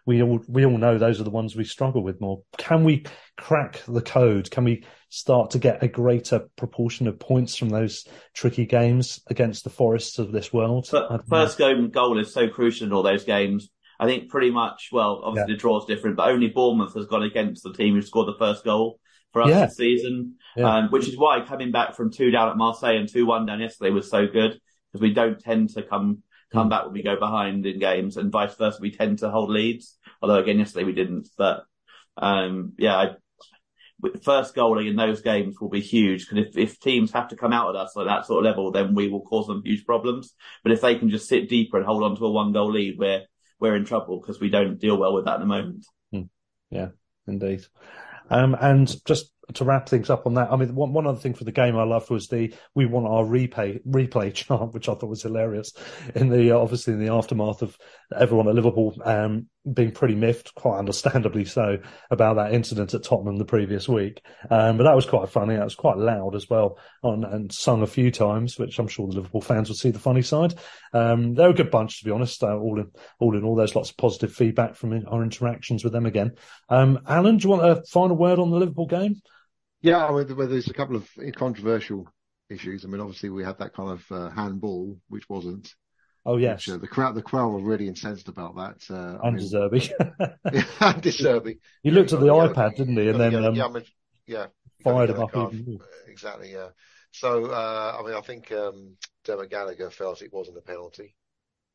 we 0.06 0.24
all 0.24 0.40
we 0.48 0.66
all 0.66 0.78
know 0.78 0.98
those 0.98 1.20
are 1.20 1.26
the 1.26 1.30
ones 1.30 1.56
we 1.56 1.66
struggle 1.66 2.02
with 2.02 2.22
more. 2.22 2.42
Can 2.58 2.86
we 2.86 3.06
crack 3.38 3.82
the 3.88 4.02
code? 4.02 4.50
Can 4.50 4.64
we 4.64 4.86
start 5.10 5.52
to 5.52 5.60
get 5.60 5.84
a 5.84 5.88
greater 5.88 6.48
proportion 6.56 7.08
of 7.08 7.20
points 7.20 7.56
from 7.56 7.70
those 7.70 8.06
tricky 8.34 8.66
games 8.66 9.20
against 9.28 9.66
the 9.66 9.70
Forests 9.70 10.18
of 10.18 10.32
this 10.32 10.54
world? 10.54 10.88
First 11.30 11.58
goal, 11.58 11.88
goal 11.88 12.20
is 12.20 12.34
so 12.34 12.48
crucial 12.48 12.88
in 12.88 12.94
all 12.94 13.04
those 13.04 13.26
games 13.26 13.70
I 14.00 14.06
think 14.06 14.30
pretty 14.30 14.52
much, 14.52 14.90
well, 14.92 15.22
obviously 15.24 15.54
yeah. 15.54 15.56
the 15.56 15.60
draw's 15.60 15.86
different, 15.86 16.18
but 16.18 16.30
only 16.30 16.48
Bournemouth 16.48 16.94
has 16.94 17.08
gone 17.08 17.24
against 17.24 17.64
the 17.64 17.74
team 17.74 17.96
who 17.96 18.02
scored 18.02 18.28
the 18.28 18.38
first 18.38 18.64
goal 18.64 19.00
for 19.34 19.42
us 19.42 19.50
yeah. 19.50 19.66
this 19.66 19.78
season. 19.78 20.36
Yeah. 20.56 20.78
Um, 20.78 20.90
which 20.90 21.08
is 21.08 21.18
why 21.18 21.42
coming 21.42 21.72
back 21.72 21.96
from 21.96 22.12
two 22.12 22.32
down 22.32 22.50
at 22.50 22.58
Marseille 22.58 22.98
and 22.98 23.10
two 23.10 23.26
one 23.26 23.46
down 23.46 23.60
yesterday 23.60 23.92
was 23.92 24.10
so 24.10 24.28
good 24.28 24.60
because 24.92 25.02
we 25.02 25.14
don't 25.14 25.40
tend 25.40 25.70
to 25.72 25.84
come 25.84 26.24
come 26.52 26.68
mm. 26.68 26.70
back 26.70 26.86
when 26.86 26.94
we 26.94 27.04
go 27.04 27.20
behind 27.20 27.66
in 27.66 27.80
games 27.80 28.18
and 28.18 28.32
vice 28.32 28.56
versa. 28.56 28.80
We 28.82 28.92
tend 28.92 29.20
to 29.20 29.30
hold 29.30 29.50
leads. 29.50 29.98
Although 30.22 30.40
again, 30.40 30.60
yesterday 30.60 30.86
we 30.86 30.94
didn't, 30.94 31.30
but, 31.38 31.64
um, 32.18 32.74
yeah, 32.78 32.96
I, 32.96 33.10
first 34.24 34.56
goalie 34.56 34.90
in 34.90 34.96
those 34.96 35.22
games 35.22 35.60
will 35.60 35.70
be 35.70 35.82
huge 35.82 36.28
because 36.28 36.48
if, 36.48 36.58
if 36.58 36.80
teams 36.80 37.12
have 37.12 37.28
to 37.30 37.36
come 37.36 37.54
out 37.54 37.76
at 37.76 37.82
us 37.82 37.96
at 37.98 38.06
that 38.06 38.26
sort 38.26 38.46
of 38.46 38.50
level, 38.50 38.72
then 38.72 38.96
we 38.96 39.10
will 39.10 39.22
cause 39.22 39.48
them 39.48 39.62
huge 39.64 39.86
problems. 39.86 40.34
But 40.64 40.72
if 40.72 40.82
they 40.82 40.96
can 40.96 41.10
just 41.10 41.28
sit 41.28 41.50
deeper 41.50 41.78
and 41.78 41.86
hold 41.86 42.04
on 42.04 42.16
to 42.16 42.26
a 42.26 42.32
one 42.32 42.52
goal 42.52 42.72
lead, 42.72 42.98
we're 42.98 43.24
we're 43.60 43.76
in 43.76 43.86
trouble 43.86 44.20
because 44.20 44.40
we 44.40 44.50
don't 44.50 44.80
deal 44.80 44.98
well 44.98 45.14
with 45.14 45.26
that 45.26 45.36
at 45.36 45.40
the 45.40 45.46
moment. 45.46 45.86
Hmm. 46.12 46.24
Yeah, 46.70 46.90
indeed. 47.28 47.66
Um, 48.30 48.56
and 48.60 48.94
just 49.06 49.32
to 49.54 49.64
wrap 49.64 49.88
things 49.88 50.10
up 50.10 50.26
on 50.26 50.34
that, 50.34 50.52
I 50.52 50.58
mean, 50.58 50.76
one, 50.76 50.94
one 50.94 51.08
other 51.08 51.20
thing 51.20 51.34
for 51.34 51.46
the 51.46 51.52
game 51.52 51.78
I 51.78 51.84
loved 51.84 52.10
was 52.10 52.28
the 52.28 52.54
we 52.76 52.86
want 52.86 53.08
our 53.08 53.24
replay 53.24 53.82
replay 53.86 54.34
chant, 54.34 54.74
which 54.74 54.90
I 54.90 54.94
thought 54.96 55.10
was 55.10 55.24
hilarious. 55.24 55.74
In 56.16 56.30
the 56.30 56.52
uh, 56.52 56.58
obviously 56.58 56.94
in 56.94 57.00
the 57.00 57.14
aftermath 57.14 57.62
of 57.62 57.78
everyone 58.16 58.48
at 58.48 58.56
Liverpool 58.56 58.96
um, 59.04 59.48
being 59.74 59.92
pretty 59.92 60.16
miffed, 60.16 60.54
quite 60.56 60.78
understandably 60.78 61.46
so, 61.46 61.78
about 62.10 62.36
that 62.36 62.54
incident 62.54 62.94
at 62.94 63.04
Tottenham 63.04 63.38
the 63.38 63.46
previous 63.46 63.88
week. 63.88 64.22
Um, 64.50 64.78
but 64.78 64.84
that 64.84 64.96
was 64.96 65.06
quite 65.06 65.30
funny. 65.30 65.56
That 65.56 65.64
was 65.64 65.76
quite 65.76 65.98
loud 65.98 66.36
as 66.36 66.50
well, 66.50 66.78
on, 67.04 67.24
and 67.24 67.52
sung 67.52 67.82
a 67.82 67.88
few 67.88 68.12
times, 68.12 68.58
which 68.58 68.80
I'm 68.80 68.88
sure 68.88 69.08
the 69.08 69.16
Liverpool 69.16 69.42
fans 69.42 69.70
will 69.70 69.76
see 69.76 69.92
the 69.92 70.00
funny 70.00 70.22
side. 70.22 70.56
Um, 70.94 71.34
they're 71.34 71.50
a 71.50 71.54
good 71.54 71.72
bunch, 71.72 72.00
to 72.00 72.06
be 72.06 72.12
honest. 72.12 72.44
Uh, 72.44 72.58
all 72.58 72.80
in 72.80 72.92
all, 73.20 73.36
in 73.36 73.44
all, 73.44 73.56
there's 73.56 73.76
lots 73.76 73.90
of 73.90 73.98
positive 73.98 74.34
feedback 74.34 74.76
from 74.76 75.06
our 75.08 75.24
interactions 75.24 75.84
with 75.84 75.94
them 75.94 76.06
again. 76.06 76.34
Um, 76.70 77.00
Alan, 77.08 77.38
do 77.38 77.44
you 77.44 77.50
want 77.50 77.66
a 77.66 77.84
final 77.92 78.16
word 78.16 78.40
on 78.40 78.52
the 78.52 78.58
Liverpool 78.58 78.88
game? 78.88 79.16
Yeah, 79.82 80.06
I 80.06 80.12
mean, 80.12 80.50
there's 80.50 80.70
a 80.70 80.74
couple 80.74 80.96
of 80.96 81.10
controversial 81.36 82.08
issues. 82.50 82.84
I 82.84 82.88
mean, 82.88 83.02
obviously 83.02 83.30
we 83.30 83.44
had 83.44 83.60
that 83.60 83.74
kind 83.74 83.92
of 83.92 84.12
uh, 84.12 84.30
handball, 84.30 84.98
which 85.10 85.30
wasn't. 85.30 85.74
Oh 86.28 86.36
yes, 86.36 86.68
which, 86.68 86.76
uh, 86.76 86.78
the 86.78 86.88
crowd 86.88 87.16
the 87.16 87.22
crowd 87.22 87.54
were 87.54 87.62
really 87.62 87.88
incensed 87.88 88.28
about 88.28 88.54
that. 88.58 88.94
Uh, 88.94 89.18
undeserving. 89.26 89.84
undeserving. 90.82 91.60
He 91.84 91.90
looked 91.90 92.12
at 92.12 92.20
the 92.20 92.28
iPad, 92.28 92.76
didn't 92.76 92.98
he? 92.98 93.08
And 93.08 93.18
then 93.18 93.34
um, 93.34 93.56
yeah, 93.56 93.66
I 93.66 93.70
mean, 93.70 93.84
yeah, 94.26 94.48
fired 94.84 95.10
him 95.10 95.22
up 95.22 95.30
even 95.34 95.64
more. 95.66 95.80
Exactly. 96.10 96.52
Yeah. 96.52 96.70
So 97.12 97.46
uh, 97.46 97.98
I 97.98 98.06
mean, 98.06 98.14
I 98.14 98.20
think 98.20 98.52
um, 98.52 98.98
Dermot 99.24 99.50
Gallagher 99.50 99.90
felt 99.90 100.22
it 100.22 100.34
wasn't 100.34 100.58
a 100.58 100.62
penalty. 100.62 101.16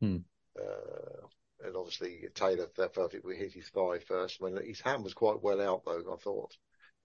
Hmm. 0.00 0.18
Uh, 0.54 1.26
and 1.64 1.74
obviously 1.74 2.26
Taylor 2.34 2.66
felt 2.92 3.14
it 3.14 3.22
hit 3.34 3.54
his 3.54 3.70
thigh 3.70 4.00
first. 4.06 4.38
I 4.42 4.50
mean, 4.50 4.66
his 4.66 4.82
hand 4.82 5.02
was 5.02 5.14
quite 5.14 5.42
well 5.42 5.62
out 5.62 5.86
though. 5.86 6.12
I 6.12 6.16
thought. 6.16 6.54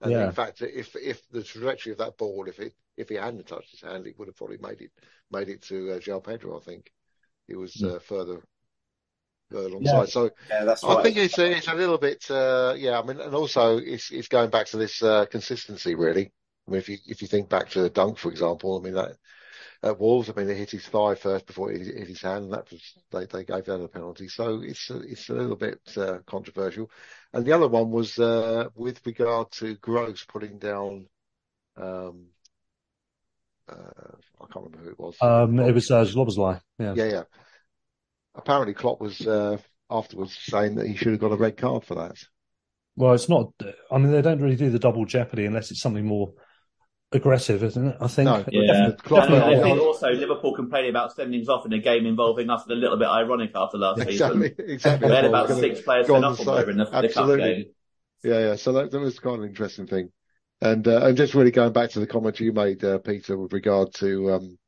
And 0.02 0.12
yeah. 0.12 0.26
in 0.26 0.32
fact, 0.32 0.60
if 0.60 0.94
if 0.96 1.26
the 1.30 1.42
trajectory 1.42 1.92
of 1.92 1.98
that 1.98 2.18
ball, 2.18 2.44
if 2.46 2.58
it 2.58 2.74
if 2.98 3.08
he 3.08 3.14
hadn't 3.14 3.46
touched 3.46 3.70
his 3.70 3.80
hand, 3.80 4.06
it 4.06 4.18
would 4.18 4.28
have 4.28 4.36
probably 4.36 4.58
made 4.58 4.82
it 4.82 4.90
made 5.30 5.48
it 5.48 5.62
to 5.62 5.92
uh, 5.92 5.98
João 5.98 6.22
Pedro. 6.22 6.58
I 6.58 6.62
think 6.62 6.92
it 7.48 7.56
was 7.56 7.74
mm. 7.74 7.96
uh, 7.96 7.98
further 7.98 8.42
further 9.50 9.68
alongside. 9.68 9.98
Yeah. 9.98 10.04
So 10.04 10.30
yeah, 10.50 10.64
that's 10.64 10.84
I 10.84 11.02
think 11.02 11.16
it's 11.16 11.38
a, 11.38 11.56
it's 11.56 11.68
a 11.68 11.74
little 11.74 11.98
bit 11.98 12.30
uh, 12.30 12.74
yeah. 12.76 13.00
I 13.00 13.02
mean, 13.02 13.20
and 13.20 13.34
also 13.34 13.78
it's 13.78 14.10
it's 14.10 14.28
going 14.28 14.50
back 14.50 14.66
to 14.68 14.76
this 14.76 15.02
uh, 15.02 15.26
consistency 15.26 15.94
really. 15.94 16.32
I 16.66 16.70
mean, 16.70 16.80
if 16.80 16.88
you 16.88 16.98
if 17.06 17.22
you 17.22 17.28
think 17.28 17.48
back 17.48 17.70
to 17.70 17.82
the 17.82 17.90
Dunk, 17.90 18.18
for 18.18 18.30
example, 18.30 18.78
I 18.78 18.84
mean 18.84 18.94
that 18.94 19.16
at 19.82 19.98
Wolves. 19.98 20.28
I 20.28 20.32
mean, 20.34 20.46
they 20.46 20.54
hit 20.54 20.70
his 20.70 20.86
thigh 20.86 21.14
first 21.14 21.46
before 21.46 21.70
he 21.70 21.78
hit 21.78 22.08
his 22.08 22.22
hand, 22.22 22.44
and 22.44 22.52
that 22.52 22.70
was 22.70 22.94
they, 23.10 23.26
they 23.26 23.44
gave 23.44 23.64
that 23.66 23.82
a 23.82 23.88
penalty. 23.88 24.28
So 24.28 24.60
it's 24.62 24.90
a, 24.90 25.00
it's 25.00 25.28
a 25.28 25.34
little 25.34 25.56
bit 25.56 25.80
uh, 25.96 26.18
controversial. 26.26 26.90
And 27.32 27.44
the 27.44 27.52
other 27.52 27.68
one 27.68 27.90
was 27.90 28.18
uh, 28.18 28.68
with 28.74 29.04
regard 29.06 29.50
to 29.52 29.76
Gross 29.76 30.24
putting 30.24 30.58
down. 30.58 31.06
Um, 31.76 32.26
uh, 33.68 34.16
I 34.40 34.46
can't 34.52 34.66
remember 34.66 34.84
who 34.84 34.90
it 34.90 34.98
was. 34.98 35.16
Um, 35.20 35.58
it 35.60 35.74
was 35.74 35.90
uh, 35.90 36.04
Szoboszlai. 36.04 36.60
Yeah, 36.78 36.94
yeah, 36.94 37.04
yeah. 37.04 37.22
Apparently, 38.34 38.74
Klopp 38.74 39.00
was 39.00 39.26
uh, 39.26 39.58
afterwards 39.90 40.36
saying 40.40 40.76
that 40.76 40.86
he 40.86 40.96
should 40.96 41.12
have 41.12 41.20
got 41.20 41.32
a 41.32 41.36
red 41.36 41.56
card 41.56 41.84
for 41.84 41.96
that. 41.96 42.16
Well, 42.96 43.12
it's 43.12 43.28
not. 43.28 43.52
I 43.90 43.98
mean, 43.98 44.12
they 44.12 44.22
don't 44.22 44.40
really 44.40 44.56
do 44.56 44.70
the 44.70 44.78
double 44.78 45.04
jeopardy 45.04 45.46
unless 45.46 45.70
it's 45.70 45.80
something 45.80 46.04
more 46.04 46.32
aggressive, 47.12 47.62
isn't 47.62 47.86
it? 47.88 47.96
I 48.00 48.08
think. 48.08 48.26
No, 48.26 48.44
yeah. 48.50 48.90
I 49.12 49.62
think 49.62 49.80
also 49.80 50.08
Liverpool 50.10 50.54
complaining 50.54 50.90
about 50.90 51.16
sendings 51.16 51.48
off 51.48 51.64
in 51.64 51.72
a 51.72 51.78
game 51.78 52.06
involving 52.06 52.50
us 52.50 52.64
a 52.68 52.74
little 52.74 52.96
bit 52.96 53.08
ironic 53.08 53.52
after 53.54 53.78
last 53.78 54.00
exactly, 54.00 54.50
season. 54.50 54.70
Exactly. 54.70 55.08
We 55.08 55.14
had 55.14 55.24
about 55.24 55.48
six 55.48 55.80
players 55.80 56.06
sent 56.06 56.24
off 56.24 56.46
over 56.46 56.70
in 56.70 56.78
the, 56.78 56.84
the 56.84 57.08
cup 57.08 57.36
game. 57.38 57.66
Yeah, 58.24 58.38
yeah. 58.40 58.56
So 58.56 58.72
that, 58.72 58.90
that 58.90 58.98
was 58.98 59.18
kind 59.20 59.36
of 59.36 59.42
an 59.42 59.48
interesting 59.48 59.86
thing. 59.86 60.10
And 60.60 60.86
uh, 60.88 61.12
just 61.12 61.34
really 61.34 61.52
going 61.52 61.72
back 61.72 61.90
to 61.90 62.00
the 62.00 62.06
comment 62.06 62.40
you 62.40 62.52
made, 62.52 62.82
uh, 62.82 62.98
Peter, 62.98 63.38
with 63.38 63.52
regard 63.52 63.94
to 63.94 64.32
um, 64.32 64.58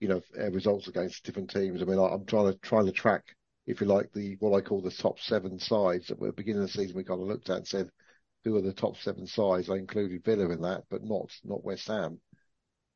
you 0.00 0.08
know 0.08 0.22
results 0.50 0.88
against 0.88 1.24
different 1.24 1.50
teams. 1.50 1.82
I 1.82 1.84
mean, 1.84 1.98
I, 1.98 2.12
am 2.14 2.24
trying 2.24 2.52
to 2.52 2.58
trying 2.58 2.86
to 2.86 2.92
track, 2.92 3.22
if 3.66 3.80
you 3.80 3.86
like, 3.86 4.12
the 4.12 4.36
what 4.40 4.56
I 4.56 4.60
call 4.60 4.80
the 4.80 4.90
top 4.90 5.20
seven 5.20 5.58
sides 5.58 6.08
that 6.08 6.14
at 6.14 6.20
the 6.20 6.32
beginning 6.32 6.62
of 6.62 6.68
the 6.68 6.72
season. 6.72 6.96
We 6.96 7.04
kind 7.04 7.20
of 7.20 7.28
looked 7.28 7.50
at 7.50 7.58
and 7.58 7.68
said 7.68 7.90
who 8.44 8.56
are 8.56 8.62
the 8.62 8.72
top 8.72 8.96
seven 8.96 9.26
sides. 9.26 9.68
I 9.68 9.76
included 9.76 10.24
Villa 10.24 10.50
in 10.50 10.62
that, 10.62 10.84
but 10.90 11.04
not 11.04 11.30
not 11.44 11.64
West 11.64 11.88
Ham. 11.88 12.20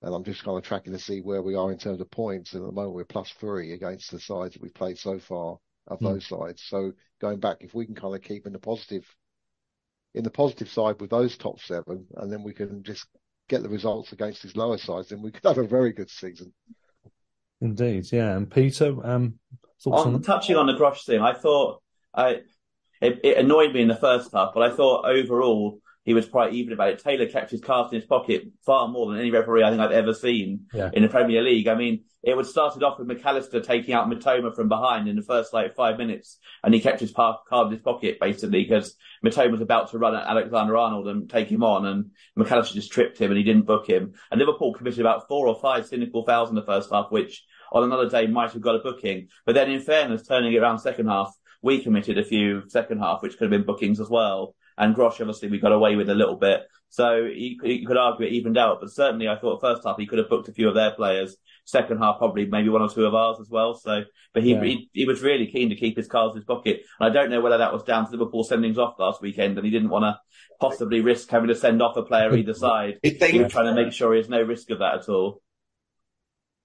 And 0.03 0.15
I'm 0.15 0.24
just 0.24 0.44
kind 0.44 0.59
of 0.59 0.65
tracking 0.65 0.93
to 0.93 0.98
see 0.98 1.20
where 1.20 1.43
we 1.43 1.55
are 1.55 1.73
in 1.73 1.78
terms 1.78 2.01
of 2.01 2.11
points. 2.11 2.53
And 2.53 2.62
at 2.62 2.66
the 2.66 2.73
moment, 2.73 2.94
we're 2.94 3.05
plus 3.05 3.31
three 3.39 3.73
against 3.73 4.11
the 4.11 4.20
sides 4.20 4.55
that 4.55 4.62
we've 4.62 4.74
played 4.74 4.98
so 4.98 5.19
far 5.19 5.59
of 5.86 6.01
mm. 6.01 6.12
those 6.12 6.27
sides. 6.27 6.62
So 6.66 6.93
going 7.20 7.40
back, 7.40 7.59
if 7.61 7.74
we 7.74 7.86
can 7.86 7.94
kind 7.94 8.15
of 8.15 8.23
keep 8.23 8.47
in 8.47 8.53
the 8.53 8.59
positive, 8.59 9.05
in 10.17 10.25
the 10.25 10.31
positive 10.31 10.69
side 10.69 11.01
with 11.01 11.11
those 11.11 11.37
top 11.37 11.61
seven, 11.61 12.07
and 12.17 12.33
then 12.33 12.43
we 12.43 12.55
can 12.55 12.83
just 12.83 13.07
get 13.49 13.63
the 13.63 13.69
results 13.69 14.13
against 14.13 14.43
these 14.43 14.57
lower 14.57 14.79
sides, 14.79 15.11
then 15.11 15.23
we 15.23 15.31
could 15.31 15.45
have 15.45 15.59
a 15.59 15.67
very 15.67 15.93
good 15.93 16.11
season. 16.11 16.53
Indeed, 17.61 18.07
yeah. 18.11 18.35
And 18.35 18.51
Peter, 18.51 18.95
um, 19.07 19.39
on, 19.85 20.15
on 20.15 20.23
touching 20.23 20.57
on 20.57 20.67
the 20.67 20.73
Gross 20.73 21.05
thing, 21.05 21.21
I 21.21 21.35
thought 21.35 21.83
I 22.15 22.41
it, 23.01 23.21
it, 23.23 23.37
annoyed 23.37 23.75
me 23.75 23.83
in 23.83 23.89
the 23.89 23.97
first 23.97 24.31
half, 24.33 24.53
but 24.55 24.63
I 24.63 24.75
thought 24.75 25.07
overall 25.07 25.81
he 26.07 26.15
was 26.15 26.28
quite 26.28 26.55
even 26.55 26.73
about 26.73 26.91
it. 26.91 27.01
Taylor 27.01 27.27
kept 27.27 27.51
his 27.51 27.61
cards 27.61 27.93
in 27.93 28.01
his 28.01 28.09
pocket 28.09 28.45
far 28.65 28.87
more 28.87 29.11
than 29.11 29.20
any 29.20 29.33
referee 29.33 29.65
I 29.65 29.70
think 29.70 29.83
I've 29.83 29.91
ever 29.91 30.15
seen 30.15 30.66
yeah. 30.73 30.89
in 30.93 31.03
the 31.03 31.09
Premier 31.09 31.43
League. 31.43 31.66
I 31.66 31.74
mean, 31.74 32.05
it 32.23 32.37
was 32.37 32.49
started 32.49 32.85
off 32.85 32.99
with 32.99 33.09
McAllister 33.09 33.62
taking 33.62 33.93
out 33.93 34.09
Mitoma 34.09 34.55
from 34.55 34.69
behind 34.69 35.09
in 35.09 35.16
the 35.16 35.23
first 35.23 35.53
like 35.53 35.74
five 35.74 35.99
minutes, 35.99 36.39
and 36.62 36.73
he 36.73 36.81
kept 36.81 37.01
his 37.01 37.12
card 37.12 37.66
in 37.66 37.73
his 37.73 37.83
pocket 37.83 38.19
basically 38.20 38.62
because 38.62 38.95
Mitoma 39.24 39.51
was 39.51 39.61
about 39.61 39.91
to 39.91 39.99
run 39.99 40.15
at 40.15 40.28
Alexander 40.28 40.77
Arnold 40.77 41.09
and 41.09 41.28
take 41.28 41.49
him 41.49 41.65
on, 41.65 41.85
and 41.85 42.11
McAllister 42.39 42.74
just 42.74 42.93
tripped 42.93 43.19
him 43.19 43.33
and 43.33 43.39
he 43.39 43.45
didn't 43.45 43.66
book 43.66 43.89
him. 43.89 44.15
And 44.31 44.39
Liverpool 44.39 44.74
committed 44.74 45.01
about 45.01 45.27
four 45.27 45.49
or 45.49 45.61
five 45.61 45.87
cynical 45.87 46.24
fouls 46.24 46.51
in 46.51 46.55
the 46.55 46.62
first 46.62 46.89
half, 46.93 47.11
which 47.11 47.45
on 47.73 47.83
another 47.83 48.09
day 48.09 48.28
might 48.28 48.53
have 48.53 48.62
got 48.62 48.77
a 48.77 48.78
booking. 48.78 49.27
But 49.45 49.57
then 49.57 49.73
in 49.73 49.81
fairness, 49.81 50.24
turning 50.24 50.53
it 50.53 50.59
around 50.59 50.78
second 50.78 51.09
half, 51.09 51.35
we 51.62 51.83
committed 51.83 52.16
a 52.16 52.24
few 52.24 52.62
second 52.69 53.01
half, 53.01 53.23
which 53.23 53.33
could 53.33 53.51
have 53.51 53.51
been 53.51 53.66
bookings 53.66 53.99
as 53.99 54.09
well. 54.09 54.55
And 54.78 54.94
Gross, 54.94 55.20
obviously, 55.20 55.48
we 55.48 55.59
got 55.59 55.73
away 55.73 55.97
with 55.97 56.11
a 56.11 56.15
little 56.15 56.36
bit. 56.36 56.61
So 56.89 57.16
you, 57.16 57.57
you 57.62 57.86
could 57.86 57.97
argue 57.97 58.27
it 58.27 58.32
evened 58.32 58.59
out, 58.59 58.78
but 58.81 58.90
certainly 58.90 59.28
I 59.28 59.39
thought 59.39 59.61
first 59.61 59.82
half 59.85 59.97
he 59.98 60.07
could 60.07 60.19
have 60.19 60.28
booked 60.28 60.48
a 60.48 60.53
few 60.53 60.69
of 60.69 60.74
their 60.74 60.93
players. 60.93 61.36
Second 61.65 61.98
half, 61.98 62.19
probably 62.19 62.47
maybe 62.47 62.69
one 62.69 62.82
or 62.82 62.89
two 62.89 63.07
of 63.07 63.15
ours 63.15 63.39
as 63.40 63.51
well. 63.51 63.74
So, 63.74 64.03
but 64.32 64.44
he, 64.44 64.53
yeah. 64.53 64.62
he, 64.62 64.90
he, 64.93 65.05
was 65.05 65.20
really 65.20 65.47
keen 65.48 65.70
to 65.70 65.74
keep 65.74 65.97
his 65.97 66.07
cards 66.07 66.35
in 66.35 66.40
his 66.40 66.47
pocket. 66.47 66.82
And 67.01 67.11
I 67.11 67.12
don't 67.12 67.31
know 67.31 67.40
whether 67.40 67.59
that 67.59 67.73
was 67.73 67.82
down 67.82 68.07
to 68.07 68.12
Liverpool 68.12 68.44
sendings 68.44 68.78
off 68.78 68.98
last 68.98 69.20
weekend 69.20 69.59
and 69.59 69.65
he 69.65 69.73
didn't 69.73 69.89
want 69.89 70.05
to 70.05 70.19
possibly 70.61 71.01
risk 71.01 71.28
having 71.28 71.48
to 71.48 71.57
send 71.57 71.82
off 71.82 71.97
a 71.97 72.03
player 72.03 72.35
either 72.36 72.55
side. 72.55 72.98
he 73.03 73.43
was 73.43 73.53
trying 73.53 73.74
to 73.74 73.82
make 73.82 73.93
sure 73.93 74.15
there's 74.15 74.28
no 74.28 74.43
risk 74.43 74.70
of 74.70 74.78
that 74.78 74.94
at 75.01 75.09
all. 75.09 75.43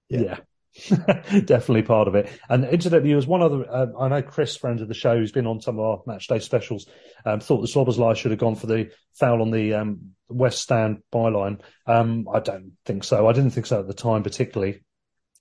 Yeah. 0.08 0.20
yeah. 0.20 0.36
Definitely 0.88 1.82
part 1.82 2.08
of 2.08 2.14
it. 2.14 2.30
And 2.48 2.64
incidentally, 2.64 3.10
there 3.10 3.16
was 3.16 3.26
one 3.26 3.42
other. 3.42 3.70
Uh, 3.70 3.86
I 3.98 4.08
know 4.08 4.22
Chris, 4.22 4.56
friend 4.56 4.80
of 4.80 4.88
the 4.88 4.94
show, 4.94 5.16
who's 5.16 5.32
been 5.32 5.46
on 5.46 5.60
some 5.60 5.78
of 5.78 5.84
our 5.84 6.02
match 6.06 6.28
day 6.28 6.38
specials, 6.38 6.86
um, 7.26 7.40
thought 7.40 7.60
the 7.60 7.68
Szoboszlai 7.68 8.16
should 8.16 8.30
have 8.30 8.40
gone 8.40 8.54
for 8.54 8.66
the 8.66 8.90
foul 9.12 9.42
on 9.42 9.50
the 9.50 9.74
um, 9.74 10.12
West 10.28 10.62
Stand 10.62 11.02
byline. 11.12 11.60
Um, 11.86 12.26
I 12.32 12.40
don't 12.40 12.72
think 12.86 13.04
so. 13.04 13.28
I 13.28 13.32
didn't 13.32 13.50
think 13.50 13.66
so 13.66 13.80
at 13.80 13.86
the 13.86 13.94
time, 13.94 14.22
particularly. 14.22 14.80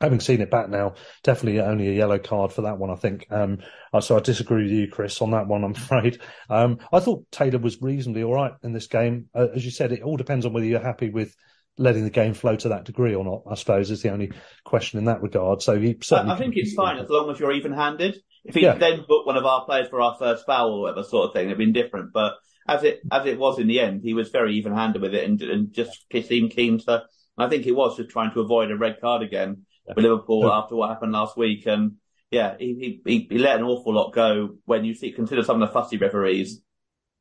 Having 0.02 0.20
seen 0.22 0.42
it 0.42 0.50
back 0.50 0.68
now, 0.68 0.96
definitely 1.22 1.62
only 1.62 1.88
a 1.88 1.94
yellow 1.94 2.18
card 2.18 2.52
for 2.52 2.64
that 2.64 2.80
one, 2.80 2.90
I 2.90 2.96
think. 2.96 3.28
Um, 3.30 3.60
uh, 3.94 4.02
so 4.02 4.18
I 4.18 4.20
disagree 4.20 4.64
with 4.64 4.72
you, 4.72 4.88
Chris, 4.90 5.22
on 5.22 5.30
that 5.32 5.46
one, 5.46 5.64
I'm 5.64 5.72
afraid. 5.76 6.20
Um, 6.50 6.80
I 6.92 7.00
thought 7.00 7.32
Taylor 7.32 7.60
was 7.60 7.82
reasonably 7.82 8.24
all 8.24 8.34
right 8.34 8.54
in 8.64 8.74
this 8.74 8.88
game. 8.88 9.30
Uh, 9.34 9.50
as 9.56 9.64
you 9.64 9.70
said, 9.70 9.92
it 9.92 10.02
all 10.02 10.18
depends 10.18 10.46
on 10.46 10.54
whether 10.54 10.66
you're 10.66 10.80
happy 10.80 11.12
with 11.12 11.36
letting 11.78 12.04
the 12.04 12.10
game 12.10 12.34
flow 12.34 12.56
to 12.56 12.70
that 12.70 12.86
degree 12.86 13.16
or 13.16 13.24
not, 13.24 13.44
I 13.50 13.56
suppose, 13.56 13.92
is 13.92 14.02
the 14.02 14.12
only 14.12 14.32
question 14.64 15.00
in 15.00 15.06
that 15.06 15.22
regard. 15.22 15.62
So 15.62 15.80
he 15.80 15.98
certainly. 16.02 16.34
I, 16.34 16.38
think 16.38 16.56
it's 16.58 16.74
fine 16.74 16.98
as 16.98 17.10
long 17.10 17.30
as 17.32 17.40
you're 17.40 17.54
even 17.54 17.74
handed. 17.74 18.18
If 18.44 18.56
he 18.56 18.62
yeah. 18.62 18.74
then 18.74 19.06
booked 19.08 19.28
one 19.28 19.38
of 19.38 19.46
our 19.46 19.66
players 19.66 19.88
for 19.90 20.02
our 20.02 20.16
first 20.18 20.46
foul 20.46 20.72
or 20.72 20.82
whatever 20.82 21.04
sort 21.04 21.28
of 21.28 21.34
thing, 21.34 21.48
it'd 21.48 21.58
been 21.58 21.74
different. 21.74 22.12
But 22.14 22.34
as 22.68 22.84
it 22.84 23.02
as 23.12 23.26
it 23.26 23.38
was 23.38 23.60
in 23.60 23.68
the 23.68 23.80
end, 23.80 24.02
he 24.04 24.14
was 24.14 24.30
very 24.30 24.56
even 24.56 24.74
handed 24.74 25.02
with 25.02 25.14
it 25.14 25.24
and, 25.24 25.42
and 25.42 25.74
just 25.74 26.06
seemed 26.12 26.52
keen 26.52 26.80
to. 26.80 27.04
I 27.38 27.50
think 27.50 27.64
he 27.64 27.72
was 27.72 27.98
just 27.98 28.10
trying 28.10 28.34
to 28.34 28.42
avoid 28.42 28.72
a 28.72 28.78
red 28.78 29.00
card 29.00 29.24
again 29.24 29.66
yeah. 29.88 29.94
for 29.94 30.02
Liverpool 30.02 30.44
yeah. 30.44 30.58
after 30.58 30.76
what 30.76 30.90
happened 30.90 31.14
last 31.14 31.38
week. 31.38 31.66
And 31.66 31.94
yeah, 32.30 32.56
he, 32.60 33.02
he, 33.06 33.28
he 33.30 33.38
let 33.38 33.58
an 33.58 33.64
awful 33.64 33.94
lot 33.94 34.14
go 34.14 34.58
when 34.66 34.86
you 34.86 34.94
see, 34.94 35.12
consider 35.12 35.44
some 35.44 35.62
of 35.62 35.68
the 35.68 35.74
fussy 35.74 35.98
referees 35.98 36.62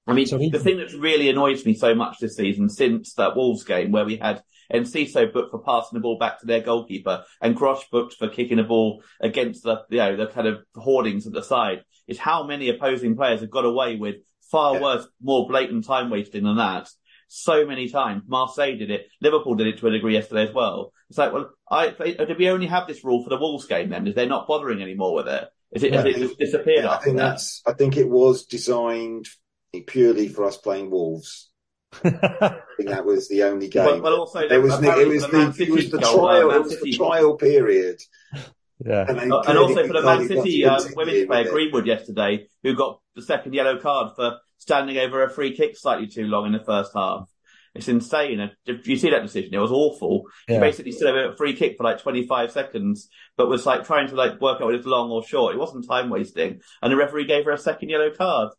I 0.07 0.13
mean, 0.13 0.27
so 0.27 0.39
he, 0.39 0.51
the 0.51 0.59
thing 0.59 0.79
that's 0.79 0.95
really 0.95 1.29
annoys 1.29 1.65
me 1.65 1.75
so 1.75 1.95
much 1.95 2.19
this 2.19 2.37
season 2.37 2.69
since 2.69 3.15
that 3.15 3.37
Wolves 3.37 3.65
game 3.65 3.93
where 3.93 4.05
we 4.05 4.17
had 4.17 4.43
Enciso 4.73 5.33
booked 5.33 5.51
for 5.51 5.63
passing 5.63 5.97
the 5.97 6.01
ball 6.01 6.19
back 6.19 6.41
to 6.41 6.47
their 6.47 6.61
goalkeeper 6.61 7.25
and 7.41 7.57
Gross 7.57 7.85
booked 7.91 8.15
for 8.15 8.29
kicking 8.29 8.57
the 8.57 8.63
ball 8.63 9.03
against 9.21 9.63
the, 9.63 9.83
you 9.91 9.99
know, 9.99 10.17
the 10.17 10.27
kind 10.27 10.47
of 10.47 10.59
hoardings 10.75 11.27
at 11.27 11.33
the 11.33 11.43
side 11.43 11.85
is 12.07 12.19
how 12.19 12.45
many 12.45 12.69
opposing 12.69 13.17
players 13.17 13.41
have 13.41 13.51
got 13.51 13.65
away 13.65 13.97
with 13.97 14.17
far 14.51 14.75
yeah. 14.75 14.81
worse, 14.81 15.07
more 15.23 15.47
blatant 15.49 15.85
time 15.85 16.11
wasting 16.11 16.45
than 16.45 16.57
that. 16.57 16.89
So 17.29 17.65
many 17.65 17.89
times. 17.89 18.25
Marseille 18.27 18.77
did 18.77 18.91
it. 18.91 19.07
Liverpool 19.21 19.55
did 19.55 19.69
it 19.69 19.79
to 19.79 19.87
a 19.87 19.91
degree 19.93 20.15
yesterday 20.15 20.49
as 20.49 20.55
well. 20.55 20.93
It's 21.09 21.19
like, 21.19 21.33
well, 21.33 21.51
I, 21.71 21.91
did 21.91 22.39
we 22.39 22.49
only 22.49 22.67
have 22.67 22.89
this 22.89 23.05
rule 23.05 23.23
for 23.23 23.31
the 23.31 23.39
Wolves 23.39 23.67
game 23.67 23.91
then? 23.91 24.07
Is 24.09 24.17
they 24.17 24.27
not 24.27 24.49
bothering 24.49 24.83
anymore 24.83 25.15
with 25.15 25.29
it? 25.29 25.49
Is 25.71 25.85
it, 25.85 25.93
yeah, 25.93 25.99
has 25.99 26.07
it 26.07 26.19
just 26.19 26.39
disappeared 26.39 26.85
yeah, 26.85 26.91
I 26.91 26.99
think 26.99 27.19
that? 27.19 27.31
that's, 27.31 27.63
I 27.65 27.75
think 27.75 27.97
it 27.97 28.09
was 28.09 28.47
designed 28.47 29.27
purely 29.87 30.29
for 30.29 30.45
us 30.45 30.57
playing 30.57 30.91
Wolves. 30.91 31.51
I 32.05 32.61
think 32.77 32.89
that 32.89 33.05
was 33.05 33.29
the 33.29 33.45
only 33.45 33.69
game. 33.69 33.85
Well, 33.85 34.01
well 34.01 34.21
also, 34.21 34.41
it 34.41 34.63
was 34.63 34.81
the, 34.81 35.01
it 35.01 35.09
was 35.09 35.23
the, 35.27 35.65
it 35.65 35.71
was 35.71 35.91
the 35.91 35.99
trial, 35.99 36.51
it 36.51 36.63
was 36.63 36.81
the 36.81 36.93
trial 36.93 37.37
period. 37.37 38.01
Yeah, 38.85 39.05
and, 39.09 39.19
and 39.21 39.33
also 39.33 39.87
for 39.87 39.93
the 39.93 40.03
Man 40.03 40.27
City 40.27 40.65
uh, 40.65 40.81
women's 40.95 41.27
player 41.27 41.51
Greenwood 41.51 41.87
yesterday, 41.87 42.47
who 42.63 42.75
got 42.75 43.01
the 43.15 43.23
second 43.23 43.55
yellow 43.55 43.79
card 43.79 44.13
for 44.17 44.39
standing 44.59 44.97
over 44.99 45.23
a 45.23 45.31
free 45.31 45.55
kick 45.57 45.77
slightly 45.77 46.07
too 46.07 46.25
long 46.25 46.47
in 46.47 46.53
the 46.53 46.65
first 46.65 46.93
half. 46.95 47.29
It's 47.75 47.89
insane. 47.89 48.51
If 48.67 48.89
you 48.89 48.97
see 48.97 49.11
that 49.11 49.23
decision, 49.23 49.55
it 49.55 49.59
was 49.59 49.71
awful. 49.71 50.25
Yeah. 50.49 50.57
He 50.57 50.61
basically 50.61 50.93
stood 50.93 51.11
over 51.11 51.33
a 51.33 51.37
free 51.37 51.55
kick 51.55 51.77
for 51.77 51.85
like 51.85 52.01
25 52.01 52.51
seconds, 52.51 53.09
but 53.37 53.49
was 53.49 53.65
like 53.65 53.85
trying 53.85 54.09
to 54.09 54.17
like 54.17 54.41
work 54.41 54.61
out 54.61 54.67
whether 54.67 54.79
it's 54.79 54.87
long 54.87 55.11
or 55.11 55.25
short. 55.25 55.55
It 55.55 55.59
wasn't 55.59 55.87
time 55.87 56.11
wasting. 56.11 56.61
And 56.83 56.93
the 56.93 56.97
referee 56.97 57.27
gave 57.27 57.45
her 57.45 57.53
a 57.53 57.59
second 57.59 57.91
yellow 57.91 58.11
card. 58.11 58.51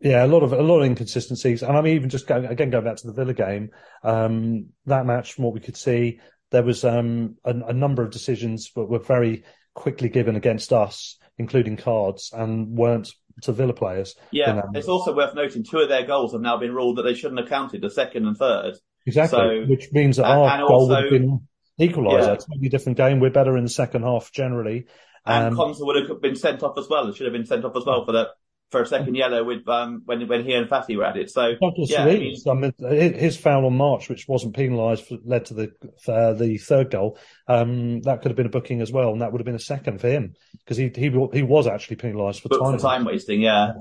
Yeah, 0.00 0.24
a 0.24 0.28
lot 0.28 0.42
of 0.42 0.52
a 0.52 0.62
lot 0.62 0.80
of 0.80 0.86
inconsistencies, 0.86 1.62
and 1.62 1.76
I'm 1.76 1.86
even 1.86 2.10
just 2.10 2.26
going 2.26 2.44
again 2.44 2.70
going 2.70 2.84
back 2.84 2.96
to 2.96 3.06
the 3.06 3.14
Villa 3.14 3.32
game. 3.32 3.70
Um, 4.02 4.66
that 4.84 5.06
match, 5.06 5.32
from 5.32 5.44
what 5.44 5.54
we 5.54 5.60
could 5.60 5.76
see, 5.76 6.20
there 6.50 6.62
was 6.62 6.84
um, 6.84 7.36
a, 7.44 7.50
a, 7.50 7.72
number 7.72 8.02
of 8.02 8.10
decisions 8.10 8.70
that 8.76 8.84
were 8.84 8.98
very 8.98 9.44
quickly 9.74 10.10
given 10.10 10.36
against 10.36 10.72
us, 10.72 11.18
including 11.38 11.78
cards, 11.78 12.30
and 12.34 12.76
weren't 12.76 13.10
to 13.42 13.52
Villa 13.52 13.72
players. 13.72 14.14
Yeah, 14.30 14.60
it's 14.74 14.88
also 14.88 15.14
worth 15.14 15.34
noting 15.34 15.64
two 15.64 15.78
of 15.78 15.88
their 15.88 16.06
goals 16.06 16.32
have 16.32 16.42
now 16.42 16.58
been 16.58 16.74
ruled 16.74 16.98
that 16.98 17.02
they 17.02 17.14
shouldn't 17.14 17.40
have 17.40 17.48
counted, 17.48 17.80
the 17.80 17.90
second 17.90 18.26
and 18.26 18.36
third. 18.36 18.74
Exactly, 19.06 19.38
so, 19.38 19.66
which 19.66 19.88
means 19.92 20.18
that 20.18 20.26
and, 20.26 20.40
our 20.42 20.58
and 20.58 20.68
goal 20.68 20.80
also, 20.80 20.94
would 20.94 21.04
have 21.04 21.10
been 21.10 21.48
equaliser. 21.80 22.20
Yeah. 22.20 22.34
Totally 22.34 22.68
different 22.68 22.98
game. 22.98 23.20
We're 23.20 23.30
better 23.30 23.56
in 23.56 23.64
the 23.64 23.70
second 23.70 24.02
half 24.02 24.30
generally. 24.30 24.86
And 25.24 25.48
um, 25.48 25.56
Konsa 25.56 25.86
would 25.86 26.08
have 26.08 26.20
been 26.20 26.36
sent 26.36 26.62
off 26.62 26.78
as 26.78 26.88
well. 26.88 27.08
It 27.08 27.16
should 27.16 27.26
have 27.26 27.32
been 27.32 27.46
sent 27.46 27.64
off 27.64 27.76
as 27.76 27.84
well 27.84 28.04
for 28.04 28.12
that 28.12 28.28
for 28.70 28.82
a 28.82 28.86
second 28.86 29.14
yellow 29.14 29.44
with 29.44 29.68
um, 29.68 30.02
when 30.06 30.26
when 30.26 30.44
he 30.44 30.54
and 30.54 30.68
Fati 30.68 30.96
were 30.96 31.04
at 31.04 31.16
it. 31.16 31.30
So 31.30 31.54
yeah, 31.60 32.02
I 32.02 32.04
mean, 32.04 32.36
I 32.46 32.54
mean, 32.54 32.72
his 33.14 33.36
foul 33.36 33.66
on 33.66 33.76
March, 33.76 34.08
which 34.08 34.26
wasn't 34.26 34.56
penalised, 34.56 35.04
led 35.24 35.46
to 35.46 35.54
the 35.54 35.72
uh, 36.08 36.32
the 36.32 36.58
third 36.58 36.90
goal. 36.90 37.18
Um, 37.46 38.00
that 38.02 38.22
could 38.22 38.30
have 38.30 38.36
been 38.36 38.46
a 38.46 38.50
booking 38.50 38.80
as 38.80 38.90
well, 38.90 39.12
and 39.12 39.22
that 39.22 39.32
would 39.32 39.40
have 39.40 39.46
been 39.46 39.54
a 39.54 39.60
second 39.60 40.00
for 40.00 40.08
him 40.08 40.34
because 40.58 40.76
he 40.76 40.90
he 40.94 41.10
he 41.32 41.42
was 41.42 41.66
actually 41.66 41.96
penalised 41.96 42.40
for 42.40 42.48
time 42.48 42.78
for 42.78 42.78
time 42.78 43.04
wasting. 43.04 43.40
Yeah. 43.40 43.72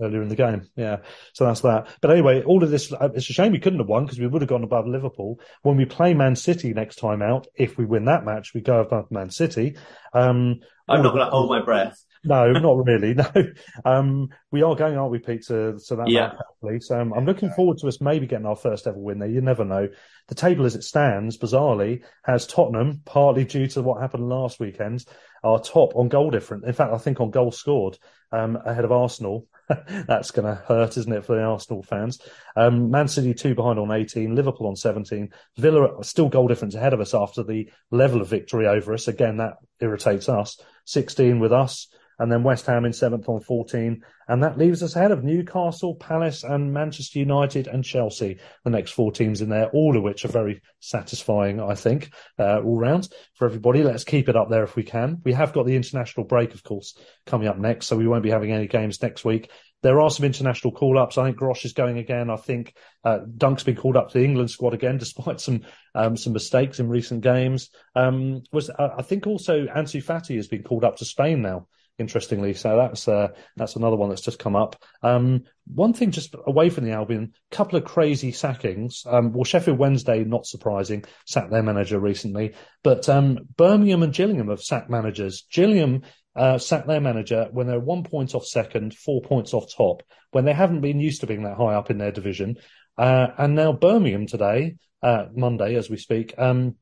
Earlier 0.00 0.22
in 0.22 0.28
the 0.28 0.36
game, 0.36 0.68
yeah. 0.76 0.98
So 1.32 1.44
that's 1.44 1.62
that. 1.62 1.88
But 2.00 2.12
anyway, 2.12 2.44
all 2.44 2.62
of 2.62 2.70
this, 2.70 2.92
uh, 2.92 3.08
it's 3.16 3.28
a 3.30 3.32
shame 3.32 3.50
we 3.50 3.58
couldn't 3.58 3.80
have 3.80 3.88
won 3.88 4.04
because 4.04 4.20
we 4.20 4.28
would 4.28 4.42
have 4.42 4.48
gone 4.48 4.62
above 4.62 4.86
Liverpool. 4.86 5.40
When 5.62 5.76
we 5.76 5.86
play 5.86 6.14
Man 6.14 6.36
City 6.36 6.72
next 6.72 7.00
time 7.00 7.20
out, 7.20 7.48
if 7.56 7.76
we 7.76 7.84
win 7.84 8.04
that 8.04 8.24
match, 8.24 8.54
we 8.54 8.60
go 8.60 8.78
above 8.78 9.10
Man 9.10 9.30
City. 9.30 9.76
Um, 10.12 10.60
I'm 10.88 11.02
not 11.02 11.14
going 11.14 11.24
to 11.24 11.30
hold 11.32 11.50
my 11.50 11.62
breath. 11.62 12.00
No, 12.24 12.52
not 12.52 12.86
really. 12.86 13.14
No, 13.18 13.44
um, 13.84 14.28
we 14.52 14.62
are 14.62 14.74
going, 14.74 14.96
aren't 14.96 15.10
we, 15.10 15.18
Pete? 15.18 15.46
To, 15.46 15.78
so 15.78 15.96
that 15.96 16.08
yeah. 16.08 16.32
So 16.80 17.00
um, 17.00 17.12
I'm 17.12 17.24
looking 17.24 17.50
forward 17.50 17.78
to 17.78 17.88
us 17.88 18.00
maybe 18.00 18.26
getting 18.26 18.46
our 18.46 18.56
first 18.56 18.86
ever 18.86 18.98
win 18.98 19.18
there. 19.18 19.28
You 19.28 19.40
never 19.40 19.64
know. 19.64 19.88
The 20.28 20.34
table 20.34 20.66
as 20.66 20.74
it 20.74 20.84
stands, 20.84 21.38
bizarrely, 21.38 22.02
has 22.24 22.46
Tottenham, 22.46 23.02
partly 23.04 23.44
due 23.44 23.66
to 23.68 23.82
what 23.82 24.00
happened 24.00 24.28
last 24.28 24.60
weekend, 24.60 25.04
are 25.42 25.58
top 25.58 25.96
on 25.96 26.08
goal 26.08 26.30
difference. 26.30 26.64
In 26.64 26.72
fact, 26.72 26.92
I 26.92 26.98
think 26.98 27.20
on 27.20 27.30
goal 27.30 27.50
scored 27.50 27.98
um, 28.32 28.56
ahead 28.64 28.84
of 28.84 28.92
Arsenal. 28.92 29.46
That's 30.06 30.30
going 30.30 30.46
to 30.46 30.62
hurt, 30.66 30.96
isn't 30.96 31.12
it, 31.12 31.24
for 31.24 31.36
the 31.36 31.42
Arsenal 31.42 31.82
fans? 31.82 32.20
Um, 32.56 32.90
Man 32.90 33.08
City 33.08 33.34
two 33.34 33.54
behind 33.54 33.78
on 33.78 33.90
18, 33.90 34.34
Liverpool 34.34 34.66
on 34.66 34.76
17, 34.76 35.30
Villa 35.56 36.02
still 36.02 36.28
goal 36.28 36.48
difference 36.48 36.74
ahead 36.74 36.94
of 36.94 37.00
us 37.00 37.14
after 37.14 37.42
the 37.42 37.70
level 37.90 38.20
of 38.20 38.28
victory 38.28 38.66
over 38.66 38.94
us. 38.94 39.08
Again, 39.08 39.38
that 39.38 39.54
irritates 39.80 40.28
us. 40.28 40.60
16 40.86 41.38
with 41.38 41.52
us 41.52 41.88
and 42.18 42.30
then 42.30 42.42
West 42.42 42.66
Ham 42.66 42.84
in 42.84 42.92
seventh 42.92 43.28
on 43.28 43.40
14. 43.40 44.02
And 44.26 44.42
that 44.42 44.58
leaves 44.58 44.82
us 44.82 44.96
ahead 44.96 45.12
of 45.12 45.24
Newcastle, 45.24 45.94
Palace, 45.94 46.44
and 46.44 46.72
Manchester 46.72 47.18
United 47.18 47.66
and 47.66 47.84
Chelsea. 47.84 48.38
The 48.64 48.70
next 48.70 48.90
four 48.90 49.12
teams 49.12 49.40
in 49.40 49.48
there, 49.48 49.68
all 49.70 49.96
of 49.96 50.02
which 50.02 50.24
are 50.24 50.28
very 50.28 50.60
satisfying, 50.80 51.60
I 51.60 51.74
think, 51.74 52.10
uh, 52.38 52.60
all 52.60 52.78
round 52.78 53.08
for 53.34 53.46
everybody. 53.46 53.82
Let's 53.82 54.04
keep 54.04 54.28
it 54.28 54.36
up 54.36 54.50
there 54.50 54.64
if 54.64 54.76
we 54.76 54.82
can. 54.82 55.22
We 55.24 55.32
have 55.32 55.52
got 55.52 55.66
the 55.66 55.76
international 55.76 56.26
break, 56.26 56.54
of 56.54 56.62
course, 56.62 56.98
coming 57.24 57.48
up 57.48 57.58
next, 57.58 57.86
so 57.86 57.96
we 57.96 58.08
won't 58.08 58.22
be 58.22 58.30
having 58.30 58.52
any 58.52 58.66
games 58.66 59.00
next 59.00 59.24
week. 59.24 59.50
There 59.80 60.00
are 60.00 60.10
some 60.10 60.26
international 60.26 60.72
call 60.72 60.98
ups. 60.98 61.16
I 61.16 61.24
think 61.24 61.36
Gross 61.36 61.64
is 61.64 61.72
going 61.72 61.98
again. 61.98 62.30
I 62.30 62.36
think 62.36 62.74
uh, 63.04 63.20
Dunk's 63.36 63.62
been 63.62 63.76
called 63.76 63.96
up 63.96 64.08
to 64.08 64.18
the 64.18 64.24
England 64.24 64.50
squad 64.50 64.74
again, 64.74 64.98
despite 64.98 65.40
some 65.40 65.62
um, 65.94 66.16
some 66.16 66.32
mistakes 66.32 66.80
in 66.80 66.88
recent 66.88 67.22
games. 67.22 67.70
Um, 67.94 68.42
was 68.52 68.70
I 68.70 69.02
think 69.02 69.26
also 69.26 69.66
Ansu 69.66 70.02
Fati 70.02 70.34
has 70.36 70.48
been 70.48 70.64
called 70.64 70.84
up 70.84 70.96
to 70.96 71.04
Spain 71.04 71.42
now 71.42 71.68
interestingly. 71.98 72.54
So 72.54 72.76
that's 72.76 73.08
uh, 73.08 73.28
that's 73.56 73.76
another 73.76 73.96
one 73.96 74.08
that's 74.08 74.22
just 74.22 74.38
come 74.38 74.56
up. 74.56 74.82
Um, 75.02 75.44
one 75.66 75.92
thing 75.92 76.10
just 76.10 76.34
away 76.46 76.70
from 76.70 76.84
the 76.84 76.92
Albion, 76.92 77.32
a 77.52 77.56
couple 77.56 77.78
of 77.78 77.84
crazy 77.84 78.32
sackings. 78.32 79.04
Um, 79.06 79.32
well, 79.32 79.44
Sheffield 79.44 79.78
Wednesday, 79.78 80.24
not 80.24 80.46
surprising, 80.46 81.04
sacked 81.26 81.50
their 81.50 81.62
manager 81.62 81.98
recently, 81.98 82.54
but 82.82 83.08
um, 83.08 83.38
Birmingham 83.56 84.02
and 84.02 84.14
Gillingham 84.14 84.48
have 84.48 84.62
sacked 84.62 84.88
managers. 84.88 85.46
Gillingham 85.52 86.02
uh, 86.34 86.58
sacked 86.58 86.86
their 86.86 87.00
manager 87.00 87.48
when 87.50 87.66
they're 87.66 87.80
one 87.80 88.04
point 88.04 88.34
off 88.34 88.46
second, 88.46 88.94
four 88.94 89.20
points 89.20 89.52
off 89.52 89.74
top, 89.76 90.02
when 90.30 90.44
they 90.44 90.52
haven't 90.52 90.80
been 90.80 91.00
used 91.00 91.20
to 91.20 91.26
being 91.26 91.42
that 91.42 91.56
high 91.56 91.74
up 91.74 91.90
in 91.90 91.98
their 91.98 92.12
division. 92.12 92.56
Uh, 92.96 93.28
and 93.36 93.54
now 93.54 93.72
Birmingham 93.72 94.26
today, 94.26 94.76
uh, 95.02 95.26
Monday 95.34 95.74
as 95.74 95.90
we 95.90 95.96
speak, 95.96 96.34
um, 96.38 96.76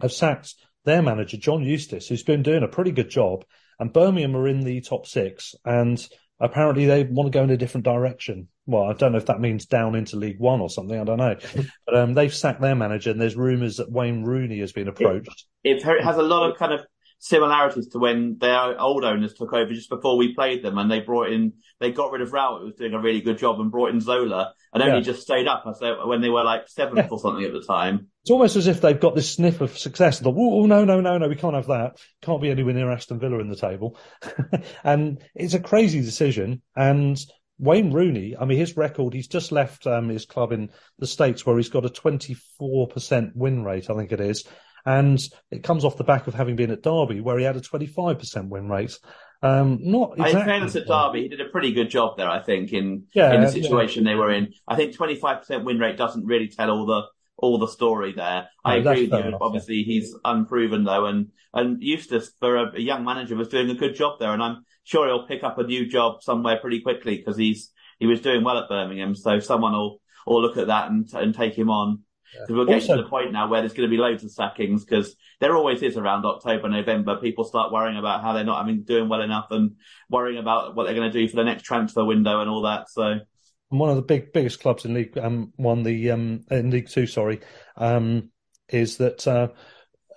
have 0.00 0.12
sacked 0.12 0.54
their 0.84 1.02
manager, 1.02 1.36
John 1.36 1.62
Eustace, 1.62 2.08
who's 2.08 2.22
been 2.22 2.42
doing 2.42 2.62
a 2.62 2.68
pretty 2.68 2.90
good 2.90 3.10
job. 3.10 3.44
And 3.78 3.92
Birmingham 3.92 4.36
are 4.36 4.48
in 4.48 4.60
the 4.60 4.80
top 4.80 5.06
six, 5.06 5.54
and 5.64 6.04
apparently 6.40 6.86
they 6.86 7.04
want 7.04 7.32
to 7.32 7.36
go 7.36 7.44
in 7.44 7.50
a 7.50 7.56
different 7.56 7.84
direction. 7.84 8.48
Well, 8.66 8.84
I 8.84 8.92
don't 8.92 9.12
know 9.12 9.18
if 9.18 9.26
that 9.26 9.40
means 9.40 9.66
down 9.66 9.94
into 9.94 10.16
League 10.16 10.38
One 10.38 10.60
or 10.60 10.70
something. 10.70 10.98
I 10.98 11.04
don't 11.04 11.18
know. 11.18 11.36
But 11.86 11.96
um, 11.96 12.14
they've 12.14 12.34
sacked 12.34 12.60
their 12.60 12.74
manager, 12.76 13.10
and 13.10 13.20
there's 13.20 13.36
rumours 13.36 13.76
that 13.76 13.90
Wayne 13.90 14.24
Rooney 14.24 14.60
has 14.60 14.72
been 14.72 14.88
approached. 14.88 15.46
It, 15.64 15.84
it, 15.84 16.04
has 16.04 16.16
a 16.16 16.22
lot 16.22 16.48
of 16.48 16.56
kind 16.56 16.72
of 16.72 16.80
similarities 17.22 17.86
to 17.86 18.00
when 18.00 18.36
their 18.40 18.80
old 18.80 19.04
owners 19.04 19.32
took 19.32 19.52
over 19.52 19.72
just 19.72 19.88
before 19.88 20.16
we 20.16 20.34
played 20.34 20.64
them, 20.64 20.76
and 20.76 20.90
they 20.90 20.98
brought 20.98 21.30
in, 21.30 21.52
they 21.78 21.92
got 21.92 22.10
rid 22.10 22.20
of 22.20 22.32
Rowett, 22.32 22.60
who 22.60 22.66
was 22.66 22.74
doing 22.74 22.94
a 22.94 23.00
really 23.00 23.20
good 23.20 23.38
job, 23.38 23.60
and 23.60 23.70
brought 23.70 23.90
in 23.90 24.00
Zola, 24.00 24.54
and 24.74 24.82
only 24.82 24.96
yeah. 24.96 25.02
just 25.02 25.22
stayed 25.22 25.46
up 25.46 25.62
as 25.68 25.78
they, 25.78 25.92
when 26.04 26.20
they 26.20 26.28
were 26.28 26.42
like 26.42 26.68
seventh 26.68 26.98
yeah. 26.98 27.08
or 27.08 27.20
something 27.20 27.44
at 27.44 27.52
the 27.52 27.62
time. 27.62 28.08
It's 28.22 28.32
almost 28.32 28.56
as 28.56 28.66
if 28.66 28.80
they've 28.80 28.98
got 28.98 29.14
this 29.14 29.30
sniff 29.30 29.60
of 29.60 29.78
success. 29.78 30.18
Thought, 30.18 30.34
oh 30.36 30.66
no, 30.66 30.84
no, 30.84 31.00
no, 31.00 31.16
no, 31.16 31.28
we 31.28 31.36
can't 31.36 31.54
have 31.54 31.68
that. 31.68 31.98
Can't 32.22 32.42
be 32.42 32.50
anywhere 32.50 32.74
near 32.74 32.90
Aston 32.90 33.20
Villa 33.20 33.38
in 33.38 33.48
the 33.48 33.56
table. 33.56 33.96
and 34.84 35.22
it's 35.36 35.54
a 35.54 35.60
crazy 35.60 36.00
decision. 36.00 36.60
And 36.74 37.24
Wayne 37.60 37.92
Rooney, 37.92 38.36
I 38.36 38.46
mean, 38.46 38.58
his 38.58 38.76
record, 38.76 39.14
he's 39.14 39.28
just 39.28 39.52
left 39.52 39.86
um, 39.86 40.08
his 40.08 40.26
club 40.26 40.50
in 40.50 40.70
the 40.98 41.06
States 41.06 41.46
where 41.46 41.56
he's 41.56 41.68
got 41.68 41.86
a 41.86 41.88
24% 41.88 43.36
win 43.36 43.62
rate, 43.62 43.88
I 43.88 43.94
think 43.94 44.10
it 44.10 44.20
is. 44.20 44.44
And 44.84 45.20
it 45.50 45.62
comes 45.62 45.84
off 45.84 45.96
the 45.96 46.04
back 46.04 46.26
of 46.26 46.34
having 46.34 46.56
been 46.56 46.70
at 46.70 46.82
Derby, 46.82 47.20
where 47.20 47.38
he 47.38 47.44
had 47.44 47.56
a 47.56 47.60
25% 47.60 48.48
win 48.48 48.68
rate. 48.68 48.98
Um, 49.42 49.78
not 49.80 50.12
exactly. 50.12 50.40
In 50.40 50.46
fairness 50.46 50.76
at 50.76 50.86
Derby, 50.86 51.22
he 51.22 51.28
did 51.28 51.40
a 51.40 51.48
pretty 51.50 51.72
good 51.72 51.90
job 51.90 52.16
there, 52.16 52.28
I 52.28 52.40
think, 52.40 52.72
in 52.72 53.04
yeah, 53.12 53.34
in 53.34 53.40
the 53.40 53.48
situation 53.48 54.04
yeah. 54.04 54.12
they 54.12 54.14
were 54.16 54.30
in. 54.30 54.52
I 54.68 54.76
think 54.76 54.96
25% 54.96 55.64
win 55.64 55.78
rate 55.78 55.96
doesn't 55.96 56.24
really 56.24 56.48
tell 56.48 56.70
all 56.70 56.86
the 56.86 57.02
all 57.36 57.58
the 57.58 57.68
story 57.68 58.12
there. 58.12 58.48
I 58.64 58.76
agree 58.76 59.08
with 59.08 59.12
you. 59.12 59.28
Enough, 59.28 59.40
Obviously, 59.42 59.76
yeah. 59.76 59.84
he's 59.84 60.14
unproven 60.24 60.84
though, 60.84 61.06
and 61.06 61.28
and 61.52 61.82
Eustace 61.82 62.32
for 62.38 62.56
a, 62.56 62.76
a, 62.76 62.80
young 62.80 63.04
manager 63.04 63.34
was 63.34 63.48
doing 63.48 63.68
a 63.68 63.74
good 63.74 63.96
job 63.96 64.20
there, 64.20 64.32
and 64.32 64.42
I'm 64.42 64.64
sure 64.84 65.06
he'll 65.06 65.26
pick 65.26 65.42
up 65.42 65.58
a 65.58 65.64
new 65.64 65.88
job 65.88 66.22
somewhere 66.22 66.58
pretty 66.60 66.80
quickly 66.80 67.16
because 67.16 67.36
he's 67.36 67.72
he 67.98 68.06
was 68.06 68.20
doing 68.20 68.44
well 68.44 68.58
at 68.58 68.68
Birmingham. 68.68 69.14
So 69.16 69.40
someone 69.40 69.72
will 69.72 70.00
will 70.24 70.40
look 70.40 70.56
at 70.56 70.68
that 70.68 70.90
and 70.90 71.12
and 71.14 71.34
take 71.34 71.54
him 71.54 71.68
on. 71.68 72.04
We're 72.48 72.64
getting 72.64 72.82
also, 72.82 72.96
to 72.96 73.02
the 73.02 73.08
point 73.08 73.32
now 73.32 73.48
where 73.48 73.60
there's 73.60 73.72
going 73.72 73.88
to 73.88 73.94
be 73.94 74.00
loads 74.00 74.24
of 74.24 74.30
sackings 74.30 74.84
because 74.84 75.14
there 75.40 75.54
always 75.54 75.82
is 75.82 75.96
around 75.96 76.24
October, 76.24 76.68
November. 76.68 77.16
People 77.16 77.44
start 77.44 77.72
worrying 77.72 77.98
about 77.98 78.22
how 78.22 78.32
they're 78.32 78.44
not, 78.44 78.62
I 78.62 78.66
mean, 78.66 78.82
doing 78.82 79.08
well 79.08 79.22
enough 79.22 79.46
and 79.50 79.72
worrying 80.08 80.38
about 80.38 80.74
what 80.74 80.84
they're 80.84 80.94
going 80.94 81.10
to 81.10 81.18
do 81.18 81.28
for 81.28 81.36
the 81.36 81.44
next 81.44 81.62
transfer 81.62 82.04
window 82.04 82.40
and 82.40 82.48
all 82.48 82.62
that. 82.62 82.88
So 82.88 83.20
one 83.68 83.88
of 83.88 83.96
the 83.96 84.02
big 84.02 84.32
biggest 84.32 84.60
clubs 84.60 84.84
in 84.84 84.94
League 84.94 85.16
um, 85.16 85.52
One, 85.56 85.82
the 85.82 86.10
um, 86.10 86.40
in 86.50 86.70
League 86.70 86.88
Two, 86.88 87.06
sorry, 87.06 87.40
um, 87.76 88.30
is 88.68 88.98
that 88.98 89.26
uh, 89.26 89.48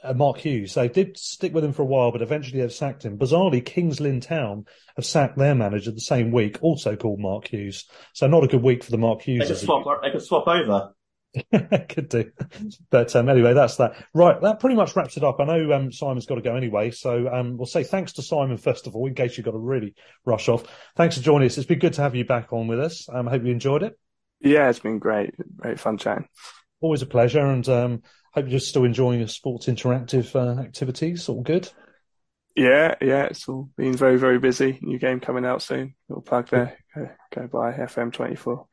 uh, 0.03 0.13
Mark 0.13 0.37
Hughes. 0.37 0.73
They 0.73 0.87
did 0.87 1.17
stick 1.17 1.53
with 1.53 1.63
him 1.63 1.73
for 1.73 1.81
a 1.81 1.85
while, 1.85 2.11
but 2.11 2.21
eventually 2.21 2.61
they've 2.61 2.71
sacked 2.71 3.03
him. 3.03 3.17
Bizarrely, 3.17 3.65
Kings 3.65 3.99
Lynn 3.99 4.19
Town 4.19 4.65
have 4.95 5.05
sacked 5.05 5.37
their 5.37 5.55
manager 5.55 5.91
the 5.91 5.99
same 5.99 6.31
week, 6.31 6.59
also 6.61 6.95
called 6.95 7.19
Mark 7.19 7.47
Hughes. 7.47 7.85
So 8.13 8.27
not 8.27 8.43
a 8.43 8.47
good 8.47 8.61
week 8.61 8.83
for 8.83 8.91
the 8.91 8.97
Mark 8.97 9.21
Hughes. 9.21 9.47
They 9.47 9.47
could 9.47 9.57
swap. 9.57 9.85
They 10.03 10.11
could 10.11 10.23
swap 10.23 10.47
over. 10.47 10.93
Could 11.89 12.09
do. 12.09 12.31
But 12.89 13.15
um, 13.15 13.29
anyway, 13.29 13.53
that's 13.53 13.77
that. 13.77 13.95
Right, 14.13 14.39
that 14.41 14.59
pretty 14.59 14.75
much 14.75 14.95
wraps 14.95 15.17
it 15.17 15.23
up. 15.23 15.39
I 15.39 15.45
know 15.45 15.71
um, 15.73 15.91
Simon's 15.91 16.25
got 16.25 16.35
to 16.35 16.41
go 16.41 16.55
anyway, 16.55 16.91
so 16.91 17.27
um, 17.31 17.57
we'll 17.57 17.65
say 17.65 17.83
thanks 17.83 18.13
to 18.13 18.21
Simon 18.21 18.57
first 18.57 18.87
of 18.87 18.95
all, 18.95 19.07
in 19.07 19.15
case 19.15 19.37
you've 19.37 19.45
got 19.45 19.51
to 19.51 19.57
really 19.57 19.95
rush 20.25 20.49
off. 20.49 20.63
Thanks 20.95 21.17
for 21.17 21.23
joining 21.23 21.47
us. 21.47 21.57
It's 21.57 21.67
been 21.67 21.79
good 21.79 21.93
to 21.93 22.01
have 22.01 22.15
you 22.15 22.25
back 22.25 22.53
on 22.53 22.67
with 22.67 22.79
us. 22.79 23.07
Um, 23.11 23.27
I 23.27 23.31
hope 23.31 23.43
you 23.43 23.51
enjoyed 23.51 23.83
it. 23.83 23.97
Yeah, 24.41 24.69
it's 24.69 24.79
been 24.79 24.99
great. 24.99 25.33
Great 25.57 25.79
fun 25.79 25.97
chatting. 25.97 26.27
Always 26.81 27.01
a 27.01 27.07
pleasure, 27.07 27.45
and 27.45 27.67
um, 27.69 28.03
hope 28.33 28.47
you're 28.47 28.59
still 28.59 28.83
enjoying 28.83 29.19
your 29.19 29.27
sports 29.27 29.65
interactive 29.67 30.35
uh, 30.35 30.61
activities. 30.61 31.29
All 31.29 31.41
good. 31.41 31.69
Yeah, 32.55 32.95
yeah, 33.01 33.23
it's 33.25 33.49
all 33.49 33.69
been 33.75 33.97
very, 33.97 34.17
very 34.17 34.39
busy. 34.39 34.79
New 34.81 34.97
game 34.97 35.19
coming 35.19 35.45
out 35.45 35.61
soon. 35.61 35.95
Little 36.07 36.21
plug 36.21 36.49
there. 36.49 36.77
Go, 36.95 37.09
go 37.33 37.47
by 37.47 37.73
FM24. 37.73 38.65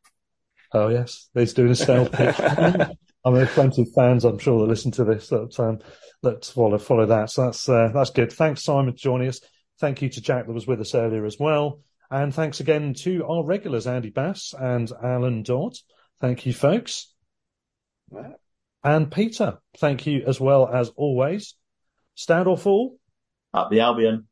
Oh 0.74 0.88
yes, 0.88 1.28
he's 1.34 1.54
doing 1.54 1.70
a 1.70 1.76
sales 1.76 2.08
pitch. 2.12 2.36
I 2.40 3.30
mean, 3.30 3.46
plenty 3.46 3.82
of 3.82 3.92
fans, 3.92 4.24
I'm 4.24 4.38
sure, 4.38 4.60
that 4.60 4.68
listen 4.68 4.90
to 4.92 5.04
this 5.04 5.28
that 5.28 5.58
um, 5.60 5.78
that 6.22 6.44
follow 6.44 6.78
follow 6.78 7.06
that. 7.06 7.30
So 7.30 7.46
that's 7.46 7.68
uh, 7.68 7.90
that's 7.92 8.10
good. 8.10 8.32
Thanks, 8.32 8.64
Simon, 8.64 8.92
for 8.92 8.98
joining 8.98 9.28
us. 9.28 9.40
Thank 9.80 10.02
you 10.02 10.08
to 10.08 10.20
Jack 10.20 10.46
that 10.46 10.52
was 10.52 10.66
with 10.66 10.80
us 10.80 10.94
earlier 10.94 11.24
as 11.24 11.38
well, 11.38 11.80
and 12.10 12.34
thanks 12.34 12.60
again 12.60 12.94
to 13.00 13.24
our 13.26 13.44
regulars, 13.44 13.86
Andy 13.86 14.10
Bass 14.10 14.54
and 14.58 14.90
Alan 15.02 15.42
Dodd. 15.42 15.74
Thank 16.20 16.46
you, 16.46 16.52
folks. 16.52 17.12
And 18.84 19.10
Peter, 19.10 19.58
thank 19.78 20.06
you 20.06 20.24
as 20.26 20.40
well 20.40 20.68
as 20.68 20.90
always. 20.90 21.54
Stand 22.14 22.48
or 22.48 22.58
fall? 22.58 22.98
Up 23.54 23.70
the 23.70 23.80
Albion 23.80 24.26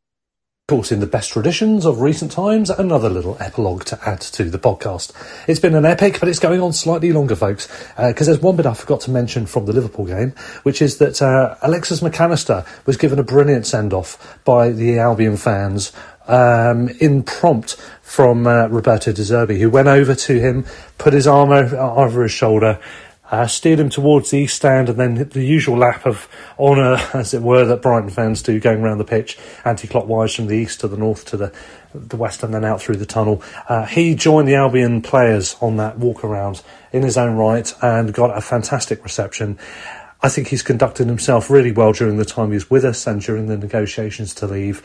course, 0.71 0.93
in 0.93 1.01
the 1.01 1.07
best 1.07 1.33
traditions 1.33 1.85
of 1.85 2.01
recent 2.01 2.31
times, 2.31 2.71
another 2.71 3.11
little 3.11 3.37
epilogue 3.41 3.85
to 3.85 3.99
add 4.09 4.21
to 4.21 4.45
the 4.45 4.57
podcast. 4.57 5.13
It's 5.49 5.59
been 5.59 5.75
an 5.75 5.85
epic, 5.85 6.21
but 6.21 6.29
it's 6.29 6.39
going 6.39 6.61
on 6.61 6.73
slightly 6.73 7.13
longer, 7.13 7.35
folks, 7.35 7.67
because 7.97 8.29
uh, 8.29 8.31
there's 8.31 8.41
one 8.41 8.55
bit 8.55 8.67
I 8.67 8.75
forgot 8.75 9.01
to 9.01 9.11
mention 9.11 9.47
from 9.47 9.67
the 9.67 9.73
Liverpool 9.73 10.07
game, 10.07 10.31
which 10.63 10.81
is 10.81 10.99
that 10.99 11.21
uh, 11.21 11.57
Alexis 11.63 12.03
Mac 12.03 12.21
Allister 12.21 12.65
was 12.87 12.97
given 12.97 13.19
a 13.19 13.25
brilliant 13.25 13.67
send 13.67 13.93
off 13.93 14.39
by 14.45 14.71
the 14.71 15.01
Albion 15.01 15.37
fans 15.37 15.91
um, 16.29 16.89
in 17.01 17.25
prompt 17.25 17.75
from 18.03 18.47
uh, 18.47 18.69
Roberto 18.69 19.11
De 19.11 19.23
Zerbi, 19.23 19.59
who 19.59 19.71
went 19.71 19.89
over 19.89 20.15
to 20.15 20.39
him, 20.39 20.65
put 20.99 21.13
his 21.13 21.27
arm 21.27 21.51
over, 21.51 21.77
over 21.77 22.23
his 22.23 22.31
shoulder, 22.31 22.79
uh, 23.31 23.47
steered 23.47 23.79
him 23.79 23.89
towards 23.89 24.31
the 24.31 24.39
east 24.39 24.57
stand 24.57 24.89
and 24.89 24.99
then 24.99 25.29
the 25.29 25.45
usual 25.45 25.79
lap 25.79 26.05
of 26.07 26.29
honour, 26.59 26.99
as 27.15 27.33
it 27.33 27.43
were, 27.43 27.65
that 27.65 27.83
Brighton 27.83 28.11
fans 28.11 28.43
do 28.43 28.59
going 28.59 28.83
around 28.83 28.99
the 28.99 29.05
pitch 29.05 29.39
anti-clockwise 29.65 30.35
from 30.35 30.47
the 30.47 30.57
east 30.57 30.81
to 30.81 30.89
the 30.89 30.97
north 30.97 31.25
to 31.27 31.37
the, 31.37 31.53
the 31.95 32.17
west 32.17 32.43
and 32.43 32.53
then 32.53 32.65
out 32.65 32.81
through 32.81 32.97
the 32.97 33.07
tunnel. 33.07 33.43
Uh, 33.69 33.87
he 33.87 34.15
joined 34.15 34.49
the 34.49 34.55
Albion 34.55 35.03
players 35.03 35.57
on 35.61 35.77
that 35.77 35.99
walk 35.99 36.25
around 36.25 36.63
in 36.93 37.03
his 37.03 37.17
own 37.17 37.37
right 37.37 37.73
and 37.83 38.13
got 38.13 38.37
a 38.37 38.41
fantastic 38.41 39.03
reception. 39.05 39.59
I 40.23 40.29
think 40.29 40.49
he's 40.49 40.63
conducted 40.63 41.07
himself 41.07 41.49
really 41.49 41.73
well 41.73 41.93
during 41.93 42.19
the 42.19 42.25
time 42.25 42.49
he 42.49 42.55
was 42.55 42.69
with 42.69 42.85
us 42.85 43.07
and 43.07 43.23
during 43.23 43.47
the 43.47 43.57
negotiations 43.57 44.35
to 44.37 44.47
leave. 44.47 44.83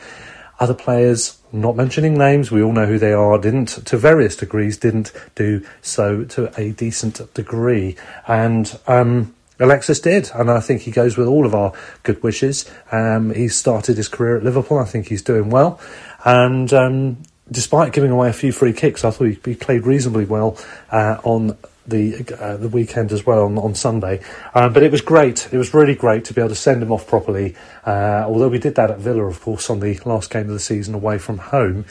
Other 0.58 0.72
players, 0.72 1.38
not 1.60 1.76
mentioning 1.76 2.16
names, 2.16 2.50
we 2.50 2.62
all 2.62 2.72
know 2.72 2.86
who 2.86 2.98
they 2.98 3.12
are, 3.12 3.38
didn't, 3.38 3.68
to 3.86 3.96
various 3.96 4.36
degrees, 4.36 4.76
didn't 4.76 5.12
do 5.34 5.64
so 5.82 6.24
to 6.24 6.58
a 6.60 6.72
decent 6.72 7.32
degree. 7.34 7.96
And, 8.26 8.78
um, 8.86 9.34
Alexis 9.58 10.00
did, 10.00 10.30
and 10.34 10.50
I 10.50 10.60
think 10.60 10.82
he 10.82 10.90
goes 10.90 11.16
with 11.16 11.26
all 11.26 11.46
of 11.46 11.54
our 11.54 11.72
good 12.02 12.22
wishes. 12.22 12.70
Um, 12.92 13.32
he 13.32 13.48
started 13.48 13.96
his 13.96 14.08
career 14.08 14.36
at 14.36 14.44
Liverpool. 14.44 14.78
I 14.78 14.84
think 14.84 15.08
he's 15.08 15.22
doing 15.22 15.48
well, 15.48 15.80
and 16.24 16.70
um, 16.74 17.18
despite 17.50 17.92
giving 17.92 18.10
away 18.10 18.28
a 18.28 18.34
few 18.34 18.52
free 18.52 18.72
kicks, 18.72 19.04
I 19.04 19.10
thought 19.10 19.24
he, 19.24 19.54
played 19.54 19.86
reasonably 19.86 20.24
well 20.26 20.58
uh, 20.90 21.18
on 21.24 21.56
the 21.86 22.24
uh, 22.38 22.56
the 22.56 22.68
weekend 22.68 23.12
as 23.12 23.24
well 23.24 23.44
on, 23.44 23.58
on 23.58 23.74
Sunday. 23.74 24.20
Um, 24.54 24.72
but 24.72 24.82
it 24.82 24.90
was 24.90 25.00
great. 25.00 25.48
It 25.52 25.58
was 25.58 25.74
really 25.74 25.94
great 25.94 26.24
to 26.26 26.34
be 26.34 26.40
able 26.40 26.50
to 26.50 26.54
send 26.54 26.82
him 26.82 26.92
off 26.92 27.06
properly. 27.06 27.54
Uh, 27.84 28.24
although 28.26 28.48
we 28.48 28.58
did 28.58 28.74
that 28.74 28.90
at 28.90 28.98
Villa, 28.98 29.24
of 29.24 29.40
course, 29.40 29.70
on 29.70 29.80
the 29.80 29.98
last 30.04 30.30
game 30.30 30.42
of 30.42 30.52
the 30.52 30.60
season 30.60 30.94
away 30.94 31.18
from 31.18 31.38
home. 31.38 31.84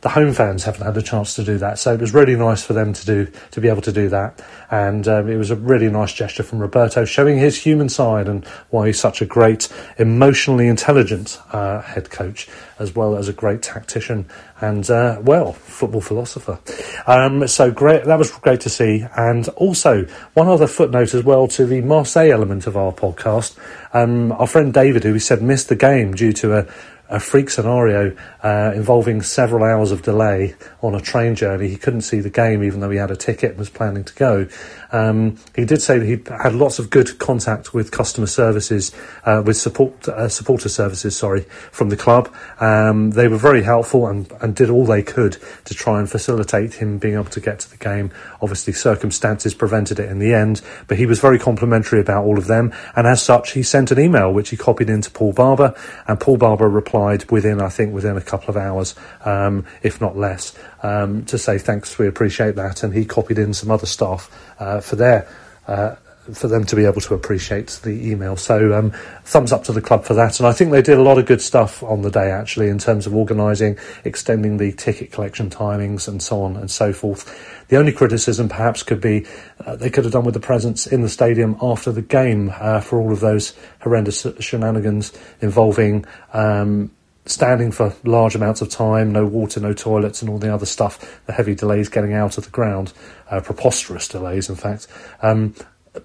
The 0.00 0.10
home 0.10 0.32
fans 0.32 0.62
haven't 0.62 0.86
had 0.86 0.96
a 0.96 1.02
chance 1.02 1.34
to 1.34 1.44
do 1.44 1.58
that, 1.58 1.78
so 1.78 1.92
it 1.92 2.00
was 2.00 2.14
really 2.14 2.36
nice 2.36 2.62
for 2.62 2.72
them 2.72 2.92
to 2.92 3.04
do 3.04 3.32
to 3.50 3.60
be 3.60 3.68
able 3.68 3.82
to 3.82 3.90
do 3.90 4.08
that, 4.10 4.40
and 4.70 5.08
um, 5.08 5.28
it 5.28 5.36
was 5.36 5.50
a 5.50 5.56
really 5.56 5.88
nice 5.90 6.12
gesture 6.12 6.44
from 6.44 6.60
Roberto, 6.60 7.04
showing 7.04 7.36
his 7.36 7.60
human 7.60 7.88
side 7.88 8.28
and 8.28 8.44
why 8.70 8.86
he's 8.86 9.00
such 9.00 9.20
a 9.20 9.26
great, 9.26 9.68
emotionally 9.98 10.68
intelligent 10.68 11.40
uh, 11.52 11.82
head 11.82 12.10
coach, 12.10 12.48
as 12.78 12.94
well 12.94 13.16
as 13.16 13.28
a 13.28 13.32
great 13.32 13.60
tactician 13.60 14.26
and 14.60 14.90
uh, 14.90 15.20
well, 15.22 15.52
football 15.52 16.00
philosopher. 16.00 16.58
Um, 17.06 17.46
so 17.46 17.70
great, 17.70 18.04
that 18.04 18.18
was 18.18 18.30
great 18.30 18.60
to 18.62 18.70
see. 18.70 19.06
And 19.16 19.48
also 19.50 20.06
one 20.34 20.48
other 20.48 20.66
footnote 20.66 21.14
as 21.14 21.22
well 21.22 21.46
to 21.48 21.64
the 21.64 21.80
Marseille 21.80 22.32
element 22.32 22.66
of 22.66 22.76
our 22.76 22.92
podcast. 22.92 23.56
Um, 23.92 24.32
our 24.32 24.46
friend 24.46 24.72
David, 24.72 25.04
who 25.04 25.12
we 25.12 25.20
said 25.20 25.42
missed 25.42 25.68
the 25.68 25.76
game 25.76 26.14
due 26.14 26.32
to 26.34 26.58
a 26.58 26.66
a 27.08 27.18
freak 27.18 27.48
scenario 27.48 28.14
uh, 28.42 28.72
involving 28.74 29.22
several 29.22 29.64
hours 29.64 29.92
of 29.92 30.02
delay 30.02 30.54
on 30.82 30.94
a 30.94 31.00
train 31.00 31.34
journey. 31.34 31.68
He 31.68 31.76
couldn't 31.76 32.02
see 32.02 32.20
the 32.20 32.30
game 32.30 32.62
even 32.62 32.80
though 32.80 32.90
he 32.90 32.98
had 32.98 33.10
a 33.10 33.16
ticket 33.16 33.50
and 33.50 33.58
was 33.58 33.70
planning 33.70 34.04
to 34.04 34.14
go. 34.14 34.48
Um, 34.92 35.38
he 35.54 35.64
did 35.64 35.82
say 35.82 35.98
that 35.98 36.06
he 36.06 36.22
had 36.42 36.54
lots 36.54 36.78
of 36.78 36.90
good 36.90 37.18
contact 37.18 37.74
with 37.74 37.90
customer 37.90 38.26
services, 38.26 38.94
uh, 39.24 39.42
with 39.44 39.56
support 39.56 40.08
uh, 40.08 40.28
supporter 40.28 40.68
services, 40.68 41.16
sorry, 41.16 41.42
from 41.72 41.88
the 41.88 41.96
club. 41.96 42.32
Um, 42.60 43.10
they 43.10 43.28
were 43.28 43.38
very 43.38 43.62
helpful 43.62 44.06
and, 44.06 44.30
and 44.40 44.54
did 44.54 44.70
all 44.70 44.86
they 44.86 45.02
could 45.02 45.36
to 45.64 45.74
try 45.74 45.98
and 45.98 46.08
facilitate 46.08 46.74
him 46.74 46.98
being 46.98 47.14
able 47.14 47.24
to 47.24 47.40
get 47.40 47.60
to 47.60 47.70
the 47.70 47.76
game. 47.76 48.10
Obviously, 48.40 48.72
circumstances 48.72 49.54
prevented 49.54 49.98
it 49.98 50.10
in 50.10 50.18
the 50.18 50.32
end, 50.32 50.62
but 50.86 50.98
he 50.98 51.06
was 51.06 51.20
very 51.20 51.38
complimentary 51.38 52.00
about 52.00 52.24
all 52.24 52.38
of 52.38 52.46
them. 52.46 52.72
And 52.96 53.06
as 53.06 53.22
such, 53.22 53.52
he 53.52 53.62
sent 53.62 53.90
an 53.90 53.98
email 53.98 54.32
which 54.32 54.50
he 54.50 54.56
copied 54.56 54.90
into 54.90 55.10
Paul 55.10 55.32
Barber, 55.32 55.74
and 56.06 56.20
Paul 56.20 56.36
Barber 56.36 56.68
replied 56.98 57.30
within, 57.30 57.60
I 57.60 57.68
think, 57.68 57.94
within 57.94 58.16
a 58.16 58.20
couple 58.20 58.50
of 58.50 58.56
hours, 58.56 58.94
um, 59.24 59.64
if 59.82 60.00
not 60.00 60.16
less, 60.16 60.56
um, 60.82 61.24
to 61.26 61.38
say 61.38 61.58
thanks, 61.58 61.98
we 61.98 62.08
appreciate 62.08 62.56
that. 62.56 62.82
And 62.82 62.92
he 62.92 63.04
copied 63.04 63.38
in 63.38 63.54
some 63.54 63.70
other 63.70 63.86
staff 63.86 64.30
uh, 64.58 64.80
for 64.80 64.96
their. 64.96 65.28
Uh, 65.66 65.96
for 66.34 66.48
them 66.48 66.64
to 66.64 66.76
be 66.76 66.84
able 66.84 67.00
to 67.00 67.14
appreciate 67.14 67.80
the 67.82 68.10
email. 68.10 68.36
So, 68.36 68.76
um, 68.76 68.92
thumbs 69.24 69.52
up 69.52 69.64
to 69.64 69.72
the 69.72 69.80
club 69.80 70.04
for 70.04 70.14
that. 70.14 70.40
And 70.40 70.46
I 70.46 70.52
think 70.52 70.70
they 70.70 70.82
did 70.82 70.98
a 70.98 71.02
lot 71.02 71.18
of 71.18 71.26
good 71.26 71.40
stuff 71.40 71.82
on 71.82 72.02
the 72.02 72.10
day, 72.10 72.30
actually, 72.30 72.68
in 72.68 72.78
terms 72.78 73.06
of 73.06 73.14
organising, 73.14 73.78
extending 74.04 74.56
the 74.56 74.72
ticket 74.72 75.12
collection 75.12 75.50
timings, 75.50 76.08
and 76.08 76.22
so 76.22 76.42
on 76.42 76.56
and 76.56 76.70
so 76.70 76.92
forth. 76.92 77.66
The 77.68 77.76
only 77.76 77.92
criticism 77.92 78.48
perhaps 78.48 78.82
could 78.82 79.00
be 79.00 79.26
uh, 79.64 79.76
they 79.76 79.90
could 79.90 80.04
have 80.04 80.12
done 80.12 80.24
with 80.24 80.34
the 80.34 80.40
presence 80.40 80.86
in 80.86 81.02
the 81.02 81.08
stadium 81.08 81.56
after 81.60 81.92
the 81.92 82.02
game 82.02 82.52
uh, 82.58 82.80
for 82.80 82.98
all 82.98 83.12
of 83.12 83.20
those 83.20 83.54
horrendous 83.80 84.26
shenanigans 84.40 85.12
involving. 85.40 86.04
Um, 86.32 86.90
standing 87.28 87.70
for 87.70 87.94
large 88.04 88.34
amounts 88.34 88.62
of 88.62 88.70
time, 88.70 89.12
no 89.12 89.26
water, 89.26 89.60
no 89.60 89.72
toilets, 89.72 90.22
and 90.22 90.30
all 90.30 90.38
the 90.38 90.52
other 90.52 90.66
stuff, 90.66 91.20
the 91.26 91.32
heavy 91.32 91.54
delays 91.54 91.88
getting 91.88 92.14
out 92.14 92.38
of 92.38 92.44
the 92.44 92.50
ground, 92.50 92.92
uh, 93.30 93.40
preposterous 93.40 94.08
delays, 94.08 94.48
in 94.48 94.56
fact. 94.56 94.86
Um, 95.22 95.54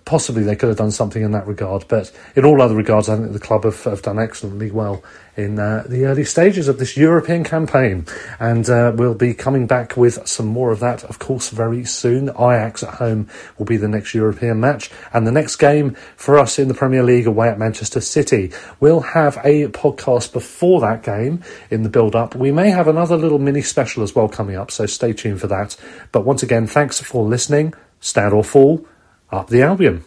possibly 0.05 0.43
they 0.43 0.55
could 0.55 0.69
have 0.69 0.77
done 0.77 0.91
something 0.91 1.23
in 1.23 1.31
that 1.31 1.47
regard, 1.47 1.85
but 1.87 2.11
in 2.35 2.45
all 2.45 2.61
other 2.61 2.75
regards, 2.75 3.09
I 3.09 3.17
think 3.17 3.33
the 3.33 3.39
club 3.39 3.63
have, 3.63 3.83
have 3.83 4.01
done 4.01 4.19
excellently 4.19 4.71
well 4.71 5.03
in 5.35 5.57
uh, 5.57 5.83
the 5.87 6.05
early 6.05 6.23
stages 6.23 6.67
of 6.67 6.77
this 6.77 6.95
European 6.95 7.43
campaign. 7.43 8.05
And 8.39 8.69
uh, 8.69 8.93
we'll 8.95 9.15
be 9.15 9.33
coming 9.33 9.65
back 9.67 9.97
with 9.97 10.27
some 10.27 10.45
more 10.45 10.71
of 10.71 10.79
that, 10.79 11.03
of 11.05 11.19
course, 11.19 11.49
very 11.49 11.85
soon. 11.85 12.29
Ajax 12.29 12.83
at 12.83 12.95
home 12.95 13.27
will 13.57 13.65
be 13.65 13.77
the 13.77 13.87
next 13.87 14.13
European 14.13 14.59
match. 14.59 14.91
And 15.11 15.25
the 15.25 15.31
next 15.31 15.55
game 15.55 15.95
for 16.15 16.37
us 16.37 16.59
in 16.59 16.67
the 16.67 16.73
Premier 16.73 17.03
League 17.03 17.27
away 17.27 17.49
at 17.49 17.57
Manchester 17.57 18.01
City. 18.01 18.51
We'll 18.79 19.01
have 19.01 19.37
a 19.43 19.67
podcast 19.69 20.33
before 20.33 20.81
that 20.81 21.03
game 21.03 21.41
in 21.71 21.83
the 21.83 21.89
build 21.89 22.15
up. 22.15 22.35
We 22.35 22.51
may 22.51 22.69
have 22.69 22.87
another 22.87 23.17
little 23.17 23.39
mini 23.39 23.61
special 23.61 24.03
as 24.03 24.15
well 24.15 24.27
coming 24.27 24.55
up, 24.55 24.69
so 24.69 24.85
stay 24.85 25.13
tuned 25.13 25.41
for 25.41 25.47
that. 25.47 25.75
But 26.11 26.25
once 26.25 26.43
again, 26.43 26.67
thanks 26.67 27.01
for 27.01 27.25
listening. 27.25 27.73
Stand 27.99 28.33
or 28.33 28.43
fall 28.43 28.85
up 29.33 29.47
the 29.47 29.61
Albion. 29.63 30.03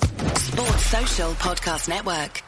Sports 0.00 0.86
Social 0.86 1.32
Podcast 1.32 1.88
Network. 1.88 2.42